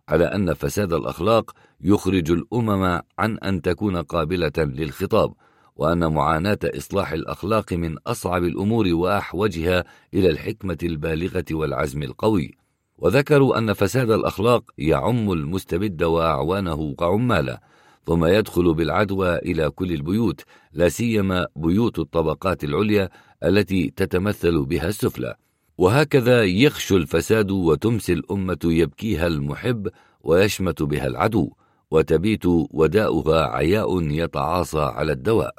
على 0.09 0.25
أن 0.25 0.55
فساد 0.55 0.93
الأخلاق 0.93 1.51
يخرج 1.81 2.31
الأمم 2.31 3.01
عن 3.19 3.39
أن 3.39 3.63
تكون 3.63 3.97
قابلة 3.97 4.53
للخطاب 4.59 5.35
وأن 5.77 6.13
معاناة 6.13 6.59
إصلاح 6.65 7.13
الأخلاق 7.13 7.73
من 7.73 7.97
أصعب 8.07 8.45
الأمور 8.45 8.95
وأحوجها 8.95 9.85
إلى 10.15 10.31
الحكمة 10.31 10.79
البالغة 10.83 11.45
والعزم 11.51 12.03
القوي. 12.03 12.64
وذكروا 12.99 13.59
أن 13.59 13.73
فساد 13.73 14.11
الأخلاق 14.11 14.63
يعم 14.79 15.33
المستبد 15.33 16.03
وأعوانه 16.03 16.95
كعماله 16.95 17.59
ثم 18.07 18.25
يدخل 18.25 18.75
بالعدوى 18.75 19.37
إلى 19.37 19.71
كل 19.71 19.93
البيوت 19.93 20.41
لا 20.73 20.89
سيما 20.89 21.47
بيوت 21.57 21.99
الطبقات 21.99 22.65
العليا 22.65 23.09
التي 23.45 23.93
تتمثل 23.97 24.65
بها 24.65 24.89
السفلى. 24.89 25.35
وهكذا 25.79 26.45
يخشو 26.45 26.97
الفساد 26.97 27.51
وتمسي 27.51 28.13
الأمة 28.13 28.59
يبكيها 28.65 29.27
المحب 29.27 29.89
ويشمت 30.21 30.83
بها 30.83 31.07
العدو 31.07 31.51
وتبيت 31.91 32.47
وداؤها 32.47 33.47
عياء 33.47 34.03
يتعاصى 34.03 34.81
على 34.81 35.13
الدواء. 35.13 35.55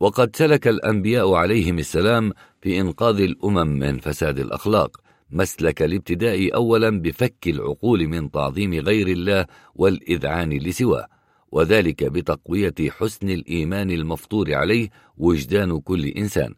وقد 0.00 0.36
سلك 0.36 0.68
الأنبياء 0.68 1.32
عليهم 1.32 1.78
السلام 1.78 2.32
في 2.60 2.80
إنقاذ 2.80 3.20
الأمم 3.20 3.78
من 3.78 3.98
فساد 3.98 4.38
الأخلاق. 4.38 5.05
مسلك 5.30 5.82
الابتداء 5.82 6.54
أولا 6.54 6.90
بفك 6.90 7.46
العقول 7.46 8.08
من 8.08 8.30
تعظيم 8.30 8.74
غير 8.74 9.08
الله 9.08 9.46
والإذعان 9.74 10.52
لسواه 10.52 11.06
وذلك 11.52 12.04
بتقوية 12.04 12.74
حسن 12.90 13.30
الإيمان 13.30 13.90
المفطور 13.90 14.54
عليه 14.54 14.88
وجدان 15.16 15.80
كل 15.80 16.06
إنسان. 16.06 16.54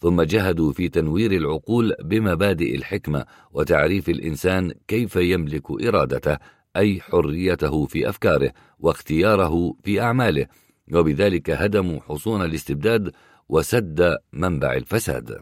ثم 0.00 0.22
جهدوا 0.22 0.72
في 0.72 0.88
تنوير 0.88 1.32
العقول 1.32 1.94
بمبادئ 2.04 2.76
الحكمة 2.76 3.24
وتعريف 3.52 4.08
الإنسان 4.08 4.72
كيف 4.88 5.16
يملك 5.16 5.70
إرادته 5.70 6.38
أي 6.76 7.00
حريته 7.00 7.86
في 7.86 8.08
أفكاره 8.08 8.52
واختياره 8.78 9.74
في 9.84 10.00
أعماله. 10.00 10.46
وبذلك 10.92 11.50
هدموا 11.50 12.00
حصون 12.00 12.44
الاستبداد 12.44 13.12
وسد 13.48 14.16
منبع 14.32 14.72
الفساد. 14.72 15.40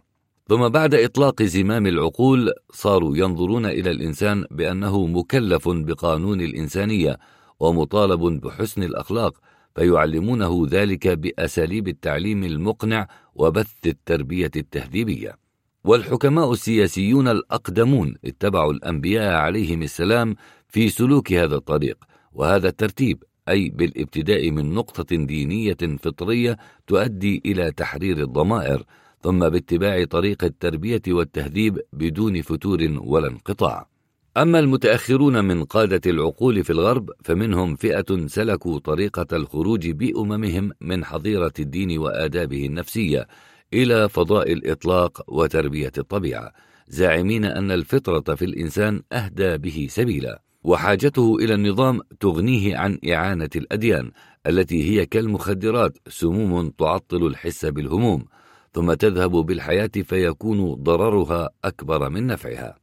ثم 0.51 0.69
بعد 0.69 0.95
إطلاق 0.95 1.43
زمام 1.43 1.87
العقول 1.87 2.53
صاروا 2.73 3.17
ينظرون 3.17 3.67
إلى 3.67 3.91
الإنسان 3.91 4.45
بأنه 4.51 5.07
مكلف 5.07 5.69
بقانون 5.69 6.41
الإنسانية 6.41 7.19
ومطالب 7.61 8.20
بحسن 8.41 8.83
الأخلاق 8.83 9.35
فيعلمونه 9.75 10.67
ذلك 10.70 11.09
بأساليب 11.09 11.89
التعليم 11.89 12.45
المقنع 12.45 13.09
وبث 13.35 13.87
التربية 13.87 14.51
التهذيبية. 14.57 15.37
والحكماء 15.85 16.53
السياسيون 16.53 17.29
الأقدمون 17.29 18.15
اتبعوا 18.25 18.73
الأنبياء 18.73 19.35
عليهم 19.35 19.83
السلام 19.83 20.35
في 20.69 20.89
سلوك 20.89 21.33
هذا 21.33 21.57
الطريق 21.57 22.05
وهذا 22.33 22.69
الترتيب 22.69 23.23
أي 23.49 23.69
بالابتداء 23.69 24.51
من 24.51 24.75
نقطة 24.75 25.17
دينية 25.17 25.99
فطرية 26.03 26.57
تؤدي 26.87 27.43
إلى 27.47 27.73
تحرير 27.73 28.23
الضمائر 28.23 28.85
ثم 29.23 29.49
باتباع 29.49 30.05
طريق 30.05 30.44
التربية 30.44 31.02
والتهذيب 31.08 31.81
بدون 31.92 32.42
فتور 32.42 32.99
ولا 33.00 33.28
انقطاع. 33.28 33.89
أما 34.36 34.58
المتأخرون 34.58 35.44
من 35.44 35.65
قادة 35.65 36.10
العقول 36.10 36.65
في 36.65 36.70
الغرب 36.70 37.10
فمنهم 37.24 37.76
فئة 37.76 38.26
سلكوا 38.26 38.78
طريقة 38.78 39.36
الخروج 39.36 39.90
بأممهم 39.90 40.73
من 40.81 41.05
حظيرة 41.05 41.52
الدين 41.58 41.99
وآدابه 41.99 42.66
النفسية 42.66 43.26
إلى 43.74 44.08
فضاء 44.08 44.52
الإطلاق 44.52 45.32
وتربية 45.32 45.92
الطبيعة 45.99 46.52
زاعمين 46.89 47.44
أن 47.44 47.70
الفطرة 47.70 48.34
في 48.34 48.44
الإنسان 48.44 49.02
أهدى 49.12 49.58
به 49.58 49.86
سبيلا. 49.90 50.42
وحاجته 50.65 51.36
إلى 51.36 51.55
النظام 51.55 52.00
تغنيه 52.20 52.76
عن 52.76 52.99
إعانة 53.10 53.50
الأديان 53.57 54.10
التي 54.47 54.90
هي 54.90 55.07
كالمخدرات 55.07 55.99
سموم 56.08 56.70
تعطل 56.70 57.26
الحس 57.26 57.66
بالهموم. 57.66 58.24
ثم 58.73 58.92
تذهب 58.92 59.31
بالحياة 59.31 59.90
فيكون 60.02 60.74
ضررها 60.74 61.50
أكبر 61.65 62.08
من 62.08 62.26
نفعها. 62.26 62.76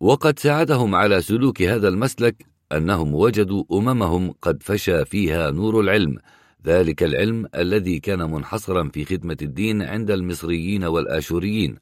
وقد 0.00 0.38
ساعدهم 0.38 0.94
على 0.94 1.22
سلوك 1.22 1.62
هذا 1.62 1.88
المسلك 1.88 2.46
أنهم 2.72 3.14
وجدوا 3.14 3.64
أممهم 3.72 4.34
قد 4.42 4.62
فشى 4.62 5.04
فيها 5.04 5.50
نور 5.50 5.80
العلم. 5.80 6.18
ذلك 6.66 7.02
العلم 7.02 7.46
الذي 7.54 8.00
كان 8.00 8.30
منحصرا 8.30 8.90
في 8.94 9.04
خدمة 9.04 9.36
الدين 9.42 9.82
عند 9.82 10.10
المصريين 10.10 10.84
والآشوريين 10.84 11.76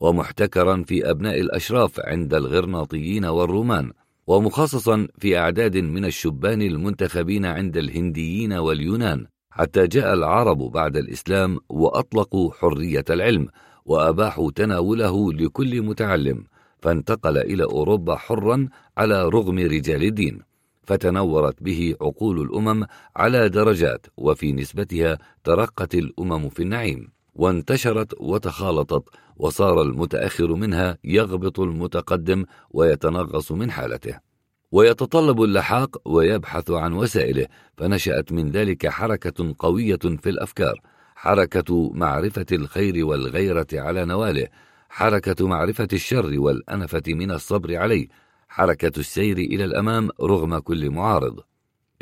ومحتكرا 0.00 0.82
في 0.86 1.10
أبناء 1.10 1.40
الأشراف 1.40 2.00
عند 2.00 2.34
الغرناطيين 2.34 3.24
والرومان 3.24 3.92
ومخصصا 4.26 5.08
في 5.18 5.38
أعداد 5.38 5.76
من 5.76 6.04
الشبان 6.04 6.62
المنتخبين 6.62 7.46
عند 7.46 7.76
الهنديين 7.76 8.52
واليونان. 8.52 9.26
حتى 9.58 9.86
جاء 9.86 10.14
العرب 10.14 10.58
بعد 10.58 10.96
الإسلام 10.96 11.58
وأطلقوا 11.68 12.52
حرية 12.52 13.04
العلم 13.10 13.48
وأباحوا 13.84 14.50
تناوله 14.50 15.32
لكل 15.32 15.82
متعلم 15.82 16.44
فانتقل 16.82 17.38
إلى 17.38 17.64
أوروبا 17.64 18.16
حرا 18.16 18.68
على 18.98 19.28
رغم 19.28 19.58
رجال 19.58 20.02
الدين 20.02 20.42
فتنورت 20.82 21.62
به 21.62 21.94
عقول 22.00 22.40
الأمم 22.40 22.86
على 23.16 23.48
درجات 23.48 24.06
وفي 24.16 24.52
نسبتها 24.52 25.18
ترقت 25.44 25.94
الأمم 25.94 26.48
في 26.48 26.62
النعيم 26.62 27.08
وانتشرت 27.34 28.14
وتخالطت 28.20 29.04
وصار 29.36 29.82
المتأخر 29.82 30.54
منها 30.54 30.98
يغبط 31.04 31.60
المتقدم 31.60 32.44
ويتنغص 32.70 33.52
من 33.52 33.70
حالته. 33.70 34.27
ويتطلب 34.72 35.42
اللحاق 35.42 36.08
ويبحث 36.08 36.70
عن 36.70 36.92
وسائله 36.92 37.46
فنشأت 37.76 38.32
من 38.32 38.50
ذلك 38.50 38.88
حركة 38.88 39.54
قوية 39.58 39.98
في 39.98 40.28
الأفكار. 40.28 40.80
حركة 41.16 41.90
معرفة 41.94 42.46
الخير 42.52 43.06
والغيرة 43.06 43.66
على 43.72 44.04
نواله. 44.04 44.48
حركة 44.88 45.48
معرفة 45.48 45.88
الشر 45.92 46.40
والأنفة 46.40 47.02
من 47.08 47.30
الصبر 47.30 47.76
عليه. 47.76 48.08
حركة 48.48 48.92
السير 48.98 49.38
إلى 49.38 49.64
الأمام 49.64 50.08
رغم 50.20 50.58
كل 50.58 50.90
معارض. 50.90 51.40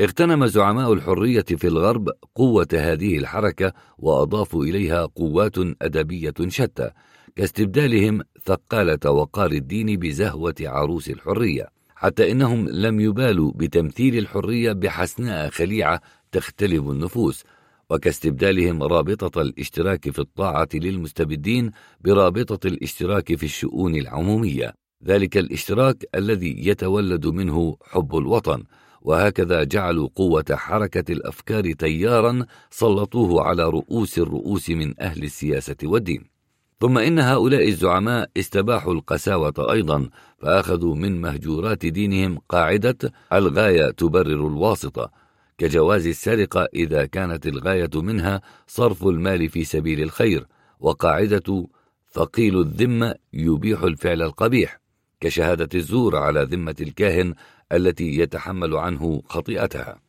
اغتنم 0.00 0.46
زعماء 0.46 0.92
الحرية 0.92 1.42
في 1.42 1.66
الغرب 1.66 2.08
قوة 2.34 2.68
هذه 2.74 3.18
الحركة 3.18 3.72
وأضافوا 3.98 4.64
إليها 4.64 5.06
قوات 5.06 5.58
أدبية 5.58 6.34
شتى. 6.48 6.90
كاستبدالهم 7.36 8.20
ثقالة 8.44 9.10
وقار 9.10 9.50
الدين 9.50 9.96
بزهوة 9.98 10.54
عروس 10.60 11.10
الحرية. 11.10 11.75
حتى 11.96 12.30
إنهم 12.30 12.68
لم 12.68 13.00
يبالوا 13.00 13.52
بتمثيل 13.54 14.18
الحرية 14.18 14.72
بحسناء 14.72 15.50
خليعة 15.50 16.00
تختلف 16.32 16.82
النفوس 16.82 17.44
وكاستبدالهم 17.90 18.82
رابطة 18.82 19.40
الاشتراك 19.42 20.10
في 20.10 20.18
الطاعة 20.18 20.68
للمستبدين 20.74 21.70
برابطة 22.00 22.66
الاشتراك 22.66 23.34
في 23.34 23.44
الشؤون 23.44 23.94
العمومية. 23.94 24.74
ذلك 25.04 25.36
الاشتراك 25.36 26.04
الذي 26.14 26.68
يتولد 26.68 27.26
منه 27.26 27.76
حب 27.82 28.16
الوطن 28.16 28.62
وهكذا 29.02 29.64
جعلوا 29.64 30.08
قوة 30.14 30.44
حركة 30.50 31.12
الأفكار 31.12 31.72
تيارا 31.72 32.46
سلطوه 32.70 33.42
على 33.42 33.64
رؤوس 33.64 34.18
الرؤوس 34.18 34.70
من 34.70 35.00
أهل 35.00 35.22
السياسة 35.22 35.76
والدين. 35.82 36.35
ثم 36.80 36.98
إن 36.98 37.18
هؤلاء 37.18 37.68
الزعماء 37.68 38.30
استباحوا 38.36 38.94
القساوة 38.94 39.72
أيضا 39.72 40.08
فأخذوا 40.38 40.94
من 40.94 41.20
مهجورات 41.20 41.86
دينهم 41.86 42.38
قاعدة 42.48 42.96
الغاية 43.32 43.90
تبرر 43.90 44.46
الواسطة 44.46 45.10
كجواز 45.58 46.06
السرقة 46.06 46.68
إذا 46.74 47.06
كانت 47.06 47.46
الغاية 47.46 47.90
منها 47.94 48.40
صرف 48.66 49.06
المال 49.06 49.48
في 49.48 49.64
سبيل 49.64 50.02
الخير 50.02 50.46
وقاعدة 50.80 51.68
ثقيل 52.12 52.60
الذمة 52.60 53.14
يبيح 53.32 53.82
الفعل 53.82 54.22
القبيح 54.22 54.80
كشهادة 55.20 55.68
الزور 55.74 56.16
على 56.16 56.42
ذمة 56.42 56.76
الكاهن 56.80 57.34
التي 57.72 58.18
يتحمل 58.18 58.76
عنه 58.76 59.22
خطيئتها. 59.26 60.05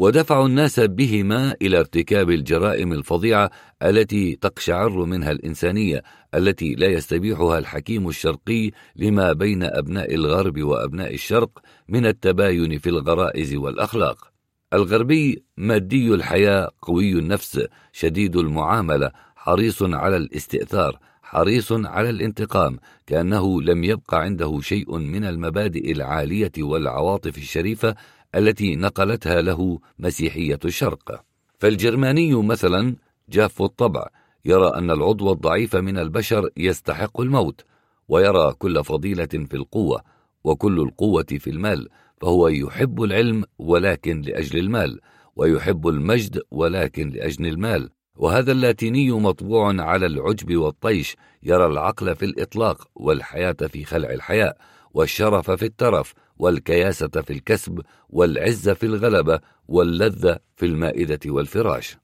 ودفعوا 0.00 0.46
الناس 0.46 0.80
بهما 0.80 1.54
إلى 1.62 1.78
ارتكاب 1.78 2.30
الجرائم 2.30 2.92
الفظيعة 2.92 3.50
التي 3.82 4.36
تقشعر 4.36 5.04
منها 5.04 5.30
الإنسانية 5.30 6.02
التي 6.34 6.74
لا 6.74 6.86
يستبيحها 6.86 7.58
الحكيم 7.58 8.08
الشرقي 8.08 8.70
لما 8.96 9.32
بين 9.32 9.62
أبناء 9.62 10.14
الغرب 10.14 10.62
وأبناء 10.62 11.14
الشرق 11.14 11.50
من 11.88 12.06
التباين 12.06 12.78
في 12.78 12.88
الغرائز 12.88 13.54
والأخلاق. 13.54 14.32
الغربي 14.72 15.44
مادي 15.56 16.14
الحياة 16.14 16.70
قوي 16.82 17.12
النفس 17.12 17.66
شديد 17.92 18.36
المعاملة 18.36 19.10
حريص 19.36 19.82
على 19.82 20.16
الاستئثار 20.16 20.98
حريص 21.22 21.72
على 21.72 22.10
الانتقام 22.10 22.78
كأنه 23.06 23.62
لم 23.62 23.84
يبق 23.84 24.14
عنده 24.14 24.60
شيء 24.60 24.98
من 24.98 25.24
المبادئ 25.24 25.92
العالية 25.92 26.52
والعواطف 26.58 27.38
الشريفة 27.38 27.94
التي 28.34 28.76
نقلتها 28.76 29.40
له 29.40 29.78
مسيحية 29.98 30.58
الشرق. 30.64 31.24
فالجرماني 31.58 32.34
مثلا 32.34 32.96
جاف 33.28 33.62
الطبع 33.62 34.06
يرى 34.44 34.68
أن 34.68 34.90
العضو 34.90 35.32
الضعيف 35.32 35.76
من 35.76 35.98
البشر 35.98 36.50
يستحق 36.56 37.20
الموت 37.20 37.64
ويرى 38.08 38.52
كل 38.58 38.84
فضيلة 38.84 39.26
في 39.26 39.54
القوة 39.54 40.02
وكل 40.44 40.80
القوة 40.80 41.26
في 41.30 41.50
المال 41.50 41.88
فهو 42.20 42.48
يحب 42.48 43.02
العلم 43.02 43.44
ولكن 43.58 44.20
لأجل 44.20 44.58
المال 44.58 45.00
ويحب 45.36 45.88
المجد 45.88 46.42
ولكن 46.50 47.10
لأجل 47.10 47.46
المال. 47.46 47.90
وهذا 48.16 48.52
اللاتيني 48.52 49.10
مطبوع 49.10 49.82
على 49.82 50.06
العجب 50.06 50.56
والطيش 50.56 51.16
يرى 51.42 51.66
العقل 51.66 52.16
في 52.16 52.24
الإطلاق 52.24 52.88
والحياة 52.94 53.52
في 53.52 53.84
خلع 53.84 54.10
الحياء 54.10 54.56
والشرف 54.94 55.50
في 55.50 55.64
الترف 55.64 56.14
والكياسة 56.40 57.08
في 57.08 57.32
الكسب 57.32 57.80
والعز 58.08 58.68
في 58.68 58.86
الغلبة 58.86 59.40
واللذة 59.68 60.38
في 60.56 60.66
المائدة 60.66 61.20
والفراش. 61.26 61.96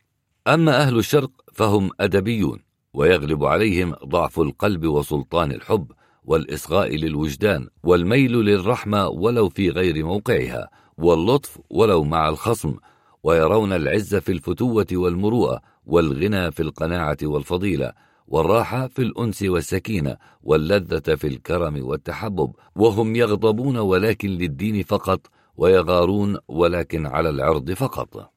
أما 0.48 0.82
أهل 0.82 0.98
الشرق 0.98 1.30
فهم 1.52 1.90
أدبيون 2.00 2.58
ويغلب 2.94 3.44
عليهم 3.44 3.94
ضعف 4.04 4.40
القلب 4.40 4.86
وسلطان 4.86 5.52
الحب 5.52 5.92
والإصغاء 6.24 6.96
للوجدان 6.96 7.68
والميل 7.82 8.32
للرحمة 8.32 9.08
ولو 9.08 9.48
في 9.48 9.70
غير 9.70 10.04
موقعها 10.04 10.70
واللطف 10.98 11.58
ولو 11.70 12.04
مع 12.04 12.28
الخصم 12.28 12.74
ويرون 13.22 13.72
العز 13.72 14.14
في 14.14 14.32
الفتوة 14.32 14.86
والمروءة 14.92 15.60
والغنى 15.86 16.50
في 16.52 16.62
القناعة 16.62 17.16
والفضيلة 17.22 17.92
والراحة 18.28 18.88
في 18.88 19.02
الأنس 19.02 19.42
والسكينة 19.42 20.16
واللذة 20.42 21.14
في 21.14 21.26
الكرم 21.26 21.86
والتحبب 21.86 22.52
وهم 22.76 23.16
يغضبون 23.16 23.76
ولكن 23.76 24.28
للدين 24.28 24.82
فقط 24.82 25.26
ويغارون 25.56 26.36
ولكن 26.48 27.06
على 27.06 27.28
العرض 27.28 27.72
فقط. 27.72 28.30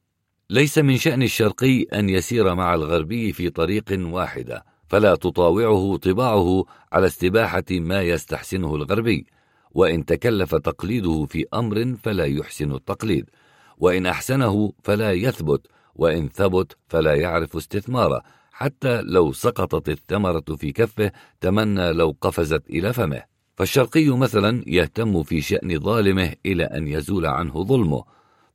ليس 0.50 0.78
من 0.78 0.98
شأن 0.98 1.24
الشرقي 1.24 1.82
أن 1.82 2.10
يسير 2.10 2.56
مع 2.56 2.76
الغربي 2.76 3.32
في 3.32 3.50
طريق 3.50 3.84
واحدة 3.92 4.66
فلا 4.88 5.16
تطاوعه 5.16 5.98
طباعه 5.98 6.66
على 6.92 7.06
استباحة 7.06 7.64
ما 7.72 8.02
يستحسنه 8.02 8.76
الغربي. 8.76 9.26
وإن 9.72 10.06
تكلف 10.06 10.56
تقليده 10.56 11.26
في 11.26 11.46
أمر 11.54 11.96
فلا 12.04 12.26
يحسن 12.26 12.72
التقليد. 12.72 13.30
وإن 13.78 14.06
أحسنه 14.06 14.74
فلا 14.84 15.12
يثبت 15.12 15.68
وإن 15.96 16.30
ثبت 16.30 16.78
فلا 16.88 17.16
يعرف 17.16 17.56
استثماره. 17.56 18.24
حتى 18.60 19.02
لو 19.02 19.32
سقطت 19.32 19.90
الثمرة 19.90 20.44
في 20.58 20.72
كفه 20.72 21.12
تمنى 21.42 21.94
لو 21.94 22.16
قفزت 22.22 22.70
إلى 22.70 22.94
فمه. 22.94 23.24
فالشرقي 23.58 24.10
مثلا 24.10 24.64
يهتم 24.68 25.24
في 25.24 25.42
شأن 25.42 25.80
ظالمه 25.80 26.34
إلى 26.46 26.64
أن 26.64 26.88
يزول 26.88 27.26
عنه 27.26 27.64
ظلمه 27.64 28.04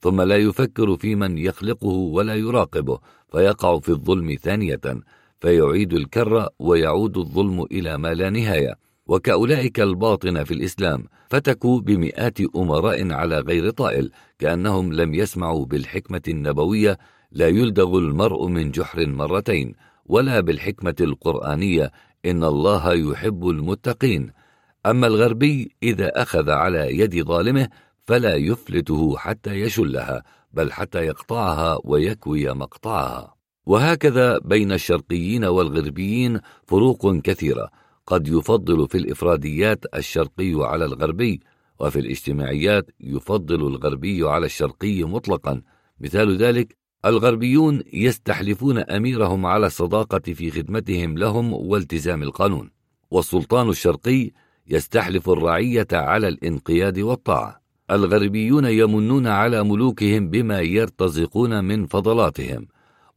ثم 0.00 0.20
لا 0.20 0.36
يفكر 0.36 0.97
في 0.97 1.15
من 1.15 1.39
يخلقه 1.39 1.86
ولا 1.86 2.34
يراقبه 2.34 2.99
فيقع 3.33 3.78
في 3.78 3.89
الظلم 3.89 4.36
ثانية 4.42 4.81
فيعيد 5.41 5.92
الكر 5.92 6.49
ويعود 6.58 7.16
الظلم 7.18 7.62
إلى 7.73 7.99
ما 7.99 8.15
لا 8.15 8.31
نهاية. 8.31 8.74
وكأولئك 9.07 9.81
الباطن 9.81 10.44
في 10.44 10.55
الإسلام 10.55 11.05
فتكوا 11.28 11.81
بمئات 11.81 12.41
أمراء 12.57 13.12
على 13.12 13.39
غير 13.41 13.70
طائل 13.70 14.10
كأنهم 14.39 14.92
لم 14.92 15.15
يسمعوا 15.15 15.66
بالحكمة 15.66 16.23
النبوية 16.28 16.99
لا 17.33 17.49
يلدغ 17.49 17.99
المرء 17.99 18.47
من 18.47 18.70
جحر 18.70 19.07
مرتين. 19.07 19.74
ولا 20.07 20.41
بالحكمة 20.41 20.94
القرآنية 21.00 21.92
إن 22.26 22.44
الله 22.44 22.92
يحب 22.94 23.49
المتقين. 23.49 24.31
أما 24.86 25.07
الغربي 25.07 25.76
إذا 25.83 26.23
أخذ 26.23 26.50
على 26.50 26.99
يد 26.99 27.24
ظالمه 27.26 27.68
فلا 28.05 28.34
يفلته 28.34 29.16
حتى 29.16 29.55
يشلها 29.55 30.23
بل 30.52 30.73
حتى 30.73 30.99
يقطعها 30.99 31.78
ويكوي 31.84 32.55
مقطعها. 32.55 33.34
وهكذا 33.66 34.39
بين 34.39 34.73
الشرقيين 34.73 35.44
والغربيين 35.44 36.41
فروق 36.66 37.16
كثيرة. 37.16 37.70
قد 38.07 38.28
يفضل 38.28 38.89
في 38.89 38.99
الإفراديات 38.99 39.84
الشرقي 39.94 40.52
على 40.55 40.84
الغربي 40.84 41.41
وفي 41.81 41.99
الاجتماعيات 41.99 42.91
يفضل 43.00 43.66
الغربي 43.66 44.28
على 44.28 44.47
الشرقي 44.47 45.02
مطلقا. 45.02 45.62
مثال 46.00 46.36
ذلك 46.36 46.76
الغربيون 47.07 47.83
يستحلفون 47.92 48.78
أميرهم 48.78 49.47
على 49.47 49.66
الصداقة 49.66 50.33
في 50.33 50.50
خدمتهم 50.50 51.18
لهم 51.18 51.52
والتزام 51.52 52.23
القانون 52.23 52.70
والسلطان 53.10 53.68
الشرقي 53.68 54.31
يستحلف 54.66 55.28
الرعية 55.31 55.86
على 55.92 56.28
الانقياد 56.28 56.99
والطاعة. 56.99 57.60
الغربيون 57.91 58.65
يمنون 58.65 59.26
على 59.26 59.65
ملوكهم 59.65 60.31
بما 60.31 60.60
يرتزقون 60.60 61.65
من 61.65 61.86
فضلاتهم 61.86 62.66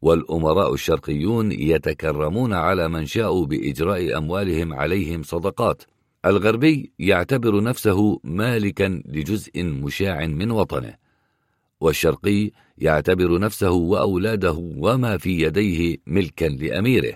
والأمراء 0.01 0.73
الشرقيون 0.73 1.51
يتكرمون 1.51 2.53
على 2.53 2.87
من 2.87 3.05
شاءوا 3.05 3.45
بإجراء 3.45 4.17
أموالهم 4.17 4.73
عليهم 4.73 5.23
صدقات. 5.23 5.83
الغربي 6.25 6.91
يعتبر 6.99 7.63
نفسه 7.63 8.19
مالكا 8.23 9.01
لجزء 9.05 9.63
مشاع 9.63 10.25
من 10.25 10.51
وطنه. 10.51 11.06
والشرقي 11.81 12.51
يعتبر 12.77 13.39
نفسه 13.39 13.71
وأولاده 13.71 14.73
وما 14.77 15.17
في 15.17 15.41
يديه 15.41 15.97
ملكا 16.07 16.45
لأميره. 16.45 17.13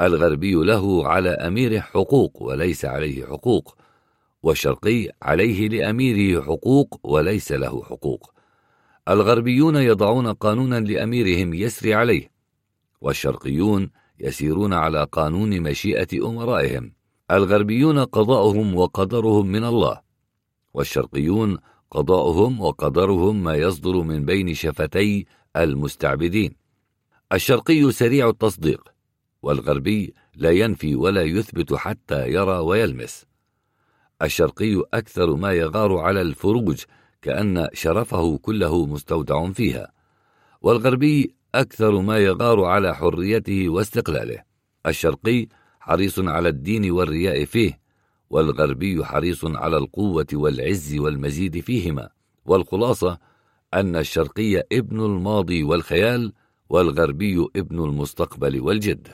الغربي 0.00 0.54
له 0.54 1.08
على 1.08 1.30
أميره 1.30 1.80
حقوق 1.80 2.42
وليس 2.42 2.84
عليه 2.84 3.24
حقوق 3.24 3.76
والشرقي 4.42 5.08
عليه 5.22 5.68
لأميره 5.68 6.42
حقوق 6.42 7.00
وليس 7.02 7.52
له 7.52 7.82
حقوق. 7.82 8.32
الغربيون 9.08 9.76
يضعون 9.76 10.32
قانونا 10.32 10.80
لأميرهم 10.80 11.54
يسري 11.54 11.94
عليه 11.94 12.30
والشرقيون 13.00 13.90
يسيرون 14.20 14.72
على 14.72 15.06
قانون 15.12 15.60
مشيئة 15.60 16.26
أمرائهم. 16.28 16.92
الغربيون 17.30 17.98
قضاؤهم 17.98 18.74
وقدرهم 18.74 19.46
من 19.46 19.64
الله 19.64 20.00
والشرقيون 20.74 21.58
قضاؤهم 21.90 22.60
وقدرهم 22.60 23.42
ما 23.42 23.54
يصدر 23.54 24.02
من 24.02 24.24
بين 24.24 24.54
شفتي 24.54 25.26
المستعبدين. 25.56 26.54
الشرقي 27.32 27.92
سريع 27.92 28.28
التصديق 28.28 28.88
والغربي 29.42 30.14
لا 30.34 30.50
ينفي 30.50 30.94
ولا 30.94 31.22
يثبت 31.22 31.74
حتى 31.74 32.28
يرى 32.28 32.58
ويلمس. 32.58 33.26
الشرقي 34.22 34.82
أكثر 34.94 35.34
ما 35.34 35.52
يغار 35.52 35.98
على 35.98 36.20
الفروج 36.20 36.82
كأن 37.22 37.68
شرفه 37.72 38.38
كله 38.38 38.86
مستودع 38.86 39.50
فيها. 39.52 39.92
والغربي 40.62 41.34
أكثر 41.54 42.00
ما 42.00 42.18
يغار 42.18 42.64
على 42.64 42.96
حريته 42.96 43.68
واستقلاله. 43.68 44.42
الشرقي 44.86 45.48
حريص 45.80 46.18
على 46.18 46.48
الدين 46.48 46.90
والرياء 46.90 47.44
فيه 47.44 47.79
والغربي 48.30 49.04
حريص 49.04 49.44
على 49.44 49.76
القوة 49.76 50.26
والعز 50.32 50.94
والمزيد 50.98 51.60
فيهما 51.60 52.08
والخلاصة 52.44 53.18
أن 53.74 53.96
الشرقي 53.96 54.62
ابن 54.72 55.00
الماضي 55.04 55.62
والخيال 55.62 56.32
والغربي 56.68 57.46
ابن 57.56 57.84
المستقبل 57.84 58.60
والجد. 58.60 59.08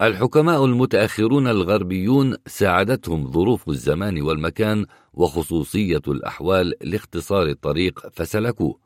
الحكماء 0.00 0.64
المتأخرون 0.64 1.46
الغربيون 1.46 2.36
ساعدتهم 2.46 3.30
ظروف 3.30 3.68
الزمان 3.68 4.22
والمكان 4.22 4.86
وخصوصية 5.12 6.02
الأحوال 6.08 6.74
لاختصار 6.80 7.46
الطريق 7.46 8.08
فسلكوه 8.12 8.78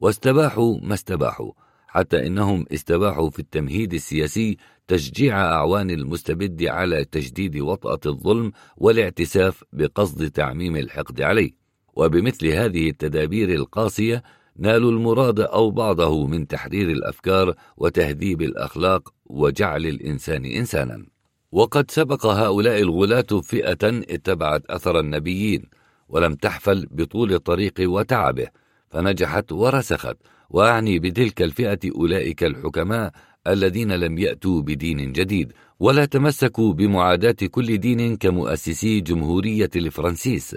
واستباحوا 0.00 0.78
ما 0.82 0.94
استباحوا 0.94 1.52
حتى 1.88 2.26
إنهم 2.26 2.66
استباحوا 2.72 3.30
في 3.30 3.38
التمهيد 3.38 3.94
السياسي 3.94 4.56
تشجيع 4.88 5.44
أعوان 5.44 5.90
المستبد 5.90 6.64
على 6.64 7.04
تجديد 7.04 7.56
وطأة 7.56 8.00
الظلم 8.06 8.52
والاعتساف 8.76 9.64
بقصد 9.72 10.30
تعميم 10.30 10.76
الحقد 10.76 11.22
عليه. 11.22 11.50
وبمثل 11.96 12.46
هذه 12.46 12.90
التدابير 12.90 13.54
القاسية 13.54 14.22
نالوا 14.56 14.90
المراد 14.90 15.40
أو 15.40 15.70
بعضه 15.70 16.26
من 16.26 16.46
تحرير 16.46 16.90
الأفكار 16.90 17.54
وتهذيب 17.76 18.42
الأخلاق 18.42 19.14
وجعل 19.26 19.86
الإنسان 19.86 20.44
إنسانا. 20.44 21.06
وقد 21.52 21.90
سبق 21.90 22.26
هؤلاء 22.26 22.80
الغلاة 22.80 23.40
فئة 23.42 23.78
اتبعت 23.82 24.66
أثر 24.70 25.00
النبيين 25.00 25.62
ولم 26.08 26.34
تحفل 26.34 26.86
بطول 26.90 27.34
الطريق 27.34 27.74
وتعبه 27.80 28.48
فنجحت 28.90 29.52
ورسخت. 29.52 30.16
وأعني 30.50 30.98
بتلك 30.98 31.42
الفئة 31.42 31.78
أولئك 31.94 32.44
الحكماء 32.44 33.12
الذين 33.48 33.92
لم 33.92 34.18
يأتوا 34.18 34.62
بدين 34.62 35.12
جديد 35.12 35.52
ولا 35.80 36.04
تمسكوا 36.04 36.72
بمعاداة 36.72 37.46
كل 37.50 37.78
دين 37.78 38.16
كمؤسسي 38.16 39.00
جمهورية 39.00 39.70
الفرنسيس 39.76 40.56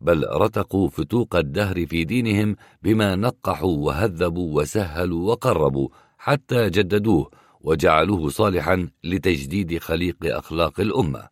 بل 0.00 0.26
رتقوا 0.30 0.88
فتوق 0.88 1.36
الدهر 1.36 1.86
في 1.86 2.04
دينهم 2.04 2.56
بما 2.82 3.16
نقحوا 3.16 3.76
وهذبوا 3.76 4.60
وسهلوا 4.60 5.30
وقربوا 5.30 5.88
حتى 6.18 6.70
جددوه 6.70 7.30
وجعلوه 7.60 8.28
صالحا 8.28 8.88
لتجديد 9.04 9.78
خليق 9.78 10.16
أخلاق 10.24 10.80
الأمة. 10.80 11.28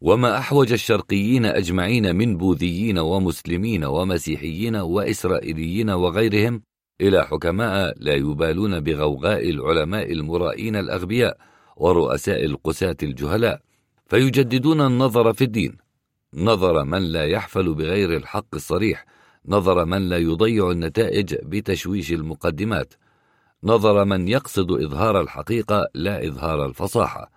وما 0.00 0.38
أحوج 0.38 0.72
الشرقيين 0.72 1.44
أجمعين 1.44 2.16
من 2.16 2.36
بوذيين 2.36 2.98
ومسلمين 2.98 3.84
ومسيحيين 3.84 4.76
وإسرائيليين 4.76 5.90
وغيرهم 5.90 6.62
إلى 7.00 7.26
حكماء 7.26 7.94
لا 7.96 8.14
يبالون 8.14 8.80
بغوغاء 8.80 9.50
العلماء 9.50 10.12
المرائين 10.12 10.76
الأغبياء 10.76 11.38
ورؤساء 11.76 12.44
القساة 12.44 12.96
الجهلاء 13.02 13.60
فيجددون 14.06 14.80
النظر 14.80 15.32
في 15.32 15.44
الدين. 15.44 15.76
نظر 16.34 16.84
من 16.84 17.02
لا 17.02 17.24
يحفل 17.24 17.74
بغير 17.74 18.16
الحق 18.16 18.54
الصريح. 18.54 19.06
نظر 19.46 19.84
من 19.84 20.08
لا 20.08 20.16
يضيع 20.16 20.70
النتائج 20.70 21.34
بتشويش 21.42 22.12
المقدمات. 22.12 22.94
نظر 23.64 24.04
من 24.04 24.28
يقصد 24.28 24.72
إظهار 24.72 25.20
الحقيقة 25.20 25.88
لا 25.94 26.26
إظهار 26.26 26.66
الفصاحة. 26.66 27.30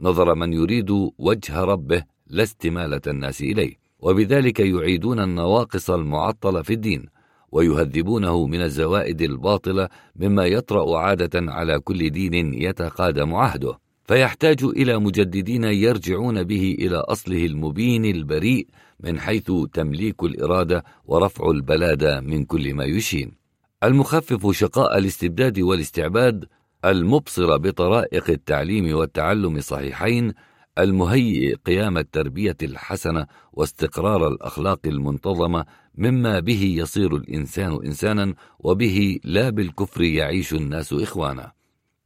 نظر 0.00 0.34
من 0.34 0.52
يريد 0.52 0.90
وجه 1.18 1.60
ربه 1.60 2.04
لا 2.26 2.42
استمالة 2.42 3.00
الناس 3.06 3.40
إليه. 3.40 3.76
وبذلك 3.98 4.60
يعيدون 4.60 5.20
النواقص 5.20 5.90
المعطلة 5.90 6.62
في 6.62 6.72
الدين. 6.72 7.06
ويهذبونه 7.54 8.46
من 8.46 8.60
الزوائد 8.60 9.22
الباطلة 9.22 9.88
مما 10.16 10.46
يطرأ 10.46 10.98
عادة 10.98 11.52
على 11.52 11.78
كل 11.78 12.10
دين 12.10 12.54
يتقادم 12.54 13.34
عهده. 13.34 13.78
فيحتاج 14.04 14.64
إلى 14.64 14.98
مجددين 14.98 15.64
يرجعون 15.64 16.42
به 16.42 16.76
إلى 16.78 16.96
أصله 16.96 17.46
المبين 17.46 18.04
البريء 18.04 18.66
من 19.00 19.20
حيث 19.20 19.52
تمليك 19.72 20.22
الإرادة 20.22 20.84
ورفع 21.04 21.50
البلاده 21.50 22.20
من 22.20 22.44
كل 22.44 22.74
ما 22.74 22.84
يشين. 22.84 23.32
المخفف 23.84 24.50
شقاء 24.50 24.98
الاستبداد 24.98 25.60
والاستعباد 25.60 26.44
المبصر 26.84 27.56
بطرائق 27.56 28.30
التعليم 28.30 28.96
والتعلم 28.96 29.60
صحيحين 29.60 30.32
المهيئ 30.78 31.54
قيام 31.54 31.98
التربية 31.98 32.56
الحسنة 32.62 33.26
واستقرار 33.52 34.28
الأخلاق 34.28 34.80
المنتظمة 34.86 35.64
مما 35.94 36.40
به 36.40 36.74
يصير 36.78 37.16
الإنسان 37.16 37.78
إنسانا 37.84 38.34
وبه 38.58 39.18
لا 39.24 39.50
بالكفر 39.50 40.02
يعيش 40.02 40.54
الناس 40.54 40.92
إخوانا. 40.92 41.52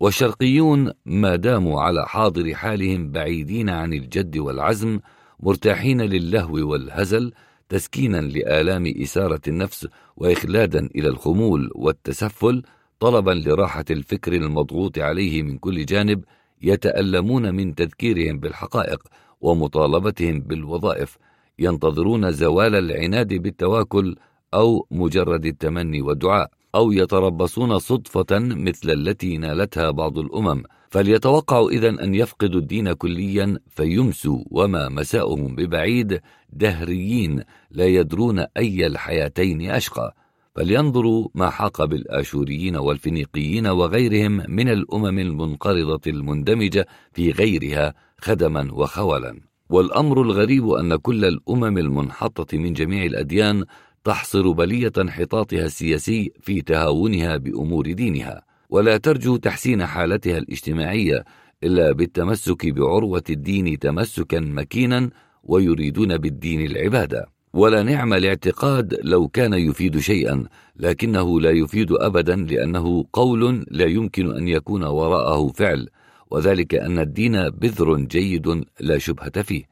والشرقيون 0.00 0.92
ما 1.06 1.36
داموا 1.36 1.80
على 1.80 2.06
حاضر 2.06 2.54
حالهم 2.54 3.10
بعيدين 3.10 3.70
عن 3.70 3.92
الجد 3.92 4.36
والعزم 4.38 5.00
مرتاحين 5.40 6.00
للهو 6.00 6.70
والهزل 6.70 7.32
تسكينا 7.68 8.20
لآلام 8.20 8.86
اثاره 9.02 9.40
النفس 9.48 9.88
وإخلادا 10.16 10.86
إلى 10.94 11.08
الخمول 11.08 11.70
والتسفل 11.74 12.62
طلبا 13.00 13.30
لراحة 13.30 13.84
الفكر 13.90 14.32
المضغوط 14.32 14.98
عليه 14.98 15.42
من 15.42 15.58
كل 15.58 15.84
جانب 15.84 16.24
يتألمون 16.62 17.54
من 17.54 17.74
تذكيرهم 17.74 18.40
بالحقائق 18.40 19.02
ومطالبتهم 19.40 20.40
بالوظائف 20.40 21.18
ينتظرون 21.58 22.32
زوال 22.32 22.74
العناد 22.74 23.34
بالتواكل 23.34 24.16
أو 24.54 24.86
مجرد 24.90 25.46
التمني 25.46 26.02
والدعاء 26.02 26.50
أو 26.74 26.92
يتربصون 26.92 27.78
صدفة 27.78 28.26
مثل 28.38 28.90
التي 28.90 29.38
نالتها 29.38 29.90
بعض 29.90 30.18
الأمم. 30.18 30.62
فليتوقعوا 30.90 31.70
اذا 31.70 31.88
أن 31.88 32.14
يفقدوا 32.14 32.60
الدين 32.60 32.92
كليا 32.92 33.58
فيمسوا 33.68 34.44
وما 34.50 34.88
مساؤهم 34.88 35.56
ببعيد 35.56 36.20
دهريين 36.52 37.42
لا 37.70 37.84
يدرون 37.86 38.38
أي 38.56 38.86
الحياتين 38.86 39.70
أشقى. 39.70 40.14
فلينظروا 40.58 41.28
ما 41.34 41.50
حاق 41.50 41.84
بالآشوريين 41.84 42.76
والفينيقيين 42.76 43.66
وغيرهم 43.66 44.42
من 44.48 44.68
الأمم 44.68 45.18
المنقرضة 45.18 46.00
المندمجة 46.06 46.86
في 47.12 47.30
غيرها 47.30 47.94
خدما 48.20 48.72
وخولا 48.72 49.40
والأمر 49.70 50.22
الغريب 50.22 50.68
أن 50.68 50.96
كل 50.96 51.24
الأمم 51.24 51.78
المنحطة 51.78 52.58
من 52.58 52.72
جميع 52.72 53.04
الأديان 53.04 53.64
تحصر 54.04 54.50
بلية 54.50 54.92
انحطاطها 54.98 55.66
السياسي 55.66 56.32
في 56.40 56.60
تهاونها 56.60 57.36
بأمور 57.36 57.92
دينها. 57.92 58.42
ولا 58.70 58.96
ترجو 58.96 59.36
تحسين 59.36 59.86
حالتها 59.86 60.38
الاجتماعية 60.38 61.24
إلا 61.64 61.92
بالتمسك 61.92 62.66
بعروة 62.66 63.24
الدين 63.30 63.78
تمسكا 63.78 64.40
مكينا 64.40 65.10
ويريدون 65.42 66.16
بالدين 66.16 66.60
العبادة. 66.60 67.37
ولا 67.58 67.82
نعم 67.82 68.12
الاعتقاد 68.12 69.00
لو 69.02 69.28
كان 69.28 69.52
يفيد 69.52 69.98
شيئا 69.98 70.44
لكنه 70.76 71.40
لا 71.40 71.50
يفيد 71.50 71.92
ابدا 71.92 72.36
لأنه 72.36 73.04
قول 73.12 73.66
لا 73.70 73.84
يمكن 73.84 74.36
أن 74.36 74.48
يكون 74.48 74.84
وراءه 74.84 75.48
فعل 75.48 75.88
وذلك 76.30 76.74
أن 76.74 76.98
الدين 76.98 77.50
بذر 77.50 77.96
جيد 77.96 78.64
لا 78.80 78.98
شبهة 78.98 79.42
فيه. 79.42 79.64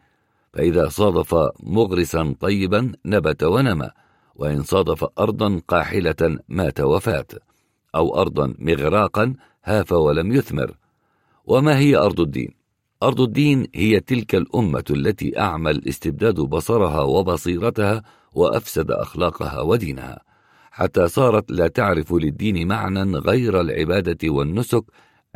فإذا 0.53 0.89
صادف 0.89 1.35
مغرسا 1.63 2.35
طيبا 2.41 2.93
نبت 3.05 3.43
ونمى 3.43 3.91
وإن 4.35 4.63
صادف 4.63 5.07
ارضا 5.19 5.61
قاحلة 5.69 6.39
مات 6.49 6.81
وفات 6.81 7.33
أو 7.95 8.21
ارضا 8.21 8.55
مغراقا 8.59 9.35
هاف 9.65 9.93
ولم 9.93 10.33
يثمر. 10.33 10.77
وما 11.45 11.79
هي 11.79 11.97
أرض 11.97 12.21
الدين؟ 12.21 12.66
أرض 13.03 13.21
الدين 13.21 13.67
هي 13.75 14.01
تلك 14.01 14.35
الأمة 14.35 14.85
التي 14.91 15.39
أعمى 15.41 15.71
الاستبداد 15.71 16.35
بصرها 16.35 17.01
وبصيرتها 17.01 18.03
وأفسد 18.33 18.91
أخلاقها 18.91 19.61
ودينها. 19.61 20.19
حتى 20.71 21.09
صارت 21.09 21.51
لا 21.51 21.69
تعرف 21.69 22.13
للدين 22.13 22.69
معنى 22.69 23.19
غير 23.19 23.61
العبادة 23.61 24.31
والنسك 24.31 24.85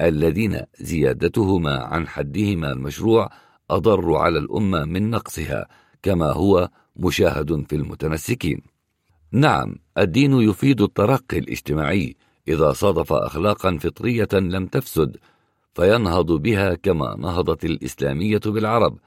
الذين 0.01 0.61
زيادتهما 0.81 1.77
عن 1.85 2.09
حدهما 2.09 2.73
المشروع 2.73 3.31
أضر 3.71 4.17
على 4.17 4.39
الأمة 4.39 4.85
من 4.85 5.11
نقصها 5.11 5.69
كما 6.03 6.33
هو 6.33 6.71
مشاهد 6.97 7.65
في 7.69 7.77
المتمسكين 7.77 8.61
نعم 9.33 9.75
الدين 9.99 10.33
يفيد 10.33 10.81
الترقي 10.81 11.39
الاجتماعي 11.39 12.17
إذا 12.49 12.73
صادف 12.73 13.13
أخلاقا 13.13 13.79
فطرية 13.79 14.29
لم 14.33 14.67
تفسد 14.67 15.17
فينهض 15.75 16.33
بها 16.33 16.75
كما 16.75 17.17
نهضت 17.19 17.65
الإسلامية 17.65 18.41
بالعرب 18.47 18.99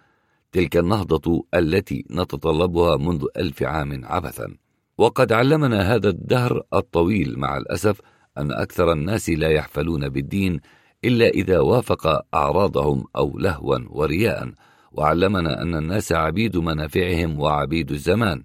تلك 0.51 0.77
النهضة 0.77 1.45
التي 1.53 2.05
نتطلبها 2.11 2.97
منذ 2.97 3.25
ألف 3.37 3.63
عام 3.63 4.05
عبثا. 4.05 4.55
وقد 4.97 5.31
علمنا 5.31 5.95
هذا 5.95 6.09
الدهر 6.09 6.63
الطويل 6.73 7.39
مع 7.39 7.57
الأسف 7.57 8.01
أن 8.37 8.51
أكثر 8.51 8.91
الناس 8.91 9.29
لا 9.29 9.49
يحفلون 9.49 10.09
بالدين 10.09 10.59
إلا 11.05 11.27
إذا 11.27 11.59
وافق 11.59 12.25
أعراضهم 12.33 13.03
أو 13.15 13.37
لهوا 13.37 13.77
ورياء. 13.89 14.53
وعلمنا 14.91 15.61
أن 15.61 15.75
الناس 15.75 16.11
عبيد 16.11 16.57
منافعهم 16.57 17.39
وعبيد 17.39 17.91
الزمان 17.91 18.43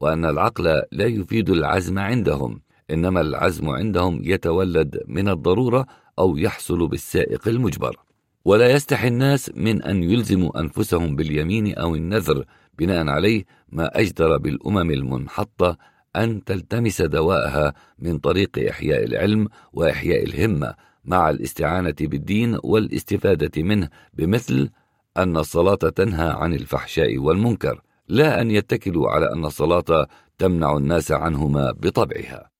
وأن 0.00 0.24
العقل 0.24 0.82
لا 0.92 1.04
يفيد 1.04 1.50
العزم 1.50 1.98
عندهم 1.98 2.60
إنما 2.90 3.20
العزم 3.20 3.68
عندهم 3.68 4.20
يتولد 4.22 5.02
من 5.06 5.28
الضرورة 5.28 5.86
أو 6.18 6.36
يحصل 6.36 6.88
بالسائق 6.88 7.48
المجبر. 7.48 7.96
ولا 8.44 8.70
يستحي 8.70 9.08
الناس 9.08 9.50
من 9.54 9.82
أن 9.82 10.02
يلزموا 10.02 10.60
أنفسهم 10.60 11.16
باليمين 11.16 11.74
أو 11.74 11.94
النذر 11.94 12.44
بناء 12.78 13.08
عليه 13.08 13.44
ما 13.68 14.00
أجدر 14.00 14.36
بالأمم 14.36 14.90
المنحطة 14.90 15.78
أن 16.16 16.44
تلتمس 16.44 17.02
دواءها 17.02 17.74
من 17.98 18.18
طريق 18.18 18.68
إحياء 18.70 19.04
العلم 19.04 19.48
وإحياء 19.72 20.24
الهمة 20.24 20.74
مع 21.04 21.30
الاستعانة 21.30 21.94
بالدين 22.00 22.58
والاستفادة 22.64 23.62
منه 23.62 23.88
بمثل 24.14 24.70
أن 25.16 25.36
الصلاة 25.36 25.74
تنهى 25.74 26.28
عن 26.28 26.54
الفحشاء 26.54 27.18
والمنكر. 27.18 27.82
لا 28.08 28.40
أن 28.40 28.50
يتكلوا 28.50 29.10
على 29.10 29.32
أن 29.32 29.44
الصلاة 29.44 30.08
تمنع 30.38 30.76
الناس 30.76 31.12
عنهما 31.12 31.72
بطبعها. 31.72 32.50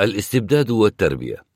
الاستبداد 0.00 0.70
والتربية. 0.70 1.47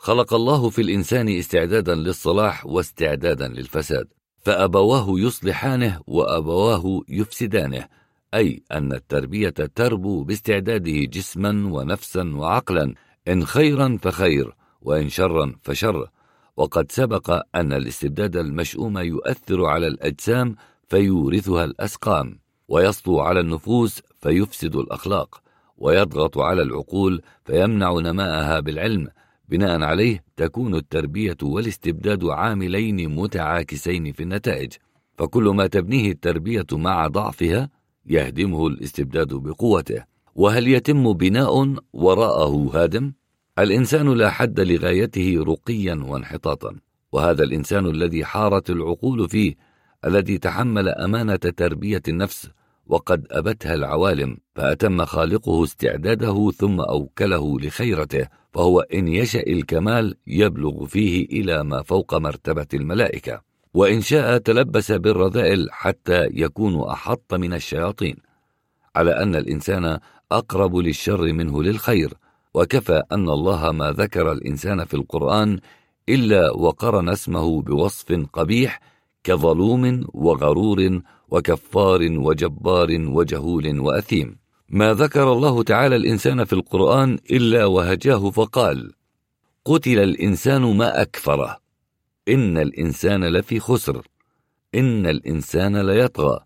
خلق 0.00 0.34
الله 0.34 0.70
في 0.70 0.82
الإنسان 0.82 1.28
استعدادا 1.28 1.94
للصلاح 1.94 2.66
واستعدادا 2.66 3.48
للفساد 3.48 4.08
فأبواه 4.38 5.06
يصلحانه 5.08 6.00
وأبواه 6.06 7.02
يفسدانه 7.08 7.88
أي 8.34 8.62
أن 8.72 8.92
التربية 8.92 9.48
تربو 9.48 10.24
باستعداده 10.24 10.92
جسما 10.92 11.48
ونفسا 11.48 12.32
وعقلا 12.36 12.94
إن 13.28 13.44
خيرا 13.44 13.98
فخير 14.02 14.54
وإن 14.82 15.08
شرا 15.08 15.54
فشر. 15.62 16.10
وقد 16.56 16.92
سبق 16.92 17.42
أن 17.54 17.72
الاستبداد 17.72 18.36
المشؤوم 18.36 18.98
يؤثر 18.98 19.64
على 19.64 19.86
الأجسام 19.86 20.56
فيورثها 20.88 21.64
الأسقام 21.64 22.38
ويسطو 22.68 23.20
على 23.20 23.40
النفوس 23.40 24.02
فيفسد 24.20 24.76
الأخلاق 24.76 25.42
ويضغط 25.78 26.38
على 26.38 26.62
العقول 26.62 27.22
فيمنع 27.44 27.92
نماءها 27.92 28.60
بالعلم 28.60 29.08
بناء 29.48 29.82
عليه 29.82 30.24
تكون 30.36 30.74
التربية 30.74 31.36
والاستبداد 31.42 32.24
عاملين 32.24 33.14
متعاكسين 33.14 34.12
في 34.12 34.22
النتائج 34.22 34.72
فكل 35.18 35.44
ما 35.44 35.66
تبنيه 35.66 36.10
التربية 36.10 36.66
مع 36.72 37.06
ضعفها 37.06 37.70
يهدمه 38.06 38.66
الاستبداد 38.66 39.34
بقوته 39.34 40.04
وهل 40.34 40.68
يتم 40.68 41.12
بناء 41.12 41.74
وراءه 41.92 42.70
هادم؟ 42.74 43.12
الإنسان 43.58 44.12
لا 44.14 44.30
حد 44.30 44.60
لغايته 44.60 45.44
رقيا 45.46 45.94
وانحطاطا 45.94 46.76
وهذا 47.12 47.44
الإنسان 47.44 47.86
الذي 47.86 48.24
حارت 48.24 48.70
العقول 48.70 49.28
فيه 49.28 49.54
الذي 50.04 50.38
تحمل 50.38 50.88
أمانة 50.88 51.36
تربية 51.36 52.02
النفس 52.08 52.50
وقد 52.86 53.26
أبتها 53.30 53.74
العوالم 53.74 54.36
فأتم 54.54 55.04
خالقه 55.04 55.64
استعداده 55.64 56.50
ثم 56.50 56.80
أوكله 56.80 57.60
لخيرته 57.60 58.28
فهو 58.52 58.80
إن 58.80 59.08
يشأ 59.08 59.40
الكمال 59.40 60.16
يبلغ 60.26 60.86
فيه 60.86 61.26
إلى 61.26 61.64
ما 61.64 61.82
فوق 61.82 62.14
مرتبة 62.14 62.66
الملائكة. 62.74 63.40
وإن 63.74 64.00
شاء 64.00 64.38
تلبس 64.38 64.92
بالرذائل 64.92 65.68
حتى 65.70 66.28
يكون 66.32 66.80
أحط 66.80 67.34
من 67.34 67.52
الشياطين. 67.52 68.16
على 68.96 69.10
أن 69.22 69.36
الإنسان 69.36 69.98
أقرب 70.32 70.76
للشر 70.76 71.32
منه 71.32 71.62
للخير. 71.62 72.14
وكفى 72.54 73.02
أن 73.12 73.28
الله 73.28 73.72
ما 73.72 73.92
ذكر 73.92 74.32
الإنسان 74.32 74.84
في 74.84 74.94
القرآن 74.94 75.60
إلا 76.08 76.50
وقرن 76.50 77.08
اسمه 77.08 77.62
بوصف 77.62 78.12
قبيح 78.32 78.80
كظلوم 79.24 80.04
وغرور 80.14 81.00
وكفار 81.30 82.00
وجبار 82.02 82.88
وجهول 82.90 83.80
وأثيم. 83.80 84.47
ما 84.70 84.94
ذكر 84.94 85.32
الله 85.32 85.62
تعالى 85.62 85.96
الإنسان 85.96 86.44
في 86.44 86.52
القرآن 86.52 87.18
إلا 87.30 87.64
وهجاه 87.64 88.30
فقال 88.30 88.92
قتل 89.64 89.98
الإنسان 89.98 90.62
ما 90.62 91.02
أكفره. 91.02 91.58
إن 92.28 92.58
الإنسان 92.58 93.24
لفي 93.24 93.60
خسر. 93.60 94.06
إن 94.74 95.06
الإنسان 95.06 95.76
ليطغى. 95.86 96.40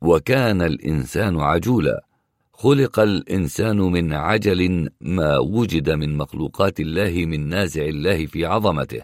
وكان 0.00 0.62
الإنسان 0.62 1.40
عجولا. 1.40 2.04
خلق 2.52 3.00
الإنسان 3.00 3.76
من 3.76 4.12
عجل 4.12 4.88
ما 5.00 5.38
وجد 5.38 5.90
من 5.90 6.16
مخلوقات 6.16 6.80
الله 6.80 7.24
من 7.26 7.48
نازع 7.48 7.82
الله 7.82 8.26
في 8.26 8.46
عظمته. 8.46 9.02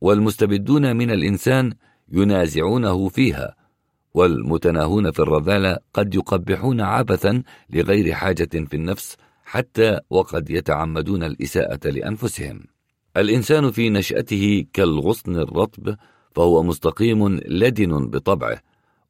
والمستبدون 0.00 0.96
من 0.96 1.10
الإنسان 1.10 1.72
ينازعونه 2.12 3.08
فيها. 3.08 3.61
والمتناهون 4.14 5.10
في 5.10 5.18
الرذالة 5.18 5.78
قد 5.94 6.14
يقبحون 6.14 6.80
عبثا 6.80 7.42
لغير 7.70 8.12
حاجة 8.12 8.48
في 8.52 8.74
النفس 8.74 9.16
حتى 9.44 9.98
وقد 10.10 10.50
يتعمدون 10.50 11.22
الإساءة 11.22 11.88
لأنفسهم. 11.88 12.60
الإنسان 13.16 13.70
في 13.70 13.90
نشأته 13.90 14.64
كالغصن 14.72 15.36
الرطب 15.36 15.96
فهو 16.34 16.62
مستقيم 16.62 17.40
لدن 17.46 18.06
بطبعه 18.06 18.60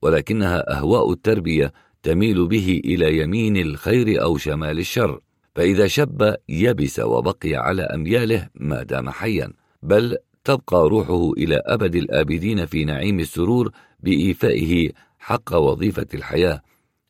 ولكنها 0.02 0.78
أهواء 0.78 1.12
التربية 1.12 1.72
تميل 2.02 2.46
به 2.46 2.80
إلى 2.84 3.18
يمين 3.18 3.56
الخير 3.56 4.22
أو 4.22 4.36
شمال 4.36 4.78
الشر. 4.78 5.20
فإذا 5.54 5.86
شب 5.86 6.34
يبس 6.48 7.00
وبقي 7.00 7.54
على 7.54 7.82
أمياله 7.82 8.48
ما 8.54 8.82
دام 8.82 9.10
حيا 9.10 9.52
بل 9.82 10.16
تبقى 10.44 10.88
روحه 10.88 11.32
إلى 11.32 11.62
أبد 11.66 11.94
الآبدين 11.96 12.66
في 12.66 12.84
نعيم 12.84 13.20
السرور 13.20 13.70
بإيفائه 14.02 14.90
حق 15.18 15.54
وظيفة 15.54 16.06
الحياة 16.14 16.62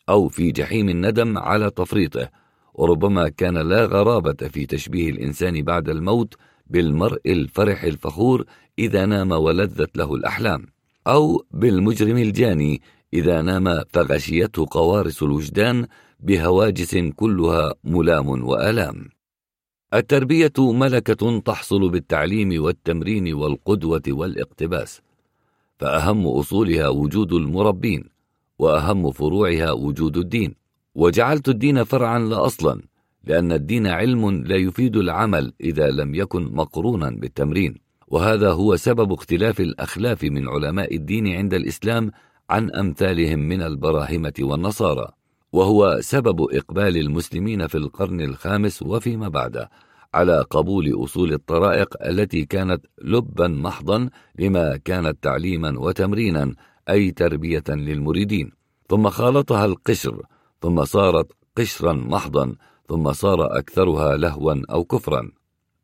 أو 0.08 0.28
في 0.28 0.52
جحيم 0.52 0.88
الندم 0.88 1.38
على 1.38 1.70
تفريطه 1.70 2.30
وربما 2.74 3.28
كان 3.28 3.58
لا 3.58 3.84
غرابة 3.84 4.48
في 4.48 4.66
تشبيه 4.66 5.10
الإنسان 5.10 5.62
بعد 5.62 5.88
الموت 5.88 6.34
بالمرء 6.66 7.20
الفرح 7.26 7.84
الفخور 7.84 8.44
إذا 8.78 9.06
نام 9.06 9.30
ولذت 9.30 9.96
له 9.96 10.14
الأحلام 10.14 10.66
أو 11.06 11.44
بالمجرم 11.50 12.16
الجاني 12.16 12.82
إذا 13.14 13.42
نام 13.42 13.82
فغشيته 13.88 14.66
قوارص 14.70 15.22
الوجدان 15.22 15.86
بهواجس 16.20 16.96
كلها 16.96 17.74
ملام 17.84 18.28
وآلام. 18.28 19.08
التربية 19.94 20.52
ملكة 20.58 21.40
تحصل 21.40 21.90
بالتعليم 21.90 22.62
والتمرين 22.62 23.34
والقدوة 23.34 24.02
والإقتباس 24.08 25.00
فأهم 25.82 26.26
أصولها 26.26 26.88
وجود 26.88 27.32
المربين 27.32 28.04
وأهم 28.58 29.10
فروعها 29.10 29.72
وجود 29.72 30.16
الدين. 30.16 30.54
وجعلت 30.94 31.48
الدين 31.48 31.84
فرعا 31.84 32.18
لا 32.18 32.46
أصلا 32.46 32.82
لأن 33.24 33.52
الدين 33.52 33.86
علم 33.86 34.30
لا 34.30 34.56
يفيد 34.56 34.96
العمل 34.96 35.52
إذا 35.60 35.90
لم 35.90 36.14
يكن 36.14 36.42
مقرونا 36.54 37.10
بالتمرين. 37.10 37.74
وهذا 38.08 38.50
هو 38.52 38.76
سبب 38.76 39.12
اختلاف 39.12 39.60
الأخلاف 39.60 40.24
من 40.24 40.48
علماء 40.48 40.96
الدين 40.96 41.26
عند 41.28 41.54
الإسلام 41.54 42.10
عن 42.50 42.70
أمثالهم 42.70 43.38
من 43.38 43.62
البراهمة 43.62 44.34
والنصارى. 44.40 45.08
وهو 45.52 45.98
سبب 46.00 46.40
إقبال 46.52 46.96
المسلمين 46.96 47.66
في 47.66 47.74
القرن 47.74 48.20
الخامس 48.20 48.82
وفيما 48.82 49.28
بعده 49.28 49.70
على 50.14 50.44
قبول 50.50 51.04
أصول 51.04 51.32
الطرائق 51.32 52.06
التي 52.06 52.44
كانت 52.44 52.86
لبا 53.02 53.48
محضا 53.48 54.08
لما 54.38 54.76
كانت 54.76 55.22
تعليما 55.22 55.78
وتمرينا 55.78 56.54
أي 56.88 57.10
تربية 57.10 57.64
للمريدين. 57.68 58.52
ثم 58.88 59.08
خالطها 59.08 59.64
القشر 59.64 60.22
ثم 60.62 60.84
صارت 60.84 61.32
قشرا 61.56 61.92
محضا 61.92 62.54
ثم 62.88 63.12
صار 63.12 63.58
أكثرها 63.58 64.16
لهوا 64.16 64.62
أو 64.70 64.84
كفرا. 64.84 65.30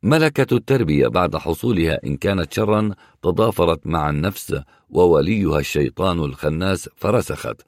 ملكة 0.03 0.55
التربية 0.55 1.07
بعد 1.07 1.35
حصولها 1.35 1.99
إن 2.05 2.17
كانت 2.17 2.53
شرا 2.53 2.91
تضافرت 3.21 3.87
مع 3.87 4.09
النفس 4.09 4.61
ووليها 4.89 5.59
الشيطان 5.59 6.19
الخناس 6.19 6.89
فرسخت. 6.95 7.61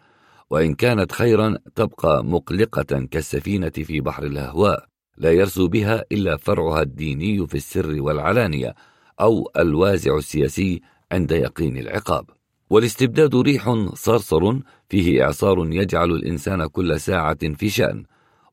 وإن 0.49 0.73
كانت 0.73 1.11
خيرا 1.11 1.57
تبقى 1.75 2.23
مقلقة 2.25 3.07
كالسفينة 3.11 3.69
في 3.69 4.01
بحر 4.01 4.23
الأهواء 4.23 4.90
لا 5.21 5.31
يرسو 5.31 5.67
بها 5.67 6.03
إلا 6.11 6.37
فرعها 6.37 6.81
الديني 6.81 7.47
في 7.47 7.55
السر 7.55 8.01
والعلانية 8.01 8.75
أو 9.21 9.51
الوازع 9.57 10.17
السياسي 10.17 10.81
عند 11.11 11.31
يقين 11.31 11.77
العقاب. 11.77 12.25
والاستبداد 12.69 13.35
ريح 13.35 13.85
صرصر 13.93 14.59
فيه 14.89 15.23
إعصار 15.23 15.67
يجعل 15.71 16.11
الإنسان 16.11 16.65
كل 16.65 16.99
ساعة 16.99 17.53
في 17.53 17.69
شأن 17.69 18.03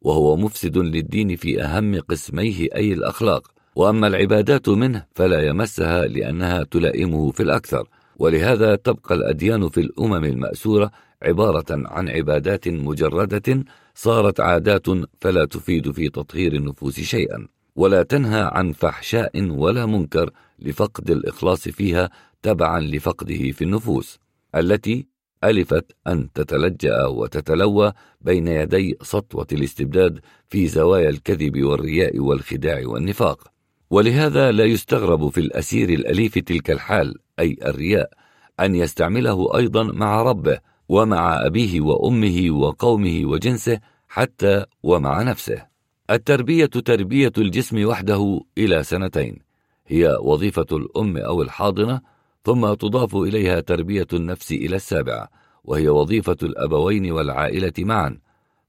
وهو 0.02 0.36
مفسد 0.36 0.78
للدين 0.78 1.36
في 1.36 1.62
أهم 1.62 2.00
قسميه 2.00 2.68
أي 2.74 2.92
الأخلاق. 2.92 3.48
وأما 3.76 4.06
العبادات 4.06 4.68
منه 4.68 5.04
فلا 5.14 5.46
يمسها 5.46 6.06
لأنها 6.06 6.62
تلائمه 6.62 7.30
في 7.30 7.42
الأكثر. 7.42 7.88
ولهذا 8.18 8.76
تبقى 8.76 9.14
الأديان 9.14 9.68
في 9.68 9.80
الأمم 9.80 10.24
المأسورة 10.24 10.90
عبارة 11.22 11.66
عن 11.70 12.08
عبادات 12.08 12.68
مجردة 12.68 13.64
صارت 13.94 14.40
عادات 14.40 14.86
فلا 15.20 15.44
تفيد 15.44 15.90
في 15.90 16.08
تطهير 16.08 16.52
النفوس 16.52 17.00
شيئا 17.00 17.48
ولا 17.76 18.02
تنهى 18.02 18.50
عن 18.52 18.72
فحشاء 18.72 19.50
ولا 19.50 19.86
منكر 19.86 20.30
لفقد 20.58 21.10
الإخلاص 21.10 21.68
فيها 21.68 22.10
تبعا 22.42 22.80
لفقده 22.80 23.50
في 23.50 23.64
النفوس 23.64 24.18
التي 24.54 25.06
ألفت 25.44 25.96
أن 26.06 26.32
تتلجأ 26.32 27.06
وتتلوى 27.06 27.92
بين 28.20 28.48
يدي 28.48 28.96
سطوة 29.02 29.46
الاستبداد 29.52 30.20
في 30.48 30.68
زوايا 30.68 31.08
الكذب 31.08 31.62
والرياء 31.62 32.18
والخداع 32.18 32.82
والنفاق. 32.86 33.48
ولهذا 33.90 34.52
لا 34.52 34.64
يستغرب 34.64 35.28
في 35.28 35.40
الأسير 35.40 35.88
الأليف 35.88 36.38
تلك 36.38 36.70
الحال 36.70 37.14
أي 37.38 37.56
الرياء 37.64 38.10
أن 38.60 38.74
يستعمله 38.74 39.56
أيضا 39.56 39.82
مع 39.82 40.22
ربه 40.22 40.58
ومع 40.88 41.46
أبيه 41.46 41.80
وأمه 41.80 42.50
وقومه 42.50 43.20
وجنسه 43.24 43.80
حتى 44.08 44.64
ومع 44.82 45.22
نفسه. 45.22 45.66
التربية 46.10 46.66
تربية 46.66 47.32
الجسم 47.38 47.86
وحده 47.86 48.40
إلى 48.58 48.82
سنتين. 48.82 49.38
هي 49.86 50.16
وظيفة 50.20 50.66
الأم 50.72 51.16
أو 51.16 51.42
الحاضنة 51.42 52.00
ثم 52.44 52.74
تضاف 52.74 53.16
إليها 53.16 53.60
تربية 53.60 54.06
النفس 54.12 54.52
إلى 54.52 54.76
السابعة 54.76 55.28
وهي 55.64 55.88
وظيفة 55.88 56.36
الأبوين 56.42 57.12
والعائلة 57.12 57.72
معا. 57.78 58.18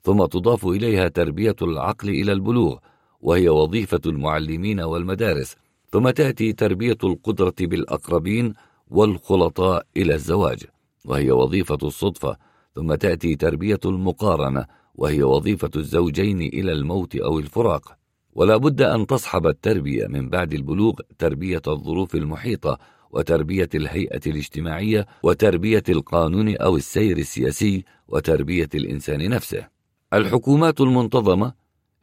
ثم 0.03 0.25
تضاف 0.25 0.65
إليها 0.67 1.07
تربية 1.07 1.55
العقل 1.61 2.09
إلى 2.09 2.31
البلوغ 2.31 2.77
وهي 3.21 3.49
وظيفة 3.49 4.01
المعلمين 4.05 4.81
والمدارس. 4.81 5.55
ثم 5.91 6.09
تأتي 6.09 6.53
تربية 6.53 6.97
القدرة 7.03 7.55
بالأقربين 7.59 8.53
والخلطاء 8.89 9.85
إلى 9.97 10.13
الزواج. 10.13 10.63
وهي 11.05 11.31
وظيفة 11.31 11.77
الصدفة 11.83 12.37
ثم 12.75 12.95
تأتي 12.95 13.35
تربية 13.35 13.79
المقارنة 13.85 14.65
وهي 14.95 15.23
وظيفة 15.23 15.69
الزوجين 15.75 16.41
إلى 16.41 16.71
الموت 16.71 17.15
أو 17.15 17.39
الفراق. 17.39 17.97
ولا 18.33 18.57
بد 18.57 18.81
أن 18.81 19.07
تصحب 19.07 19.47
التربية 19.47 20.07
من 20.07 20.29
بعد 20.29 20.53
البلوغ 20.53 20.93
تربية 21.19 21.61
الظروف 21.67 22.15
المحيطة 22.15 22.77
وتربية 23.11 23.69
الهيئة 23.75 24.21
الاجتماعية 24.27 25.07
وتربية 25.23 25.83
القانون 25.89 26.57
أو 26.57 26.77
السير 26.77 27.17
السياسي 27.17 27.83
وتربية 28.07 28.69
الإنسان 28.75 29.29
نفسه. 29.29 29.67
الحكومات 30.13 30.81
المنتظمة 30.81 31.53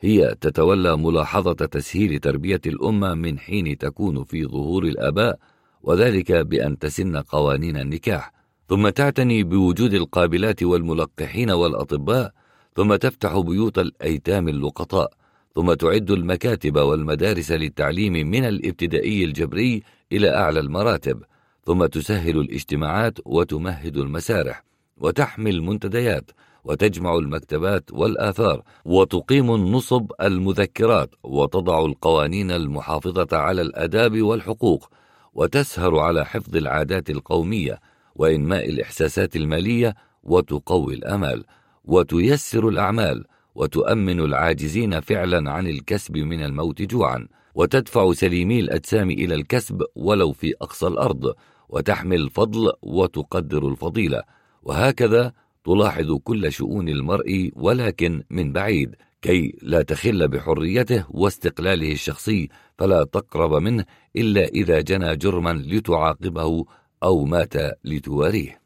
هي 0.01 0.35
تتولى 0.41 0.97
ملاحظة 0.97 1.53
تسهيل 1.53 2.19
تربية 2.19 2.61
الأمة 2.67 3.15
من 3.15 3.39
حين 3.39 3.79
تكون 3.79 4.25
في 4.25 4.47
ظهور 4.47 4.85
الآباء 4.85 5.39
وذلك 5.83 6.33
بأن 6.33 6.79
تسن 6.79 7.17
قوانين 7.17 7.77
النكاح. 7.77 8.36
ثم 8.69 8.89
تعتني 8.89 9.43
بوجود 9.43 9.95
القابلات 9.95 10.63
والملقحين 10.63 11.51
والأطباء 11.51 12.33
ثم 12.77 12.97
تفتح 12.97 13.39
بيوت 13.39 13.79
الأيتام 13.79 14.49
اللقطاء 14.49 15.13
ثم 15.55 15.73
تعد 15.73 16.11
المكاتب 16.11 16.77
والمدارس 16.77 17.53
للتعليم 17.53 18.13
من 18.13 18.45
الابتدائي 18.45 19.25
الجبري 19.25 19.83
إلى 20.13 20.35
أعلى 20.35 20.61
المراتب 20.61 21.23
ثم 21.67 21.87
تسهل 21.87 22.39
الاجتماعات 22.39 23.19
وتمهد 23.25 23.97
المسارح 23.97 24.65
وتحمي 24.97 25.51
المنتديات 25.51 26.31
وتجمع 26.65 27.15
المكتبات 27.15 27.93
والآثار 27.93 28.63
وتقيم 28.85 29.55
النصب 29.55 30.13
المذكرات 30.23 31.11
وتضع 31.23 31.85
القوانين 31.85 32.51
المحافظة 32.51 33.37
على 33.37 33.63
الأداب 33.63 34.23
والحقوق 34.23 34.89
وتسهر 35.35 35.99
على 35.99 36.27
حفظ 36.27 36.57
العادات 36.57 37.11
القومية. 37.11 37.81
وإنماء 38.17 38.69
الإحساسات 38.69 39.37
المالية 39.37 39.95
وتقوي 40.23 40.95
الآمال 40.95 41.45
وتيسر 41.85 42.69
الأعمال 42.69 43.25
وتؤمن 43.55 44.21
العاجزين 44.21 45.01
فعلا 45.01 45.51
عن 45.51 45.67
الكسب 45.67 46.17
من 46.17 46.43
الموت 46.45 46.83
جوعا 46.83 47.29
وتدفع 47.55 48.13
سليمي 48.13 48.61
الأجسام 48.61 49.11
إلى 49.11 49.35
الكسب 49.35 49.83
ولو 49.95 50.33
في 50.33 50.55
أقصى 50.63 50.87
الأرض 50.87 51.35
وتحمي 51.69 52.17
الفضل 52.17 52.73
وتقدر 52.83 53.69
الفضيلة 53.69 54.23
وهكذا 54.63 55.33
تلاحظ 55.65 56.13
كل 56.25 56.53
شؤون 56.53 56.89
المرء 56.89 57.51
ولكن 57.57 58.23
من 58.31 58.53
بعيد 58.53 58.95
كي 59.23 59.59
لا 59.63 59.83
تخل 59.83 60.29
بحريته 60.29 61.05
واستقلاله 61.11 61.93
الشخصي 61.93 62.49
فلا 62.79 63.05
تقرب 63.05 63.55
منه 63.55 63.85
إلا 64.17 64.45
إذا 64.45 64.81
جنى 64.81 65.17
جرما 65.17 65.51
لتعاقبه 65.51 66.65
أو 67.03 67.25
مات 67.25 67.55
لتواريه. 67.85 68.61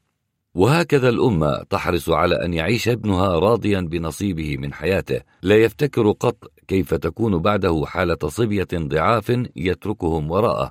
وهكذا 0.55 1.09
الأمة 1.09 1.63
تحرص 1.71 2.09
على 2.09 2.45
أن 2.45 2.55
يعيش 2.55 2.89
ابنها 2.89 3.39
راضيا 3.39 3.81
بنصيبه 3.81 4.57
من 4.57 4.73
حياته. 4.73 5.21
لا 5.43 5.57
يفتكر 5.57 6.11
قط 6.11 6.53
كيف 6.69 6.95
تكون 6.95 7.39
بعده 7.39 7.83
حالة 7.87 8.19
صبية 8.29 8.69
ضعاف 8.75 9.43
يتركهم 9.57 10.31
وراءه 10.31 10.71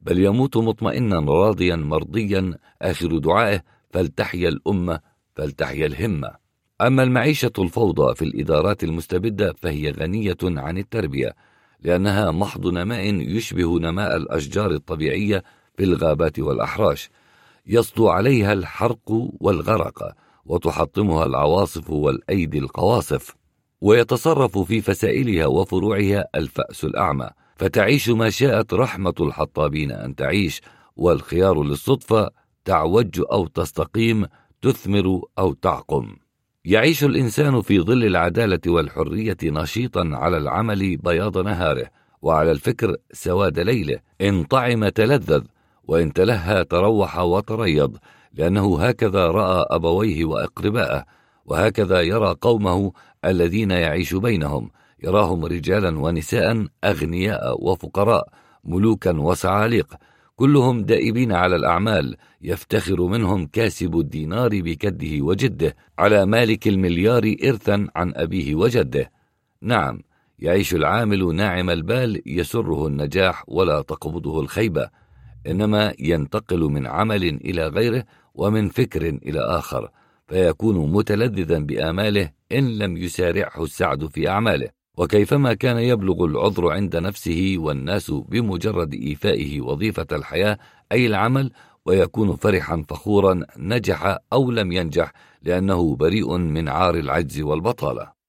بل 0.00 0.24
يموت 0.24 0.56
مطمئنا 0.56 1.20
راضيا 1.20 1.76
مرضيا 1.76 2.54
آخر 2.82 3.18
دعائه 3.18 3.62
فلتحيا 3.90 4.48
الأمة 4.48 5.00
فلتحيا 5.36 5.86
الهمة. 5.86 6.30
أما 6.80 7.02
المعيشة 7.02 7.52
الفوضى 7.58 8.14
في 8.14 8.22
الإدارات 8.22 8.84
المستبدة 8.84 9.52
فهي 9.52 9.90
غنية 9.90 10.36
عن 10.42 10.78
التربية 10.78 11.34
لأنها 11.82 12.30
محض 12.30 12.66
نماء 12.66 13.14
يشبه 13.14 13.78
نماء 13.78 14.16
الأشجار 14.16 14.70
الطبيعية 14.70 15.44
في 15.80 15.86
الغابات 15.86 16.38
والأحراش. 16.38 17.10
يسطو 17.66 18.08
عليها 18.08 18.52
الحرق 18.52 19.30
والغرق 19.40 20.14
وتحطمها 20.44 21.26
العواصف 21.26 21.90
والأيدي 21.90 22.58
القواصف. 22.58 23.34
ويتصرف 23.80 24.58
في 24.58 24.80
فسائلها 24.80 25.46
وفروعها 25.46 26.24
الفأس 26.34 26.84
الأعمى. 26.84 27.30
فتعيش 27.56 28.08
ما 28.08 28.30
شاءت 28.30 28.74
رحمة 28.74 29.14
الحطابين 29.20 29.92
أن 29.92 30.14
تعيش 30.14 30.60
والخيار 30.96 31.62
للصدفة 31.62 32.30
تعوج 32.64 33.22
أو 33.32 33.46
تستقيم 33.46 34.26
تثمر 34.62 35.22
أو 35.38 35.52
تعقم. 35.52 36.16
يعيش 36.64 37.04
الإنسان 37.04 37.60
في 37.62 37.80
ظل 37.80 38.04
العدالة 38.04 38.60
والحرية 38.66 39.36
نشيطا 39.44 40.10
على 40.12 40.36
العمل 40.36 40.96
بياض 40.96 41.38
نهاره. 41.38 41.90
وعلى 42.22 42.50
الفكر 42.50 42.96
سواد 43.12 43.58
ليله. 43.58 44.00
إن 44.20 44.44
طعم 44.44 44.88
تلذذ 44.88 45.44
وإن 45.90 46.12
تلهى 46.12 46.64
تروح 46.64 47.18
وتريض 47.18 47.96
لأنه 48.34 48.80
هكذا 48.82 49.26
رأى 49.26 49.66
أبويه 49.70 50.24
وأقرباءه 50.24 51.04
وهكذا 51.44 52.00
يرى 52.00 52.34
قومه 52.40 52.92
الذين 53.24 53.70
يعيش 53.70 54.14
بينهم 54.14 54.70
يراهم 55.04 55.44
رجالا 55.44 55.98
ونساء 55.98 56.66
أغنياء 56.84 57.64
وفقراء 57.64 58.28
ملوكا 58.64 59.12
وسعاليق 59.18 59.94
كلهم 60.36 60.82
دائبين 60.82 61.32
على 61.32 61.56
الأعمال 61.56 62.16
يفتخر 62.42 63.02
منهم 63.02 63.46
كاسب 63.46 63.98
الدينار 63.98 64.48
بكده 64.60 65.24
وجده 65.24 65.76
على 65.98 66.26
مالك 66.26 66.68
المليار 66.68 67.34
إرثا 67.44 67.86
عن 67.96 68.12
أبيه 68.16 68.54
وجده. 68.54 69.10
نعم 69.62 70.02
يعيش 70.38 70.74
العامل 70.74 71.34
ناعم 71.34 71.70
البال 71.70 72.22
يسره 72.26 72.86
النجاح 72.86 73.44
ولا 73.48 73.82
تقبضه 73.82 74.40
الخيبة. 74.40 74.99
إنما 75.46 75.94
ينتقل 75.98 76.60
من 76.60 76.86
عمل 76.86 77.24
إلى 77.24 77.66
غيره 77.66 78.04
ومن 78.34 78.68
فكر 78.68 79.08
إلى 79.08 79.40
آخر 79.40 79.90
فيكون 80.28 80.92
متلذذا 80.92 81.58
بآماله 81.58 82.30
إن 82.52 82.78
لم 82.78 82.96
يسارعه 82.96 83.64
السعد 83.64 84.06
في 84.06 84.28
أعماله. 84.28 84.68
وكيفما 84.98 85.54
كان 85.54 85.78
يبلغ 85.78 86.24
العذر 86.24 86.72
عند 86.72 86.96
نفسه 86.96 87.54
والناس 87.58 88.10
بمجرد 88.10 88.94
إيفائه 88.94 89.60
وظيفة 89.60 90.06
الحياة 90.12 90.58
أي 90.92 91.06
العمل 91.06 91.52
ويكون 91.86 92.36
فرحا 92.36 92.84
فخورا 92.88 93.40
نجح 93.56 94.18
أو 94.32 94.50
لم 94.50 94.72
ينجح 94.72 95.12
لأنه 95.42 95.96
بريء 95.96 96.36
من 96.36 96.68
عار 96.68 96.94
العجز 96.94 97.40
والبطالة. 97.40 98.19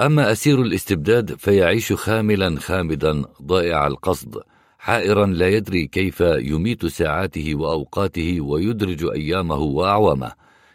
أما 0.00 0.32
أسير 0.32 0.62
الاستبداد 0.62 1.34
فيعيش 1.34 1.92
خاملا 1.92 2.60
خامدا 2.60 3.24
ضائع 3.42 3.86
القصد 3.86 4.40
حائرا 4.78 5.26
لا 5.26 5.48
يدري 5.48 5.86
كيف 5.86 6.20
يميت 6.20 6.86
ساعاته 6.86 7.54
وأوقاته 7.54 8.40
ويدرج 8.40 9.04
أيامه 9.04 9.56
وأعوامه 9.56 10.32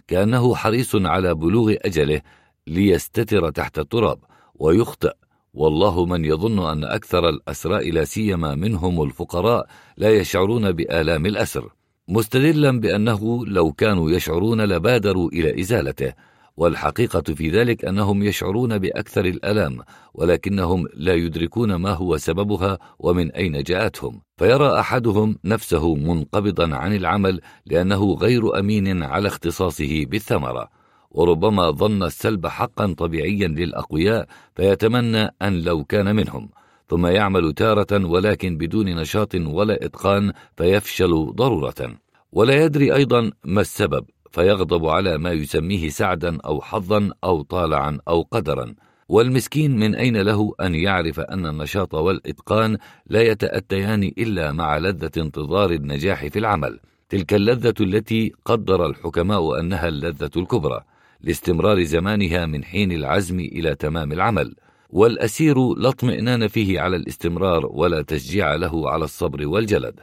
كأنه 0.07 0.55
حريص 0.55 0.95
على 0.95 1.33
بلوغ 1.35 1.75
أجله 1.81 2.21
ليستتر 2.67 3.49
تحت 3.49 3.79
التراب 3.79 4.19
ويخطئ. 4.55 5.13
والله 5.53 6.05
من 6.05 6.25
يظن 6.25 6.69
أن 6.69 6.83
أكثر 6.83 7.29
الأسراء 7.29 7.91
لا 7.91 8.05
سيما 8.05 8.55
منهم 8.55 9.03
الفقراء 9.03 9.67
لا 9.97 10.09
يشعرون 10.09 10.71
بآلام 10.71 11.25
الأسر 11.25 11.69
مستدلا 12.07 12.79
بأنه 12.79 13.45
لو 13.45 13.71
كانوا 13.71 14.11
يشعرون 14.11 14.61
لبادروا 14.61 15.29
إلى 15.29 15.59
إزالته. 15.59 16.13
والحقيقة 16.57 17.21
في 17.21 17.49
ذلك 17.49 17.85
أنهم 17.85 18.23
يشعرون 18.23 18.77
بأكثر 18.77 19.25
الألام 19.25 19.79
ولكنهم 20.13 20.87
لا 20.93 21.13
يدركون 21.13 21.75
ما 21.75 21.91
هو 21.91 22.17
سببها 22.17 22.77
ومن 22.99 23.31
أين 23.31 23.63
جاءتهم. 23.63 24.21
فيرى 24.37 24.79
أحدهم 24.79 25.37
نفسه 25.45 25.95
منقبضا 25.95 26.75
عن 26.75 26.95
العمل 26.95 27.41
لأنه 27.65 28.13
غير 28.13 28.59
أمين 28.59 29.03
على 29.03 29.27
اختصاصه 29.27 30.05
بالثمرة. 30.05 30.69
وربما 31.11 31.71
ظن 31.71 32.03
السلب 32.03 32.47
حقا 32.47 32.93
طبيعيا 32.97 33.47
للأقوياء 33.47 34.27
فيتمنى 34.55 35.29
أن 35.41 35.61
لو 35.61 35.83
كان 35.83 36.15
منهم. 36.15 36.49
ثم 36.89 37.05
يعمل 37.05 37.53
تارة 37.53 38.05
ولكن 38.05 38.57
بدون 38.57 38.95
نشاط 38.95 39.35
ولا 39.35 39.85
إتقان 39.85 40.33
فيفشل 40.57 41.33
ضرورة. 41.35 41.97
ولا 42.31 42.65
يدري 42.65 42.95
أيضا 42.95 43.31
ما 43.45 43.61
السبب. 43.61 44.05
فيغضب 44.31 44.85
على 44.85 45.17
ما 45.17 45.31
يسميه 45.31 45.89
سعدا 45.89 46.37
أو 46.45 46.61
حظا 46.61 47.09
أو 47.23 47.41
طالعا 47.41 47.99
أو 48.07 48.21
قدرا. 48.21 48.73
والمسكين 49.09 49.79
من 49.79 49.95
أين 49.95 50.17
له 50.17 50.53
أن 50.61 50.75
يعرف 50.75 51.19
أن 51.19 51.45
النشاط 51.45 51.93
والإتقان 51.93 52.77
لا 53.07 53.21
يتأتيان 53.21 54.03
إلا 54.03 54.51
مع 54.51 54.77
لذة 54.77 55.11
انتظار 55.17 55.71
النجاح 55.71 56.27
في 56.27 56.39
العمل؟ 56.39 56.79
تلك 57.09 57.33
اللذة 57.33 57.73
التي 57.81 58.33
قدر 58.45 58.85
الحكماء 58.85 59.59
أنها 59.59 59.87
اللذة 59.87 60.31
الكبرى 60.37 60.81
لاستمرار 61.21 61.83
زمانها 61.83 62.45
من 62.45 62.63
حين 62.63 62.91
العزم 62.91 63.39
إلى 63.39 63.75
تمام 63.75 64.11
العمل. 64.11 64.55
والأسير 64.89 65.73
لا 65.73 65.89
اطمئنان 65.89 66.47
فيه 66.47 66.79
على 66.81 66.95
الاستمرار 66.95 67.65
ولا 67.65 68.01
تشجيع 68.01 68.55
له 68.55 68.89
على 68.89 69.03
الصبر 69.03 69.47
والجلد. 69.47 69.99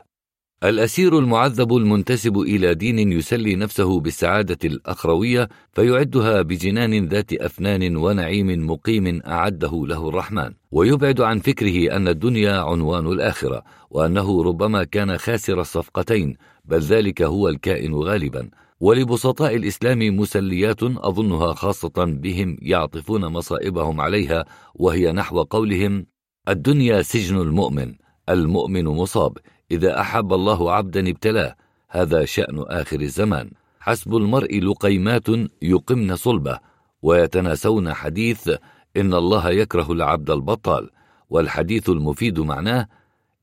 الأسير 0.64 1.18
المعذب 1.18 1.76
المنتسب 1.76 2.38
إلى 2.38 2.74
دين 2.74 3.12
يسلي 3.12 3.56
نفسه 3.56 4.00
بالسعادة 4.00 4.58
الأخروية 4.64 5.48
فيعدها 5.72 6.42
بجنان 6.42 7.08
ذات 7.08 7.32
أفنان 7.32 7.96
ونعيم 7.96 8.70
مقيم 8.70 9.20
أعده 9.26 9.86
له 9.86 10.08
الرحمن. 10.08 10.50
ويبعد 10.70 11.20
عن 11.20 11.38
فكره 11.38 11.96
أن 11.96 12.08
الدنيا 12.08 12.52
عنوان 12.52 13.06
الآخرة 13.06 13.62
وأنه 13.90 14.42
ربما 14.42 14.84
كان 14.84 15.18
خاسر 15.18 15.60
الصفقتين 15.60 16.36
بل 16.64 16.78
ذلك 16.78 17.22
هو 17.22 17.48
الكائن 17.48 17.94
غالبا. 17.94 18.50
ولبسطاء 18.80 19.56
الإسلام 19.56 20.16
مسليات 20.16 20.82
أظنها 20.82 21.52
خاصة 21.54 22.04
بهم 22.04 22.56
يعطفون 22.62 23.24
مصائبهم 23.26 24.00
عليها 24.00 24.44
وهي 24.74 25.12
نحو 25.12 25.42
قولهم 25.42 26.06
الدنيا 26.48 27.02
سجن 27.02 27.36
المؤمن 27.40 27.94
المؤمن 28.28 28.84
مصاب. 28.84 29.38
إذا 29.70 30.00
أحب 30.00 30.32
الله 30.32 30.72
عبدا 30.72 31.10
ابتلاه 31.10 31.56
هذا 31.88 32.24
شأن 32.24 32.64
آخر 32.68 33.00
الزمان. 33.00 33.50
حسب 33.80 34.16
المرء 34.16 34.60
لقيمات 34.60 35.28
يقمن 35.62 36.16
صلبه 36.16 36.58
ويتناسون 37.02 37.94
حديث 37.94 38.48
إن 38.96 39.14
الله 39.14 39.50
يكره 39.50 39.92
العبد 39.92 40.30
البطال 40.30 40.90
والحديث 41.30 41.88
المفيد 41.88 42.40
معناه 42.40 42.86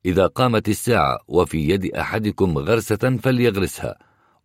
إذا 0.06 0.28
قامت 0.28 0.70
الساعة 0.70 1.20
وفي 1.28 1.70
يد 1.70 1.86
أحدكم 1.96 2.58
غرسة 2.58 3.18
فليغرسها. 3.24 3.96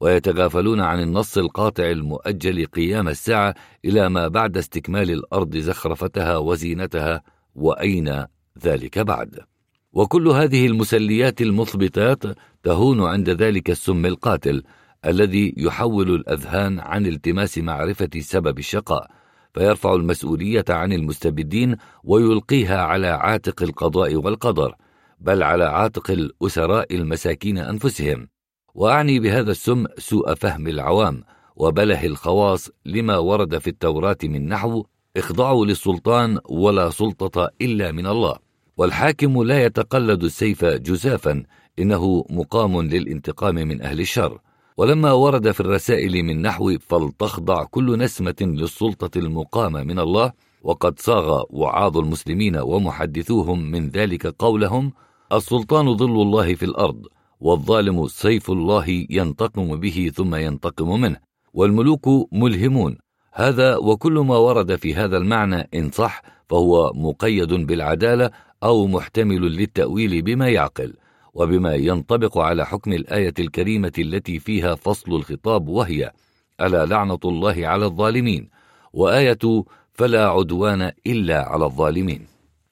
ويتغافلون 0.00 0.81
عن 0.81 1.02
النص 1.02 1.39
القاطع 1.39 1.84
المؤجل 1.84 2.67
قيام 2.67 3.09
الساعة 3.09 3.55
إلى 3.84 4.09
ما 4.09 4.28
بعد 4.28 4.57
استكمال 4.57 5.10
الأرض 5.10 5.57
زخرفتها 5.57 6.36
وزينتها 6.36 7.23
وأين 7.55 8.25
ذلك 8.65 8.99
بعد؟ 8.99 9.50
وكل 9.93 10.28
هذه 10.28 10.67
المسليات 10.67 11.41
المثبتات 11.41 12.23
تهون 12.62 13.02
عند 13.02 13.31
ذلك 13.31 13.70
السم 13.70 14.07
القاتل 14.07 14.62
الذي 15.07 15.55
يحول 15.57 16.10
الأذهان 16.15 16.81
عن 16.81 17.07
التماس 17.07 17.59
معرفة 17.59 18.10
سبب 18.19 18.59
الشقاء 18.59 19.10
فيرفع 19.55 19.94
المسؤولية 19.94 20.65
عن 20.69 20.93
المستبدين 20.93 21.77
ويلقيها 22.05 22.83
على 22.83 23.07
عاتق 23.07 23.62
القضاء 23.62 24.17
والقدر 24.17 24.75
بل 25.20 25.43
على 25.43 25.65
عاتق 25.65 26.10
الأسراء 26.10 26.94
المساكين 26.94 27.59
أنفسهم. 27.59 28.28
وأعني 28.75 29.20
بهذا 29.20 29.51
السم 29.51 29.85
سوء 29.99 30.35
فهم 30.35 30.69
العوام 30.69 31.23
وبله 31.57 32.07
الخواص 32.07 32.70
لما 32.86 33.19
ورد 33.19 33.59
في 33.59 33.70
التوراة 33.70 34.17
من 34.25 34.49
نحو 34.49 34.85
اخضعوا 35.17 35.67
للسلطان 35.67 36.39
ولا 36.49 36.91
سلطة 36.91 37.51
إلا 37.62 37.93
من 37.93 38.07
الله. 38.07 38.50
والحاكم 38.81 39.42
لا 39.42 39.65
يتقلد 39.65 40.25
السيف 40.25 40.65
جزافا 40.65 41.42
إنه 41.78 42.25
مقام 42.31 42.83
للانتقام 42.83 43.55
من 43.55 43.83
أهل 43.83 44.00
الشر. 44.00 44.39
ولما 44.76 45.12
ورد 45.12 45.50
في 45.50 45.60
الرسائل 45.60 46.23
من 46.23 46.42
نحو 46.42 46.78
فلتخضع 46.78 47.65
كل 47.65 47.99
نسمة 47.99 48.34
للسلطة 48.41 49.18
المقامة 49.18 49.83
من 49.83 49.99
الله 49.99 50.33
وقد 50.62 50.99
صاغ 50.99 51.42
وعاظ 51.50 51.99
المسلمين 51.99 52.57
ومحدثوهم 52.57 53.70
من 53.70 53.89
ذلك 53.89 54.26
قولهم 54.26 54.92
السلطان 55.33 55.97
ظل 55.97 56.23
الله 56.23 56.55
في 56.55 56.62
الأرض 56.62 57.07
والظالم 57.41 58.09
سيف 58.09 58.50
الله 58.50 59.07
ينتقم 59.10 59.76
به 59.76 60.10
ثم 60.15 60.34
ينتقم 60.34 61.00
منه 61.00 61.17
والملوك 61.55 62.09
ملهمون. 62.33 62.99
هذا 63.33 63.76
وكل 63.76 64.12
ما 64.12 64.36
ورد 64.36 64.76
في 64.76 64.94
هذا 64.94 65.17
المعنى 65.17 65.68
إن 65.75 65.91
صح 65.91 66.23
فهو 66.50 66.92
مقيد 66.94 67.52
بالعدالة 67.52 68.31
أو 68.63 68.87
محتمل 68.87 69.41
للتأويل 69.41 70.23
بما 70.23 70.49
يعقل 70.49 70.95
وبما 71.35 71.75
ينطبق 71.75 72.39
على 72.39 72.67
حكم 72.67 72.93
الآية 72.93 73.35
الكريمة 73.39 73.93
التي 73.99 74.39
فيها 74.39 74.75
فصل 74.75 75.13
الخطاب 75.13 75.69
وهي 75.69 76.13
ألا 76.61 76.87
لعنة 76.87 77.19
الله 77.25 77.67
على 77.67 77.87
الظالمين؟ 77.87 78.51
وآية 78.93 79.65
فلا 79.93 80.29
عدوان 80.29 80.93
إلا 81.07 81.49
على 81.49 81.65
الظالمين. 81.65 82.27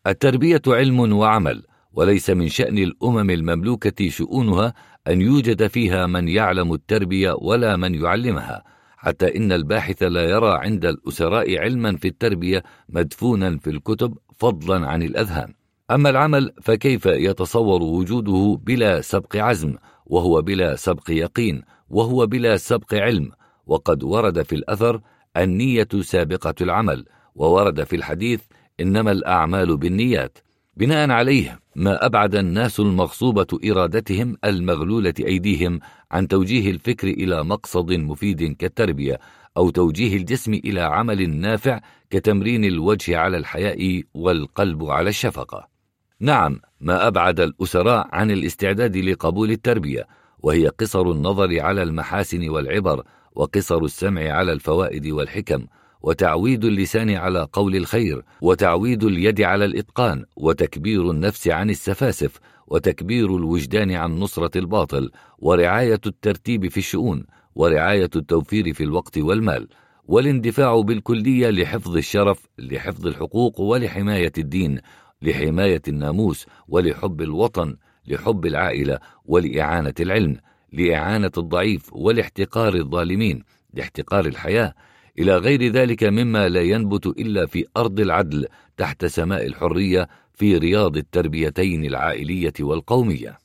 التربية 0.07 0.63
علم 0.67 1.13
وعمل 1.13 1.63
وليس 1.93 2.31
من 2.31 2.49
شأن 2.49 2.79
الأمم 2.79 3.31
المملوكة 3.31 4.09
شؤونها 4.09 4.75
أن 5.09 5.21
يوجد 5.21 5.67
فيها 5.67 6.07
من 6.07 6.29
يعلم 6.29 6.73
التربية 6.73 7.33
ولا 7.33 7.77
من 7.77 7.95
يعلمها 7.95 8.65
حتى 8.97 9.37
إن 9.37 9.53
الباحث 9.53 10.03
لا 10.03 10.31
يرى 10.31 10.59
عند 10.59 10.87
الأسراء 10.87 11.59
علما 11.59 11.97
في 11.97 12.09
التربية 12.09 12.63
مدفونا 12.89 13.59
في 13.59 13.71
الكتب 13.71 14.19
فضلا 14.37 14.87
عن 14.87 15.03
الأذهان. 15.03 15.58
أما 15.91 16.11
العمل 16.11 16.53
فكيف 16.63 17.07
يتصور 17.07 17.83
وجوده 17.83 18.61
بلا 18.63 19.01
سبق 19.01 19.37
عزم؟ 19.37 19.75
وهو 20.07 20.43
بلا 20.43 20.77
سبق 20.77 21.11
يقين 21.11 21.63
وهو 21.89 22.27
بلا 22.27 22.57
سبق 22.57 22.95
علم. 22.95 23.31
وقد 23.67 24.03
ورد 24.03 24.43
في 24.43 24.55
الأثر 24.55 25.01
النية 25.37 25.89
سابقة 26.01 26.55
العمل 26.61 27.05
وورد 27.35 27.85
في 27.85 27.97
الحديث 27.97 28.41
إنما 28.81 29.13
الأعمال 29.13 29.77
بالنيات. 29.77 30.39
بناء 30.77 31.11
عليه 31.11 31.61
ما 31.77 32.07
أبعد 32.07 32.35
الناس 32.35 32.81
المغصوبة 32.81 33.47
إرادتهم 33.71 34.37
المغلولة 34.45 35.15
أيديهم 35.21 35.81
عن 36.11 36.29
توجيه 36.29 36.71
الفكر 36.71 37.09
إلى 37.09 37.45
مقصد 37.45 37.93
مفيد 37.93 38.57
كالتربية 38.57 39.21
أو 39.57 39.71
توجيه 39.71 40.17
الجسم 40.17 40.55
إلى 40.55 40.81
عمل 40.81 41.31
نافع 41.31 41.81
كتمرين 42.11 42.65
الوجه 42.65 43.19
على 43.19 43.37
الحياء 43.37 44.03
والقلب 44.15 44.85
على 44.85 45.09
الشفقة. 45.09 45.78
نعم 46.21 46.61
ما 46.81 47.07
أبعد 47.07 47.41
الأسراء 47.41 48.09
عن 48.13 48.31
الاستعداد 48.31 48.97
لقبول 48.97 49.51
التربية 49.51 50.07
وهي 50.39 50.69
قصر 50.69 51.11
النظر 51.11 51.61
على 51.61 51.83
المحاسن 51.83 52.49
والعبر 52.49 53.03
وقصر 53.35 53.79
السمع 53.79 54.31
على 54.31 54.53
الفوائد 54.53 55.07
والحكم 55.07 55.67
وتعويد 56.03 56.65
اللسان 56.65 57.11
على 57.11 57.49
قول 57.53 57.77
الخير 57.77 58.23
وتعويد 58.43 59.05
اليد 59.05 59.41
على 59.41 59.65
الإتقان 59.65 60.25
وتكبير 60.37 61.11
النفس 61.11 61.49
عن 61.49 61.71
السفاسف 61.71 62.39
وتكبير 62.67 63.37
الوجدان 63.37 63.91
عن 63.91 64.19
نصرة 64.19 64.59
الباطل 64.59 65.11
ورعاية 65.39 66.01
الترتيب 66.07 66.69
في 66.69 66.77
الشؤون 66.77 67.27
ورعاية 67.55 68.11
التوفير 68.17 68.73
في 68.73 68.85
الوقت 68.85 69.19
والمال 69.19 69.69
والاندفاع 70.05 70.81
بالكلية 70.81 71.51
لحفظ 71.51 71.97
الشرف 71.97 72.47
لحفظ 72.59 73.07
الحقوق 73.07 73.61
ولحماية 73.61 74.33
الدين 74.39 74.81
لحماية 75.23 75.83
الناموس 75.89 76.47
ولحب 76.69 77.23
الوطن 77.23 77.77
لحب 78.07 78.47
العائلة 78.47 78.99
ولإعانة 79.25 79.95
العلم 80.01 80.37
لإعانة 80.73 81.33
الضعيف 81.39 81.93
ولاحتقار 81.93 82.75
الظالمين 82.75 83.45
لاحتقار 83.75 84.27
الحياة 84.27 84.75
إلى 85.19 85.37
غير 85.37 85.73
ذلك 85.73 86.05
مما 86.05 86.49
لا 86.49 86.63
ينبت 86.63 87.07
إلا 87.07 87.47
في 87.47 87.67
أرض 87.77 88.01
العدل 88.01 88.47
تحت 88.77 89.05
سماء 89.05 89.47
الحرية 89.47 90.09
في 90.35 90.59
رياض 90.59 90.97
التربيتين 90.97 91.85
العائلية 91.85 92.53
والقومية. 92.61 93.39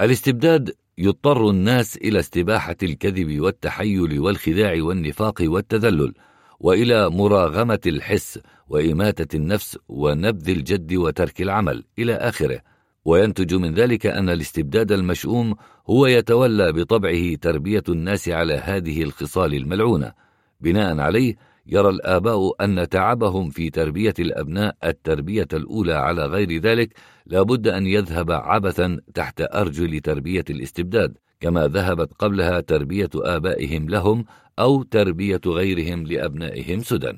الاستبداد 0.00 0.74
يضطر 0.98 1.50
الناس 1.50 1.96
إلى 1.96 2.18
استباحة 2.18 2.76
الكذب 2.82 3.40
والتحيل 3.40 4.20
والخداع 4.20 4.82
والنفاق 4.82 5.34
والتذلل، 5.40 6.14
وإلى 6.60 7.10
مراغمة 7.10 7.80
الحس 7.86 8.40
وإماتة 8.68 9.36
النفس 9.36 9.78
ونبذ 9.88 10.50
الجد 10.50 10.94
وترك 10.94 11.42
العمل 11.42 11.84
إلى 11.98 12.14
آخره. 12.14 12.60
وينتج 13.04 13.54
من 13.54 13.74
ذلك 13.74 14.06
أن 14.06 14.28
الاستبداد 14.28 14.92
المشؤوم 14.92 15.54
هو 15.90 16.06
يتولى 16.06 16.72
بطبعه 16.72 17.34
تربية 17.34 17.82
الناس 17.88 18.28
على 18.28 18.54
هذه 18.54 19.02
الخصال 19.02 19.54
الملعونة. 19.54 20.12
بناء 20.60 20.98
عليه 20.98 21.36
يرى 21.66 21.88
الآباء 21.88 22.64
أن 22.64 22.88
تعبهم 22.88 23.50
في 23.50 23.70
تربية 23.70 24.14
الأبناء 24.18 24.76
التربية 24.84 25.48
الأولى 25.52 25.94
على 25.94 26.26
غير 26.26 26.60
ذلك 26.60 26.92
لابد 27.26 27.68
أن 27.68 27.86
يذهب 27.86 28.30
عبثا 28.30 29.00
تحت 29.14 29.40
أرجل 29.40 30.00
تربية 30.00 30.44
الاستبداد 30.50 31.18
كما 31.40 31.68
ذهبت 31.68 32.12
قبلها 32.18 32.60
تربية 32.60 33.10
آبائهم 33.14 33.88
لهم 33.88 34.24
أو 34.58 34.82
تربية 34.82 35.40
غيرهم 35.46 36.06
لأبنائهم 36.06 36.80
سدى. 36.80 37.12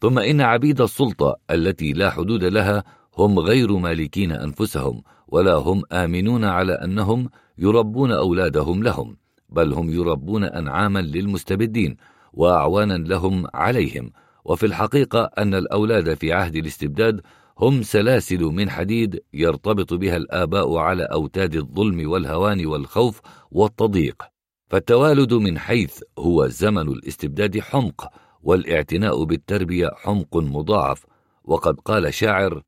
ثم 0.00 0.18
إن 0.18 0.40
عبيد 0.40 0.80
السلطة 0.80 1.36
التي 1.50 1.92
لا 1.92 2.10
حدود 2.10 2.44
لها 2.44 2.84
هم 3.18 3.38
غير 3.38 3.76
مالكين 3.76 4.32
أنفسهم 4.32 5.02
ولا 5.28 5.54
هم 5.54 5.82
آمنون 5.92 6.44
على 6.44 6.72
أنهم 6.72 7.28
يربون 7.58 8.12
أولادهم 8.12 8.82
لهم 8.82 9.16
بل 9.48 9.72
هم 9.72 9.90
يربون 9.90 10.44
أنعاما 10.44 10.98
للمستبدين 10.98 11.96
وأعوانا 12.32 12.94
لهم 12.94 13.46
عليهم. 13.54 14.12
وفي 14.44 14.66
الحقيقة 14.66 15.30
أن 15.38 15.54
الأولاد 15.54 16.14
في 16.14 16.32
عهد 16.32 16.56
الاستبداد 16.56 17.20
هم 17.58 17.82
سلاسل 17.82 18.42
من 18.44 18.70
حديد 18.70 19.22
يرتبط 19.32 19.94
بها 19.94 20.16
الآباء 20.16 20.76
على 20.76 21.02
أوتاد 21.02 21.56
الظلم 21.56 22.10
والهوان 22.10 22.66
والخوف 22.66 23.20
والتضييق. 23.50 24.22
فالتوالد 24.70 25.34
من 25.34 25.58
حيث 25.58 26.02
هو 26.18 26.46
زمن 26.46 26.88
الاستبداد 26.88 27.58
حمق 27.60 28.08
والاعتناء 28.42 29.24
بالتربية 29.24 29.90
حمق 29.96 30.36
مضاعف. 30.36 31.06
وقد 31.44 31.80
قال 31.80 32.14
شاعر 32.14 32.62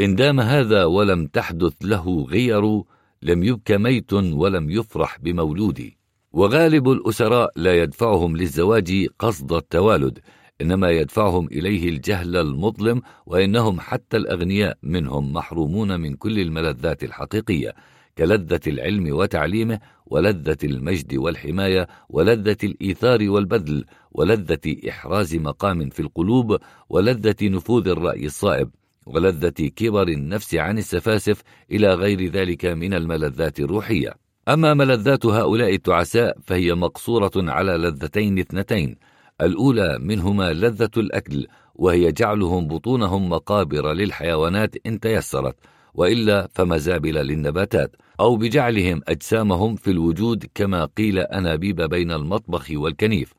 إن 0.00 0.14
دام 0.14 0.40
هذا 0.40 0.84
ولم 0.84 1.26
تحدث 1.26 1.72
له 1.82 2.24
غير 2.24 2.82
لم 3.22 3.44
يبك 3.44 3.70
ميت 3.70 4.12
ولم 4.12 4.70
يفرح 4.70 5.18
بمولودي 5.20 5.98
وغالب 6.32 6.88
الأسراء 6.88 7.52
لا 7.56 7.82
يدفعهم 7.82 8.36
للزواج 8.36 9.06
قصد 9.18 9.52
التوالد 9.52 10.18
إنما 10.62 10.90
يدفعهم 10.90 11.46
إليه 11.46 11.88
الجهل 11.88 12.36
المظلم 12.36 13.02
وإنهم 13.26 13.80
حتى 13.80 14.16
الأغنياء 14.16 14.78
منهم 14.82 15.32
محرومون 15.32 16.00
من 16.00 16.14
كل 16.14 16.38
الملذات 16.38 17.04
الحقيقية 17.04 17.74
كلذة 18.18 18.60
العلم 18.66 19.16
وتعليمه 19.16 19.80
ولذة 20.06 20.58
المجد 20.64 21.14
والحماية 21.14 21.88
ولذة 22.08 22.56
الإيثار 22.64 23.30
والبذل 23.30 23.84
ولذة 24.12 24.76
إحراز 24.88 25.34
مقام 25.34 25.88
في 25.88 26.00
القلوب 26.00 26.58
ولذة 26.88 27.36
نفوذ 27.42 27.88
الرأي 27.88 28.26
الصائب 28.26 28.70
ولذة 29.06 29.68
كبر 29.76 30.08
النفس 30.08 30.54
عن 30.54 30.78
السفاسف 30.78 31.42
إلى 31.70 31.94
غير 31.94 32.30
ذلك 32.30 32.64
من 32.64 32.94
الملذات 32.94 33.60
الروحية. 33.60 34.14
أما 34.48 34.74
ملذات 34.74 35.26
هؤلاء 35.26 35.74
التعساء 35.74 36.38
فهي 36.42 36.74
مقصورة 36.74 37.32
على 37.36 37.72
لذتين 37.72 38.38
اثنتين 38.38 38.96
الأولى 39.42 39.98
منهما 40.00 40.52
لذة 40.52 40.90
الأكل 40.96 41.46
وهي 41.74 42.12
جعلهم 42.12 42.68
بطونهم 42.68 43.28
مقابر 43.28 43.92
للحيوانات 43.92 44.74
إن 44.86 45.00
تيسرت 45.00 45.56
وإلا 45.94 46.48
فمزابل 46.54 47.14
للنباتات 47.14 47.96
أو 48.20 48.36
بجعلهم 48.36 49.00
أجسامهم 49.08 49.76
في 49.76 49.90
الوجود 49.90 50.44
كما 50.54 50.84
قيل 50.84 51.18
أنابيب 51.18 51.82
بين 51.82 52.12
المطبخ 52.12 52.66
والكنيف 52.72 53.32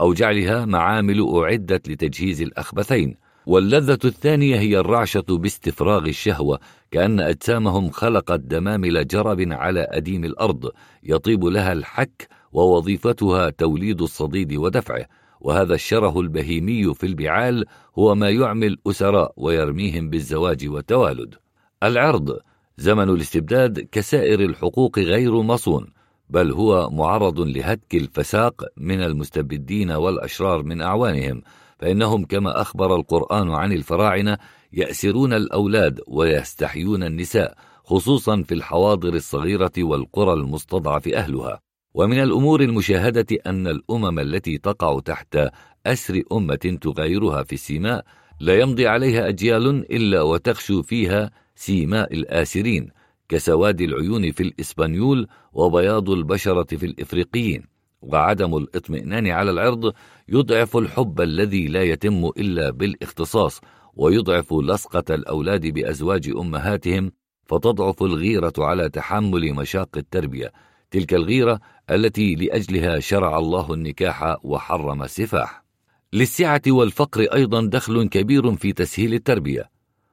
أو 0.00 0.14
جعلها 0.14 0.64
معامل 0.64 1.26
أعدت 1.34 1.88
لتجهيز 1.88 2.42
الأخبثين. 2.42 3.16
واللذة 3.46 3.98
الثانية 4.04 4.56
هي 4.58 4.78
الرعشة 4.78 5.24
باستفراغ 5.28 6.04
الشهوة 6.06 6.58
كأن 6.90 7.20
أجسامهم 7.20 7.90
خلقت 7.90 8.40
دمامل 8.40 9.06
جرب 9.06 9.40
على 9.52 9.86
أديم 9.90 10.24
الأرض 10.24 10.70
يطيب 11.02 11.44
لها 11.44 11.72
الحك 11.72 12.28
ووظيفتها 12.52 13.50
توليد 13.50 14.02
الصديد 14.02 14.52
ودفعه. 14.52 15.06
وهذا 15.40 15.74
الشره 15.74 16.20
البهيمي 16.20 16.94
في 16.94 17.06
البعال 17.06 17.64
هو 17.98 18.14
ما 18.14 18.30
يعمي 18.30 18.66
الأسراء 18.66 19.32
ويرميهم 19.36 20.10
بالزواج 20.10 20.68
والتوالد. 20.68 21.34
العرض 21.82 22.38
زمن 22.78 23.10
الاستبداد 23.10 23.80
كسائر 23.92 24.40
الحقوق 24.40 24.98
غير 24.98 25.42
مصون 25.42 25.86
بل 26.30 26.52
هو 26.52 26.90
معرض 26.90 27.40
لهتك 27.40 27.94
الفساق 27.94 28.64
من 28.76 29.02
المستبدين 29.02 29.90
والأشرار 29.90 30.62
من 30.62 30.80
أعوانهم 30.80 31.42
فإنهم 31.78 32.24
كما 32.24 32.60
أخبر 32.60 32.96
القرآن 32.96 33.50
عن 33.50 33.72
الفراعنة 33.72 34.38
يأسرون 34.72 35.32
الأولاد 35.32 36.00
ويستحيون 36.08 37.02
النساء 37.02 37.56
خصوصا 37.84 38.42
في 38.42 38.54
الحواضر 38.54 39.14
الصغيرة 39.14 39.72
والقرى 39.78 40.32
المستضعف 40.32 41.08
أهلها. 41.08 41.65
ومن 41.96 42.18
الأمور 42.22 42.60
المشاهدة 42.60 43.26
أن 43.46 43.66
الأمم 43.66 44.18
التي 44.18 44.58
تقع 44.58 45.00
تحت 45.00 45.38
أسر 45.86 46.22
أمة 46.32 46.78
تغايرها 46.82 47.42
في 47.42 47.52
السيماء 47.52 48.04
لا 48.40 48.60
يمضي 48.60 48.86
عليها 48.86 49.28
أجيال 49.28 49.92
إلا 49.92 50.22
وتخشو 50.22 50.82
فيها 50.82 51.30
سيماء 51.54 52.14
الآسرين 52.14 52.90
كسواد 53.28 53.80
العيون 53.80 54.32
في 54.32 54.42
الإسبانيول 54.42 55.26
وبياض 55.52 56.10
البشرة 56.10 56.76
في 56.76 56.86
الإفريقيين 56.86 57.62
وعدم 58.02 58.56
الاطمئنان 58.56 59.26
على 59.26 59.50
العرض 59.50 59.92
يضعف 60.28 60.76
الحب 60.76 61.20
الذي 61.20 61.66
لا 61.68 61.82
يتم 61.82 62.30
إلا 62.38 62.70
بالاختصاص 62.70 63.60
ويضعف 63.94 64.52
لصقة 64.52 65.14
الأولاد 65.14 65.66
بأزواج 65.66 66.28
أمهاتهم 66.28 67.12
فتضعف 67.46 68.02
الغيرة 68.02 68.52
على 68.58 68.88
تحمل 68.88 69.54
مشاق 69.54 69.88
التربية. 69.96 70.52
تلك 70.90 71.14
الغيرة 71.14 71.60
التي 71.90 72.34
لأجلها 72.34 73.00
شرع 73.00 73.38
الله 73.38 73.74
النكاح 73.74 74.36
وحرم 74.42 75.02
السفاح. 75.02 75.64
للسعة 76.12 76.62
والفقر 76.68 77.20
أيضا 77.20 77.66
دخل 77.66 78.08
كبير 78.08 78.56
في 78.56 78.72
تسهيل 78.72 79.14
التربية. 79.14 79.70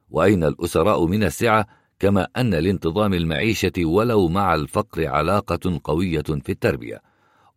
وأين 0.10 0.44
الأسراء 0.44 1.06
من 1.06 1.24
السعة؟ 1.24 1.68
كما 2.00 2.28
أن 2.38 2.56
لانتظام 2.56 3.14
المعيشة 3.14 3.72
ولو 3.86 4.28
مع 4.28 4.56
الفقر 4.56 5.08
علاقة 5.08 5.80
قوية 5.84 6.24
في 6.24 6.52
التربية. 6.52 7.02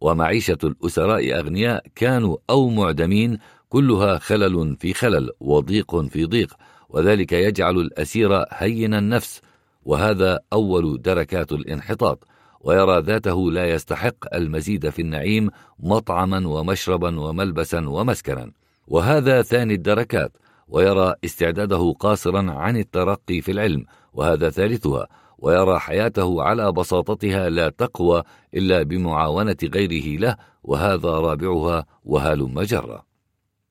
ومعيشة 0.00 0.58
الأسراء 0.64 1.38
أغنياء 1.38 1.84
كانوا 1.94 2.36
أو 2.50 2.68
معدمين 2.68 3.38
كلها 3.68 4.18
خلل 4.18 4.76
في 4.76 4.94
خلل 4.94 5.30
وضيق 5.40 6.00
في 6.06 6.24
ضيق. 6.24 6.54
وذلك 6.88 7.32
يجعل 7.32 7.76
الأسير 7.76 8.44
هين 8.50 8.94
النفس. 8.94 9.40
وهذا 9.82 10.40
أول 10.52 11.02
دركات 11.02 11.52
الانحطاط. 11.52 12.24
ويرى 12.66 13.00
ذاته 13.00 13.50
لا 13.50 13.70
يستحق 13.70 14.34
المزيد 14.34 14.88
في 14.88 15.02
النعيم 15.02 15.50
مطعما 15.80 16.48
ومشربا 16.48 17.20
وملبسا 17.20 17.88
ومسكنا. 17.88 18.52
وهذا 18.88 19.42
ثاني 19.42 19.74
الدركات 19.74 20.32
ويرى 20.68 21.14
استعداده 21.24 21.94
قاصرا 22.00 22.50
عن 22.50 22.76
الترقي 22.76 23.40
في 23.40 23.52
العلم 23.52 23.84
وهذا 24.12 24.50
ثالثها 24.50 25.06
ويرى 25.38 25.78
حياته 25.78 26.42
على 26.42 26.72
بساطتها 26.72 27.48
لا 27.48 27.68
تقوى 27.68 28.22
إلا 28.54 28.82
بمعاونة 28.82 29.56
غيره 29.64 30.18
له 30.18 30.36
وهذا 30.64 31.08
رابعها 31.08 31.86
وهال 32.04 32.54
مجرة 32.54 33.05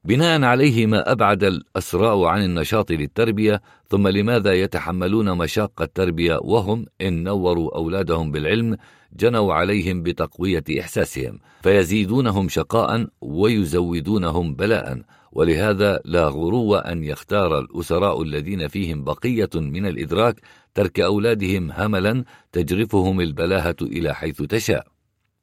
بناء 0.06 0.44
عليه 0.44 0.86
ما 0.86 1.12
أبعد 1.12 1.44
الأسراء 1.44 2.24
عن 2.24 2.44
النشاط 2.44 2.92
للتربية 2.92 3.62
ثم 3.90 4.08
لماذا 4.08 4.54
يتحملون 4.54 5.38
مشاق 5.38 5.82
التربية 5.82 6.40
وهم 6.42 6.86
إن 7.02 7.24
نوروا 7.24 7.76
أولادهم 7.76 8.32
بالعلم 8.32 8.78
جنوا 9.16 9.54
عليهم 9.54 10.04
بتقوية 10.04 10.64
إحساسهم 10.80 11.40
فيزيدونهم 11.64 12.50
شقاء 12.50 13.08
ويزودونهم 13.22 14.56
بلاء 14.56 15.02
ولهذا 15.32 16.00
لا 16.06 16.28
غرو 16.28 16.76
أن 16.76 17.04
يختار 17.04 17.60
الأسراء 17.60 18.22
الذين 18.22 18.68
فيهم 18.68 19.04
بقية 19.04 19.50
من 19.56 19.86
الإدراك 19.86 20.36
ترك 20.76 21.00
أولادهم 21.00 21.72
هملا 21.72 22.24
تجرفهم 22.52 23.22
البلاهة 23.22 23.76
إلى 23.82 24.16
حيث 24.16 24.42
تشاء. 24.42 24.88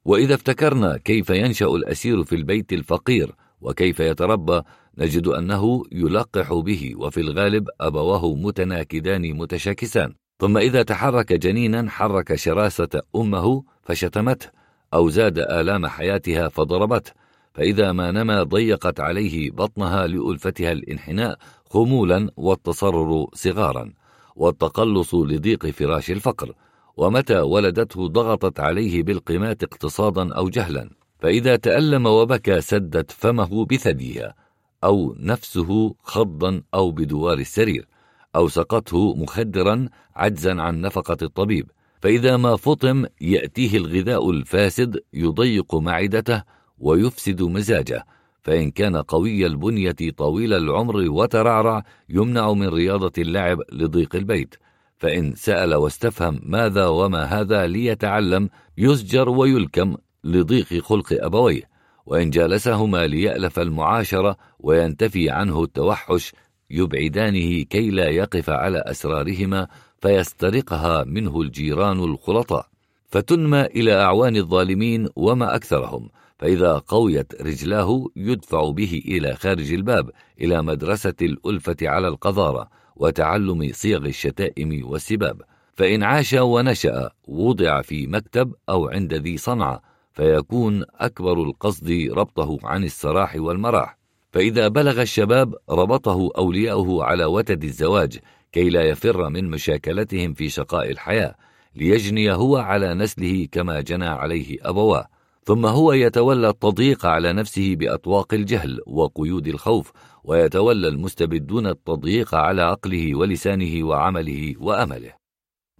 وإذا 0.05 0.35
افتكرنا 0.35 0.97
كيف 0.97 1.29
ينشأ 1.29 1.65
الأسير 1.65 2.23
في 2.23 2.35
البيت 2.35 2.73
الفقير 2.73 3.35
وكيف 3.63 3.99
يتربى 3.99 4.61
نجد 4.97 5.27
أنه 5.27 5.83
يلقح 5.91 6.53
به 6.53 6.93
وفي 6.97 7.21
الغالب 7.21 7.69
أبواه 7.81 8.35
متناكدان 8.35 9.33
متشاكسان. 9.37 10.13
ثم 10.39 10.57
إذا 10.57 10.83
تحرك 10.83 11.33
جنينا 11.33 11.89
حرك 11.89 12.35
شراسة 12.35 13.01
أمه 13.15 13.63
فشتمته 13.83 14.47
أو 14.93 15.09
زاد 15.09 15.39
آلام 15.39 15.87
حياتها 15.87 16.47
فضربته. 16.47 17.11
فإذا 17.53 17.91
ما 17.91 18.11
نما 18.11 18.43
ضيقت 18.43 18.99
عليه 18.99 19.51
بطنها 19.51 20.07
لألفتها 20.07 20.71
الانحناء 20.71 21.37
خمولا 21.69 22.29
والتصرر 22.37 23.27
صغارا. 23.33 23.93
والتقلص 24.35 25.15
لضيق 25.15 25.65
فراش 25.65 26.11
الفقر. 26.11 26.53
ومتى 26.97 27.39
ولدته 27.39 28.07
ضغطت 28.07 28.59
عليه 28.59 29.03
بالقمات 29.03 29.63
اقتصادا 29.63 30.33
أو 30.33 30.49
جهلا. 30.49 30.89
فإذا 31.23 31.55
تألم 31.55 32.05
وبكى 32.05 32.61
سدت 32.61 33.11
فمه 33.11 33.65
بثديها 33.65 34.35
أو 34.83 35.15
نفسه 35.19 35.95
خضا 36.03 36.61
أو 36.73 36.91
بدوار 36.91 37.37
السرير 37.37 37.87
أو 38.35 38.47
سقته 38.47 39.15
مخدرا 39.15 39.89
عجزا 40.15 40.61
عن 40.61 40.81
نفقة 40.81 41.17
الطبيب. 41.21 41.71
فإذا 42.01 42.37
ما 42.37 42.55
فطم 42.55 43.05
يأتيه 43.21 43.77
الغذاء 43.77 44.29
الفاسد 44.31 44.99
يضيق 45.13 45.75
معدته 45.75 46.43
ويفسد 46.77 47.41
مزاجه. 47.41 48.05
فإن 48.41 48.71
كان 48.71 48.97
قوي 48.97 49.45
البنية 49.45 49.95
طويل 50.17 50.53
العمر 50.53 50.95
وترعرع 50.97 51.83
يمنع 52.09 52.53
من 52.53 52.67
رياضة 52.67 53.11
اللعب 53.17 53.57
لضيق 53.71 54.15
البيت. 54.15 54.55
فإن 54.97 55.33
سأل 55.35 55.73
واستفهم 55.75 56.39
ماذا 56.43 56.87
وما 56.87 57.23
هذا 57.23 57.67
ليتعلم 57.67 58.49
يزجر 58.77 59.29
ويلكم 59.29 59.95
لضيق 60.23 60.83
خلق 60.83 61.07
أبويه 61.11 61.73
وإن 62.05 62.29
جالسهما 62.29 63.07
ليألف 63.07 63.59
المعاشرة 63.59 64.37
وينتفي 64.59 65.29
عنه 65.29 65.63
التوحش 65.63 66.33
يبعدانه 66.69 67.63
كي 67.63 67.89
لا 67.89 68.09
يقف 68.09 68.49
على 68.49 68.77
أسرارهما 68.77 69.67
فيسترقها 70.01 71.03
منه 71.03 71.41
الجيران 71.41 71.99
الخلطاء. 71.99 72.67
فتنمى 73.07 73.61
إلى 73.61 74.01
أعوان 74.01 74.35
الظالمين 74.35 75.09
وما 75.15 75.55
أكثرهم 75.55 76.09
فإذا 76.37 76.77
قويت 76.87 77.41
رجلاه 77.41 78.05
يدفع 78.15 78.69
به 78.69 79.01
إلى 79.05 79.35
خارج 79.35 79.73
الباب 79.73 80.09
إلى 80.41 80.61
مدرسة 80.61 81.13
الألفة 81.21 81.77
على 81.81 82.07
القذارة 82.07 82.69
وتعلم 82.95 83.69
صيغ 83.73 84.05
الشتائم 84.05 84.81
والسباب. 84.85 85.41
فإن 85.75 86.03
عاش 86.03 86.33
ونشأ 86.33 87.09
وضع 87.27 87.81
في 87.81 88.07
مكتب 88.07 88.53
أو 88.69 88.87
عند 88.87 89.13
ذي 89.13 89.37
صنعة 89.37 89.92
فيكون 90.13 90.83
أكبر 90.99 91.43
القصد 91.43 92.07
ربطه 92.11 92.57
عن 92.63 92.83
السراح 92.83 93.35
والمراح. 93.35 93.97
فإذا 94.31 94.67
بلغ 94.67 95.01
الشباب 95.01 95.55
ربطه 95.69 96.29
أولياؤه 96.37 97.03
على 97.03 97.25
وتد 97.25 97.63
الزواج 97.63 98.19
كي 98.51 98.69
لا 98.69 98.81
يفر 98.81 99.29
من 99.29 99.49
مشاكلتهم 99.49 100.33
في 100.33 100.49
شقاء 100.49 100.91
الحياة 100.91 101.35
ليجني 101.75 102.33
هو 102.33 102.57
على 102.57 102.93
نسله 102.93 103.47
كما 103.51 103.81
جنى 103.81 104.05
عليه 104.05 104.57
أبواه. 104.61 105.07
ثم 105.45 105.65
هو 105.65 105.93
يتولى 105.93 106.49
التضييق 106.49 107.05
على 107.05 107.33
نفسه 107.33 107.75
بأطواق 107.75 108.33
الجهل 108.33 108.79
وقيود 108.87 109.47
الخوف 109.47 109.91
ويتولى 110.23 110.87
المستبدون 110.87 111.67
التضييق 111.67 112.35
على 112.35 112.61
عقله 112.61 113.15
ولسانه 113.15 113.83
وعمله 113.87 114.53
وأمله. 114.59 115.22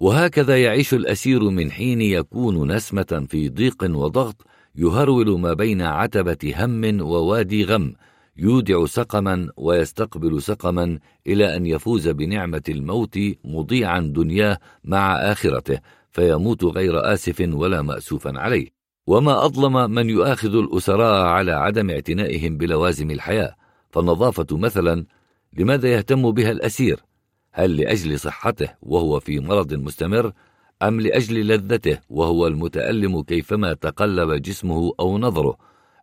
وهكذا 0.00 0.62
يعيش 0.62 0.94
الأسير 0.94 1.50
من 1.50 1.70
حين 1.70 2.00
يكون 2.00 2.72
نسمة 2.72 3.26
في 3.28 3.48
ضيق 3.48 3.84
وضغط 3.90 4.46
يهرول 4.74 5.40
ما 5.40 5.52
بين 5.52 5.82
عتبة 5.82 6.54
هم 6.56 7.00
ووادي 7.00 7.64
غم 7.64 7.94
يودع 8.36 8.86
سقما 8.86 9.48
ويستقبل 9.56 10.42
سقما 10.42 10.98
إلى 11.26 11.56
أن 11.56 11.66
يفوز 11.66 12.08
بنعمة 12.08 12.62
الموت 12.68 13.18
مضيعا 13.44 14.00
دنياه 14.00 14.58
مع 14.84 15.14
آخرته 15.14 15.80
فيموت 16.10 16.64
غير 16.64 17.12
آسف 17.12 17.48
ولا 17.52 17.82
مأسوفا 17.82 18.38
عليه 18.38 18.68
وما 19.06 19.44
أظلم 19.44 19.90
من 19.90 20.10
يؤاخذ 20.10 20.54
الأسراء 20.54 21.26
على 21.26 21.52
عدم 21.52 21.90
اعتنائهم 21.90 22.56
بلوازم 22.56 23.10
الحياة 23.10 23.54
فالنظافة 23.90 24.46
مثلا 24.52 25.06
لماذا 25.52 25.92
يهتم 25.92 26.30
بها 26.30 26.50
الأسير؟ 26.50 27.00
هل 27.56 27.76
لأجل 27.76 28.20
صحته 28.20 28.68
وهو 28.82 29.20
في 29.20 29.40
مرض 29.40 29.74
مستمر 29.74 30.32
أم 30.82 31.00
لأجل 31.00 31.46
لذته 31.46 31.98
وهو 32.10 32.46
المتألم 32.46 33.22
كيفما 33.22 33.72
تقلب 33.74 34.42
جسمه 34.42 34.92
أو 35.00 35.18
نظره 35.18 35.56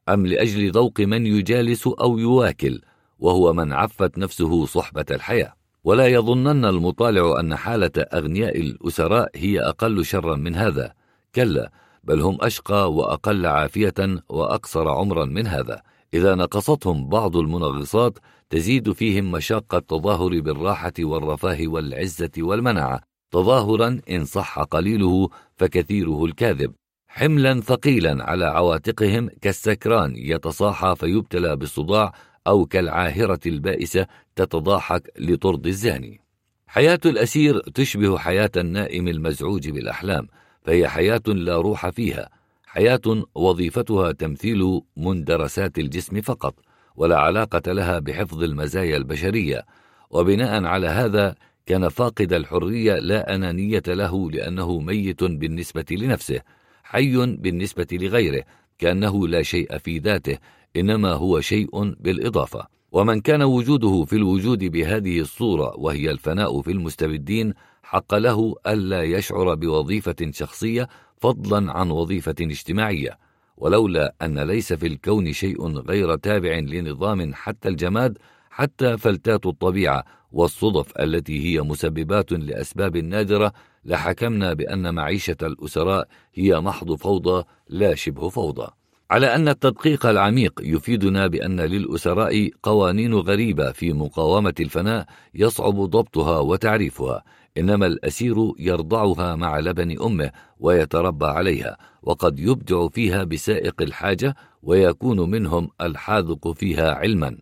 أم 0.09 0.27
لأجل 0.27 0.71
ذوق 0.71 0.99
من 0.99 1.25
يجالس 1.25 1.87
أو 1.87 2.17
يواكل 2.17 2.81
وهو 3.19 3.53
من 3.53 3.73
عفت 3.73 4.17
نفسه 4.17 4.65
صحبة 4.65 5.05
الحياة؟ 5.11 5.53
ولا 5.83 6.07
يظنن 6.07 6.65
المطالع 6.65 7.39
أن 7.39 7.55
حالة 7.55 7.91
أغنياء 7.97 8.59
الأسراء 8.59 9.31
هي 9.35 9.61
أقل 9.61 10.05
شرا 10.05 10.35
من 10.35 10.55
هذا. 10.55 10.93
كلا 11.35 11.71
بل 12.03 12.21
هم 12.21 12.37
أشقى 12.41 12.93
وأقل 12.93 13.45
عافية 13.45 14.23
وأقصر 14.29 14.89
عمرا 14.89 15.25
من 15.25 15.47
هذا. 15.47 15.81
إذا 16.13 16.35
نقصتهم 16.35 17.09
بعض 17.09 17.37
المنغصات 17.37 18.17
تزيد 18.51 18.91
فيهم 18.91 19.31
مشاق 19.31 19.75
التظاهر 19.75 20.39
بالراحة 20.39 20.93
والرفاه 20.99 21.57
والعزة 21.61 22.31
والمنعة 22.37 23.01
تظاهرا 23.31 24.01
إن 24.09 24.25
صح 24.25 24.59
قليله 24.59 25.29
فكثيره 25.55 26.25
الكاذب. 26.25 26.73
حملا 27.07 27.61
ثقيلا 27.61 28.23
على 28.23 28.45
عواتقهم 28.45 29.29
كالسكران 29.41 30.13
يتصاحى 30.15 30.95
فيبتلى 30.95 31.55
بالصداع 31.55 32.13
أو 32.47 32.65
كالعاهرة 32.65 33.39
البائسة 33.45 34.07
تتضاحك 34.35 35.11
لطرد 35.19 35.67
الزاني 35.67 36.21
حياة 36.67 36.99
الأسير 37.05 37.59
تشبه 37.59 38.17
حياة 38.17 38.51
النائم 38.57 39.07
المزعوج 39.07 39.69
بالأحلام 39.69 40.27
فهي 40.61 40.87
حياة 40.87 41.21
لا 41.27 41.61
روح 41.61 41.89
فيها. 41.89 42.29
حياة 42.65 43.25
وظيفتها 43.35 44.11
تمثيل 44.11 44.81
مندرسات 44.97 45.79
الجسم 45.79 46.21
فقط. 46.21 46.55
ولا 46.95 47.19
علاقة 47.19 47.71
لها 47.71 47.99
بحفظ 47.99 48.43
المزايا 48.43 48.97
البشرية. 48.97 49.65
وبناء 50.09 50.63
على 50.63 50.87
هذا 50.87 51.35
كان 51.65 51.89
فاقد 51.89 52.33
الحرية 52.33 52.99
لا 52.99 53.35
أنانية 53.35 53.83
له 53.87 54.31
لأنه 54.31 54.79
ميت 54.79 55.23
بالنسبة 55.23 55.85
لنفسه 55.91 56.41
حي 56.83 57.25
بالنسبة 57.35 57.87
لغيره 57.91 58.43
كأنه 58.77 59.27
لا 59.27 59.41
شيء 59.41 59.77
في 59.77 59.97
ذاته 59.97 60.37
إنما 60.75 61.13
هو 61.13 61.41
شيء 61.41 61.93
بالإضافة. 61.99 62.67
ومن 62.91 63.21
كان 63.21 63.43
وجوده 63.43 64.03
في 64.03 64.15
الوجود 64.15 64.63
بهذه 64.63 65.19
الصورة 65.19 65.73
وهي 65.77 66.11
الفناء 66.11 66.61
في 66.61 66.71
المستبدين 66.71 67.53
حق 67.83 68.15
له 68.15 68.55
ألا 68.67 69.03
يشعر 69.03 69.55
بوظيفة 69.55 70.31
شخصية 70.31 70.87
فضلا 71.17 71.71
عن 71.71 71.91
وظيفة 71.91 72.35
اجتماعية. 72.41 73.17
ولولا 73.61 74.13
أن 74.21 74.39
ليس 74.39 74.73
في 74.73 74.87
الكون 74.87 75.33
شيء 75.33 75.67
غير 75.77 76.15
تابع 76.15 76.59
لنظام 76.59 77.33
حتى 77.33 77.69
الجماد 77.69 78.17
حتى 78.49 78.97
فلتات 78.97 79.45
الطبيعة 79.45 80.03
والصدف 80.31 80.91
التي 80.99 81.45
هي 81.45 81.61
مسببات 81.61 82.31
لأسباب 82.31 82.97
نادرة 82.97 83.53
لحكمنا 83.85 84.53
بأن 84.53 84.93
معيشة 84.95 85.37
الأسراء 85.41 86.07
هي 86.33 86.59
محض 86.59 86.93
فوضى 86.95 87.43
لا 87.69 87.95
شبه 87.95 88.29
فوضى. 88.29 88.67
على 89.11 89.35
أن 89.35 89.47
التدقيق 89.47 90.05
العميق 90.05 90.61
يفيدنا 90.63 91.27
بأن 91.27 91.61
للأسراء 91.61 92.49
قوانين 92.63 93.13
غريبة 93.13 93.71
في 93.71 93.93
مقاومة 93.93 94.53
الفناء 94.59 95.05
يصعب 95.33 95.75
ضبطها 95.75 96.39
وتعريفها. 96.39 97.23
إنما 97.57 97.85
الأسير 97.85 98.53
يرضعها 98.59 99.35
مع 99.35 99.59
لبن 99.59 100.01
أمه 100.01 100.31
ويتربى 100.59 101.25
عليها 101.25 101.77
وقد 102.03 102.39
يبدع 102.39 102.87
فيها 102.87 103.23
بسائق 103.23 103.81
الحاجة 103.81 104.35
ويكون 104.63 105.29
منهم 105.29 105.69
الحاذق 105.81 106.51
فيها 106.51 106.91
علما. 106.91 107.37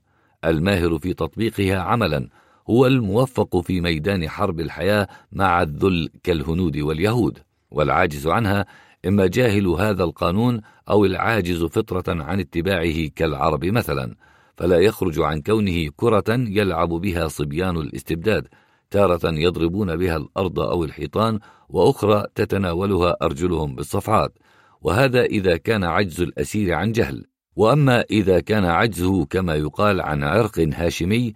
الماهر 0.45 0.99
في 0.99 1.13
تطبيقها 1.13 1.79
عملا 1.79 2.29
هو 2.69 2.87
الموفق 2.87 3.59
في 3.59 3.81
ميدان 3.81 4.29
حرب 4.29 4.59
الحياة 4.59 5.07
مع 5.31 5.61
الذل 5.61 6.09
كالهنود 6.23 6.77
واليهود. 6.77 7.39
والعاجز 7.71 8.27
عنها 8.27 8.65
إما 9.07 9.27
جاهل 9.27 9.67
هذا 9.67 10.03
القانون 10.03 10.61
أو 10.89 11.05
العاجز 11.05 11.63
فطرة 11.63 12.23
عن 12.23 12.39
اتباعه 12.39 13.07
كالعرب 13.15 13.65
مثلا 13.65 14.15
فلا 14.57 14.79
يخرج 14.79 15.19
عن 15.19 15.41
كونه 15.41 15.89
كرة 15.95 16.23
يلعب 16.29 16.89
بها 16.89 17.27
صبيان 17.27 17.77
الاستبداد. 17.77 18.47
تارة 18.91 19.21
يضربون 19.23 19.95
بها 19.95 20.17
الأرض 20.17 20.59
أو 20.59 20.83
الحيطان 20.83 21.39
وأخرى 21.69 22.25
تتناولها 22.35 23.15
أرجلهم 23.21 23.75
بالصفعات 23.75 24.33
وهذا 24.81 25.23
إذا 25.23 25.57
كان 25.57 25.83
عجز 25.83 26.21
الأسير 26.21 26.73
عن 26.73 26.91
جهل. 26.91 27.25
وأما 27.55 28.01
إذا 28.11 28.39
كان 28.39 28.65
عجزه 28.65 29.25
كما 29.25 29.55
يقال 29.55 30.01
عن 30.01 30.23
عرق 30.23 30.59
هاشمي 30.59 31.33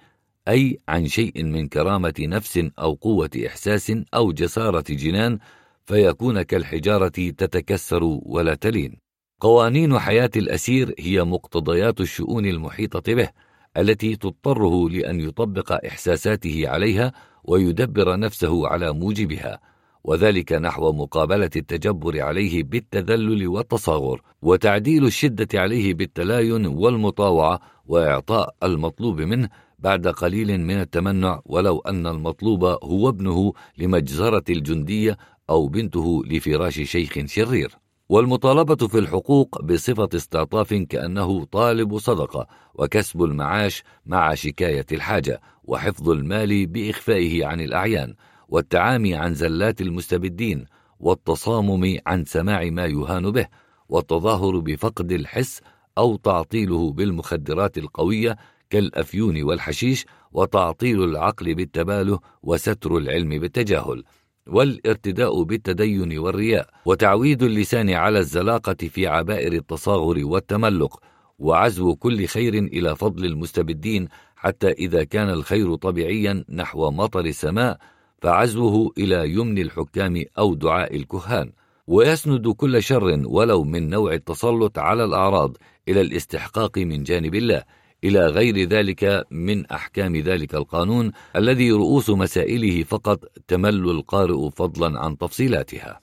أي 0.48 0.80
عن 0.88 1.08
شيء 1.08 1.44
من 1.44 1.68
كرامة 1.68 2.14
نفس 2.20 2.70
أو 2.80 2.94
قوة 2.94 3.30
إحساس 3.48 3.94
أو 4.14 4.32
جسارة 4.32 4.84
جنان 4.90 5.40
فيكون 5.86 6.42
كالحجارة 6.42 7.08
تتكسر 7.08 8.04
ولا 8.04 8.56
تلين. 8.56 8.98
قوانين 9.40 10.00
حياة 10.00 10.30
الأسير 10.36 10.96
هي 11.00 11.24
مقتضيات 11.24 12.02
الشؤون 12.02 12.46
المحيطة 12.46 13.14
به 13.14 13.30
التي 13.78 14.16
تضطره 14.16 14.90
لأن 14.90 15.20
يطبق 15.20 15.86
إحساساته 15.86 16.64
عليها 16.70 17.14
ويدبر 17.44 18.20
نفسه 18.20 18.68
على 18.68 18.94
موجبها 18.94 19.60
وذلك 20.04 20.54
نحو 20.54 20.92
مقابلة 20.92 21.50
التجبر 21.56 22.22
عليه 22.22 22.64
بالتذلل 22.64 23.48
والتصاغر 23.48 24.22
وتعديل 24.42 25.06
الشدة 25.06 25.60
عليه 25.60 25.94
بالتلاين 25.94 26.66
والمطاوعة 26.66 27.60
وإعطاء 27.86 28.56
المطلوب 28.64 29.22
منه 29.22 29.50
بعد 29.80 30.08
قليل 30.08 30.62
من 30.62 30.82
التمنع 30.82 31.42
ولو 31.46 31.80
أن 31.80 32.08
المطلوب 32.08 32.64
هو 32.66 33.10
ابنه 33.10 33.54
لمجزرة 33.78 34.44
الجندية 34.50 35.18
أو 35.50 35.68
بنته 35.68 36.24
لفراش 36.26 36.82
شيخ 36.82 37.26
شرير. 37.26 37.78
والمطالبة 38.10 38.88
في 38.88 39.00
الحقوق 39.00 39.62
بصفة 39.62 40.10
استعطاف 40.16 40.74
كأنه 40.74 41.46
طالب 41.46 41.98
صدقة 41.98 42.48
وكسب 42.76 43.24
المعاش 43.24 43.84
مع 44.06 44.34
شكاية 44.34 44.86
الحاجة 44.92 45.42
وحفظ 45.64 46.10
المال 46.10 46.68
بإخفائه 46.68 47.46
عن 47.46 47.62
الأعيان 47.62 48.16
والتعامي 48.50 49.16
عن 49.16 49.34
زلات 49.34 49.82
المستبدين 49.82 50.66
والتصامم 51.00 51.98
عن 52.08 52.26
سماع 52.26 52.70
ما 52.70 52.86
يهان 52.86 53.32
به 53.32 53.48
والتظاهر 53.90 54.60
بفقد 54.60 55.12
الحس 55.12 55.62
أو 55.98 56.16
تعطيله 56.16 56.92
بالمخدرات 56.92 57.78
القوية 57.78 58.38
كالأفيون 58.70 59.44
والحشيش 59.44 60.06
وتعطيل 60.32 61.04
العقل 61.04 61.56
بالتباله 61.56 62.20
وستر 62.44 62.98
العلم 62.98 63.30
بالتجاهل 63.30 64.04
والارتداء 64.48 65.44
بالتدين 65.44 66.18
والرياء 66.18 66.70
وتعويد 66.86 67.44
اللسان 67.44 67.90
على 67.90 68.20
الزلاقة 68.20 68.74
في 68.74 69.08
عبائر 69.08 69.54
التصاغر 69.54 70.26
والتملق 70.26 71.00
وعزو 71.44 71.96
كل 71.96 72.26
خير 72.26 72.54
إلى 72.54 72.96
فضل 72.96 73.26
المستبدين 73.26 74.08
حتى 74.36 74.72
إذا 74.72 75.04
كان 75.04 75.30
الخير 75.30 75.76
طبيعيا 75.76 76.46
نحو 76.50 76.92
مطر 76.92 77.20
السماء 77.20 77.78
فعزوه 78.22 78.92
إلى 78.98 79.30
يمن 79.30 79.58
الحكام 79.58 80.24
أو 80.38 80.54
دعاء 80.54 80.96
الكهان. 80.96 81.52
ويسند 81.88 82.48
كل 82.48 82.84
شر 82.84 83.22
ولو 83.26 83.64
من 83.64 83.90
نوع 83.90 84.14
التسلط 84.14 84.80
على 84.80 85.04
الأعراض 85.04 85.58
إلى 85.88 86.02
الاستحقاق 86.02 86.78
من 86.78 87.04
جانب 87.04 87.36
الله. 87.36 87.64
إلى 88.04 88.28
غير 88.28 88.68
ذلك 88.68 89.26
من 89.32 89.66
أحكام 89.66 90.16
ذلك 90.16 90.56
القانون 90.56 91.12
الذي 91.36 91.72
رؤوس 91.72 92.10
مسائله 92.10 92.84
فقط 92.84 93.26
تمل 93.48 93.90
القارئ 93.90 94.50
فضلا 94.50 95.00
عن 95.00 95.18
تفصيلاتها. 95.18 96.03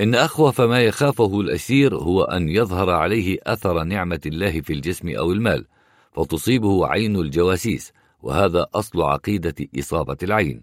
إن 0.00 0.14
أخوف 0.14 0.60
ما 0.60 0.80
يخافه 0.80 1.40
الأسير 1.40 1.96
هو 1.96 2.22
أن 2.22 2.48
يظهر 2.48 2.90
عليه 2.90 3.38
أثر 3.46 3.84
نعمة 3.84 4.20
الله 4.26 4.60
في 4.60 4.72
الجسم 4.72 5.08
أو 5.08 5.32
المال 5.32 5.66
فتصيبه 6.12 6.86
عين 6.86 7.16
الجواسيس 7.16 7.92
وهذا 8.22 8.66
أصل 8.74 9.02
عقيدة 9.02 9.54
إصابة 9.78 10.16
العين. 10.22 10.62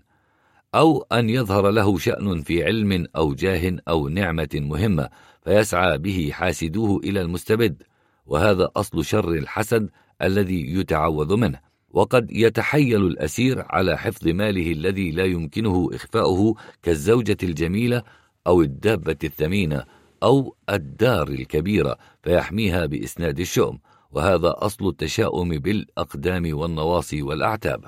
أو 0.76 1.06
أن 1.12 1.30
يظهر 1.30 1.70
له 1.70 1.98
شأن 1.98 2.42
في 2.42 2.64
علم 2.64 3.08
أو 3.16 3.34
جاه 3.34 3.78
أو 3.88 4.10
نعمة 4.10 4.50
مهمة 4.54 5.10
فيسعى 5.44 5.98
به 5.98 6.30
حاسدوه 6.34 7.00
إلى 7.00 7.22
المستبد 7.22 7.84
وهذا 8.26 8.70
أصل 8.76 9.06
شر 9.06 9.30
الحسد 9.30 9.90
الذي 10.22 10.74
يتعوذ 10.74 11.36
منه. 11.36 11.60
وقد 11.90 12.32
يتحيل 12.32 13.08
الأسير 13.08 13.66
على 13.70 13.98
حفظ 13.98 14.28
ماله 14.28 14.72
الذي 14.72 15.12
لا 15.12 15.26
يمكنه 15.26 15.90
إخفاؤه 15.94 16.56
كالزوجة 16.84 17.38
الجميلة 17.44 18.04
أو 18.48 18.62
الدابة 18.62 19.18
الثمينة 19.24 19.84
أو 20.24 20.56
الدار 20.70 21.28
الكبيرة 21.28 21.98
فيحميها 22.24 22.86
بإسناد 22.86 23.40
الشؤم 23.40 23.80
وهذا 24.12 24.54
أصل 24.58 24.88
التشاؤم 24.88 25.50
بالأقدام 25.50 26.58
والنواصي 26.58 27.22
والأعتاب. 27.22 27.86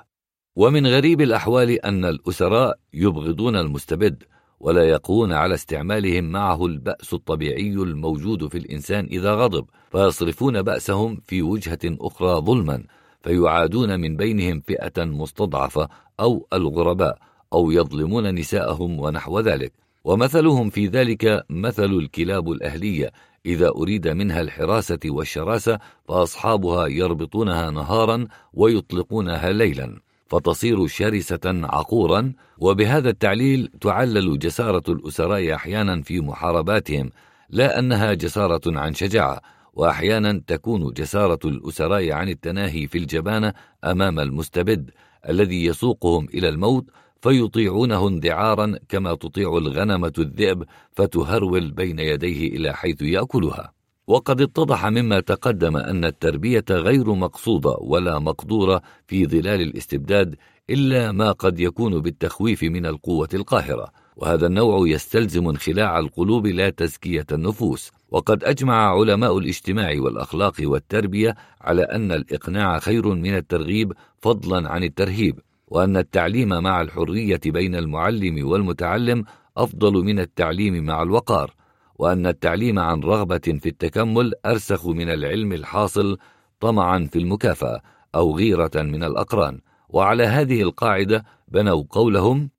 ومن 0.55 0.87
غريب 0.87 1.21
الأحوال 1.21 1.85
أن 1.85 2.05
الأسراء 2.05 2.79
يبغضون 2.93 3.55
المستبد 3.55 4.23
ولا 4.59 4.83
يقوون 4.83 5.33
على 5.33 5.53
استعمالهم 5.53 6.23
معه 6.23 6.65
البأس 6.65 7.13
الطبيعي 7.13 7.73
الموجود 7.73 8.47
في 8.47 8.57
الإنسان 8.57 9.05
إذا 9.05 9.33
غضب 9.33 9.65
فيصرفون 9.91 10.61
بأسهم 10.61 11.21
في 11.25 11.41
وجهة 11.41 11.79
أخرى 11.85 12.41
ظلما 12.41 12.83
فيعادون 13.23 13.99
من 13.99 14.15
بينهم 14.15 14.59
فئة 14.59 15.03
مستضعفة 15.05 15.89
أو 16.19 16.47
الغرباء 16.53 17.17
أو 17.53 17.71
يظلمون 17.71 18.35
نساءهم 18.35 18.99
ونحو 18.99 19.39
ذلك. 19.39 19.86
ومثلهم 20.07 20.69
في 20.69 20.87
ذلك 20.87 21.45
مثل 21.49 21.85
الكلاب 21.85 22.51
الأهلية 22.51 23.11
إذا 23.45 23.69
أريد 23.69 24.07
منها 24.07 24.41
الحراسة 24.41 24.99
والشراسة 25.05 25.79
فأصحابها 26.07 26.87
يربطونها 26.87 27.71
نهارا 27.71 28.27
ويطلقونها 28.53 29.51
ليلا 29.51 29.99
فتصير 30.27 30.87
شرسة 30.87 31.39
عقورا 31.45 32.33
وبهذا 32.57 33.09
التعليل 33.09 33.71
تعلل 33.81 34.39
جسارة 34.39 34.83
الأسراء 34.89 35.55
أحيانا 35.55 36.01
في 36.01 36.21
محارباتهم 36.21 37.09
لا 37.49 37.79
أنها 37.79 38.13
جسارة 38.13 38.79
عن 38.79 38.93
شجاعة 38.93 39.41
وأحيانا 39.73 40.41
تكون 40.47 40.93
جسارة 40.93 41.39
الأسراء 41.45 42.11
عن 42.11 42.29
التناهي 42.29 42.87
في 42.87 42.97
الجبانة 42.97 43.53
أمام 43.83 44.19
المستبد 44.19 44.91
الذي 45.29 45.65
يسوقهم 45.65 46.27
إلى 46.33 46.49
الموت 46.49 46.85
فيطيعونه 47.21 48.07
اندعارا 48.07 48.79
كما 48.89 49.15
تطيع 49.15 49.57
الغنمة 49.57 50.13
الذئب 50.19 50.63
فتهرول 50.91 51.71
بين 51.71 51.99
يديه 51.99 52.47
إلى 52.47 52.73
حيث 52.73 53.01
يأكلها. 53.01 53.73
وقد 54.07 54.41
اتضح 54.41 54.85
مما 54.85 55.19
تقدم 55.19 55.77
أن 55.77 56.05
التربية 56.05 56.65
غير 56.71 57.13
مقصودة 57.13 57.77
ولا 57.79 58.19
مقدورة 58.19 58.81
في 59.07 59.25
ظلال 59.25 59.61
الاستبداد 59.61 60.35
إلا 60.69 61.11
ما 61.11 61.31
قد 61.31 61.59
يكون 61.59 62.01
بالتخويف 62.01 62.63
من 62.63 62.85
القوة 62.85 63.29
القاهرة. 63.33 63.91
وهذا 64.15 64.47
النوع 64.47 64.87
يستلزم 64.87 65.47
انخلاع 65.47 65.99
القلوب 65.99 66.47
لا 66.47 66.69
تزكية 66.69 67.25
النفوس. 67.31 67.91
وقد 68.09 68.43
أجمع 68.43 68.99
علماء 68.99 69.37
الاجتماع 69.37 69.93
والأخلاق 69.99 70.55
والتربية 70.61 71.35
على 71.61 71.81
أن 71.81 72.11
الإقناع 72.11 72.79
خير 72.79 73.07
من 73.07 73.35
الترغيب 73.35 73.93
فضلا 74.17 74.69
عن 74.69 74.83
الترهيب. 74.83 75.39
وأن 75.67 75.97
التعليم 75.97 76.49
مع 76.49 76.81
الحرية 76.81 77.41
بين 77.45 77.75
المعلم 77.75 78.47
والمتعلم 78.47 79.23
أفضل 79.57 79.93
من 79.93 80.19
التعليم 80.19 80.85
مع 80.85 81.03
الوقار 81.03 81.53
وأن 81.95 82.27
التعليم 82.27 82.79
عن 82.79 82.99
رغبة 82.99 83.37
في 83.37 83.69
التكمل 83.69 84.33
أرسخ 84.45 84.87
من 84.87 85.09
العلم 85.09 85.53
الحاصل 85.53 86.17
طمعا 86.59 87.09
في 87.11 87.19
المكافأة 87.19 87.81
أو 88.15 88.37
غيرة 88.37 88.71
من 88.75 89.03
الأقران. 89.03 89.61
وعلى 89.89 90.23
هذه 90.23 90.61
القاعدة 90.61 91.25
بنوا 91.47 91.83
قولهم 91.89 92.49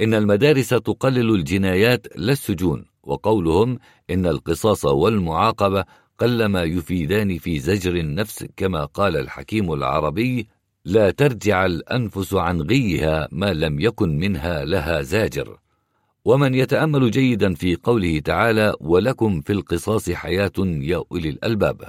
إن 0.00 0.14
المدارس 0.14 0.68
تقلل 0.68 1.34
الجنايات 1.34 2.06
لا 2.16 2.32
السجون 2.32 2.84
وقولهم 3.02 3.78
إن 4.10 4.26
القصاص 4.26 4.84
والمعاقبة 4.84 5.84
قلما 6.18 6.62
يفيدان 6.62 7.38
في 7.38 7.58
زجر 7.58 7.96
النفس 7.96 8.46
كما 8.56 8.84
قال 8.84 9.16
الحكيم 9.16 9.72
العربي 9.72 10.48
لا 10.88 11.10
ترجع 11.10 11.66
الأنفس 11.66 12.34
عن 12.34 12.62
غيها 12.62 13.28
ما 13.32 13.52
لم 13.52 13.80
يكن 13.80 14.18
منها 14.18 14.64
لها 14.64 15.02
زاجر. 15.02 15.58
ومن 16.24 16.54
يتأمل 16.54 17.10
جيدا 17.10 17.54
في 17.54 17.76
قوله 17.76 18.18
تعالى 18.18 18.74
ولكم 18.80 19.40
في 19.40 19.52
القصاص 19.52 20.10
حياة 20.10 20.52
يا 20.58 21.02
أولي 21.12 21.28
الألباب 21.28 21.84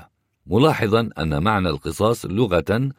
ملاحظا 0.48 1.10
أن 1.18 1.44
معنى 1.44 1.70
القصاص 1.70 2.26
لغة 2.26 2.90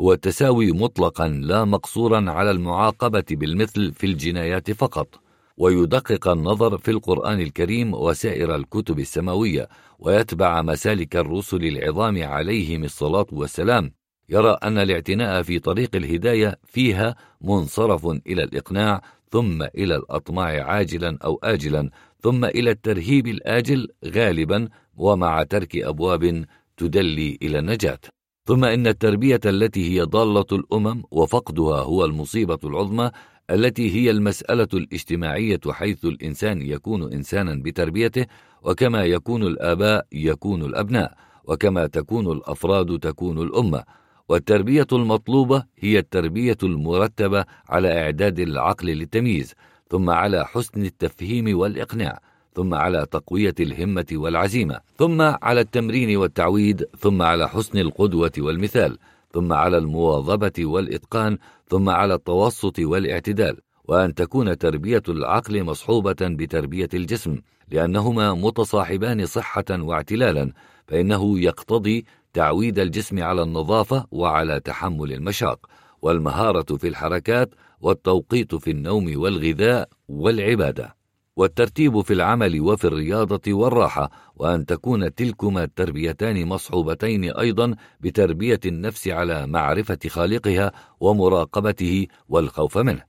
هو 0.00 0.12
التساوي 0.12 0.72
مطلقا 0.72 1.28
لا 1.28 1.64
مقصورا 1.64 2.30
على 2.30 2.50
المعاقبة 2.50 3.24
بالمثل 3.30 3.92
في 3.92 4.06
الجنايات 4.06 4.70
فقط. 4.70 5.08
ويدقق 5.56 6.28
النظر 6.28 6.78
في 6.78 6.90
القرآن 6.90 7.40
الكريم 7.40 7.94
وسائر 7.94 8.54
الكتب 8.54 8.98
السماوية 8.98 9.68
ويتبع 9.98 10.62
مسالك 10.62 11.16
الرسل 11.16 11.64
العظام 11.64 12.22
عليهم 12.22 12.84
الصلاة 12.84 13.26
والسلام. 13.32 13.97
يرى 14.28 14.58
أن 14.62 14.78
الاعتناء 14.78 15.42
في 15.42 15.58
طريق 15.58 15.96
الهداية 15.96 16.58
فيها 16.64 17.16
منصرف 17.40 18.06
إلى 18.06 18.42
الإقناع 18.42 19.02
ثم 19.30 19.62
إلى 19.62 19.96
الأطماع 19.96 20.64
عاجلا 20.64 21.18
أو 21.24 21.40
آجلا 21.42 21.90
ثم 22.22 22.44
إلى 22.44 22.70
الترهيب 22.70 23.26
الآجل 23.26 23.88
غالبا 24.06 24.68
ومع 24.96 25.42
ترك 25.42 25.76
أبواب 25.76 26.44
تدلي 26.76 27.38
إلى 27.42 27.58
النجاة. 27.58 27.98
ثم 28.46 28.64
إن 28.64 28.86
التربية 28.86 29.40
التي 29.46 29.90
هي 29.90 30.02
ضالة 30.02 30.46
الأمم 30.52 31.02
وفقدها 31.10 31.80
هو 31.80 32.04
المصيبة 32.04 32.58
العظمى 32.64 33.10
التي 33.50 33.94
هي 33.94 34.10
المسألة 34.10 34.68
الاجتماعية 34.74 35.60
حيث 35.70 36.04
الإنسان 36.04 36.62
يكون 36.62 37.12
إنسانا 37.12 37.62
بتربيته 37.62 38.26
وكما 38.62 39.04
يكون 39.04 39.42
الآباء 39.42 40.06
يكون 40.12 40.62
الأبناء 40.62 41.14
وكما 41.44 41.86
تكون 41.86 42.32
الأفراد 42.32 42.98
تكون 42.98 43.42
الأمة. 43.42 43.84
والتربية 44.28 44.86
المطلوبة 44.92 45.64
هي 45.78 45.98
التربية 45.98 46.56
المرتبة 46.62 47.44
على 47.68 48.02
إعداد 48.02 48.38
العقل 48.38 48.86
للتمييز 48.86 49.54
ثم 49.90 50.10
على 50.10 50.46
حسن 50.46 50.84
التفهيم 50.84 51.58
والإقناع 51.58 52.20
ثم 52.54 52.74
على 52.74 53.06
تقوية 53.10 53.54
الهمة 53.60 54.06
والعزيمة 54.12 54.80
ثم 54.96 55.22
على 55.22 55.60
التمرين 55.60 56.16
والتعويد 56.16 56.84
ثم 56.98 57.22
على 57.22 57.48
حسن 57.48 57.78
القدوة 57.78 58.32
والمثال 58.38 58.98
ثم 59.32 59.52
على 59.52 59.78
المواظبة 59.78 60.52
والإتقان 60.58 61.38
ثم 61.68 61.88
على 61.88 62.14
التوسط 62.14 62.78
والاعتدال. 62.78 63.56
وأن 63.88 64.14
تكون 64.14 64.58
تربية 64.58 65.02
العقل 65.08 65.64
مصحوبة 65.64 66.16
بتربية 66.20 66.88
الجسم 66.94 67.36
لأنهما 67.70 68.34
متصاحبان 68.34 69.26
صحة 69.26 69.64
واعتلالا 69.70 70.52
فإنه 70.86 71.40
يقتضي 71.40 72.04
تعويد 72.32 72.78
الجسم 72.78 73.22
على 73.22 73.42
النظافة 73.42 74.06
وعلى 74.10 74.60
تحمل 74.60 75.12
المشاق 75.12 75.66
والمهارة 76.02 76.76
في 76.76 76.88
الحركات 76.88 77.54
والتوقيت 77.80 78.54
في 78.54 78.70
النوم 78.70 79.12
والغذاء 79.16 79.88
والعبادة. 80.08 80.96
والترتيب 81.36 82.00
في 82.00 82.12
العمل 82.12 82.60
وفي 82.60 82.84
الرياضة 82.84 83.52
والراحة 83.52 84.10
وأن 84.36 84.66
تكون 84.66 85.14
تلكما 85.14 85.64
التربيتان 85.64 86.46
مصحوبتين 86.46 87.24
أيضا 87.24 87.74
بتربية 88.00 88.60
النفس 88.66 89.08
على 89.08 89.46
معرفة 89.46 89.98
خالقها 90.08 90.72
ومراقبته 91.00 92.06
والخوف 92.28 92.78
منه. 92.78 93.07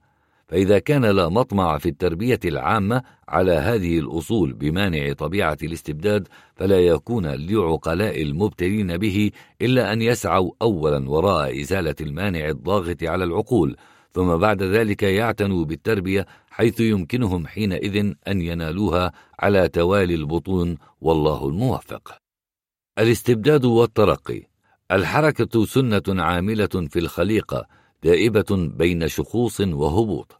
فإذا 0.49 0.79
كان 0.79 1.05
لا 1.05 1.29
مطمع 1.29 1.77
في 1.77 1.89
التربية 1.89 2.39
العامة 2.45 3.03
على 3.27 3.51
هذه 3.51 3.99
الأصول 3.99 4.53
بمانع 4.53 5.13
طبيعة 5.13 5.57
الاستبداد 5.63 6.27
فلا 6.55 6.79
يكون 6.79 7.25
لعقلاء 7.27 8.21
المبتلين 8.21 8.97
به 8.97 9.31
إلا 9.61 9.93
أن 9.93 10.01
يسعوا 10.01 10.51
أولا 10.61 11.09
وراء 11.09 11.61
إزالة 11.61 11.95
المانع 12.01 12.49
الضاغط 12.49 13.03
على 13.03 13.23
العقول 13.23 13.75
ثم 14.11 14.37
بعد 14.37 14.63
ذلك 14.63 15.03
يعتنوا 15.03 15.65
بالتربية 15.65 16.25
حيث 16.49 16.79
يمكنهم 16.79 17.47
حينئذ 17.47 18.13
أن 18.27 18.41
ينالوها 18.41 19.11
على 19.39 19.69
توالي 19.69 20.15
البطون 20.15 20.77
والله 21.01 21.47
الموفق. 21.47 22.17
الاستبداد 22.99 23.65
والترقي. 23.65 24.43
الحركة 24.91 25.65
سنة 25.65 26.03
عاملة 26.23 26.87
في 26.89 26.99
الخليقة 26.99 27.67
دائبة 28.03 28.45
بين 28.49 29.07
شخوص 29.07 29.61
وهبوط. 29.61 30.38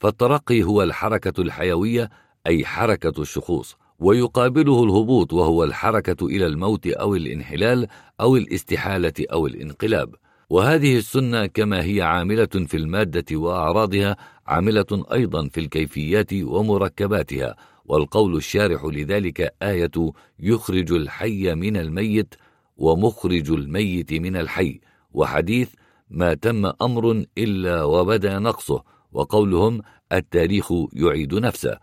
فالترقي 0.00 0.62
هو 0.62 0.82
الحركة 0.82 1.40
الحيوية 1.40 2.10
أي 2.46 2.64
حركة 2.64 3.22
الشخوص 3.22 3.76
ويقابله 3.98 4.84
الهبوط 4.84 5.32
وهو 5.32 5.64
الحركة 5.64 6.26
إلى 6.26 6.46
الموت 6.46 6.86
أو 6.86 7.14
الانحلال 7.14 7.86
أو 8.20 8.36
الاستحالة 8.36 9.12
أو 9.32 9.46
الانقلاب. 9.46 10.14
وهذه 10.50 10.96
السنة 10.96 11.46
كما 11.46 11.84
هي 11.84 12.02
عاملة 12.02 12.46
في 12.46 12.76
المادة 12.76 13.36
وأعراضها 13.36 14.16
عاملة 14.46 15.04
أيضا 15.12 15.48
في 15.48 15.60
الكيفيات 15.60 16.32
ومركباتها. 16.32 17.56
والقول 17.84 18.36
الشارح 18.36 18.84
لذلك 18.84 19.54
آية 19.62 20.12
يخرج 20.40 20.92
الحي 20.92 21.54
من 21.54 21.76
الميت 21.76 22.34
ومخرج 22.76 23.50
الميت 23.50 24.12
من 24.12 24.36
الحي. 24.36 24.80
وحديث 25.12 25.68
ما 26.10 26.34
تم 26.34 26.72
أمر 26.82 27.24
إلا 27.38 27.84
وبدأ 27.84 28.38
نقصه. 28.38 28.82
وقولهم 29.12 29.82
التاريخ 30.12 30.72
يعيد 30.92 31.34
نفسه 31.34 31.78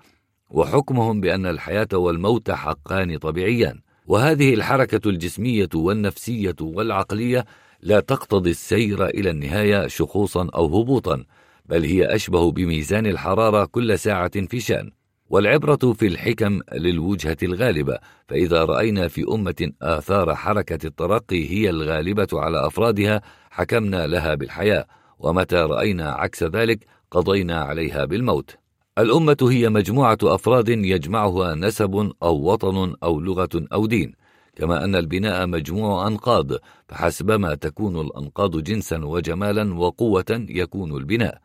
وحكمهم 0.50 1.22
بأن 1.22 1.46
الحياة 1.46 1.88
والموت 1.94 2.52
حقان 2.52 3.18
طبيعيان. 3.18 3.80
وهذه 4.08 4.54
الحركة 4.54 5.10
الجسمية 5.10 5.70
والنفسية 5.76 6.56
والعقلية 6.62 7.46
لا 7.82 8.00
تقتضي 8.00 8.50
السير 8.50 9.06
إلى 9.06 9.30
النهاية 9.30 9.88
شخوصا 9.88 10.50
أو 10.56 10.66
هبوطا 10.66 11.24
بل 11.66 11.84
هي 11.84 12.16
أشبه 12.16 12.52
بميزان 12.52 13.06
الحرارة 13.06 13.66
كل 13.66 14.00
ساعة 14.00 14.46
في 14.48 14.60
شأن. 14.60 14.92
والعبرة 15.30 15.94
في 15.94 16.08
الحكم 16.08 16.60
للوجهة 16.74 17.38
الغالبة 17.44 18.00
فإذا 18.28 18.66
رأينا 18.66 19.08
في 19.08 19.26
أمة 19.32 19.72
آثار 19.82 20.36
حركة 20.36 20.88
الترقي 20.88 21.50
هي 21.50 21.70
الغالبة 21.70 22.28
على 22.34 22.68
أفرادها 22.68 23.22
حكمنا 23.52 24.08
لها 24.08 24.36
بالحياة. 24.36 24.86
ومتى 25.20 25.56
رأينا 25.56 26.12
عكس 26.12 26.44
ذلك 26.44 26.86
قضينا 27.12 27.62
عليها 27.62 28.06
بالموت. 28.06 28.56
الأمة 28.98 29.38
هي 29.42 29.70
مجموعة 29.70 30.18
أفراد 30.24 30.70
يجمعها 30.70 31.56
نسب 31.56 32.12
أو 32.24 32.52
وطن 32.52 32.96
أو 33.04 33.20
لغة 33.20 33.50
أو 33.74 33.86
دين. 33.86 34.14
كما 34.56 34.84
أن 34.84 34.96
البناء 34.96 35.48
مجموع 35.48 36.08
أنقاض 36.08 36.52
فحسبما 36.88 37.56
تكون 37.56 38.02
الأنقاض 38.02 38.64
جنسا 38.64 39.06
وجمالا 39.06 39.74
وقوة 39.74 40.46
يكون 40.50 40.98
البناء. 40.98 41.38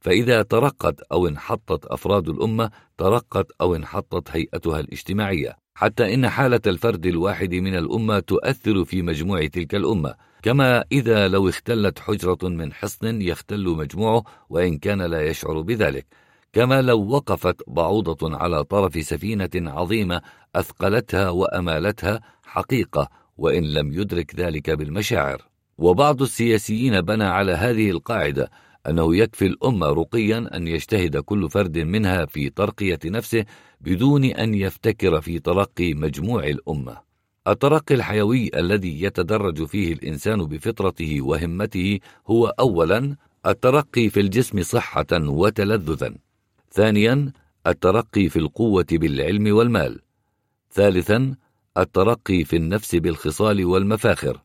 فإذا 0.00 0.42
ترقت 0.42 1.00
أو 1.12 1.28
انحطت 1.28 1.86
أفراد 1.86 2.28
الأمة 2.28 2.70
ترقت 2.98 3.46
أو 3.60 3.74
انحطت 3.74 4.30
هيئتها 4.30 4.80
الاجتماعية. 4.80 5.56
حتى 5.74 6.14
إن 6.14 6.28
حالة 6.28 6.60
الفرد 6.66 7.06
الواحد 7.06 7.54
من 7.54 7.74
الأمة 7.74 8.18
تؤثر 8.18 8.84
في 8.84 9.02
مجموع 9.02 9.46
تلك 9.46 9.74
الأمة. 9.74 10.14
كما 10.42 10.84
إذا 10.92 11.28
لو 11.28 11.48
اختلت 11.48 11.98
حجرة 11.98 12.38
من 12.42 12.72
حصن 12.72 13.22
يختل 13.22 13.68
مجموعه 13.68 14.24
وإن 14.50 14.78
كان 14.78 15.02
لا 15.02 15.26
يشعر 15.26 15.60
بذلك 15.60 16.06
كما 16.52 16.82
لو 16.82 17.08
وقفت 17.08 17.56
بعوضة 17.68 18.36
على 18.36 18.64
طرف 18.64 19.04
سفينة 19.04 19.50
عظيمة 19.56 20.22
أثقلتها 20.56 21.30
وأمالتها 21.30 22.20
حقيقة 22.42 23.08
وإن 23.36 23.64
لم 23.64 23.92
يدرك 23.92 24.34
ذلك 24.34 24.70
بالمشاعر 24.70 25.42
وبعض 25.78 26.22
السياسيين 26.22 27.00
بنى 27.00 27.24
على 27.24 27.52
هذه 27.52 27.90
القاعدة 27.90 28.50
أنه 28.88 29.16
يكفي 29.16 29.46
الأمة 29.46 29.86
رقيا 29.86 30.50
أن 30.56 30.68
يجتهد 30.68 31.16
كل 31.16 31.50
فرد 31.50 31.78
منها 31.78 32.26
في 32.26 32.50
ترقية 32.50 32.98
نفسه 33.04 33.44
بدون 33.80 34.24
أن 34.24 34.54
يفتكر 34.54 35.20
في 35.20 35.38
ترقي 35.38 35.94
مجموع 35.94 36.44
الأمة. 36.44 37.09
الترقي 37.48 37.94
الحيوي 37.94 38.50
الذي 38.54 39.02
يتدرج 39.02 39.64
فيه 39.64 39.92
الإنسان 39.92 40.44
بفطرته 40.46 41.20
وهمته 41.20 41.98
هو 42.26 42.46
أولا 42.46 43.16
الترقي 43.46 44.08
في 44.08 44.20
الجسم 44.20 44.62
صحة 44.62 45.06
وتلذذا. 45.12 46.14
ثانيا 46.72 47.32
الترقي 47.66 48.28
في 48.28 48.38
القوة 48.38 48.86
بالعلم 48.92 49.56
والمال. 49.56 50.00
ثالثا 50.72 51.34
الترقي 51.78 52.44
في 52.44 52.56
النفس 52.56 52.94
بالخصال 52.94 53.64
والمفاخر. 53.64 54.40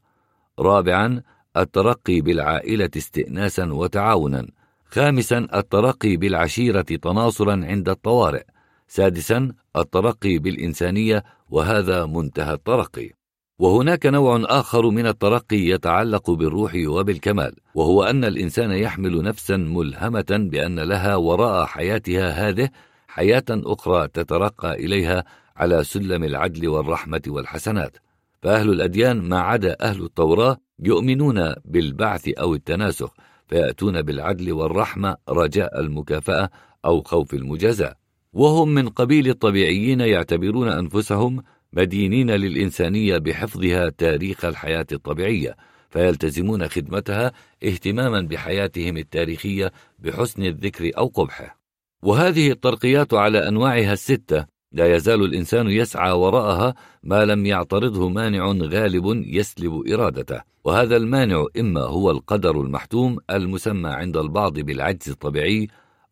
رابعا 0.59 1.21
الترقي 1.57 2.21
بالعائلة 2.21 2.89
استئناسا 2.97 3.73
وتعاونا 3.73 4.47
خامسا 4.85 5.47
الترقي 5.53 6.17
بالعشيرة 6.17 6.81
تناصرا 6.81 7.65
عند 7.65 7.89
الطوارئ 7.89 8.43
سادسا 8.87 9.51
الترقي 9.75 10.37
بالإنسانية 10.37 11.23
وهذا 11.49 12.05
منتهى 12.05 12.53
الترقي. 12.53 13.11
وهناك 13.59 14.05
نوع 14.05 14.41
آخر 14.45 14.89
من 14.89 15.07
الترقي 15.07 15.57
يتعلق 15.57 16.31
بالروح 16.31 16.73
وبالكمال 16.87 17.55
وهو 17.75 18.03
أن 18.03 18.23
الإنسان 18.23 18.71
يحمل 18.71 19.23
نفسا 19.23 19.57
ملهمة 19.57 20.25
بأن 20.29 20.79
لها 20.79 21.15
وراء 21.15 21.65
حياتها 21.65 22.49
هذه 22.49 22.69
حياة 23.07 23.45
أخرى 23.49 24.07
تترقى 24.07 24.73
إليها 24.73 25.25
على 25.57 25.83
سلم 25.83 26.23
العدل 26.23 26.67
والرحمة 26.67 27.21
والحسنات. 27.27 27.97
فأهل 28.41 28.69
الأديان 28.69 29.21
ما 29.21 29.39
عدا 29.39 29.77
أهل 29.81 30.03
التوراة 30.03 30.57
يؤمنون 30.79 31.53
بالبعث 31.65 32.27
أو 32.27 32.55
التناسخ 32.55 33.13
فيأتون 33.47 34.01
بالعدل 34.01 34.51
والرحمة 34.51 35.17
رجاء 35.29 35.79
المكافأة 35.79 36.49
أو 36.85 37.01
خوف 37.01 37.33
المجازاة. 37.33 37.95
وهم 38.35 38.69
من 38.69 38.89
قبيل 38.89 39.29
الطبيعيين 39.29 39.99
يعتبرون 39.99 40.67
أنفسهم 40.67 41.43
مدينين 41.73 42.31
للإنسانية 42.31 43.17
بحفظها 43.17 43.89
تاريخ 43.89 44.45
الحياة 44.45 44.85
الطبيعية 44.91 45.55
فيلتزمون 45.89 46.67
خدمتها 46.67 47.31
اهتماما 47.63 48.21
بحياتهم 48.21 48.97
التاريخية 48.97 49.71
بحسن 49.99 50.43
الذكر 50.43 50.91
أو 50.97 51.07
قبحه. 51.07 51.59
وهذه 52.03 52.51
الترقيات 52.51 53.13
على 53.13 53.47
أنواعها 53.47 53.93
الستة 53.93 54.45
لا 54.71 54.95
يزال 54.95 55.23
الإنسان 55.23 55.67
يسعى 55.67 56.11
وراءها 56.11 56.75
ما 57.03 57.25
لم 57.25 57.45
يعترضه 57.45 58.09
مانع 58.09 58.51
غالب 58.51 59.23
يسلب 59.25 59.87
إرادته. 59.93 60.41
وهذا 60.63 60.97
المانع 60.97 61.45
إما 61.59 61.81
هو 61.81 62.11
القدر 62.11 62.61
المحتوم 62.61 63.17
المسمى 63.29 63.89
عند 63.89 64.17
البعض 64.17 64.59
بالعجز 64.59 65.09
الطبيعي 65.09 65.67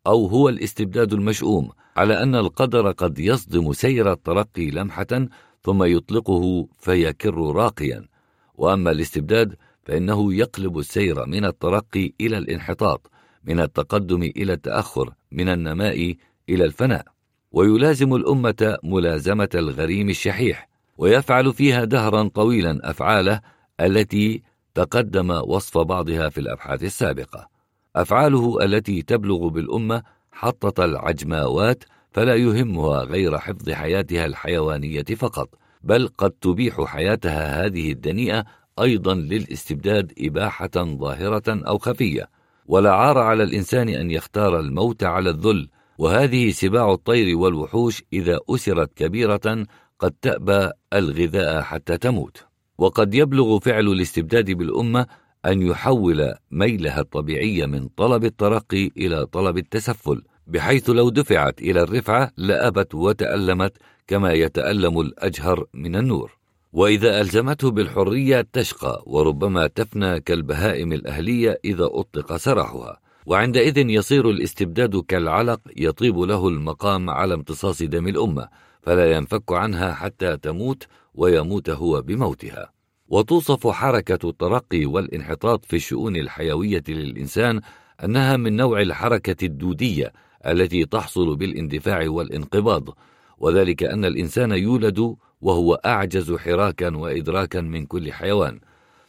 أو 0.07 0.25
هو 0.27 0.49
الاستبداد 0.49 1.13
المشؤوم 1.13 1.69
على 1.97 2.23
أن 2.23 2.35
القدر 2.35 2.91
قد 2.91 3.19
يصدم 3.19 3.73
سير 3.73 4.11
الترقي 4.11 4.71
لمحة 4.71 5.27
ثم 5.63 5.83
يطلقه 5.83 6.67
فيكر 6.79 7.35
راقيا. 7.35 8.07
وأما 8.55 8.91
الاستبداد 8.91 9.55
فإنه 9.83 10.33
يقلب 10.33 10.77
السير 10.77 11.25
من 11.25 11.45
الترقي 11.45 12.13
إلى 12.21 12.37
الانحطاط 12.37 13.11
من 13.43 13.59
التقدم 13.59 14.23
إلى 14.23 14.53
التأخر 14.53 15.13
من 15.31 15.49
النماء 15.49 16.15
إلى 16.49 16.65
الفناء. 16.65 17.05
ويلازم 17.51 18.15
الأمة 18.15 18.77
ملازمة 18.83 19.49
الغريم 19.55 20.09
الشحيح 20.09 20.69
ويفعل 20.97 21.53
فيها 21.53 21.83
دهرا 21.83 22.27
طويلا 22.27 22.89
أفعاله 22.89 23.41
التي 23.81 24.43
تقدم 24.75 25.31
وصف 25.31 25.77
بعضها 25.77 26.29
في 26.29 26.37
الأبحاث 26.37 26.83
السابقة. 26.83 27.52
أفعاله 27.95 28.63
التي 28.63 29.01
تبلغ 29.01 29.47
بالأمة 29.47 30.03
حطة 30.31 30.85
العجماوات 30.85 31.83
فلا 32.11 32.35
يهمها 32.35 33.03
غير 33.03 33.37
حفظ 33.37 33.69
حياتها 33.69 34.25
الحيوانية 34.25 35.03
فقط 35.03 35.49
بل 35.83 36.07
قد 36.17 36.31
تبيح 36.31 36.81
حياتها 36.81 37.65
هذه 37.65 37.91
الدنيئة 37.91 38.43
أيضا 38.81 39.13
للاستبداد 39.15 40.13
إباحة 40.19 40.71
ظاهرة 40.75 41.43
أو 41.47 41.77
خفية. 41.77 42.29
ولا 42.65 42.91
عار 42.91 43.17
على 43.17 43.43
الإنسان 43.43 43.89
أن 43.89 44.11
يختار 44.11 44.59
الموت 44.59 45.03
على 45.03 45.29
الذل 45.29 45.69
وهذه 45.97 46.51
سباع 46.51 46.93
الطير 46.93 47.37
والوحوش 47.37 48.03
إذا 48.13 48.39
أسرت 48.49 48.93
كبيرة 48.93 49.65
قد 49.99 50.11
تأبى 50.21 50.69
الغذاء 50.93 51.61
حتى 51.61 51.97
تموت. 51.97 52.45
وقد 52.77 53.13
يبلغ 53.13 53.59
فعل 53.59 53.87
الاستبداد 53.87 54.51
بالأمة 54.51 55.07
أن 55.45 55.61
يحول 55.61 56.33
ميلها 56.51 56.99
الطبيعي 57.01 57.67
من 57.67 57.87
طلب 57.87 58.23
الترقي 58.23 58.91
إلى 58.97 59.25
طلب 59.25 59.57
التسفل 59.57 60.21
بحيث 60.47 60.89
لو 60.89 61.09
دفعت 61.09 61.61
إلى 61.61 61.81
الرفعة 61.81 62.31
لأبت 62.37 62.95
وتألمت 62.95 63.73
كما 64.07 64.33
يتألم 64.33 64.99
الأجهر 64.99 65.65
من 65.73 65.95
النور. 65.95 66.37
وإذا 66.73 67.21
ألزمته 67.21 67.71
بالحرية 67.71 68.47
تشقى 68.53 69.03
وربما 69.05 69.67
تفنى 69.67 70.19
كالبهائم 70.19 70.93
الأهلية 70.93 71.59
إذا 71.65 71.85
أطلق 71.91 72.35
سراحها. 72.35 72.99
وعندئذ 73.25 73.77
يصير 73.77 74.29
الاستبداد 74.29 74.97
كالعلق 74.97 75.59
يطيب 75.77 76.19
له 76.19 76.47
المقام 76.47 77.09
على 77.09 77.33
امتصاص 77.33 77.83
دم 77.83 78.07
الأمة 78.07 78.47
فلا 78.81 79.11
ينفك 79.11 79.51
عنها 79.51 79.93
حتى 79.93 80.37
تموت 80.37 80.87
ويموت 81.13 81.69
هو 81.69 82.01
بموتها. 82.01 82.71
وتوصف 83.07 83.67
حركة 83.67 84.29
الترقي 84.29 84.85
والانحطاط 84.85 85.65
في 85.65 85.75
الشؤون 85.75 86.15
الحيوية 86.15 86.83
للإنسان 86.87 87.61
أنها 88.03 88.37
من 88.37 88.55
نوع 88.55 88.81
الحركة 88.81 89.45
الدودية 89.45 90.13
التي 90.45 90.85
تحصل 90.85 91.35
بالاندفاع 91.35 92.09
والانقباض 92.09 92.97
وذلك 93.37 93.83
أن 93.83 94.05
الإنسان 94.05 94.51
يولد 94.51 95.15
وهو 95.41 95.73
أعجز 95.73 96.33
حراكا 96.33 96.97
وإدراكا 96.97 97.61
من 97.61 97.85
كل 97.85 98.13
حيوان 98.13 98.59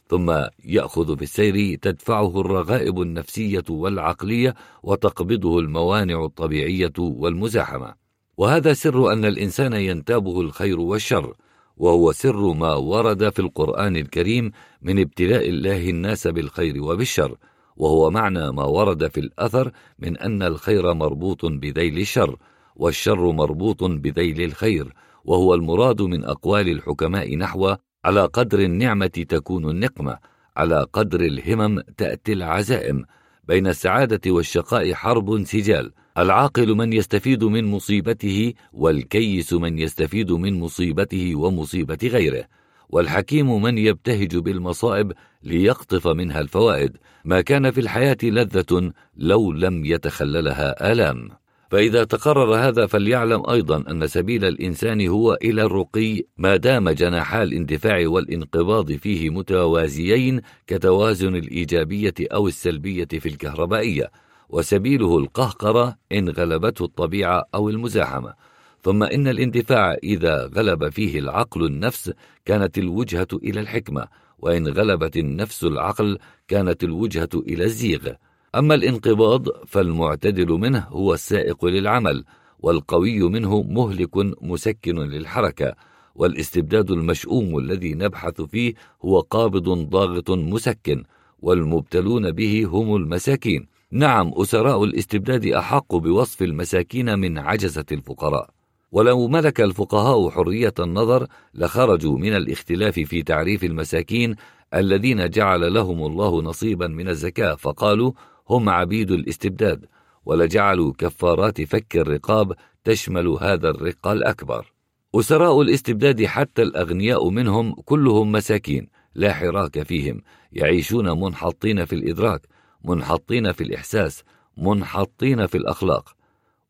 ثم 0.09 0.35
يأخذ 0.65 1.17
في 1.17 1.23
السير 1.23 1.79
تدفعه 1.83 2.41
الرغائب 2.41 3.01
النفسية 3.01 3.65
والعقلية 3.71 4.55
وتقبضه 4.83 5.59
الموانع 5.59 6.25
الطبيعية 6.25 6.93
والمزاحمة. 6.99 7.95
وهذا 8.37 8.73
سر 8.73 9.13
أن 9.13 9.25
الإنسان 9.25 9.73
ينتابه 9.73 10.41
الخير 10.41 10.81
والشر 10.81 11.35
وهو 11.77 12.13
سر 12.13 12.53
ما 12.53 12.75
ورد 12.75 13.29
في 13.29 13.39
القرآن 13.39 13.97
الكريم 13.97 14.53
من 14.83 14.99
ابتلاء 14.99 15.49
الله 15.49 15.91
الناس 15.91 16.27
بالخير 16.27 16.83
وبالشر 16.83 17.37
وهو 17.77 18.11
معنى 18.11 18.53
ما 18.53 18.65
ورد 18.65 19.09
في 19.09 19.21
الأثر 19.21 19.73
من 19.99 20.19
أن 20.19 20.43
الخير 20.43 20.95
مربوط 20.95 21.45
بذيل 21.45 21.99
الشر 21.99 22.37
والشر 22.77 23.33
مربوط 23.33 23.85
بذيل 23.85 24.43
الخير 24.43 24.95
وهو 25.25 25.55
المراد 25.55 26.03
من 26.03 26.25
أقوال 26.25 26.69
الحكماء 26.69 27.37
نحو 27.37 27.75
على 28.05 28.25
قدر 28.25 28.59
النعمة 28.59 29.07
تكون 29.07 29.71
النقمة 29.71 30.19
على 30.57 30.87
قدر 30.93 31.21
الهمم 31.21 31.81
تأتي 31.81 32.33
العزائم 32.33 33.05
بين 33.45 33.67
السعادة 33.67 34.31
والشقاء 34.31 34.93
حرب 34.93 35.45
سجال. 35.45 35.93
العاقل 36.19 36.75
من 36.75 36.93
يستفيد 36.93 37.45
من 37.45 37.65
مصيبته 37.65 38.55
والكيس 38.73 39.53
من 39.53 39.79
يستفيد 39.79 40.33
من 40.33 40.61
مصيبته 40.61 41.37
ومصيبة 41.37 41.99
غيره 42.03 42.45
والحكيم 42.89 43.63
من 43.63 43.79
يبتهج 43.79 44.37
بالمصائب 44.37 45.13
ليقطف 45.43 46.07
منها 46.07 46.41
الفوائد. 46.41 46.97
ما 47.25 47.41
كان 47.41 47.71
في 47.71 47.81
الحياة 47.81 48.17
لذة 48.23 48.93
لو 49.17 49.53
لم 49.53 49.85
يتخللها 49.85 50.93
آلام. 50.93 51.31
فإذا 51.71 52.05
تقرر 52.05 52.55
هذا 52.55 52.87
فليعلم 52.87 53.43
أيضا 53.51 53.85
أن 53.91 54.07
سبيل 54.07 54.45
الإنسان 54.45 55.07
هو 55.07 55.39
إلى 55.45 55.63
الرقي. 55.63 56.23
ما 56.39 56.57
دام 56.57 56.91
جناحا 56.91 57.43
الاندفاع 57.43 58.09
والانقباض 58.09 58.93
فيه 58.93 59.31
متوازيين 59.31 60.41
كتوازن 60.67 61.37
الإيجابية 61.37 62.15
أو 62.21 62.49
السلبية 62.49 63.09
في 63.13 63.27
الكهربائية. 63.27 64.11
وسبيله 64.55 65.19
القهقرة 65.19 65.97
إن 66.13 66.29
غلبته 66.29 66.85
الطبيعة 66.85 67.45
أو 67.55 67.69
المزاحمة. 67.69 68.35
ثم 68.83 69.03
إن 69.03 69.29
الاندفاع 69.29 69.95
إذا 70.03 70.51
غلب 70.57 70.89
فيه 70.89 71.19
العقل 71.19 71.65
النفس 71.65 72.13
كانت 72.45 72.79
الوجهة 72.79 73.29
إلى 73.33 73.61
الحكمة 73.61 74.09
وإن 74.39 74.69
غلبت 74.69 75.17
النفس 75.17 75.65
العقل 75.65 76.19
كانت 76.49 76.85
الوجهة 76.85 77.29
إلى 77.35 77.65
الزيغ. 77.65 78.13
أما 78.55 78.75
الانقباض 78.75 79.49
فالمعتدل 79.67 80.49
منه 80.49 80.87
هو 80.89 81.15
السائق 81.15 81.65
للعمل 81.65 82.25
والقوي 82.59 83.21
منه 83.21 83.63
مهلك 83.63 84.17
مسكن 84.43 84.99
للحركة. 84.99 85.75
والاستبداد 86.15 86.91
المشؤوم 86.91 87.59
الذي 87.59 87.95
نبحث 87.95 88.41
فيه 88.41 88.75
هو 89.05 89.21
قابض 89.21 89.69
ضاغط 89.69 90.31
مسكن 90.31 91.05
والمبتلون 91.39 92.31
به 92.31 92.65
هم 92.65 92.97
المساكين. 92.97 93.74
نعم 93.95 94.33
أسراء 94.37 94.85
الاستبداد 94.85 95.47
أحق 95.47 95.97
بوصف 95.97 96.43
المساكين 96.43 97.19
من 97.19 97.39
عجزة 97.39 97.85
الفقراء. 97.93 98.51
ولو 98.93 99.29
ملك 99.29 99.61
الفقهاء 99.61 100.31
حرية 100.31 100.75
النظر 100.79 101.27
لخرجوا 101.55 102.19
من 102.19 102.37
الاختلاف 102.37 102.95
في 103.01 103.23
تعريف 103.23 103.65
المساكين 103.65 104.35
الذين 104.75 105.31
جعل 105.31 105.75
لهم 105.75 106.07
الله 106.07 106.43
نصيبا 106.43 106.87
من 106.87 107.09
الزكاة 107.09 107.55
فقالوا 107.55 108.13
هم 108.51 108.69
عبيد 108.69 109.11
الاستبداد 109.11 109.87
ولجعلوا 110.25 110.93
كفارات 110.99 111.63
فك 111.63 111.97
الرقاب 111.97 112.53
تشمل 112.85 113.29
هذا 113.29 113.71
الرق 113.71 114.09
الأكبر. 114.09 114.73
أسراء 115.15 115.63
الاستبداد 115.63 116.25
حتى 116.25 116.63
الأغنياء 116.63 117.29
منهم 117.29 117.75
كلهم 117.75 118.33
مساكين 118.33 118.89
لا 119.15 119.33
حراك 119.33 119.83
فيهم 119.83 120.23
يعيشون 120.53 121.21
منحطين 121.21 121.85
في 121.85 121.95
الإدراك 121.95 122.54
منحطين 122.85 123.53
في 123.53 123.65
الإحساس 123.65 124.25
منحطين 124.57 125.47
في 125.47 125.59
الأخلاق 125.59 126.17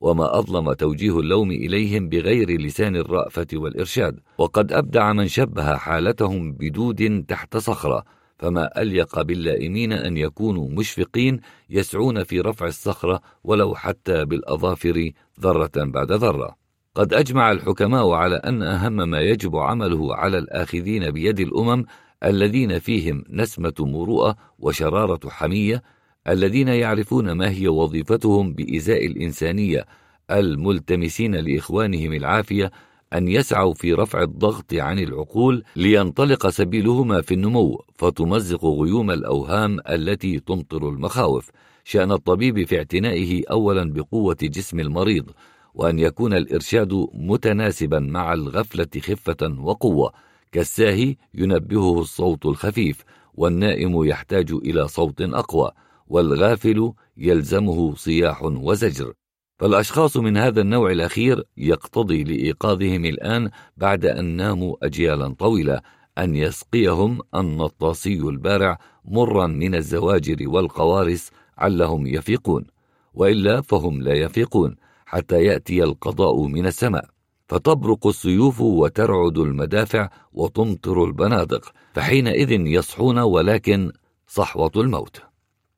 وما 0.00 0.38
أظلم 0.38 0.72
توجيه 0.72 1.18
اللوم 1.20 1.50
إليهم 1.50 2.08
بغير 2.08 2.60
لسان 2.60 2.96
الرأفة 2.96 3.46
والإرشاد. 3.54 4.20
وقد 4.38 4.72
أبدع 4.72 5.12
من 5.12 5.28
شبه 5.28 5.76
حالتهم 5.76 6.52
بدود 6.52 7.24
تحت 7.28 7.56
صخرة 7.56 8.04
فما 8.38 8.82
أليق 8.82 9.22
باللائمين 9.22 9.92
أن 9.92 10.16
يكونوا 10.16 10.68
مشفقين 10.68 11.40
يسعون 11.70 12.24
في 12.24 12.40
رفع 12.40 12.66
الصخرة 12.66 13.20
ولو 13.44 13.74
حتى 13.74 14.24
بالأظافر 14.24 15.10
ذرة 15.40 15.72
بعد 15.76 16.12
ذرة. 16.12 16.56
قد 16.94 17.14
أجمع 17.14 17.52
الحكماء 17.52 18.10
على 18.10 18.36
أن 18.36 18.62
أهم 18.62 19.10
ما 19.10 19.20
يجب 19.20 19.56
عمله 19.56 20.16
على 20.16 20.38
الآخذين 20.38 21.10
بيد 21.10 21.40
الأمم 21.40 21.84
الذين 22.24 22.78
فيهم 22.78 23.24
نسمة 23.30 23.74
مروءة 23.78 24.36
وشرارة 24.58 25.28
حمية 25.28 25.82
الذين 26.28 26.68
يعرفون 26.68 27.32
ما 27.32 27.50
هي 27.50 27.68
وظيفتهم 27.68 28.52
بإزاء 28.54 29.06
الإنسانية 29.06 29.86
الملتمسين 30.30 31.34
لإخوانهم 31.34 32.12
العافية 32.12 32.70
أن 33.14 33.28
يسعوا 33.28 33.74
في 33.74 33.92
رفع 33.92 34.22
الضغط 34.22 34.74
عن 34.74 34.98
العقول 34.98 35.64
لينطلق 35.76 36.48
سبيلهما 36.48 37.20
في 37.20 37.34
النمو 37.34 37.84
فتمزق 37.94 38.64
غيوم 38.64 39.10
الأوهام 39.10 39.80
التي 39.90 40.40
تمطر 40.40 40.88
المخاوف. 40.88 41.50
شأن 41.84 42.12
الطبيب 42.12 42.66
في 42.66 42.78
اعتنائه 42.78 43.42
أولا 43.50 43.92
بقوة 43.92 44.36
جسم 44.42 44.80
المريض 44.80 45.30
وأن 45.74 45.98
يكون 45.98 46.34
الإرشاد 46.34 47.06
متناسبا 47.14 47.98
مع 47.98 48.32
الغفلة 48.32 48.88
خفة 49.00 49.56
وقوة. 49.58 50.12
كالساهي 50.52 51.16
ينبهه 51.34 52.00
الصوت 52.00 52.46
الخفيف 52.46 53.04
والنائم 53.34 54.04
يحتاج 54.04 54.52
إلى 54.52 54.88
صوت 54.88 55.20
أقوى. 55.20 55.70
والغافل 56.06 56.92
يلزمه 57.16 57.94
صياح 57.94 58.42
وزجر. 58.42 59.12
فالأشخاص 59.58 60.16
من 60.16 60.36
هذا 60.36 60.60
النوع 60.60 60.90
الأخير 60.90 61.44
يقتضي 61.56 62.24
لإيقاظهم 62.24 63.04
الآن 63.04 63.50
بعد 63.76 64.04
أن 64.04 64.24
ناموا 64.24 64.76
أجيالا 64.82 65.34
طويلة 65.38 65.80
أن 66.18 66.36
يسقيهم 66.36 67.20
النطاسي 67.34 68.18
البارع 68.18 68.78
مرا 69.04 69.46
من 69.46 69.74
الزواجر 69.74 70.48
والقوارص 70.48 71.30
علهم 71.58 72.06
يفيقون. 72.06 72.66
وإلا 73.14 73.60
فهم 73.60 74.02
لا 74.02 74.14
يفيقون 74.14 74.76
حتى 75.06 75.44
يأتي 75.44 75.82
القضاء 75.84 76.46
من 76.46 76.66
السماء. 76.66 77.04
فتبرق 77.48 78.06
السيوف 78.06 78.60
وترعد 78.60 79.38
المدافع 79.38 80.08
وتمطر 80.32 81.04
البنادق 81.04 81.72
فحينئذ 81.94 82.50
يصحون 82.50 83.18
ولكن 83.18 83.92
صحوة 84.26 84.72
الموت. 84.76 85.33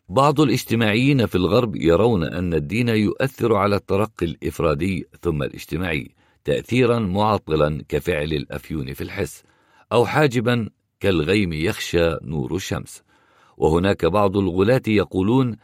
بعض 0.08 0.40
الاجتماعيين 0.40 1.26
في 1.26 1.34
الغرب 1.34 1.76
يرون 1.76 2.24
أن 2.24 2.54
الدين 2.54 2.88
يؤثر 2.88 3.54
على 3.54 3.76
الترقي 3.76 4.26
الإفرادي 4.26 5.08
ثم 5.22 5.42
الاجتماعي 5.42 6.14
تأثيرا 6.44 6.98
معطلا 6.98 7.84
كفعل 7.88 8.32
الأفيون 8.32 8.92
في 8.92 9.00
الحس 9.00 9.42
أو 9.92 10.06
حاجبا 10.06 10.68
كالغيم 11.00 11.52
يخشى 11.52 12.16
نور 12.22 12.54
الشمس. 12.54 13.02
وهناك 13.56 14.06
بعض 14.06 14.36
الغلاة 14.36 14.82
يقولون 14.88 15.56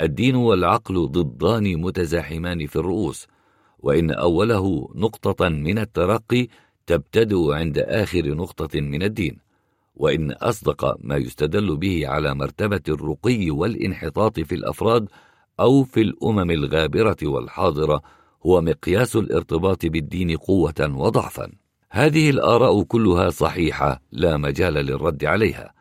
الدين 0.00 0.36
والعقل 0.36 1.08
ضدان 1.08 1.76
متزاحمان 1.80 2.66
في 2.66 2.76
الرؤوس 2.76 3.26
وإن 3.78 4.10
أوله 4.10 4.88
نقطة 4.94 5.48
من 5.48 5.78
الترقي 5.78 6.48
تبتدئ 6.86 7.52
عند 7.52 7.78
آخر 7.78 8.34
نقطة 8.34 8.80
من 8.80 9.02
الدين. 9.02 9.49
وإن 9.94 10.32
أصدق 10.32 10.96
ما 11.00 11.16
يستدل 11.16 11.76
به 11.76 12.08
على 12.08 12.34
مرتبة 12.34 12.82
الرقي 12.88 13.50
والانحطاط 13.50 14.40
في 14.40 14.54
الأفراد 14.54 15.08
أو 15.60 15.84
في 15.84 16.00
الأمم 16.00 16.50
الغابرة 16.50 17.16
والحاضرة 17.22 18.02
هو 18.46 18.60
مقياس 18.60 19.16
الارتباط 19.16 19.86
بالدين 19.86 20.36
قوة 20.36 20.94
وضعفا. 20.94 21.52
هذه 21.90 22.30
الآراء 22.30 22.82
كلها 22.82 23.30
صحيحة 23.30 24.02
لا 24.12 24.36
مجال 24.36 24.74
للرد 24.74 25.24
عليها 25.24 25.72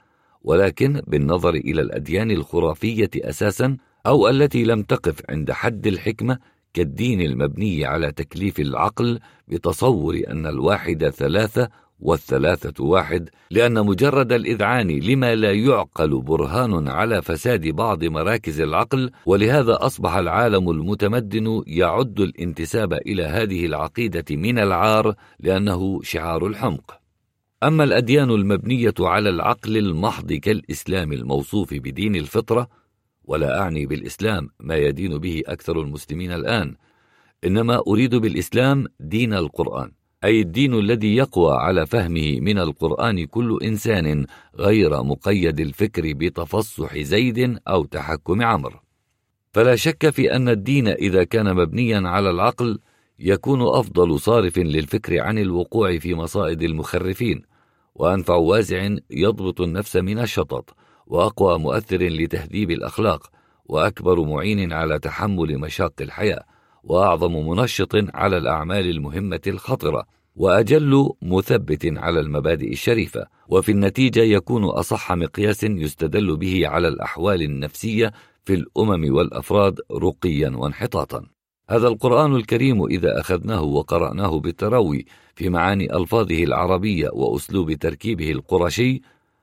ولكن 0.42 1.02
بالنظر 1.08 1.56
إلى 1.56 1.82
الأديان 1.82 2.32
الخرافية 2.32 3.10
أساسا 3.16 3.78
أو 4.06 4.28
التي 4.28 4.64
لم 4.64 4.84
تقف 4.84 5.22
عند 5.30 5.52
حد 5.52 5.88
الحكمة 5.88 6.40
كالدين 6.74 7.22
المبني 7.22 7.86
على 7.86 8.12
تكليف 8.12 8.60
العقل 8.60 9.20
بتصور 9.48 10.22
أن 10.28 10.48
الواحد 10.48 11.10
ثلاثة 11.10 11.70
والثلاثة 12.00 12.84
واحد 12.84 13.30
لأن 13.52 13.86
مجرد 13.86 14.34
الإذعان 14.34 14.88
لما 14.88 15.36
لا 15.36 15.54
يعقل 15.54 16.22
برهان 16.22 16.88
على 16.88 17.22
فساد 17.22 17.68
بعض 17.68 18.04
مراكز 18.04 18.62
العقل 18.62 19.12
ولهذا 19.26 19.78
أصبح 19.86 20.16
العالم 20.16 20.70
المتمدن 20.70 21.64
يعد 21.68 22.20
الانتساب 22.20 22.94
إلى 22.94 23.24
هذه 23.24 23.66
العقيدة 23.66 24.26
من 24.32 24.60
العار 24.60 25.16
لأنه 25.40 26.00
شعار 26.04 26.48
الحمق. 26.48 27.00
أما 27.64 27.84
الأديان 27.84 28.30
المبنية 28.30 28.94
على 29.00 29.30
العقل 29.30 29.78
المحض 29.78 30.34
كالإسلام 30.34 31.14
الموصوف 31.14 31.74
بدين 31.74 32.16
الفطرة 32.16 32.68
ولا 33.24 33.62
أعني 33.62 33.86
بالإسلام 33.86 34.50
ما 34.60 34.76
يدين 34.76 35.18
به 35.18 35.42
أكثر 35.46 35.82
المسلمين 35.82 36.32
الآن 36.32 36.76
إنما 37.44 37.82
أريد 37.88 38.16
بالإسلام 38.16 38.86
دين 39.00 39.34
القرآن. 39.34 39.92
أي 40.24 40.42
الدين 40.42 40.74
الذي 40.74 41.16
يقوى 41.16 41.54
على 41.56 41.86
فهمه 41.86 42.40
من 42.40 42.60
القرآن 42.60 43.26
كل 43.26 43.60
إنسان 43.64 44.26
غير 44.56 45.04
مقيد 45.04 45.60
الفكر 45.60 46.14
بتفصح 46.14 46.98
زيد 46.98 47.58
أو 47.68 47.86
تحكم 47.86 48.42
عمرو. 48.42 48.80
فلا 49.54 49.76
شك 49.76 50.10
في 50.10 50.36
أن 50.36 50.50
الدين 50.50 50.88
إذا 50.88 51.24
كان 51.24 51.56
مبنيا 51.56 52.02
على 52.06 52.30
العقل 52.30 52.80
يكون 53.20 53.62
أفضل 53.62 54.20
صارف 54.20 54.58
للفكر 54.58 55.22
عن 55.22 55.38
الوقوع 55.38 55.98
في 55.98 56.16
مصائد 56.16 56.62
المخرفين 56.64 57.42
وأنفع 57.96 58.36
وازع 58.36 58.96
يضبط 59.10 59.62
النفس 59.62 59.96
من 59.96 60.20
الشطط 60.20 60.76
وأقوى 61.08 61.60
مؤثر 61.60 61.98
لتهذيب 61.98 62.72
الأخلاق 62.72 63.32
وأكبر 63.66 64.26
معين 64.26 64.74
على 64.74 65.00
تحمل 65.00 65.58
مشاق 65.58 65.94
الحياة. 66.02 66.44
وأعظم 66.90 67.48
منشط 67.50 67.96
على 68.14 68.38
الأعمال 68.38 68.90
المهمة 68.90 69.42
الخطرة 69.48 70.06
وأجل 70.36 71.10
مثبت 71.22 71.94
على 71.98 72.20
المبادئ 72.20 72.72
الشريفة 72.72 73.28
وفي 73.48 73.72
النتيجة 73.72 74.20
يكون 74.20 74.64
أصح 74.64 75.12
مقياس 75.12 75.64
يستدل 75.64 76.38
به 76.38 76.68
على 76.68 76.88
الأحوال 76.88 77.42
النفسية 77.42 78.12
في 78.46 78.54
الأمم 78.54 79.16
والأفراد 79.16 79.80
رقيا 79.92 80.50
وانحطاطا. 80.50 81.26
هذا 81.70 81.88
القرآن 81.88 82.36
الكريم 82.36 82.86
إذا 82.86 83.20
أخذناه 83.20 83.62
وقرأناه 83.64 84.40
بالتروي 84.40 85.06
في 85.36 85.50
معاني 85.50 85.96
ألفاظه 85.98 86.44
العربية 86.44 87.10
وأسلوب 87.14 87.74
تركيبه 87.74 88.32
القرشي 88.32 89.02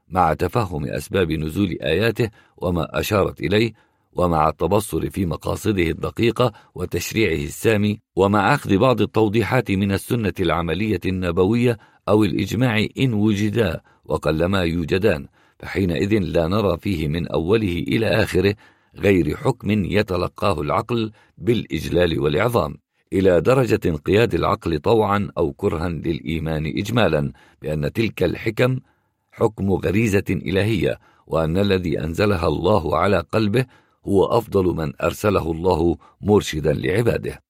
مع 0.08 0.34
تفهم 0.34 0.84
أسباب 0.84 1.32
نزول 1.32 1.78
آياته 1.82 2.30
وما 2.56 3.00
أشارت 3.00 3.40
إليه 3.40 3.72
ومع 4.16 4.48
التبصر 4.48 5.10
في 5.10 5.26
مقاصده 5.26 5.82
الدقيقة 5.82 6.52
وتشريعه 6.74 7.44
السامي 7.44 8.00
ومع 8.16 8.54
أخذ 8.54 8.78
بعض 8.78 9.00
التوضيحات 9.00 9.70
من 9.70 9.92
السنة 9.92 10.32
العملية 10.40 11.00
النبوية 11.06 11.78
أو 12.08 12.24
الإجماع 12.24 12.86
إن 12.98 13.14
وجدا 13.14 13.80
وقلما 14.04 14.62
يوجدان 14.62 15.26
فحينئذ 15.58 16.18
لا 16.18 16.48
نرى 16.48 16.78
فيه 16.78 17.08
من 17.08 17.28
أوله 17.28 17.84
إلى 17.88 18.06
آخره 18.06 18.54
غير 18.96 19.36
حكم 19.36 19.70
يتلقاه 19.70 20.60
العقل 20.60 21.12
بالإجلال 21.38 22.20
والإعظام 22.20 22.76
إلى 23.12 23.40
درجة 23.40 23.80
انقياد 23.86 24.34
العقل 24.34 24.78
طوعا 24.78 25.28
أو 25.38 25.52
كرها 25.52 25.88
للإيمان 25.88 26.66
إجمالا 26.66 27.32
بأن 27.62 27.92
تلك 27.92 28.22
الحكم 28.22 28.78
حكم 29.32 29.72
غريزة 29.72 30.24
إلهية 30.30 30.98
وأن 31.26 31.58
الذي 31.58 32.00
أنزلها 32.00 32.46
الله 32.46 32.96
على 32.96 33.20
قلبه 33.32 33.66
هو 34.06 34.24
أفضل 34.24 34.64
من 34.64 34.92
أرسله 35.02 35.52
الله 35.52 35.96
مرشدا 36.20 36.72
لعباده. 36.72 37.42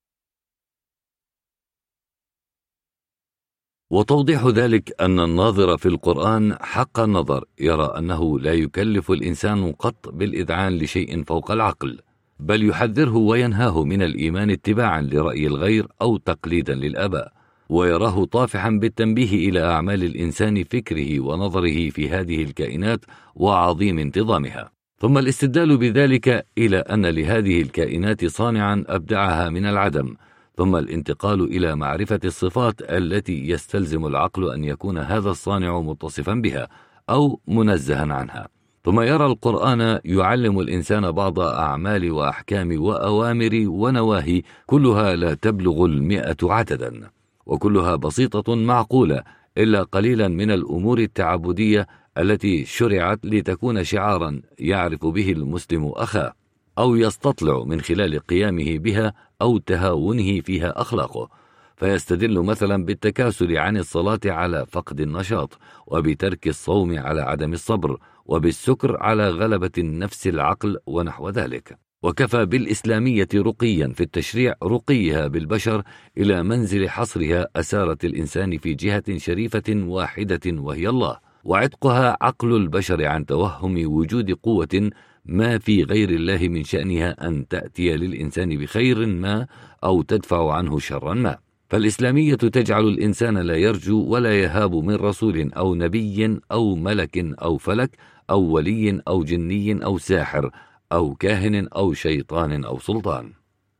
وتوضيح 3.91 4.45
ذلك 4.45 5.01
أن 5.01 5.19
الناظر 5.19 5.77
في 5.77 5.85
القرآن 5.85 6.57
حق 6.61 6.99
النظر 6.99 7.45
يرى 7.59 7.93
أنه 7.97 8.39
لا 8.39 8.53
يكلف 8.53 9.11
الإنسان 9.11 9.71
قط 9.71 10.09
بالإذعان 10.09 10.77
لشيء 10.77 11.23
فوق 11.23 11.51
العقل 11.51 11.99
بل 12.39 12.69
يحذره 12.69 13.17
وينهاه 13.17 13.83
من 13.83 14.01
الإيمان 14.01 14.49
اتباعا 14.49 15.01
لرأي 15.01 15.47
الغير 15.47 15.87
أو 16.01 16.17
تقليدا 16.17 16.75
للآباء 16.75 17.33
ويراه 17.69 18.25
طافحا 18.25 18.69
بالتنبيه 18.69 19.49
إلى 19.49 19.59
أعمال 19.63 20.03
الإنسان 20.03 20.63
فكره 20.63 21.19
ونظره 21.19 21.89
في 21.89 22.09
هذه 22.09 22.43
الكائنات 22.43 23.05
وعظيم 23.35 23.99
انتظامها. 23.99 24.76
ثم 24.99 25.17
الاستدلال 25.17 25.77
بذلك 25.77 26.45
إلى 26.57 26.77
أن 26.77 27.05
لهذه 27.05 27.61
الكائنات 27.61 28.25
صانعا 28.25 28.83
أبدعها 28.87 29.49
من 29.49 29.65
العدم 29.65 30.15
ثم 30.57 30.75
الانتقال 30.75 31.41
إلى 31.41 31.75
معرفة 31.75 32.19
الصفات 32.25 32.81
التي 32.81 33.49
يستلزم 33.49 34.05
العقل 34.05 34.51
أن 34.51 34.63
يكون 34.63 34.97
هذا 34.97 35.29
الصانع 35.29 35.79
متصفا 35.79 36.33
بها 36.33 36.67
أو 37.09 37.39
منزها 37.47 38.13
عنها. 38.13 38.47
ثم 38.85 39.01
يرى 39.01 39.25
القرآن 39.25 39.99
يعلم 40.05 40.59
الإنسان 40.59 41.11
بعض 41.11 41.39
أعمال 41.39 42.11
وأحكام 42.11 42.81
وأوامر 42.81 43.63
ونواهي 43.67 44.41
كلها 44.65 45.15
لا 45.15 45.33
تبلغ 45.33 45.85
المئة 45.85 46.37
عددا 46.43 47.09
وكلها 47.45 47.95
بسيطة 47.95 48.55
معقولة 48.55 49.23
إلا 49.57 49.83
قليلا 49.83 50.27
من 50.27 50.51
الأمور 50.51 50.99
التعبدية 50.99 51.87
التي 52.17 52.65
شرعت 52.65 53.19
لتكون 53.25 53.83
شعارا 53.83 54.41
يعرف 54.59 55.05
به 55.05 55.31
المسلم 55.31 55.85
أخاه 55.95 56.33
أو 56.77 56.95
يستطلع 56.95 57.63
من 57.63 57.81
خلال 57.81 58.19
قيامه 58.19 58.77
بها 58.77 59.13
أو 59.41 59.57
تهاونه 59.57 60.41
فيها 60.41 60.81
أخلاقه. 60.81 61.29
فيستدل 61.75 62.39
مثلا 62.39 62.85
بالتكاسل 62.85 63.57
عن 63.57 63.77
الصلاة 63.77 64.19
على 64.25 64.65
فقد 64.69 64.99
النشاط 65.01 65.59
وبترك 65.87 66.47
الصوم 66.47 66.99
على 66.99 67.21
عدم 67.21 67.53
الصبر 67.53 67.97
وبالسكر 68.25 68.97
على 68.97 69.29
غلبة 69.29 69.71
النفس 69.77 70.27
العقل 70.27 70.77
ونحو 70.85 71.29
ذلك. 71.29 71.77
وكفى 72.03 72.45
بالإسلامية 72.45 73.27
رقيا 73.35 73.87
في 73.95 74.03
التشريع 74.03 74.55
رقيها 74.63 75.27
بالبشر 75.27 75.83
إلى 76.17 76.43
منزل 76.43 76.89
حصرها 76.89 77.47
أسارة 77.55 77.97
الإنسان 78.03 78.57
في 78.57 78.73
جهة 78.73 79.17
شريفة 79.17 79.63
واحدة 79.69 80.39
وهي 80.45 80.89
الله. 80.89 81.26
وعتقها 81.47 82.17
عقل 82.21 82.55
البشر 82.55 83.05
عن 83.05 83.25
توهم 83.25 83.93
وجود 83.93 84.31
قوة 84.31 84.89
ما 85.25 85.57
في 85.57 85.83
غير 85.83 86.09
الله 86.09 86.47
من 86.47 86.63
شأنها 86.63 87.27
أن 87.27 87.47
تأتي 87.47 87.97
للإنسان 87.97 88.57
بخير 88.57 89.05
ما 89.05 89.47
أو 89.83 90.01
تدفع 90.01 90.53
عنه 90.53 90.79
شرا 90.79 91.13
ما. 91.13 91.37
فالإسلامية 91.69 92.35
تجعل 92.35 92.87
الإنسان 92.87 93.37
لا 93.37 93.55
يرجو 93.55 94.05
ولا 94.05 94.39
يهاب 94.41 94.75
من 94.75 94.95
رسول 94.95 95.53
أو 95.53 95.75
نبي 95.75 96.39
أو 96.51 96.75
ملك 96.75 97.17
أو 97.17 97.57
فلك 97.57 97.91
أو 98.29 98.41
ولي 98.41 99.01
أو 99.07 99.23
جني 99.23 99.85
أو 99.85 99.97
ساحر 99.97 100.51
أو 100.91 101.15
كاهن 101.15 101.67
أو 101.67 101.93
شيطان 101.93 102.63
أو 102.63 102.79
سلطان. 102.79 103.31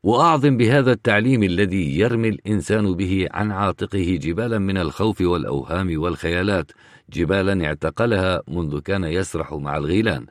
وأعظم 0.02 0.56
بهذا 0.56 0.92
التعليم 0.92 1.42
الذي 1.42 1.98
يرمي 1.98 2.28
الإنسان 2.28 2.94
به 2.94 3.28
عن 3.30 3.52
عاتقه 3.52 4.18
جبالا 4.22 4.58
من 4.58 4.76
الخوف 4.76 5.20
والأوهام 5.20 6.00
والخيالات 6.00 6.72
جبالا 7.10 7.66
اعتقلها 7.66 8.42
منذ 8.48 8.80
كان 8.80 9.04
يسرح 9.04 9.52
مع 9.52 9.76
الغيلان 9.76 10.26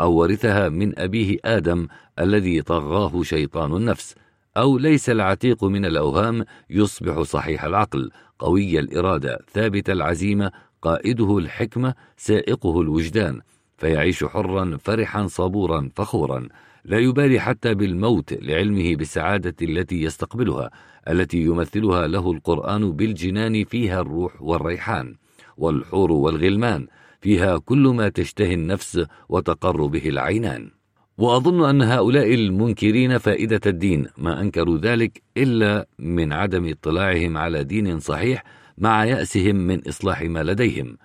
أو 0.00 0.12
ورثها 0.12 0.68
من 0.68 0.98
أبيه 0.98 1.38
آدم 1.44 1.86
الذي 2.18 2.62
طغاه 2.62 3.22
شيطان 3.22 3.76
النفس 3.76 4.14
أو 4.56 4.78
ليس 4.78 5.10
العتيق 5.10 5.64
من 5.64 5.84
الأوهام 5.84 6.44
يصبح 6.70 7.22
صحيح 7.22 7.64
العقل 7.64 8.10
قوي 8.38 8.78
الإرادة 8.78 9.38
ثابت 9.52 9.90
العزيمة 9.90 10.52
قائده 10.82 11.38
الحكمة 11.38 11.94
سائقه 12.16 12.80
الوجدان 12.80 13.40
فيعيش 13.82 14.24
حرا 14.24 14.78
فرحا 14.80 15.26
صبورا 15.26 15.90
فخورا. 15.96 16.48
لا 16.84 16.98
يبالي 16.98 17.40
حتى 17.40 17.74
بالموت 17.74 18.32
لعلمه 18.32 18.96
بالسعادة 18.96 19.54
التي 19.62 20.02
يستقبلها 20.02 20.70
التي 21.08 21.38
يمثلها 21.38 22.06
له 22.06 22.32
القرآن 22.32 22.92
بالجنان 22.92 23.64
فيها 23.64 24.00
الروح 24.00 24.42
والريحان. 24.42 25.14
والحور 25.56 26.12
والغلمان 26.12 26.86
فيها 27.20 27.58
كل 27.58 27.88
ما 27.88 28.08
تشتهي 28.08 28.54
النفس 28.54 29.06
وتقر 29.28 29.86
به 29.86 30.08
العينان. 30.08 30.70
وأظن 31.18 31.68
أن 31.68 31.82
هؤلاء 31.82 32.34
المنكرين 32.34 33.18
فائدة 33.18 33.60
الدين 33.66 34.06
ما 34.18 34.40
أنكروا 34.40 34.78
ذلك 34.78 35.22
إلا 35.36 35.86
من 35.98 36.32
عدم 36.32 36.68
اطلاعهم 36.68 37.36
على 37.38 37.64
دين 37.64 37.98
صحيح 37.98 38.44
مع 38.78 39.04
يأسهم 39.04 39.56
من 39.56 39.88
إصلاح 39.88 40.22
ما 40.22 40.42
لديهم 40.42 40.96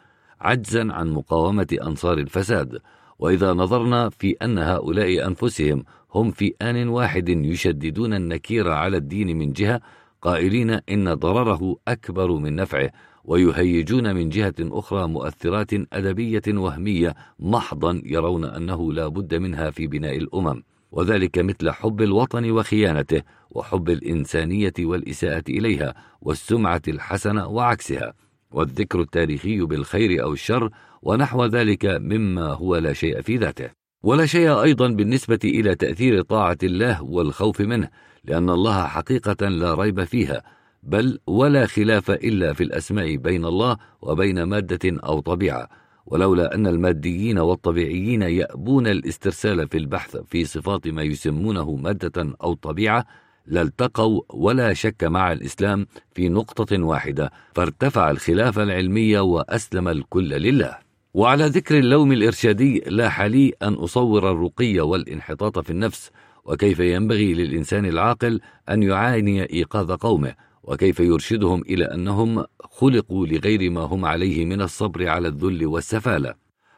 عجزا 0.41 0.93
عن 0.93 1.11
مقاومة 1.11 1.77
أنصار 1.81 2.17
الفساد. 2.17 2.79
وإذا 3.19 3.53
نظرنا 3.53 4.09
في 4.09 4.35
أن 4.41 4.57
هؤلاء 4.57 5.27
أنفسهم 5.27 5.83
هم 6.15 6.31
في 6.31 6.53
آن 6.61 6.87
واحد 6.87 7.29
يشددون 7.29 8.13
النكير 8.13 8.71
على 8.71 8.97
الدين 8.97 9.37
من 9.37 9.53
جهة 9.53 9.81
قائلين 10.21 10.69
إن 10.69 11.13
ضرره 11.13 11.75
أكبر 11.87 12.31
من 12.31 12.55
نفعه 12.55 12.91
ويهيجون 13.27 14.15
من 14.15 14.29
جهة 14.29 14.55
أخرى 14.59 15.07
مؤثرات 15.07 15.73
أدبية 15.73 16.41
وهمية 16.47 17.15
محضا 17.39 18.01
يرون 18.05 18.45
أنه 18.45 18.93
لا 18.93 19.07
بد 19.07 19.35
منها 19.35 19.69
في 19.69 19.87
بناء 19.87 20.17
الأمم. 20.17 20.63
وذلك 20.91 21.39
مثل 21.39 21.71
حب 21.71 22.01
الوطن 22.01 22.51
وخيانته 22.51 23.21
وحب 23.51 23.89
الإنسانية 23.89 24.73
والإساءة 24.79 25.43
إليها 25.49 25.93
والسمعة 26.21 26.81
الحسنة 26.87 27.47
وعكسها. 27.47 28.13
والذكر 28.51 29.01
التاريخي 29.01 29.61
بالخير 29.61 30.23
أو 30.23 30.33
الشر 30.33 30.69
ونحو 31.01 31.45
ذلك 31.45 31.85
مما 31.85 32.53
هو 32.53 32.75
لا 32.75 32.93
شيء 32.93 33.21
في 33.21 33.37
ذاته. 33.37 33.69
ولا 34.03 34.25
شيء 34.25 34.61
أيضا 34.61 34.87
بالنسبة 34.87 35.39
إلى 35.43 35.75
تأثير 35.75 36.21
طاعة 36.21 36.57
الله 36.63 37.03
والخوف 37.03 37.61
منه 37.61 37.89
لأن 38.23 38.49
الله 38.49 38.85
حقيقة 38.85 39.47
لا 39.47 39.73
ريب 39.73 40.03
فيها 40.03 40.43
بل 40.87 41.19
ولا 41.27 41.65
خلاف 41.65 42.11
إلا 42.11 42.53
في 42.53 42.63
الأسماء 42.63 43.15
بين 43.15 43.45
الله 43.45 43.77
وبين 44.01 44.43
مادة 44.43 44.99
أو 45.03 45.19
طبيعة. 45.19 45.69
ولولا 46.05 46.55
أن 46.55 46.67
الماديين 46.67 47.39
والطبيعيين 47.39 48.21
يأبون 48.21 48.87
الاسترسال 48.87 49.67
في 49.67 49.77
البحث 49.77 50.17
في 50.17 50.45
صفات 50.45 50.87
ما 50.87 51.03
يسمونه 51.03 51.75
مادة 51.75 52.35
أو 52.43 52.53
طبيعة 52.53 53.05
لالتقوا 53.45 54.21
ولا 54.29 54.73
شك 54.73 55.03
مع 55.03 55.31
الإسلام 55.31 55.87
في 56.15 56.29
نقطة 56.29 56.83
واحدة 56.83 57.31
فارتفع 57.53 58.11
الخلاف 58.11 58.59
العلمي 58.59 59.17
وأسلم 59.17 59.87
الكل 59.87 60.29
لله. 60.29 60.77
وعلى 61.13 61.45
ذكر 61.45 61.77
اللوم 61.77 62.11
الإرشادي 62.11 62.83
لاح 62.87 63.21
لي 63.21 63.53
أن 63.61 63.73
أصور 63.73 64.31
الرقي 64.31 64.79
والانحطاط 64.79 65.59
في 65.59 65.69
النفس 65.69 66.11
وكيف 66.45 66.79
ينبغي 66.79 67.33
للإنسان 67.33 67.85
العاقل 67.85 68.41
أن 68.69 68.83
يعاني 68.83 69.53
إيقاظ 69.53 69.91
قومه. 69.91 70.46
وكيف 70.67 70.99
يرشدهم 70.99 71.61
إلى 71.61 71.85
أنهم 71.85 72.45
خلقوا 72.59 73.27
لغير 73.27 73.69
ما 73.69 73.81
هم 73.81 74.05
عليه 74.05 74.45
من 74.45 74.61
الصبر 74.61 75.07
على 75.07 75.27
الذل 75.27 75.65
والسفالة. 75.65 76.33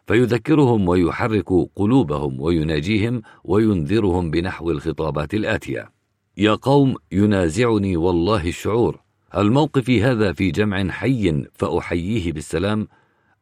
فيذكرهم 0.07 0.87
ويحرك 0.87 1.49
قلوبهم 1.75 2.41
ويناجيهم 2.41 3.21
وينذرهم 3.43 4.31
بنحو 4.31 4.71
الخطابات 4.71 5.33
الآتية. 5.33 5.91
يا 6.37 6.55
قوم 6.55 6.95
ينازعني 7.11 7.97
والله 7.97 8.47
الشعور. 8.47 8.99
هل 9.31 9.51
موقفي 9.51 10.03
هذا 10.03 10.33
في 10.33 10.51
جمع 10.51 10.89
حي 10.89 11.45
فأحييه 11.53 12.33
بالسلام 12.33 12.87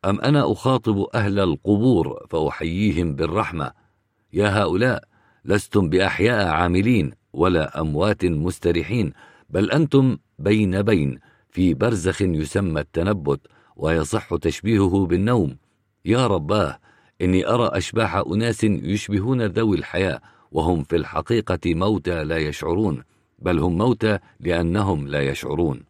أم 0.06 0.22
أنا 0.22 0.52
أخاطب 0.52 1.06
أهل 1.16 1.40
القبور 1.40 2.26
فأحييهم 2.30 3.16
بالرحمة؟ 3.16 3.72
يا 4.34 4.62
هؤلاء 4.62 5.04
لستم 5.46 5.90
بأحياء 5.90 6.48
عاملين 6.48 7.12
ولا 7.34 7.82
أموات 7.82 8.26
مستريحين 8.26 9.14
بل 9.50 9.72
أنتم 9.72 10.18
بين 10.40 10.82
بين 10.82 11.20
في 11.50 11.74
برزخ 11.74 12.22
يسمى 12.22 12.82
التنبت 12.82 13.40
ويصح 13.76 14.36
تشبيهه 14.36 15.06
بالنوم. 15.06 15.58
يا 16.06 16.28
رباه 16.28 16.80
إني 17.22 17.48
أرى 17.48 17.68
أشباح 17.74 18.16
أناس 18.16 18.64
يشبهون 18.64 19.42
ذوي 19.42 19.78
الحياة 19.78 20.22
وهم 20.52 20.84
في 20.84 20.96
الحقيقة 20.96 21.60
موتى 21.66 22.24
لا 22.24 22.38
يشعرون 22.38 23.04
بل 23.40 23.60
هم 23.60 23.78
موتى 23.78 24.20
لأنهم 24.40 25.08
لا 25.08 25.22
يشعرون. 25.22 25.84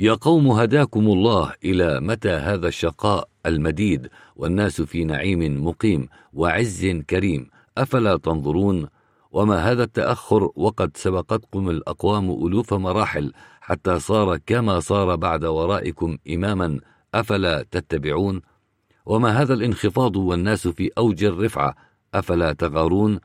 يا 0.00 0.14
قوم 0.14 0.48
هداكم 0.48 1.06
الله 1.06 1.52
إلى 1.64 2.00
متى 2.00 2.30
هذا 2.30 2.68
الشقاء 2.68 3.28
المديد 3.46 4.08
والناس 4.36 4.82
في 4.82 5.04
نعيم 5.04 5.66
مقيم 5.66 6.08
وعز 6.32 6.86
كريم؟ 6.86 7.50
أفلا 7.78 8.16
تنظرون؟ 8.16 8.88
وما 9.32 9.70
هذا 9.70 9.82
التأخر 9.82 10.50
وقد 10.56 10.96
سبقتكم 10.96 11.70
الأقوام 11.70 12.30
ألوف 12.30 12.74
مراحل 12.74 13.32
حتى 13.60 13.98
صار 13.98 14.36
كما 14.36 14.80
صار 14.80 15.16
بعد 15.16 15.44
ورائكم 15.44 16.18
إماما 16.30 16.80
أفلا 17.14 17.62
تتبعون؟ 17.70 18.42
وما 19.06 19.42
هذا 19.42 19.54
الانخفاض 19.54 20.16
والناس 20.16 20.68
في 20.68 20.90
أوج 20.98 21.24
الرفعة 21.24 21.74
أفلا 22.14 22.52
تغارون؟ 22.52 23.20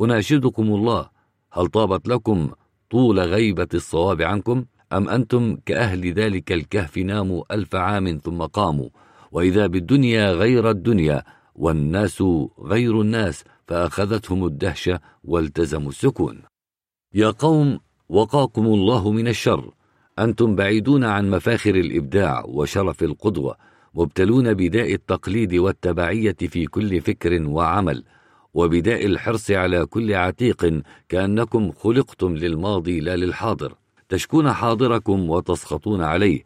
أناشدكم 0.00 0.62
الله 0.62 1.08
هل 1.52 1.66
طابت 1.66 2.08
لكم 2.08 2.50
طول 2.90 3.20
غيبة 3.20 3.68
الصواب 3.74 4.22
عنكم؟ 4.22 4.64
أم 4.92 5.08
أنتم 5.08 5.56
كأهل 5.66 6.12
ذلك 6.12 6.52
الكهف 6.52 6.98
ناموا 6.98 7.54
ألف 7.54 7.74
عام 7.74 8.20
ثم 8.24 8.42
قاموا؟ 8.42 8.88
وإذا 9.32 9.66
بالدنيا 9.66 10.32
غير 10.32 10.70
الدنيا 10.70 11.22
والناس 11.54 12.24
غير 12.60 13.00
الناس 13.00 13.44
فأخذتهم 13.66 14.44
الدهشة 14.44 15.00
والتزموا 15.24 15.88
السكون. 15.88 16.42
يا 17.14 17.30
قوم 17.30 17.80
وقاكم 18.08 18.66
الله 18.66 19.10
من 19.10 19.28
الشر. 19.28 19.74
أنتم 20.20 20.56
بعيدون 20.56 21.04
عن 21.04 21.30
مفاخر 21.30 21.74
الإبداع 21.74 22.44
وشرف 22.48 23.02
القدوة 23.02 23.56
مبتلون 23.94 24.54
بداء 24.54 24.94
التقليد 24.94 25.54
والتبعية 25.54 26.36
في 26.40 26.66
كل 26.66 27.00
فكر 27.00 27.42
وعمل 27.42 28.04
وبداء 28.54 29.06
الحرص 29.06 29.50
على 29.50 29.86
كل 29.86 30.14
عتيق 30.14 30.82
كأنكم 31.08 31.72
خلقتم 31.72 32.34
للماضي 32.36 33.00
لا 33.00 33.16
للحاضر. 33.16 33.74
تشكون 34.08 34.52
حاضركم 34.52 35.30
وتسخطون 35.30 36.02
عليه. 36.02 36.44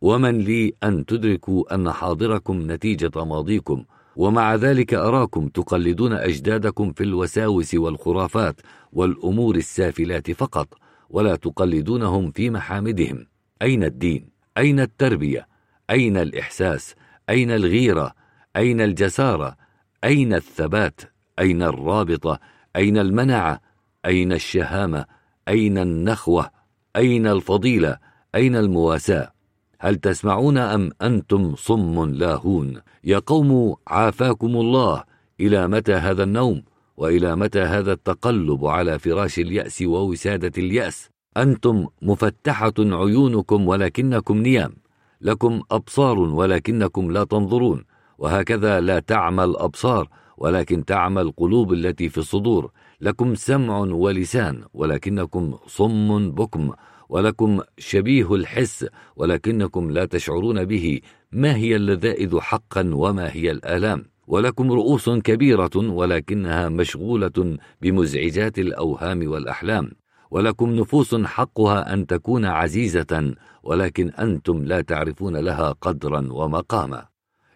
ومن 0.00 0.38
لي 0.38 0.72
أن 0.84 1.06
تدركوا 1.06 1.74
أن 1.74 1.92
حاضركم 1.92 2.72
نتيجة 2.72 3.24
ماضيكم 3.24 3.84
ومع 4.16 4.54
ذلك 4.54 4.94
أراكم 4.94 5.48
تقلدون 5.48 6.12
أجدادكم 6.12 6.92
في 6.92 7.04
الوساوس 7.04 7.74
والخرافات 7.74 8.60
والأمور 8.92 9.56
السافلات 9.56 10.30
فقط. 10.30 10.81
ولا 11.12 11.36
تقلدونهم 11.36 12.30
في 12.30 12.50
محامدهم 12.50 13.26
أين 13.62 13.84
الدين؟ 13.84 14.28
أين 14.58 14.80
التربية؟ 14.80 15.48
أين 15.90 16.16
الإحساس؟ 16.16 16.94
أين 17.28 17.50
الغيرة؟ 17.50 18.14
أين 18.56 18.80
الجسارة؟ 18.80 19.56
أين 20.04 20.34
الثبات؟ 20.34 21.00
أين 21.38 21.62
الرابطة؟ 21.62 22.40
أين 22.76 22.98
المنعة؟ 22.98 23.60
أين 24.04 24.32
الشهامة؟ 24.32 25.04
أين 25.48 25.78
النخوة؟ 25.78 26.50
أين 26.96 27.26
الفضيلة؟ 27.26 27.98
أين 28.34 28.56
المواساة؟ 28.56 29.32
هل 29.78 29.96
تسمعون 29.96 30.58
أم 30.58 30.90
أنتم 31.02 31.54
صم 31.56 32.10
لاهون 32.10 32.80
يا 33.04 33.18
قوم 33.18 33.76
عافاكم 33.86 34.56
الله 34.56 35.04
إلى 35.40 35.68
متى 35.68 35.94
هذا 35.94 36.22
النوم 36.22 36.62
وإلى 36.96 37.36
متى 37.36 37.60
هذا 37.60 37.92
التقلب 37.92 38.66
على 38.66 38.98
فراش 38.98 39.38
اليأس 39.38 39.82
ووسادة 39.82 40.52
اليأس؟ 40.58 41.08
أنتم 41.36 41.86
مفتحة 42.02 42.74
عيونكم 42.78 43.68
ولكنكم 43.68 44.38
نيام 44.38 44.72
لكم 45.20 45.62
أبصار 45.70 46.18
ولكنكم 46.18 47.10
لا 47.10 47.24
تنظرون 47.24 47.84
وهكذا 48.18 48.80
لا 48.80 48.98
تعمى 48.98 49.44
الأبصار 49.44 50.08
ولكن 50.36 50.84
تعمى 50.84 51.20
القلوب 51.20 51.72
التي 51.72 52.08
في 52.08 52.18
الصدور 52.18 52.70
لكم 53.00 53.34
سمع 53.34 53.78
ولسان 53.78 54.64
ولكنكم 54.74 55.58
صم 55.66 56.30
بكم 56.30 56.72
ولكم 57.08 57.60
شبيه 57.78 58.34
الحس 58.34 58.86
ولكنكم 59.16 59.90
لا 59.90 60.04
تشعرون 60.04 60.64
به 60.64 61.00
ما 61.32 61.56
هي 61.56 61.76
اللذائذ 61.76 62.40
حقا 62.40 62.90
وما 62.94 63.30
هي 63.32 63.50
الآلام؟ 63.50 64.04
ولكم 64.26 64.72
رؤوس 64.72 65.10
كبيرة 65.10 65.70
ولكنها 65.76 66.68
مشغولة 66.68 67.58
بمزعجات 67.82 68.58
الأوهام 68.58 69.28
والأحلام. 69.28 69.90
ولكم 70.30 70.70
نفوس 70.70 71.14
حقها 71.14 71.92
أن 71.92 72.06
تكون 72.06 72.44
عزيزة 72.44 73.34
ولكن 73.62 74.10
أنتم 74.10 74.64
لا 74.64 74.80
تعرفون 74.80 75.36
لها 75.36 75.72
قدرا 75.72 76.28
ومقاما. 76.32 77.06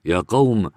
يا 0.05 0.21
قوم 0.29 0.71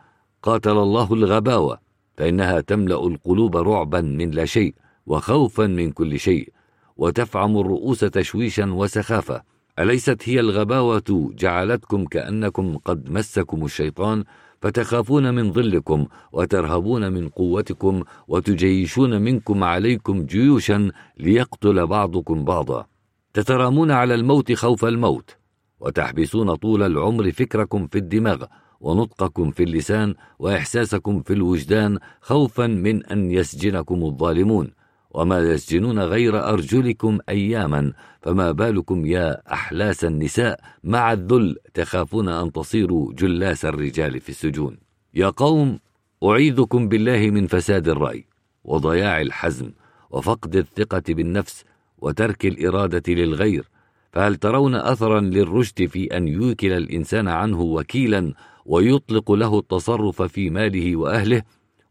قاتل 0.43 0.77
الله 0.77 1.13
الغباوة 1.13 1.79
فإنها 2.17 2.61
تملأ 2.61 3.07
القلوب 3.07 3.57
رعبا 3.57 4.01
من 4.01 4.31
لا 4.31 4.45
شيء 4.45 4.73
وخوفا 5.05 5.67
من 5.67 5.91
كل 5.91 6.19
شيء 6.19 6.49
وتفعم 6.97 7.57
الرؤوس 7.57 7.99
تشويشا 7.99 8.65
وسخافة. 8.65 9.43
أليست 9.79 10.29
هي 10.29 10.39
الغباوة 10.39 11.31
جعلتكم 11.37 12.05
كأنكم 12.05 12.77
قد 12.77 13.11
مسكم 13.11 13.65
الشيطان 13.65 14.23
فتخافون 14.61 15.33
من 15.33 15.51
ظلكم 15.51 16.05
وترهبون 16.31 17.11
من 17.11 17.29
قوتكم 17.29 18.03
وتجيشون 18.27 19.21
منكم 19.21 19.63
عليكم 19.63 20.25
جيوشا 20.25 20.91
ليقتل 21.17 21.87
بعضكم 21.87 22.45
بعضا. 22.45 22.85
تترامون 23.33 23.91
على 23.91 24.15
الموت 24.15 24.53
خوف 24.53 24.85
الموت 24.85 25.35
وتحبسون 25.79 26.55
طول 26.55 26.83
العمر 26.83 27.31
فكركم 27.31 27.87
في 27.87 27.97
الدماغ 27.97 28.45
ونطقكم 28.81 29.51
في 29.51 29.63
اللسان 29.63 30.15
وإحساسكم 30.39 31.21
في 31.21 31.33
الوجدان 31.33 31.99
خوفا 32.21 32.67
من 32.67 33.05
أن 33.05 33.31
يسجنكم 33.31 34.03
الظالمون. 34.03 34.71
وما 35.11 35.39
يسجنون 35.39 35.99
غير 35.99 36.49
أرجلكم 36.49 37.19
أياما 37.29 37.93
فما 38.21 38.51
بالكم 38.51 39.05
يا 39.05 39.53
أحلاس 39.53 40.05
النساء؟ 40.05 40.59
مع 40.83 41.13
الذل 41.13 41.57
تخافون 41.73 42.29
أن 42.29 42.51
تصيروا 42.51 43.13
جلاس 43.13 43.65
الرجال 43.65 44.19
في 44.19 44.29
السجون. 44.29 44.77
يا 45.13 45.29
قوم 45.29 45.79
أعيذكم 46.23 46.87
بالله 46.87 47.29
من 47.29 47.47
فساد 47.47 47.89
الرأي 47.89 48.25
وضياع 48.63 49.21
الحزم 49.21 49.71
وفقد 50.09 50.55
الثقة 50.55 51.03
بالنفس 51.07 51.65
وترك 51.97 52.45
الإرادة 52.45 53.13
للغير. 53.13 53.69
فهل 54.11 54.35
ترون 54.35 54.75
أثرا 54.75 55.19
للرشد 55.21 55.85
في 55.85 56.17
أن 56.17 56.27
يوكل 56.27 56.71
الإنسان 56.71 57.27
عنه 57.27 57.61
وكيلا 57.61 58.33
ويطلق 58.65 59.31
له 59.31 59.59
التصرف 59.59 60.21
في 60.21 60.49
ماله 60.49 60.95
وأهله 60.95 61.41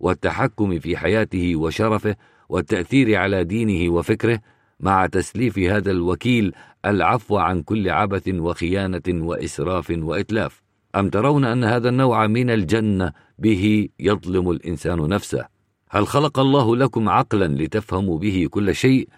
والتحكم 0.01 0.79
في 0.79 0.97
حياته 0.97 1.57
وشرفه؟ 1.57 2.17
والتأثير 2.49 3.17
على 3.17 3.45
دينه 3.45 3.93
وفكره 3.93 4.41
مع 4.81 5.07
تسليف 5.07 5.59
هذا 5.59 5.91
الوكيل 5.91 6.53
العفو 6.85 7.37
عن 7.37 7.63
كل 7.63 7.89
عبث 7.89 8.29
وخيانة 8.29 9.03
وإسراف 9.09 9.91
وإتلاف. 9.99 10.63
أم 10.97 11.11
ترون 11.11 11.45
أن 11.45 11.65
هذا 11.65 11.89
النوع 11.89 12.27
من 12.27 12.51
الجنة 12.51 13.13
به 13.39 13.89
يظلم 14.01 14.51
الإنسان 14.51 15.09
نفسه؟ 15.09 15.47
هل 15.91 16.07
خلق 16.07 16.39
الله 16.39 16.77
لكم 16.77 17.09
عقلا 17.09 17.65
لتفهموا 17.65 18.19
به 18.19 18.47
كل 18.51 18.75
شيء 18.75 19.09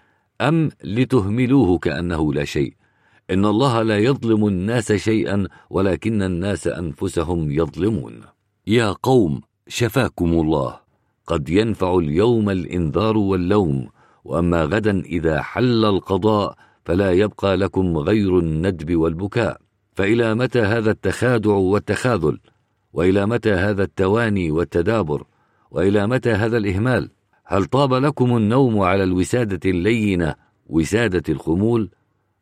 أم 0.41 0.69
لتهملوه 0.83 1.77
كأنه 1.77 2.33
لا 2.33 2.45
شيء؟ 2.45 2.73
إن 3.29 3.45
الله 3.45 3.81
لا 3.81 3.97
يظلم 3.97 4.47
الناس 4.47 4.91
شيئا 4.91 5.47
ولكن 5.69 6.21
الناس 6.21 6.67
أنفسهم 6.67 7.51
يظلمون. 7.51 8.21
يا 8.67 8.91
قوم 8.91 9.41
شفاكم 9.67 10.33
الله. 10.33 10.79
قد 11.27 11.49
ينفع 11.49 11.97
اليوم 11.97 12.49
الإنذار 12.49 13.17
واللوم 13.17 13.87
وأما 14.23 14.63
غدا 14.63 14.99
إذا 14.99 15.41
حل 15.41 15.85
القضاء 15.85 16.55
فلا 16.85 17.11
يبقى 17.11 17.57
لكم 17.57 17.97
غير 17.97 18.39
الندب 18.39 18.95
والبكاء. 18.95 19.61
فإلى 19.95 20.35
متى 20.35 20.59
هذا 20.61 20.91
التخادع 20.91 21.51
والتخاذل؟ 21.51 22.39
وإلى 22.93 23.25
متى 23.25 23.53
هذا 23.53 23.83
التواني 23.83 24.51
والتدابر؟ 24.51 25.23
وإلى 25.71 26.07
متى 26.07 26.31
هذا 26.31 26.57
الإهمال؟ 26.57 27.09
هل 27.45 27.65
طاب 27.65 27.93
لكم 27.93 28.37
النوم 28.37 28.79
على 28.79 29.03
الوسادة 29.03 29.69
اللينة 29.69 30.35
وسادة 30.65 31.23
الخمول؟ 31.29 31.89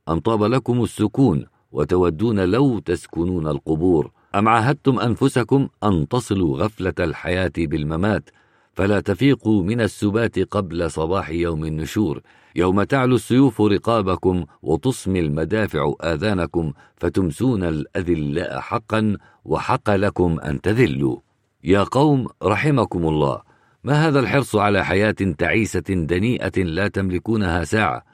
أم 0.09 0.19
طاب 0.19 0.43
لكم 0.43 0.83
السكون 0.83 1.45
وتودون 1.71 2.39
لو 2.39 2.79
تسكنون 2.79 3.47
القبور؟ 3.47 4.11
أم 4.35 4.47
عاهدتم 4.47 4.99
أنفسكم 4.99 5.67
أن 5.83 6.07
تصلوا 6.07 6.57
غفلة 6.57 6.93
الحياة 6.99 7.51
بالممات 7.57 8.29
فلا 8.79 8.99
تفيقوا 8.99 9.63
من 9.63 9.81
السبات 9.81 10.39
قبل 10.39 10.91
صباح 10.91 11.29
يوم 11.29 11.65
النشور. 11.65 12.21
يوم 12.55 12.83
تعلو 12.83 13.15
السيوف 13.15 13.61
رقابكم 13.61 14.45
وتصمي 14.61 15.19
المدافع 15.19 15.93
آذانكم 16.01 16.73
فتمسون 16.95 17.63
الأذلاء 17.63 18.59
حقا 18.59 19.17
وحق 19.45 19.89
لكم 19.89 20.39
أن 20.39 20.61
تذلوا. 20.61 21.17
يا 21.63 21.83
قوم 21.83 22.27
رحمكم 22.43 23.07
الله 23.07 23.41
ما 23.83 24.07
هذا 24.07 24.19
الحرص 24.19 24.55
على 24.55 24.85
حياة 24.85 25.15
تعيسة 25.37 25.89
دنيئة 25.89 26.63
لا 26.63 26.87
تملكونها 26.87 27.63
ساعة؟ 27.63 28.05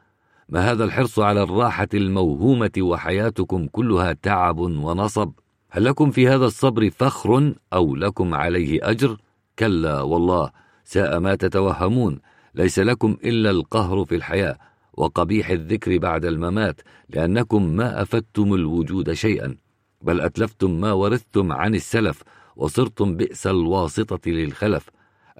ما 0.50 0.72
هذا 0.72 0.84
الحرص 0.84 1.20
على 1.20 1.44
الراحة 1.44 1.90
الموهومة 1.94 2.72
وحياتكم 2.80 3.68
كلها 3.68 4.14
تعب 4.14 4.60
ونصب؟ 4.60 5.32
هل 5.70 5.86
لكم 5.86 6.12
في 6.12 6.28
هذا 6.28 6.46
الصبر 6.46 6.90
فخر 6.90 7.54
أو 7.74 7.96
لكم 7.96 8.34
عليه 8.34 8.90
أجر؟ 8.90 9.18
كلا 9.60 10.02
والله 10.02 10.52
ساء 10.84 11.20
ما 11.20 11.36
تتوهمون 11.36 12.20
ليس 12.56 12.80
لكم 12.80 13.18
إلا 13.24 13.50
القهر 13.50 14.06
في 14.06 14.16
الحياة 14.16 14.58
وقبيح 14.94 15.50
الذكر 15.50 15.98
بعد 15.98 16.26
الممات 16.26 16.82
لأنكم 17.10 17.76
ما 17.76 18.02
أفدتم 18.02 18.54
الوجود 18.54 19.14
شيئا 19.14 19.56
بل 20.02 20.22
أتلفتم 20.22 20.82
ما 20.82 20.92
ورثتم 20.92 21.52
عن 21.52 21.76
السلف 21.76 22.24
وصرتم 22.56 23.18
بئس 23.18 23.48
الواسطة 23.48 24.32
للخلف. 24.32 24.90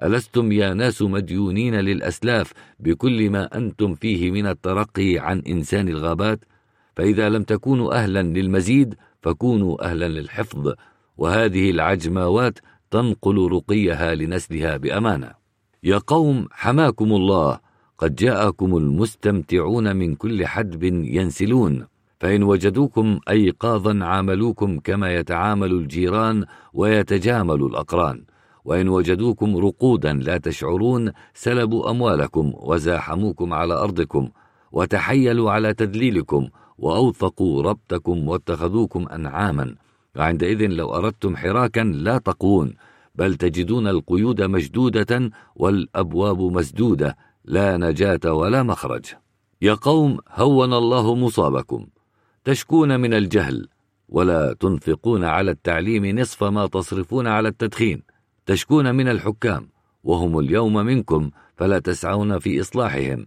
ألستم 0.02 0.52
يا 0.52 0.74
ناس 0.74 1.02
مديونين 1.02 1.74
للأسلاف 1.74 2.52
بكل 2.80 3.30
ما 3.30 3.56
أنتم 3.56 3.94
فيه 3.94 4.30
من 4.30 4.46
الترقي 4.46 5.18
عن 5.18 5.38
إنسان 5.38 5.88
الغابات؟ 5.88 6.44
فإذا 6.96 7.28
لم 7.28 7.42
تكونوا 7.42 7.94
أهلا 7.94 8.22
للمزيد 8.22 8.94
فكونوا 9.22 9.84
أهلا 9.84 10.08
للحفظ. 10.08 10.74
وهذه 11.16 11.70
العجماوات 11.70 12.58
تنقل 12.90 13.52
رقيها 13.52 14.14
لنسلها 14.14 14.76
بأمانة. 14.76 15.30
يا 15.82 15.98
قوم 15.98 16.48
حماكم 16.50 17.12
الله. 17.12 17.58
قد 17.98 18.14
جاءكم 18.14 18.76
المستمتعون 18.76 19.96
من 19.96 20.14
كل 20.14 20.46
حدب 20.46 20.84
ينسلون. 20.84 21.86
فإن 22.20 22.42
وجدوكم 22.42 23.20
أيقاظا 23.28 24.04
عاملوكم 24.04 24.78
كما 24.78 25.14
يتعامل 25.14 25.70
الجيران 25.72 26.44
ويتجامل 26.72 27.62
الأقران. 27.62 28.24
وإن 28.64 28.88
وجدوكم 28.88 29.56
رقودا 29.56 30.12
لا 30.12 30.38
تشعرون 30.38 31.12
سلبوا 31.34 31.90
أموالكم 31.90 32.52
وزاحموكم 32.54 33.54
على 33.54 33.74
أرضكم 33.74 34.28
وتحيلوا 34.72 35.50
على 35.50 35.74
تدليلكم 35.74 36.48
وأوثقوا 36.78 37.62
ربطكم 37.62 38.28
واتخذوكم 38.28 39.08
أنعاما. 39.08 39.74
وعندئذ 40.16 40.66
لو 40.66 40.94
أردتم 40.94 41.36
حراكا 41.36 41.80
لا 41.80 42.18
تقوون 42.18 42.74
بل 43.14 43.34
تجدون 43.34 43.88
القيود 43.88 44.42
مشدودة 44.42 45.30
والأبواب 45.56 46.40
مسدودة 46.40 47.16
لا 47.44 47.76
نجاة 47.76 48.32
ولا 48.32 48.62
مخرج. 48.62 49.04
يا 49.62 49.74
قوم 49.74 50.18
هون 50.30 50.72
الله 50.72 51.14
مصابكم. 51.14 51.86
تشكون 52.44 53.00
من 53.00 53.14
الجهل 53.14 53.68
ولا 54.08 54.52
تنفقون 54.60 55.24
على 55.24 55.50
التعليم 55.50 56.06
نصف 56.06 56.44
ما 56.44 56.66
تصرفون 56.66 57.26
على 57.26 57.48
التدخين. 57.48 58.02
تشكون 58.46 58.94
من 58.94 59.08
الحكام 59.08 59.68
وهم 60.04 60.38
اليوم 60.38 60.74
منكم 60.74 61.30
فلا 61.56 61.78
تسعون 61.78 62.38
في 62.38 62.60
إصلاحهم. 62.60 63.26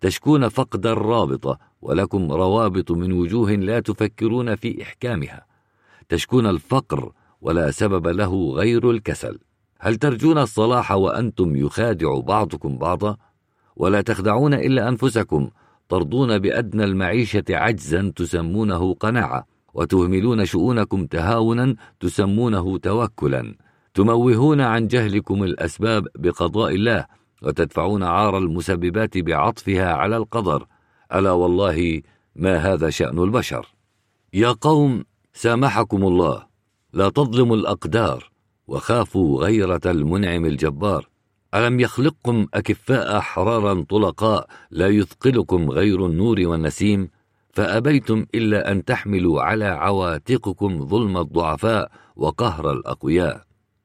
تشكون 0.00 0.48
فقد 0.48 0.86
الرابطة 0.86 1.58
ولكم 1.82 2.32
روابط 2.32 2.90
من 2.90 3.12
وجوه 3.12 3.52
لا 3.52 3.80
تفكرون 3.80 4.54
في 4.54 4.82
إحكامها. 4.82 5.49
تشكون 6.10 6.46
الفقر 6.46 7.12
ولا 7.40 7.70
سبب 7.70 8.06
له 8.06 8.52
غير 8.52 8.90
الكسل. 8.90 9.38
هل 9.80 9.96
ترجون 9.96 10.38
الصلاح 10.38 10.92
وأنتم 10.92 11.56
يخادع 11.56 12.20
بعضكم 12.20 12.78
بعضا؟ 12.78 13.16
ولا 13.76 14.00
تخدعون 14.00 14.54
إلا 14.54 14.88
أنفسكم 14.88 15.50
ترضون 15.88 16.38
بأدنى 16.38 16.84
المعيشة 16.84 17.44
عجزا 17.50 18.12
تسمونه 18.16 18.94
قناعة 18.94 19.46
وتهملون 19.74 20.44
شؤونكم 20.44 21.06
تهاونا 21.06 21.74
تسمونه 22.00 22.78
توكلا. 22.78 23.54
تموهون 23.94 24.60
عن 24.60 24.86
جهلكم 24.86 25.42
الأسباب 25.44 26.06
بقضاء 26.14 26.74
الله 26.74 27.06
وتدفعون 27.42 28.02
عار 28.02 28.38
المسببات 28.38 29.18
بعطفها 29.18 29.92
على 29.92 30.16
القدر. 30.16 30.66
ألا 31.14 31.30
والله 31.30 32.02
ما 32.36 32.56
هذا 32.56 32.90
شأن 32.90 33.18
البشر؟ 33.18 33.66
يا 34.32 34.52
قوم 34.52 35.04
سامحكم 35.32 36.04
الله 36.04 36.46
لا 36.92 37.08
تظلموا 37.08 37.56
الأقدار 37.56 38.30
وخافوا 38.66 39.44
غيرة 39.44 39.80
المنعم 39.86 40.44
الجبار. 40.44 41.08
ألم 41.54 41.80
يخلقكم 41.80 42.46
أكفاء 42.54 43.18
أحرارا 43.18 43.84
طلقاء 43.88 44.46
لا 44.70 44.88
يثقلكم 44.88 45.70
غير 45.70 46.06
النور 46.06 46.40
والنسيم؟ 46.40 47.10
فأبيتم 47.52 48.26
إلا 48.34 48.72
أن 48.72 48.84
تحملوا 48.84 49.42
على 49.42 49.64
عواتقكم 49.64 50.86
ظلم 50.86 51.16
الضعفاء 51.16 51.90
وقهر 52.16 52.72
الأقوياء. 52.72 53.44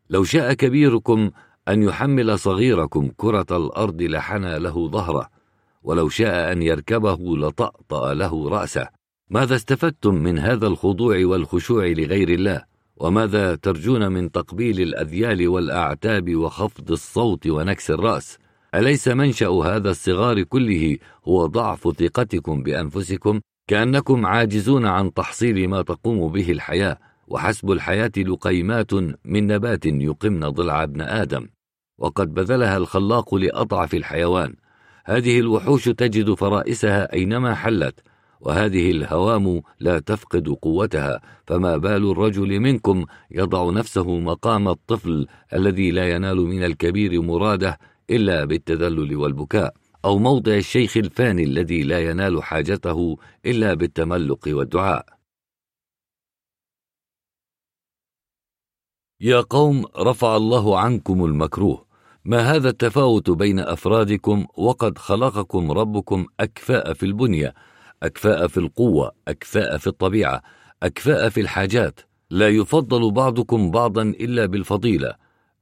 لو 0.10 0.24
شاء 0.24 0.54
كبيركم 0.54 1.32
أن 1.68 1.84
يحمل 1.84 2.40
صغيركم 2.40 3.12
كرة 3.18 3.46
الأرض 3.52 4.02
لحنى 4.02 4.60
له 4.60 4.88
ظهره 4.90 5.30
ولو 5.84 6.10
شاء 6.10 6.52
أن 6.52 6.62
يركبه 6.62 7.38
لطأطأ 7.38 8.14
له 8.14 8.50
رأسه. 8.50 8.88
ماذا 9.30 9.56
استفدتم 9.56 10.16
من 10.16 10.40
هذا 10.40 10.68
الخضوع 10.68 11.26
والخشوع 11.26 11.86
لغير 11.86 12.30
الله؟ 12.30 12.64
وماذا 12.98 13.56
ترجون 13.56 14.12
من 14.12 14.32
تقبيل 14.32 14.82
الأذيال 14.82 15.48
والأعتاب 15.48 16.36
وخفض 16.36 16.92
الصوت 16.92 17.48
ونكس 17.48 17.92
الرأس؟ 17.92 18.38
أليس 18.76 19.08
منشأ 19.08 19.50
هذا 19.50 19.90
الصغار 19.90 20.44
كله 20.44 20.98
هو 21.28 21.46
ضعف 21.46 21.88
ثقتكم 21.98 22.64
بأنفسكم؟ 22.64 23.42
كأنكم 23.68 24.26
عاجزون 24.26 24.86
عن 24.86 25.14
تحصيل 25.14 25.68
ما 25.68 25.82
تقوم 25.82 26.32
به 26.32 26.52
الحياة 26.52 26.98
وحسب 27.28 27.72
الحياة 27.72 28.12
لقيمات 28.18 28.94
من 29.26 29.48
نبات 29.48 29.86
يقمن 29.86 30.50
ضلع 30.50 30.84
ابن 30.84 31.02
آدم. 31.02 31.48
وقد 31.98 32.34
بذلها 32.34 32.78
الخلاق 32.78 33.36
لأضعف 33.36 33.94
الحيوان. 33.94 34.56
هذه 35.06 35.40
الوحوش 35.40 35.86
تجد 35.86 36.34
فرائسها 36.34 37.14
أينما 37.14 37.56
حلت 37.56 38.00
وهذه 38.46 38.92
الهوام 38.92 39.62
لا 39.80 40.00
تفقد 40.00 40.50
قوتها 40.50 41.22
فما 41.48 41.78
بال 41.78 42.12
الرجل 42.12 42.60
منكم 42.60 43.06
يضع 43.32 43.72
نفسه 43.72 44.20
مقام 44.20 44.68
الطفل 44.68 45.28
الذي 45.54 45.92
لا 45.92 46.10
ينال 46.10 46.38
من 46.38 46.64
الكبير 46.64 47.22
مراده 47.22 47.80
إلا 48.10 48.46
بالتذلل 48.46 49.16
والبكاء 49.16 49.74
أو 50.06 50.18
موضع 50.18 50.54
الشيخ 50.54 50.98
الفاني 50.98 51.44
الذي 51.44 51.84
لا 51.84 52.00
ينال 52.10 52.44
حاجته 52.44 53.18
إلا 53.46 53.74
بالتملق 53.74 54.48
والدعاء. 54.48 55.06
يا 59.22 59.42
قوم 59.42 59.86
رفع 59.98 60.36
الله 60.36 60.80
عنكم 60.80 61.26
المكروه. 61.26 61.86
ما 62.26 62.40
هذا 62.40 62.70
التفاوت 62.70 63.30
بين 63.30 63.60
أفرادكم 63.60 64.46
وقد 64.58 64.98
خلقكم 64.98 65.72
ربكم 65.72 66.26
أكفاء 66.40 66.94
في 66.94 67.04
البنية؟ 67.06 67.54
أكفاء 68.06 68.48
في 68.48 68.58
القوة 68.58 69.12
أكفاء 69.28 69.78
في 69.78 69.88
الطبيعة 69.88 70.42
أكفاء 70.84 71.30
في 71.30 71.42
الحاجات. 71.42 72.00
لا 72.30 72.50
يفضل 72.50 73.12
بعضكم 73.12 73.72
بعضا 73.72 74.02
إلا 74.02 74.46
بالفضيلة. 74.46 75.16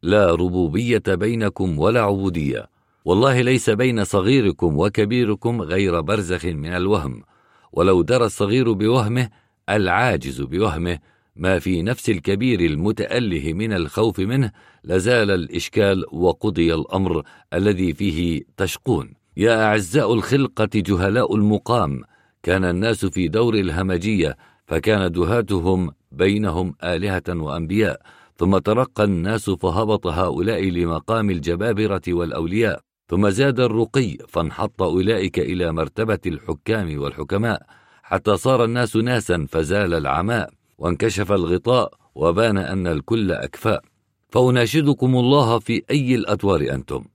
لا 0.04 0.32
ربوبية 0.36 1.04
بينكم 1.08 1.80
ولا 1.80 2.02
عبودية. 2.02 2.70
والله 3.06 3.42
ليس 3.42 3.70
بين 3.70 4.04
صغيركم 4.04 4.78
وكبيركم 4.80 5.62
غير 5.62 6.02
برزخ 6.02 6.46
من 6.46 6.74
الوهم. 6.74 7.24
ولو 7.72 8.02
درى 8.02 8.26
الصغير 8.26 8.72
بوهمه 8.72 9.30
العاجز 9.70 10.42
بوهمه. 10.42 11.00
ما 11.36 11.60
في 11.60 11.82
نفس 11.82 12.10
الكبير 12.10 12.60
المتأله 12.60 13.54
من 13.54 13.74
الخوف 13.74 14.20
منه 14.20 14.52
لزال 14.84 15.32
الإشكال 15.32 16.06
وقضي 16.12 16.74
الأمر 16.74 17.24
الذي 17.54 17.94
فيه 17.94 18.44
تشقون. 18.58 19.14
يا 19.38 19.66
أعزاء 19.66 20.14
الخلقة 20.14 20.70
جهلاء 20.76 21.36
المقام. 21.36 22.04
كان 22.44 22.66
الناس 22.66 23.06
في 23.06 23.28
دور 23.28 23.56
الهمجية 23.56 24.38
فكان 24.68 25.12
دهاتهم 25.12 25.92
بينهم 26.12 26.76
آلهة 26.84 27.24
وأنبياء 27.30 28.02
ثم 28.38 28.58
ترقى 28.58 29.04
الناس 29.04 29.50
فهبط 29.50 30.08
هؤلاء 30.08 30.64
لمقام 30.64 31.30
الجبابرة 31.30 32.02
والأولياء 32.08 32.82
ثم 33.08 33.30
زاد 33.30 33.60
الرقي 33.60 34.18
فانحط 34.28 34.82
أولئك 34.82 35.40
إلى 35.40 35.72
مرتبة 35.72 36.20
الحكام 36.26 37.00
والحكماء 37.00 37.66
حتى 38.04 38.38
صار 38.38 38.64
الناس 38.64 38.96
ناسا 38.96 39.48
فزال 39.50 39.94
العماء 39.94 40.50
وانكشف 40.78 41.32
الغطاء 41.32 41.94
وبان 42.16 42.58
أن 42.58 42.88
الكل 42.88 43.32
أكفاء 43.32 43.82
فأناشدكم 44.30 45.16
الله 45.16 45.60
في 45.60 45.84
أي 45.92 46.16
الأتوار 46.16 46.62
أنتم 46.72 47.06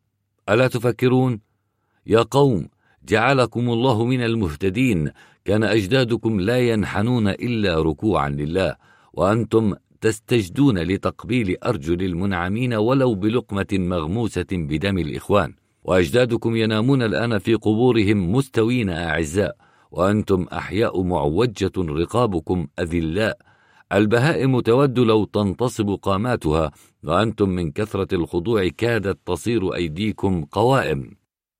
ألا 0.48 0.68
تفكرون؟ 0.68 1.40
يا 2.06 2.22
قوم 2.22 2.68
جعلكم 3.08 3.70
الله 3.70 4.04
من 4.04 4.22
المهتدين. 4.22 5.10
كان 5.44 5.64
أجدادكم 5.64 6.40
لا 6.40 6.58
ينحنون 6.58 7.28
إلا 7.28 7.82
ركوعا 7.82 8.28
لله 8.28 8.76
وأنتم 9.12 9.74
تستجدون 10.00 10.78
لتقبيل 10.78 11.56
أرجل 11.64 12.02
المنعمين 12.02 12.74
ولو 12.74 13.14
بلقمة 13.14 13.66
مغموسة 13.72 14.46
بدم 14.52 14.98
الإخوان. 14.98 15.54
وأجدادكم 15.84 16.56
ينامون 16.56 17.02
الآن 17.02 17.38
في 17.38 17.54
قبورهم 17.54 18.32
مستوين 18.32 18.90
أعزاء 18.90 19.56
وأنتم 19.90 20.46
أحياء 20.52 21.02
معوجة 21.02 21.72
رقابكم 21.78 22.66
أذلاء. 22.78 23.38
البهائم 23.92 24.60
تود 24.60 24.98
لو 24.98 25.24
تنتصب 25.24 25.90
قاماتها 25.90 26.70
وأنتم 27.04 27.48
من 27.48 27.70
كثرة 27.72 28.14
الخضوع 28.14 28.68
كادت 28.68 29.18
تصير 29.26 29.74
أيديكم 29.74 30.44
قوائم. 30.44 31.17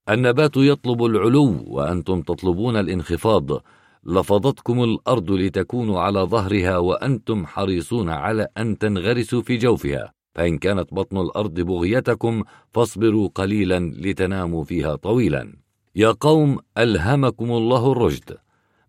النبات 0.09 0.57
يطلب 0.57 1.03
العلو 1.05 1.63
وأنتم 1.67 2.21
تطلبون 2.21 2.75
الانخفاض. 2.75 3.61
لفظتكم 4.05 4.83
الأرض 4.83 5.31
لتكونوا 5.31 5.99
على 5.99 6.19
ظهرها 6.19 6.77
وأنتم 6.77 7.45
حريصون 7.45 8.09
على 8.09 8.47
أن 8.57 8.77
تنغرسوا 8.77 9.41
في 9.41 9.57
جوفها. 9.57 10.13
فإن 10.35 10.57
كانت 10.57 10.93
بطن 10.93 11.17
الأرض 11.17 11.59
بغيتكم 11.59 12.43
فاصبروا 12.71 13.29
قليلا 13.35 13.79
لتناموا 13.79 14.63
فيها 14.63 14.95
طويلا. 14.95 15.53
يا 15.95 16.11
قوم 16.11 16.57
ألهمكم 16.77 17.51
الله 17.51 17.91
الرشد. 17.91 18.37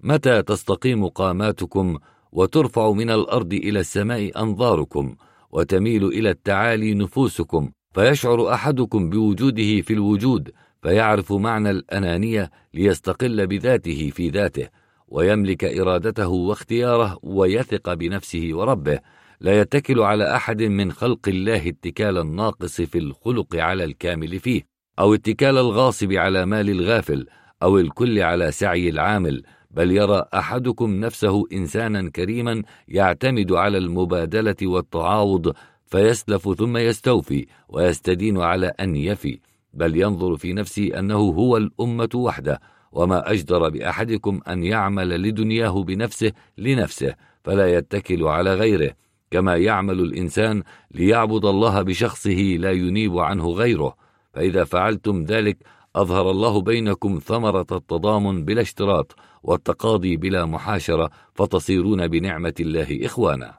متى 0.00 0.42
تستقيم 0.42 1.06
قاماتكم 1.06 1.98
وترفع 2.32 2.92
من 2.92 3.10
الأرض 3.10 3.52
إلى 3.52 3.80
السماء 3.80 4.42
أنظاركم 4.42 5.14
وتميل 5.50 6.04
إلى 6.04 6.30
التعالي 6.30 6.94
نفوسكم؟ 6.94 7.70
فيشعر 7.94 8.54
أحدكم 8.54 9.10
بوجوده 9.10 9.80
في 9.80 9.92
الوجود 9.92 10.50
فيعرف 10.82 11.32
معنى 11.32 11.70
الأنانية 11.70 12.50
ليستقل 12.74 13.46
بذاته 13.46 14.10
في 14.14 14.28
ذاته 14.28 14.68
ويملك 15.08 15.64
إرادته 15.64 16.28
واختياره 16.28 17.18
ويثق 17.22 17.94
بنفسه 17.94 18.48
وربه 18.52 19.00
لا 19.40 19.60
يتكل 19.60 20.00
على 20.00 20.36
أحد 20.36 20.62
من 20.62 20.92
خلق 20.92 21.28
الله 21.28 21.68
اتكال 21.68 22.18
الناقص 22.18 22.80
في 22.80 22.98
الخلق 22.98 23.56
على 23.56 23.84
الكامل 23.84 24.38
فيه 24.38 24.62
أو 24.98 25.14
اتكال 25.14 25.58
الغاصب 25.58 26.12
على 26.12 26.46
مال 26.46 26.70
الغافل 26.70 27.26
أو 27.62 27.78
الكل 27.78 28.18
على 28.18 28.52
سعي 28.52 28.88
العامل 28.88 29.42
بل 29.70 29.90
يرى 29.90 30.24
أحدكم 30.34 31.00
نفسه 31.00 31.44
إنسانا 31.52 32.10
كريما 32.10 32.62
يعتمد 32.88 33.52
على 33.52 33.78
المبادلة 33.78 34.56
والتعاوض 34.62 35.54
فيسلف 35.86 36.48
ثم 36.58 36.76
يستوفي 36.76 37.46
ويستدين 37.68 38.40
على 38.40 38.66
أن 38.66 38.96
يفي. 38.96 39.40
بل 39.74 39.96
ينظر 39.96 40.36
في 40.36 40.52
نفسه 40.52 40.98
أنه 40.98 41.18
هو 41.18 41.56
الأمة 41.56 42.10
وحده 42.14 42.60
وما 42.92 43.32
أجدر 43.32 43.68
بأحدكم 43.68 44.40
أن 44.48 44.64
يعمل 44.64 45.22
لدنياه 45.22 45.82
بنفسه 45.82 46.32
لنفسه 46.58 47.14
فلا 47.44 47.74
يتكل 47.74 48.24
على 48.24 48.54
غيره 48.54 48.94
كما 49.30 49.56
يعمل 49.56 50.00
الإنسان 50.00 50.62
ليعبد 50.90 51.44
الله 51.44 51.82
بشخصه 51.82 52.56
لا 52.58 52.72
ينيب 52.72 53.18
عنه 53.18 53.50
غيره. 53.50 53.96
فإذا 54.34 54.64
فعلتم 54.64 55.24
ذلك 55.24 55.58
أظهر 55.96 56.30
الله 56.30 56.60
بينكم 56.60 57.18
ثمرة 57.24 57.66
التضامن 57.72 58.44
بلا 58.44 58.60
اشتراط 58.60 59.14
والتقاضي 59.42 60.16
بلا 60.16 60.44
محاشرة 60.44 61.10
فتصيرون 61.34 62.08
بنعمة 62.08 62.54
الله 62.60 63.00
إخوانا. 63.06 63.58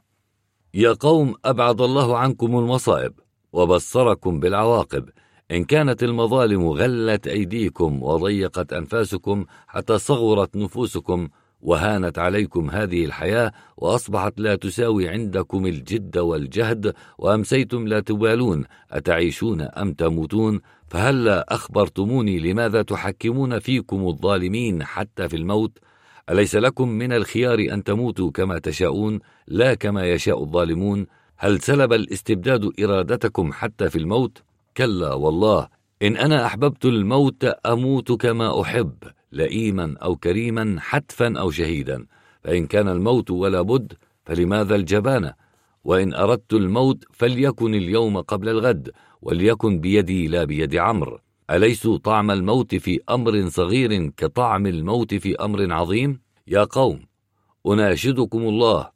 يا 0.74 0.94
قوم 0.94 1.36
أبعد 1.46 1.82
الله 1.82 2.18
عنكم 2.18 2.60
المصائب 2.60 3.14
وبصركم 3.54 4.40
بالعواقب. 4.40 5.10
إن 5.52 5.64
كانت 5.64 6.04
المظالم 6.04 6.68
غلت 6.68 7.28
أيديكم 7.28 8.04
وضيقت 8.04 8.74
أنفاسكم 8.74 9.46
حتى 9.68 9.98
صغرت 9.98 10.56
نفوسكم 10.56 11.28
وهانت 11.62 12.20
عليكم 12.20 12.70
هذه 12.70 13.06
الحياة 13.06 13.52
وأصبحت 13.78 14.40
لا 14.40 14.56
تساوي 14.56 15.10
عندكم 15.10 15.66
الجد 15.66 16.18
والجهد 16.18 16.94
وأمسيتم 17.18 17.88
لا 17.88 18.00
تبالون 18.00 18.64
أتعيشون 18.92 19.62
أم 19.62 19.94
تموتون؟ 19.94 20.60
فهلا 20.88 21.56
أخبرتموني 21.56 22.40
لماذا 22.40 22.82
تحكمون 22.82 23.60
فيكم 23.60 24.08
الظالمين 24.08 24.84
حتى 24.84 25.30
في 25.30 25.36
الموت؟ 25.36 25.78
أليس 26.30 26.56
لكم 26.56 26.90
من 26.90 27.14
الخيار 27.14 27.60
أن 27.60 27.84
تموتوا 27.84 28.32
كما 28.32 28.60
تشاءون 28.60 29.20
لا 29.48 29.74
كما 29.74 30.06
يشاء 30.08 30.44
الظالمون؟ 30.44 31.08
هل 31.38 31.62
سلب 31.62 31.94
الاستبداد 31.94 32.72
إرادتكم 32.80 33.54
حتى 33.54 33.90
في 33.90 33.96
الموت؟ 33.96 34.44
كلا 34.78 35.14
والله 35.14 35.68
إن 36.02 36.18
أنا 36.18 36.46
أحببت 36.46 36.86
الموت 36.86 37.44
أموت 37.44 38.12
كما 38.12 38.62
أحب 38.62 38.94
لئيما 39.32 39.96
أو 40.04 40.16
كريما 40.16 40.76
حتفا 40.80 41.40
أو 41.40 41.52
شهيدا. 41.52 42.06
فإن 42.44 42.68
كان 42.68 42.88
الموت 42.88 43.32
ولا 43.32 43.62
بد 43.62 43.94
فلماذا 44.26 44.76
الجبانة؟ 44.76 45.34
وإن 45.84 46.14
أردت 46.14 46.54
الموت 46.54 47.04
فليكن 47.12 47.76
اليوم 47.76 48.22
قبل 48.22 48.50
الغد 48.50 48.92
وليكن 49.22 49.80
بيدي 49.80 50.28
لا 50.28 50.44
بيد 50.44 50.76
عمرو. 50.76 51.20
أليس 51.52 51.88
طعم 51.88 52.32
الموت 52.32 52.76
في 52.76 53.00
أمر 53.10 53.50
صغير 53.50 54.08
كطعم 54.18 54.66
الموت 54.68 55.14
في 55.14 55.36
أمر 55.36 55.74
عظيم؟ 55.74 56.22
يا 56.48 56.64
قوم 56.64 57.00
أناشدكم 57.68 58.42
الله. 58.42 58.90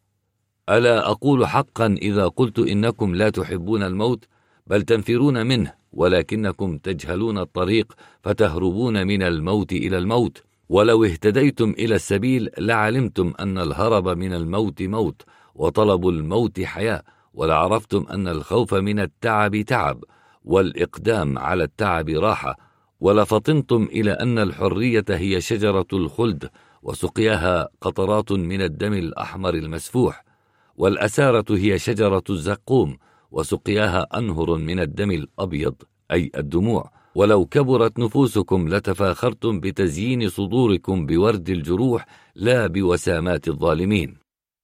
ألا 0.69 1.11
أقول 1.11 1.47
حقا 1.47 1.85
إذا 2.01 2.27
قلت 2.27 2.59
إنكم 2.59 3.15
لا 3.15 3.29
تحبون 3.29 3.83
الموت؟ 3.83 4.25
بل 4.67 4.81
تنفرون 4.81 5.45
منه 5.45 5.73
ولكنكم 5.93 6.77
تجهلون 6.77 7.37
الطريق 7.37 7.93
فتهربون 8.23 9.07
من 9.07 9.23
الموت 9.23 9.71
إلى 9.71 9.97
الموت. 9.97 10.43
ولو 10.69 11.03
اهتديتم 11.03 11.69
إلى 11.69 11.95
السبيل 11.95 12.49
لعلمتم 12.57 13.33
أن 13.39 13.57
الهرب 13.57 14.07
من 14.07 14.33
الموت 14.33 14.81
موت 14.81 15.21
وطلب 15.55 16.07
الموت 16.07 16.61
حياة 16.61 17.03
ولعرفتم 17.33 18.05
أن 18.09 18.27
الخوف 18.27 18.73
من 18.73 18.99
التعب 18.99 19.61
تعب 19.61 20.03
والإقدام 20.45 21.37
على 21.37 21.63
التعب 21.63 22.09
راحة. 22.09 22.57
ولفطنتم 22.99 23.83
إلى 23.91 24.11
أن 24.11 24.39
الحرية 24.39 25.05
هي 25.09 25.41
شجرة 25.41 25.87
الخلد 25.93 26.49
وسقياها 26.83 27.69
قطرات 27.81 28.31
من 28.31 28.61
الدم 28.61 28.93
الأحمر 28.93 29.53
المسفوح. 29.53 30.25
والأسارة 30.75 31.45
هي 31.49 31.79
شجرة 31.79 32.23
الزقوم 32.29 32.97
وسقياها 33.35 34.19
أنهر 34.19 34.57
من 34.57 34.79
الدم 34.79 35.11
الأبيض 35.11 35.75
أي 36.11 36.31
الدموع. 36.37 36.91
ولو 37.15 37.45
كبرت 37.45 37.99
نفوسكم 37.99 38.67
لتفاخرتم 38.69 39.59
بتزيين 39.59 40.29
صدوركم 40.29 41.05
بورد 41.05 41.49
الجروح 41.49 42.05
لا 42.35 42.67
بوسامات 42.67 43.47
الظالمين. 43.47 44.17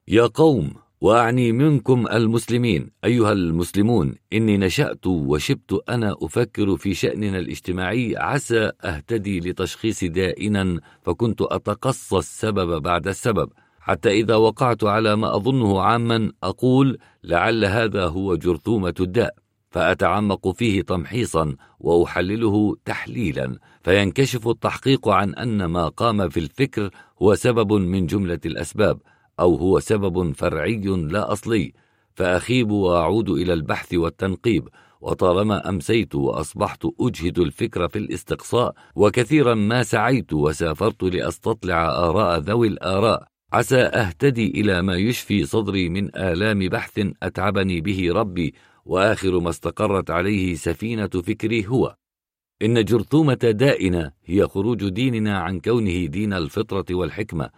يا 0.08 0.26
قوم 0.28 0.74
وأعني 1.02 1.52
منكم 1.52 2.08
المسلمين. 2.08 2.92
أيها 3.04 3.32
المسلمون 3.32 4.16
إني 4.34 4.58
نشأت 4.58 5.08
وشبت 5.08 5.80
أنا 5.90 6.16
أفكر 6.22 6.78
في 6.78 6.94
شأننا 6.94 7.40
الاجتماعي. 7.40 8.16
عسى 8.18 8.72
أهتدي 8.84 9.40
لتشخيص 9.40 10.04
دائنا 10.04 10.80
فكنت 11.04 11.42
أتقصى 11.42 12.18
السبب 12.18 12.82
بعد 12.82 13.08
السبب. 13.08 13.50
حتى 13.80 14.10
إذا 14.10 14.36
وقعت 14.36 14.84
على 14.84 15.16
ما 15.16 15.36
أظنه 15.36 15.82
عاما 15.82 16.32
أقول 16.44 16.98
لعل 17.24 17.66
هذا 17.66 18.06
هو 18.06 18.36
جرثومة 18.36 18.94
الداء 19.00 19.36
فأتعمق 19.72 20.52
فيه 20.52 20.82
تمحيصا 20.82 21.56
وأحلله 21.80 22.76
تحليلا 22.86 23.58
فينكشف 23.84 24.48
التحقيق 24.48 25.10
عن 25.10 25.36
أن 25.36 25.66
ما 25.66 25.88
قام 25.88 26.30
في 26.30 26.40
الفكر 26.40 26.90
هو 27.22 27.36
سبب 27.36 27.74
من 27.74 28.06
جملة 28.06 28.40
الأسباب 28.46 29.00
أو 29.40 29.56
هو 29.56 29.80
سبب 29.80 30.32
فرعي 30.36 30.78
لا 30.86 31.32
أصلي. 31.32 31.74
فأخيب 32.16 32.72
وأعود 32.72 33.30
إلى 33.30 33.54
البحث 33.54 33.94
والتنقيب 33.94 34.68
وطالما 35.02 35.70
أمسيت 35.70 36.16
وأصبحت 36.16 36.88
أجهد 37.00 37.40
الفكر 37.40 37.88
في 37.88 38.00
الاستقصاء 38.00 38.74
وكثيرا 38.96 39.54
ما 39.54 39.84
سعيت 39.84 40.34
وسافرت 40.34 41.04
لأستطلع 41.04 41.90
آراء 41.90 42.40
ذوي 42.40 42.68
الآراء. 42.68 43.31
عسى 43.54 43.82
أهتدي 43.82 44.48
إلى 44.48 44.82
ما 44.82 44.96
يشفي 44.96 45.46
صدري 45.46 45.90
من 45.90 46.16
آلام 46.16 46.60
بحث 46.60 47.08
أتعبني 47.24 47.82
به 47.82 48.14
ربي 48.14 48.54
وآخر 48.86 49.40
ما 49.40 49.50
استقرت 49.50 50.12
عليه 50.12 50.56
سفينة 50.56 51.08
فكري 51.08 51.68
هو. 51.68 51.96
إن 52.62 52.86
جرثومة 52.86 53.34
دائنا 53.34 54.12
هي 54.26 54.48
خروج 54.48 54.90
ديننا 54.90 55.38
عن 55.38 55.60
كونه 55.60 56.06
دين 56.06 56.34
الفطرة 56.34 56.86
والحكمة 56.92 57.50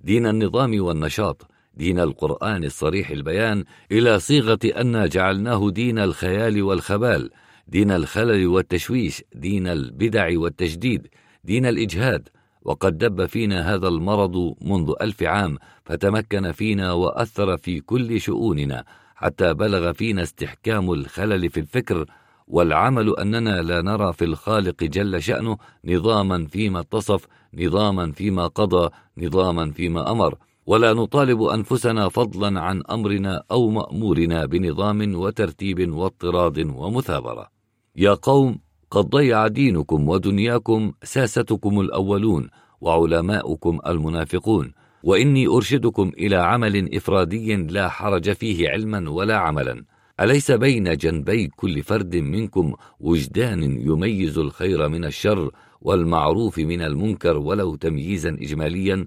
دين 0.00 0.26
النظام 0.26 0.82
والنشاط 0.82 1.46
دين 1.74 2.00
القرآن 2.00 2.64
الصريح 2.64 3.10
البيان 3.10 3.64
إلى 3.92 4.18
صيغة 4.20 4.58
أن 4.64 5.08
جعلناه 5.08 5.70
دين 5.70 5.98
الخيال 5.98 6.62
والخبال 6.62 7.30
دين 7.68 7.90
الخلل 7.90 8.46
والتشويش 8.46 9.24
دين 9.34 9.66
البدع 9.66 10.38
والتجديد 10.38 11.06
دين 11.44 11.66
الإجهاد 11.66 12.28
وقد 12.64 12.98
دب 12.98 13.26
فينا 13.26 13.74
هذا 13.74 13.88
المرض 13.88 14.54
منذ 14.60 14.92
ألف 15.00 15.22
عام 15.22 15.58
فتمكن 15.84 16.52
فينا 16.52 16.92
وأثر 16.92 17.56
في 17.56 17.80
كل 17.80 18.20
شؤوننا 18.20 18.84
حتى 19.14 19.54
بلغ 19.54 19.92
فينا 19.92 20.22
استحكام 20.22 20.92
الخلل 20.92 21.50
في 21.50 21.60
الفكر 21.60 22.06
والعمل 22.46 23.16
أننا 23.18 23.62
لا 23.62 23.82
نرى 23.82 24.12
في 24.12 24.24
الخالق 24.24 24.84
جل 24.84 25.22
شأنه 25.22 25.56
نظاما 25.84 26.46
فيما 26.46 26.80
اتصف 26.80 27.26
نظاما 27.54 28.12
فيما 28.12 28.46
قضى 28.46 28.90
نظاما 29.18 29.70
فيما 29.70 30.10
أمر. 30.10 30.34
ولا 30.66 30.92
نطالب 30.92 31.42
أنفسنا 31.42 32.08
فضلا 32.08 32.60
عن 32.60 32.82
أمرنا 32.90 33.42
أو 33.50 33.70
مأمورنا 33.70 34.46
بنظام 34.46 35.14
وترتيب 35.14 35.92
واضطراد 35.94 36.58
ومثابرة. 36.58 37.48
يا 37.96 38.14
قوم 38.14 38.58
قد 38.92 39.10
ضيع 39.10 39.46
دينكم 39.46 40.08
ودنياكم 40.08 40.92
ساستكم 41.02 41.80
الأولون 41.80 42.48
وعلماؤكم 42.80 43.78
المنافقون 43.86 44.72
وإني 45.02 45.46
أرشدكم 45.46 46.12
إلى 46.18 46.36
عمل 46.36 46.94
إفرادي 46.96 47.56
لا 47.56 47.88
حرج 47.88 48.32
فيه 48.32 48.68
علما 48.68 49.10
ولا 49.10 49.36
عملا. 49.36 49.84
أليس 50.20 50.50
بين 50.50 50.96
جنبي 50.96 51.46
كل 51.46 51.82
فرد 51.82 52.16
منكم 52.16 52.74
وجدان 53.00 53.62
يميز 53.62 54.38
الخير 54.38 54.88
من 54.88 55.04
الشر 55.04 55.50
والمعروف 55.80 56.58
من 56.58 56.82
المنكر 56.82 57.36
ولو 57.38 57.74
تمييزا 57.74 58.30
إجماليا؟ 58.30 59.06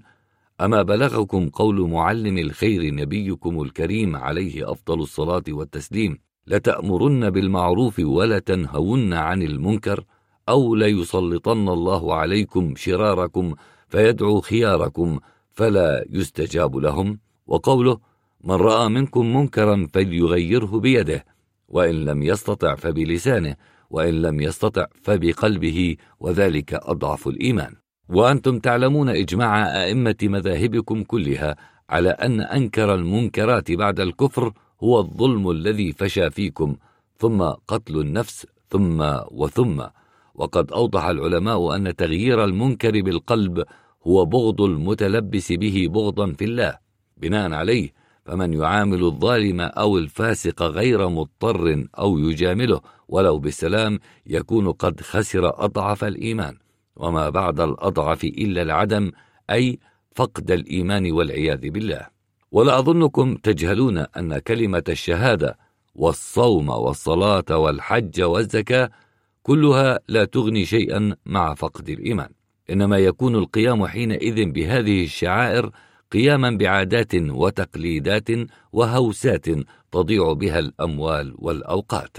أما 0.60 0.82
بلغكم 0.82 1.48
قول 1.48 1.90
معلم 1.90 2.38
الخير 2.38 2.94
نبيكم 2.94 3.62
الكريم 3.62 4.16
عليه 4.16 4.72
أفضل 4.72 5.00
الصلاة 5.00 5.44
والتسليم 5.48 6.18
لتأمرن 6.46 7.30
بالمعروف 7.30 7.98
ولا 7.98 8.38
تنهون 8.38 9.12
عن 9.12 9.42
المنكر 9.42 10.04
أو 10.48 10.74
ليسلطن 10.74 11.68
الله 11.68 12.14
عليكم 12.14 12.74
شراركم 12.76 13.54
فيدعو 13.88 14.40
خياركم 14.40 15.18
فلا 15.52 16.04
يستجاب 16.10 16.76
لهم. 16.76 17.18
وقوله 17.46 17.98
من 18.44 18.54
رأى 18.54 18.88
منكم 18.88 19.36
منكرا 19.36 19.88
فليغيره 19.94 20.80
بيده 20.80 21.24
وإن 21.68 22.04
لم 22.04 22.22
يستطع 22.22 22.74
فبلسانه 22.74 23.56
وإن 23.90 24.22
لم 24.22 24.40
يستطع 24.40 24.86
فبقلبه 25.02 25.96
وذلك 26.20 26.74
أضعف 26.74 27.28
الإيمان. 27.28 27.74
وأنتم 28.08 28.58
تعلمون 28.58 29.08
إجماع 29.08 29.82
أئمة 29.84 30.16
مذاهبكم 30.22 31.02
كلها 31.02 31.56
على 31.90 32.10
أن 32.10 32.40
أنكر 32.40 32.94
المنكرات 32.94 33.72
بعد 33.72 34.00
الكفر 34.00 34.52
هو 34.82 35.00
الظلم 35.00 35.50
الذي 35.50 35.92
فشى 35.92 36.30
فيكم 36.30 36.76
ثم 37.18 37.42
قتل 37.42 38.00
النفس 38.00 38.46
ثم 38.68 39.18
وثم. 39.30 39.82
وقد 40.34 40.72
أوضح 40.72 41.04
العلماء 41.04 41.76
أن 41.76 41.96
تغيير 41.96 42.44
المنكر 42.44 43.02
بالقلب 43.02 43.64
هو 44.06 44.24
بغض 44.24 44.60
المتلبس 44.60 45.52
به 45.52 45.86
بغضا 45.90 46.32
في 46.32 46.44
الله. 46.44 46.78
بناء 47.16 47.52
عليه 47.52 47.92
فمن 48.24 48.52
يعامل 48.52 49.04
الظالم 49.04 49.60
أو 49.60 49.98
الفاسق 49.98 50.62
غير 50.62 51.08
مضطر 51.08 51.86
أو 51.98 52.18
يجامله 52.18 52.80
ولو 53.08 53.38
بالسلام 53.38 53.98
يكون 54.26 54.72
قد 54.72 55.00
خسر 55.00 55.64
أضعف 55.64 56.04
الإيمان. 56.04 56.56
وما 56.96 57.30
بعد 57.30 57.60
الأضعف 57.60 58.24
إلا 58.24 58.62
العدم 58.62 59.12
أي 59.50 59.78
فقد 60.14 60.50
الإيمان 60.50 61.12
والعياذ 61.12 61.70
بالله. 61.70 62.15
ولا 62.56 62.78
أظنكم 62.78 63.34
تجهلون 63.34 63.98
أن 63.98 64.38
كلمة 64.38 64.82
الشهادة 64.88 65.58
والصوم 65.94 66.68
والصلاة 66.68 67.44
والحج 67.50 68.22
والزكاة 68.22 68.90
كلها 69.42 70.00
لا 70.08 70.24
تغني 70.24 70.64
شيئا 70.64 71.16
مع 71.26 71.54
فقد 71.54 71.88
الإيمان. 71.88 72.28
إنما 72.70 72.98
يكون 72.98 73.34
القيام 73.34 73.86
حينئذ 73.86 74.44
بهذه 74.50 75.04
الشعائر 75.04 75.70
قياما 76.12 76.50
بعادات 76.50 77.14
وتقليدات 77.14 78.28
وهوسات 78.72 79.46
تضيع 79.92 80.32
بها 80.32 80.58
الأموال 80.58 81.34
والأوقات. 81.38 82.16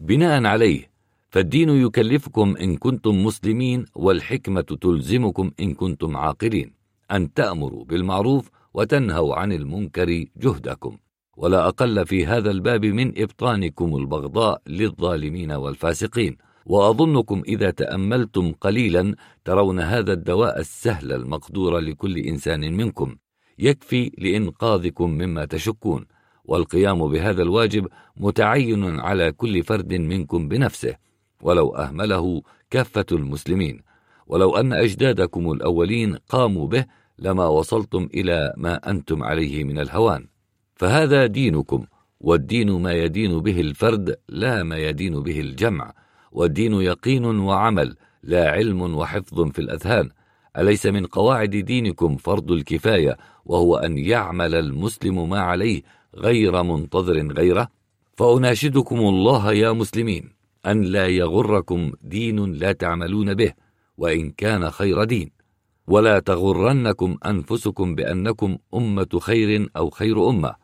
بناء 0.00 0.44
عليه 0.44 0.90
فالدين 1.30 1.68
يكلفكم 1.68 2.56
إن 2.56 2.76
كنتم 2.76 3.24
مسلمين 3.24 3.84
والحكمة 3.94 4.60
تلزمكم 4.80 5.50
إن 5.60 5.74
كنتم 5.74 6.16
عاقلين. 6.16 6.72
أن 7.10 7.32
تأمروا 7.32 7.84
بالمعروف 7.84 8.50
وتنهوا 8.74 9.34
عن 9.34 9.52
المنكر 9.52 10.24
جهدكم. 10.36 10.98
ولا 11.36 11.68
أقل 11.68 12.06
في 12.06 12.26
هذا 12.26 12.50
الباب 12.50 12.84
من 12.84 13.20
إبطانكم 13.22 13.96
البغضاء 13.96 14.62
للظالمين 14.66 15.52
والفاسقين. 15.52 16.36
وأظنكم 16.66 17.42
إذا 17.48 17.70
تأملتم 17.70 18.52
قليلا 18.52 19.14
ترون 19.44 19.80
هذا 19.80 20.12
الدواء 20.12 20.60
السهل 20.60 21.12
المقدور 21.12 21.78
لكل 21.78 22.18
إنسان 22.18 22.76
منكم. 22.76 23.16
يكفي 23.58 24.10
لإنقاذكم 24.18 25.10
مما 25.10 25.44
تشكون. 25.44 26.06
والقيام 26.44 27.08
بهذا 27.08 27.42
الواجب 27.42 27.88
متعين 28.16 29.00
على 29.00 29.32
كل 29.32 29.62
فرد 29.62 29.94
منكم 29.94 30.48
بنفسه. 30.48 30.96
ولو 31.42 31.76
أهمله 31.76 32.42
كافة 32.70 33.06
المسلمين. 33.12 33.82
ولو 34.26 34.56
أن 34.56 34.72
أجدادكم 34.72 35.52
الأولين 35.52 36.16
قاموا 36.16 36.66
به 36.66 36.84
لما 37.20 37.46
وصلتم 37.46 38.08
إلى 38.14 38.54
ما 38.56 38.90
أنتم 38.90 39.22
عليه 39.22 39.64
من 39.64 39.78
الهوان. 39.78 40.26
فهذا 40.74 41.26
دينكم 41.26 41.86
والدين 42.20 42.70
ما 42.70 42.92
يدين 42.92 43.40
به 43.40 43.60
الفرد 43.60 44.16
لا 44.28 44.62
ما 44.62 44.78
يدين 44.78 45.22
به 45.22 45.40
الجمع. 45.40 45.92
والدين 46.32 46.72
يقين 46.72 47.24
وعمل 47.24 47.96
لا 48.22 48.50
علم 48.50 48.94
وحفظ 48.94 49.50
في 49.50 49.58
الأذهان. 49.58 50.10
أليس 50.58 50.86
من 50.86 51.06
قواعد 51.06 51.50
دينكم 51.50 52.16
فرض 52.16 52.52
الكفاية 52.52 53.16
وهو 53.44 53.76
أن 53.76 53.98
يعمل 53.98 54.54
المسلم 54.54 55.28
ما 55.28 55.40
عليه 55.40 55.82
غير 56.14 56.62
منتظر 56.62 57.32
غيره؟ 57.32 57.68
فأناشدكم 58.16 58.98
الله 58.98 59.52
يا 59.52 59.72
مسلمين 59.72 60.32
أن 60.66 60.82
لا 60.82 61.06
يغركم 61.06 61.92
دين 62.02 62.52
لا 62.52 62.72
تعملون 62.72 63.34
به 63.34 63.52
وإن 63.96 64.30
كان 64.30 64.70
خير 64.70 65.04
دين. 65.04 65.39
ولا 65.90 66.18
تغرنكم 66.18 67.16
أنفسكم 67.26 67.94
بأنكم 67.94 68.58
أمة 68.74 69.08
خير 69.20 69.70
أو 69.76 69.90
خير 69.90 70.28
أمة 70.28 70.54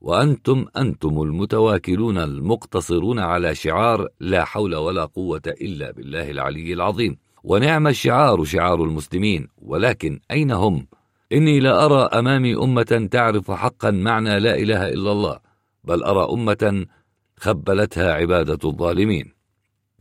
وأنتم 0.00 0.66
أنتم 0.76 1.22
المتواكلون 1.22 2.18
المقتصرون 2.18 3.18
على 3.18 3.54
شعار 3.54 4.08
لا 4.20 4.44
حول 4.44 4.74
ولا 4.74 5.04
قوة 5.04 5.42
إلا 5.46 5.90
بالله 5.90 6.30
العلي 6.30 6.72
العظيم 6.72 7.16
ونعم 7.44 7.86
الشعار 7.86 8.44
شعار 8.44 8.84
المسلمين 8.84 9.48
ولكن 9.58 10.20
أين 10.30 10.50
هم؟ 10.50 10.86
إني 11.32 11.60
لا 11.60 11.84
أرى 11.84 12.08
أمامي 12.18 12.54
أمة 12.56 13.08
تعرف 13.10 13.50
حقا 13.50 13.90
معنى 13.90 14.40
لا 14.40 14.54
إله 14.54 14.88
إلا 14.88 15.12
الله 15.12 15.38
بل 15.84 16.02
أرى 16.02 16.32
أمة 16.32 16.86
خبلتها 17.36 18.12
عبادة 18.12 18.58
الظالمين 18.64 19.32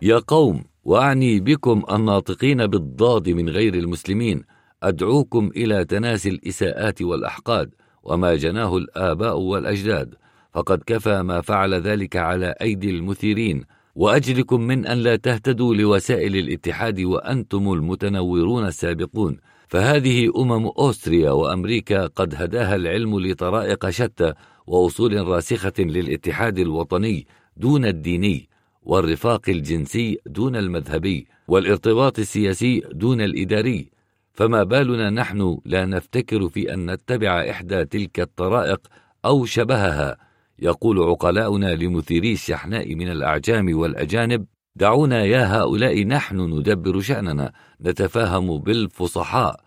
يا 0.02 0.20
قوم 0.28 0.64
وأعني 0.84 1.40
بكم 1.40 1.84
الناطقين 1.92 2.68
بالضاد 2.68 3.30
من 3.30 3.50
غير 3.50 3.74
المسلمين 3.74 4.44
أدعوكم 4.84 5.52
إلى 5.56 5.86
تناسي 5.86 6.30
الإساءات 6.30 7.02
والأحقاد 7.02 7.70
وما 8.04 8.36
جناه 8.36 8.78
الآباء 8.78 9.38
والأجداد. 9.38 10.16
فقد 10.54 10.84
كفى 10.86 11.22
ما 11.22 11.42
فعل 11.42 11.74
ذلك 11.74 12.16
على 12.16 12.56
أيدي 12.62 12.90
المثيرين. 12.90 13.64
وأجلكم 13.96 14.62
من 14.62 14.86
أن 14.88 14.98
لا 14.98 15.16
تهتدوا 15.16 15.76
لوسائل 15.76 16.36
الاتحاد 16.36 17.00
وأنتم 17.00 17.74
المتنورون 17.74 18.66
السابقون. 18.66 19.38
فهذه 19.68 20.32
أمم 20.38 20.66
أوستريا 20.80 21.32
وأمريكا 21.32 22.08
قد 22.08 22.36
هداها 22.36 22.76
العلم 22.76 23.20
لطرائق 23.20 23.90
شتى 23.90 24.34
وأصول 24.68 25.28
راسخة 25.28 25.74
للاتحاد 25.80 26.60
الوطني 26.60 27.28
دون 27.58 27.86
الديني 27.86 28.50
والرفاق 28.84 29.50
الجنسي 29.50 30.18
دون 30.26 30.56
المذهبي 30.56 31.28
والارتباط 31.48 32.20
السياسي 32.20 32.84
دون 32.92 33.22
الإداري. 33.22 33.92
فما 34.34 34.64
بالنا 34.64 35.10
نحن 35.10 35.58
لا 35.66 35.86
نفتكر 35.86 36.50
في 36.50 36.74
أن 36.74 36.92
نتبع 36.92 37.50
إحدى 37.50 37.86
تلك 37.86 38.20
الطرائق 38.20 38.88
أو 39.26 39.46
شبهها. 39.46 40.18
يقول 40.60 41.00
عقلاؤنا 41.00 41.76
لمثيري 41.76 42.34
الشحناء 42.34 42.96
من 42.96 43.12
الأعجام 43.12 43.78
والأجانب 43.78 44.46
دعونا 44.76 45.24
يا 45.24 45.58
هؤلاء 45.58 46.06
نحن 46.06 46.40
ندبر 46.40 47.00
شأننا 47.00 47.52
نتفاهم 47.82 48.58
بالفصحاء 48.58 49.60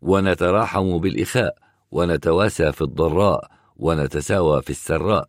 ونتراحم 0.00 0.98
بالإخاء 0.98 1.56
ونتواسى 1.90 2.72
في 2.72 2.82
الضراء 2.82 3.50
ونتساوى 3.76 4.62
في 4.62 4.70
السراء. 4.70 5.28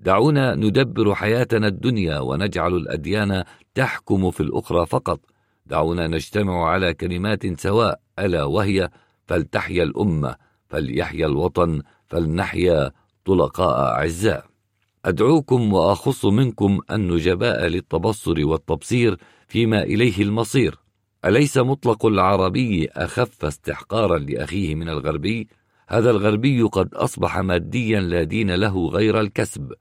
دعونا 0.00 0.54
ندبر 0.54 1.14
حياتنا 1.14 1.66
الدنيا 1.66 2.18
ونجعل 2.18 2.74
الأديان 2.74 3.44
تحكم 3.74 4.30
في 4.30 4.40
الأخرى 4.40 4.86
فقط. 4.86 5.20
دعونا 5.68 6.06
نجتمع 6.06 6.68
على 6.68 6.94
كلمات 6.94 7.60
سواء 7.60 8.00
ألا 8.18 8.44
وهي 8.44 8.90
فلتحيا 9.26 9.82
الأمة 9.82 10.36
فليحيا 10.68 11.26
الوطن 11.26 11.82
فلنحيا 12.08 12.92
طلقاء 13.24 13.80
أعزاء. 13.80 14.44
أدعوكم 15.04 15.72
وأخص 15.72 16.24
منكم 16.24 16.80
النجباء 16.90 17.66
للتبصر 17.66 18.46
والتبصير 18.46 19.16
فيما 19.48 19.82
إليه 19.82 20.22
المصير. 20.22 20.78
أليس 21.24 21.58
مطلق 21.58 22.06
العربي 22.06 22.88
أخف 22.88 23.44
استحقارا 23.44 24.18
لأخيه 24.18 24.74
من 24.74 24.88
الغربي؟ 24.88 25.48
هذا 25.88 26.10
الغربي 26.10 26.62
قد 26.62 26.94
أصبح 26.94 27.38
ماديا 27.38 28.00
لا 28.00 28.22
دين 28.22 28.54
له 28.54 28.88
غير 28.88 29.20
الكسب. 29.20 29.72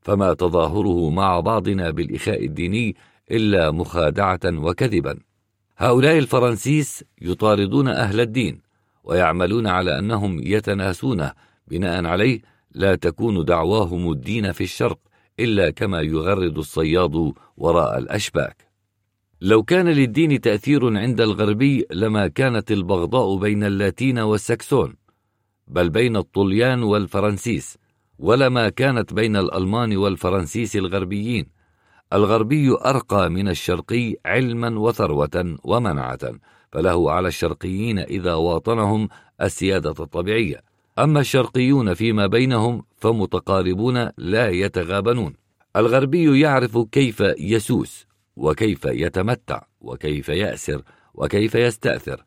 فما 0.00 0.34
تظاهره 0.34 1.10
مع 1.10 1.40
بعضنا 1.40 1.90
بالإخاء 1.90 2.44
الديني 2.44 2.96
إلا 3.30 3.70
مخادعة 3.70 4.40
وكذبا. 4.44 5.18
هؤلاء 5.76 6.18
الفرنسيس 6.18 7.04
يطاردون 7.22 7.88
أهل 7.88 8.20
الدين 8.20 8.60
ويعملون 9.04 9.66
على 9.66 9.98
أنهم 9.98 10.40
يتناسونه 10.42 11.32
بناء 11.68 12.04
عليه 12.06 12.40
لا 12.74 12.94
تكون 12.94 13.44
دعواهم 13.44 14.12
الدين 14.12 14.52
في 14.52 14.64
الشرق 14.64 14.98
إلا 15.40 15.70
كما 15.70 16.00
يغرد 16.00 16.58
الصياد 16.58 17.32
وراء 17.56 17.98
الأشباك. 17.98 18.72
لو 19.40 19.62
كان 19.62 19.88
للدين 19.88 20.40
تأثير 20.40 20.98
عند 20.98 21.20
الغربي 21.20 21.86
لما 21.90 22.28
كانت 22.28 22.72
البغضاء 22.72 23.36
بين 23.36 23.64
اللاتين 23.64 24.18
والسكسون 24.18 24.94
بل 25.68 25.90
بين 25.90 26.16
الطليان 26.16 26.82
والفرنسيس 26.82 27.78
ولما 28.18 28.68
كانت 28.68 29.14
بين 29.14 29.36
الألمان 29.36 29.96
والفرنسيس 29.96 30.76
الغربيين 30.76 31.46
الغربي 32.12 32.70
أرقى 32.70 33.30
من 33.30 33.48
الشرقي 33.48 34.16
علما 34.26 34.80
وثروة 34.80 35.56
ومنعة 35.64 36.18
فله 36.72 37.10
على 37.12 37.28
الشرقيين 37.28 37.98
إذا 37.98 38.34
واطنهم 38.34 39.08
السيادة 39.42 39.90
الطبيعية. 39.90 40.62
أما 40.98 41.20
الشرقيون 41.20 41.94
فيما 41.94 42.26
بينهم 42.26 42.82
فمتقاربون 42.96 44.10
لا 44.18 44.48
يتغابنون. 44.48 45.34
الغربي 45.76 46.40
يعرف 46.40 46.78
كيف 46.78 47.20
يسوس 47.38 48.06
وكيف 48.36 48.84
يتمتع 48.84 49.62
وكيف 49.80 50.28
يأسر 50.28 50.82
وكيف 51.14 51.54
يستأثر. 51.54 52.24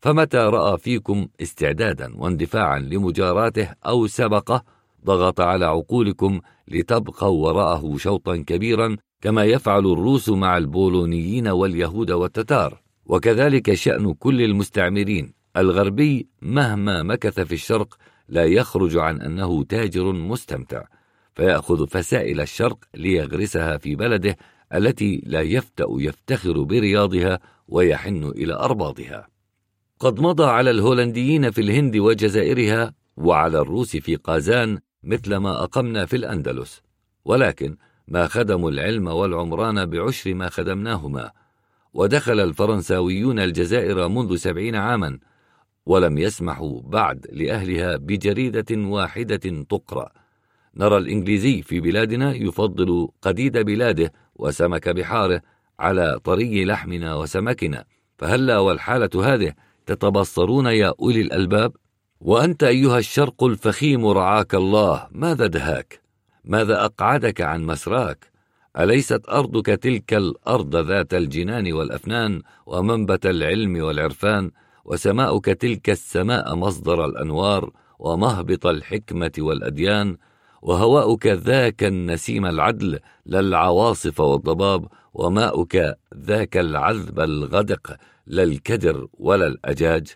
فمتى 0.00 0.38
رأى 0.38 0.78
فيكم 0.78 1.28
استعدادا 1.42 2.12
واندفاعا 2.16 2.78
لمجاراته 2.78 3.74
أو 3.86 4.06
سبقه 4.06 4.64
ضغط 5.04 5.40
على 5.40 5.66
عقولكم 5.66 6.40
لتبقوا 6.68 7.46
وراءه 7.46 7.96
شوطا 7.96 8.36
كبيرا 8.36 8.96
كما 9.20 9.44
يفعل 9.44 9.86
الروس 9.86 10.28
مع 10.28 10.56
البولونيين 10.56 11.48
واليهود 11.48 12.10
والتتار. 12.10 12.82
وكذلك 13.06 13.74
شأن 13.74 14.14
كل 14.14 14.42
المستعمرين. 14.42 15.32
الغربي 15.56 16.28
مهما 16.42 17.02
مكث 17.02 17.40
في 17.40 17.52
الشرق 17.52 17.96
لا 18.28 18.44
يخرج 18.44 18.96
عن 18.96 19.20
أنه 19.20 19.64
تاجر 19.64 20.12
مستمتع. 20.12 20.84
فيأخذ 21.34 21.86
فسائل 21.86 22.40
الشرق 22.40 22.78
ليغرسها 22.94 23.76
في 23.76 23.94
بلده 23.96 24.36
التي 24.74 25.22
لا 25.26 25.40
يفتأ 25.40 25.86
يفتخر 25.90 26.62
برياضها 26.62 27.38
ويحن 27.68 28.24
إلى 28.24 28.54
أرباضها. 28.54 29.28
قد 29.98 30.20
مضى 30.20 30.44
على 30.44 30.70
الهولنديين 30.70 31.50
في 31.50 31.60
الهند 31.60 31.96
وجزائرها 31.96 32.94
وعلى 33.16 33.58
الروس 33.58 33.96
في 33.96 34.16
قازان 34.16 34.78
مثل 35.02 35.36
ما 35.36 35.62
أقمنا 35.62 36.06
في 36.06 36.16
الأندلس. 36.16 36.82
ولكن 37.24 37.76
ما 38.08 38.26
خدموا 38.26 38.70
العلم 38.70 39.06
والعمران 39.06 39.86
بعشر 39.86 40.34
ما 40.34 40.48
خدمناهما. 40.48 41.30
ودخل 41.94 42.40
الفرنساويون 42.40 43.38
الجزائر 43.38 44.08
منذ 44.08 44.36
سبعين 44.36 44.74
عاما 44.74 45.18
ولم 45.86 46.18
يسمحوا 46.18 46.80
بعد 46.82 47.26
لأهلها 47.32 47.96
بجريدة 47.96 48.66
واحدة 48.70 49.64
تقرأ. 49.68 50.08
نرى 50.76 50.96
الإنجليزي 50.96 51.62
في 51.62 51.80
بلادنا 51.80 52.34
يفضل 52.34 53.08
قديد 53.22 53.58
بلاده 53.58 54.12
وسمك 54.36 54.88
بحاره 54.88 55.42
على 55.78 56.20
طري 56.24 56.64
لحمنا 56.64 57.14
وسمكنا. 57.14 57.84
فهلا 58.18 58.58
والحالة 58.58 59.34
هذه 59.34 59.52
تتبصرون 59.86 60.66
يا 60.66 60.94
أولي 61.00 61.20
الألباب؟ 61.20 61.72
وأنت 62.20 62.62
أيها 62.64 62.98
الشرق 62.98 63.44
الفخيم 63.44 64.06
رعاك 64.06 64.54
الله 64.54 65.08
ماذا 65.10 65.46
دهاك؟ 65.46 66.05
ماذا 66.46 66.84
أقعدك 66.84 67.40
عن 67.40 67.64
مسراك؟ 67.64 68.30
أليست 68.78 69.28
أرضك 69.28 69.66
تلك 69.66 70.14
الأرض 70.14 70.76
ذات 70.76 71.14
الجنان 71.14 71.72
والأفنان 71.72 72.42
ومنبت 72.66 73.26
العلم 73.26 73.82
والعرفان؟ 73.82 74.50
وسماؤك 74.84 75.44
تلك 75.44 75.90
السماء 75.90 76.54
مصدر 76.54 77.04
الأنوار 77.04 77.70
ومهبط 77.98 78.66
الحكمة 78.66 79.32
والأديان؟ 79.38 80.16
وهواؤك 80.62 81.26
ذاك 81.26 81.84
النسيم 81.84 82.46
العدل 82.46 82.98
لا 83.26 83.40
العواصف 83.40 84.20
والضباب؟ 84.20 84.86
وماؤك 85.14 85.96
ذاك 86.16 86.56
العذب 86.56 87.20
الغدق 87.20 87.96
لا 88.26 88.42
الكدر 88.42 89.06
ولا 89.14 89.46
الأجاج؟ 89.46 90.08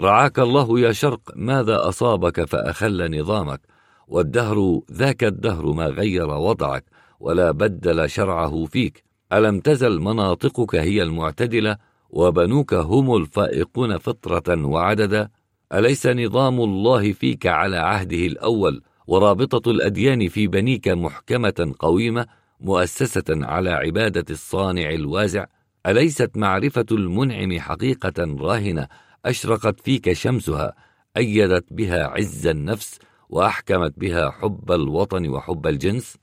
رعاك 0.00 0.38
الله 0.38 0.80
يا 0.80 0.92
شرق 0.92 1.20
ماذا 1.36 1.88
أصابك 1.88 2.44
فأخل 2.44 3.20
نظامك؟ 3.20 3.75
والدهر 4.06 4.80
ذاك 4.92 5.24
الدهر 5.24 5.72
ما 5.72 5.86
غير 5.86 6.28
وضعك 6.28 6.84
ولا 7.20 7.50
بدل 7.50 8.10
شرعه 8.10 8.64
فيك. 8.64 9.04
ألم 9.32 9.60
تزل 9.60 10.00
مناطقك 10.00 10.74
هي 10.74 11.02
المعتدلة 11.02 11.76
وبنوك 12.10 12.74
هم 12.74 13.16
الفائقون 13.16 13.98
فطرة 13.98 14.66
وعددا؟ 14.66 15.28
أليس 15.74 16.06
نظام 16.06 16.60
الله 16.60 17.12
فيك 17.12 17.46
على 17.46 17.76
عهده 17.76 18.26
الأول 18.26 18.82
ورابطة 19.06 19.70
الأديان 19.70 20.28
في 20.28 20.46
بنيك 20.46 20.88
محكمة 20.88 21.74
قويمة 21.78 22.26
مؤسسة 22.60 23.24
على 23.28 23.70
عبادة 23.70 24.24
الصانع 24.30 24.90
الوازع؟ 24.90 25.46
أليست 25.86 26.30
معرفة 26.36 26.86
المنعم 26.92 27.58
حقيقة 27.60 28.36
راهنة 28.40 28.88
أشرقت 29.26 29.80
فيك 29.80 30.12
شمسها 30.12 30.74
أيدت 31.16 31.64
بها 31.70 32.04
عز 32.06 32.46
النفس 32.46 32.98
وأحكمت 33.28 33.98
بها 33.98 34.30
حب 34.30 34.72
الوطن 34.72 35.28
وحب 35.28 35.66
الجنس؟ 35.66 36.16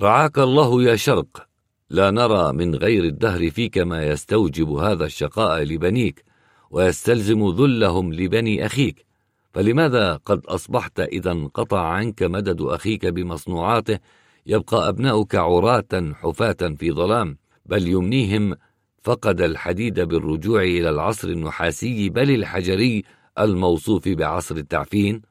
رعاك 0.00 0.38
الله 0.38 0.82
يا 0.82 0.96
شرق 0.96 1.46
لا 1.90 2.10
نرى 2.10 2.52
من 2.52 2.74
غير 2.74 3.04
الدهر 3.04 3.50
فيك 3.50 3.78
ما 3.78 4.04
يستوجب 4.04 4.70
هذا 4.70 5.04
الشقاء 5.04 5.62
لبنيك 5.62 6.24
ويستلزم 6.70 7.48
ذلهم 7.50 8.12
لبني 8.12 8.66
أخيك. 8.66 9.06
فلماذا 9.54 10.16
قد 10.16 10.46
أصبحت 10.46 11.00
إذا 11.00 11.32
انقطع 11.32 11.80
عنك 11.80 12.22
مدد 12.22 12.60
أخيك 12.60 13.06
بمصنوعاته 13.06 13.98
يبقى 14.46 14.88
أبناؤك 14.88 15.34
عراة 15.34 16.12
حفاة 16.14 16.74
في 16.78 16.92
ظلام 16.92 17.38
بل 17.66 17.88
يمنيهم 17.88 18.54
فقد 19.02 19.40
الحديد 19.40 20.00
بالرجوع 20.00 20.62
إلى 20.62 20.90
العصر 20.90 21.28
النحاسي 21.28 22.08
بل 22.08 22.30
الحجري 22.30 23.04
الموصوف 23.38 24.08
بعصر 24.08 24.56
التعفين؟ 24.56 25.22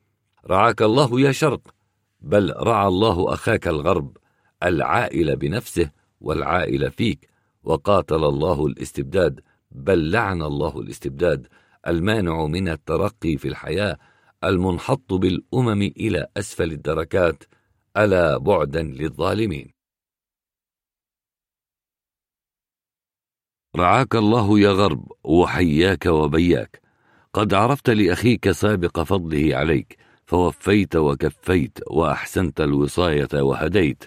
رعاك 0.48 0.82
الله 0.82 1.22
يا 1.22 1.32
شرق 1.32 1.75
بل 2.22 2.53
رعى 2.57 2.88
الله 2.88 3.33
أخاك 3.33 3.67
الغرب 3.67 4.17
العائل 4.64 5.35
بنفسه 5.35 5.91
والعائل 6.22 6.91
فيك 6.91 7.30
وقاتل 7.64 8.24
الله 8.24 8.65
الاستبداد 8.65 9.41
بل 9.72 10.11
لعن 10.11 10.41
الله 10.41 10.80
الاستبداد 10.80 11.48
المانع 11.88 12.45
من 12.45 12.69
الترقي 12.69 13.38
في 13.38 13.48
الحياة 13.48 13.98
المنحط 14.43 15.14
بالأمم 15.14 15.82
إلى 15.82 16.27
أسفل 16.38 16.72
الدركات 16.72 17.43
ألا 17.98 18.38
بعدا 18.38 18.83
للظالمين. 18.83 19.74
رعاك 23.75 24.15
الله 24.15 24.59
يا 24.59 24.69
غرب 24.69 25.11
وحياك 25.24 26.06
وبياك 26.06 26.82
قد 27.33 27.53
عرفت 27.53 27.90
لأخيك 27.90 28.51
سابق 28.51 28.99
فضله 28.99 29.56
عليك 29.56 30.05
فوفيت 30.26 30.95
وكفيت 30.95 31.80
وأحسنت 31.88 32.62
الوصاية 32.62 33.28
وهديت. 33.34 34.04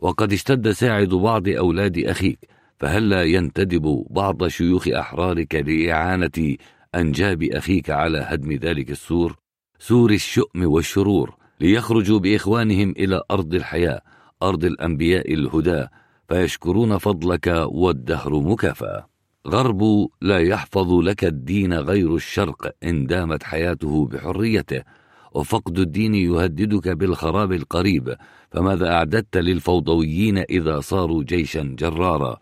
وقد 0.00 0.32
اشتد 0.32 0.70
ساعد 0.70 1.08
بعض 1.08 1.48
أولاد 1.48 1.98
أخيك 1.98 2.38
فهلا 2.78 3.22
ينتدب 3.22 4.06
بعض 4.10 4.46
شيوخ 4.46 4.88
أحرارك 4.88 5.54
لإعانة 5.54 6.56
أنجاب 6.94 7.42
أخيك 7.42 7.90
على 7.90 8.18
هدم 8.18 8.52
ذلك 8.52 8.90
السور؟ 8.90 9.36
سور 9.78 10.10
الشؤم 10.10 10.72
والشرور 10.72 11.36
ليخرجوا 11.60 12.18
بإخوانهم 12.18 12.90
إلى 12.90 13.22
أرض 13.30 13.54
الحياة 13.54 14.00
أرض 14.42 14.64
الأنبياء 14.64 15.34
الهدى 15.34 15.86
فيشكرون 16.28 16.98
فضلك 16.98 17.46
والدهر 17.66 18.40
مكافأة. 18.40 19.08
غرب 19.48 20.08
لا 20.20 20.38
يحفظ 20.38 20.92
لك 20.92 21.24
الدين 21.24 21.72
غير 21.72 22.14
الشرق 22.14 22.74
إن 22.84 23.06
دامت 23.06 23.42
حياته 23.42 24.06
بحريته. 24.06 24.82
وفقد 25.34 25.78
الدين 25.78 26.14
يهددك 26.14 26.88
بالخراب 26.88 27.52
القريب 27.52 28.16
فماذا 28.50 28.92
أعددت 28.92 29.36
للفوضويين 29.36 30.38
إذا 30.38 30.80
صاروا 30.80 31.22
جيشا 31.22 31.76
جرارا؟ 31.78 32.36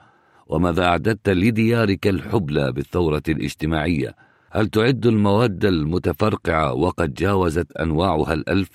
وماذا 0.46 0.84
أعددت 0.84 1.28
لديارك 1.28 2.06
الحبلى 2.06 2.72
بالثورة 2.72 3.22
الاجتماعية؟ 3.28 4.14
هل 4.50 4.66
تعد 4.66 5.06
المواد 5.06 5.64
المتفرقعة 5.64 6.72
وقد 6.72 7.14
جاوزت 7.14 7.72
أنواعها 7.72 8.34
الألف؟ 8.34 8.68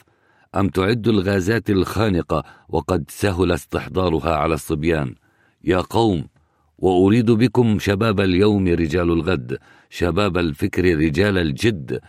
أم 0.55 0.69
تعد 0.69 1.07
الغازات 1.07 1.69
الخانقة 1.69 2.43
وقد 2.69 3.05
سهل 3.09 3.51
استحضارها 3.51 4.35
على 4.35 4.53
الصبيان؟ 4.53 5.15
يا 5.63 5.77
قوم 5.77 6.27
وأريد 6.77 7.31
بكم 7.31 7.79
شباب 7.79 8.19
اليوم 8.19 8.67
رجال 8.67 9.11
الغد 9.11 9.57
شباب 9.89 10.37
الفكر 10.37 10.97
رجال 10.97 11.37
الجد 11.37 11.99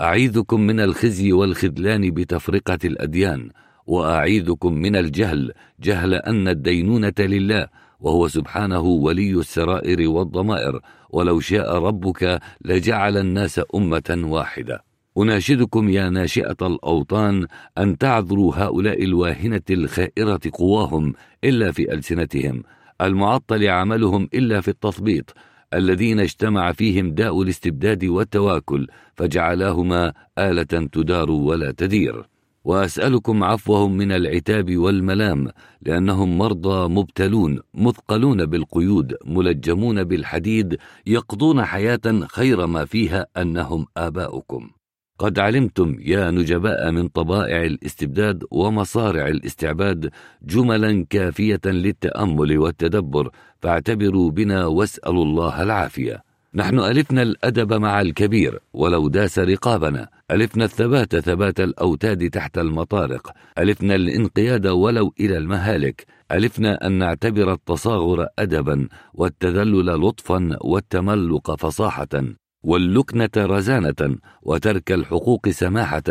أعيذكم 0.00 0.60
من 0.60 0.80
الخزي 0.80 1.32
والخذلان 1.32 2.10
بتفرقة 2.10 2.78
الأديان 2.84 3.50
وأعيذكم 3.86 4.72
من 4.72 4.96
الجهل 4.96 5.52
جهل 5.80 6.14
أن 6.14 6.48
الدينونة 6.48 7.14
لله 7.18 7.68
وهو 8.00 8.28
سبحانه 8.28 8.80
ولي 8.80 9.30
السرائر 9.30 10.08
والضمائر 10.08 10.80
ولو 11.10 11.40
شاء 11.40 11.76
ربك 11.76 12.40
لجعل 12.64 13.16
الناس 13.16 13.60
أمة 13.74 14.20
واحدة. 14.24 14.84
أناشدكم 15.18 15.88
يا 15.88 16.10
ناشئة 16.10 16.56
الأوطان 16.62 17.46
أن 17.78 17.98
تعذروا 17.98 18.52
هؤلاء 18.56 19.04
الواهنة 19.04 19.62
الخائرة 19.70 20.40
قواهم 20.52 21.14
إلا 21.44 21.72
في 21.72 21.92
ألسنتهم 21.92 22.62
المعطل 23.00 23.68
عملهم 23.68 24.28
إلا 24.34 24.60
في 24.60 24.68
التثبيط 24.68 25.34
الذين 25.74 26.20
اجتمع 26.20 26.72
فيهم 26.72 27.14
داء 27.14 27.42
الاستبداد 27.42 28.04
والتواكل 28.04 28.86
فجعلاهما 29.14 30.12
آلة 30.38 30.88
تدار 30.92 31.30
ولا 31.30 31.72
تدير. 31.72 32.28
وأسألكم 32.64 33.44
عفوهم 33.44 33.96
من 33.96 34.12
العتاب 34.12 34.76
والملام 34.76 35.48
لأنهم 35.82 36.38
مرضى 36.38 36.88
مبتلون 36.88 37.60
مثقلون 37.74 38.46
بالقيود 38.46 39.14
ملجمون 39.24 40.04
بالحديد 40.04 40.78
يقضون 41.06 41.64
حياة 41.64 42.26
خير 42.26 42.66
ما 42.66 42.84
فيها 42.84 43.26
أنهم 43.36 43.86
آباؤكم. 43.96 44.70
قد 45.18 45.38
علمتم 45.38 45.96
يا 46.00 46.30
نجباء 46.30 46.90
من 46.90 47.08
طبائع 47.08 47.62
الاستبداد 47.62 48.44
ومصارع 48.50 49.28
الاستعباد 49.28 50.10
جملا 50.42 51.06
كافية 51.10 51.60
للتأمل 51.66 52.58
والتدبر 52.58 53.30
فاعتبروا 53.62 54.30
بنا 54.30 54.66
واسألوا 54.66 55.24
الله 55.24 55.62
العافية. 55.62 56.22
نحن 56.54 56.78
ألفنا 56.78 57.22
الأدب 57.22 57.72
مع 57.72 58.00
الكبير 58.00 58.60
ولو 58.72 59.08
داس 59.08 59.38
رقابنا. 59.38 60.08
ألفنا 60.30 60.64
الثبات 60.64 61.16
ثبات 61.16 61.60
الأوتاد 61.60 62.30
تحت 62.30 62.58
المطارق. 62.58 63.32
ألفنا 63.58 63.94
الانقياد 63.94 64.66
ولو 64.66 65.14
إلى 65.20 65.36
المهالك. 65.36 66.06
ألفنا 66.32 66.86
أن 66.86 66.92
نعتبر 66.92 67.52
التصاغر 67.52 68.26
أدبا 68.38 68.88
والتذلل 69.14 69.86
لطفا 69.86 70.56
والتملق 70.60 71.54
فصاحة. 71.54 72.08
واللكنة 72.62 73.30
رزانة 73.36 74.16
وترك 74.42 74.92
الحقوق 74.92 75.48
سماحة 75.48 76.02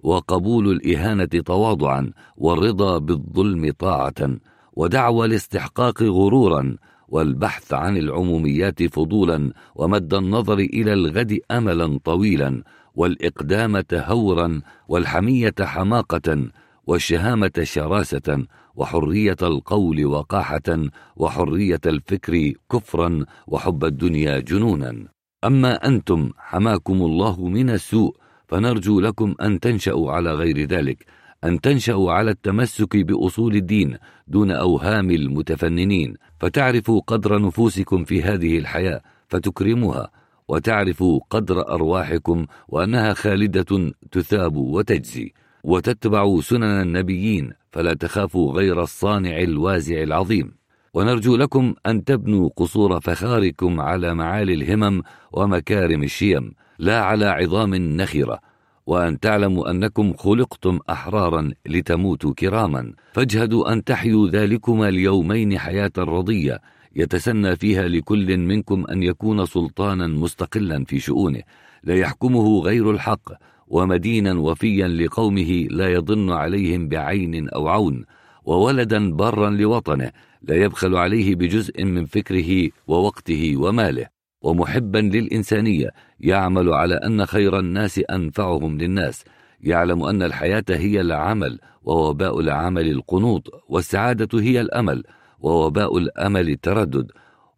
وقبول 0.00 0.70
الإهانة 0.70 1.24
تواضعا 1.24 2.12
والرضا 2.36 2.98
بالظلم 2.98 3.72
طاعة 3.78 4.38
ودعوى 4.72 5.26
الاستحقاق 5.26 6.02
غرورا 6.02 6.76
والبحث 7.08 7.72
عن 7.72 7.96
العموميات 7.96 8.82
فضولا 8.82 9.52
ومد 9.74 10.14
النظر 10.14 10.58
إلى 10.58 10.92
الغد 10.92 11.38
أملا 11.50 11.98
طويلا 12.04 12.62
والإقدام 12.94 13.80
تهورا 13.80 14.60
والحمية 14.88 15.54
حماقة 15.60 16.48
والشهامة 16.86 17.52
شراسة 17.62 18.46
وحرية 18.74 19.36
القول 19.42 20.06
وقاحة 20.06 20.88
وحرية 21.16 21.80
الفكر 21.86 22.52
كفرا 22.72 23.24
وحب 23.46 23.84
الدنيا 23.84 24.38
جنونا. 24.38 25.19
أما 25.44 25.86
أنتم 25.86 26.30
حماكم 26.38 27.02
الله 27.02 27.48
من 27.48 27.70
السوء 27.70 28.16
فنرجو 28.48 29.00
لكم 29.00 29.34
أن 29.42 29.60
تنشأوا 29.60 30.12
على 30.12 30.34
غير 30.34 30.66
ذلك 30.66 31.06
أن 31.44 31.60
تنشأوا 31.60 32.12
على 32.12 32.30
التمسك 32.30 32.96
بأصول 32.96 33.56
الدين 33.56 33.96
دون 34.28 34.50
أوهام 34.50 35.10
المتفننين 35.10 36.14
فتعرفوا 36.40 37.00
قدر 37.06 37.42
نفوسكم 37.42 38.04
في 38.04 38.22
هذه 38.22 38.58
الحياة 38.58 39.00
فتكرموها 39.28 40.10
وتعرفوا 40.48 41.20
قدر 41.30 41.68
أرواحكم 41.68 42.46
وأنها 42.68 43.12
خالدة 43.14 43.92
تثاب 44.12 44.56
وتجزي 44.56 45.32
وتتبع 45.64 46.40
سنن 46.40 46.82
النبيين 46.82 47.52
فلا 47.72 47.94
تخافوا 47.94 48.52
غير 48.52 48.82
الصانع 48.82 49.38
الوازع 49.38 50.02
العظيم. 50.02 50.59
ونرجو 50.94 51.36
لكم 51.36 51.74
أن 51.86 52.04
تبنوا 52.04 52.50
قصور 52.56 53.00
فخاركم 53.00 53.80
على 53.80 54.14
معالي 54.14 54.54
الهمم 54.54 55.02
ومكارم 55.32 56.02
الشيم 56.02 56.52
لا 56.78 57.00
على 57.00 57.26
عظام 57.26 57.74
نخرة 57.74 58.38
وأن 58.86 59.20
تعلموا 59.20 59.70
أنكم 59.70 60.12
خلقتم 60.12 60.78
أحرارا 60.90 61.50
لتموتوا 61.66 62.34
كراما. 62.34 62.92
فاجهدوا 63.12 63.72
أن 63.72 63.84
تحيوا 63.84 64.28
ذلكما 64.28 64.88
اليومين 64.88 65.58
حياة 65.58 65.92
رضية 65.98 66.58
يتسنى 66.96 67.56
فيها 67.56 67.88
لكل 67.88 68.38
منكم 68.38 68.84
أن 68.90 69.02
يكون 69.02 69.46
سلطانا 69.46 70.06
مستقلا 70.06 70.84
في 70.84 71.00
شؤونه. 71.00 71.42
لا 71.84 71.94
يحكمه 71.94 72.60
غير 72.60 72.90
الحق 72.90 73.32
ومدينا 73.68 74.32
وفيا 74.32 74.88
لقومه 74.88 75.66
لا 75.70 75.88
يضن 75.88 76.30
عليهم 76.30 76.88
بعين 76.88 77.48
أو 77.48 77.68
عون 77.68 78.04
وولدا 78.44 79.12
برا 79.12 79.50
لوطنه. 79.50 80.10
لا 80.42 80.54
يبخل 80.54 80.96
عليه 80.96 81.34
بجزء 81.34 81.84
من 81.84 82.06
فكره 82.06 82.70
ووقته 82.86 83.56
وماله 83.56 84.06
ومحبا 84.42 84.98
للإنسانية 84.98 85.90
يعمل 86.20 86.72
على 86.72 86.94
أن 86.94 87.26
خير 87.26 87.58
الناس 87.58 88.00
أنفعهم 88.10 88.78
للناس 88.78 89.24
يعلم 89.60 90.02
أن 90.02 90.22
الحياة 90.22 90.64
هي 90.68 91.00
العمل 91.00 91.58
ووباء 91.82 92.40
العمل 92.40 92.90
القنوط 92.90 93.64
والسعادة 93.68 94.40
هي 94.40 94.60
الأمل 94.60 95.04
ووباء 95.40 95.98
الأمل 95.98 96.48
التردد 96.48 97.10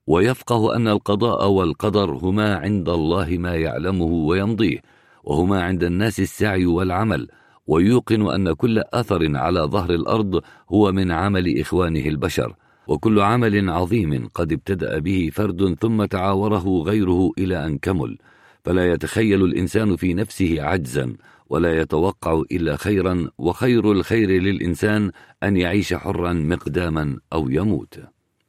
ويفقه 0.06 0.76
أن 0.76 0.88
القضاء 0.88 1.48
والقدر 1.48 2.10
هما 2.10 2.56
عند 2.56 2.88
الله 2.88 3.36
ما 3.38 3.54
يعلمه 3.54 4.04
ويمضيه 4.04 4.78
وهما 5.24 5.62
عند 5.62 5.84
الناس 5.84 6.20
السعي 6.20 6.66
والعمل 6.66 7.28
ويوقن 7.66 8.30
أن 8.30 8.52
كل 8.52 8.82
أثر 8.92 9.36
على 9.36 9.60
ظهر 9.60 9.90
الأرض 9.90 10.42
هو 10.72 10.92
من 10.92 11.10
عمل 11.10 11.60
إخوانه 11.60 12.06
البشر. 12.06 12.54
وكل 12.86 13.20
عمل 13.20 13.70
عظيم 13.70 14.28
قد 14.34 14.52
ابتدأ 14.52 14.98
به 14.98 15.30
فرد 15.32 15.76
ثم 15.80 16.04
تعاوره 16.04 16.82
غيره 16.86 17.32
إلى 17.38 17.66
أن 17.66 17.78
كمل. 17.78 18.18
فلا 18.64 18.92
يتخيل 18.92 19.44
الإنسان 19.44 19.96
في 19.96 20.14
نفسه 20.14 20.62
عجزا 20.62 21.16
ولا 21.50 21.80
يتوقع 21.80 22.42
إلا 22.52 22.76
خيرا 22.76 23.28
وخير 23.38 23.92
الخير 23.92 24.30
للإنسان 24.30 25.10
أن 25.42 25.56
يعيش 25.56 25.94
حرا 25.94 26.32
مقداما 26.32 27.18
أو 27.32 27.48
يموت. 27.48 28.00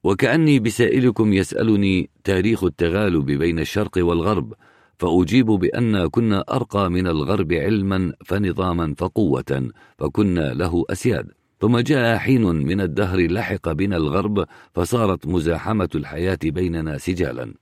وكأني 0.03 0.59
بسائلكم 0.59 1.33
يسألني 1.33 2.09
تاريخ 2.23 2.63
التغالب 2.63 3.25
بين 3.25 3.59
الشرق 3.59 3.91
والغرب 3.97 4.53
فأجيب 4.99 5.45
بأن 5.45 6.07
كنا 6.07 6.43
أرقى 6.49 6.91
من 6.91 7.07
الغرب 7.07 7.53
علما 7.53 8.13
فنظاما 8.25 8.95
فقوة 8.97 9.71
فكنا 9.97 10.53
له 10.53 10.85
أسياد. 10.89 11.31
ثم 11.63 11.79
جاء 11.79 12.17
حين 12.17 12.41
من 12.41 12.81
الدهر 12.81 13.27
لحق 13.27 13.71
بنا 13.71 13.97
الغرب 13.97 14.45
فصارت 14.73 15.27
مزاحمة 15.27 15.89
الحياة 15.95 16.39
بيننا 16.43 16.97
سجالا. 16.97 17.53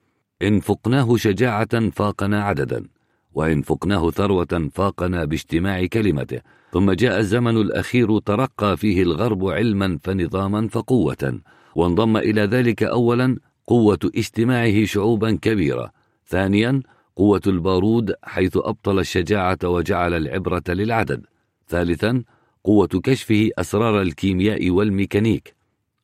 إن 0.42 0.60
فقناه 0.60 1.18
شجاعة 1.18 1.90
فاقنا 1.90 2.44
عددا 2.44 2.88
وإن 3.34 3.62
فقناه 3.62 4.12
ثروة 4.12 4.70
فاقنا 4.74 5.26
باجتماع 5.26 5.86
كلمته. 5.86 6.42
ثم 6.72 6.92
جاء 6.92 7.20
الزمن 7.20 7.58
الأخير 7.58 8.20
ترقى 8.20 8.78
فيه 8.78 9.04
الغرب 9.04 9.48
علما 9.48 10.00
فنظاما 10.04 10.68
فقوة 10.68 11.40
وانضم 11.76 12.18
إلى 12.18 12.42
ذلك 12.42 12.84
أولا 12.84 13.38
قوة 13.68 14.00
اجتماعه 14.16 14.86
شعوبا 14.86 15.32
كبيرة. 15.32 15.92
ثانيا 16.28 16.82
قوة 17.16 17.42
البارود 17.48 18.14
حيث 18.24 18.58
أبطل 18.58 19.00
الشجاعة 19.00 19.60
وجعل 19.64 20.14
العبرة 20.14 20.64
للعدد. 20.70 21.26
ثالثا 21.68 22.24
قوة 22.64 22.88
كشفه 22.88 23.50
أسرار 23.58 24.02
الكيمياء 24.02 24.70
والميكانيك. 24.70 25.56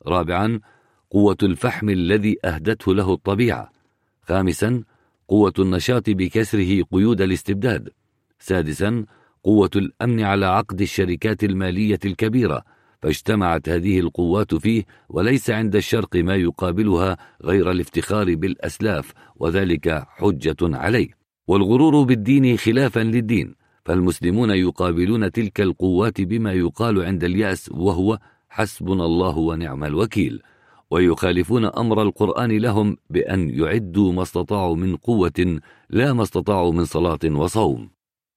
رابعا 0.08 0.60
قوة 1.12 1.38
الفحم 1.44 1.90
الذي 1.90 2.38
أهدته 2.46 2.94
له 2.94 3.14
الطبيعة. 3.14 3.72
خامسا 4.22 4.84
قوة 5.28 5.54
النشاط 5.60 6.10
بكسره 6.10 6.84
قيود 6.92 7.22
الاستبداد. 7.22 7.90
سادسا 8.40 9.06
قوة 9.44 9.70
الأمن 9.76 10.24
على 10.24 10.46
عقد 10.46 10.82
الشركات 10.82 11.44
المالية 11.44 12.00
الكبيرة. 12.06 12.64
فاجتمعت 13.02 13.70
هذه 13.70 14.00
القوات 14.00 14.56
فيه 14.56 14.84
وليس 15.10 15.50
عند 15.50 15.76
الشرق 15.76 16.16
ما 16.16 16.36
يقابلها 16.36 17.18
غير 17.44 17.72
الافتخار 17.72 18.36
بالأسلاف 18.36 19.14
وذلك 19.36 20.06
حجة 20.08 20.58
عليه. 20.62 21.10
والغرور 21.48 22.04
بالدين 22.04 22.58
خلافا 22.58 23.00
للدين. 23.00 23.57
فالمسلمون 23.88 24.50
يقابلون 24.50 25.32
تلك 25.32 25.62
القوات 25.62 26.22
بما 26.22 26.54
يقال 26.54 27.06
عند 27.06 27.24
اليأس 27.24 27.72
وهو 27.72 28.20
حسبنا 28.50 29.06
الله 29.06 29.38
ونعم 29.38 29.84
الوكيل. 29.84 30.42
ويخالفون 30.92 31.66
أمر 31.66 32.02
القرآن 32.02 32.52
لهم 32.58 32.98
بأن 33.10 33.50
يعدوا 33.50 34.14
ما 34.14 34.22
استطاعوا 34.22 34.76
من 34.76 34.96
قوة 34.96 35.60
لا 35.90 36.14
ما 36.14 36.24
استطاعوا 36.24 36.74
من 36.74 36.86
صلاة 36.86 37.20
وصوم. 37.26 37.90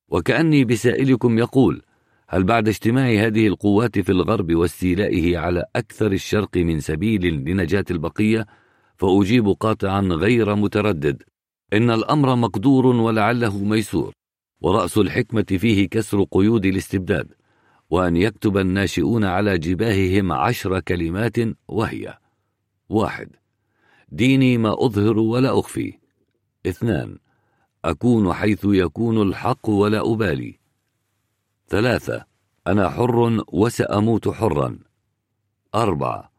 وكأني 0.09 0.65
بسائلكم 0.65 1.39
يقول 1.39 1.83
هل 2.29 2.45
بعد 2.45 2.69
اجتماع 2.69 3.27
هذه 3.27 3.47
القوات 3.47 3.99
في 3.99 4.13
الغرب 4.13 4.55
واستيلائه 4.55 5.39
على 5.39 5.65
أكثر 5.77 6.13
الشرق 6.13 6.57
من 6.57 6.81
سبيل 6.81 7.23
لنجاة 7.27 7.85
البقية؟ 7.91 8.47
فأجيب 8.97 9.49
قاطعا 9.49 10.01
غير 10.01 10.55
متردد. 10.55 11.23
إن 11.73 11.91
الأمر 11.91 12.37
مقدور 12.37 12.87
ولعله 12.87 13.65
ميسور. 13.65 14.20
ورأس 14.61 14.99
الحكمة 14.99 15.47
فيه 15.59 15.89
كسر 15.89 16.23
قيود 16.23 16.67
الاستبداد 16.67 17.33
وأن 17.91 18.17
يكتب 18.17 18.57
الناشئون 18.57 19.25
على 19.25 19.59
جباههم 19.59 20.33
عشر 20.33 20.81
كلمات 20.81 21.37
وهي 21.69 22.19
واحد 22.89 23.29
ديني 24.09 24.59
ما 24.59 24.73
أظهر 24.87 25.19
ولا 25.19 25.59
أخفي. 25.59 25.99
اثنان 26.67 27.19
أكون 27.85 28.33
حيث 28.33 28.61
يكون 28.65 29.23
الحق 29.23 29.69
ولا 29.69 30.13
أبالي. 30.13 30.59
ثلاثة 31.69 32.25
أنا 32.67 32.89
حر 32.91 33.45
وسأموت 33.53 34.29
حرا. 34.29 34.79
أربعة 35.75 36.31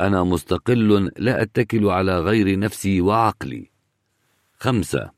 أنا 0.00 0.24
مستقل 0.24 1.10
لا 1.16 1.42
أتكل 1.42 1.86
على 1.86 2.20
غير 2.20 2.58
نفسي 2.58 3.00
وعقلي. 3.00 3.70
خمسة 4.58 5.10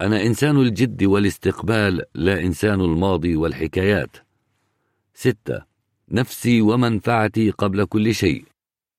أنا 0.00 0.22
إنسان 0.22 0.56
الجد 0.56 1.04
والاستقبال 1.04 2.02
لا 2.14 2.40
إنسان 2.40 2.80
الماضي 2.80 3.36
والحكايات. 3.36 4.16
ستة 5.14 5.62
نفسي 6.08 6.60
ومنفعتي 6.60 7.50
قبل 7.50 7.84
كل 7.84 8.14
شيء. 8.14 8.44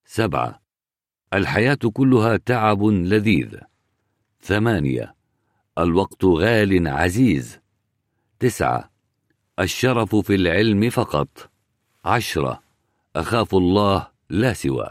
سبعة 0.05 0.61
الحياة 1.33 1.79
كلها 1.93 2.37
تعب 2.37 2.83
لذيذ. 2.83 3.55
ثمانية 4.41 5.15
الوقت 5.77 6.25
غال 6.25 6.87
عزيز. 6.87 7.59
تسعة 8.39 8.91
الشرف 9.59 10.15
في 10.15 10.35
العلم 10.35 10.89
فقط. 10.89 11.49
عشرة 12.05 12.63
أخاف 13.15 13.55
الله 13.55 14.07
لا 14.29 14.53
سوى. 14.53 14.89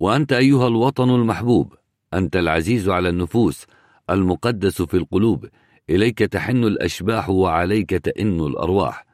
وأنت 0.00 0.32
أيها 0.32 0.68
الوطن 0.68 1.10
المحبوب 1.10 1.74
أنت 2.14 2.36
العزيز 2.36 2.88
على 2.88 3.08
النفوس. 3.08 3.66
المقدس 4.10 4.82
في 4.82 4.96
القلوب. 4.96 5.46
إليك 5.90 6.18
تحن 6.18 6.64
الأشباح 6.64 7.30
وعليك 7.30 7.90
تئن 7.90 8.40
الأرواح. 8.40 9.06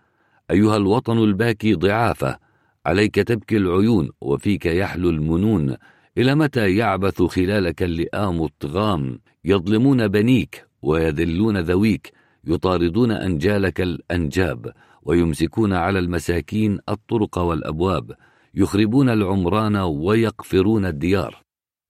أيها 0.51 0.77
الوطن 0.77 1.19
الباكي 1.19 1.75
ضعافة 1.75 2.39
عليك 2.87 3.15
تبكي 3.15 3.57
العيون 3.57 4.11
وفيك 4.21 4.67
يحلو 4.67 5.11
المنون. 5.11 5.77
إلى 6.19 6.35
متى 6.35 6.77
يعبث 6.77 7.23
خلالك 7.23 7.83
اللئام 7.83 8.43
الطغام؟ 8.45 9.19
يظلمون 9.45 10.09
بنيك 10.09 10.67
ويذلون 10.83 11.59
ذويك 11.59 12.13
يطاردون 12.45 13.11
أنجالك 13.11 13.81
الأنجاب 13.81 14.73
ويمسكون 15.03 15.73
على 15.73 15.99
المساكين 15.99 16.79
الطرق 16.89 17.39
والأبواب 17.39 18.17
يخربون 18.55 19.09
العمران 19.09 19.77
ويقفرون 19.77 20.87
الديار. 20.87 21.43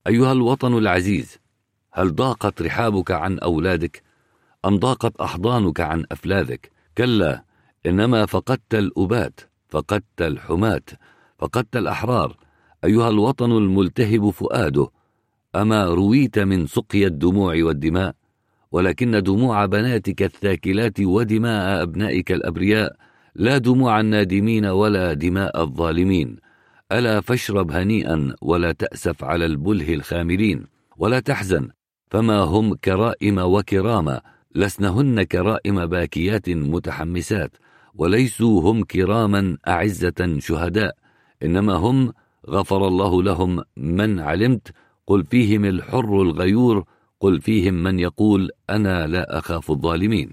أيها 0.06 0.32
الوطن 0.32 0.78
العزيز 0.78 1.42
هل 1.95 2.15
ضاقت 2.15 2.62
رحابك 2.62 3.11
عن 3.11 3.39
أولادك 3.39 4.03
أم 4.65 4.77
ضاقت 4.77 5.21
أحضانك 5.21 5.81
عن 5.81 6.05
أفلاذك؟ 6.12 6.71
كلا 6.99 7.45
إنما 7.87 8.27
فقدت 8.27 8.75
الأبات 8.75 9.41
فقدت 9.69 10.21
الحماة 10.21 10.83
فقدت 11.39 11.77
الأحرار. 11.77 12.37
أيها 12.85 13.09
الوطن 13.09 13.53
الملتهب 13.53 14.31
فؤاده 14.31 14.89
أما 15.55 15.85
رويت 15.85 16.39
من 16.39 16.67
سقي 16.67 17.07
الدموع 17.07 17.55
والدماء؟ 17.62 18.15
ولكن 18.73 19.23
دموع 19.23 19.67
بناتك 19.67 20.23
الثاكلات 20.23 21.01
ودماء 21.01 21.83
أبنائك 21.83 22.33
الأبرياء. 22.33 22.97
لا 23.35 23.59
دموع 23.59 24.01
النادمين 24.01 24.67
ولا 24.67 25.12
دماء 25.12 25.62
الظالمين. 25.62 26.37
ألا 26.93 27.21
فاشرب 27.21 27.71
هنيئا 27.71 28.35
ولا 28.43 28.73
تأسف 28.73 29.25
على 29.25 29.47
البله 29.47 29.95
الخاملين. 29.95 30.67
ولا 30.97 31.21
تحزن 31.21 31.69
فما 32.12 32.41
هم 32.41 32.74
كرائم 32.74 33.39
وكرامة 33.39 34.20
لسنهن 34.55 35.23
كرائم 35.23 35.86
باكيات 35.86 36.49
متحمسات 36.50 37.57
وليسوا 37.94 38.70
هم 38.70 38.84
كراما 38.84 39.58
أعزة 39.68 40.39
شهداء 40.39 40.94
إنما 41.42 41.74
هم 41.74 42.12
غفر 42.49 42.89
الله 42.89 43.23
لهم 43.23 43.62
من 43.76 44.20
علمت 44.20 44.73
قل 45.07 45.24
فيهم 45.24 45.65
الحر 45.65 46.23
الغيور 46.23 46.84
قل 47.20 47.41
فيهم 47.41 47.74
من 47.74 47.99
يقول 47.99 48.50
أنا 48.70 49.07
لا 49.07 49.39
أخاف 49.39 49.70
الظالمين. 49.70 50.32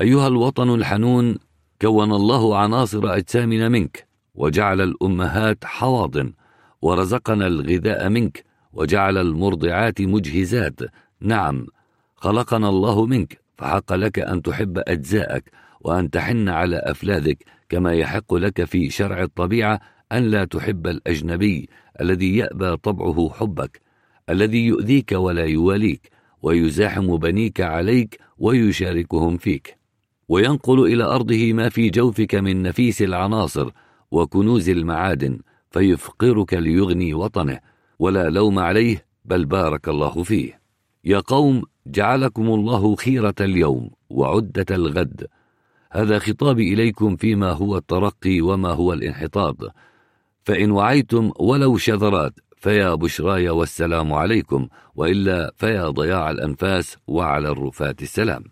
أيها 0.00 0.26
الوطن 0.28 0.74
الحنون 0.74 1.38
كون 1.82 2.12
الله 2.12 2.58
عناصر 2.58 3.14
أجسامنا 3.16 3.68
منك 3.68 4.06
وجعل 4.34 4.80
الأمهات 4.80 5.64
حواضن 5.64 6.32
ورزقنا 6.82 7.46
الغذاء 7.46 8.08
منك 8.08 8.49
وجعل 8.72 9.18
المرضعات 9.18 10.00
مجهزات. 10.00 10.80
نعم 11.20 11.66
خلقنا 12.16 12.68
الله 12.68 13.06
منك 13.06 13.40
فحق 13.58 13.92
لك 13.92 14.18
أن 14.18 14.42
تحب 14.42 14.78
أجزاءك 14.78 15.44
وأن 15.80 16.10
تحن 16.10 16.48
على 16.48 16.76
أفلاذك 16.76 17.44
كما 17.68 17.92
يحق 17.92 18.34
لك 18.34 18.64
في 18.64 18.90
شرع 18.90 19.22
الطبيعة 19.22 19.80
أن 20.12 20.22
لا 20.22 20.44
تحب 20.44 20.86
الأجنبي 20.86 21.68
الذي 22.00 22.36
يأبى 22.36 22.76
طبعه 22.76 23.30
حبك 23.30 23.80
الذي 24.30 24.66
يؤذيك 24.66 25.12
ولا 25.12 25.44
يواليك 25.44 26.10
ويزاحم 26.42 27.16
بنيك 27.16 27.60
عليك 27.60 28.20
ويشاركهم 28.38 29.36
فيك. 29.36 29.76
وينقل 30.28 30.86
إلى 30.92 31.04
أرضه 31.04 31.52
ما 31.52 31.68
في 31.68 31.90
جوفك 31.90 32.34
من 32.34 32.62
نفيس 32.62 33.02
العناصر 33.02 33.70
وكنوز 34.10 34.68
المعادن 34.68 35.38
فيفقرك 35.70 36.54
ليغني 36.54 37.14
وطنه. 37.14 37.60
ولا 38.00 38.30
لوم 38.30 38.58
عليه 38.58 39.06
بل 39.24 39.44
بارك 39.44 39.88
الله 39.88 40.22
فيه. 40.22 40.60
يا 41.04 41.20
قوم 41.20 41.62
جعلكم 41.86 42.46
الله 42.46 42.96
خيرة 42.96 43.34
اليوم 43.40 43.90
وعدة 44.10 44.66
الغد. 44.70 45.26
هذا 45.92 46.18
خطابي 46.18 46.74
إليكم 46.74 47.16
فيما 47.16 47.52
هو 47.52 47.76
الترقي 47.76 48.40
وما 48.40 48.70
هو 48.70 48.92
الانحطاط. 48.92 49.56
فإن 50.42 50.70
وعيتم 50.70 51.32
ولو 51.40 51.76
شذرات 51.76 52.32
فيا 52.56 52.94
بشراي 52.94 53.50
والسلام 53.50 54.12
عليكم 54.12 54.68
وإلا 54.94 55.52
فيا 55.56 55.90
ضياع 55.90 56.30
الأنفاس 56.30 56.96
وعلى 57.06 57.48
الرفات 57.48 58.02
السلام. 58.02 58.44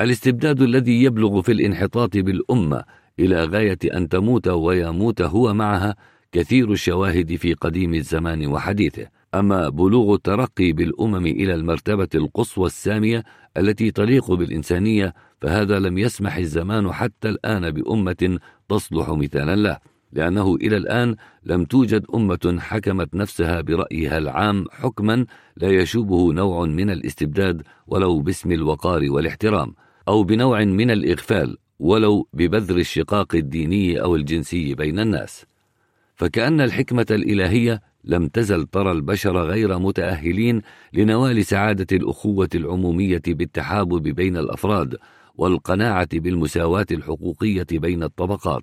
الاستبداد 0.00 0.62
الذي 0.62 1.02
يبلغ 1.02 1.42
في 1.42 1.52
الانحطاط 1.52 2.16
بالأمة 2.16 2.84
إلى 3.18 3.44
غاية 3.44 3.78
أن 3.94 4.08
تموت 4.08 4.48
ويموت 4.48 5.22
هو 5.22 5.54
معها 5.54 5.96
كثير 6.34 6.72
الشواهد 6.72 7.36
في 7.36 7.54
قديم 7.54 7.94
الزمان 7.94 8.46
وحديثه. 8.46 9.06
أما 9.34 9.68
بلوغ 9.68 10.14
الترقي 10.14 10.72
بالأمم 10.72 11.26
إلى 11.26 11.54
المرتبة 11.54 12.08
القصوى 12.14 12.66
السامية 12.66 13.24
التي 13.56 13.90
تليق 13.90 14.32
بالإنسانية 14.32 15.14
فهذا 15.40 15.78
لم 15.78 15.98
يسمح 15.98 16.36
الزمان 16.36 16.92
حتى 16.92 17.28
الآن 17.28 17.70
بأمة 17.70 18.38
تصلح 18.68 19.10
مثالا 19.10 19.56
له 19.56 19.78
لأنه 20.12 20.54
إلى 20.54 20.76
الآن 20.76 21.16
لم 21.44 21.64
توجد 21.64 22.06
أمة 22.14 22.56
حكمت 22.60 23.14
نفسها 23.14 23.60
برأيها 23.60 24.18
العام 24.18 24.64
حكما 24.70 25.26
لا 25.56 25.68
يشوبه 25.68 26.32
نوع 26.32 26.66
من 26.66 26.90
الاستبداد 26.90 27.62
ولو 27.86 28.20
باسم 28.20 28.52
الوقار 28.52 29.10
والاحترام 29.10 29.74
أو 30.08 30.22
بنوع 30.22 30.64
من 30.64 30.90
الإغفال 30.90 31.56
ولو 31.78 32.28
ببذر 32.32 32.76
الشقاق 32.76 33.34
الديني 33.34 34.02
أو 34.02 34.16
الجنسي 34.16 34.74
بين 34.74 34.98
الناس. 34.98 35.53
فكأن 36.24 36.60
الحكمة 36.60 37.06
الإلهية 37.10 37.82
لم 38.04 38.28
تزل 38.28 38.66
ترى 38.66 38.92
البشر 38.92 39.42
غير 39.42 39.78
متأهلين 39.78 40.62
لنوال 40.92 41.44
سعادة 41.44 41.96
الأخوة 41.96 42.48
العمومية 42.54 43.22
بالتحابب 43.26 44.02
بين 44.02 44.36
الأفراد 44.36 44.96
والقناعة 45.34 46.08
بالمساواة 46.12 46.86
الحقوقية 46.90 47.66
بين 47.72 48.02
الطبقات. 48.02 48.62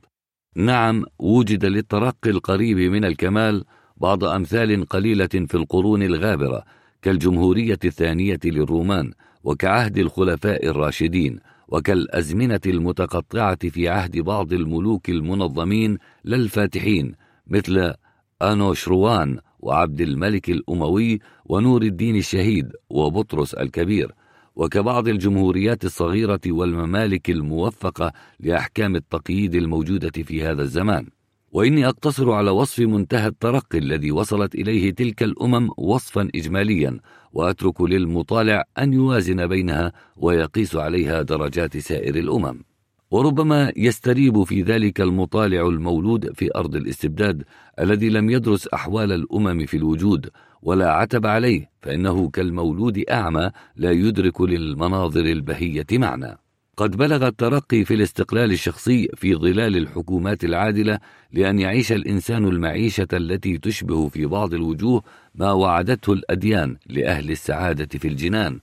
نعم 0.56 1.06
وجد 1.20 1.66
للترقي 1.66 2.30
القريب 2.30 2.78
من 2.78 3.06
الكمال 3.06 3.64
بعض 3.98 4.24
أمثال 4.24 4.86
قليلة 4.86 5.28
في 5.28 5.56
القرون 5.56 6.04
الغابرة 6.04 6.64
كالجمهورية 7.02 7.80
الثانية 7.86 8.40
للرومان 8.46 9.12
وكعهد 9.44 9.98
الخلفاء 9.98 10.68
الراشدين 10.68 11.40
وكالأزمنة 11.68 12.62
المتقطعة 12.66 13.70
في 13.70 13.90
عهد 13.90 14.18
بعض 14.18 14.54
الملوك 14.54 15.10
المنظمين 15.10 15.98
للفاتحين 16.26 17.21
مثل 17.52 17.94
أنوشروان 18.42 19.40
وعبد 19.60 20.02
الملك 20.02 20.50
الأموي 20.50 21.20
ونور 21.46 21.82
الدين 21.82 22.16
الشهيد 22.16 22.72
وبطرس 22.90 23.54
الكبير 23.54 24.12
وكبعض 24.56 25.08
الجمهوريات 25.08 25.86
الصغيرة 25.86 26.40
والممالك 26.48 27.30
الموفقة 27.30 28.12
لأحكام 28.40 28.96
التقييد 28.96 29.56
الموجودة 29.56 30.24
في 30.24 30.44
هذا 30.44 30.62
الزمان. 30.62 31.08
وإني 31.52 31.88
أقتصر 31.88 32.32
على 32.32 32.52
وصف 32.52 32.80
منتهى 32.80 33.28
الترقي 33.28 33.78
الذي 33.78 34.12
وصلت 34.12 34.56
إليه 34.56 34.92
تلك 34.92 35.24
الأمم 35.24 35.70
وصفا 35.78 36.30
إجماليا 36.36 37.00
وأترك 37.34 37.82
للمطالع 37.82 38.64
أن 38.78 38.94
يوازن 38.94 39.48
بينها 39.48 39.92
ويقيس 40.16 40.76
عليها 40.76 41.22
درجات 41.22 41.78
سائر 41.78 42.16
الأمم. 42.16 42.71
وربما 43.12 43.72
يستريب 43.76 44.44
في 44.44 44.62
ذلك 44.62 45.02
المطالع 45.02 45.68
المولود 45.68 46.34
في 46.34 46.50
أرض 46.56 46.76
الاستبداد 46.76 47.44
الذي 47.80 48.10
لم 48.10 48.30
يدرس 48.30 48.68
أحوال 48.68 49.12
الأمم 49.12 49.66
في 49.66 49.78
الوجود 49.78 50.30
ولا 50.62 50.92
عتب 50.92 51.26
عليه 51.26 51.70
فإنه 51.82 52.30
كالمولود 52.30 53.04
أعمى 53.10 53.52
لا 53.76 53.92
يدرك 53.92 54.42
للمناظر 54.42 55.26
البهية 55.26 55.86
معنى. 55.92 56.38
قد 56.78 56.98
بلغ 56.98 57.28
الترقي 57.28 57.86
في 57.86 57.94
الاستقلال 57.94 58.52
الشخصي 58.52 59.08
في 59.16 59.36
ظلال 59.36 59.78
الحكومات 59.78 60.44
العادلة 60.44 61.00
لأن 61.32 61.60
يعيش 61.60 61.92
الإنسان 61.92 62.46
المعيشة 62.46 63.08
التي 63.14 63.58
تشبه 63.58 64.08
في 64.08 64.26
بعض 64.26 64.54
الوجوه 64.54 65.04
ما 65.36 65.52
وعدته 65.52 66.14
الأديان 66.14 66.78
لأهل 66.90 67.32
السعادة 67.32 68.00
في 68.00 68.08
الجنان. 68.08 68.60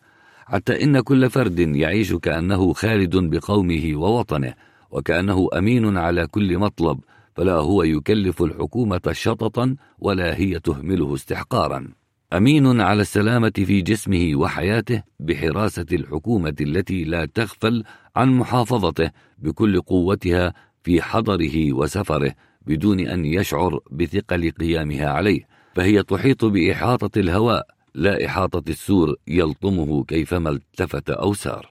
حتى 0.48 0.84
إن 0.84 1.00
كل 1.00 1.30
فرد 1.30 1.58
يعيش 1.58 2.14
كأنه 2.14 2.72
خالد 2.72 3.16
بقومه 3.16 3.92
ووطنه 3.94 4.54
وكأنه 4.90 5.48
أمين 5.58 5.96
على 5.96 6.26
كل 6.26 6.58
مطلب 6.58 7.00
فلا 7.36 7.52
هو 7.52 7.82
يكلف 7.82 8.42
الحكومة 8.42 9.00
شططا 9.12 9.76
ولا 9.98 10.36
هي 10.36 10.60
تهمله 10.60 11.14
استحقارا. 11.14 11.88
أمين 12.32 12.80
على 12.80 13.00
السلامة 13.00 13.52
في 13.56 13.80
جسمه 13.80 14.30
وحياته 14.34 15.02
بحراسة 15.20 15.86
الحكومة 15.92 16.54
التي 16.60 17.04
لا 17.04 17.24
تغفل 17.24 17.84
عن 18.16 18.28
محافظته 18.28 19.10
بكل 19.38 19.80
قوتها 19.80 20.54
في 20.82 21.02
حضره 21.02 21.72
وسفره 21.72 22.34
بدون 22.66 23.00
أن 23.00 23.24
يشعر 23.24 23.80
بثقل 23.90 24.50
قيامها 24.50 25.08
عليه 25.08 25.48
فهي 25.74 26.02
تحيط 26.02 26.44
بإحاطة 26.44 27.20
الهواء 27.20 27.66
لا 27.94 28.26
إحاطة 28.26 28.62
السور 28.68 29.16
يلطمه 29.28 30.04
كيفما 30.04 30.50
التفت 30.50 31.10
أو 31.10 31.34
سار. 31.34 31.70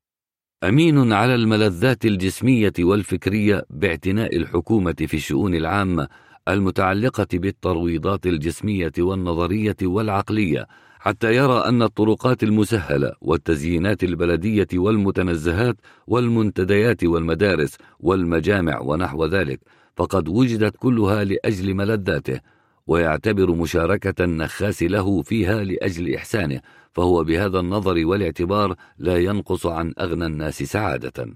أمين 0.64 1.14
على 1.14 1.36
الملذات 1.36 2.06
الجسمية 2.06 2.74
والفكرية 2.80 3.66
باعتناء 3.70 4.38
الحكومة 4.38 4.96
في 5.08 5.14
الشؤون 5.14 5.56
العامة 5.56 6.08
المتعلقة 6.48 7.28
بالترويضات 7.34 8.28
الجسمية 8.28 8.92
والنظرية 9.00 9.76
والعقلية 9.84 10.68
حتى 11.00 11.36
يرى 11.36 11.58
أن 11.66 11.82
الطرقات 11.82 12.44
المسهلة 12.44 13.14
والتزيينات 13.22 14.04
البلدية 14.04 14.68
والمتنزهات 14.74 15.76
والمنتديات 16.08 17.04
والمدارس 17.04 17.78
والمجامع 18.00 18.80
ونحو 18.80 19.26
ذلك 19.26 19.60
فقد 19.96 20.28
وجدت 20.28 20.76
كلها 20.78 21.24
لأجل 21.24 21.74
ملذاته 21.74 22.40
ويعتبر 22.88 23.52
مشاركة 23.52 24.24
النخاس 24.24 24.84
له 24.84 25.22
فيها 25.22 25.64
لأجل 25.64 26.16
إحسانه 26.16 26.62
فهو 26.94 27.24
بهذا 27.24 27.60
النظر 27.60 28.06
والاعتبار 28.06 28.76
لا 28.98 29.18
ينقص 29.18 29.66
عن 29.66 29.94
أغنى 30.00 30.26
الناس 30.26 30.64
سعادة. 30.64 31.28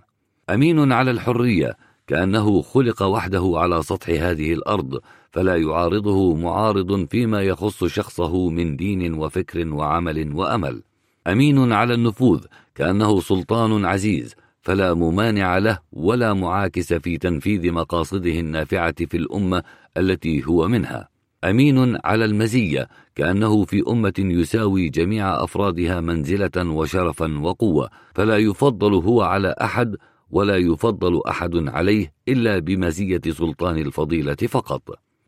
أمين 0.50 0.92
على 0.92 1.12
الحرية 1.12 1.78
كأنه 2.08 2.62
خلق 2.62 3.04
وحده 3.04 3.54
على 3.56 3.82
سطح 3.84 4.10
هذه 4.10 4.54
الأرض 4.54 5.00
فلا 5.32 5.56
يعارضه 5.56 6.36
معارض 6.36 7.08
فيما 7.10 7.42
يخص 7.42 7.84
شخصه 7.84 8.50
من 8.50 8.76
دين 8.76 9.14
وفكر 9.14 9.68
وعمل 9.74 10.36
وأمل. 10.36 10.84
أمين 11.28 11.72
على 11.74 11.94
النفوذ 11.94 12.46
كأنه 12.76 13.20
سلطان 13.20 13.86
عزيز 13.86 14.36
فلا 14.62 14.94
ممانع 14.94 15.58
له 15.58 15.80
ولا 15.92 16.34
معاكس 16.34 16.94
في 16.94 17.18
تنفيذ 17.18 17.72
مقاصده 17.72 18.40
النافعة 18.40 19.06
في 19.06 19.18
الأمة 19.18 19.64
التي 19.98 20.46
هو 20.48 20.68
منها. 20.68 21.11
أمين 21.44 21.98
على 22.04 22.26
المزية 22.26 22.88
كأنه 23.16 23.66
في 23.66 23.84
أمة 23.88 24.14
يساوي 24.20 24.90
جميع 24.90 25.44
أفرادها 25.44 26.02
منزلة 26.02 26.52
وشرفا 26.58 27.40
وقوة 27.40 27.90
فلا 28.16 28.38
يفضل 28.38 28.94
هو 28.94 29.22
على 29.22 29.56
أحد 29.62 29.96
ولا 30.30 30.58
يفضل 30.58 31.22
أحد 31.30 31.70
عليه 31.70 32.14
إلا 32.28 32.60
بمزية 32.60 33.22
سلطان 33.30 33.78
الفضيلة 33.78 34.36
فقط. 34.36 34.82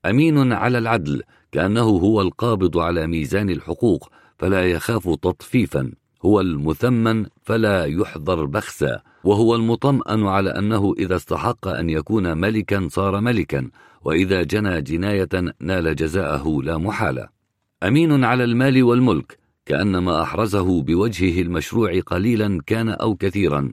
أمين 0.05 0.53
على 0.53 0.77
العدل 0.77 1.21
كأنه 1.51 1.81
هو 1.81 2.21
القابض 2.21 2.77
على 2.77 3.07
ميزان 3.07 3.49
الحقوق 3.49 4.09
فلا 4.37 4.71
يخاف 4.71 5.15
تطفيفا. 5.15 5.91
هو 6.25 6.41
المثمن 6.41 7.25
فلا 7.43 7.85
يحضر 7.85 8.45
بخسا 8.45 9.01
وهو 9.23 9.55
المطمئن 9.55 10.27
على 10.27 10.49
أنه 10.49 10.93
إذا 10.99 11.15
استحق 11.15 11.67
أن 11.67 11.89
يكون 11.89 12.37
ملكا 12.37 12.87
صار 12.91 13.21
ملكا. 13.21 13.69
وإذا 14.05 14.43
جنى 14.43 14.81
جناية 14.81 15.29
نال 15.59 15.95
جزاءه 15.95 16.61
لا 16.63 16.77
محالة. 16.77 17.29
أمين 17.83 18.23
على 18.23 18.43
المال 18.43 18.83
والملك 18.83 19.39
كأنما 19.65 20.21
أحرزه 20.21 20.81
بوجهه 20.81 21.41
المشروع 21.41 21.99
قليلا 21.99 22.61
كان 22.65 22.89
أو 22.89 23.15
كثيرا. 23.15 23.71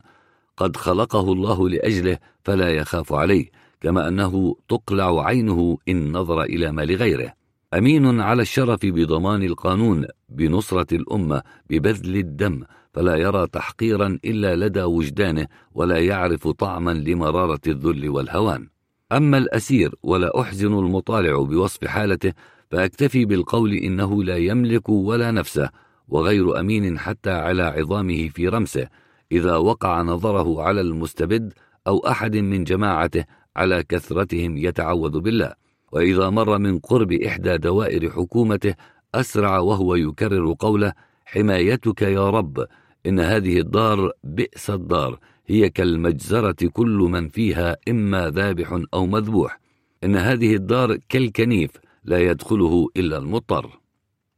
قد 0.56 0.76
خلقه 0.76 1.32
الله 1.32 1.68
لأجله 1.68 2.18
فلا 2.44 2.68
يخاف 2.68 3.12
عليه 3.12 3.50
كما 3.80 4.08
أنه 4.08 4.56
تقلع 4.68 5.26
عينه 5.26 5.78
إن 5.88 6.12
نظر 6.12 6.42
إلى 6.42 6.72
مال 6.72 6.96
غيره. 6.96 7.32
أمين 7.74 8.20
على 8.20 8.42
الشرف 8.42 8.78
بضمان 8.82 9.42
القانون 9.42 10.06
بنصرة 10.28 10.94
الأمة 10.94 11.42
ببذل 11.70 12.16
الدم 12.16 12.64
فلا 12.92 13.16
يرى 13.16 13.46
تحقيرا 13.46 14.18
إلا 14.24 14.56
لدى 14.56 14.82
وجدانه 14.82 15.46
ولا 15.74 15.98
يعرف 15.98 16.48
طعما 16.48 16.90
لمرارة 16.90 17.60
الذل 17.66 18.08
والهوان. 18.08 18.68
أما 19.12 19.38
الأسير 19.38 19.94
ولا 20.02 20.40
أحزن 20.40 20.78
المطالع 20.78 21.42
بوصف 21.42 21.86
حالته 21.86 22.32
فأكتفي 22.70 23.24
بالقول 23.24 23.72
إنه 23.72 24.24
لا 24.24 24.36
يملك 24.36 24.88
ولا 24.88 25.30
نفسه 25.30 25.70
وغير 26.08 26.60
أمين 26.60 26.98
حتى 26.98 27.30
على 27.30 27.62
عظامه 27.62 28.28
في 28.28 28.48
رمسه 28.48 28.88
إذا 29.32 29.56
وقع 29.56 30.02
نظره 30.02 30.62
على 30.62 30.80
المستبد 30.80 31.52
أو 31.86 31.98
أحد 31.98 32.36
من 32.36 32.64
جماعته 32.64 33.24
على 33.56 33.82
كثرتهم 33.82 34.56
يتعوذ 34.56 35.20
بالله. 35.20 35.54
وإذا 35.92 36.30
مر 36.30 36.58
من 36.58 36.78
قرب 36.78 37.12
إحدى 37.12 37.58
دوائر 37.58 38.10
حكومته 38.10 38.74
أسرع 39.14 39.58
وهو 39.58 39.94
يكرر 39.94 40.54
قوله 40.58 40.92
حمايتك 41.24 42.02
يا 42.02 42.30
رب 42.30 42.66
إن 43.06 43.20
هذه 43.20 43.58
الدار 43.58 44.12
بئس 44.24 44.70
الدار 44.70 45.18
هي 45.50 45.70
كالمجزرة 45.70 46.68
كل 46.72 47.08
من 47.10 47.28
فيها 47.28 47.76
إما 47.88 48.30
ذابح 48.30 48.80
أو 48.94 49.06
مذبوح 49.06 49.60
إن 50.04 50.16
هذه 50.16 50.54
الدار 50.54 50.96
كالكنيف 51.08 51.70
لا 52.04 52.18
يدخله 52.18 52.88
إلا 52.96 53.18
المضطر. 53.18 53.80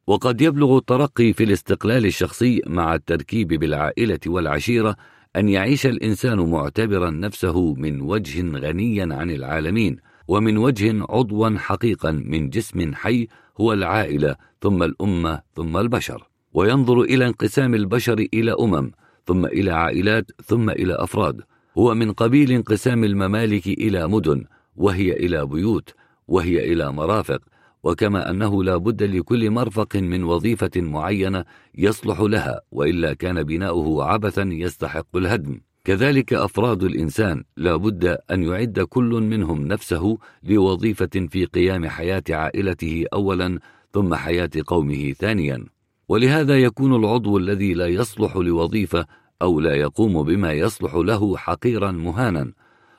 وقد 0.06 0.40
يبلغ 0.40 0.78
الترقي 0.78 1.32
في 1.32 1.44
الاستقلال 1.44 2.06
الشخصي 2.06 2.62
مع 2.66 2.94
التركيب 2.94 3.48
بالعائلة 3.48 4.18
والعشيرة 4.26 4.96
أن 5.36 5.48
يعيش 5.48 5.86
الإنسان 5.86 6.38
معتبرا 6.38 7.10
نفسه 7.10 7.74
من 7.74 8.00
وجه 8.00 8.58
غنيا 8.58 9.08
عن 9.14 9.30
العالمين 9.30 9.96
ومن 10.28 10.56
وجه 10.56 11.06
عضوا 11.10 11.58
حقيقا 11.58 12.10
من 12.10 12.50
جسم 12.50 12.94
حي 12.94 13.28
هو 13.60 13.72
العائلة 13.72 14.36
ثم 14.60 14.82
الأمة 14.82 15.40
ثم 15.56 15.76
البشر. 15.76 16.28
وينظر 16.54 17.00
إلى 17.00 17.26
انقسام 17.26 17.74
البشر 17.74 18.26
إلى 18.34 18.52
أمم 18.60 18.92
ثم 19.26 19.46
إلى 19.46 19.70
عائلات 19.70 20.30
ثم 20.44 20.70
إلى 20.70 20.94
أفراد. 20.94 21.40
هو 21.78 21.94
من 21.94 22.12
قبيل 22.12 22.52
انقسام 22.52 23.04
الممالك 23.04 23.66
إلى 23.66 24.08
مدن 24.08 24.44
وهي 24.76 25.12
إلى 25.12 25.46
بيوت 25.46 25.94
وهي 26.28 26.72
إلى 26.72 26.92
مرافق 26.92 27.40
وكما 27.82 28.30
أنه 28.30 28.64
لا 28.64 28.76
بد 28.76 29.02
لكل 29.02 29.50
مرفق 29.50 29.96
من 29.96 30.24
وظيفة 30.24 30.70
معينة 30.76 31.44
يصلح 31.74 32.20
لها 32.20 32.60
وإلا 32.72 33.14
كان 33.14 33.42
بناؤه 33.42 34.04
عبثا 34.04 34.42
يستحق 34.52 35.16
الهدم. 35.16 35.60
كذلك 35.84 36.32
أفراد 36.32 36.82
الإنسان 36.82 37.44
لا 37.56 37.76
بد 37.76 38.18
أن 38.30 38.42
يعد 38.42 38.80
كل 38.80 39.10
منهم 39.30 39.66
نفسه 39.66 40.18
لوظيفة 40.42 41.10
في 41.30 41.44
قيام 41.44 41.88
حياة 41.88 42.22
عائلته 42.30 43.04
أولا 43.12 43.58
ثم 43.92 44.14
حياة 44.14 44.50
قومه 44.66 45.12
ثانيا. 45.12 45.64
ولهذا 46.12 46.58
يكون 46.58 46.94
العضو 46.94 47.38
الذي 47.38 47.74
لا 47.74 47.86
يصلح 47.86 48.36
لوظيفة 48.36 49.06
أو 49.42 49.60
لا 49.60 49.74
يقوم 49.74 50.22
بما 50.22 50.52
يصلح 50.52 50.94
له 50.94 51.36
حقيرا 51.36 51.90
مهانا. 51.90 52.52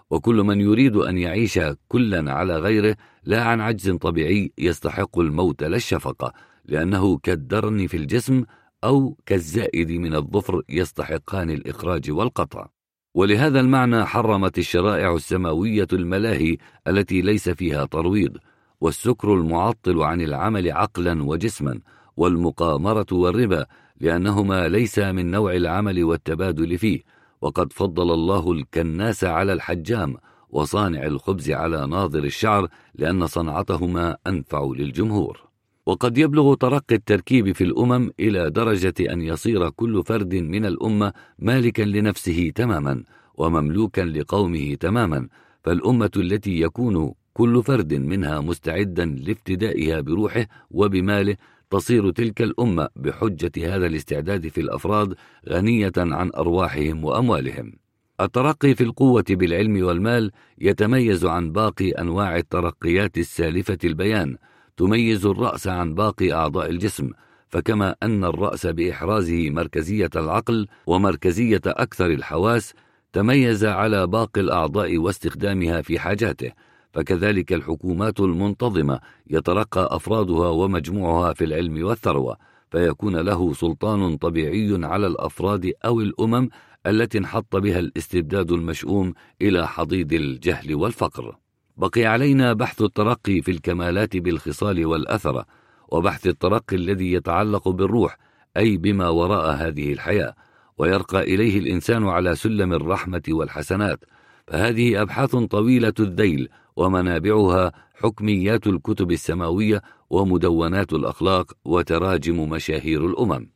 وكل 0.09 0.35
من 0.35 0.61
يريد 0.61 0.95
أن 0.95 1.17
يعيش 1.17 1.59
كلا 1.87 2.33
على 2.33 2.57
غيره 2.57 2.95
لا 3.23 3.43
عن 3.43 3.61
عجز 3.61 3.89
طبيعي 3.91 4.51
يستحق 4.57 5.19
الموت 5.19 5.63
لا 5.63 5.75
الشفقة 5.75 6.33
لأنه 6.65 7.17
كالدرن 7.17 7.87
في 7.87 7.97
الجسم 7.97 8.43
أو 8.83 9.17
كالزائد 9.25 9.91
من 9.91 10.15
الظفر 10.15 10.61
يستحقان 10.69 11.49
الإخراج 11.49 12.11
والقطع. 12.11 12.67
ولهذا 13.15 13.59
المعنى 13.59 14.05
حرمت 14.05 14.57
الشرائع 14.57 15.15
السماوية 15.15 15.87
الملاهي 15.93 16.57
التي 16.87 17.21
ليس 17.21 17.49
فيها 17.49 17.85
ترويض 17.85 18.37
والسكر 18.81 19.33
المعطل 19.33 20.01
عن 20.01 20.21
العمل 20.21 20.71
عقلا 20.71 21.23
وجسما. 21.23 21.79
والمقامرة 22.17 23.05
والربا 23.11 23.65
لأنهما 23.99 24.67
ليس 24.67 24.99
من 24.99 25.31
نوع 25.31 25.55
العمل 25.55 26.03
والتبادل 26.03 26.77
فيه. 26.77 27.01
وقد 27.41 27.73
فضل 27.73 28.11
الله 28.11 28.51
الكناس 28.51 29.23
على 29.23 29.53
الحجام 29.53 30.15
وصانع 30.49 31.05
الخبز 31.05 31.51
على 31.51 31.87
ناظر 31.87 32.23
الشعر 32.23 32.67
لأن 32.95 33.27
صنعتهما 33.27 34.17
أنفع 34.27 34.71
للجمهور. 34.75 35.43
وقد 35.85 36.17
يبلغ 36.17 36.53
ترقي 36.53 36.95
التركيب 36.95 37.51
في 37.51 37.63
الأمم 37.63 38.09
إلى 38.19 38.49
درجة 38.49 38.93
أن 38.99 39.21
يصير 39.21 39.69
كل 39.69 40.03
فرد 40.05 40.35
من 40.35 40.65
الأمة 40.65 41.13
مالكا 41.39 41.83
لنفسه 41.83 42.51
تماما 42.55 43.03
ومملوكا 43.35 44.01
لقومه 44.01 44.75
تماما. 44.75 45.27
فالأمة 45.63 46.11
التي 46.17 46.61
يكون 46.61 47.13
كل 47.33 47.63
فرد 47.63 47.93
منها 47.93 48.39
مستعدا 48.39 49.05
لافتدائها 49.05 50.01
بروحه 50.01 50.45
وبماله 50.71 51.35
تصير 51.73 52.11
تلك 52.11 52.41
الأمة 52.41 52.89
بحجة 52.95 53.75
هذا 53.75 53.85
الاستعداد 53.85 54.47
في 54.47 54.61
الأفراد 54.61 55.15
غنية 55.49 55.91
عن 55.97 56.31
أرواحهم 56.37 57.05
وأموالهم. 57.05 57.73
الترقي 58.21 58.75
في 58.75 58.83
القوة 58.83 59.25
بالعلم 59.29 59.85
والمال 59.85 60.31
يتميز 60.57 61.25
عن 61.25 61.51
باقي 61.51 61.89
أنواع 61.89 62.37
الترقيات 62.37 63.17
السالفة 63.17 63.77
البيان 63.83 64.37
تميز 64.77 65.25
الرأس 65.25 65.67
عن 65.67 65.93
باقي 65.93 66.33
أعضاء 66.33 66.69
الجسم 66.69 67.09
فكما 67.49 67.95
أن 68.03 68.23
الرأس 68.23 68.65
بإحرازه 68.67 69.49
مركزية 69.49 70.09
العقل 70.15 70.67
ومركزية 70.87 71.61
أكثر 71.65 72.05
الحواس 72.05 72.73
تميز 73.13 73.65
على 73.65 74.07
باقي 74.07 74.41
الأعضاء 74.41 74.97
واستخدامها 74.97 75.81
في 75.81 75.99
حاجاته 75.99 76.51
فكذلك 76.93 77.53
الحكومات 77.53 78.19
المنتظمة 78.19 78.99
يترقى 79.27 79.87
أفرادها 79.91 80.49
ومجموعها 80.49 81.33
في 81.33 81.43
العلم 81.43 81.85
والثروة 81.85 82.37
فيكون 82.71 83.15
له 83.15 83.53
سلطان 83.53 84.17
طبيعي 84.17 84.79
على 84.85 85.07
الأفراد 85.07 85.73
أو 85.85 86.01
الأمم 86.01 86.49
التي 86.87 87.17
انحط 87.17 87.55
بها 87.55 87.79
الاستبداد 87.79 88.51
المشؤوم 88.51 89.13
إلى 89.41 89.67
حضيض 89.67 90.13
الجهل 90.13 90.75
والفقر. 90.75 91.37
بقي 91.77 92.05
علينا 92.05 92.53
بحث 92.53 92.81
الترقي 92.81 93.41
في 93.41 93.51
الكمالات 93.51 94.17
بالخصال 94.17 94.85
والاثره 94.85 95.45
وبحث 95.87 96.27
الترقي 96.27 96.75
الذي 96.75 97.13
يتعلق 97.13 97.69
بالروح 97.69 98.17
أي 98.57 98.77
بما 98.77 99.09
وراء 99.09 99.55
هذه 99.55 99.93
الحياة 99.93 100.35
ويرقى 100.77 101.21
إليه 101.21 101.59
الإنسان 101.59 102.07
على 102.07 102.35
سلم 102.35 102.73
الرحمة 102.73 103.23
والحسنات. 103.29 103.99
فهذه 104.47 105.01
أبحاث 105.01 105.35
طويلة 105.35 105.93
الذيل 105.99 106.49
ومنابعها 106.75 107.71
حكميات 107.95 108.67
الكتب 108.67 109.11
السماوية 109.11 109.81
ومدونات 110.09 110.93
الأخلاق 110.93 111.53
وتراجم 111.65 112.49
مشاهير 112.49 113.05
الأمم. 113.05 113.49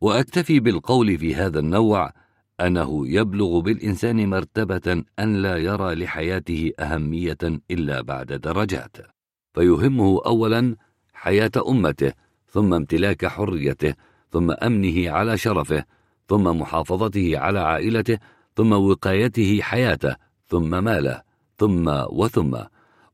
وأكتفي 0.00 0.60
بالقول 0.60 1.18
في 1.18 1.34
هذا 1.34 1.58
النوع 1.58 2.12
أنه 2.60 3.08
يبلغ 3.08 3.60
بالإنسان 3.60 4.28
مرتبة 4.30 5.04
أن 5.18 5.42
لا 5.42 5.56
يرى 5.56 5.94
لحياته 5.94 6.72
أهمية 6.80 7.38
إلا 7.70 8.00
بعد 8.02 8.26
درجات. 8.26 8.96
فيهمه 9.54 10.20
اولا 10.26 10.76
حياة 11.12 11.50
أمته 11.68 12.12
ثم 12.48 12.74
امتلاك 12.74 13.26
حريته 13.26 13.94
ثم 14.30 14.50
أمنه 14.50 15.10
على 15.10 15.38
شرفه 15.38 15.84
ثم 16.28 16.60
محافظته 16.60 17.38
على 17.38 17.60
عائلته 17.60 18.18
ثم 18.56 18.72
وقايته 18.72 19.60
حياته 19.62 20.16
ثم 20.46 20.84
ماله. 20.84 21.29
ثم 21.60 21.88
وثم. 22.10 22.56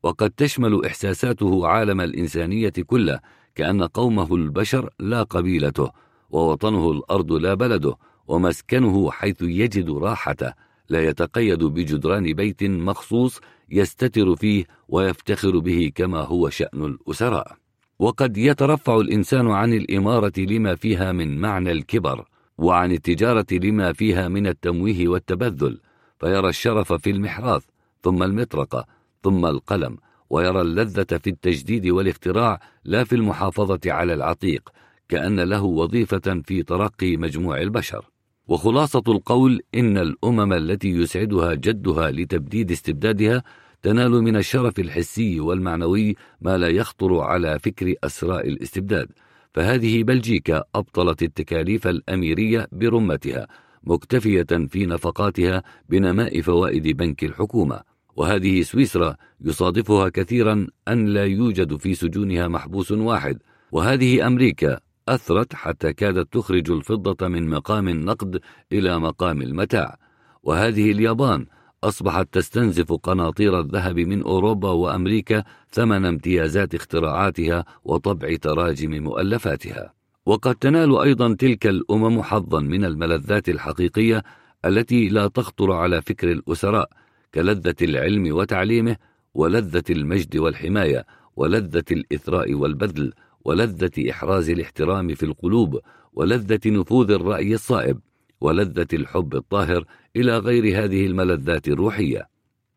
وقد 0.03 0.29
تشمل 0.29 0.85
إحساساته 0.85 1.67
عالم 1.67 2.01
الإنسانية 2.01 2.73
كله 2.87 3.19
كأن 3.55 3.83
قومه 3.83 4.35
البشر 4.35 4.89
لا 4.99 5.23
قبيلته 5.23 5.91
ووطنه 6.29 6.91
الأرض 6.91 7.31
لا 7.33 7.53
بلده 7.53 7.95
ومسكنه 8.27 9.11
حيث 9.11 9.41
يجد 9.41 9.89
راحته. 9.89 10.53
لا 10.89 11.03
يتقيد 11.07 11.63
بجدران 11.63 12.33
بيت 12.33 12.63
مخصوص 12.63 13.39
يستتر 13.69 14.35
فيه 14.35 14.65
ويفتخر 14.89 15.59
به 15.59 15.91
كما 15.95 16.21
هو 16.21 16.49
شأن 16.49 16.85
الأسراء. 16.85 17.57
وقد 17.99 18.37
يترفع 18.37 18.95
الإنسان 18.95 19.47
عن 19.47 19.73
الإمارة 19.73 20.33
لما 20.37 20.75
فيها 20.75 21.11
من 21.11 21.37
معنى 21.37 21.71
الكبر 21.71 22.25
وعن 22.57 22.91
التجارة 22.91 23.45
لما 23.51 23.93
فيها 23.93 24.27
من 24.27 24.47
التمويه 24.47 25.07
والتبذل. 25.07 25.79
فيرى 26.19 26.49
الشرف 26.49 26.93
في 26.93 27.09
المحراث 27.09 27.63
ثم 28.07 28.23
المطرقة 28.23 28.85
ثم 29.23 29.45
القلم 29.45 29.97
ويرى 30.29 30.61
اللذة 30.61 31.17
في 31.17 31.29
التجديد 31.29 31.87
والاختراع 31.87 32.59
لا 32.85 33.03
في 33.03 33.15
المحافظة 33.15 33.79
على 33.85 34.13
العتيق 34.13 34.69
كأن 35.09 35.39
له 35.39 35.63
وظيفة 35.63 36.41
في 36.45 36.63
ترقي 36.63 37.17
مجموع 37.17 37.61
البشر. 37.61 38.05
وخلاصة 38.47 39.03
القول 39.07 39.61
إن 39.75 39.97
الأمم 39.97 40.53
التي 40.53 40.89
يسعدها 40.89 41.53
جدها 41.53 42.11
لتبديد 42.11 42.71
استبدادها 42.71 43.43
تنال 43.81 44.11
من 44.11 44.35
الشرف 44.35 44.79
الحسي 44.79 45.39
والمعنوي 45.39 46.15
ما 46.41 46.57
لا 46.57 46.67
يخطر 46.67 47.19
على 47.19 47.59
فكر 47.59 47.93
أسراء 48.03 48.47
الاستبداد. 48.47 49.07
فهذه 49.53 50.03
بلجيكا 50.03 50.63
أبطلت 50.75 51.23
التكاليف 51.23 51.87
الأميرية 51.87 52.67
برمتها 52.71 53.47
مكتفية 53.83 54.67
في 54.69 54.85
نفقاتها 54.85 55.63
بنماء 55.89 56.41
فوائد 56.41 56.87
بنك 56.87 57.23
الحكومة. 57.23 57.96
وهذه 58.17 58.61
سويسرا 58.61 59.15
يصادفها 59.41 60.09
كثيرا 60.09 60.67
أن 60.87 61.05
لا 61.05 61.25
يوجد 61.25 61.77
في 61.77 61.93
سجونها 61.93 62.47
محبوس 62.47 62.91
واحد 62.91 63.37
وهذه 63.71 64.27
أمريكا 64.27 64.79
أثرت 65.09 65.53
حتى 65.53 65.93
كادت 65.93 66.33
تخرج 66.33 66.71
الفضة 66.71 67.27
من 67.27 67.49
مقام 67.49 67.87
النقد 67.87 68.39
إلى 68.71 68.99
مقام 68.99 69.41
المتاع. 69.41 69.97
وهذه 70.43 70.91
اليابان 70.91 71.45
أصبحت 71.83 72.27
تستنزف 72.31 72.93
قناطير 72.93 73.59
الذهب 73.59 73.99
من 73.99 74.23
أوروبا 74.23 74.69
وأمريكا 74.69 75.43
ثمن 75.71 76.05
امتيازات 76.05 76.75
اختراعاتها 76.75 77.65
وطبع 77.83 78.35
تراجم 78.35 79.03
مؤلفاتها. 79.03 79.93
وقد 80.25 80.55
تنال 80.55 80.97
أيضا 80.97 81.33
تلك 81.33 81.67
الأمم 81.67 82.21
حظا 82.21 82.59
من 82.59 82.85
الملذات 82.85 83.49
الحقيقية 83.49 84.23
التي 84.65 85.09
لا 85.09 85.27
تخطر 85.27 85.71
على 85.71 86.01
فكر 86.01 86.31
الأسراء 86.31 86.89
كلذة 87.37 87.75
العلم 87.81 88.35
وتعليمه 88.35 88.95
ولذة 89.33 89.83
المجد 89.89 90.37
والحماية 90.37 91.05
ولذة 91.35 91.83
الإثراء 91.91 92.53
والبذل 92.53 93.13
ولذة 93.45 94.09
إحراز 94.11 94.49
الاحترام 94.49 95.13
في 95.15 95.23
القلوب 95.23 95.79
ولذة 96.13 96.59
نفوذ 96.65 97.11
الرأي 97.11 97.53
الصائب 97.53 97.99
ولذة 98.41 98.87
الحب 98.93 99.35
الطاهر 99.35 99.85
إلى 100.15 100.37
غير 100.37 100.83
هذه 100.83 101.05
الملذات 101.05 101.67
الروحية. 101.67 102.27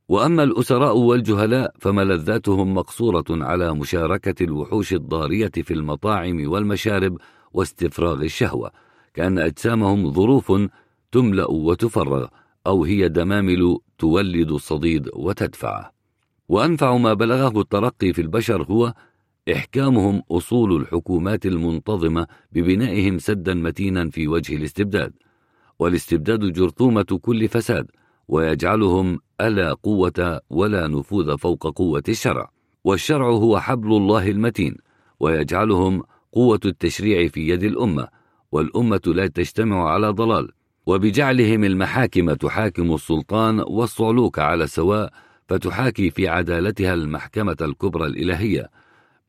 وأما 0.09 0.43
الأسراء 0.43 0.97
والجهلاء 0.97 1.75
فملذاتهم 1.79 2.75
مقصورة 2.75 3.25
على 3.31 3.75
مشاركة 3.75 4.45
الوحوش 4.45 4.93
الضارية 4.93 5.53
في 5.63 5.75
المطاعم 5.75 6.49
والمشارب 6.51 7.19
واستفراغ 7.53 8.23
الشهوة 8.23 8.71
كأن 9.15 9.39
أجسامهم 9.39 10.13
ظروف 10.13 10.53
تملأ 11.13 11.51
وتفرغ. 11.51 12.27
أو 12.71 12.85
هي 12.85 13.09
دمامل 13.09 13.79
تولد 13.99 14.51
الصديد 14.51 15.11
وتدفع. 15.15 15.91
وأنفع 16.49 16.97
ما 16.97 17.15
بلغه 17.15 17.61
الترقي 17.61 18.13
في 18.13 18.23
البشر 18.23 18.63
هو 18.63 18.95
إحكامهم 19.53 20.23
أصول 20.31 20.77
الحكومات 20.81 21.47
المنتظمة 21.47 22.27
ببنائهم 22.53 23.19
سدا 23.19 23.55
متينا 23.55 24.11
في 24.11 24.29
وجه 24.29 24.57
الاستبداد. 24.57 25.13
والاستبداد 25.79 26.53
جرثومة 26.53 27.19
كل 27.23 27.49
فساد 27.49 27.87
ويجعلهم 28.29 29.19
ألا 29.41 29.73
قوة 29.73 30.41
ولا 30.51 30.87
نفوذ 30.87 31.39
فوق 31.39 31.79
قوة 31.79 32.03
الشرع. 32.09 32.51
والشرع 32.85 33.27
هو 33.27 33.61
حبل 33.61 33.93
الله 33.93 34.31
المتين 34.31 34.77
ويجعلهم 35.21 36.03
قوة 36.33 36.61
التشريع 36.65 37.29
في 37.29 37.49
يد 37.49 37.63
الأمة. 37.63 38.09
والأمة 38.53 39.03
لا 39.07 39.27
تجتمع 39.27 39.91
على 39.91 40.09
ضلال. 40.09 40.60
وبجعلهم 40.87 41.65
المحاكم 41.65 42.33
تحاكم 42.35 42.95
السلطان 42.95 43.61
والصعلوك 43.61 44.39
على 44.39 44.67
سواء 44.67 45.13
فتحاكي 45.49 46.11
في 46.11 46.29
عدالتها 46.29 46.95
المحكمة 46.95 47.57
الكبرى 47.61 48.07
الإلهية. 48.07 48.71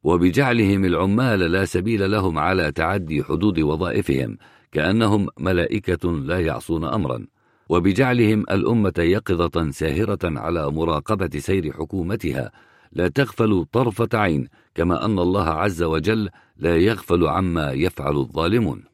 وبجعلهم 0.03 0.85
العمال 0.85 1.39
لا 1.39 1.65
سبيل 1.65 2.11
لهم 2.11 2.39
على 2.39 2.71
تعدي 2.71 3.23
حدود 3.23 3.59
وظائفهم 3.59 4.37
كأنهم 4.71 5.27
ملائكة 5.39 6.11
لا 6.11 6.39
يعصون 6.39 6.85
أمرا. 6.85 7.27
وبجعلهم 7.69 8.41
الأمة 8.51 8.93
يقظة 8.97 9.71
ساهرة 9.71 10.19
على 10.23 10.71
مراقبة 10.71 11.39
سير 11.39 11.73
حكومتها. 11.73 12.51
لا 12.91 13.07
تغفل 13.07 13.65
طرفة 13.71 14.09
عين 14.13 14.47
كما 14.75 15.05
أن 15.05 15.19
الله 15.19 15.49
عز 15.49 15.83
وجل 15.83 16.29
لا 16.57 16.77
يغفل 16.77 17.27
عما 17.27 17.71
يفعل 17.71 18.17
الظالمون. 18.17 18.90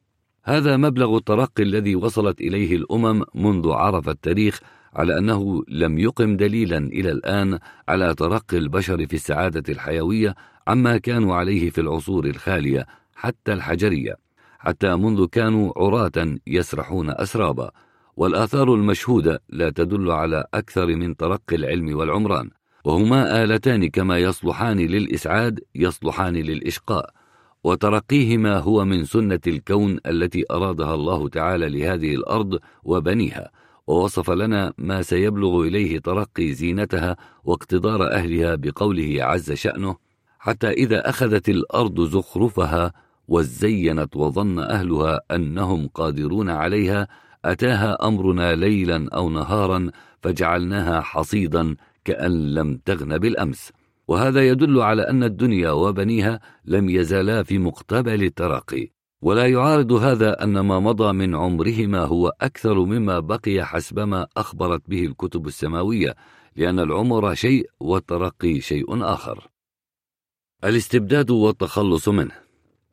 هذا 0.48 0.78
مبلغ 0.78 1.18
الترقي 1.18 1.64
الذي 1.64 1.96
وصلت 1.96 2.42
إليه 2.42 2.76
الأمم 2.76 3.24
منذ 3.36 3.70
عرف 3.72 4.10
التاريخ 4.10 4.60
على 4.96 5.18
أنه 5.18 5.64
لم 5.68 6.00
يقم 6.00 6.38
دليلا 6.38 6.78
إلى 6.78 7.12
الآن 7.12 7.60
على 7.90 8.16
ترقي 8.16 8.58
البشر 8.58 9.08
في 9.08 9.14
السعادة 9.14 9.64
الحيوية 9.74 10.36
عما 10.68 10.98
كانوا 10.98 11.36
عليه 11.36 11.70
في 11.70 11.82
العصور 11.82 12.26
الخالية 12.26 12.86
حتى 13.16 13.54
الحجرية 13.54 14.16
حتى 14.60 14.96
منذ 14.96 15.26
كانوا 15.26 15.74
عراة 15.78 16.38
يسرحون 16.48 17.10
أسرابا. 17.10 17.72
والآثار 18.18 18.74
المشهودة 18.74 19.42
لا 19.50 19.70
تدل 19.70 20.12
على 20.12 20.46
أكثر 20.54 20.88
من 20.88 21.18
ترقي 21.18 21.56
العلم 21.56 21.98
والعمران 21.98 22.50
وهما 22.86 23.44
آلتان 23.44 23.90
كما 23.90 24.18
يصلحان 24.18 24.78
للإسعاد 24.78 25.60
يصلحان 25.76 26.34
للإشقاء. 26.34 27.17
وترقيهما 27.64 28.58
هو 28.60 28.86
من 28.86 29.06
سنة 29.06 29.40
الكون 29.48 30.00
التي 30.06 30.46
أرادها 30.52 30.94
الله 30.94 31.30
تعالى 31.30 31.70
لهذه 31.70 32.16
الأرض 32.16 32.60
وبنيها 32.84 33.52
ووصف 33.88 34.30
لنا 34.30 34.74
ما 34.78 35.02
سيبلغ 35.02 35.62
إليه 35.62 36.00
ترقي 36.00 36.54
زينتها 36.54 37.18
واقتدار 37.44 38.12
أهلها 38.12 38.56
بقوله 38.56 39.24
عز 39.24 39.52
شأنه 39.52 39.96
حتى 40.40 40.70
إذا 40.70 41.10
أخذت 41.10 41.50
الأرض 41.50 42.02
زخرفها 42.02 42.94
وزينت 43.28 44.16
وظن 44.16 44.60
أهلها 44.60 45.20
أنهم 45.32 45.88
قادرون 45.88 46.50
عليها 46.50 47.08
أتاها 47.46 48.08
أمرنا 48.08 48.56
ليلا 48.56 49.10
أو 49.14 49.30
نهارا 49.30 49.92
فجعلناها 50.22 51.02
حصيدا 51.02 51.76
كأن 52.06 52.54
لم 52.54 52.80
تغن 52.86 53.18
بالأمس 53.18 53.72
وهذا 54.08 54.48
يدل 54.48 54.82
على 54.82 55.02
أن 55.02 55.24
الدنيا 55.24 55.72
وبنيها 55.72 56.40
لم 56.66 56.90
يزالا 56.90 57.44
في 57.44 57.58
مقتبل 57.58 58.24
الترقي 58.24 58.92
ولا 59.22 59.48
يعارض 59.48 59.92
هذا 59.92 60.44
أن 60.44 60.60
ما 60.60 60.80
مضى 60.80 61.14
من 61.14 61.36
عمرهما 61.36 62.00
هو 62.00 62.34
أكثر 62.42 62.80
مما 62.80 63.20
بقي 63.20 63.66
حسبما 63.66 64.28
أخبرت 64.38 64.90
به 64.90 65.06
الكتب 65.06 65.48
السماوية 65.48 66.16
لأن 66.56 66.80
العمر 66.80 67.34
شيء 67.34 67.70
والترقي 67.80 68.62
شيء 68.62 69.04
آخر. 69.04 69.48
الاستبداد 70.64 71.32
والتخلص 71.32 72.10
منه. 72.10 72.36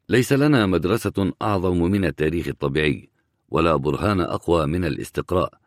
ليس 0.09 0.33
لنا 0.33 0.67
مدرسة 0.67 1.33
أعظم 1.43 1.83
من 1.83 2.05
التاريخ 2.05 2.49
الطبيعي 2.49 3.11
ولا 3.49 3.77
برهان 3.77 4.21
أقوى 4.21 4.67
من 4.67 4.85
الاستقراء. 4.85 5.64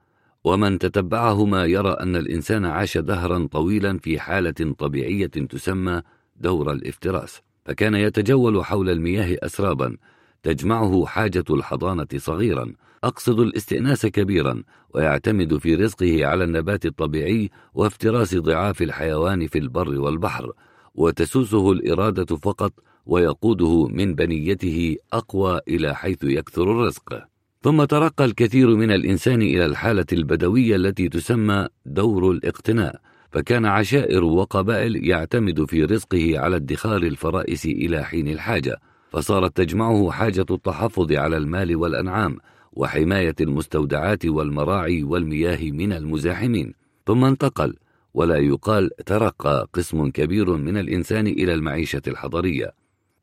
ومن 0.47 0.80
تتبعهما 0.80 1.65
يرى 1.65 1.90
أن 1.90 2.15
الإنسان 2.15 2.65
عاش 2.65 2.97
دهرا 2.97 3.47
طويلا 3.51 3.97
في 3.97 4.19
حالة 4.19 4.76
طبيعية 4.78 5.28
تسمى 5.28 6.01
دور 6.35 6.72
الافتراس 6.72 7.42
فكان 7.65 7.96
يتجول 7.96 8.65
حول 8.65 8.90
المياه 8.90 9.38
أسرابا 9.44 9.97
تجمعه 10.44 11.06
حاجة 11.06 11.44
الحضانة 11.49 12.08
صغيرا 12.15 12.74
أقصد 13.03 13.40
الاستئناس 13.40 14.06
كبيرا 14.06 14.63
ويعتمد 14.90 15.58
في 15.58 15.76
رزقه 15.76 16.26
على 16.26 16.44
النبات 16.44 16.85
الطبيعي 16.85 17.49
وافتراس 17.74 18.35
ضعاف 18.35 18.81
الحيوان 18.81 19.47
في 19.47 19.58
البر 19.60 19.99
والبحر 19.99 20.51
وتسوسه 20.96 21.72
الإرادة 21.72 22.35
فقط 22.35 22.74
ويقوده 23.06 23.88
من 23.88 24.15
بنيته 24.15 24.96
أقوى 25.13 25.60
إلى 25.67 25.96
حيث 25.96 26.24
يكثر 26.24 26.63
الرزق. 26.63 27.37
ثم 27.62 27.84
ترقى 27.84 28.26
الكثير 28.26 28.76
من 28.76 28.92
الإنسان 28.92 29.42
إلى 29.42 29.66
الحالة 29.66 30.06
البدوية 30.14 30.76
التي 30.76 31.10
تسمى 31.10 31.68
دور 31.86 32.32
الاقتناء 32.32 33.02
فكان 33.32 33.66
عشائر 33.66 34.24
وقبائل 34.24 35.10
يعتمد 35.10 35.66
في 35.66 35.84
رزقه 35.84 36.40
على 36.40 36.56
ادخار 36.56 37.04
الفرائس 37.04 37.66
إلى 37.66 38.04
حين 38.04 38.28
الحاجة 38.28 38.80
فصارت 39.12 39.58
تجمعه 39.58 40.12
حاجة 40.12 40.46
التحفظ 40.52 41.12
على 41.12 41.38
المال 41.38 41.76
والأنعام 41.76 42.38
وحماية 42.74 43.36
المستودعات 43.42 44.26
والمراعي 44.26 45.04
والمياه 45.04 45.72
من 45.72 45.94
المزاحمين. 45.94 46.74
ثم 47.08 47.26
انتقل 47.26 47.76
ولا 48.14 48.38
يقال 48.38 48.90
ترقى 49.06 49.68
قسم 49.74 50.10
كبير 50.10 50.58
من 50.58 50.78
الإنسان 50.78 51.28
إلى 51.28 51.54
المعيشة 51.54 52.02
الحضرية 52.08 52.74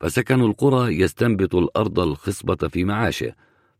فسكنوا 0.01 0.49
القرى 0.49 1.01
يستنبط 1.01 1.55
الأرض 1.55 2.01
الخصبة 2.01 2.69
في 2.69 2.85
معاشه 2.85 3.33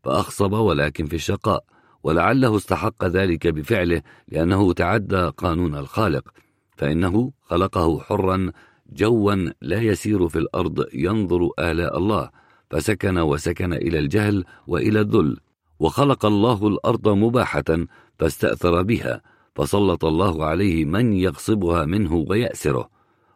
فأخصب 0.05 0.53
ولكن 0.53 1.05
في 1.05 1.15
الشقاء 1.15 1.63
ولعله 2.03 2.57
استحق 2.57 3.05
ذلك 3.05 3.47
بفعله 3.47 4.01
لأنه 4.27 4.73
تعدى 4.73 5.31
قانون 5.37 5.75
الخالق 5.75 6.29
فإنه 6.77 7.31
خلقه 7.41 7.99
حرا 7.99 8.51
جوا 8.93 9.35
لا 9.61 9.81
يسير 9.81 10.27
في 10.27 10.39
الأرض 10.39 10.85
ينظر 10.93 11.49
آلاء 11.59 11.97
الله 11.97 12.29
فسكن 12.69 13.17
وسكن 13.17 13.73
إلى 13.73 13.99
الجهل 13.99 14.43
وإلى 14.67 15.01
الذل 15.01 15.37
وخلق 15.79 16.25
الله 16.25 16.67
الأرض 16.67 17.09
مباحة 17.09 17.85
فاستأثر 18.19 18.81
بها 18.81 19.21
فسلط 19.55 20.05
الله 20.05 20.45
عليه 20.45 20.85
من 20.85 21.13
يغصبها 21.13 21.85
منه 21.85 22.25
ويأسره 22.29 22.89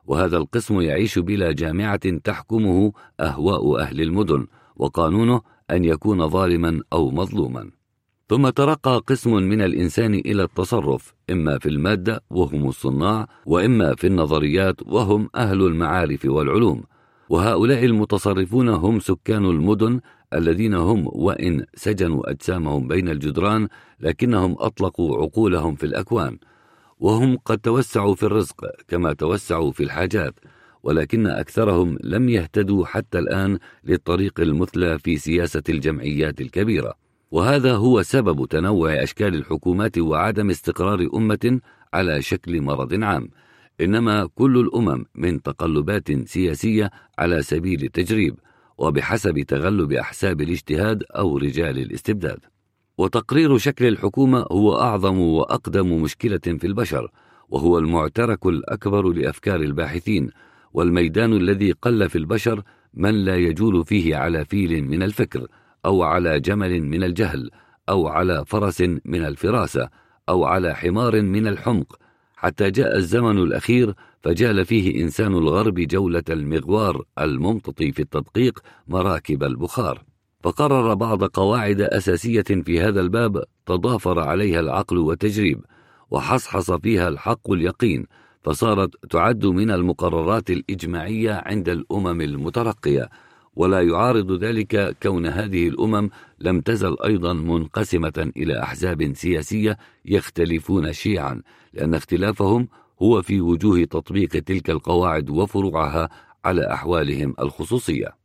وهذا 0.05 0.37
القسم 0.37 0.81
يعيش 0.81 1.19
بلا 1.19 1.51
جامعة 1.51 2.17
تحكمه 2.23 2.91
أهواء 3.19 3.79
أهل 3.79 4.01
المدن 4.01 4.47
وقانونه 4.75 5.41
أن 5.71 5.85
يكون 5.85 6.27
ظالما 6.29 6.81
أو 6.93 7.11
مظلوما. 7.11 7.71
ثم 8.29 8.49
ترقى 8.49 9.03
قسم 9.07 9.33
من 9.33 9.61
الإنسان 9.61 10.13
إلى 10.13 10.43
التصرف 10.43 11.13
إما 11.29 11.59
في 11.59 11.69
المادة 11.69 12.23
وهم 12.29 12.67
الصناع 12.67 13.27
وإما 13.45 13.95
في 13.95 14.07
النظريات 14.07 14.75
وهم 14.87 15.29
أهل 15.35 15.61
المعارف 15.61 16.25
والعلوم. 16.25 16.83
وهؤلاء 17.29 17.85
المتصرفون 17.85 18.69
هم 18.69 18.99
سكان 18.99 19.45
المدن 19.45 19.99
الذين 20.33 20.73
هم 20.73 21.05
وإن 21.07 21.65
سجنوا 21.75 22.31
أجسامهم 22.31 22.87
بين 22.87 23.09
الجدران 23.09 23.67
لكنهم 23.99 24.55
أطلقوا 24.59 25.17
عقولهم 25.21 25.75
في 25.75 25.85
الأكوان. 25.85 26.37
وهم 26.99 27.37
قد 27.45 27.57
توسعوا 27.57 28.15
في 28.15 28.23
الرزق 28.23 28.65
كما 28.87 29.13
توسعوا 29.13 29.71
في 29.71 29.83
الحاجات. 29.83 30.33
ولكن 30.83 31.27
أكثرهم 31.27 31.97
لم 32.03 32.29
يهتدوا 32.29 32.85
حتى 32.85 33.19
الآن 33.19 33.59
للطريق 33.83 34.39
المثلى 34.39 34.99
في 34.99 35.17
سياسة 35.17 35.63
الجمعيات 35.69 36.41
الكبيرة. 36.41 36.93
وهذا 37.31 37.73
هو 37.75 38.01
سبب 38.01 38.45
تنوع 38.45 39.03
أشكال 39.03 39.35
الحكومات 39.35 39.97
وعدم 39.97 40.49
استقرار 40.49 41.09
أمة 41.13 41.59
على 41.93 42.21
شكل 42.21 42.61
مرض 42.61 43.03
عام. 43.03 43.29
إنما 43.81 44.29
كل 44.35 44.57
الأمم 44.57 45.05
من 45.15 45.41
تقلبات 45.41 46.27
سياسية 46.27 46.91
على 47.19 47.41
سبيل 47.41 47.83
التجريب 47.83 48.35
وبحسب 48.77 49.39
تغلب 49.39 49.91
أحساب 49.93 50.41
الاجتهاد 50.41 51.03
أو 51.15 51.37
رجال 51.37 51.77
الاستبداد. 51.77 52.39
وتقرير 52.97 53.57
شكل 53.57 53.85
الحكومة 53.85 54.45
هو 54.51 54.75
أعظم 54.75 55.19
وأقدم 55.19 56.01
مشكلة 56.01 56.37
في 56.37 56.67
البشر 56.67 57.11
وهو 57.49 57.77
المعترك 57.77 58.45
الأكبر 58.45 59.09
لأفكار 59.09 59.61
الباحثين 59.61 60.29
والميدان 60.73 61.33
الذي 61.33 61.71
قل 61.71 62.09
في 62.09 62.17
البشر 62.17 62.63
من 62.93 63.25
لا 63.25 63.35
يجول 63.35 63.85
فيه 63.85 64.15
على 64.15 64.45
فيل 64.45 64.83
من 64.83 65.03
الفكر 65.03 65.47
أو 65.85 66.03
على 66.03 66.39
جمل 66.39 66.81
من 66.81 67.03
الجهل 67.03 67.49
أو 67.89 68.07
على 68.07 68.45
فرس 68.47 68.81
من 69.05 69.25
الفراسة 69.25 69.89
أو 70.29 70.45
على 70.45 70.75
حمار 70.75 71.21
من 71.21 71.47
الحمق. 71.47 71.95
حتى 72.35 72.71
جاء 72.71 72.97
الزمن 72.97 73.37
الأخير 73.37 73.93
فجال 74.21 74.65
فيه 74.65 75.03
إنسان 75.03 75.33
الغرب 75.33 75.73
جولة 75.73 76.23
المغوار 76.29 77.03
الممتطي 77.19 77.91
في 77.91 78.01
التدقيق 78.01 78.59
مراكب 78.87 79.43
البخار. 79.43 80.03
فقرر 80.43 80.93
بعض 80.93 81.23
قواعد 81.23 81.81
أساسية 81.81 82.41
في 82.41 82.81
هذا 82.81 83.01
الباب 83.01 83.43
تضافر 83.65 84.19
عليها 84.19 84.59
العقل 84.59 84.97
والتجريب 84.97 85.65
وحصحص 86.11 86.71
فيها 86.71 87.07
الحق 87.07 87.51
اليقين. 87.51 88.05
فصارت 88.41 89.05
تعد 89.09 89.45
من 89.45 89.71
المقررات 89.71 90.49
الإجماعية 90.49 91.41
عند 91.45 91.69
الأمم 91.69 92.21
المترقية 92.21 93.09
ولا 93.55 93.81
يعارض 93.81 94.31
ذلك 94.31 94.97
كون 95.03 95.25
هذه 95.25 95.67
الأمم 95.67 96.09
لم 96.39 96.61
تزل 96.61 96.95
أيضا 97.05 97.33
منقسمة 97.33 98.31
إلى 98.37 98.63
أحزاب 98.63 99.13
سياسية 99.13 99.77
يختلفون 100.05 100.93
شيعا 100.93 101.41
لأن 101.73 101.93
اختلافهم 101.93 102.67
هو 103.01 103.21
في 103.21 103.41
وجوه 103.41 103.83
تطبيق 103.83 104.29
تلك 104.29 104.69
القواعد 104.69 105.29
وفروعها 105.29 106.09
على 106.45 106.73
أحوالهم 106.73 107.35
الخصوصية. 107.39 108.15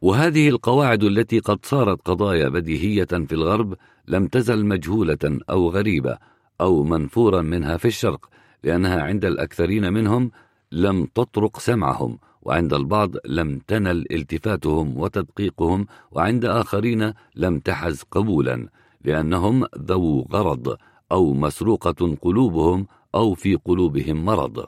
وهذه 0.00 0.48
القواعد 0.48 1.04
التي 1.04 1.38
قد 1.38 1.58
صارت 1.66 2.08
قضايا 2.08 2.48
بديهية 2.48 3.04
في 3.04 3.32
الغرب 3.32 3.74
لم 4.08 4.26
تزل 4.26 4.66
مجهولة 4.66 5.38
أو 5.50 5.70
غريبة 5.70 6.18
أو 6.60 6.82
منفورا 6.82 7.42
منها 7.42 7.76
في 7.76 7.88
الشرق 7.88 8.28
لأنها 8.64 9.02
عند 9.02 9.24
الأكثرين 9.24 9.92
منهم 9.92 10.30
لم 10.72 11.04
تطرق 11.04 11.58
سمعهم 11.58 12.18
وعند 12.42 12.74
البعض 12.74 13.10
لم 13.24 13.58
تنل 13.58 14.06
التفاتهم 14.10 14.98
وتدقيقهم 14.98 15.86
وعند 16.10 16.44
آخرين 16.44 17.12
لم 17.36 17.58
تحز 17.58 18.02
قبولا 18.10 18.68
لأنهم 19.04 19.66
ذو 19.78 20.26
غرض 20.32 20.76
أو 21.12 21.32
مسروقة 21.32 22.16
قلوبهم 22.22 22.86
أو 23.14 23.34
في 23.34 23.54
قلوبهم 23.54 24.24
مرض. 24.24 24.66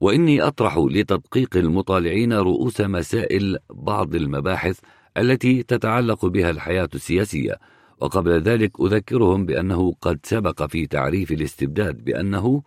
وإني 0.00 0.42
أطرح 0.42 0.78
لتدقيق 0.78 1.56
المطالعين 1.56 2.32
رؤوس 2.32 2.80
مسائل 2.80 3.58
بعض 3.70 4.14
المباحث 4.14 4.80
التي 5.16 5.62
تتعلق 5.62 6.26
بها 6.26 6.50
الحياة 6.50 6.88
السياسية 6.94 7.58
وقبل 8.00 8.42
ذلك 8.42 8.80
أذكرهم 8.80 9.46
بأنه 9.46 9.94
قد 10.00 10.20
سبق 10.22 10.66
في 10.66 10.86
تعريف 10.86 11.32
الاستبداد 11.32 12.04
بأنه 12.04 12.62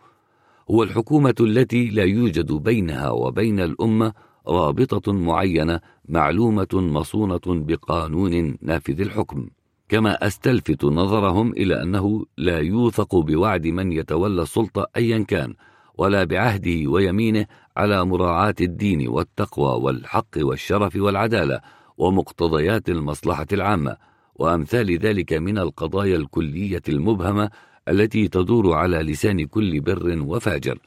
هو 0.70 0.82
الحكومة 0.82 1.34
التي 1.40 1.86
لا 1.88 2.04
يوجد 2.04 2.52
بينها 2.52 3.10
وبين 3.10 3.60
الأمة 3.60 4.12
رابطة 4.48 5.12
معينة 5.12 5.80
معلومة 6.08 6.68
مصونة 6.72 7.40
بقانون 7.46 8.56
نافذ 8.62 9.00
الحكم. 9.00 9.48
كما 9.88 10.26
أستلفت 10.26 10.84
نظرهم 10.84 11.52
إلى 11.52 11.82
أنه 11.82 12.24
لا 12.38 12.58
يوثق 12.58 13.16
بوعد 13.16 13.66
من 13.66 13.92
يتولى 13.92 14.42
السلطة 14.42 14.86
أيا 14.96 15.18
كان 15.18 15.54
ولا 15.98 16.24
بعهده 16.24 16.90
ويمينه 16.90 17.46
على 17.76 18.04
مراعاة 18.04 18.54
الدين 18.60 19.08
والتقوى 19.08 19.82
والحق 19.82 20.36
والشرف 20.36 20.96
والعدالة 20.96 21.60
ومقتضيات 21.98 22.88
المصلحة 22.88 23.46
العامة. 23.52 23.96
وأمثال 24.34 24.98
ذلك 24.98 25.32
من 25.32 25.58
القضايا 25.58 26.16
الكلية 26.16 26.82
المبهمة 26.88 27.50
التي 27.88 28.28
تدور 28.28 28.72
على 28.72 28.96
لسان 28.96 29.46
كل 29.46 29.80
بر 29.80 30.22
وفاجر 30.22 30.78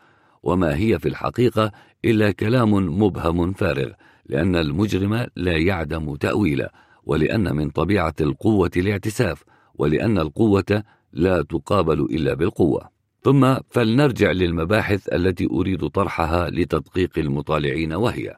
وما 0.44 0.76
هي 0.76 1.00
في 1.00 1.08
الحقيقة 1.08 1.72
إلا 2.06 2.32
كلام 2.32 2.74
مبهم 2.74 3.54
فارغ 3.54 3.92
لأن 4.26 4.56
المجرم 4.56 5.28
لا 5.36 5.58
يعدم 5.58 6.16
تأويله 6.16 6.70
ولأن 7.04 7.56
من 7.56 7.70
طبيعة 7.70 8.16
القوة 8.22 8.72
الاعتساف 8.78 9.44
ولأن 9.76 10.18
القوة 10.18 10.84
لا 11.14 11.42
تقابل 11.42 12.02
إلا 12.02 12.34
بالقوة. 12.34 12.90
ثم 13.24 13.56
فلنرجع 13.70 14.32
للمباحث 14.32 15.14
التي 15.14 15.48
أريد 15.52 15.88
طرحها 15.88 16.50
لتدقيق 16.50 17.12
المطالعين 17.18 17.94
وهي. 17.94 18.38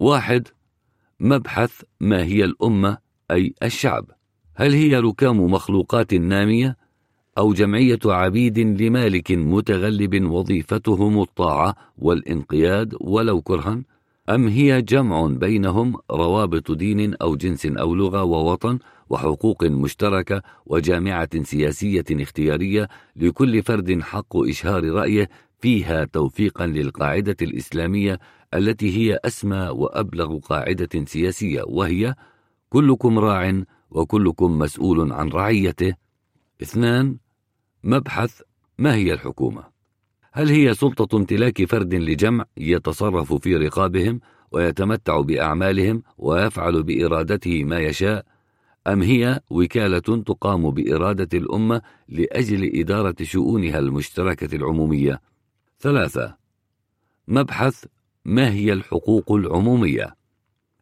واحد 0.00 0.48
مبحث 1.20 1.82
ما 2.00 2.24
هي 2.24 2.44
الأمة 2.44 2.98
أي 3.30 3.54
الشعب؟ 3.62 4.06
هل 4.54 4.72
هي 4.72 4.96
ركام 4.96 5.40
مخلوقات 5.40 6.14
نامية 6.14 6.76
أو 7.38 7.52
جمعية 7.52 7.98
عبيد 8.04 8.58
لمالك 8.58 9.32
متغلب 9.32 10.30
وظيفتهم 10.30 11.22
الطاعة 11.22 11.76
والانقياد 11.98 12.94
ولو 13.00 13.42
كرها؟ 13.42 13.82
أم 14.28 14.48
هي 14.48 14.82
جمع 14.82 15.26
بينهم 15.26 15.96
روابط 16.10 16.72
دين 16.72 17.14
أو 17.14 17.36
جنس 17.36 17.66
أو 17.66 17.94
لغة 17.94 18.22
ووطن 18.22 18.78
وحقوق 19.10 19.64
مشتركة 19.64 20.42
وجامعة 20.66 21.42
سياسية 21.42 22.04
اختيارية 22.10 22.88
لكل 23.16 23.62
فرد 23.62 24.00
حق 24.02 24.36
إشهار 24.36 24.84
رأيه 24.84 25.28
فيها 25.60 26.04
توفيقا 26.04 26.66
للقاعدة 26.66 27.36
الإسلامية 27.42 28.18
التي 28.54 28.96
هي 28.96 29.18
أسمى 29.24 29.68
وأبلغ 29.72 30.38
قاعدة 30.38 31.04
سياسية 31.04 31.62
وهي 31.66 32.14
كلكم 32.68 33.18
راع 33.18 33.62
وكلكم 33.90 34.58
مسؤول 34.58 35.12
عن 35.12 35.28
رعيته. 35.28 35.94
اثنان 36.62 37.16
مبحث 37.84 38.40
ما 38.78 38.94
هي 38.94 39.12
الحكومة؟ 39.12 39.64
هل 40.32 40.48
هي 40.48 40.74
سلطة 40.74 41.16
امتلاك 41.16 41.64
فرد 41.64 41.94
لجمع 41.94 42.44
يتصرف 42.56 43.32
في 43.32 43.56
رقابهم 43.56 44.20
ويتمتع 44.52 45.20
بأعمالهم 45.20 46.02
ويفعل 46.18 46.82
بإرادته 46.82 47.64
ما 47.64 47.78
يشاء 47.78 48.24
أم 48.86 49.02
هي 49.02 49.40
وكالة 49.50 49.98
تقام 49.98 50.70
بإرادة 50.70 51.38
الأمة 51.38 51.82
لأجل 52.08 52.80
إدارة 52.80 53.14
شؤونها 53.22 53.78
المشتركة 53.78 54.56
العمومية؟ 54.56 55.20
ثلاثة 55.80 56.36
مبحث 57.28 57.84
ما 58.24 58.52
هي 58.52 58.72
الحقوق 58.72 59.32
العمومية؟ 59.32 60.16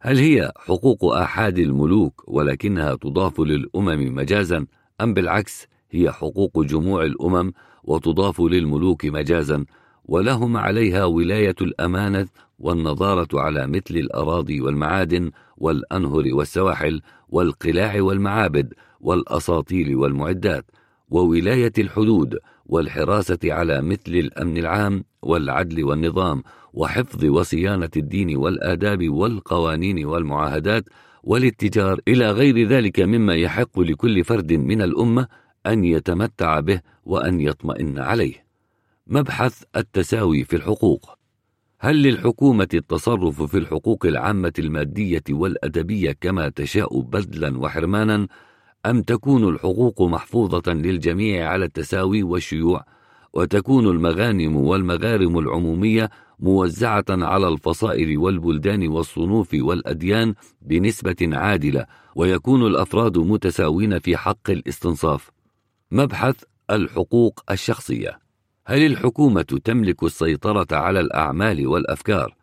هل 0.00 0.18
هي 0.18 0.52
حقوق 0.56 1.04
آحاد 1.04 1.58
الملوك 1.58 2.24
ولكنها 2.28 2.94
تضاف 2.94 3.40
للأمم 3.40 4.14
مجازا 4.14 4.66
أم 5.00 5.14
بالعكس 5.14 5.66
هي 5.92 6.12
حقوق 6.12 6.62
جموع 6.62 7.04
الأمم 7.04 7.52
وتضاف 7.84 8.40
للملوك 8.40 9.04
مجازا 9.04 9.64
ولهم 10.04 10.56
عليها 10.56 11.04
ولاية 11.04 11.54
الأمانة 11.60 12.28
والنظارة 12.58 13.40
على 13.40 13.66
مثل 13.66 13.96
الأراضي 13.96 14.60
والمعادن 14.60 15.30
والأنهر 15.56 16.24
والسواحل 16.32 17.00
والقلاع 17.28 18.02
والمعابد 18.02 18.74
والأساطيل 19.00 19.96
والمعدات 19.96 20.64
وولاية 21.10 21.72
الحدود 21.78 22.38
والحراسة 22.66 23.38
على 23.44 23.82
مثل 23.82 24.12
الأمن 24.14 24.58
العام 24.58 25.04
والعدل 25.22 25.84
والنظام 25.84 26.42
وحفظ 26.72 27.24
وصيانة 27.24 27.90
الدين 27.96 28.36
والآداب 28.36 29.08
والقوانين 29.08 30.04
والمعاهدات 30.04 30.84
والاتجار 31.22 32.00
إلى 32.08 32.30
غير 32.30 32.68
ذلك 32.68 33.00
مما 33.00 33.34
يحق 33.34 33.80
لكل 33.80 34.24
فرد 34.24 34.52
من 34.52 34.82
الأمة 34.82 35.26
أن 35.66 35.84
يتمتع 35.84 36.60
به 36.60 36.80
وأن 37.04 37.40
يطمئن 37.40 37.98
عليه. 37.98 38.44
مبحث 39.06 39.62
التساوي 39.76 40.44
في 40.44 40.56
الحقوق 40.56 41.18
هل 41.80 42.02
للحكومة 42.02 42.68
التصرف 42.74 43.42
في 43.42 43.58
الحقوق 43.58 44.06
العامة 44.06 44.52
المادية 44.58 45.22
والأدبية 45.30 46.16
كما 46.20 46.48
تشاء 46.48 47.00
بذلا 47.00 47.58
وحرمانا 47.58 48.26
أم 48.86 49.02
تكون 49.02 49.48
الحقوق 49.48 50.02
محفوظة 50.02 50.72
للجميع 50.72 51.48
على 51.48 51.64
التساوي 51.64 52.22
والشيوع 52.22 52.84
وتكون 53.32 53.86
المغانم 53.86 54.56
والمغارم 54.56 55.38
العمومية 55.38 56.10
موزعة 56.40 57.04
على 57.10 57.48
الفصائل 57.48 58.18
والبلدان 58.18 58.88
والصنوف 58.88 59.54
والأديان 59.54 60.34
بنسبة 60.62 61.16
عادلة 61.22 61.86
ويكون 62.16 62.66
الأفراد 62.66 63.18
متساوين 63.18 63.98
في 63.98 64.16
حق 64.16 64.50
الاستنصاف 64.50 65.30
مبحث 65.92 66.36
الحقوق 66.70 67.40
الشخصية. 67.50 68.18
هل 68.66 68.86
الحكومة 68.86 69.42
تملك 69.42 70.02
السيطرة 70.02 70.66
على 70.72 71.00
الأعمال 71.00 71.66
والأفكار؟ 71.66 72.36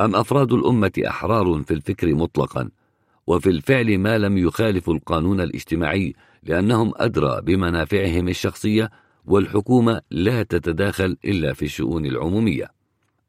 أم 0.00 0.16
أفراد 0.16 0.52
الأمة 0.52 0.92
أحرار 1.06 1.62
في 1.62 1.74
الفكر 1.74 2.14
مطلقا؟ 2.14 2.70
وفي 3.26 3.50
الفعل 3.50 3.98
ما 3.98 4.18
لم 4.18 4.38
يخالف 4.38 4.90
القانون 4.90 5.40
الاجتماعي 5.40 6.14
لأنهم 6.42 6.92
أدرى 6.96 7.40
بمنافعهم 7.42 8.28
الشخصية 8.28 8.90
والحكومة 9.24 10.00
لا 10.10 10.42
تتداخل 10.42 11.16
إلا 11.24 11.52
في 11.52 11.64
الشؤون 11.64 12.06
العمومية. 12.06 12.70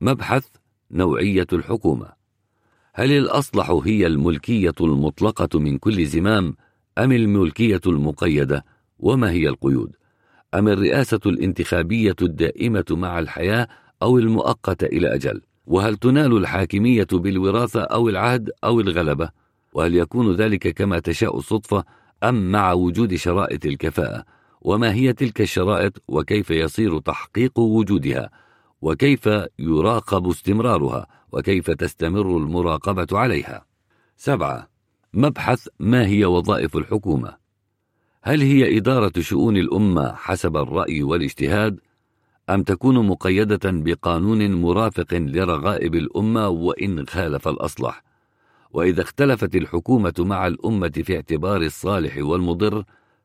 مبحث 0.01 0.46
نوعية 0.92 1.48
الحكومة. 1.53 2.08
هل 2.94 3.12
الأصلح 3.12 3.72
هي 3.85 4.08
الملكية 4.08 4.76
المطلقة 4.82 5.60
من 5.60 5.78
كل 5.78 6.06
زمام 6.06 6.56
أم 6.98 7.12
الملكية 7.12 7.82
المقيدة؟ 7.88 8.66
وما 8.99 9.31
هي 9.31 9.49
القيود؟ 9.49 9.96
أم 10.53 10.67
الرئاسة 10.67 11.19
الانتخابية 11.26 12.15
الدائمة 12.22 12.85
مع 12.92 13.19
الحياة 13.19 13.67
أو 14.01 14.17
المؤقتة 14.17 14.85
إلى 14.85 15.15
أجل؟ 15.15 15.42
وهل 15.67 15.97
تنال 15.97 16.38
الحاكمية 16.38 17.08
بالوراثة 17.12 17.81
أو 17.81 18.10
العهد 18.10 18.51
أو 18.63 18.80
الغلبة؟ 18.80 19.30
وهل 19.74 19.96
يكون 19.96 20.35
ذلك 20.35 20.67
كما 20.67 20.99
تشاء 20.99 21.38
الصدفة 21.38 21.83
أم 22.24 22.51
مع 22.51 22.74
وجود 22.74 23.15
شرائط 23.15 23.65
الكفاءة؟ 23.65 24.24
وما 24.62 24.94
هي 24.94 25.13
تلك 25.13 25.42
الشرائط 25.42 26.03
وكيف 26.08 26.51
يصير 26.51 26.99
تحقيق 26.99 27.60
وجودها؟ 27.60 28.30
وكيف 28.81 29.30
يراقب 29.60 30.30
استمرارها؟ 30.30 31.08
وكيف 31.31 31.72
تستمر 31.72 32.38
المراقبة 32.38 33.08
عليها؟ 33.12 33.65
سبعة. 34.17 34.69
مبحث 35.13 35.67
ما 35.80 36.08
هي 36.08 36.26
وظائف 36.26 36.78
الحكومة؟ 36.78 37.47
هل 38.28 38.42
هي 38.42 38.78
إدارة 38.78 39.12
شؤون 39.20 39.58
الأمة 39.58 40.14
حسب 40.16 40.58
الرأي 40.58 41.04
والاجتهاد 41.04 41.80
أم 42.50 42.64
تكون 42.64 43.08
مقيدة 43.08 43.60
بقانون 43.66 44.52
مرافق 44.62 45.14
لرغائب 45.14 45.96
الأمة 45.96 46.48
وإن 46.48 47.06
خالف 47.06 47.48
الأصلح 47.48 48.04
وإذا 48.72 49.02
اختلفت 49.02 49.56
الحكومة 49.56 50.14
مع 50.20 50.48
الأمة 50.48 50.90
في 51.04 51.16
اعتبار 51.16 51.62
الصالح 51.62 52.18
والمضر 52.18 52.84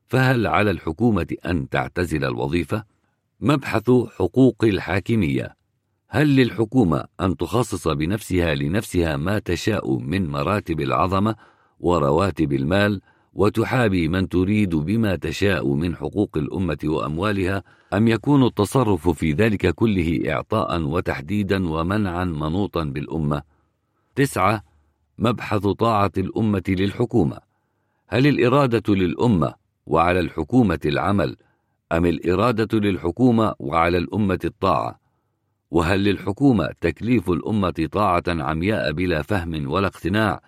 فهل 0.09 0.47
على 0.47 0.71
الحكومة 0.71 1.37
أن 1.47 1.69
تعتزل 1.69 2.25
الوظيفة؟ 2.25 2.85
مبحث 3.41 3.91
حقوق 4.19 4.65
الحاكمية 4.65 5.57
هل 6.09 6.37
للحكومة 6.37 7.05
أن 7.21 7.37
تخصص 7.37 7.89
بنفسها 7.89 8.55
لنفسها 8.55 9.17
ما 9.17 9.39
تشاء 9.39 9.99
من 9.99 10.29
مراتب 10.29 10.81
العظمة 10.81 11.35
ورواتب 11.81 12.53
المال 12.53 13.01
وتحابي 13.35 14.09
من 14.09 14.29
تريد 14.29 14.75
بما 14.75 15.17
تشاء 15.17 15.75
من 15.75 15.97
حقوق 15.97 16.31
الأمة 16.37 16.79
وأموالها 16.85 17.63
أم 17.95 18.09
يكون 18.09 18.47
التصرف 18.47 19.09
في 19.09 19.33
ذلك 19.33 19.75
كله 19.75 20.23
إعطاء 20.33 20.83
وتحديدا 20.83 21.69
ومنعا 21.69 22.25
منوطا 22.25 22.85
بالأمة؟ 22.85 23.43
تسعة 24.15 24.65
مبحث 25.19 25.67
طاعة 25.67 26.13
الأمة 26.19 26.63
للحكومة. 26.69 27.39
هل 28.09 28.27
الإرادة 28.27 28.95
للأمة 28.95 29.55
وعلى 29.87 30.21
الحكومة 30.21 30.81
العمل 30.85 31.37
أم 31.93 32.07
الإرادة 32.07 32.79
للحكومة 32.79 33.55
وعلى 33.59 33.99
الأمة 33.99 34.39
الطاعة؟ 34.45 35.01
وهل 35.71 36.05
للحكومة 36.05 36.69
تكليف 36.81 37.31
الأمة 37.31 37.89
طاعة 37.93 38.23
عمياء 38.29 38.93
بلا 38.93 39.23
فهم 39.23 39.71
ولا 39.71 39.87
اقتناع؟ 39.87 40.41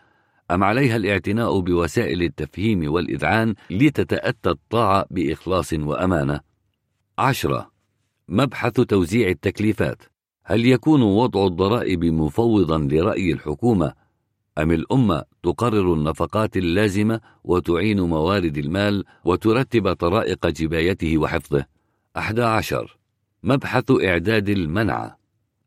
أم 0.50 0.64
عليها 0.64 0.96
الاعتناء 0.96 1.60
بوسائل 1.60 2.22
التفهيم 2.22 2.92
والإذعان 2.92 3.54
لتتأتى 3.70 4.50
الطاعة 4.50 5.06
بإخلاص 5.10 5.72
وأمانة؟ 5.72 6.40
عشرة. 7.18 7.70
مبحث 8.28 8.72
توزيع 8.72 9.28
التكليفات. 9.28 10.02
هل 10.44 10.66
يكون 10.66 11.02
وضع 11.02 11.46
الضرائب 11.46 12.04
مفوضا 12.04 12.78
لرأي 12.78 13.32
الحكومة؟ 13.32 13.92
أم 14.58 14.72
الأمة 14.72 15.24
تقرر 15.42 15.94
النفقات 15.94 16.56
اللازمة 16.56 17.20
وتعين 17.44 18.00
موارد 18.00 18.58
المال 18.58 19.04
وترتب 19.24 19.92
طرائق 19.92 20.46
جبايته 20.46 21.18
وحفظه؟ 21.18 21.66
أحد 22.16 22.40
عشر. 22.40 22.98
مبحث 23.42 23.84
إعداد 24.04 24.48
المنع. 24.48 25.16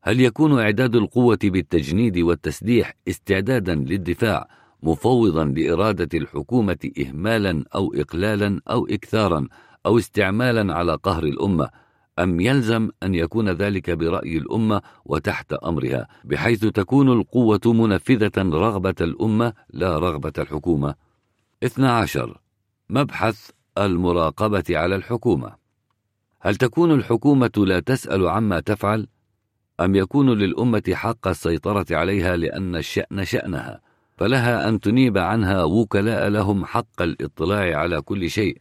هل 0.01 0.21
يكون 0.21 0.59
إعداد 0.59 0.95
القوة 0.95 1.39
بالتجنيد 1.43 2.17
والتسليح 2.17 2.93
استعدادا 3.07 3.75
للدفاع 3.75 4.47
مفوضا 4.83 5.45
لإرادة 5.45 6.17
الحكومة 6.17 6.91
إهمالا 6.99 7.63
أو 7.75 7.93
إقلالا 7.93 8.61
أو 8.69 8.87
إكثارا 8.87 9.47
أو 9.85 9.97
استعمالا 9.97 10.73
على 10.73 10.95
قهر 10.95 11.23
الأمة 11.23 11.69
أم 12.19 12.39
يلزم 12.39 12.89
أن 13.03 13.15
يكون 13.15 13.49
ذلك 13.49 13.89
برأي 13.89 14.37
الأمة 14.37 14.81
وتحت 15.05 15.53
أمرها 15.53 16.07
بحيث 16.23 16.65
تكون 16.65 17.11
القوة 17.11 17.61
منفذة 17.65 18.31
رغبة 18.37 18.95
الأمة 19.01 19.53
لا 19.69 19.99
رغبة 19.99 20.33
الحكومة. 20.37 20.95
12 21.63 22.41
مبحث 22.89 23.49
المراقبة 23.77 24.63
على 24.69 24.95
الحكومة. 24.95 25.55
هل 26.41 26.55
تكون 26.55 26.91
الحكومة 26.91 27.51
لا 27.57 27.79
تسأل 27.79 28.27
عما 28.27 28.59
تفعل؟ 28.59 29.07
أم 29.79 29.95
يكون 29.95 30.29
للأمة 30.29 30.83
حق 30.93 31.27
السيطرة 31.27 31.85
عليها 31.91 32.35
لأن 32.37 32.75
الشأن 32.75 33.25
شأنها؟ 33.25 33.86
فلها 34.17 34.69
أن 34.69 34.79
تنيب 34.79 35.17
عنها 35.17 35.63
وكلاء 35.63 36.27
لهم 36.27 36.65
حق 36.65 37.01
الاطلاع 37.01 37.77
على 37.77 38.01
كل 38.01 38.29
شيء 38.29 38.57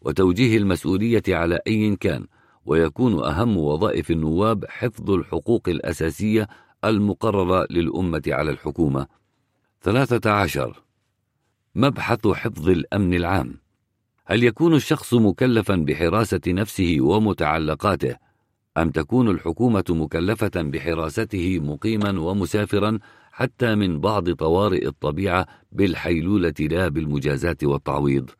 وتوجيه 0.00 0.56
المسؤولية 0.56 1.22
على 1.28 1.60
أي 1.66 1.96
كان 1.96 2.26
ويكون 2.66 3.24
أهم 3.24 3.56
وظائف 3.56 4.10
النواب 4.10 4.64
حفظ 4.68 5.10
الحقوق 5.10 5.68
الأساسية 5.68 6.48
المقررة 6.84 7.66
للأمة 7.70 8.22
على 8.26 8.50
الحكومة. 8.50 9.06
ثلاثة 9.82 10.30
عشر. 10.30 10.82
مبحث 11.74 12.28
حفظ 12.28 12.68
الأمن 12.68 13.14
العام. 13.14 13.60
هل 14.26 14.44
يكون 14.44 14.74
الشخص 14.74 15.14
مكلفا 15.14 15.76
بحراسة 15.76 16.40
نفسه 16.48 16.96
ومتعلقاته؟ 17.00 18.16
أم 18.78 18.90
تكون 18.90 19.28
الحكومة 19.28 19.84
مكلفة 19.88 20.50
بحراسته 20.56 21.58
مقيما 21.58 22.20
ومسافرا 22.20 22.98
حتى 23.40 23.74
من 23.74 24.00
بعض 24.00 24.30
طوارئ 24.30 24.86
الطبيعة 24.86 25.46
بالحيلولة 25.72 26.54
لا 26.60 26.88
بالمجازات 26.88 27.64
والتعويض. 27.64 28.30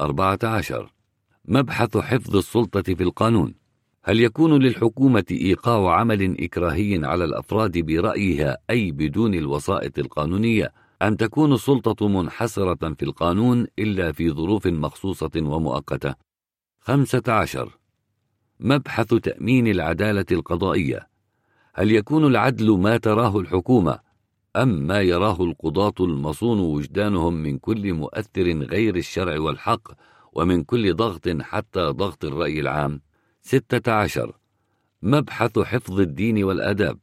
أربعة 0.00 0.38
عشر. 0.42 0.92
مبحث 1.44 1.96
حفظ 1.96 2.36
السلطة 2.36 2.82
في 2.82 3.02
القانون. 3.02 3.54
هل 4.04 4.20
يكون 4.20 4.62
للحكومة 4.62 5.24
إيقاع 5.30 5.94
عمل 5.94 6.40
إكراهي 6.40 7.00
على 7.04 7.24
الأفراد 7.24 7.78
برأيها 7.78 8.56
أي 8.70 8.90
بدون 8.90 9.34
الوسائط 9.34 9.98
القانونية؟ 9.98 10.72
أم 11.02 11.16
تكون 11.16 11.52
السلطة 11.52 12.08
منحصرة 12.08 12.94
في 12.94 13.02
القانون 13.02 13.66
إلا 13.78 14.12
في 14.12 14.30
ظروف 14.30 14.66
مخصوصة 14.66 15.30
ومؤقتة؟ 15.36 16.14
خمسة 16.80 17.22
عشر. 17.28 17.78
مبحث 18.60 19.14
تأمين 19.14 19.66
العدالة 19.66 20.26
القضائية. 20.32 21.08
هل 21.74 21.92
يكون 21.92 22.24
العدل 22.24 22.78
ما 22.78 22.96
تراه 22.96 23.38
الحكومة 23.38 24.07
أم 24.56 24.86
ما 24.86 25.00
يراه 25.00 25.42
القضاة 25.42 25.94
المصون 26.00 26.60
وجدانهم 26.60 27.34
من 27.34 27.58
كل 27.58 27.92
مؤثر 27.92 28.58
غير 28.62 28.96
الشرع 28.96 29.40
والحق 29.40 29.88
ومن 30.32 30.64
كل 30.64 30.94
ضغط 30.94 31.28
حتى 31.40 31.80
ضغط 31.80 32.24
الرأي 32.24 32.60
العام. 32.60 33.00
ستة 33.42 33.92
عشر. 33.92 34.36
مبحث 35.02 35.58
حفظ 35.58 36.00
الدين 36.00 36.44
والآداب. 36.44 36.98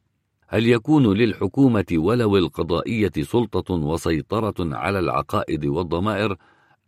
هل 0.48 0.66
يكون 0.66 1.16
للحكومة 1.16 1.86
ولو 1.92 2.36
القضائية 2.36 3.12
سلطة 3.22 3.74
وسيطرة 3.74 4.76
على 4.76 4.98
العقائد 4.98 5.66
والضمائر 5.66 6.36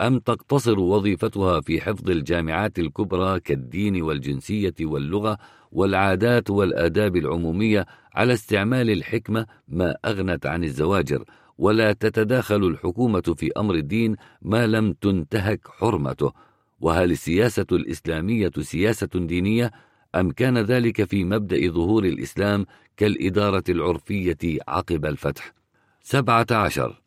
أم 0.01 0.19
تقتصر 0.19 0.81
وظيفتها 0.81 1.61
في 1.61 1.81
حفظ 1.81 2.11
الجامعات 2.11 2.79
الكبرى 2.79 3.41
كالدين 3.41 4.03
والجنسية 4.03 4.75
واللغة 4.81 5.39
والعادات 5.73 6.51
والآداب 6.51 7.17
العمومية 7.17 7.87
على 8.19 8.33
استعمال 8.33 8.91
الحكمة 8.91 9.47
ما 9.69 9.97
أغنت 10.05 10.47
عن 10.47 10.65
الزواجر 10.65 11.25
ولا 11.59 11.93
تتداخل 11.93 12.65
الحكومة 12.65 13.21
في 13.21 13.51
أمر 13.57 13.75
الدين 13.75 14.17
ما 14.43 14.67
لم 14.67 14.93
تنتهك 14.93 15.69
حرمته. 15.69 16.33
وهل 16.81 17.11
السياسة 17.11 17.67
الإسلامية 17.73 18.51
سياسة 18.61 19.09
دينية 19.15 19.73
أم 20.15 20.31
كان 20.31 20.59
ذلك 20.59 21.05
في 21.05 21.25
مبدأ 21.25 21.71
ظهور 21.71 22.05
الإسلام 22.05 22.67
كالإدارة 22.97 23.65
العرفية 23.69 24.39
عقب 24.69 25.07
الفتح؟ 25.07 25.55
سبعة 26.03 26.47
عشر. 26.51 27.03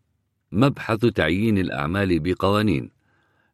مبحث 0.52 1.06
تعيين 1.06 1.58
الأعمال 1.58 2.20
بقوانين. 2.20 2.92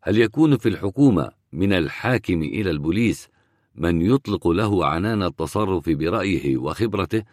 هل 0.03 0.17
يكون 0.17 0.57
في 0.57 0.69
الحكومة 0.69 1.31
من 1.53 1.73
الحاكم 1.73 2.41
إلى 2.41 2.72
البوليس 2.72 3.29
من 3.75 4.01
يطلق 4.01 4.47
له 4.47 4.85
عنان 4.85 5.23
التصرف 5.23 5.90
برأيه 5.90 6.57
وخبرته؟ 6.57 7.23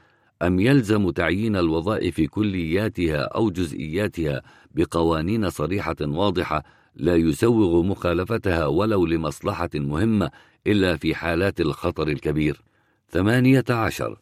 أم 0.42 0.60
يلزم 0.60 1.10
تعيين 1.10 1.56
الوظائف 1.56 2.20
كلياتها 2.20 3.22
أو 3.22 3.50
جزئياتها 3.50 4.42
بقوانين 4.74 5.50
صريحة 5.50 5.97
واضحة 6.00 6.65
لا 6.94 7.17
يسوغ 7.17 7.83
مخالفتها 7.83 8.67
ولو 8.67 9.06
لمصلحة 9.06 9.70
مهمة 9.74 10.31
إلا 10.67 10.97
في 10.97 11.15
حالات 11.15 11.60
الخطر 11.60 12.08
الكبير؟ 12.08 12.62
ثمانية 13.08 13.65
عشر. 13.70 14.20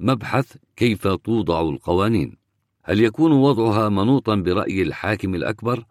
مبحث 0.00 0.56
كيف 0.76 1.08
توضع 1.08 1.60
القوانين؟ 1.60 2.36
هل 2.82 3.00
يكون 3.00 3.32
وضعها 3.32 3.88
منوطا 3.88 4.34
برأي 4.34 4.82
الحاكم 4.82 5.34
الأكبر 5.34 5.84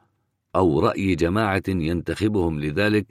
أو 0.56 0.80
رأي 0.80 1.16
جماعة 1.16 1.64
ينتخبهم 1.68 2.60
لذلك؟ 2.60 3.06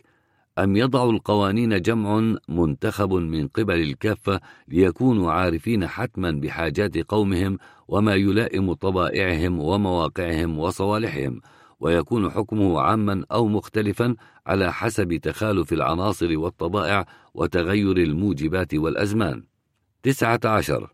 أم 0.58 0.76
يضع 0.76 1.10
القوانين 1.10 1.82
جمع 1.82 2.36
منتخب 2.48 3.12
من 3.12 3.48
قبل 3.48 3.80
الكافة 3.80 4.40
ليكونوا 4.68 5.32
عارفين 5.32 5.86
حتما 5.86 6.30
بحاجات 6.30 6.98
قومهم 6.98 7.58
وما 7.88 8.14
يلائم 8.14 8.72
طبائعهم 8.72 9.60
ومواقعهم 9.60 10.58
وصوالحهم 10.58 11.40
ويكون 11.80 12.30
حكمه 12.30 12.80
عاما 12.80 13.24
أو 13.32 13.48
مختلفا 13.48 14.16
على 14.46 14.72
حسب 14.72 15.16
تخالف 15.16 15.72
العناصر 15.72 16.38
والطبائع 16.38 17.06
وتغير 17.34 17.96
الموجبات 17.96 18.74
والأزمان. 18.74 19.44
تسعة 20.02 20.40
عشر. 20.44 20.92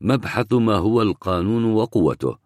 مبحث 0.00 0.52
ما 0.52 0.74
هو 0.74 1.02
القانون 1.02 1.64
وقوته. 1.64 2.36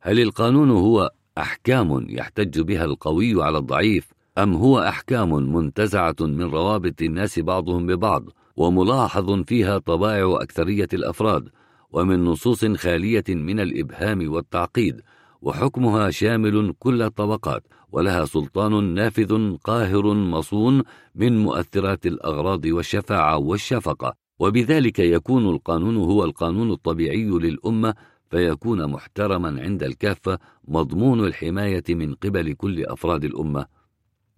هل 0.00 0.20
القانون 0.20 0.70
هو 0.70 1.10
أحكام 1.38 2.06
يحتج 2.08 2.60
بها 2.60 2.84
القوي 2.84 3.42
على 3.42 3.58
الضعيف 3.58 4.13
أم 4.38 4.54
هو 4.54 4.78
أحكام 4.78 5.54
منتزعة 5.54 6.16
من 6.20 6.42
روابط 6.42 7.02
الناس 7.02 7.38
بعضهم 7.38 7.86
ببعض 7.86 8.24
وملاحظ 8.56 9.42
فيها 9.42 9.78
طبائع 9.78 10.42
أكثرية 10.42 10.88
الأفراد 10.92 11.48
ومن 11.90 12.24
نصوص 12.24 12.64
خالية 12.64 13.24
من 13.28 13.60
الإبهام 13.60 14.32
والتعقيد 14.32 15.00
وحكمها 15.42 16.10
شامل 16.10 16.74
كل 16.78 17.02
الطبقات 17.02 17.66
ولها 17.92 18.24
سلطان 18.24 18.84
نافذ 18.84 19.56
قاهر 19.56 20.14
مصون 20.14 20.82
من 21.14 21.42
مؤثرات 21.42 22.06
الأغراض 22.06 22.64
والشفاعة 22.66 23.38
والشفقة. 23.38 24.14
وبذلك 24.38 24.98
يكون 24.98 25.48
القانون 25.48 25.96
هو 25.96 26.24
القانون 26.24 26.72
الطبيعي 26.72 27.24
للأمة 27.24 27.94
فيكون 28.30 28.90
محترما 28.90 29.62
عند 29.62 29.82
الكافة 29.82 30.38
مضمون 30.68 31.24
الحماية 31.24 31.84
من 31.88 32.14
قبل 32.14 32.52
كل 32.52 32.84
أفراد 32.84 33.24
الأمة. 33.24 33.83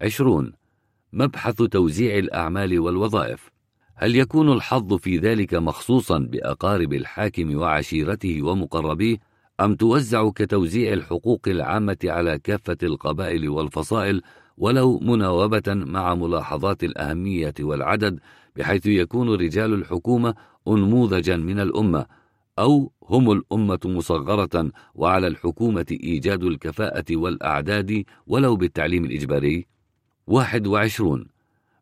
عشرون. 0.01 0.53
مبحث 1.13 1.55
توزيع 1.55 2.17
الأعمال 2.17 2.79
والوظائف. 2.79 3.49
هل 3.95 4.15
يكون 4.15 4.51
الحظ 4.51 4.93
في 4.93 5.17
ذلك 5.17 5.53
مخصوصا 5.53 6.19
بأقارب 6.19 6.93
الحاكم 6.93 7.57
وعشيرته 7.57 8.41
ومقربيه 8.43 9.17
أم 9.59 9.75
توزع 9.75 10.29
كتوزيع 10.29 10.93
الحقوق 10.93 11.41
العامة 11.47 11.97
على 12.03 12.39
كافة 12.39 12.77
القبائل 12.83 13.49
والفصائل 13.49 14.21
ولو 14.57 14.99
مناوبة 14.99 15.63
مع 15.67 16.15
ملاحظات 16.15 16.83
الأهمية 16.83 17.53
والعدد 17.59 18.19
بحيث 18.55 18.85
يكون 18.85 19.29
رجال 19.29 19.73
الحكومة 19.73 20.35
أنموذجا 20.67 21.37
من 21.37 21.59
الأمة 21.59 22.05
أو 22.59 22.91
هم 23.03 23.31
الأمة 23.31 23.79
مصغرة 23.85 24.71
وعلى 24.95 25.27
الحكومة 25.27 25.85
إيجاد 25.91 26.43
الكفاءة 26.43 27.05
والأعداد 27.11 28.03
ولو 28.27 28.55
بالتعليم 28.55 29.05
الإجباري؟ 29.05 29.76
واحد 30.27 30.67
وعشرون. 30.67 31.27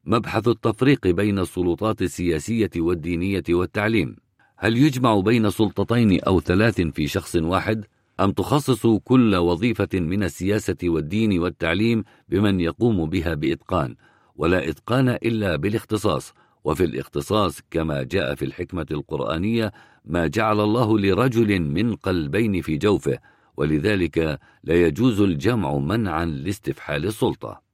مبحث 0.05 0.47
التفريق 0.47 1.07
بين 1.07 1.39
السلطات 1.39 2.01
السياسية 2.01 2.69
والدينية 2.77 3.43
والتعليم. 3.49 4.15
هل 4.57 4.77
يجمع 4.77 5.19
بين 5.19 5.49
سلطتين 5.49 6.21
أو 6.21 6.39
ثلاث 6.39 6.81
في 6.81 7.07
شخص 7.07 7.35
واحد؟ 7.35 7.85
أم 8.19 8.31
تخصص 8.31 8.87
كل 8.87 9.35
وظيفة 9.35 9.89
من 9.93 10.23
السياسة 10.23 10.77
والدين 10.83 11.39
والتعليم 11.39 12.03
بمن 12.29 12.59
يقوم 12.59 13.09
بها 13.09 13.33
بإتقان؟ 13.33 13.95
ولا 14.35 14.69
إتقان 14.69 15.09
إلا 15.09 15.55
بالاختصاص. 15.55 16.33
وفي 16.63 16.83
الاختصاص 16.83 17.61
كما 17.71 18.03
جاء 18.03 18.35
في 18.35 18.45
الحكمة 18.45 18.85
القرآنية 18.91 19.71
ما 20.05 20.27
جعل 20.27 20.59
الله 20.59 20.99
لرجل 20.99 21.59
من 21.59 21.95
قلبين 21.95 22.61
في 22.61 22.77
جوفه 22.77 23.19
ولذلك 23.57 24.39
لا 24.63 24.75
يجوز 24.75 25.21
الجمع 25.21 25.77
منعا 25.77 26.25
لاستفحال 26.25 27.05
السلطة. 27.05 27.64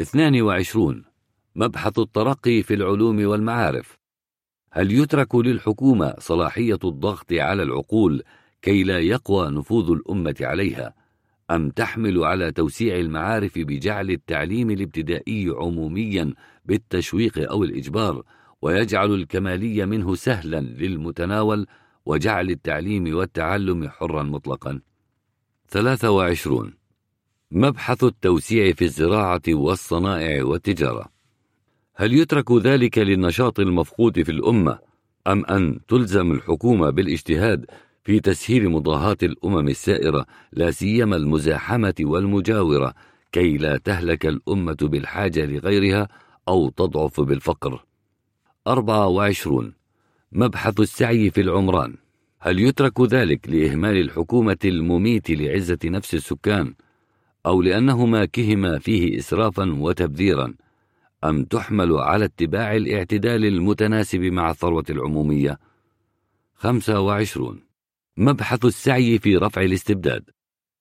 22 0.00 1.04
مبحث 1.56 1.98
الترقي 1.98 2.62
في 2.62 2.74
العلوم 2.74 3.26
والمعارف. 3.26 3.98
هل 4.72 4.92
يترك 4.92 5.34
للحكومة 5.34 6.14
صلاحية 6.18 6.78
الضغط 6.84 7.32
على 7.32 7.62
العقول 7.62 8.22
كي 8.62 8.82
لا 8.84 8.98
يقوى 8.98 9.50
نفوذ 9.50 9.90
الأمة 9.90 10.34
عليها 10.40 10.94
أم 11.50 11.70
تحمل 11.70 12.24
على 12.24 12.52
توسيع 12.52 12.96
المعارف 12.96 13.58
بجعل 13.58 14.10
التعليم 14.10 14.70
الابتدائي 14.70 15.48
عموميا 15.56 16.34
بالتشويق 16.64 17.50
أو 17.50 17.64
الإجبار 17.64 18.22
ويجعل 18.62 19.14
الكمالي 19.14 19.86
منه 19.86 20.14
سهلا 20.14 20.60
للمتناول 20.60 21.66
وجعل 22.06 22.50
التعليم 22.50 23.16
والتعلم 23.16 23.88
حرا 23.88 24.22
مطلقا؟ 24.22 24.80
23 25.68 26.83
مبحث 27.50 28.04
التوسيع 28.04 28.72
في 28.72 28.84
الزراعة 28.84 29.42
والصنائع 29.48 30.44
والتجارة. 30.44 31.08
هل 31.94 32.12
يترك 32.12 32.52
ذلك 32.52 32.98
للنشاط 32.98 33.60
المفقود 33.60 34.22
في 34.22 34.32
الأمة 34.32 34.78
أم 35.26 35.44
أن 35.44 35.80
تلزم 35.88 36.32
الحكومة 36.32 36.90
بالاجتهاد 36.90 37.66
في 38.04 38.20
تسهيل 38.20 38.68
مضاهاة 38.68 39.16
الأمم 39.22 39.68
السائرة 39.68 40.26
لا 40.52 40.70
سيما 40.70 41.16
المزاحمة 41.16 41.94
والمجاورة 42.00 42.94
كي 43.32 43.56
لا 43.56 43.76
تهلك 43.76 44.26
الأمة 44.26 44.76
بالحاجة 44.82 45.46
لغيرها 45.46 46.08
أو 46.48 46.68
تضعف 46.68 47.20
بالفقر؟ 47.20 47.84
24 48.66 49.74
مبحث 50.32 50.80
السعي 50.80 51.30
في 51.30 51.40
العمران. 51.40 51.96
هل 52.40 52.58
يترك 52.58 53.00
ذلك 53.00 53.48
لإهمال 53.48 53.96
الحكومة 53.96 54.58
المميت 54.64 55.30
لعزة 55.30 55.78
نفس 55.84 56.14
السكان 56.14 56.74
أو 57.46 57.62
لأنهما 57.62 58.24
كهما 58.24 58.78
فيه 58.78 59.18
إسرافا 59.18 59.72
وتبذيرا 59.78 60.54
أم 61.24 61.44
تحمل 61.44 61.92
على 61.92 62.24
اتباع 62.24 62.76
الاعتدال 62.76 63.44
المتناسب 63.44 64.20
مع 64.20 64.50
الثروة 64.50 64.84
العمومية؟ 64.90 65.58
25 66.54 67.60
مبحث 68.16 68.64
السعي 68.64 69.18
في 69.18 69.36
رفع 69.36 69.62
الاستبداد 69.62 70.30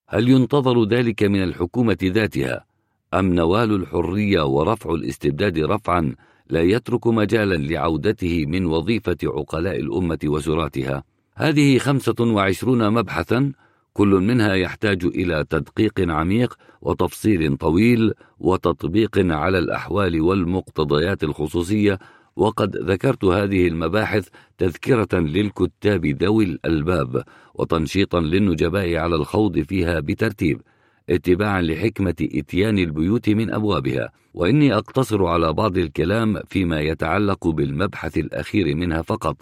هل 0.07 0.29
ينتظر 0.29 0.83
ذلك 0.83 1.23
من 1.23 1.43
الحكومة 1.43 1.97
ذاتها 2.03 2.65
أم 3.13 3.33
نوال 3.33 3.75
الحرية 3.75 4.41
ورفع 4.45 4.93
الاستبداد 4.93 5.59
رفعا 5.59 6.15
لا 6.49 6.61
يترك 6.61 7.07
مجالا 7.07 7.55
لعودته 7.55 8.45
من 8.45 8.65
وظيفة 8.65 9.17
عقلاء 9.23 9.79
الأمة 9.79 10.19
وزراتها؟ 10.25 11.03
هذه 11.35 11.77
خمسة 11.77 12.15
وعشرون 12.19 12.89
مبحثا 12.89 13.51
كل 13.93 14.07
منها 14.07 14.53
يحتاج 14.53 15.05
إلى 15.05 15.45
تدقيق 15.49 15.93
عميق 15.99 16.57
وتفصيل 16.81 17.57
طويل 17.57 18.13
وتطبيق 18.39 19.17
على 19.17 19.59
الأحوال 19.59 20.21
والمقتضيات 20.21 21.23
الخصوصية 21.23 21.99
وقد 22.35 22.77
ذكرت 22.77 23.25
هذه 23.25 23.67
المباحث 23.67 24.27
تذكرة 24.57 25.19
للكتاب 25.19 26.05
ذوي 26.05 26.43
الألباب 26.43 27.23
وتنشيطا 27.55 28.19
للنجباء 28.19 28.95
على 28.95 29.15
الخوض 29.15 29.59
فيها 29.59 29.99
بترتيب 29.99 30.61
اتباعا 31.09 31.61
لحكمة 31.61 32.15
إتيان 32.21 32.77
البيوت 32.79 33.29
من 33.29 33.53
أبوابها. 33.53 34.09
وإني 34.33 34.73
أقتصر 34.73 35.25
على 35.25 35.53
بعض 35.53 35.77
الكلام 35.77 36.39
فيما 36.47 36.81
يتعلق 36.81 37.47
بالمبحث 37.47 38.17
الأخير 38.17 38.75
منها 38.75 39.01
فقط. 39.01 39.37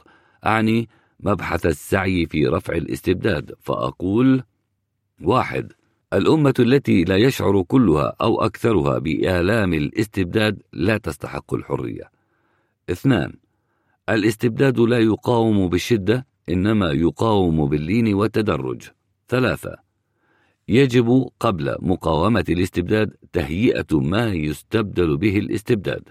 أعني 0.46 0.90
مبحث 1.24 1.66
السعي 1.66 2.26
في 2.26 2.48
رفع 2.48 2.74
الاستبداد 2.74 3.54
فأقول 3.60 4.44
واحد 5.22 5.72
الأمة 6.14 6.54
التي 6.60 7.04
لا 7.04 7.18
يشعر 7.18 7.62
كلها 7.62 8.16
أو 8.22 8.42
أكثرها 8.42 9.00
بآلام 9.00 9.74
الاستبداد 9.74 10.62
لا 10.74 10.98
تستحق 10.98 11.54
الحرية. 11.54 12.12
اثنان 12.90 13.34
الاستبداد 14.10 14.80
لا 14.80 15.00
يقاوم 15.00 15.70
بالشدة 15.70 16.28
إنما 16.50 16.92
يقاوم 16.92 17.66
باللين 17.66 18.14
والتدرج. 18.14 18.82
ثلاثة 19.30 19.76
يجب 20.68 21.30
قبل 21.40 21.76
مقاومة 21.80 22.46
الاستبداد 22.50 23.16
تهيئة 23.34 23.86
ما 23.92 24.34
يستبدل 24.34 25.18
به 25.18 25.38
الاستبداد. 25.38 26.04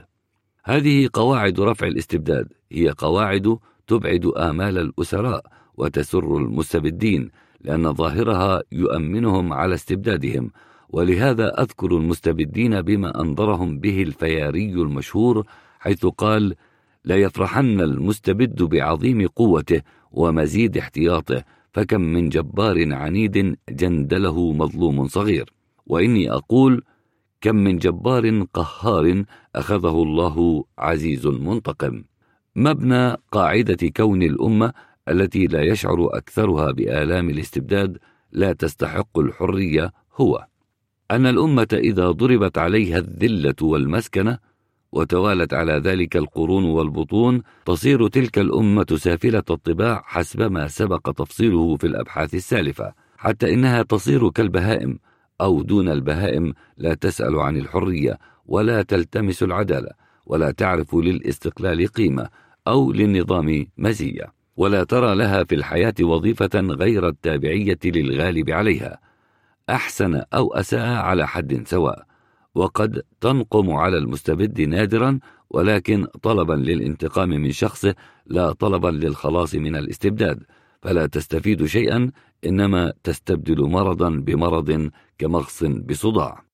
هذه 0.65 1.09
قواعد 1.13 1.61
رفع 1.61 1.87
الاستبداد 1.87 2.53
هي 2.73 2.89
قواعد 2.91 3.59
تبعد 3.91 4.25
آمال 4.27 4.79
الأسراء 4.79 5.43
وتسر 5.79 6.37
المستبدين 6.37 7.31
لأن 7.61 7.93
ظاهرها 7.93 8.63
يؤمنهم 8.73 9.53
على 9.53 9.75
استبدادهم. 9.75 10.51
ولهذا 10.89 11.63
أذكر 11.63 11.91
المستبدين 11.97 12.83
بما 12.83 13.21
أنظرهم 13.21 13.79
به 13.79 14.03
الفياري 14.03 14.73
المشهور 14.73 15.47
حيث 15.81 16.07
قال 16.07 16.55
لا 17.05 17.17
يفرحن 17.17 17.81
المستبد 17.81 18.63
بعظيم 18.63 19.27
قوته 19.27 19.81
ومزيد 20.11 20.77
احتياطه 20.79 21.45
فكم 21.73 22.01
من 22.01 22.29
جبار 22.29 22.95
عنيد 22.95 23.57
جندله 23.71 24.53
مظلوم 24.53 25.07
صغير. 25.09 25.53
وإني 25.87 26.31
أقول 26.33 26.83
كم 27.41 27.57
من 27.57 27.79
جبار 27.79 28.25
قهار 28.55 29.25
أخذه 29.57 30.03
الله 30.03 30.65
عزيز 30.79 31.27
منتقم. 31.27 32.10
مبنى 32.57 33.17
قاعدة 33.33 33.89
كون 33.97 34.23
الأمة 34.23 34.73
التي 35.09 35.47
لا 35.47 35.63
يشعر 35.63 36.09
أكثرها 36.17 36.71
بآلام 36.71 37.31
الاستبداد 37.31 37.99
لا 38.33 38.53
تستحق 38.53 39.19
الحرية 39.19 39.93
هو. 40.17 40.47
أن 41.11 41.27
الأمة 41.27 41.69
إذا 41.73 42.11
ضربت 42.11 42.59
عليها 42.59 42.99
الذلة 42.99 43.55
والمسكنة 43.63 44.39
وتوالت 44.93 45.55
على 45.55 45.73
ذلك 45.73 46.17
القرون 46.17 46.65
والبطون 46.65 47.43
تصير 47.67 48.09
تلك 48.09 48.39
الأمة 48.39 48.87
سافلة 48.97 49.43
الطباع 49.51 50.03
حسب 50.05 50.43
ما 50.43 50.69
سبق 50.69 51.11
تفصيله 51.11 51.77
في 51.77 51.87
الأبحاث 51.87 52.35
السالفة 52.35 52.93
حتى 53.17 53.55
إنها 53.55 53.83
تصير 53.83 54.31
كالبهائم 54.31 54.99
أو 55.41 55.63
دون 55.63 55.89
البهائم 55.89 56.55
لا 56.77 56.95
تسأل 56.95 57.37
عن 57.37 57.57
الحرية 57.57 58.19
ولا 58.47 58.83
تلتمس 58.83 59.43
العدالة. 59.43 59.91
ولا 60.31 60.51
تعرف 60.51 60.95
للاستقلال 60.95 61.87
قيمة 61.87 62.29
أو 62.69 62.93
للنظام 62.93 63.67
مزية 63.79 64.33
ولا 64.57 64.85
ترى 64.85 65.15
لها 65.15 65.45
في 65.45 65.55
الحياة 65.55 65.95
وظيفة 66.01 66.51
غير 66.55 67.09
التابعية 67.09 67.79
للغالب 67.85 68.51
عليها 68.51 68.99
أحسن 69.71 70.23
أو 70.35 70.55
أساء 70.55 70.89
على 70.89 71.27
حد 71.29 71.63
سواء 71.67 72.05
وقد 72.55 73.03
تنقم 73.21 73.71
على 73.71 73.99
المستبد 73.99 74.61
نادرا 74.61 75.19
ولكن 75.51 76.07
طلبا 76.23 76.55
للانتقام 76.55 77.29
من 77.29 77.53
شخصه 77.53 77.95
لا 78.27 78.53
طلبا 78.53 78.89
للخلاص 78.89 79.55
من 79.55 79.77
الاستبداد 79.77 80.43
فلا 80.83 81.07
تستفيد 81.07 81.65
شيئا 81.65 82.11
إنما 82.47 82.93
تستبدل 83.03 83.63
مرضا 83.63 84.11
بمرض 84.11 84.91
كمغص 85.19 85.65
بصداع. 85.65 86.50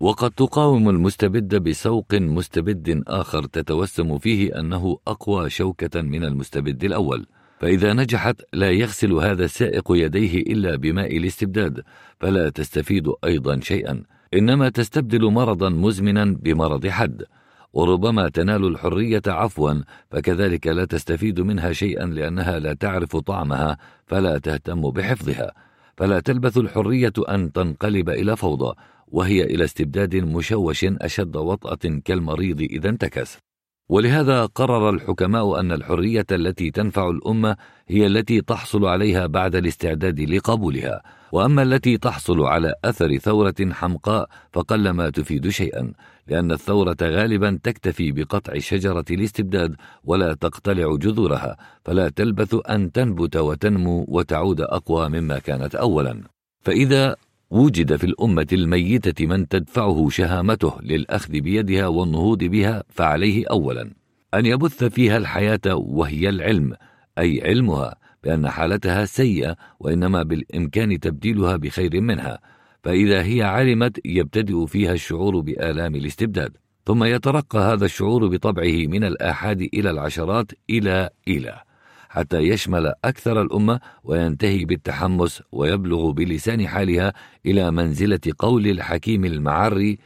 وقد 0.00 0.30
تقاوم 0.30 0.88
المستبد 0.88 1.54
بسوق 1.54 2.14
مستبد 2.14 3.02
آخر 3.08 3.44
تتوسم 3.44 4.18
فيه 4.18 4.60
أنه 4.60 4.98
أقوى 5.06 5.50
شوكة 5.50 6.02
من 6.02 6.24
المستبد 6.24 6.84
الأول. 6.84 7.26
فإذا 7.60 7.92
نجحت 7.92 8.42
لا 8.52 8.70
يغسل 8.70 9.12
هذا 9.12 9.44
السائق 9.44 9.84
يديه 9.90 10.38
إلا 10.38 10.76
بماء 10.76 11.16
الاستبداد 11.16 11.82
فلا 12.20 12.50
تستفيد 12.50 13.12
أيضا 13.24 13.60
شيئا. 13.60 14.02
إنما 14.34 14.68
تستبدل 14.68 15.24
مرضا 15.24 15.68
مزمنا 15.68 16.24
بمرض 16.24 16.86
حد. 16.86 17.24
وربما 17.72 18.28
تنال 18.28 18.64
الحرية 18.64 19.22
عفوا 19.26 19.72
فكذلك 20.10 20.66
لا 20.66 20.84
تستفيد 20.84 21.40
منها 21.40 21.72
شيئا 21.72 22.06
لأنها 22.06 22.58
لا 22.58 22.74
تعرف 22.74 23.16
طعمها 23.16 23.78
فلا 24.06 24.38
تهتم 24.38 24.90
بحفظها. 24.90 25.52
فلا 25.96 26.20
تلبث 26.20 26.58
الحرية 26.58 27.12
أن 27.28 27.52
تنقلب 27.52 28.10
إلى 28.10 28.36
فوضى. 28.36 28.74
وهي 29.14 29.44
إلى 29.44 29.64
استبداد 29.64 30.16
مشوش 30.16 30.84
أشد 30.84 31.36
وطأة 31.36 32.00
كالمريض 32.04 32.60
إذا 32.60 32.88
انتكس. 32.88 33.38
ولهذا 33.88 34.46
قرر 34.46 34.90
الحكماء 34.90 35.60
أن 35.60 35.72
الحرية 35.72 36.26
التي 36.32 36.70
تنفع 36.70 37.10
الأمة 37.10 37.56
هي 37.88 38.06
التي 38.06 38.40
تحصل 38.40 38.84
عليها 38.84 39.26
بعد 39.26 39.54
الاستعداد 39.56 40.20
لقبولها 40.20 41.02
وأما 41.32 41.62
التي 41.62 41.98
تحصل 41.98 42.40
على 42.40 42.74
أثر 42.84 43.16
ثورة 43.16 43.54
حمقاء 43.70 44.28
فقلما 44.52 45.10
تفيد 45.10 45.48
شيئا 45.48 45.92
لأن 46.26 46.52
الثورة 46.52 46.96
غالبا 47.02 47.58
تكتفي 47.62 48.12
بقطع 48.12 48.58
شجرة 48.58 49.04
الاستبداد 49.10 49.76
ولا 50.04 50.34
تقتلع 50.34 50.96
جذورها 50.96 51.56
فلا 51.84 52.08
تلبث 52.08 52.56
أن 52.70 52.92
تنبت 52.92 53.36
وتنمو 53.36 54.04
وتعود 54.08 54.60
أقوى 54.60 55.08
مما 55.08 55.38
كانت 55.38 55.74
أولا. 55.74 56.22
فإذا 56.60 57.16
وجد 57.50 57.96
في 57.96 58.04
الأمة 58.04 58.46
الميتة 58.52 59.26
من 59.26 59.48
تدفعه 59.48 60.08
شهامته 60.08 60.80
للأخذ 60.82 61.40
بيدها 61.40 61.86
والنهوض 61.86 62.44
بها 62.44 62.84
فعليه 62.88 63.46
أولا 63.50 63.90
أن 64.34 64.46
يبث 64.46 64.84
فيها 64.84 65.16
الحياة 65.16 65.74
وهي 65.74 66.28
العلم 66.28 66.72
أي 67.18 67.42
علمها 67.44 67.94
بأن 68.24 68.48
حالتها 68.48 69.04
سيئة 69.04 69.56
وإنما 69.80 70.22
بالإمكان 70.22 71.00
تبديلها 71.00 71.56
بخير 71.56 72.00
منها 72.00 72.38
فإذا 72.82 73.22
هي 73.22 73.42
علمت 73.42 74.00
يبتدئ 74.04 74.66
فيها 74.66 74.92
الشعور 74.92 75.40
بآلام 75.40 75.94
الاستبداد 75.94 76.56
ثم 76.86 77.04
يترقى 77.04 77.58
هذا 77.58 77.84
الشعور 77.84 78.28
بطبعه 78.28 78.86
من 78.86 79.04
الآحاد 79.04 79.60
إلى 79.60 79.90
العشرات 79.90 80.52
إلى 80.70 81.10
إلى 81.28 81.62
حتى 82.14 82.38
يشمل 82.38 82.92
أكثر 83.04 83.42
الأمة 83.42 83.80
وينتهي 84.04 84.64
بالتحمس 84.64 85.42
ويبلغ 85.52 86.10
بلسان 86.10 86.68
حالها 86.68 87.12
إلى 87.46 87.70
منزلة 87.70 88.20
قول 88.38 88.66
الحكيم 88.66 89.24
المعري 89.24 89.98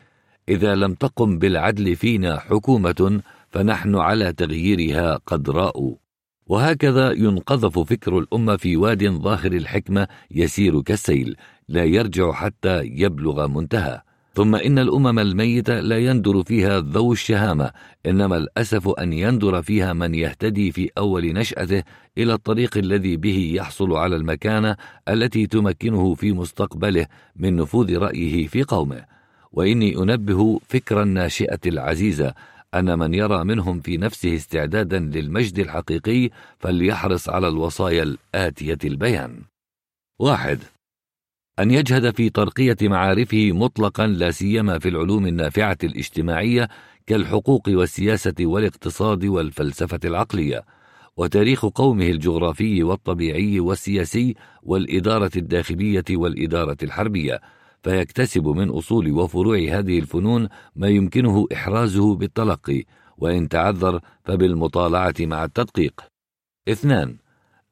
إذا 0.49 0.75
لم 0.75 0.95
تقم 0.95 1.39
بالعدل 1.39 1.97
فينا 1.97 2.39
حكومة 2.39 3.21
فنحن 3.49 3.95
على 3.97 4.33
تغييرها 4.33 5.17
قد 5.27 5.51
راءوا 5.51 5.95
وهكذا 6.47 7.13
ينقذف 7.13 7.79
فكر 7.79 8.19
الأمة 8.19 8.57
في 8.57 8.77
واد 8.77 9.09
ظاهر 9.09 9.53
الحكمة 9.53 10.09
يسير 10.31 10.83
كالسيل 10.83 11.37
لا 11.69 11.85
يرجع 11.85 12.33
حتى 12.33 12.83
يبلغ 12.85 13.47
منتهى. 13.47 14.01
ثم 14.39 14.55
إن 14.55 14.79
الأمم 14.79 15.19
الميتة 15.19 15.81
لا 15.81 15.99
يندر 15.99 16.43
فيها 16.43 16.81
ذو 16.81 17.13
الشهامة 17.13 17.71
إنما 18.07 18.37
الأسف 18.37 18.89
أن 18.89 19.13
يندر 19.13 19.63
فيها 19.63 19.93
من 19.93 20.15
يهتدي 20.15 20.73
في 20.73 20.91
أول 20.99 21.33
نشأته 21.33 21.83
إلى 22.19 22.35
الطريق 22.35 22.79
الذي 22.79 23.17
به 23.17 23.53
يحصل 23.55 23.93
على 23.93 24.17
المكانة 24.17 24.77
التي 25.09 25.47
تمكنه 25.47 26.15
في 26.15 26.33
مستقبله 26.33 27.07
من 27.37 27.57
نفوذ 27.57 27.99
رأيه 27.99 28.47
في 28.47 28.63
قومه 28.63 29.05
وإني 29.53 29.97
أنبه 29.97 30.61
فكر 30.69 31.03
الناشئة 31.03 31.61
العزيزة 31.67 32.35
أن 32.75 32.99
من 32.99 33.15
يرى 33.15 33.45
منهم 33.45 33.81
في 33.81 33.97
نفسه 33.97 34.35
استعدادا 34.35 34.99
للمجد 34.99 35.59
الحقيقي 35.59 36.31
فليحرص 36.59 37.29
على 37.29 37.49
الوصايا 37.49 38.03
الآتية 38.03 38.79
البيان. 38.85 39.43
واحد 40.19 40.59
أن 41.59 41.71
يجهد 41.71 42.17
في 42.17 42.31
ترقية 42.31 42.77
معارفه 42.83 43.53
مطلقا 43.53 44.07
لا 44.07 44.31
سيما 44.31 44.79
في 44.79 44.89
العلوم 44.89 45.27
النافعة 45.27 45.79
الاجتماعية 45.85 46.69
كالحقوق 47.07 47.69
والسياسة 47.69 48.35
والاقتصاد 48.41 49.25
والفلسفة 49.25 50.01
العقلية، 50.05 50.65
وتاريخ 51.17 51.67
قومه 51.67 52.07
الجغرافي 52.07 52.83
والطبيعي 52.83 53.61
والسياسي 53.61 54.35
والإدارة 54.63 55.31
الداخلية 55.37 56.05
والإدارة 56.11 56.77
الحربية، 56.83 57.41
فيكتسب 57.83 58.47
من 58.47 58.69
أصول 58.69 59.13
وفروع 59.13 59.59
هذه 59.59 59.99
الفنون 59.99 60.49
ما 60.77 60.89
يمكنه 60.89 61.47
إحرازه 61.53 62.15
بالتلقي، 62.15 62.85
وإن 63.17 63.49
تعذر 63.49 64.01
فبالمطالعة 64.25 65.15
مع 65.21 65.45
التدقيق. 65.45 66.01
اثنان: 66.69 67.17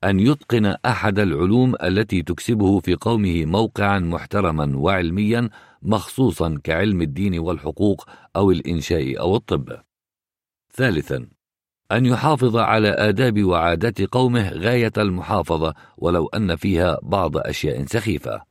أن 0.06 0.20
يتقن 0.20 0.66
أحد 0.66 1.18
العلوم 1.18 1.74
التي 1.82 2.22
تكسبه 2.22 2.80
في 2.80 2.94
قومه 2.94 3.44
موقعا 3.44 3.98
محترما 3.98 4.76
وعلميا 4.76 5.48
مخصوصا 5.82 6.60
كعلم 6.64 7.02
الدين 7.02 7.38
والحقوق 7.38 8.08
أو 8.36 8.50
الإنشاء 8.50 9.20
أو 9.20 9.36
الطب. 9.36 9.76
ثالثا 10.72 11.28
أن 11.92 12.06
يحافظ 12.06 12.56
على 12.56 12.88
آداب 12.88 13.44
وعادات 13.44 14.00
قومه 14.00 14.50
غاية 14.50 14.92
المحافظة 14.98 15.74
ولو 15.98 16.26
أن 16.26 16.56
فيها 16.56 16.98
بعض 17.02 17.36
أشياء 17.36 17.84
سخيفة. 17.84 18.42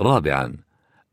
رابعا 0.00 0.56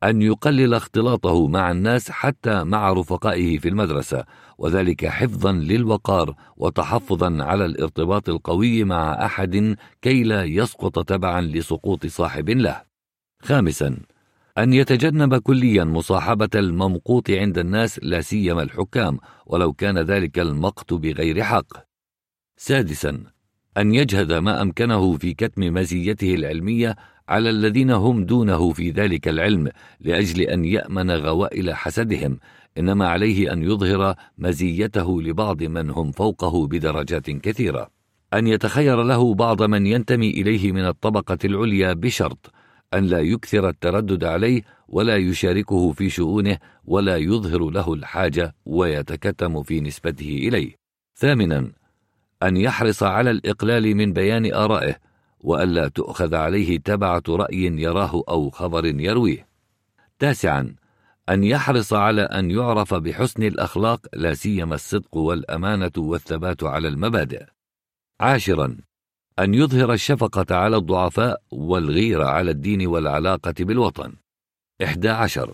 أن 0.04 0.22
يقلل 0.22 0.74
اختلاطه 0.74 1.48
مع 1.48 1.72
الناس 1.72 2.12
حتى 2.12 2.64
مع 2.64 2.94
رفقائه 2.94 3.58
في 3.58 3.70
المدرسة 3.70 4.26
وذلك 4.58 5.06
حفظا 5.06 5.52
للوقار 5.52 6.36
وتحفظا 6.58 7.44
على 7.44 7.66
الارتباط 7.66 8.30
القوي 8.30 8.84
مع 8.84 9.26
أحد 9.26 9.76
كي 10.02 10.24
لا 10.24 10.44
يسقط 10.44 11.06
تبعا 11.08 11.42
لسقوط 11.42 12.06
صاحب 12.06 12.50
له. 12.50 12.82
خامسا 13.42 13.98
أن 14.58 14.74
يتجنب 14.74 15.36
كليا 15.36 15.84
مصاحبة 15.84 16.50
الممقوت 16.56 17.32
عند 17.32 17.58
الناس 17.58 18.00
لا 18.04 18.22
سيما 18.22 18.64
الحكام 18.64 19.20
ولو 19.46 19.74
كان 19.74 19.98
ذلك 19.98 20.40
المقت 20.40 20.94
بغير 20.94 21.44
حق. 21.44 21.74
سادسا 22.58 23.24
أن 23.78 23.96
يجهد 23.96 24.34
ما 24.34 24.62
أمكنه 24.62 25.18
في 25.18 25.34
كتم 25.34 25.62
مزيته 25.74 26.36
العلمية 26.36 26.96
على 27.30 27.50
الذين 27.50 27.92
هم 27.92 28.26
دونه 28.26 28.74
في 28.74 28.92
ذلك 28.92 29.28
العلم 29.28 29.70
لأجل 30.00 30.42
أن 30.42 30.66
يأمن 30.66 31.12
غوائل 31.12 31.74
حسدهم 31.74 32.40
إنما 32.78 33.08
عليه 33.08 33.54
أن 33.54 33.64
يظهر 33.64 34.16
مزيته 34.38 35.22
لبعض 35.22 35.64
من 35.64 35.90
هم 35.90 36.12
فوقه 36.12 36.68
بدرجات 36.68 37.30
كثيرة. 37.30 37.90
أن 38.34 38.48
يتخير 38.48 39.04
له 39.04 39.34
بعض 39.34 39.64
من 39.64 39.86
ينتمي 39.86 40.30
إليه 40.30 40.72
من 40.72 40.86
الطبقة 40.86 41.38
العليا 41.46 41.94
بشرط 41.94 42.52
أن 42.94 43.06
لا 43.06 43.20
يكثر 43.20 43.70
التردد 43.70 44.24
عليه 44.24 44.62
ولا 44.88 45.18
يشاركه 45.18 45.92
في 45.92 46.10
شؤونه 46.10 46.58
ولا 46.86 47.18
يظهر 47.18 47.70
له 47.70 47.94
الحاجة 47.94 48.56
ويتكتم 48.66 49.64
في 49.64 49.82
نسبته 49.82 50.40
إليه. 50.48 50.76
ثامنا 51.16 51.72
أن 52.44 52.58
يحرص 52.58 53.04
على 53.04 53.32
الإقلال 53.32 53.96
من 53.96 54.14
بيان 54.14 54.54
آرائه 54.54 54.96
والا 55.40 55.88
تؤخذ 55.88 56.36
عليه 56.36 56.80
تبعة 56.80 57.24
رأي 57.30 57.64
يراه 57.64 58.24
أو 58.30 58.50
خبر 58.50 58.86
يرويه. 58.86 59.48
تاسعا 60.20 60.76
أن 61.30 61.44
يحرص 61.44 61.94
على 61.94 62.22
أن 62.22 62.52
يعرف 62.52 62.94
بحسن 62.94 63.44
الأخلاق 63.44 64.08
لا 64.14 64.34
سيما 64.34 64.76
الصدق 64.76 65.18
والأمانة 65.18 65.92
والثبات 65.98 66.64
على 66.64 66.88
المبادئ. 66.88 67.46
عاشرا 68.20 68.78
أن 69.40 69.54
يظهر 69.54 69.94
الشفقة 69.94 70.56
على 70.56 70.78
الضعفاء 70.78 71.42
والغيرة 71.52 72.26
على 72.26 72.52
الدين 72.52 72.88
والعلاقة 72.88 73.54
بالوطن. 73.60 74.14
إحدى 74.84 75.10
عشر 75.10 75.54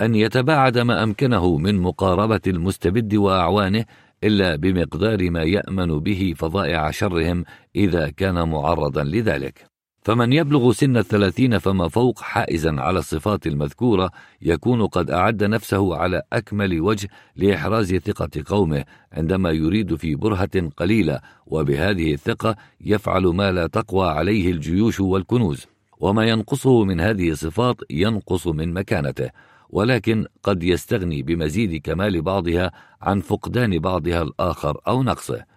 أن 0.00 0.14
يتباعد 0.14 0.78
ما 0.78 1.02
أمكنه 1.02 1.56
من 1.56 1.78
مقاربة 1.78 2.40
المستبد 2.46 3.14
وأعوانه 3.14 3.84
إلا 4.24 4.56
بمقدار 4.56 5.30
ما 5.30 5.42
يأمن 5.42 5.98
به 5.98 6.34
فظائع 6.36 6.90
شرهم 6.90 7.44
إذا 7.76 8.10
كان 8.10 8.48
معرضا 8.48 9.04
لذلك. 9.04 9.71
فمن 10.04 10.32
يبلغ 10.32 10.72
سن 10.72 10.96
الثلاثين 10.96 11.58
فما 11.58 11.88
فوق 11.88 12.20
حائزا 12.20 12.80
على 12.80 12.98
الصفات 12.98 13.46
المذكورة 13.46 14.10
يكون 14.42 14.86
قد 14.86 15.10
أعد 15.10 15.44
نفسه 15.44 15.96
على 15.96 16.22
أكمل 16.32 16.80
وجه 16.80 17.08
لإحراز 17.36 17.94
ثقة 17.94 18.30
قومه 18.46 18.84
عندما 19.12 19.50
يريد 19.50 19.94
في 19.94 20.14
برهة 20.14 20.70
قليلة 20.76 21.20
وبهذه 21.46 22.14
الثقة 22.14 22.56
يفعل 22.80 23.22
ما 23.22 23.52
لا 23.52 23.66
تقوى 23.66 24.08
عليه 24.08 24.50
الجيوش 24.50 25.00
والكنوز. 25.00 25.66
وما 26.00 26.24
ينقصه 26.24 26.84
من 26.84 27.00
هذه 27.00 27.30
الصفات 27.30 27.76
ينقص 27.90 28.46
من 28.46 28.72
مكانته 28.72 29.30
ولكن 29.70 30.26
قد 30.42 30.62
يستغني 30.62 31.22
بمزيد 31.22 31.82
كمال 31.82 32.22
بعضها 32.22 32.72
عن 33.02 33.20
فقدان 33.20 33.78
بعضها 33.78 34.22
الآخر 34.22 34.80
أو 34.88 35.02
نقصه. 35.02 35.51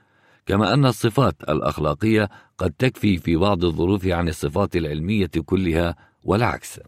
كما 0.46 0.74
أن 0.74 0.86
الصفات 0.86 1.36
الأخلاقية 1.50 2.30
قد 2.58 2.72
تكفي 2.72 3.18
في 3.18 3.36
بعض 3.36 3.66
الظروف 3.66 4.08
عن 4.08 4.28
الصفات 4.28 4.76
العلمية 4.76 5.32
كلها 5.46 5.96
والعكس. 6.24 6.80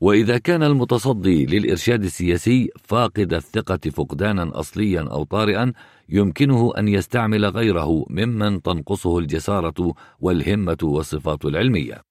وإذا 0.00 0.38
كان 0.38 0.62
المتصدي 0.62 1.46
للإرشاد 1.46 2.04
السياسي 2.04 2.70
فاقد 2.84 3.34
الثقة 3.34 3.90
فقدانا 3.90 4.60
أصليا 4.60 5.00
أو 5.00 5.24
طارئا 5.24 5.72
يمكنه 6.08 6.72
أن 6.78 6.88
يستعمل 6.88 7.44
غيره 7.46 8.06
ممن 8.10 8.62
تنقصه 8.62 9.18
الجسارة 9.18 9.94
والهمة 10.20 10.78
والصفات 10.82 11.44
العلمية. 11.44 12.02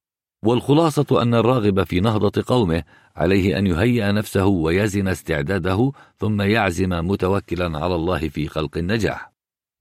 والخلاصة 0.43 1.21
أن 1.21 1.33
الراغب 1.33 1.83
في 1.83 1.99
نهضة 1.99 2.43
قومه 2.47 2.83
عليه 3.15 3.57
أن 3.57 3.67
يهيئ 3.67 4.11
نفسه 4.11 4.45
ويزن 4.45 5.07
استعداده 5.07 5.91
ثم 6.17 6.41
يعزم 6.41 6.89
متوكلا 6.89 7.79
على 7.79 7.95
الله 7.95 8.29
في 8.29 8.47
خلق 8.47 8.77
النجاح. 8.77 9.34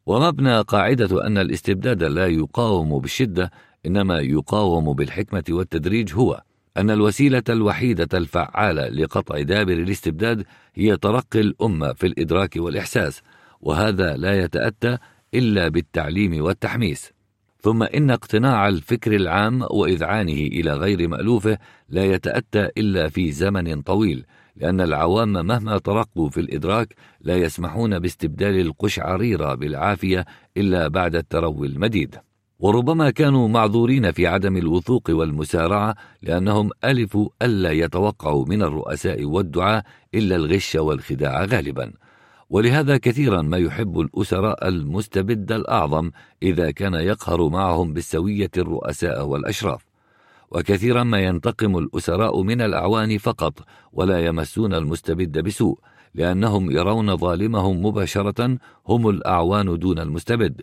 ومبنى 0.07 0.61
قاعدة 0.61 1.27
أن 1.27 1.39
الاستبداد 1.39 2.03
لا 2.03 2.27
يقاوم 2.27 2.99
بالشدة 2.99 3.51
إنما 3.87 4.21
يقاوم 4.21 4.93
بالحكمة 4.93 5.45
والتدريج 5.51 6.15
هو. 6.15 6.43
أن 6.77 6.91
الوسيلة 6.91 7.43
الوحيدة 7.49 8.19
الفعالة 8.19 8.89
لقطع 8.89 9.43
دابر 9.43 9.73
الاستبداد 9.73 10.45
هي 10.75 10.97
ترقي 10.97 11.41
الأمة 11.41 11.93
في 11.93 12.07
الإدراك 12.07 12.57
والإحساس 12.57 13.23
وهذا 13.61 14.17
لا 14.17 14.45
يتأتى 14.45 14.99
إلا 15.35 15.69
بالتعليم 15.69 16.45
والتحميس. 16.45 17.13
ثم 17.61 17.83
إن 17.83 18.11
اقتناع 18.11 18.69
الفكر 18.69 19.17
العام 19.17 19.63
وإذعانه 19.71 20.33
إلى 20.33 20.73
غير 20.73 21.09
مألوفه 21.09 21.59
لا 21.89 22.05
يتأتى 22.05 22.69
إلا 22.79 23.09
في 23.09 23.33
زمن 23.33 23.83
طويل. 23.83 24.27
لأن 24.57 24.81
العوام 24.81 25.33
مهما 25.33 25.79
ترقوا 25.79 26.29
في 26.29 26.41
الإدراك 26.41 26.95
لا 27.21 27.37
يسمحون 27.37 27.99
باستبدال 27.99 28.61
القشعريرة 28.61 29.55
بالعافية 29.55 30.25
إلا 30.57 30.89
بعد 30.89 31.17
التروي 31.17 31.67
المديد. 31.67 32.17
وربما 32.59 33.11
كانوا 33.11 33.49
معذورين 33.49 34.13
في 34.13 34.27
عدم 34.27 34.57
الوثوق 34.57 35.03
والمسارعة 35.09 35.95
لأنهم 36.23 36.71
ألفوا 36.85 37.29
ألا 37.43 37.71
يتوقعوا 37.71 38.47
من 38.47 38.63
الرؤساء 38.63 39.25
والدعاة 39.25 39.85
إلا 40.15 40.37
الغش 40.37 40.75
والخداع 40.75 41.45
غالبا. 41.45 41.93
ولهذا 42.51 42.97
كثيرا 42.97 43.43
ما 43.43 43.57
يحب 43.57 44.01
الأسراء 44.01 44.69
المستبد 44.69 45.53
الأعظم 45.53 46.11
إذا 46.43 46.71
كان 46.71 46.95
يقهر 46.95 47.49
معهم 47.49 47.93
بالسوية 47.93 48.51
الرؤساء 48.57 49.27
والأشراف. 49.27 49.94
وكثيرا 50.55 51.03
ما 51.03 51.21
ينتقم 51.21 51.79
الأسراء 51.79 52.43
من 52.43 52.61
الأعوان 52.61 53.19
فقط 53.19 53.59
ولا 53.93 54.27
يمسون 54.27 54.75
المستبد 54.75 55.39
بسوء 55.39 55.79
لأنهم 56.15 56.71
يرون 56.71 57.17
ظالمهم 57.17 57.87
مباشرة 57.87 58.59
هم 58.89 59.09
الأعوان 59.09 59.79
دون 59.79 59.99
المستبد. 59.99 60.61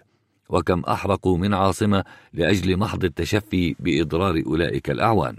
وكم 0.49 0.79
أحرقوا 0.79 1.37
من 1.37 1.53
عاصمة 1.53 2.03
لأجل 2.33 2.77
محض 2.77 3.03
التشفي 3.03 3.75
بإضرار 3.79 4.43
أولئك 4.45 4.91
الأعوان. 4.91 5.35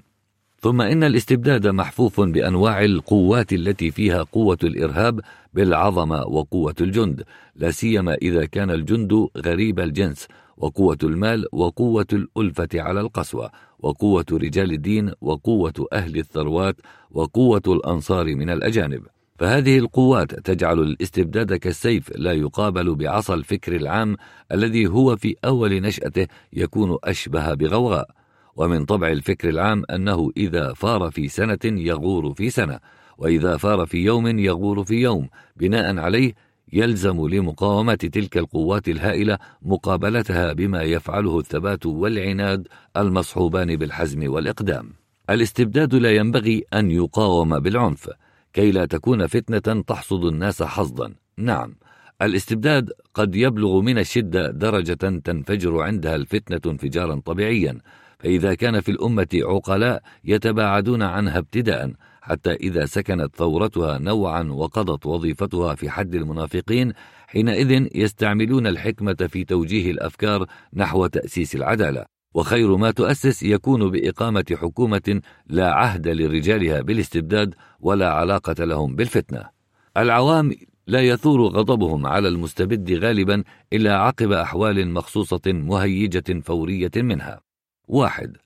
ثم 0.60 0.80
إن 0.80 1.04
الاستبداد 1.04 1.66
محفوف 1.66 2.20
بأنواع 2.20 2.84
القوات 2.84 3.52
التي 3.52 3.90
فيها 3.90 4.22
قوة 4.22 4.58
الإرهاب 4.64 5.20
بالعظمة 5.54 6.22
وقوة 6.22 6.74
الجند، 6.80 7.24
لا 7.56 7.70
سيما 7.70 8.14
إذا 8.14 8.44
كان 8.44 8.70
الجند 8.70 9.28
غريب 9.36 9.80
الجنس، 9.80 10.28
وقوة 10.56 10.98
المال 11.02 11.46
وقوة 11.52 12.06
الألفة 12.12 12.68
على 12.74 13.00
القسوة، 13.00 13.50
وقوة 13.82 14.24
رجال 14.32 14.72
الدين 14.72 15.12
وقوة 15.20 15.86
أهل 15.92 16.18
الثروات 16.18 16.76
وقوة 17.10 17.62
الأنصار 17.66 18.34
من 18.34 18.50
الأجانب. 18.50 19.02
فهذه 19.38 19.78
القوات 19.78 20.34
تجعل 20.34 20.80
الاستبداد 20.80 21.54
كالسيف 21.54 22.12
لا 22.16 22.32
يقابل 22.32 22.94
بعصا 22.94 23.34
الفكر 23.34 23.76
العام 23.76 24.16
الذي 24.52 24.86
هو 24.86 25.16
في 25.16 25.36
أول 25.44 25.80
نشأته 25.80 26.26
يكون 26.52 26.98
أشبه 27.04 27.54
بغوغاء. 27.54 28.10
ومن 28.56 28.84
طبع 28.84 29.08
الفكر 29.08 29.48
العام 29.48 29.82
أنه 29.90 30.30
إذا 30.36 30.72
فار 30.72 31.10
في 31.10 31.28
سنة 31.28 31.58
يغور 31.64 32.34
في 32.34 32.50
سنة 32.50 32.78
وإذا 33.18 33.56
فار 33.56 33.86
في 33.86 33.98
يوم 33.98 34.38
يغور 34.38 34.84
في 34.84 34.94
يوم 34.94 35.28
بناء 35.56 35.98
عليه 35.98 36.34
يلزم 36.72 37.28
لمقاومة 37.28 37.94
تلك 37.94 38.36
القوات 38.36 38.88
الهائلة 38.88 39.38
مقابلتها 39.62 40.52
بما 40.52 40.82
يفعله 40.82 41.38
الثبات 41.38 41.86
والعناد 41.86 42.68
المصحوبان 42.96 43.76
بالحزم 43.76 44.32
والإقدام. 44.32 44.92
الاستبداد 45.30 45.94
لا 45.94 46.16
ينبغي 46.16 46.64
أن 46.74 46.90
يقاوم 46.90 47.58
بالعنف 47.58 48.10
كي 48.52 48.70
لا 48.70 48.86
تكون 48.86 49.26
فتنة 49.26 49.82
تحصد 49.82 50.24
الناس 50.24 50.62
حظا. 50.62 51.14
نعم، 51.36 51.74
الاستبداد 52.22 52.90
قد 53.14 53.36
يبلغ 53.36 53.80
من 53.80 53.98
الشدة 53.98 54.50
درجة 54.50 55.20
تنفجر 55.24 55.80
عندها 55.80 56.16
الفتنة 56.16 56.72
انفجارا 56.72 57.20
طبيعيا، 57.24 57.78
فإذا 58.18 58.54
كان 58.54 58.80
في 58.80 58.90
الأمة 58.90 59.28
عقلاء 59.34 60.02
يتباعدون 60.24 61.02
عنها 61.02 61.38
ابتداء 61.38 61.92
حتى 62.22 62.52
إذا 62.52 62.86
سكنت 62.86 63.36
ثورتها 63.36 63.98
نوعا 63.98 64.42
وقضت 64.42 65.06
وظيفتها 65.06 65.74
في 65.74 65.90
حد 65.90 66.14
المنافقين 66.14 66.92
حينئذ 67.26 67.88
يستعملون 67.94 68.66
الحكمة 68.66 69.14
في 69.14 69.44
توجيه 69.44 69.90
الأفكار 69.90 70.46
نحو 70.74 71.06
تأسيس 71.06 71.56
العدالة. 71.56 72.04
وخير 72.34 72.76
ما 72.76 72.90
تؤسس 72.90 73.42
يكون 73.42 73.90
بإقامة 73.90 74.44
حكومة 74.52 75.20
لا 75.46 75.74
عهد 75.74 76.08
لرجالها 76.08 76.80
بالاستبداد 76.80 77.54
ولا 77.80 78.12
علاقة 78.12 78.64
لهم 78.64 78.96
بالفتنة. 78.96 79.48
العوام 79.96 80.52
لا 80.86 81.00
يثور 81.00 81.40
غضبهم 81.42 82.06
على 82.06 82.28
المستبد 82.28 82.92
غالبا 82.92 83.44
إلا 83.72 83.96
عقب 83.96 84.32
أحوال 84.32 84.88
مخصوصة 84.90 85.40
مهيجة 85.46 86.40
فورية 86.40 86.90
منها. 86.96 87.40
واحد 87.88 88.36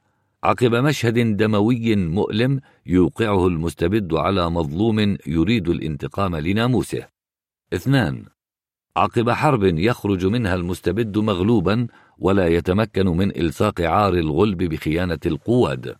عقب 0.44 0.74
مشهد 0.74 1.36
دموي 1.36 1.96
مؤلم 1.96 2.60
يوقعه 2.86 3.46
المستبد 3.46 4.14
على 4.14 4.50
مظلوم 4.50 5.16
يريد 5.26 5.68
الانتقام 5.68 6.36
لناموسه. 6.36 7.06
اثنان 7.72 8.24
عقب 8.96 9.30
حرب 9.30 9.64
يخرج 9.64 10.26
منها 10.26 10.54
المستبد 10.54 11.18
مغلوبا 11.18 11.86
ولا 12.18 12.46
يتمكن 12.46 13.06
من 13.06 13.36
إلصاق 13.36 13.80
عار 13.80 14.14
الغلب 14.14 14.62
بخيانة 14.62 15.18
القواد. 15.26 15.96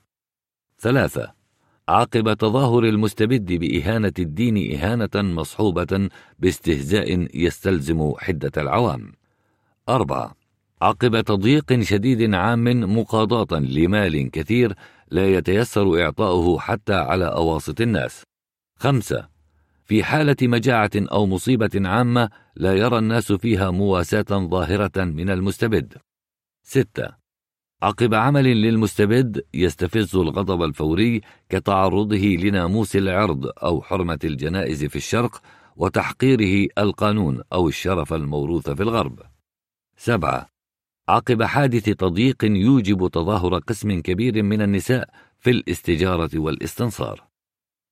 ثلاثة 0.79 1.33
عقب 1.89 2.33
تظاهر 2.35 2.85
المستبد 2.85 3.53
بإهانة 3.53 4.13
الدين 4.19 4.75
إهانة 4.75 5.11
مصحوبة 5.15 6.09
باستهزاء 6.39 7.29
يستلزم 7.35 8.13
حدة 8.19 8.53
العوام. 8.57 9.13
أربعة 9.89 10.35
عقب 10.83 11.21
تضييق 11.21 11.81
شديد 11.81 12.35
عام 12.35 12.65
مقاضاة 12.99 13.59
لمال 13.59 14.31
كثير 14.31 14.75
لا 15.11 15.33
يتيسر 15.33 16.03
إعطاؤه 16.03 16.59
حتى 16.59 16.95
على 16.95 17.25
أواسط 17.25 17.81
الناس. 17.81 18.23
خمسة 18.79 19.29
في 19.85 20.05
حالة 20.05 20.37
مجاعة 20.43 20.91
أو 20.97 21.27
مصيبة 21.27 21.71
عامة 21.75 22.31
لا 22.57 22.75
يرى 22.75 22.99
الناس 22.99 23.33
فيها 23.33 23.71
مواساة 23.71 24.27
ظاهرة 24.31 25.05
من 25.05 25.31
المستبد. 25.31 25.95
ستة 26.63 27.09
عقب 27.83 28.15
عمل 28.15 28.45
للمستبد 28.45 29.45
يستفز 29.55 30.17
الغضب 30.17 30.63
الفوري 30.63 31.21
كتعرضه 31.49 32.17
لناموس 32.17 32.97
العرض 32.97 33.47
أو 33.63 33.83
حرمة 33.83 34.19
الجنائز 34.25 34.85
في 34.85 34.97
الشرق 34.97 35.43
وتحقيره 35.77 36.69
القانون 36.79 37.43
أو 37.53 37.69
الشرف 37.69 38.13
الموروث 38.13 38.71
في 38.71 38.83
الغرب. 38.83 39.23
سبعة 39.97 40.56
عقب 41.09 41.43
حادث 41.43 41.85
تضييق 41.85 42.45
يوجب 42.45 43.09
تظاهر 43.09 43.59
قسم 43.59 44.01
كبير 44.01 44.43
من 44.43 44.63
النساء 44.63 45.09
في 45.39 45.51
الاستجارة 45.51 46.31
والاستنصار. 46.35 47.25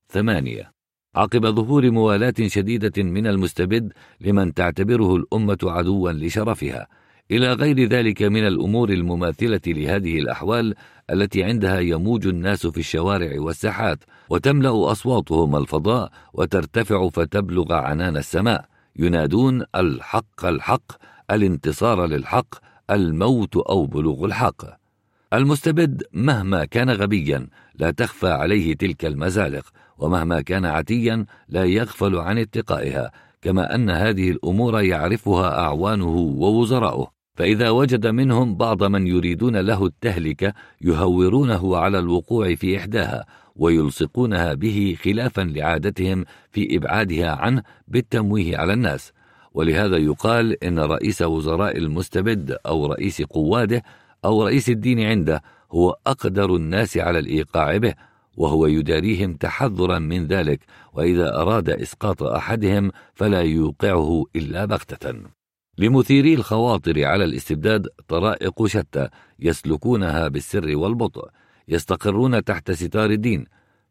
ثمانية 0.09 0.73
عقب 1.15 1.47
ظهور 1.47 1.91
موالاة 1.91 2.35
شديدة 2.47 3.03
من 3.03 3.27
المستبد 3.27 3.93
لمن 4.21 4.55
تعتبره 4.55 5.17
الأمة 5.17 5.59
عدوا 5.63 6.13
لشرفها، 6.13 6.87
إلى 7.31 7.53
غير 7.53 7.89
ذلك 7.89 8.23
من 8.23 8.47
الأمور 8.47 8.91
المماثلة 8.91 9.61
لهذه 9.67 10.19
الأحوال 10.19 10.75
التي 11.11 11.45
عندها 11.45 11.81
يموج 11.81 12.27
الناس 12.27 12.67
في 12.67 12.79
الشوارع 12.79 13.41
والساحات، 13.41 13.99
وتملأ 14.31 14.93
أصواتهم 14.93 15.57
الفضاء 15.57 16.11
وترتفع 16.33 17.09
فتبلغ 17.09 17.73
عنان 17.73 18.17
السماء، 18.17 18.65
ينادون 18.97 19.65
الحق 19.75 20.45
الحق، 20.45 20.93
الانتصار 21.31 22.07
للحق، 22.07 22.55
الموت 22.91 23.57
أو 23.57 23.87
بلوغ 23.87 24.25
الحق. 24.25 24.65
المستبد 25.33 26.03
مهما 26.13 26.65
كان 26.65 26.91
غبيا 26.91 27.47
لا 27.75 27.91
تخفى 27.91 28.29
عليه 28.29 28.75
تلك 28.75 29.05
المزالق 29.05 29.65
ومهما 29.99 30.41
كان 30.41 30.65
عتيا 30.67 31.27
لا 31.49 31.65
يغفل 31.65 32.17
عن 32.17 32.39
اتقائها 32.39 33.11
كما 33.43 33.75
أن 33.75 33.91
هذه 33.91 34.31
الأمور 34.31 34.81
يعرفها 34.81 35.59
أعوانه 35.59 36.17
ووزراؤه. 36.17 37.15
فإذا 37.35 37.71
وجد 37.71 38.07
منهم 38.07 38.57
بعض 38.57 38.85
من 38.85 39.07
يريدون 39.07 39.57
له 39.57 39.87
التهلكة 39.87 40.53
يهورونه 40.81 41.77
على 41.77 41.99
الوقوع 41.99 42.55
في 42.55 42.79
إحداها 42.79 43.27
ويلصقونها 43.57 44.55
به 44.55 44.97
خلافا 45.05 45.41
لعادتهم 45.41 46.25
في 46.51 46.77
إبعادها 46.77 47.31
عنه 47.31 47.63
بالتمويه 47.89 48.57
على 48.57 48.73
الناس. 48.73 49.13
ولهذا 49.55 49.97
يقال 49.97 50.65
إن 50.65 50.79
رئيس 50.79 51.23
وزراء 51.23 51.79
المستبد 51.79 52.57
أو 52.67 52.87
رئيس 52.87 53.23
قواده 53.23 53.83
أو 54.25 54.45
رئيس 54.47 54.69
الدين 54.69 55.01
عنده 55.01 55.43
هو 55.73 55.97
أقدر 56.07 56.57
الناس 56.57 56.97
على 56.97 57.19
الإيقاع 57.19 57.77
به 57.77 57.95
وهو 58.37 58.67
يداريهم 58.67 59.35
تحذرا 59.35 59.99
من 59.99 60.27
ذلك 60.27 60.61
وإذا 60.93 61.41
أراد 61.41 61.71
إسقاط 61.71 62.23
أحدهم 62.23 62.91
فلا 63.15 63.43
يوقعه 63.43 64.25
إلا 64.37 64.65
بغتة. 64.65 65.15
لمثيري 65.79 66.35
الخواطر 66.35 67.05
على 67.05 67.25
الاستبداد 67.25 67.89
طرائق 68.09 68.67
شتى 68.67 69.09
يسلكونها 69.39 70.29
بالسر 70.29 70.77
والبطء 70.77 71.29
يستقرون 71.69 72.45
تحت 72.45 72.71
ستار 72.71 73.11
الدين 73.11 73.45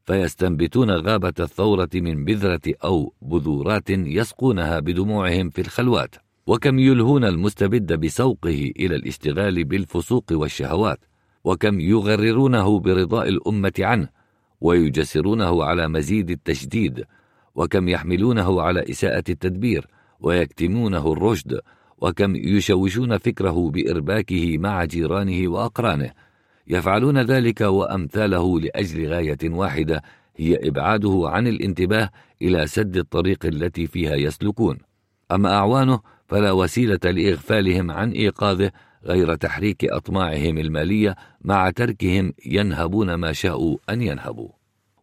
فيستنبتون 0.06 0.92
غابة 0.92 1.34
الثورة 1.40 1.90
من 1.94 2.26
بذرة 2.26 2.74
أو 2.84 3.14
بذورات 3.22 3.90
يسقونها 3.90 4.80
بدموعهم 4.80 5.50
في 5.50 5.62
الخلوات 5.62 6.16
وكم 6.48 6.80
يلهون 6.80 7.26
المستبد 7.26 7.94
بسوقه 7.94 8.72
إلى 8.80 8.96
الاشتغال 8.96 9.64
بالفسوق 9.64 10.26
والشهوات 10.32 11.00
وكم 11.44 11.80
يغررونه 11.80 12.80
برضاء 12.80 13.30
الأمة 13.30 13.74
عنه 13.80 14.10
ويجسرونه 14.62 15.64
على 15.64 15.88
مزيد 15.88 16.30
التشديد 16.30 17.04
وكم 17.56 17.90
يحملونه 17.90 18.62
على 18.62 18.90
إساءة 18.90 19.24
التدبير 19.30 19.88
ويكتمونه 20.20 21.14
الرشد 21.14 21.60
وكم 21.98 22.36
يشوشون 22.36 23.18
فكره 23.18 23.70
بإرباكه 23.70 24.58
مع 24.58 24.86
جيرانه 24.86 25.48
وأقرانه. 25.48 26.12
يفعلون 26.68 27.22
ذلك 27.22 27.62
وأمثاله 27.62 28.60
لأجل 28.60 29.08
غاية 29.08 29.38
واحدة 29.44 30.02
هي 30.38 30.68
إبعاده 30.68 31.22
عن 31.26 31.48
الانتباه 31.48 32.10
إلى 32.42 32.68
سد 32.68 32.98
الطريق 32.98 33.46
التي 33.46 33.88
فيها 33.88 34.16
يسلكون. 34.16 34.78
أما 35.32 35.54
أعوانه 35.54 36.00
فلا 36.28 36.52
وسيلة 36.52 37.00
لإغفالهم 37.04 37.92
عن 37.92 38.12
إيقاظه 38.12 38.72
غير 39.06 39.36
تحريك 39.36 39.86
أطماعهم 39.86 40.58
المالية 40.58 41.16
مع 41.42 41.70
تركهم 41.70 42.34
ينهبون 42.46 43.14
ما 43.14 43.34
شاءوا 43.34 43.78
أن 43.90 44.02
ينهبوا. 44.02 44.50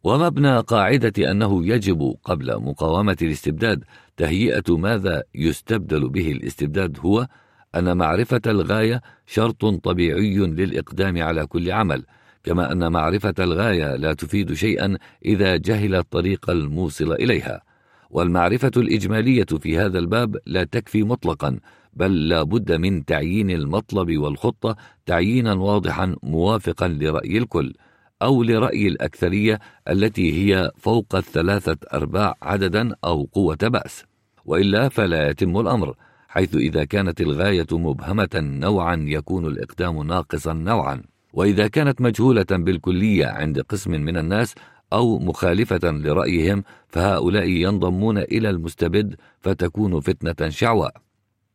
ومبنى 0.04 0.58
قاعدة 0.58 1.30
أنه 1.30 1.66
يجب 1.66 2.14
قبل 2.24 2.60
مقاومة 2.60 3.16
الاستبداد 3.22 3.84
تهيئة 4.16 4.76
ماذا 4.76 5.22
يستبدل 5.34 6.08
به 6.08 6.32
الاستبداد 6.32 6.98
هو؟ 7.00 7.26
أن 7.74 7.96
معرفة 7.96 8.40
الغاية 8.46 9.02
شرط 9.26 9.64
طبيعي 9.64 10.36
للإقدام 10.36 11.22
على 11.22 11.46
كل 11.46 11.70
عمل، 11.72 12.04
كما 12.44 12.72
أن 12.72 12.92
معرفة 12.92 13.34
الغاية 13.38 13.96
لا 13.96 14.12
تفيد 14.12 14.52
شيئا 14.52 14.96
إذا 15.24 15.56
جهل 15.56 15.94
الطريق 15.94 16.50
الموصل 16.50 17.12
إليها، 17.12 17.62
والمعرفة 18.10 18.70
الإجمالية 18.76 19.46
في 19.60 19.78
هذا 19.78 19.98
الباب 19.98 20.36
لا 20.46 20.64
تكفي 20.64 21.02
مطلقا، 21.02 21.58
بل 21.92 22.28
لا 22.28 22.42
بد 22.42 22.72
من 22.72 23.04
تعيين 23.04 23.50
المطلب 23.50 24.18
والخطة 24.18 24.76
تعيينا 25.06 25.52
واضحا 25.52 26.16
موافقا 26.22 26.88
لرأي 26.88 27.38
الكل، 27.38 27.74
أو 28.22 28.42
لرأي 28.42 28.88
الأكثرية 28.88 29.58
التي 29.88 30.32
هي 30.32 30.70
فوق 30.76 31.14
الثلاثة 31.14 31.76
أرباع 31.94 32.34
عددا 32.42 32.94
أو 33.04 33.28
قوة 33.32 33.58
بأس، 33.62 34.04
وإلا 34.44 34.88
فلا 34.88 35.28
يتم 35.28 35.58
الأمر. 35.60 35.94
حيث 36.30 36.56
إذا 36.56 36.84
كانت 36.84 37.20
الغاية 37.20 37.66
مبهمة 37.72 38.30
نوعا 38.34 38.96
يكون 39.08 39.46
الإقدام 39.46 40.06
ناقصا 40.06 40.52
نوعا. 40.52 41.02
وإذا 41.32 41.68
كانت 41.68 42.00
مجهولة 42.00 42.46
بالكلية 42.50 43.26
عند 43.26 43.60
قسم 43.60 43.90
من 43.90 44.16
الناس 44.16 44.54
أو 44.92 45.18
مخالفة 45.18 45.90
لرأيهم 45.90 46.64
فهؤلاء 46.88 47.48
ينضمون 47.48 48.18
إلى 48.18 48.50
المستبد 48.50 49.14
فتكون 49.40 50.00
فتنة 50.00 50.48
شعواء 50.48 50.94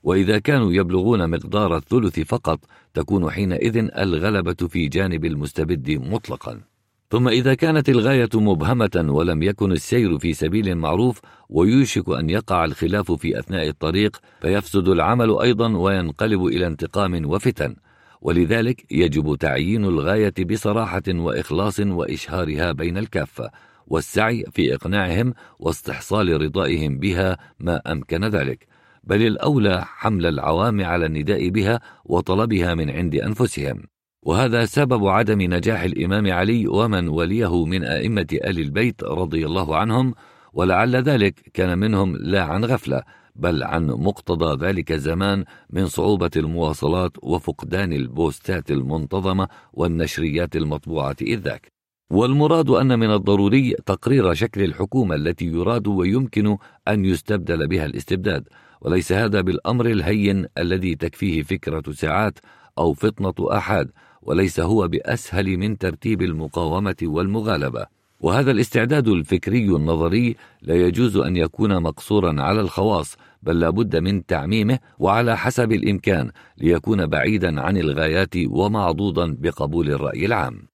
وإذا 0.04 0.40
كانوا 0.40 0.74
يبلغون 0.74 1.30
مقدار 1.30 1.78
الثلث 1.78 2.20
فقط 2.20 2.60
تكون 2.94 3.32
حينئذ 3.32 3.78
الغلبة 3.98 4.68
في 4.68 4.88
جانب 4.88 5.26
المستبد 5.26 5.92
مطلقا. 5.92 6.62
ثم 7.10 7.28
إذا 7.28 7.54
كانت 7.54 7.90
الغاية 7.90 8.30
مبهمة 8.34 9.06
ولم 9.10 9.44
يكن 9.44 9.72
السير 9.72 10.20
في 10.20 10.34
سبيل 10.34 10.76
معروف 10.76 11.22
ويوشك 11.50 12.10
أن 12.10 12.30
يقع 12.30 12.66
الخلاف 12.66 13.12
في 13.12 13.40
أثناء 13.40 13.68
الطريق 13.68 14.18
فيفسد 14.42 14.88
العمل 14.88 15.40
أيضا 15.42 15.78
وينقلب 15.78 16.46
إلى 16.46 16.68
انتقام 16.68 17.30
وفتن. 17.30 17.76
ولذلك 18.22 18.92
يجب 18.92 19.36
تعيين 19.36 19.86
الغاية 19.86 20.34
بصراحة 20.40 21.04
وإخلاص 21.08 21.80
وإشهارها 21.80 22.72
بين 22.72 22.98
الكافة 22.98 23.52
والسعي 23.88 24.46
في 24.52 24.76
إقناعهم 24.76 25.34
واستحصال 25.60 26.42
رضائهم 26.42 26.98
بها 26.98 27.38
ما 27.60 27.82
أمكن 27.92 28.26
ذلك. 28.26 28.68
بل 29.04 29.28
الأولى 29.28 29.84
حمل 29.86 30.26
العوام 30.26 30.84
على 30.84 31.06
النداء 31.06 31.50
بها 31.50 31.80
وطلبها 32.06 32.76
من 32.76 32.90
عند 32.90 33.16
أنفسهم. 33.16 33.84
وهذا 34.26 34.66
سبب 34.66 35.08
عدم 35.08 35.42
نجاح 35.42 35.82
الإمام 35.82 36.32
علي 36.32 36.68
ومن 36.68 37.08
وليه 37.08 37.66
من 37.66 37.84
أئمة 37.84 38.28
آل 38.34 38.60
البيت 38.60 39.04
رضي 39.04 39.46
الله 39.46 39.78
عنهم 39.78 40.14
ولعل 40.54 40.96
ذلك 40.96 41.52
كان 41.54 41.78
منهم 41.78 42.16
لا 42.16 42.44
عن 42.44 42.66
غفلة 42.66 43.04
بل 43.36 43.64
عن 43.64 43.86
مقتضى 43.86 44.68
ذلك 44.68 44.92
الزمان 44.92 45.46
من 45.70 45.88
صعوبة 45.88 46.32
المواصلات 46.36 47.12
وفقدان 47.24 47.94
البوستات 47.94 48.72
المنتظمة 48.72 49.48
والنشريات 49.74 50.56
المطبوعة 50.56 51.16
إذ 51.22 51.40
ذاك. 51.40 51.72
والمراد 52.12 52.70
أن 52.70 53.00
من 53.00 53.12
الضروري 53.12 53.74
تقرير 53.86 54.34
شكل 54.34 54.64
الحكومة 54.64 55.16
التي 55.16 55.46
يراد 55.46 55.88
ويمكن 55.88 56.58
أن 56.88 57.06
يستبدل 57.06 57.68
بها 57.68 57.86
الاستبداد 57.86 58.48
وليس 58.82 59.12
هذا 59.12 59.42
بالأمر 59.42 59.86
الهين 59.86 60.46
الذي 60.58 60.96
تكفيه 60.96 61.44
فكرة 61.44 61.92
ساعات 61.92 62.40
أو 62.78 62.94
فطنة 62.94 63.58
أحد. 63.58 63.92
وليس 64.26 64.60
هو 64.60 64.88
بأسهل 64.88 65.58
من 65.58 65.78
ترتيب 65.78 66.22
المقاومة 66.22 66.96
والمغالبة. 67.04 67.86
وهذا 68.20 68.52
الاستعداد 68.52 69.08
الفكري 69.08 69.66
النظري 69.66 70.36
لا 70.62 70.76
يجوز 70.76 71.18
أن 71.18 71.38
يكون 71.38 71.82
مقصورا 71.82 72.42
على 72.42 72.62
الخواص 72.62 73.18
بل 73.44 73.60
لابد 73.60 73.96
من 73.96 74.26
تعميمه 74.26 74.80
وعلى 75.00 75.38
حسب 75.38 75.72
الإمكان 75.72 76.32
ليكون 76.58 77.06
بعيدا 77.06 77.62
عن 77.62 77.78
الغايات 77.78 78.34
ومعضوضا 78.48 79.36
بقبول 79.40 79.90
الرأي 79.90 80.26
العام. 80.26 80.68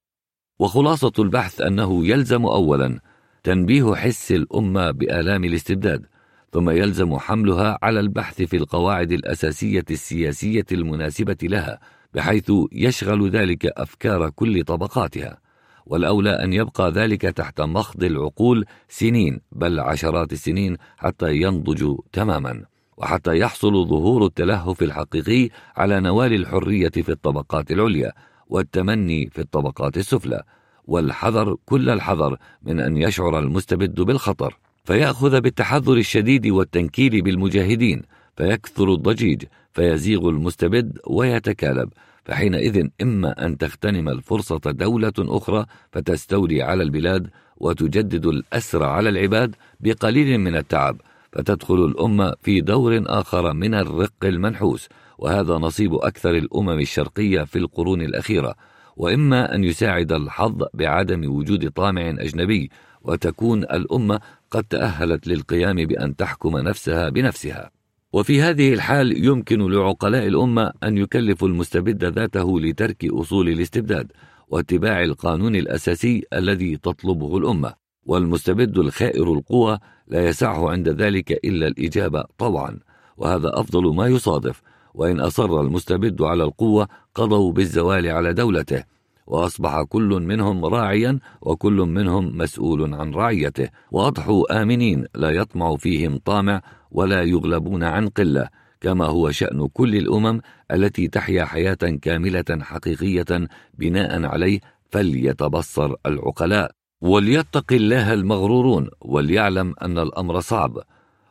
وخلاصة 0.59 1.13
البحث 1.19 1.61
أنه 1.61 2.07
يلزم 2.07 2.45
أولا 2.45 2.99
تنبيه 3.43 3.95
حس 3.95 4.31
الأمة 4.31 4.91
بآلام 4.91 5.43
الاستبداد 5.43 6.05
ثم 6.53 6.69
يلزم 6.69 7.17
حملها 7.17 7.77
على 7.83 7.99
البحث 7.99 8.41
في 8.41 8.57
القواعد 8.57 9.11
الأساسية 9.11 9.85
السياسية 9.91 10.65
المناسبة 10.71 11.37
لها 11.43 11.79
بحيث 12.13 12.51
يشغل 12.71 13.29
ذلك 13.29 13.65
أفكار 13.65 14.29
كل 14.29 14.63
طبقاتها 14.63 15.37
والأولى 15.85 16.43
أن 16.43 16.53
يبقى 16.53 16.91
ذلك 16.91 17.21
تحت 17.21 17.61
مخض 17.61 18.03
العقول 18.03 18.65
سنين 18.89 19.39
بل 19.51 19.79
عشرات 19.79 20.33
السنين 20.33 20.77
حتى 20.97 21.35
ينضجوا 21.35 21.97
تماما 22.11 22.63
وحتى 22.97 23.37
يحصل 23.37 23.87
ظهور 23.87 24.25
التلهف 24.25 24.83
الحقيقي 24.83 25.49
على 25.77 25.99
نوال 25.99 26.33
الحرية 26.33 26.89
في 26.89 27.09
الطبقات 27.09 27.71
العليا 27.71 28.11
والتمني 28.47 29.29
في 29.29 29.41
الطبقات 29.41 29.97
السفلى 29.97 30.43
والحذر 30.85 31.57
كل 31.65 31.89
الحذر 31.89 32.37
من 32.63 32.79
أن 32.79 32.97
يشعر 32.97 33.39
المستبد 33.39 34.01
بالخطر. 34.01 34.57
فيأخذ 34.83 35.41
بالتحذر 35.41 35.93
الشديد 35.93 36.47
والتنكيل 36.47 37.21
بالمجاهدين 37.21 38.01
فيكثر 38.37 38.93
الضجيج 38.93 39.43
فيزيغ 39.73 40.29
المستبد 40.29 40.99
ويتكالب 41.07 41.89
فحينئذ 42.25 42.87
إما 43.01 43.45
أن 43.45 43.57
تغتنم 43.57 44.09
الفرصة 44.09 44.61
دولة 44.65 45.13
أخرى 45.19 45.65
فتستولي 45.91 46.61
على 46.61 46.83
البلاد 46.83 47.29
وتجدد 47.57 48.25
الأسر 48.25 48.83
على 48.83 49.09
العباد 49.09 49.55
بقليل 49.79 50.37
من 50.37 50.55
التعب 50.55 51.01
فتدخل 51.31 51.85
الأمة 51.85 52.33
في 52.41 52.61
دور 52.61 53.03
آخر 53.05 53.53
من 53.53 53.73
الرق 53.73 54.23
المنحوس 54.23 54.89
وهذا 55.17 55.53
نصيب 55.53 55.93
أكثر 55.93 56.29
الأمم 56.29 56.79
الشرقية 56.79 57.43
في 57.43 57.59
القرون 57.59 58.01
الأخيرة 58.01 58.55
وإما 58.97 59.55
أن 59.55 59.63
يساعد 59.63 60.11
الحظ 60.11 60.63
بعدم 60.73 61.35
وجود 61.35 61.71
طامع 61.71 62.09
أجنبي 62.09 62.69
وتكون 63.01 63.63
الأمة 63.63 64.19
قد 64.51 64.63
تأهلت 64.63 65.27
للقيام 65.27 65.75
بأن 65.75 66.15
تحكم 66.15 66.57
نفسها 66.57 67.09
بنفسها. 67.09 67.71
وفي 68.13 68.41
هذه 68.41 68.73
الحال 68.73 69.25
يمكن 69.25 69.71
لعقلاء 69.71 70.27
الأمة 70.27 70.71
أن 70.83 70.97
يكلفوا 70.97 71.47
المستبد 71.47 72.03
ذاته 72.03 72.59
لترك 72.59 73.05
أصول 73.05 73.49
الاستبداد 73.49 74.11
واتباع 74.47 75.03
القانون 75.03 75.55
الأساسي 75.55 76.23
الذي 76.33 76.77
تطلبه 76.77 77.37
الأمة 77.37 77.73
والمستبد 78.05 78.77
الخائر 78.77 79.33
القوى 79.33 79.79
لا 80.07 80.27
يسعه 80.27 80.69
عند 80.69 80.89
ذلك 80.89 81.31
إلا 81.31 81.67
الإجابة 81.67 82.23
طوعا. 82.37 82.79
وهذا 83.17 83.51
أفضل 83.53 83.95
ما 83.95 84.07
يصادف 84.07 84.61
وإن 84.93 85.19
أصر 85.19 85.61
المستبد 85.61 86.21
على 86.21 86.43
القوة 86.43 86.87
قضوا 87.15 87.51
بالزوال 87.51 88.07
على 88.07 88.33
دولته. 88.33 88.83
وأصبح 89.27 89.83
كل 89.83 90.09
منهم 90.09 90.65
راعيا 90.65 91.19
وكل 91.41 91.73
منهم 91.73 92.37
مسؤول 92.37 92.93
عن 92.93 93.13
رعيته. 93.13 93.69
وأضحوا 93.91 94.61
آمنين 94.61 95.05
لا 95.15 95.29
يطمع 95.29 95.75
فيهم 95.75 96.17
طامع 96.17 96.61
ولا 96.91 97.23
يغلبون 97.23 97.83
عن 97.83 98.07
قلة 98.07 98.47
كما 98.81 99.05
هو 99.05 99.31
شأن 99.31 99.67
كل 99.67 99.95
الأمم 99.95 100.41
التي 100.71 101.07
تحيا 101.07 101.45
حياة 101.45 101.99
كاملة 102.01 102.59
حقيقية 102.61 103.47
بناء 103.73 104.25
عليه 104.25 104.59
فليتبصر 104.89 105.95
العقلاء. 106.05 106.71
وليتق 107.01 107.73
الله 107.73 108.13
المغرورون 108.13 108.89
وليعلم 109.01 109.73
أن 109.81 109.97
الأمر 109.97 110.39
صعب 110.39 110.77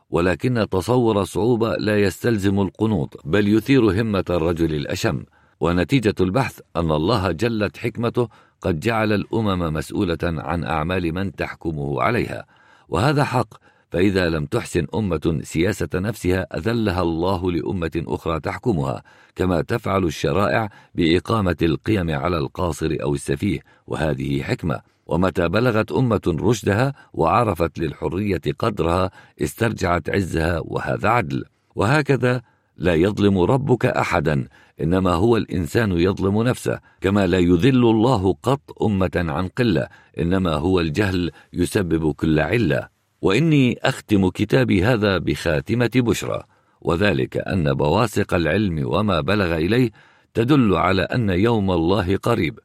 ولكن 0.09 0.67
تصور 0.71 1.21
الصعوبة 1.21 1.75
لا 1.75 1.99
يستلزم 2.01 2.59
القنوط 2.59 3.21
بل 3.25 3.47
يثير 3.47 4.01
همة 4.01 4.25
الرجل 4.29 4.75
الأشم. 4.75 5.23
ونتيجة 5.61 6.15
البحث 6.19 6.59
أن 6.75 6.91
الله 6.91 7.31
جلت 7.31 7.77
حكمته 7.77 8.27
قد 8.61 8.79
جعل 8.79 9.13
الأمم 9.13 9.73
مسؤولة 9.73 10.17
عن 10.23 10.63
أعمال 10.63 11.13
من 11.13 11.35
تحكمه 11.35 12.01
عليها. 12.01 12.45
وهذا 12.89 13.23
حق 13.23 13.53
فإذا 13.91 14.29
لم 14.29 14.45
تحسن 14.45 14.87
أمة 14.95 15.39
سياسة 15.43 15.89
نفسها 15.95 16.57
أذلها 16.57 17.01
الله 17.01 17.51
لأمة 17.51 17.91
أخرى 18.07 18.39
تحكمها 18.39 19.03
كما 19.35 19.61
تفعل 19.61 20.03
الشرائع 20.03 20.69
بإقامة 20.95 21.57
القيم 21.61 22.11
على 22.11 22.37
القاصر 22.37 22.97
أو 23.03 23.13
السفيه. 23.13 23.59
وهذه 23.87 24.43
حكمة. 24.43 24.81
ومتى 25.05 25.49
بلغت 25.49 25.91
أمة 25.91 26.21
رشدها 26.27 26.93
وعرفت 27.13 27.79
للحرية 27.79 28.41
قدرها 28.59 29.11
استرجعت 29.41 30.09
عزها 30.09 30.61
وهذا 30.65 31.09
عدل. 31.09 31.43
وهكذا 31.75 32.41
لا 32.81 32.95
يظلم 32.95 33.39
ربك 33.39 33.85
أحدا 33.85 34.47
إنما 34.81 35.13
هو 35.13 35.37
الإنسان 35.37 35.91
يظلم 35.91 36.43
نفسه 36.43 36.79
كما 37.01 37.27
لا 37.27 37.39
يذل 37.39 37.83
الله 37.85 38.35
قط 38.43 38.83
أمة 38.83 39.11
عن 39.15 39.47
قلة 39.47 39.87
إنما 40.19 40.53
هو 40.53 40.79
الجهل 40.79 41.31
يسبب 41.53 42.11
كل 42.11 42.39
علة. 42.39 42.89
وإني 43.21 43.79
أختم 43.83 44.29
كتابي 44.29 44.83
هذا 44.83 45.17
بخاتمة 45.17 45.89
بشرى 45.95 46.43
وذلك 46.81 47.37
أن 47.37 47.73
بواسق 47.73 48.33
العلم 48.33 48.83
وما 48.85 49.21
بلغ 49.21 49.55
إليه 49.55 49.91
تدل 50.33 50.75
على 50.75 51.01
أن 51.01 51.29
يوم 51.29 51.71
الله 51.71 52.17
قريب. 52.17 52.59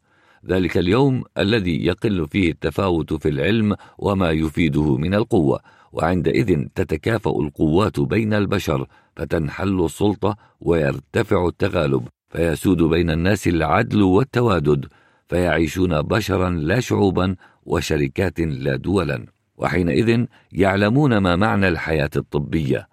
ذلك 0.46 0.78
اليوم 0.78 1.24
الذي 1.38 1.86
يقل 1.86 2.26
فيه 2.28 2.50
التفاوت 2.50 3.14
في 3.14 3.28
العلم 3.28 3.76
وما 3.98 4.30
يفيده 4.30 4.96
من 4.96 5.14
القوة. 5.14 5.60
وعندئذ 5.96 6.64
تتكافأ 6.74 7.30
القوات 7.30 8.00
بين 8.00 8.34
البشر 8.34 8.86
فتنحل 9.16 9.84
السلطة 9.84 10.36
ويرتفع 10.60 11.46
التغالب 11.46 12.08
فيسود 12.28 12.82
بين 12.82 13.10
الناس 13.10 13.48
العدل 13.48 14.02
والتوادد 14.02 14.86
فيعيشون 15.28 16.02
بشرا 16.02 16.50
لا 16.50 16.80
شعوبا 16.80 17.36
وشركات 17.66 18.40
لا 18.40 18.76
دولا 18.76 19.26
وحينئذ 19.56 20.24
يعلمون 20.52 21.18
ما 21.18 21.36
معنى 21.36 21.68
الحياة 21.68 22.10
الطبية. 22.16 22.88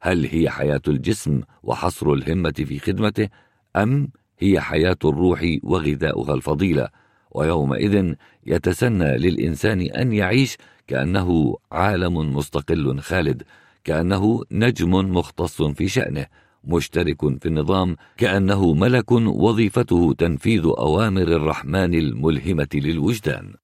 هل 0.00 0.26
هي 0.26 0.50
حياة 0.50 0.82
الجسم 0.88 1.40
وحصر 1.62 2.12
الهمة 2.12 2.52
في 2.52 2.78
خدمته 2.78 3.28
أم 3.76 4.08
هي 4.38 4.60
حياة 4.60 4.96
الروح 5.04 5.56
وغذاؤها 5.62 6.34
الفضيلة؟ 6.34 6.88
ويومئذ 7.30 8.14
يتسنى 8.46 9.18
للإنسان 9.18 9.80
أن 9.80 10.12
يعيش 10.12 10.56
كأنه 10.86 11.56
عالم 11.72 12.36
مستقل 12.36 13.00
خالد 13.00 13.42
كأنه 13.84 14.42
نجم 14.50 14.90
مختص 14.90 15.62
في 15.62 15.88
شأنه 15.88 16.26
مشترك 16.64 17.38
في 17.38 17.46
النظام 17.46 17.96
كأنه 18.16 18.74
ملك 18.74 19.12
وظيفته 19.12 20.12
تنفيذ 20.18 20.64
أوامر 20.64 21.22
الرحمن 21.22 21.94
الملهمة 21.94 22.68
للوجدان. 22.74 23.54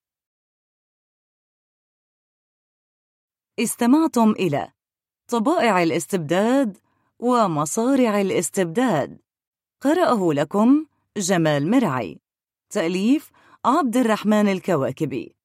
استمعتم 3.58 4.30
إلى 4.30 4.68
طبائع 5.28 5.82
الاستبداد 5.82 6.78
ومصارع 7.18 8.20
الاستعباد. 8.20 9.18
قرأه 9.80 10.32
لكم 10.32 10.86
جمال 11.16 11.70
مرعي. 11.70 12.20
تأليف 12.70 13.30
عبد 13.64 13.96
الرحمن 13.96 14.48
الكواكبي. 14.48 15.41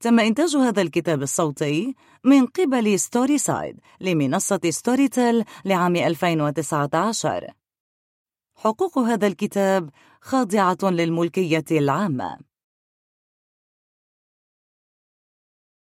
تم 0.00 0.20
إنتاج 0.20 0.56
هذا 0.56 0.82
الكتاب 0.82 1.22
الصوتي 1.22 1.94
من 2.24 2.46
قبل 2.46 3.00
Storyside 3.00 3.80
لمنصة 4.00 4.60
Storytel 4.70 5.44
لعام 5.64 5.96
2019 5.96 7.46
حقوق 8.56 8.98
هذا 8.98 9.26
الكتاب 9.26 9.90
خاضعة 10.20 10.78
للملكية 10.82 11.64
العامة. 11.70 12.47